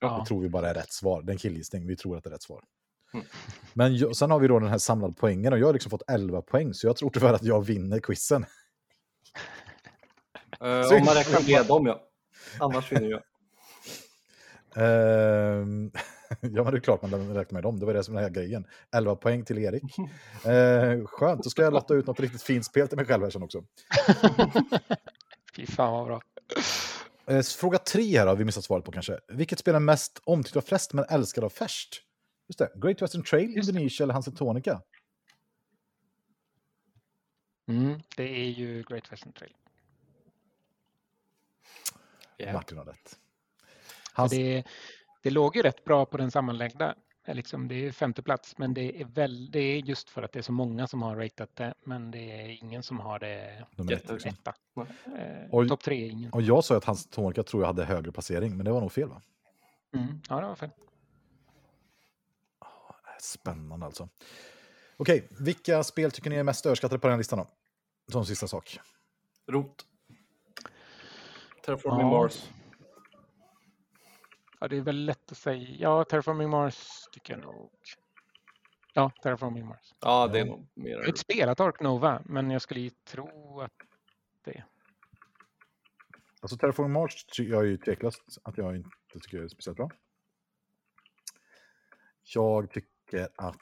Ja. 0.00 0.18
Det 0.18 0.26
tror 0.26 0.40
vi 0.40 0.48
bara 0.48 0.70
är 0.70 0.74
rätt 0.74 0.92
svar. 0.92 1.22
Det 1.22 1.30
är 1.30 1.34
en 1.34 1.38
killgissning, 1.38 1.86
vi 1.86 1.96
tror 1.96 2.16
att 2.16 2.24
det 2.24 2.30
är 2.30 2.32
rätt 2.32 2.42
svar. 2.42 2.64
Mm. 3.14 3.26
Men 3.74 3.96
jag, 3.96 4.16
sen 4.16 4.30
har 4.30 4.38
vi 4.38 4.48
då 4.48 4.58
den 4.58 4.68
här 4.68 4.78
samlade 4.78 5.14
poängen 5.18 5.52
och 5.52 5.58
jag 5.58 5.66
har 5.66 5.72
liksom 5.72 5.90
fått 5.90 6.10
11 6.10 6.42
poäng, 6.42 6.74
så 6.74 6.86
jag 6.86 6.96
tror 6.96 7.10
tyvärr 7.10 7.32
att 7.32 7.44
jag 7.44 7.60
vinner 7.60 8.00
quizen. 8.00 8.46
Synd. 10.60 11.00
om 11.00 11.04
man 11.04 11.14
räknar 11.14 11.46
med 11.46 11.66
dem 11.66 11.86
ja. 11.86 12.08
Annars 12.60 12.92
vinner 12.92 13.08
jag. 13.08 13.22
Ehm, 14.76 15.90
ja, 16.40 16.64
men 16.64 16.72
det 16.72 16.78
är 16.78 16.80
klart 16.80 17.02
man 17.02 17.34
räknar 17.34 17.56
med 17.56 17.62
dem. 17.62 17.80
Det 17.80 17.86
var 17.86 17.94
det 17.94 18.04
som 18.04 18.14
var 18.14 18.22
den 18.22 18.34
här 18.34 18.42
grejen. 18.42 18.66
11 18.90 19.16
poäng 19.16 19.44
till 19.44 19.58
Erik. 19.58 19.82
Uh, 19.98 21.06
skönt, 21.06 21.42
då 21.42 21.50
ska 21.50 21.62
jag 21.62 21.72
lotta 21.72 21.94
ut 21.94 22.06
något 22.06 22.20
riktigt 22.20 22.42
fint 22.42 22.64
spel 22.64 22.88
till 22.88 22.96
mig 22.96 23.06
själv 23.06 23.22
här 23.22 23.30
sen 23.30 23.42
också. 23.42 23.64
Fy 25.56 25.66
fan 25.66 25.92
vad 25.92 26.06
bra. 26.06 26.20
Eh, 27.26 27.42
fråga 27.42 27.78
tre 27.78 28.18
här 28.18 28.26
har 28.26 28.36
vi 28.36 28.44
missat 28.44 28.64
svaret 28.64 28.84
på 28.84 28.92
kanske. 28.92 29.18
Vilket 29.28 29.58
spel 29.58 29.74
är 29.74 29.80
mest 29.80 30.20
omtyckt 30.24 30.56
av 30.56 30.60
flest 30.60 30.92
men 30.92 31.04
älskad 31.08 31.44
av 31.44 31.50
färst? 31.50 32.02
Just 32.48 32.58
det, 32.58 32.72
Great 32.74 33.02
Western 33.02 33.22
Trail. 33.22 33.58
Indonesia 33.58 34.04
eller 34.04 34.14
Hansen 34.14 34.34
Tonica? 34.34 34.82
Mm, 37.68 38.00
det 38.16 38.22
är 38.22 38.48
ju 38.50 38.82
Great 38.82 39.12
Western 39.12 39.32
Trail. 39.32 39.56
Yeah. 42.38 42.54
Martin 42.54 42.78
har 42.78 42.84
rätt. 42.84 43.18
Hans, 44.12 44.32
Det, 44.32 44.64
det 45.22 45.30
låg 45.30 45.56
ju 45.56 45.62
rätt 45.62 45.84
bra 45.84 46.06
på 46.06 46.16
den 46.16 46.30
sammanlagda. 46.30 46.94
Liksom, 47.26 47.68
det 47.68 47.74
är 47.86 47.92
femte 47.92 48.22
plats, 48.22 48.58
men 48.58 48.74
det 48.74 49.00
är, 49.00 49.04
väl, 49.04 49.50
det 49.50 49.58
är 49.60 49.78
just 49.78 50.10
för 50.10 50.22
att 50.22 50.32
det 50.32 50.38
är 50.38 50.42
så 50.42 50.52
många 50.52 50.86
som 50.86 51.02
har 51.02 51.16
ratat 51.16 51.56
det, 51.56 51.74
men 51.84 52.10
det 52.10 52.18
är 52.42 52.48
ingen 52.48 52.82
som 52.82 53.00
har 53.00 53.18
det 53.18 53.66
nummer 53.76 53.92
ett. 53.92 54.00
jättehögt. 54.00 54.26
etta. 54.26 54.54
Nej. 55.04 55.48
Eh. 55.52 55.66
Topp 55.68 55.82
tre 55.82 56.04
är 56.06 56.10
ingen. 56.10 56.32
Och 56.32 56.42
jag 56.42 56.64
sa 56.64 56.76
att 56.76 56.84
Hansen 56.84 57.10
Tonica 57.10 57.42
tror 57.42 57.62
jag 57.62 57.66
hade 57.66 57.84
högre 57.84 58.12
placering, 58.12 58.56
men 58.56 58.64
det 58.64 58.72
var 58.72 58.80
nog 58.80 58.92
fel 58.92 59.08
va? 59.08 59.22
Mm, 59.94 60.20
ja, 60.28 60.40
det 60.40 60.46
var 60.46 60.54
fel. 60.54 60.70
Spännande 63.20 63.86
alltså. 63.86 64.08
Okej, 64.96 65.28
vilka 65.40 65.84
spel 65.84 66.10
tycker 66.10 66.30
ni 66.30 66.36
är 66.36 66.42
mest 66.42 66.66
överskattade 66.66 66.98
på 66.98 67.06
den 67.06 67.12
här 67.12 67.18
listan 67.18 67.38
då? 67.38 67.48
Som 68.12 68.26
sista 68.26 68.48
sak. 68.48 68.78
Rot. 69.46 69.86
Terraforming 71.64 72.00
Ja. 72.00 72.10
Mars. 72.22 72.50
Ja, 74.60 74.68
det 74.68 74.76
är 74.76 74.80
väl 74.80 75.04
lätt 75.04 75.32
att 75.32 75.38
säga. 75.38 75.68
Ja, 75.78 76.04
Terraforming 76.04 76.50
Mars 76.50 77.08
tycker 77.12 77.32
jag 77.34 77.42
nog. 77.42 77.70
Ja, 78.94 79.10
Terraforming 79.22 79.66
Mars. 79.66 79.94
Ja, 80.00 80.26
det 80.28 80.40
är 80.40 80.44
nog 80.44 80.68
mer 80.74 80.90
Jag 80.90 80.98
har 80.98 81.06
inte 81.06 81.20
spelat 81.20 81.60
Ark 81.60 81.80
Nova, 81.80 82.22
men 82.24 82.50
jag 82.50 82.62
skulle 82.62 82.80
ju 82.80 82.90
tro 82.90 83.60
att 83.60 83.72
Alltså 86.40 86.56
Terraforming 86.56 86.92
Mars 86.92 87.24
ty- 87.24 87.48
jag 87.48 87.60
är 87.62 87.66
ju 87.66 87.76
tveklöst 87.76 88.38
att 88.44 88.58
jag 88.58 88.76
inte 88.76 88.90
tycker 89.22 89.38
är 89.42 89.48
speciellt 89.48 89.76
bra. 89.76 89.90
Jag 92.34 92.70
tycker 92.70 92.90
att 93.14 93.56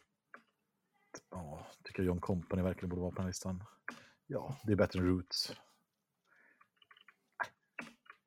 ja, 1.30 1.66
tycker 1.84 2.02
John 2.02 2.20
Company 2.20 2.62
verkligen 2.62 2.88
borde 2.88 3.02
vara 3.02 3.10
på 3.10 3.16
den 3.16 3.24
här 3.24 3.30
listan. 3.30 3.64
Ja, 4.26 4.56
det 4.64 4.72
är 4.72 4.76
bättre 4.76 5.00
än 5.00 5.06
Roots. 5.06 5.52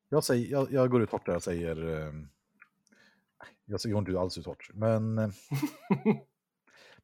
Jag, 0.08 0.24
säger, 0.24 0.50
jag, 0.50 0.72
jag 0.72 0.90
går 0.90 1.02
ut 1.02 1.10
hårt 1.10 1.26
där 1.26 1.36
och 1.36 1.42
säger... 1.42 1.88
Eh, 1.88 2.12
jag 3.64 3.80
går 3.84 3.98
inte 3.98 4.20
alls 4.20 4.38
ut 4.38 4.46
hårt, 4.46 4.70
men... 4.74 5.18
Eh, 5.18 5.30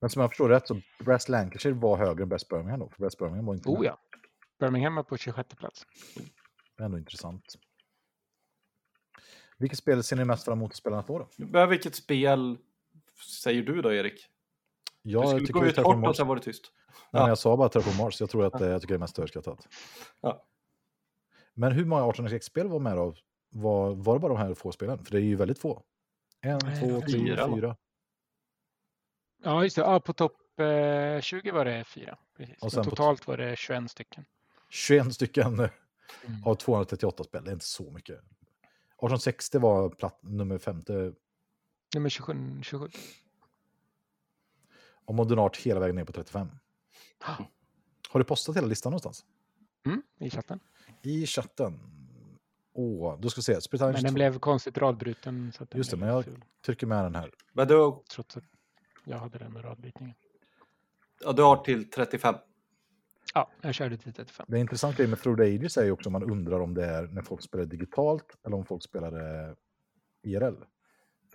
men 0.00 0.10
som 0.10 0.20
jag 0.22 0.30
förstår 0.30 0.48
rätt 0.48 0.68
så 0.68 0.80
Brass 1.04 1.28
Lancashire 1.28 1.74
var 1.74 1.96
högre 1.96 2.22
än 2.22 2.28
Brass 2.28 2.48
Birmingham 2.48 2.80
då. 2.80 2.88
För 2.88 2.98
Brass 2.98 3.18
Birmingham 3.18 3.46
var 3.46 3.54
inte 3.54 3.68
Oh 3.68 3.84
ja. 3.84 3.98
Birmingham 4.58 4.98
är 4.98 5.02
på 5.02 5.16
26 5.16 5.48
plats. 5.48 5.86
Det 6.76 6.82
är 6.82 6.84
ändå 6.84 6.98
intressant. 6.98 7.58
Vilket 9.58 9.78
spel 9.78 10.02
ser 10.02 10.16
ni 10.16 10.24
mest 10.24 10.44
fram 10.44 10.58
emot 10.58 10.70
att 10.70 10.76
spela 10.76 10.96
nästa 10.96 11.12
år 11.12 11.28
då? 11.36 11.66
Vilket 11.66 11.94
spel 11.94 12.58
säger 13.16 13.62
du 13.62 13.82
då, 13.82 13.92
Erik? 13.92 14.26
Du 15.02 15.10
Jag 15.10 15.28
skulle 15.28 15.46
tycker 15.46 15.60
gå 15.60 15.66
ut 15.66 15.76
hårt 15.76 16.08
och 16.08 16.16
sen 16.16 16.26
var 16.26 16.36
det 16.36 16.42
tyst. 16.42 16.72
Nej, 16.88 16.94
men 17.10 17.22
Ja. 17.22 17.28
jag 17.28 17.38
sa 17.38 17.56
bara 17.56 17.68
Terraform 17.68 17.96
Mars. 18.04 18.20
Jag 18.20 18.30
tror 18.30 18.44
att 18.44 18.60
eh, 18.60 18.68
jag 18.68 18.80
tycker 18.80 18.94
det 18.94 18.96
är 18.96 19.00
mest 19.00 19.18
överskattat. 19.18 19.68
Ja. 20.20 20.44
Men 21.54 21.72
hur 21.72 21.84
många 21.84 22.02
18xx-spel 22.02 22.68
var 22.68 22.78
med 22.78 22.96
då? 22.96 23.14
Var, 23.50 23.94
var 23.94 24.14
det 24.14 24.20
bara 24.20 24.32
de 24.32 24.38
här 24.38 24.54
få 24.54 24.72
spelen? 24.72 25.04
För 25.04 25.12
det 25.12 25.18
är 25.18 25.22
ju 25.22 25.36
väldigt 25.36 25.58
få. 25.58 25.82
En, 26.40 26.58
Nej, 26.64 26.80
två, 26.80 27.00
tre, 27.00 27.12
fyra, 27.12 27.54
fyra. 27.54 27.76
Ja, 29.42 29.62
just 29.62 29.76
det. 29.76 29.82
Ja, 29.82 30.00
på 30.00 30.12
topp 30.12 30.60
eh, 30.60 31.20
20 31.20 31.50
var 31.50 31.64
det 31.64 31.84
fyra. 31.84 32.18
Precis. 32.36 32.62
Och 32.62 32.72
sen 32.72 32.84
totalt 32.84 33.26
var 33.26 33.36
det 33.36 33.56
21 33.58 33.90
stycken. 33.90 34.24
21 34.70 35.14
stycken 35.14 35.60
eh, 35.60 35.70
Mm. 36.26 36.44
av 36.44 36.54
238 36.54 37.24
spel. 37.24 37.44
Det 37.44 37.50
är 37.50 37.52
inte 37.52 37.64
så 37.64 37.90
mycket. 37.90 38.16
1860 38.16 39.58
var 39.58 39.88
platt, 39.88 40.18
nummer 40.22 40.58
femte. 40.58 41.12
Nummer 41.94 42.08
27. 42.08 42.62
27. 42.62 42.88
Och 45.04 45.14
Modern 45.14 45.38
Art 45.38 45.56
hela 45.56 45.80
vägen 45.80 45.96
ner 45.96 46.04
på 46.04 46.12
35. 46.12 46.48
Ah. 47.24 47.32
Har 48.08 48.20
du 48.20 48.24
postat 48.24 48.56
hela 48.56 48.66
listan 48.66 48.90
någonstans? 48.90 49.24
Mm, 49.86 50.02
I 50.18 50.30
chatten. 50.30 50.60
I 51.02 51.26
chatten. 51.26 51.80
Åh, 52.72 53.20
då 53.20 53.30
ska 53.30 53.38
vi 53.38 53.42
se. 53.42 53.60
Spirit 53.60 53.74
Island 53.80 53.92
Men 53.94 54.02
den 54.02 54.12
2. 54.12 54.14
blev 54.14 54.38
konstigt 54.38 54.78
radbruten. 54.78 55.52
Så 55.52 55.62
att 55.62 55.70
den 55.70 55.78
Just 55.78 55.90
det, 55.90 55.96
men 55.96 56.08
jag 56.08 56.24
ful, 56.24 56.44
trycker 56.64 56.86
med 56.86 57.04
den 57.04 57.14
här. 57.14 57.30
Men 57.52 57.68
du, 57.68 58.02
Trots 58.10 58.36
att 58.36 58.44
jag 59.04 59.18
hade 59.18 59.38
den 59.38 59.52
med 59.52 59.64
radbrytningen. 59.64 60.14
ja, 61.20 61.32
du 61.32 61.42
har 61.42 61.56
till 61.56 61.90
35. 61.90 62.34
Ja, 63.34 63.50
jag 63.60 63.74
körde 63.74 63.96
till 63.96 64.12
35. 64.12 64.46
Det 64.48 64.56
är 64.56 64.60
intressant 64.60 64.96
grej 64.96 65.06
med 65.08 65.18
Through 65.20 65.38
the 65.42 65.54
Ages 65.56 65.76
är 65.76 65.84
ju 65.84 65.90
också 65.90 66.08
om 66.08 66.12
man 66.12 66.22
undrar 66.30 66.60
om 66.60 66.74
det 66.74 66.84
är 66.86 67.02
när 67.06 67.22
folk 67.22 67.42
spelar 67.42 67.64
digitalt 67.64 68.36
eller 68.44 68.56
om 68.56 68.64
folk 68.64 68.82
spelar 68.82 69.10
det 69.10 69.56
IRL. 70.22 70.54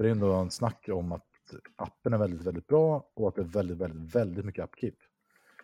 För 0.01 0.03
det 0.03 0.09
är 0.09 0.15
ändå 0.15 0.33
en 0.33 0.51
snack 0.51 0.89
om 0.89 1.11
att 1.11 1.53
appen 1.75 2.13
är 2.13 2.17
väldigt, 2.17 2.41
väldigt 2.41 2.67
bra 2.67 3.09
och 3.13 3.27
att 3.27 3.35
det 3.35 3.41
är 3.41 3.45
väldigt, 3.45 3.77
väldigt, 3.77 4.15
väldigt 4.15 4.45
mycket 4.45 4.63
upkeep. 4.63 4.95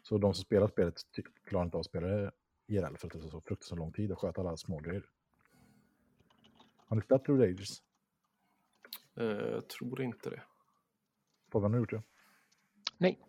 Så 0.03 0.17
de 0.17 0.33
som 0.33 0.43
spelar 0.43 0.67
spelet 0.67 1.01
klarar 1.43 1.65
inte 1.65 1.77
av 1.77 1.79
att 1.79 1.85
spela 1.85 2.07
det 2.07 2.31
IRL 2.67 2.95
för 2.97 3.07
att 3.07 3.13
det 3.13 3.19
tar 3.21 3.29
så 3.29 3.41
fruktansvärt 3.41 3.77
lång 3.77 3.91
tid 3.91 4.11
att 4.11 4.17
sköta 4.17 4.41
alla 4.41 4.57
små 4.57 4.79
grejer. 4.79 5.05
Har 6.87 6.95
ni 6.95 7.01
spelat 7.01 7.25
Through 7.25 7.41
the 7.43 7.49
Ages? 7.49 7.81
Eh, 9.15 9.25
Jag 9.25 9.67
tror 9.67 10.01
inte 10.01 10.29
det. 10.29 10.43
Fabian 11.51 11.71
har 11.73 11.79
gjort 11.79 11.91
det. 11.91 12.03
Nej. 12.97 13.19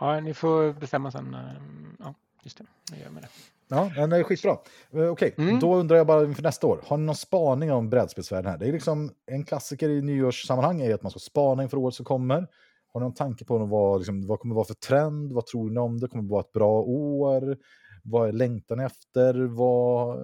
Ja, 0.00 0.20
ni 0.20 0.34
får 0.34 0.72
bestämma 0.72 1.10
sen. 1.10 1.34
ehm, 1.34 1.96
Ja, 1.98 2.14
just 2.42 2.58
det. 2.58 2.64
Jag 2.90 3.00
gör 3.00 3.10
med 3.10 3.22
det. 3.22 3.28
Ja, 3.68 3.90
men 3.96 4.10
det 4.10 4.16
är 4.16 4.22
skitbra. 4.22 4.58
Eh, 4.90 5.06
Okej, 5.10 5.34
Mm. 5.38 5.60
då 5.60 5.74
undrar 5.74 5.96
jag 5.96 6.06
bara 6.06 6.24
inför 6.24 6.42
nästa 6.42 6.66
år. 6.66 6.80
Har 6.86 6.96
ni 6.96 7.04
någon 7.04 7.14
spaning 7.16 7.72
om 7.72 7.90
brädspelsvärlden 7.90 8.50
här? 8.50 8.58
Det 8.58 8.68
är 8.68 8.72
liksom 8.72 9.10
en 9.26 9.44
klassiker 9.44 9.88
i 9.88 10.02
nyårssammanhang 10.02 10.80
är 10.80 10.94
att 10.94 11.02
man 11.02 11.10
ska 11.10 11.18
spana 11.20 11.62
inför 11.62 11.76
året 11.76 11.94
som 11.94 12.04
kommer. 12.04 12.48
Har 12.86 13.00
ni 13.00 13.04
någon 13.04 13.14
tanke 13.14 13.44
på 13.44 13.58
vad, 13.58 14.00
liksom, 14.00 14.26
vad 14.26 14.40
kommer 14.40 14.54
vara 14.54 14.64
för 14.64 14.74
trend? 14.74 15.32
Vad 15.32 15.46
tror 15.46 15.70
ni 15.70 15.80
om 15.80 16.00
det? 16.00 16.08
Kommer 16.08 16.22
det 16.24 16.30
vara 16.30 16.40
ett 16.40 16.52
bra 16.52 16.80
år? 16.80 17.58
Vad 18.04 18.28
är 18.28 18.32
längtan 18.32 18.80
efter? 18.80 19.34
Vad... 19.34 20.18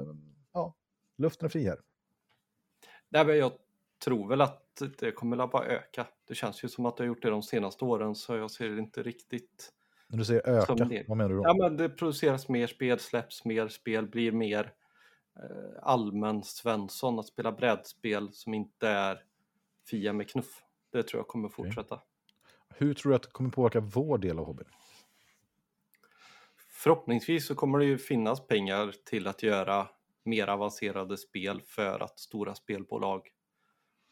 Ja, 0.53 0.75
luften 1.19 1.47
är 1.47 1.51
fri 1.51 1.65
här. 1.69 1.79
Nej, 3.09 3.27
men 3.27 3.39
jag 3.39 3.53
tror 4.05 4.29
väl 4.29 4.41
att 4.41 4.83
det 4.99 5.13
kommer 5.13 5.39
att 5.45 5.51
bara 5.53 5.65
öka. 5.67 6.07
Det 6.29 6.35
känns 6.35 6.65
ju 6.65 6.69
som 6.69 6.87
att 6.87 6.97
det 6.97 7.03
har 7.03 7.07
gjort 7.09 7.23
det 7.23 7.31
de 7.31 7.43
senaste 7.43 7.85
åren 7.85 8.15
så 8.15 8.37
jag 8.37 8.51
ser 8.51 8.69
det 8.69 8.79
inte 8.79 9.03
riktigt. 9.03 9.73
När 10.09 10.19
du 10.19 10.25
säger 10.25 10.49
öka, 10.49 10.75
vad 11.09 11.17
menar 11.17 11.29
du 11.29 11.37
då? 11.37 11.43
Ja, 11.43 11.55
men 11.55 11.77
det 11.77 11.89
produceras 11.89 12.49
mer 12.49 12.67
spel, 12.67 12.99
släpps 12.99 13.45
mer 13.45 13.69
spel, 13.69 14.07
blir 14.07 14.33
mer 14.33 14.73
eh, 15.37 15.83
allmän 15.83 16.43
Svensson 16.43 17.19
att 17.19 17.27
spela 17.27 17.53
brädspel 17.53 18.33
som 18.33 18.55
inte 18.55 18.89
är 18.89 19.25
Fia 19.91 20.13
med 20.13 20.31
knuff. 20.31 20.63
Det 20.93 21.03
tror 21.03 21.21
jag 21.21 21.29
kommer 21.29 21.49
fortsätta. 21.49 22.01
Hur 22.69 22.95
tror 22.95 23.11
du 23.11 23.17
att 23.17 23.23
det 23.23 23.31
kommer 23.31 23.51
påverka 23.51 23.81
vår 23.81 24.19
del 24.19 24.39
av 24.39 24.45
hobbyn? 24.45 24.67
Förhoppningsvis 26.71 27.47
så 27.47 27.55
kommer 27.55 27.79
det 27.79 27.85
ju 27.85 27.99
finnas 27.99 28.47
pengar 28.47 28.95
till 29.05 29.27
att 29.27 29.43
göra 29.43 29.89
mer 30.25 30.49
avancerade 30.49 31.17
spel 31.17 31.63
för 31.67 32.01
att 32.01 32.19
stora 32.19 32.55
spelbolag 32.55 33.29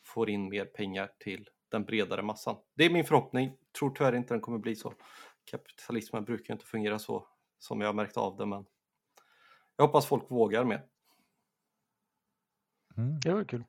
får 0.04 0.30
in 0.30 0.48
mer 0.48 0.64
pengar 0.64 1.10
till 1.18 1.48
den 1.68 1.84
bredare 1.84 2.22
massan. 2.22 2.56
Det 2.74 2.84
är 2.84 2.90
min 2.90 3.04
förhoppning. 3.04 3.56
Tror 3.78 3.90
tyvärr 3.90 4.14
inte 4.16 4.34
den 4.34 4.40
kommer 4.40 4.58
bli 4.58 4.76
så. 4.76 4.92
Kapitalismen 5.46 6.24
brukar 6.24 6.54
inte 6.54 6.66
fungera 6.66 6.98
så 6.98 7.28
som 7.58 7.80
jag 7.80 7.88
har 7.88 7.94
märkt 7.94 8.16
av 8.16 8.36
det, 8.36 8.46
men 8.46 8.66
jag 9.76 9.86
hoppas 9.86 10.06
folk 10.06 10.30
vågar 10.30 10.64
mer. 10.64 10.84
Mm. 12.96 13.20
Det 13.20 13.32
var 13.32 13.44
kul. 13.44 13.64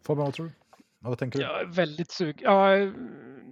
Fabian, 0.00 0.24
vad 0.24 0.34
tror 0.34 0.46
du? 0.46 0.52
Ja, 1.00 1.08
vad 1.08 1.18
tänker 1.18 1.38
du? 1.38 1.44
Jag 1.44 1.60
är 1.60 1.66
väldigt 1.66 2.10
sugen. 2.10 2.38
Ja, 2.42 2.76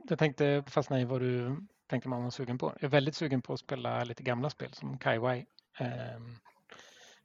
jag 0.09 0.19
tänkte 0.19 0.65
fastna 0.67 1.01
i 1.01 1.05
vad 1.05 1.21
du 1.21 1.57
tänkte 1.87 2.09
man 2.09 2.23
var 2.23 2.31
sugen 2.31 2.59
på. 2.59 2.67
Jag 2.67 2.85
är 2.85 2.89
väldigt 2.89 3.15
sugen 3.15 3.43
på 3.43 3.53
att 3.53 3.61
spela 3.61 4.05
lite 4.05 4.23
gamla 4.23 4.51
spel 4.51 4.73
som 4.73 4.99
Kaiwai. 4.99 5.47
ehm, 5.79 6.37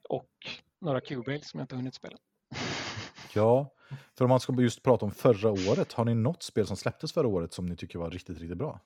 och 0.09 0.31
några 0.79 1.01
Cubase 1.01 1.43
som 1.43 1.59
jag 1.59 1.63
inte 1.63 1.75
hunnit 1.75 1.95
spela. 1.95 2.17
Ja, 3.33 3.73
för 4.17 4.25
om 4.25 4.29
man 4.29 4.39
ska 4.39 4.61
just 4.61 4.83
prata 4.83 5.05
om 5.05 5.11
förra 5.11 5.51
året, 5.51 5.93
har 5.93 6.05
ni 6.05 6.15
något 6.15 6.43
spel 6.43 6.67
som 6.67 6.77
släpptes 6.77 7.13
förra 7.13 7.27
året 7.27 7.53
som 7.53 7.65
ni 7.65 7.75
tycker 7.75 7.99
var 7.99 8.11
riktigt, 8.11 8.39
riktigt 8.39 8.57
bra? 8.57 8.79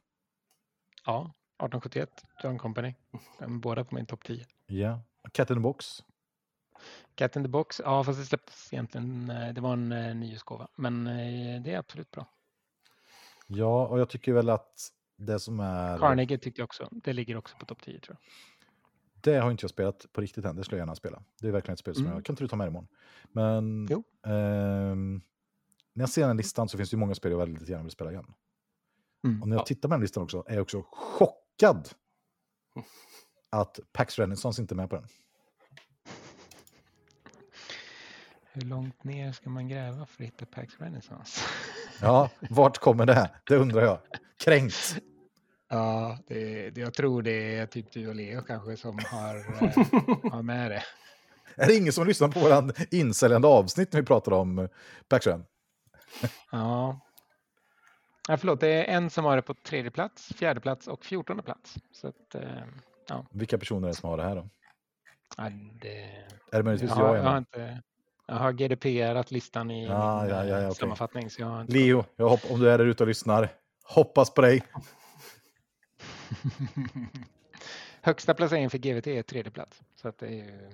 Ja, 1.05 1.19
1871, 1.21 2.09
John 2.43 2.57
Company. 2.59 2.95
De 3.39 3.59
båda 3.59 3.83
på 3.85 3.95
min 3.95 4.05
topp 4.05 4.23
10. 4.23 4.45
Ja. 4.67 5.01
Cat 5.31 5.49
in 5.49 5.55
the 5.55 5.61
Box. 5.61 6.03
Cat 7.15 7.35
in 7.35 7.43
the 7.43 7.49
box, 7.49 7.81
ja 7.83 8.03
fast 8.03 8.19
det 8.19 8.25
släpptes 8.25 8.73
egentligen, 8.73 9.29
eh, 9.29 9.53
det 9.53 9.61
var 9.61 9.73
en 9.73 9.91
eh, 9.91 10.15
nyhetsgåva. 10.15 10.67
Men 10.75 11.07
eh, 11.07 11.61
det 11.61 11.73
är 11.73 11.77
absolut 11.77 12.11
bra. 12.11 12.25
Ja, 13.47 13.87
och 13.87 13.99
jag 13.99 14.09
tycker 14.09 14.33
väl 14.33 14.49
att 14.49 14.89
det 15.17 15.39
som 15.39 15.59
är... 15.59 15.99
Carnegie 15.99 16.37
tyckte 16.37 16.61
jag 16.61 16.65
också, 16.65 16.89
det 16.91 17.13
ligger 17.13 17.37
också 17.37 17.57
på 17.57 17.65
topp 17.65 17.81
10 17.81 17.99
tror 17.99 18.17
jag. 18.19 18.33
Det 19.21 19.39
har 19.39 19.51
inte 19.51 19.63
jag 19.63 19.69
spelat 19.69 20.05
på 20.13 20.21
riktigt 20.21 20.45
än, 20.45 20.55
det 20.55 20.63
skulle 20.63 20.77
jag 20.79 20.81
gärna 20.85 20.95
spela. 20.95 21.23
Det 21.41 21.47
är 21.47 21.51
verkligen 21.51 21.73
ett 21.73 21.79
spel 21.79 21.95
som 21.95 22.03
Mm. 22.05 22.15
jag 22.15 22.25
kan 22.25 22.33
inte 22.33 22.43
du 22.43 22.47
ta 22.47 22.55
med 22.55 22.67
imorgon. 22.67 22.87
Men 23.31 23.87
ehm, 24.25 25.21
när 25.93 26.01
jag 26.03 26.09
ser 26.09 26.27
den 26.27 26.37
listan 26.37 26.69
så 26.69 26.77
finns 26.77 26.89
det 26.89 26.93
ju 26.95 26.99
många 26.99 27.15
spel 27.15 27.31
jag 27.31 27.39
väldigt 27.39 27.69
gärna 27.69 27.83
vill 27.83 27.91
spela 27.91 28.11
igen. 28.11 28.33
Mm. 29.23 29.41
Och 29.41 29.47
när 29.47 29.55
jag 29.55 29.61
Ja. 29.61 29.65
tittar 29.65 29.89
på 29.89 29.93
den 29.95 30.01
listan 30.01 30.23
också 30.23 30.43
är 30.47 30.53
jag 30.53 30.61
också 30.61 30.83
chockad 30.91 31.89
att 33.49 33.79
Pax 33.93 34.19
Renaissance 34.19 34.61
inte 34.61 34.73
är 34.73 34.75
med 34.75 34.89
på 34.89 34.95
den. 34.95 35.07
Hur 38.55 38.61
långt 38.61 39.03
ner 39.03 39.31
ska 39.31 39.49
man 39.49 39.67
gräva 39.67 40.05
för 40.05 40.23
att 40.23 40.27
hitta 40.27 40.45
Pax 40.45 40.73
Renaissance? 40.79 41.41
Ja, 42.01 42.29
vart 42.49 42.77
kommer 42.77 43.05
det? 43.05 43.29
Det 43.47 43.55
undrar 43.57 43.81
jag. 43.81 43.99
Kränkt. 44.43 44.97
Ja, 45.69 46.17
det, 46.27 46.69
det, 46.69 46.81
jag 46.81 46.93
tror 46.93 47.21
det 47.21 47.55
är 47.57 47.65
typ 47.65 47.91
du 47.91 48.07
och 48.07 48.15
Leo 48.15 48.41
kanske 48.41 48.77
som 48.77 48.99
har, 49.11 49.35
eh, 49.35 50.31
har 50.31 50.41
med 50.41 50.71
det. 50.71 50.83
Är 51.55 51.67
det 51.67 51.75
ingen 51.75 51.93
som 51.93 52.07
lyssnar 52.07 52.27
på 52.27 52.39
våran 52.39 52.73
insäljande 52.91 53.47
avsnitt 53.47 53.93
när 53.93 53.99
vi 54.01 54.05
pratar 54.07 54.31
om 54.31 54.69
Pax 55.07 55.27
Ren? 55.27 55.45
Ja. 56.51 56.99
Ja, 58.27 58.37
förlåt, 58.37 58.59
det 58.59 58.67
är 58.67 58.95
en 58.95 59.09
som 59.09 59.25
har 59.25 59.35
det 59.35 59.41
på 59.41 59.53
tredje 59.53 59.91
plats, 59.91 60.33
fjärde 60.33 60.59
plats 60.61 60.87
och 60.87 61.05
fjortonde 61.05 61.43
plats. 61.43 61.75
Så 61.91 62.07
att, 62.07 62.35
eh, 62.35 63.21
Vilka 63.31 63.57
personer 63.57 63.87
är 63.87 63.91
det 63.91 63.97
som 63.97 64.09
har 64.09 64.17
det 64.17 64.23
här 64.23 64.35
då? 64.35 64.49
ja, 65.37 65.49
det, 65.81 66.03
Är 66.51 66.57
det 66.57 66.63
möjligtvis 66.63 66.89
jag, 66.89 66.95
har, 66.97 67.15
jag 67.15 67.25
jag, 67.25 67.29
har 67.31 67.37
inte, 67.37 67.81
jag 68.27 68.35
har 68.35 68.51
GDPR-at 68.51 69.31
listan 69.31 69.71
i 69.71 69.85
Ja, 69.85 70.21
min 70.21 70.29
ja, 70.29 70.45
ja, 70.45 70.57
eh, 70.59 70.65
okej. 70.65 70.75
sammanfattning. 70.75 71.29
Så 71.29 71.41
jag 71.41 71.47
har 71.47 71.61
inte 71.61 71.73
Leo, 71.73 72.05
jag 72.15 72.29
hopp, 72.29 72.51
om 72.51 72.59
du 72.59 72.69
är 72.69 72.77
där 72.77 72.85
ute 72.85 73.03
och 73.03 73.07
lyssnar, 73.07 73.49
hoppas 73.83 74.33
på 74.33 74.41
dig. 74.41 74.63
Högsta 78.01 78.33
placeringen 78.33 78.69
för 78.69 78.77
GVT 78.77 79.07
är 79.07 79.23
tredje 79.23 79.51
plats. 79.51 79.81
Så 79.95 80.07
att 80.07 80.17
det 80.17 80.27
är 80.27 80.31
ju 80.31 80.69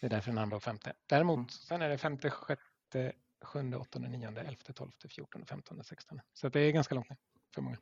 det 0.00 0.06
är 0.06 0.10
därför 0.10 0.30
den 0.30 0.38
andra 0.38 0.56
och 0.56 0.62
femte. 0.62 0.92
Däremot, 1.06 1.36
Mm. 1.38 1.48
sen 1.48 1.82
är 1.82 1.88
det 1.88 1.98
femte, 1.98 2.30
sjätte, 2.30 3.12
sjunde, 3.44 3.76
åttonde, 3.76 4.08
nionde, 4.08 4.40
elfte, 4.40 4.72
tolfte, 4.72 5.08
fjortonde, 5.08 5.46
femtonde, 5.46 5.84
sextonde. 5.84 6.22
Så 6.34 6.46
att 6.46 6.52
det 6.52 6.60
är 6.60 6.72
ganska 6.72 6.94
långt 6.94 7.10
ner 7.10 7.18
för 7.54 7.62
många. 7.62 7.78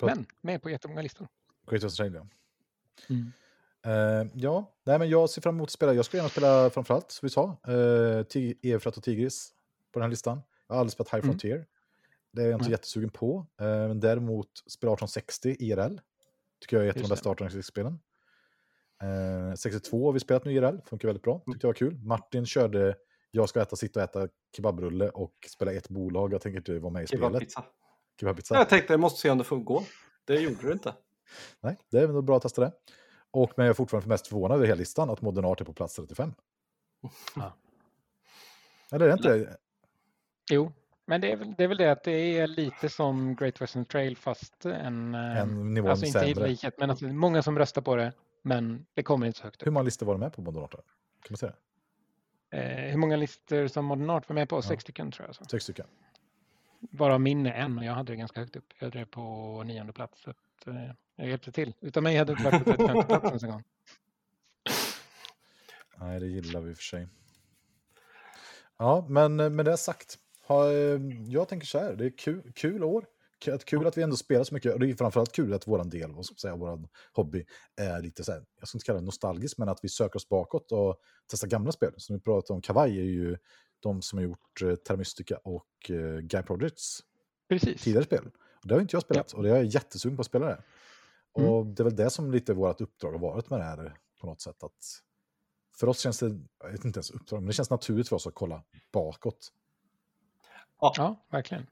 Men 0.00 0.26
med 0.40 0.62
på 0.62 0.70
jättemånga 0.70 1.02
listor. 1.02 1.28
Great 1.66 1.84
Western 1.84 2.10
Trail, 2.10 2.14
ja. 2.14 2.26
Mm. 3.08 3.32
Eh, 3.82 4.30
ja, 4.34 4.72
nej, 4.84 4.98
men 4.98 5.08
jag 5.08 5.30
ser 5.30 5.42
fram 5.42 5.54
emot 5.54 5.66
att 5.66 5.72
spela. 5.72 5.94
Jag 5.94 6.04
skulle 6.04 6.18
gärna 6.18 6.30
spela 6.30 6.70
framförallt, 6.70 7.10
som 7.10 7.26
vi 7.26 7.30
sa, 7.30 7.56
uh, 7.68 8.72
Efrat 8.74 8.96
och 8.96 9.02
Tigris 9.02 9.54
på 9.92 9.98
den 9.98 10.02
här 10.02 10.10
listan. 10.10 10.42
Jag 10.66 10.74
har 10.74 10.80
aldrig 10.80 10.92
spelat 10.92 11.08
High 11.08 11.24
Mm. 11.24 11.30
Frontier. 11.30 11.66
Det 12.32 12.42
är 12.42 12.46
jag 12.46 12.54
inte 12.54 12.64
Nej. 12.64 12.70
jättesugen 12.70 13.10
på. 13.10 13.46
Eh, 13.60 13.66
men 13.66 14.00
däremot 14.00 14.48
spela 14.66 14.92
1860 14.92 15.56
IRL. 15.58 16.00
Tycker 16.60 16.76
jag 16.76 16.86
är 16.86 16.90
ett 16.90 16.96
av 16.96 17.02
de 17.02 17.08
bästa 17.08 17.30
1860-spelen. 17.30 18.00
Uh, 19.02 19.54
62 19.54 20.06
har 20.06 20.12
vi 20.12 20.20
spelat 20.20 20.44
nu 20.44 20.52
IRL, 20.52 20.80
funkar 20.84 21.08
väldigt 21.08 21.22
bra. 21.22 21.38
Tyckte 21.38 21.66
jag 21.66 21.68
var 21.68 21.74
kul. 21.74 21.98
Martin 21.98 22.46
körde 22.46 22.96
Jag 23.30 23.48
ska 23.48 23.62
äta, 23.62 23.76
sitta 23.76 24.00
och 24.00 24.04
äta 24.04 24.28
kebabrulle 24.56 25.08
och 25.08 25.34
spela 25.48 25.72
ett 25.72 25.88
bolag. 25.88 26.32
Jag 26.32 26.40
tänker 26.40 26.58
inte 26.58 26.78
vara 26.78 26.92
med 26.92 27.02
i 27.02 27.06
spelet. 27.06 27.24
Kebabpizza. 27.26 27.64
Kebabpizza. 28.20 28.54
Jag 28.54 28.68
tänkte 28.68 28.92
jag 28.92 29.00
måste 29.00 29.20
se 29.20 29.30
om 29.30 29.38
det 29.38 29.44
får 29.44 29.56
gå. 29.58 29.82
Det 30.24 30.34
gjorde 30.40 30.66
det 30.66 30.72
inte. 30.72 30.94
Nej, 31.60 31.76
det 31.90 31.98
är 31.98 32.08
nog 32.08 32.24
bra 32.24 32.36
att 32.36 32.42
testa 32.42 32.60
det. 32.60 32.72
Och 33.30 33.52
men 33.56 33.66
jag 33.66 33.70
är 33.70 33.74
fortfarande 33.74 34.08
mest 34.08 34.26
förvånad 34.26 34.56
över 34.56 34.66
hela 34.66 34.78
listan 34.78 35.10
att 35.10 35.20
Modern 35.22 35.44
Art 35.44 35.60
är 35.60 35.64
på 35.64 35.72
plats 35.72 35.94
35. 35.96 36.34
Ja. 37.36 37.52
Eller 38.92 39.04
är 39.04 39.08
det 39.08 39.14
inte? 39.14 39.56
Jo, 40.50 40.72
men 41.06 41.20
det 41.20 41.32
är, 41.32 41.36
väl, 41.36 41.54
det 41.58 41.64
är 41.64 41.68
väl 41.68 41.76
det 41.78 41.92
att 41.92 42.04
det 42.04 42.38
är 42.38 42.46
lite 42.46 42.88
som 42.88 43.34
Great 43.36 43.60
Western 43.60 43.84
Trail 43.84 44.16
fast 44.16 44.64
en... 44.64 45.14
eh, 45.14 45.38
En 45.40 45.74
nivå 45.74 45.88
alltså 45.88 46.06
inte 46.06 46.18
helt 46.18 46.34
sämre. 46.36 46.48
likhet, 46.50 46.74
men 46.78 46.90
alltså 46.90 47.04
många 47.06 47.42
som 47.42 47.58
röstar 47.58 47.82
på 47.82 47.96
det, 47.96 48.12
men 48.42 48.86
det 48.94 49.02
kommer 49.02 49.26
inte 49.26 49.38
så 49.38 49.44
högt 49.44 49.62
Hur 49.62 49.66
upp. 49.68 49.72
många 49.74 49.84
listor 49.84 50.06
var 50.06 50.14
det 50.14 50.20
med 50.20 50.32
på 50.32 50.42
Modern 50.42 50.62
Art? 50.62 50.70
Kan 50.72 50.80
man 51.30 51.36
säga? 51.36 51.52
Eh, 52.50 52.90
hur 52.90 52.96
många 52.96 53.16
listor 53.16 53.66
som 53.66 53.84
Modern 53.84 54.10
Art 54.10 54.28
var 54.28 54.34
med 54.34 54.48
på? 54.48 54.62
Sex 54.62 54.82
stycken 54.82 55.12
tror 55.12 55.26
jag. 55.28 55.34
Så. 55.34 55.44
Sex 55.44 55.64
stycken. 55.64 55.86
Bara 56.80 57.18
min 57.18 57.46
är 57.46 57.52
en 57.52 57.78
och 57.78 57.84
jag 57.84 57.92
hade 57.92 58.12
det 58.12 58.16
ganska 58.16 58.40
högt 58.40 58.56
upp. 58.56 58.72
Jag 58.78 58.86
hade 58.86 58.98
det 58.98 59.06
på 59.06 59.62
nionde 59.62 59.92
plats. 59.92 60.22
Så 60.22 60.30
att, 60.30 60.66
eh, 60.66 60.90
jag 61.16 61.28
hjälpte 61.28 61.52
till. 61.52 61.74
Utan 61.80 62.02
mig 62.02 62.16
hade 62.16 62.34
det 62.34 62.38
inte 62.38 62.50
varit 62.50 62.64
på 62.64 62.70
35 62.72 63.06
plats 63.06 63.26
ens 63.26 63.42
en 63.42 63.50
gång. 63.50 63.64
Nej, 65.96 66.20
det 66.20 66.26
gillar 66.26 66.60
vi 66.60 66.74
för 66.74 66.82
sig. 66.82 67.08
Ja, 68.76 69.06
men 69.08 69.40
eh, 69.40 69.50
med 69.50 69.64
det 69.64 69.76
sagt. 69.76 70.18
Har, 70.46 70.66
eh, 70.66 71.00
jag 71.28 71.48
tänker 71.48 71.66
så 71.66 71.78
här, 71.78 71.92
det 71.94 72.04
är 72.04 72.18
kul, 72.18 72.52
kul 72.54 72.84
år. 72.84 73.06
Kul 73.40 73.86
att 73.86 73.98
vi 73.98 74.02
ändå 74.02 74.16
spelar 74.16 74.44
så 74.44 74.54
mycket. 74.54 74.72
Och 74.72 74.80
det 74.80 74.90
är 74.90 74.94
framförallt 74.94 75.32
kul 75.32 75.52
att 75.52 75.66
vår 75.66 75.84
del, 75.84 76.12
vad 76.12 76.24
ska 76.24 76.34
säga, 76.34 76.56
vår 76.56 76.88
hobby 77.12 77.44
är 77.76 78.02
lite 78.02 78.24
så 78.24 78.32
här, 78.32 78.44
jag 78.58 78.68
ska 78.68 78.76
inte 78.76 78.86
kalla 78.86 78.98
det 78.98 79.04
nostalgisk, 79.04 79.58
men 79.58 79.68
att 79.68 79.78
vi 79.82 79.88
söker 79.88 80.16
oss 80.16 80.28
bakåt 80.28 80.72
och 80.72 81.00
testar 81.30 81.48
gamla 81.48 81.72
spel. 81.72 81.92
Som 81.96 82.16
vi 82.16 82.22
pratade 82.22 82.54
om, 82.54 82.62
Kavaj 82.62 82.98
är 82.98 83.04
ju 83.04 83.36
de 83.80 84.02
som 84.02 84.18
har 84.18 84.24
gjort 84.24 84.62
eh, 84.62 84.74
Terra 84.74 85.38
och 85.44 85.90
eh, 85.90 86.20
Guy 86.20 86.42
Projects 86.42 87.00
Precis. 87.48 87.82
tidigare 87.82 88.04
spel. 88.04 88.30
Och 88.62 88.68
det 88.68 88.74
har 88.74 88.80
inte 88.80 88.96
jag 88.96 89.02
spelat 89.02 89.32
och 89.32 89.42
det 89.42 89.50
är 89.50 89.54
jag 89.54 89.64
jättesugen 89.64 90.16
på 90.16 90.20
att 90.20 90.26
spela 90.26 90.46
det. 90.46 90.62
Mm. 91.38 91.50
Och 91.50 91.66
det 91.66 91.82
är 91.82 91.84
väl 91.84 91.96
det 91.96 92.10
som 92.10 92.30
lite 92.30 92.54
vårt 92.54 92.80
uppdrag 92.80 93.12
har 93.12 93.18
varit 93.18 93.50
med 93.50 93.60
det 93.60 93.64
här 93.64 93.96
på 94.20 94.26
något 94.26 94.40
sätt. 94.40 94.62
att 94.62 95.02
För 95.76 95.86
oss 95.86 95.98
känns 95.98 96.18
det, 96.18 96.40
jag 96.62 96.70
vet 96.70 96.84
inte 96.84 96.98
ens 96.98 97.10
uppdrag, 97.10 97.40
men 97.40 97.46
det 97.46 97.52
känns 97.52 97.70
naturligt 97.70 98.08
för 98.08 98.16
oss 98.16 98.26
att 98.26 98.34
kolla 98.34 98.64
bakåt. 98.92 99.52
Ja, 100.80 101.26
verkligen. 101.30 101.66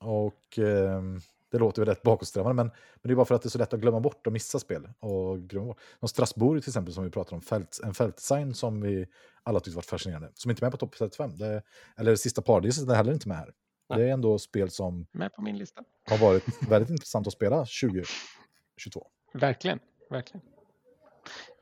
Och 0.00 0.58
eh, 0.58 1.02
det 1.50 1.58
låter 1.58 1.82
väl 1.82 1.88
rätt 1.88 2.02
bakåtsträvande, 2.02 2.54
men, 2.54 2.66
men 2.66 3.08
det 3.08 3.12
är 3.12 3.16
bara 3.16 3.24
för 3.24 3.34
att 3.34 3.42
det 3.42 3.46
är 3.46 3.50
så 3.50 3.58
lätt 3.58 3.72
att 3.74 3.80
glömma 3.80 4.00
bort 4.00 4.26
och 4.26 4.32
missa 4.32 4.58
spel. 4.58 4.88
Och 5.00 5.40
glömma 5.40 5.66
bort. 5.66 5.78
Som 5.98 6.08
Strasbourg 6.08 6.62
till 6.62 6.70
exempel, 6.70 6.94
som 6.94 7.04
vi 7.04 7.10
pratar 7.10 7.36
om, 7.36 7.40
fält, 7.42 7.80
en 7.84 7.94
fältdesign 7.94 8.54
som 8.54 8.80
vi 8.80 9.06
alla 9.42 9.60
tyckte 9.60 9.76
var 9.76 9.82
fascinerande. 9.82 10.30
Som 10.34 10.50
inte 10.50 10.60
är 10.60 10.64
med 10.64 10.72
på 10.72 10.76
topp 10.78 10.94
35. 10.98 11.36
Det, 11.36 11.62
eller 11.96 12.16
Sista 12.16 12.42
Paradiset 12.42 12.88
är 12.88 12.94
heller 12.94 13.12
inte 13.12 13.28
med 13.28 13.36
här. 13.36 13.52
Nej. 13.88 13.98
Det 13.98 14.08
är 14.08 14.12
ändå 14.12 14.38
spel 14.38 14.70
som 14.70 15.06
Med 15.12 15.32
på 15.32 15.42
min 15.42 15.58
lista. 15.58 15.84
har 16.04 16.18
varit 16.18 16.44
väldigt 16.68 16.90
intressant 16.90 17.26
att 17.26 17.32
spela 17.32 17.56
2022. 17.56 19.06
Verkligen, 19.32 19.78
verkligen. 20.10 20.46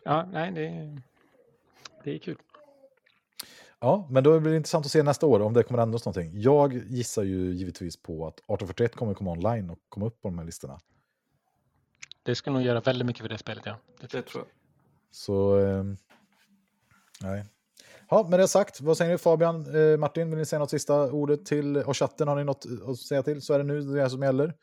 Ja, 0.04 0.28
nej, 0.32 0.52
det, 0.52 0.98
det 2.04 2.14
är 2.14 2.18
kul. 2.18 2.38
Ja, 3.82 4.06
men 4.10 4.24
då 4.24 4.40
blir 4.40 4.50
det 4.50 4.56
intressant 4.56 4.86
att 4.86 4.92
se 4.92 5.02
nästa 5.02 5.26
år 5.26 5.40
om 5.40 5.52
det 5.52 5.62
kommer 5.62 5.82
ändras 5.82 6.04
någonting. 6.04 6.40
Jag 6.40 6.72
gissar 6.72 7.22
ju 7.22 7.52
givetvis 7.54 8.02
på 8.02 8.26
att 8.26 8.34
1841 8.34 8.96
kommer 8.96 9.14
komma 9.14 9.30
online 9.30 9.70
och 9.70 9.78
komma 9.88 10.06
upp 10.06 10.22
på 10.22 10.28
de 10.28 10.38
här 10.38 10.44
listorna. 10.44 10.80
Det 12.22 12.34
skulle 12.34 12.56
nog 12.56 12.66
göra 12.66 12.80
väldigt 12.80 13.06
mycket 13.06 13.22
för 13.22 13.28
det 13.28 13.38
spelet, 13.38 13.66
ja. 13.66 13.76
Det 14.00 14.06
Det 14.12 14.22
tror 14.22 14.44
jag. 14.44 14.46
Så, 15.10 15.58
eh, 15.58 15.84
nej. 17.20 17.44
Ja, 18.10 18.26
med 18.30 18.38
det 18.38 18.48
sagt, 18.48 18.80
vad 18.80 18.96
säger 18.96 19.12
ni 19.12 19.18
Fabian, 19.18 19.76
eh, 19.76 19.98
Martin, 19.98 20.30
vill 20.30 20.38
ni 20.38 20.46
säga 20.46 20.58
något 20.58 20.70
sista 20.70 21.12
ordet 21.12 21.46
till 21.46 21.76
och 21.76 21.96
chatten? 21.96 22.28
Har 22.28 22.36
ni 22.36 22.44
något 22.44 22.66
att 22.86 22.98
säga 22.98 23.22
till 23.22 23.42
så 23.42 23.54
är 23.54 23.58
det 23.58 23.64
nu 23.64 23.80
det 23.80 24.02
är 24.02 24.08
som 24.08 24.22
gäller. 24.22 24.54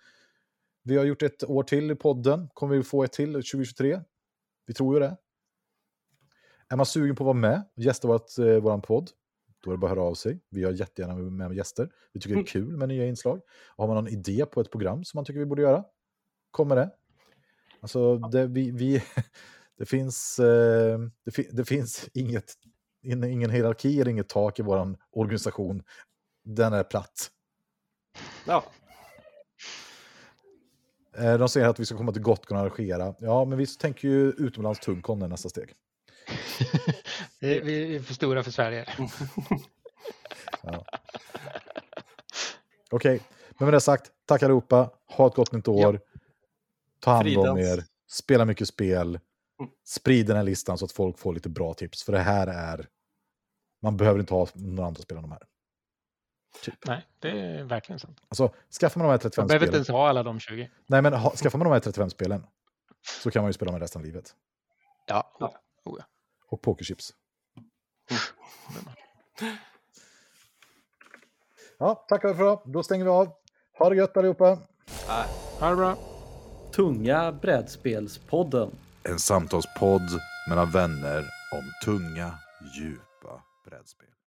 Vi 0.84 0.98
har 0.98 1.06
gjort 1.06 1.24
ett 1.24 1.44
år 1.44 1.64
till 1.64 1.92
i 1.92 1.96
podden, 1.96 2.50
kommer 2.54 2.76
vi 2.76 2.84
få 2.84 3.04
ett 3.04 3.14
till 3.14 3.34
2023? 3.34 4.02
Vi 4.66 4.74
tror 4.74 4.94
ju 4.94 5.00
det. 5.00 5.18
Är 6.70 6.76
man 6.78 6.86
sugen 6.86 7.16
på 7.16 7.24
att 7.24 7.26
vara 7.26 7.34
med 7.38 7.64
och 7.78 7.84
gästa 7.84 8.08
vårt, 8.08 8.38
eh, 8.40 8.46
våran 8.46 8.82
podd, 8.82 9.10
då 9.64 9.70
är 9.72 9.74
det 9.74 9.78
bara 9.78 9.92
att 9.92 9.98
höra 9.98 10.08
av 10.08 10.14
sig. 10.14 10.40
Vi 10.50 10.64
har 10.64 10.72
jättegärna 10.72 11.16
med 11.16 11.54
gäster. 11.54 11.90
Vi 12.14 12.20
tycker 12.20 12.36
det 12.36 12.42
är 12.42 12.46
kul 12.46 12.78
med 12.78 12.88
nya 12.88 13.06
inslag. 13.06 13.42
Och 13.76 13.84
har 13.84 13.88
man 13.88 13.96
någon 14.04 14.08
idé 14.14 14.46
på 14.46 14.62
ett 14.62 14.72
program 14.72 15.04
som 15.04 15.18
man 15.18 15.26
tycker 15.26 15.40
vi 15.40 15.46
borde 15.46 15.62
göra, 15.62 15.84
kommer 16.52 16.76
det. 16.76 16.92
Alltså, 17.82 18.18
det, 18.18 18.48
vi, 18.48 18.72
vi, 18.72 19.04
det, 19.78 19.86
finns, 19.86 20.40
eh, 20.40 21.00
det, 21.26 21.32
fi, 21.32 21.50
det 21.52 21.66
finns 21.66 22.10
inget, 22.14 22.54
in- 23.04 23.24
ingen 23.24 23.50
hierarki 23.50 24.02
eller 24.02 24.12
inget 24.12 24.30
tak 24.30 24.60
i 24.60 24.64
vår 24.64 24.98
organisation. 25.12 25.84
Den 26.44 26.74
är 26.74 26.84
platt. 26.84 27.32
Ja, 28.48 28.64
Eh, 31.18 31.38
De 31.38 31.50
säger 31.50 31.68
att 31.68 31.80
vi 31.80 31.86
ska 31.86 31.98
komma 31.98 32.12
till 32.12 32.22
Gotcon 32.22 32.58
och 32.58 32.64
arrangera. 32.64 33.16
Ja, 33.20 33.46
men 33.46 33.58
vi 33.58 33.68
tänker 33.68 34.08
ju 34.08 34.30
utomlands 34.32 34.80
Tungcon 34.80 35.22
är 35.22 35.28
nästa 35.28 35.50
steg. 35.50 35.74
Vi 37.40 37.96
är 37.96 38.00
för 38.00 38.14
stora 38.14 38.44
för 38.44 38.52
Sverige. 38.52 38.86
Okej, 42.92 43.22
men 43.58 43.66
med 43.66 43.74
det 43.74 43.82
sagt, 43.82 44.12
tack 44.26 44.44
allihopa. 44.44 44.90
Ha 45.08 45.28
ett 45.28 45.36
gott 45.36 45.52
nytt 45.52 45.68
år. 45.68 46.00
Ta 47.00 47.12
hand 47.12 47.38
om 47.38 47.56
Fridens. 47.56 47.78
er. 47.80 47.84
Spela 48.08 48.46
mycket 48.46 48.68
spel. 48.68 49.08
Mm. 49.60 49.72
Sprid 49.86 50.28
den 50.28 50.36
här 50.38 50.44
listan 50.44 50.78
så 50.78 50.86
att 50.86 50.92
folk 50.92 51.20
får 51.20 51.34
lite 51.34 51.50
bra 51.50 51.74
tips. 51.74 52.04
För 52.04 52.12
det 52.12 52.20
här 52.20 52.48
är... 52.48 52.88
Man 53.82 53.98
behöver 53.98 54.20
inte 54.20 54.34
ha 54.34 54.48
några 54.54 54.88
andra 54.88 55.02
spel 55.02 55.18
än 55.18 55.22
de 55.24 55.32
här. 55.32 55.44
Nej, 56.86 57.06
det 57.20 57.30
är 57.30 57.64
verkligen 57.64 58.00
sant. 58.00 58.22
Alltså, 58.30 58.54
skaffar 58.80 59.00
man 59.00 59.08
de 59.08 59.12
här 59.12 59.18
35 59.18 59.42
Man 59.42 59.48
behöver 59.48 59.66
inte 59.66 59.72
spelen... 59.72 59.80
ens 59.80 59.90
ha 59.90 60.10
alla 60.10 60.24
de 60.24 60.40
20. 60.40 60.70
Nej, 60.88 61.02
men 61.02 61.14
ha, 61.14 61.32
skaffar 61.36 61.58
man 61.60 61.66
de 61.66 61.74
här 61.74 61.80
35 61.80 62.10
spelen 62.10 62.44
så 63.24 63.32
kan 63.32 63.42
man 63.42 63.50
ju 63.50 63.54
spela 63.54 63.72
med 63.72 63.82
resten 63.82 64.00
av 64.00 64.06
livet. 64.06 64.36
Ja, 65.08 65.36
Ja. 65.40 65.62
oh 65.86 65.96
ja 66.00 66.06
och 66.50 66.62
pokerchips. 66.62 67.14
Ja, 71.78 72.06
tackar 72.10 72.34
för 72.34 72.44
det. 72.44 72.60
Då 72.66 72.84
stänger 72.84 73.06
vi 73.06 73.12
av. 73.12 73.34
Ha 73.78 73.90
det 73.90 73.96
gött 73.96 74.18
allihopa. 74.18 74.60
Ha 75.60 75.70
det 75.70 75.76
bra. 75.76 75.98
Tunga 76.76 77.32
brädspelspodden. 77.32 78.72
En 79.04 79.20
samtalspodd 79.20 80.10
mellan 80.50 80.72
vänner 80.72 81.20
om 81.54 81.72
tunga, 81.86 82.34
djupa 82.78 83.44
brädspel. 83.66 84.08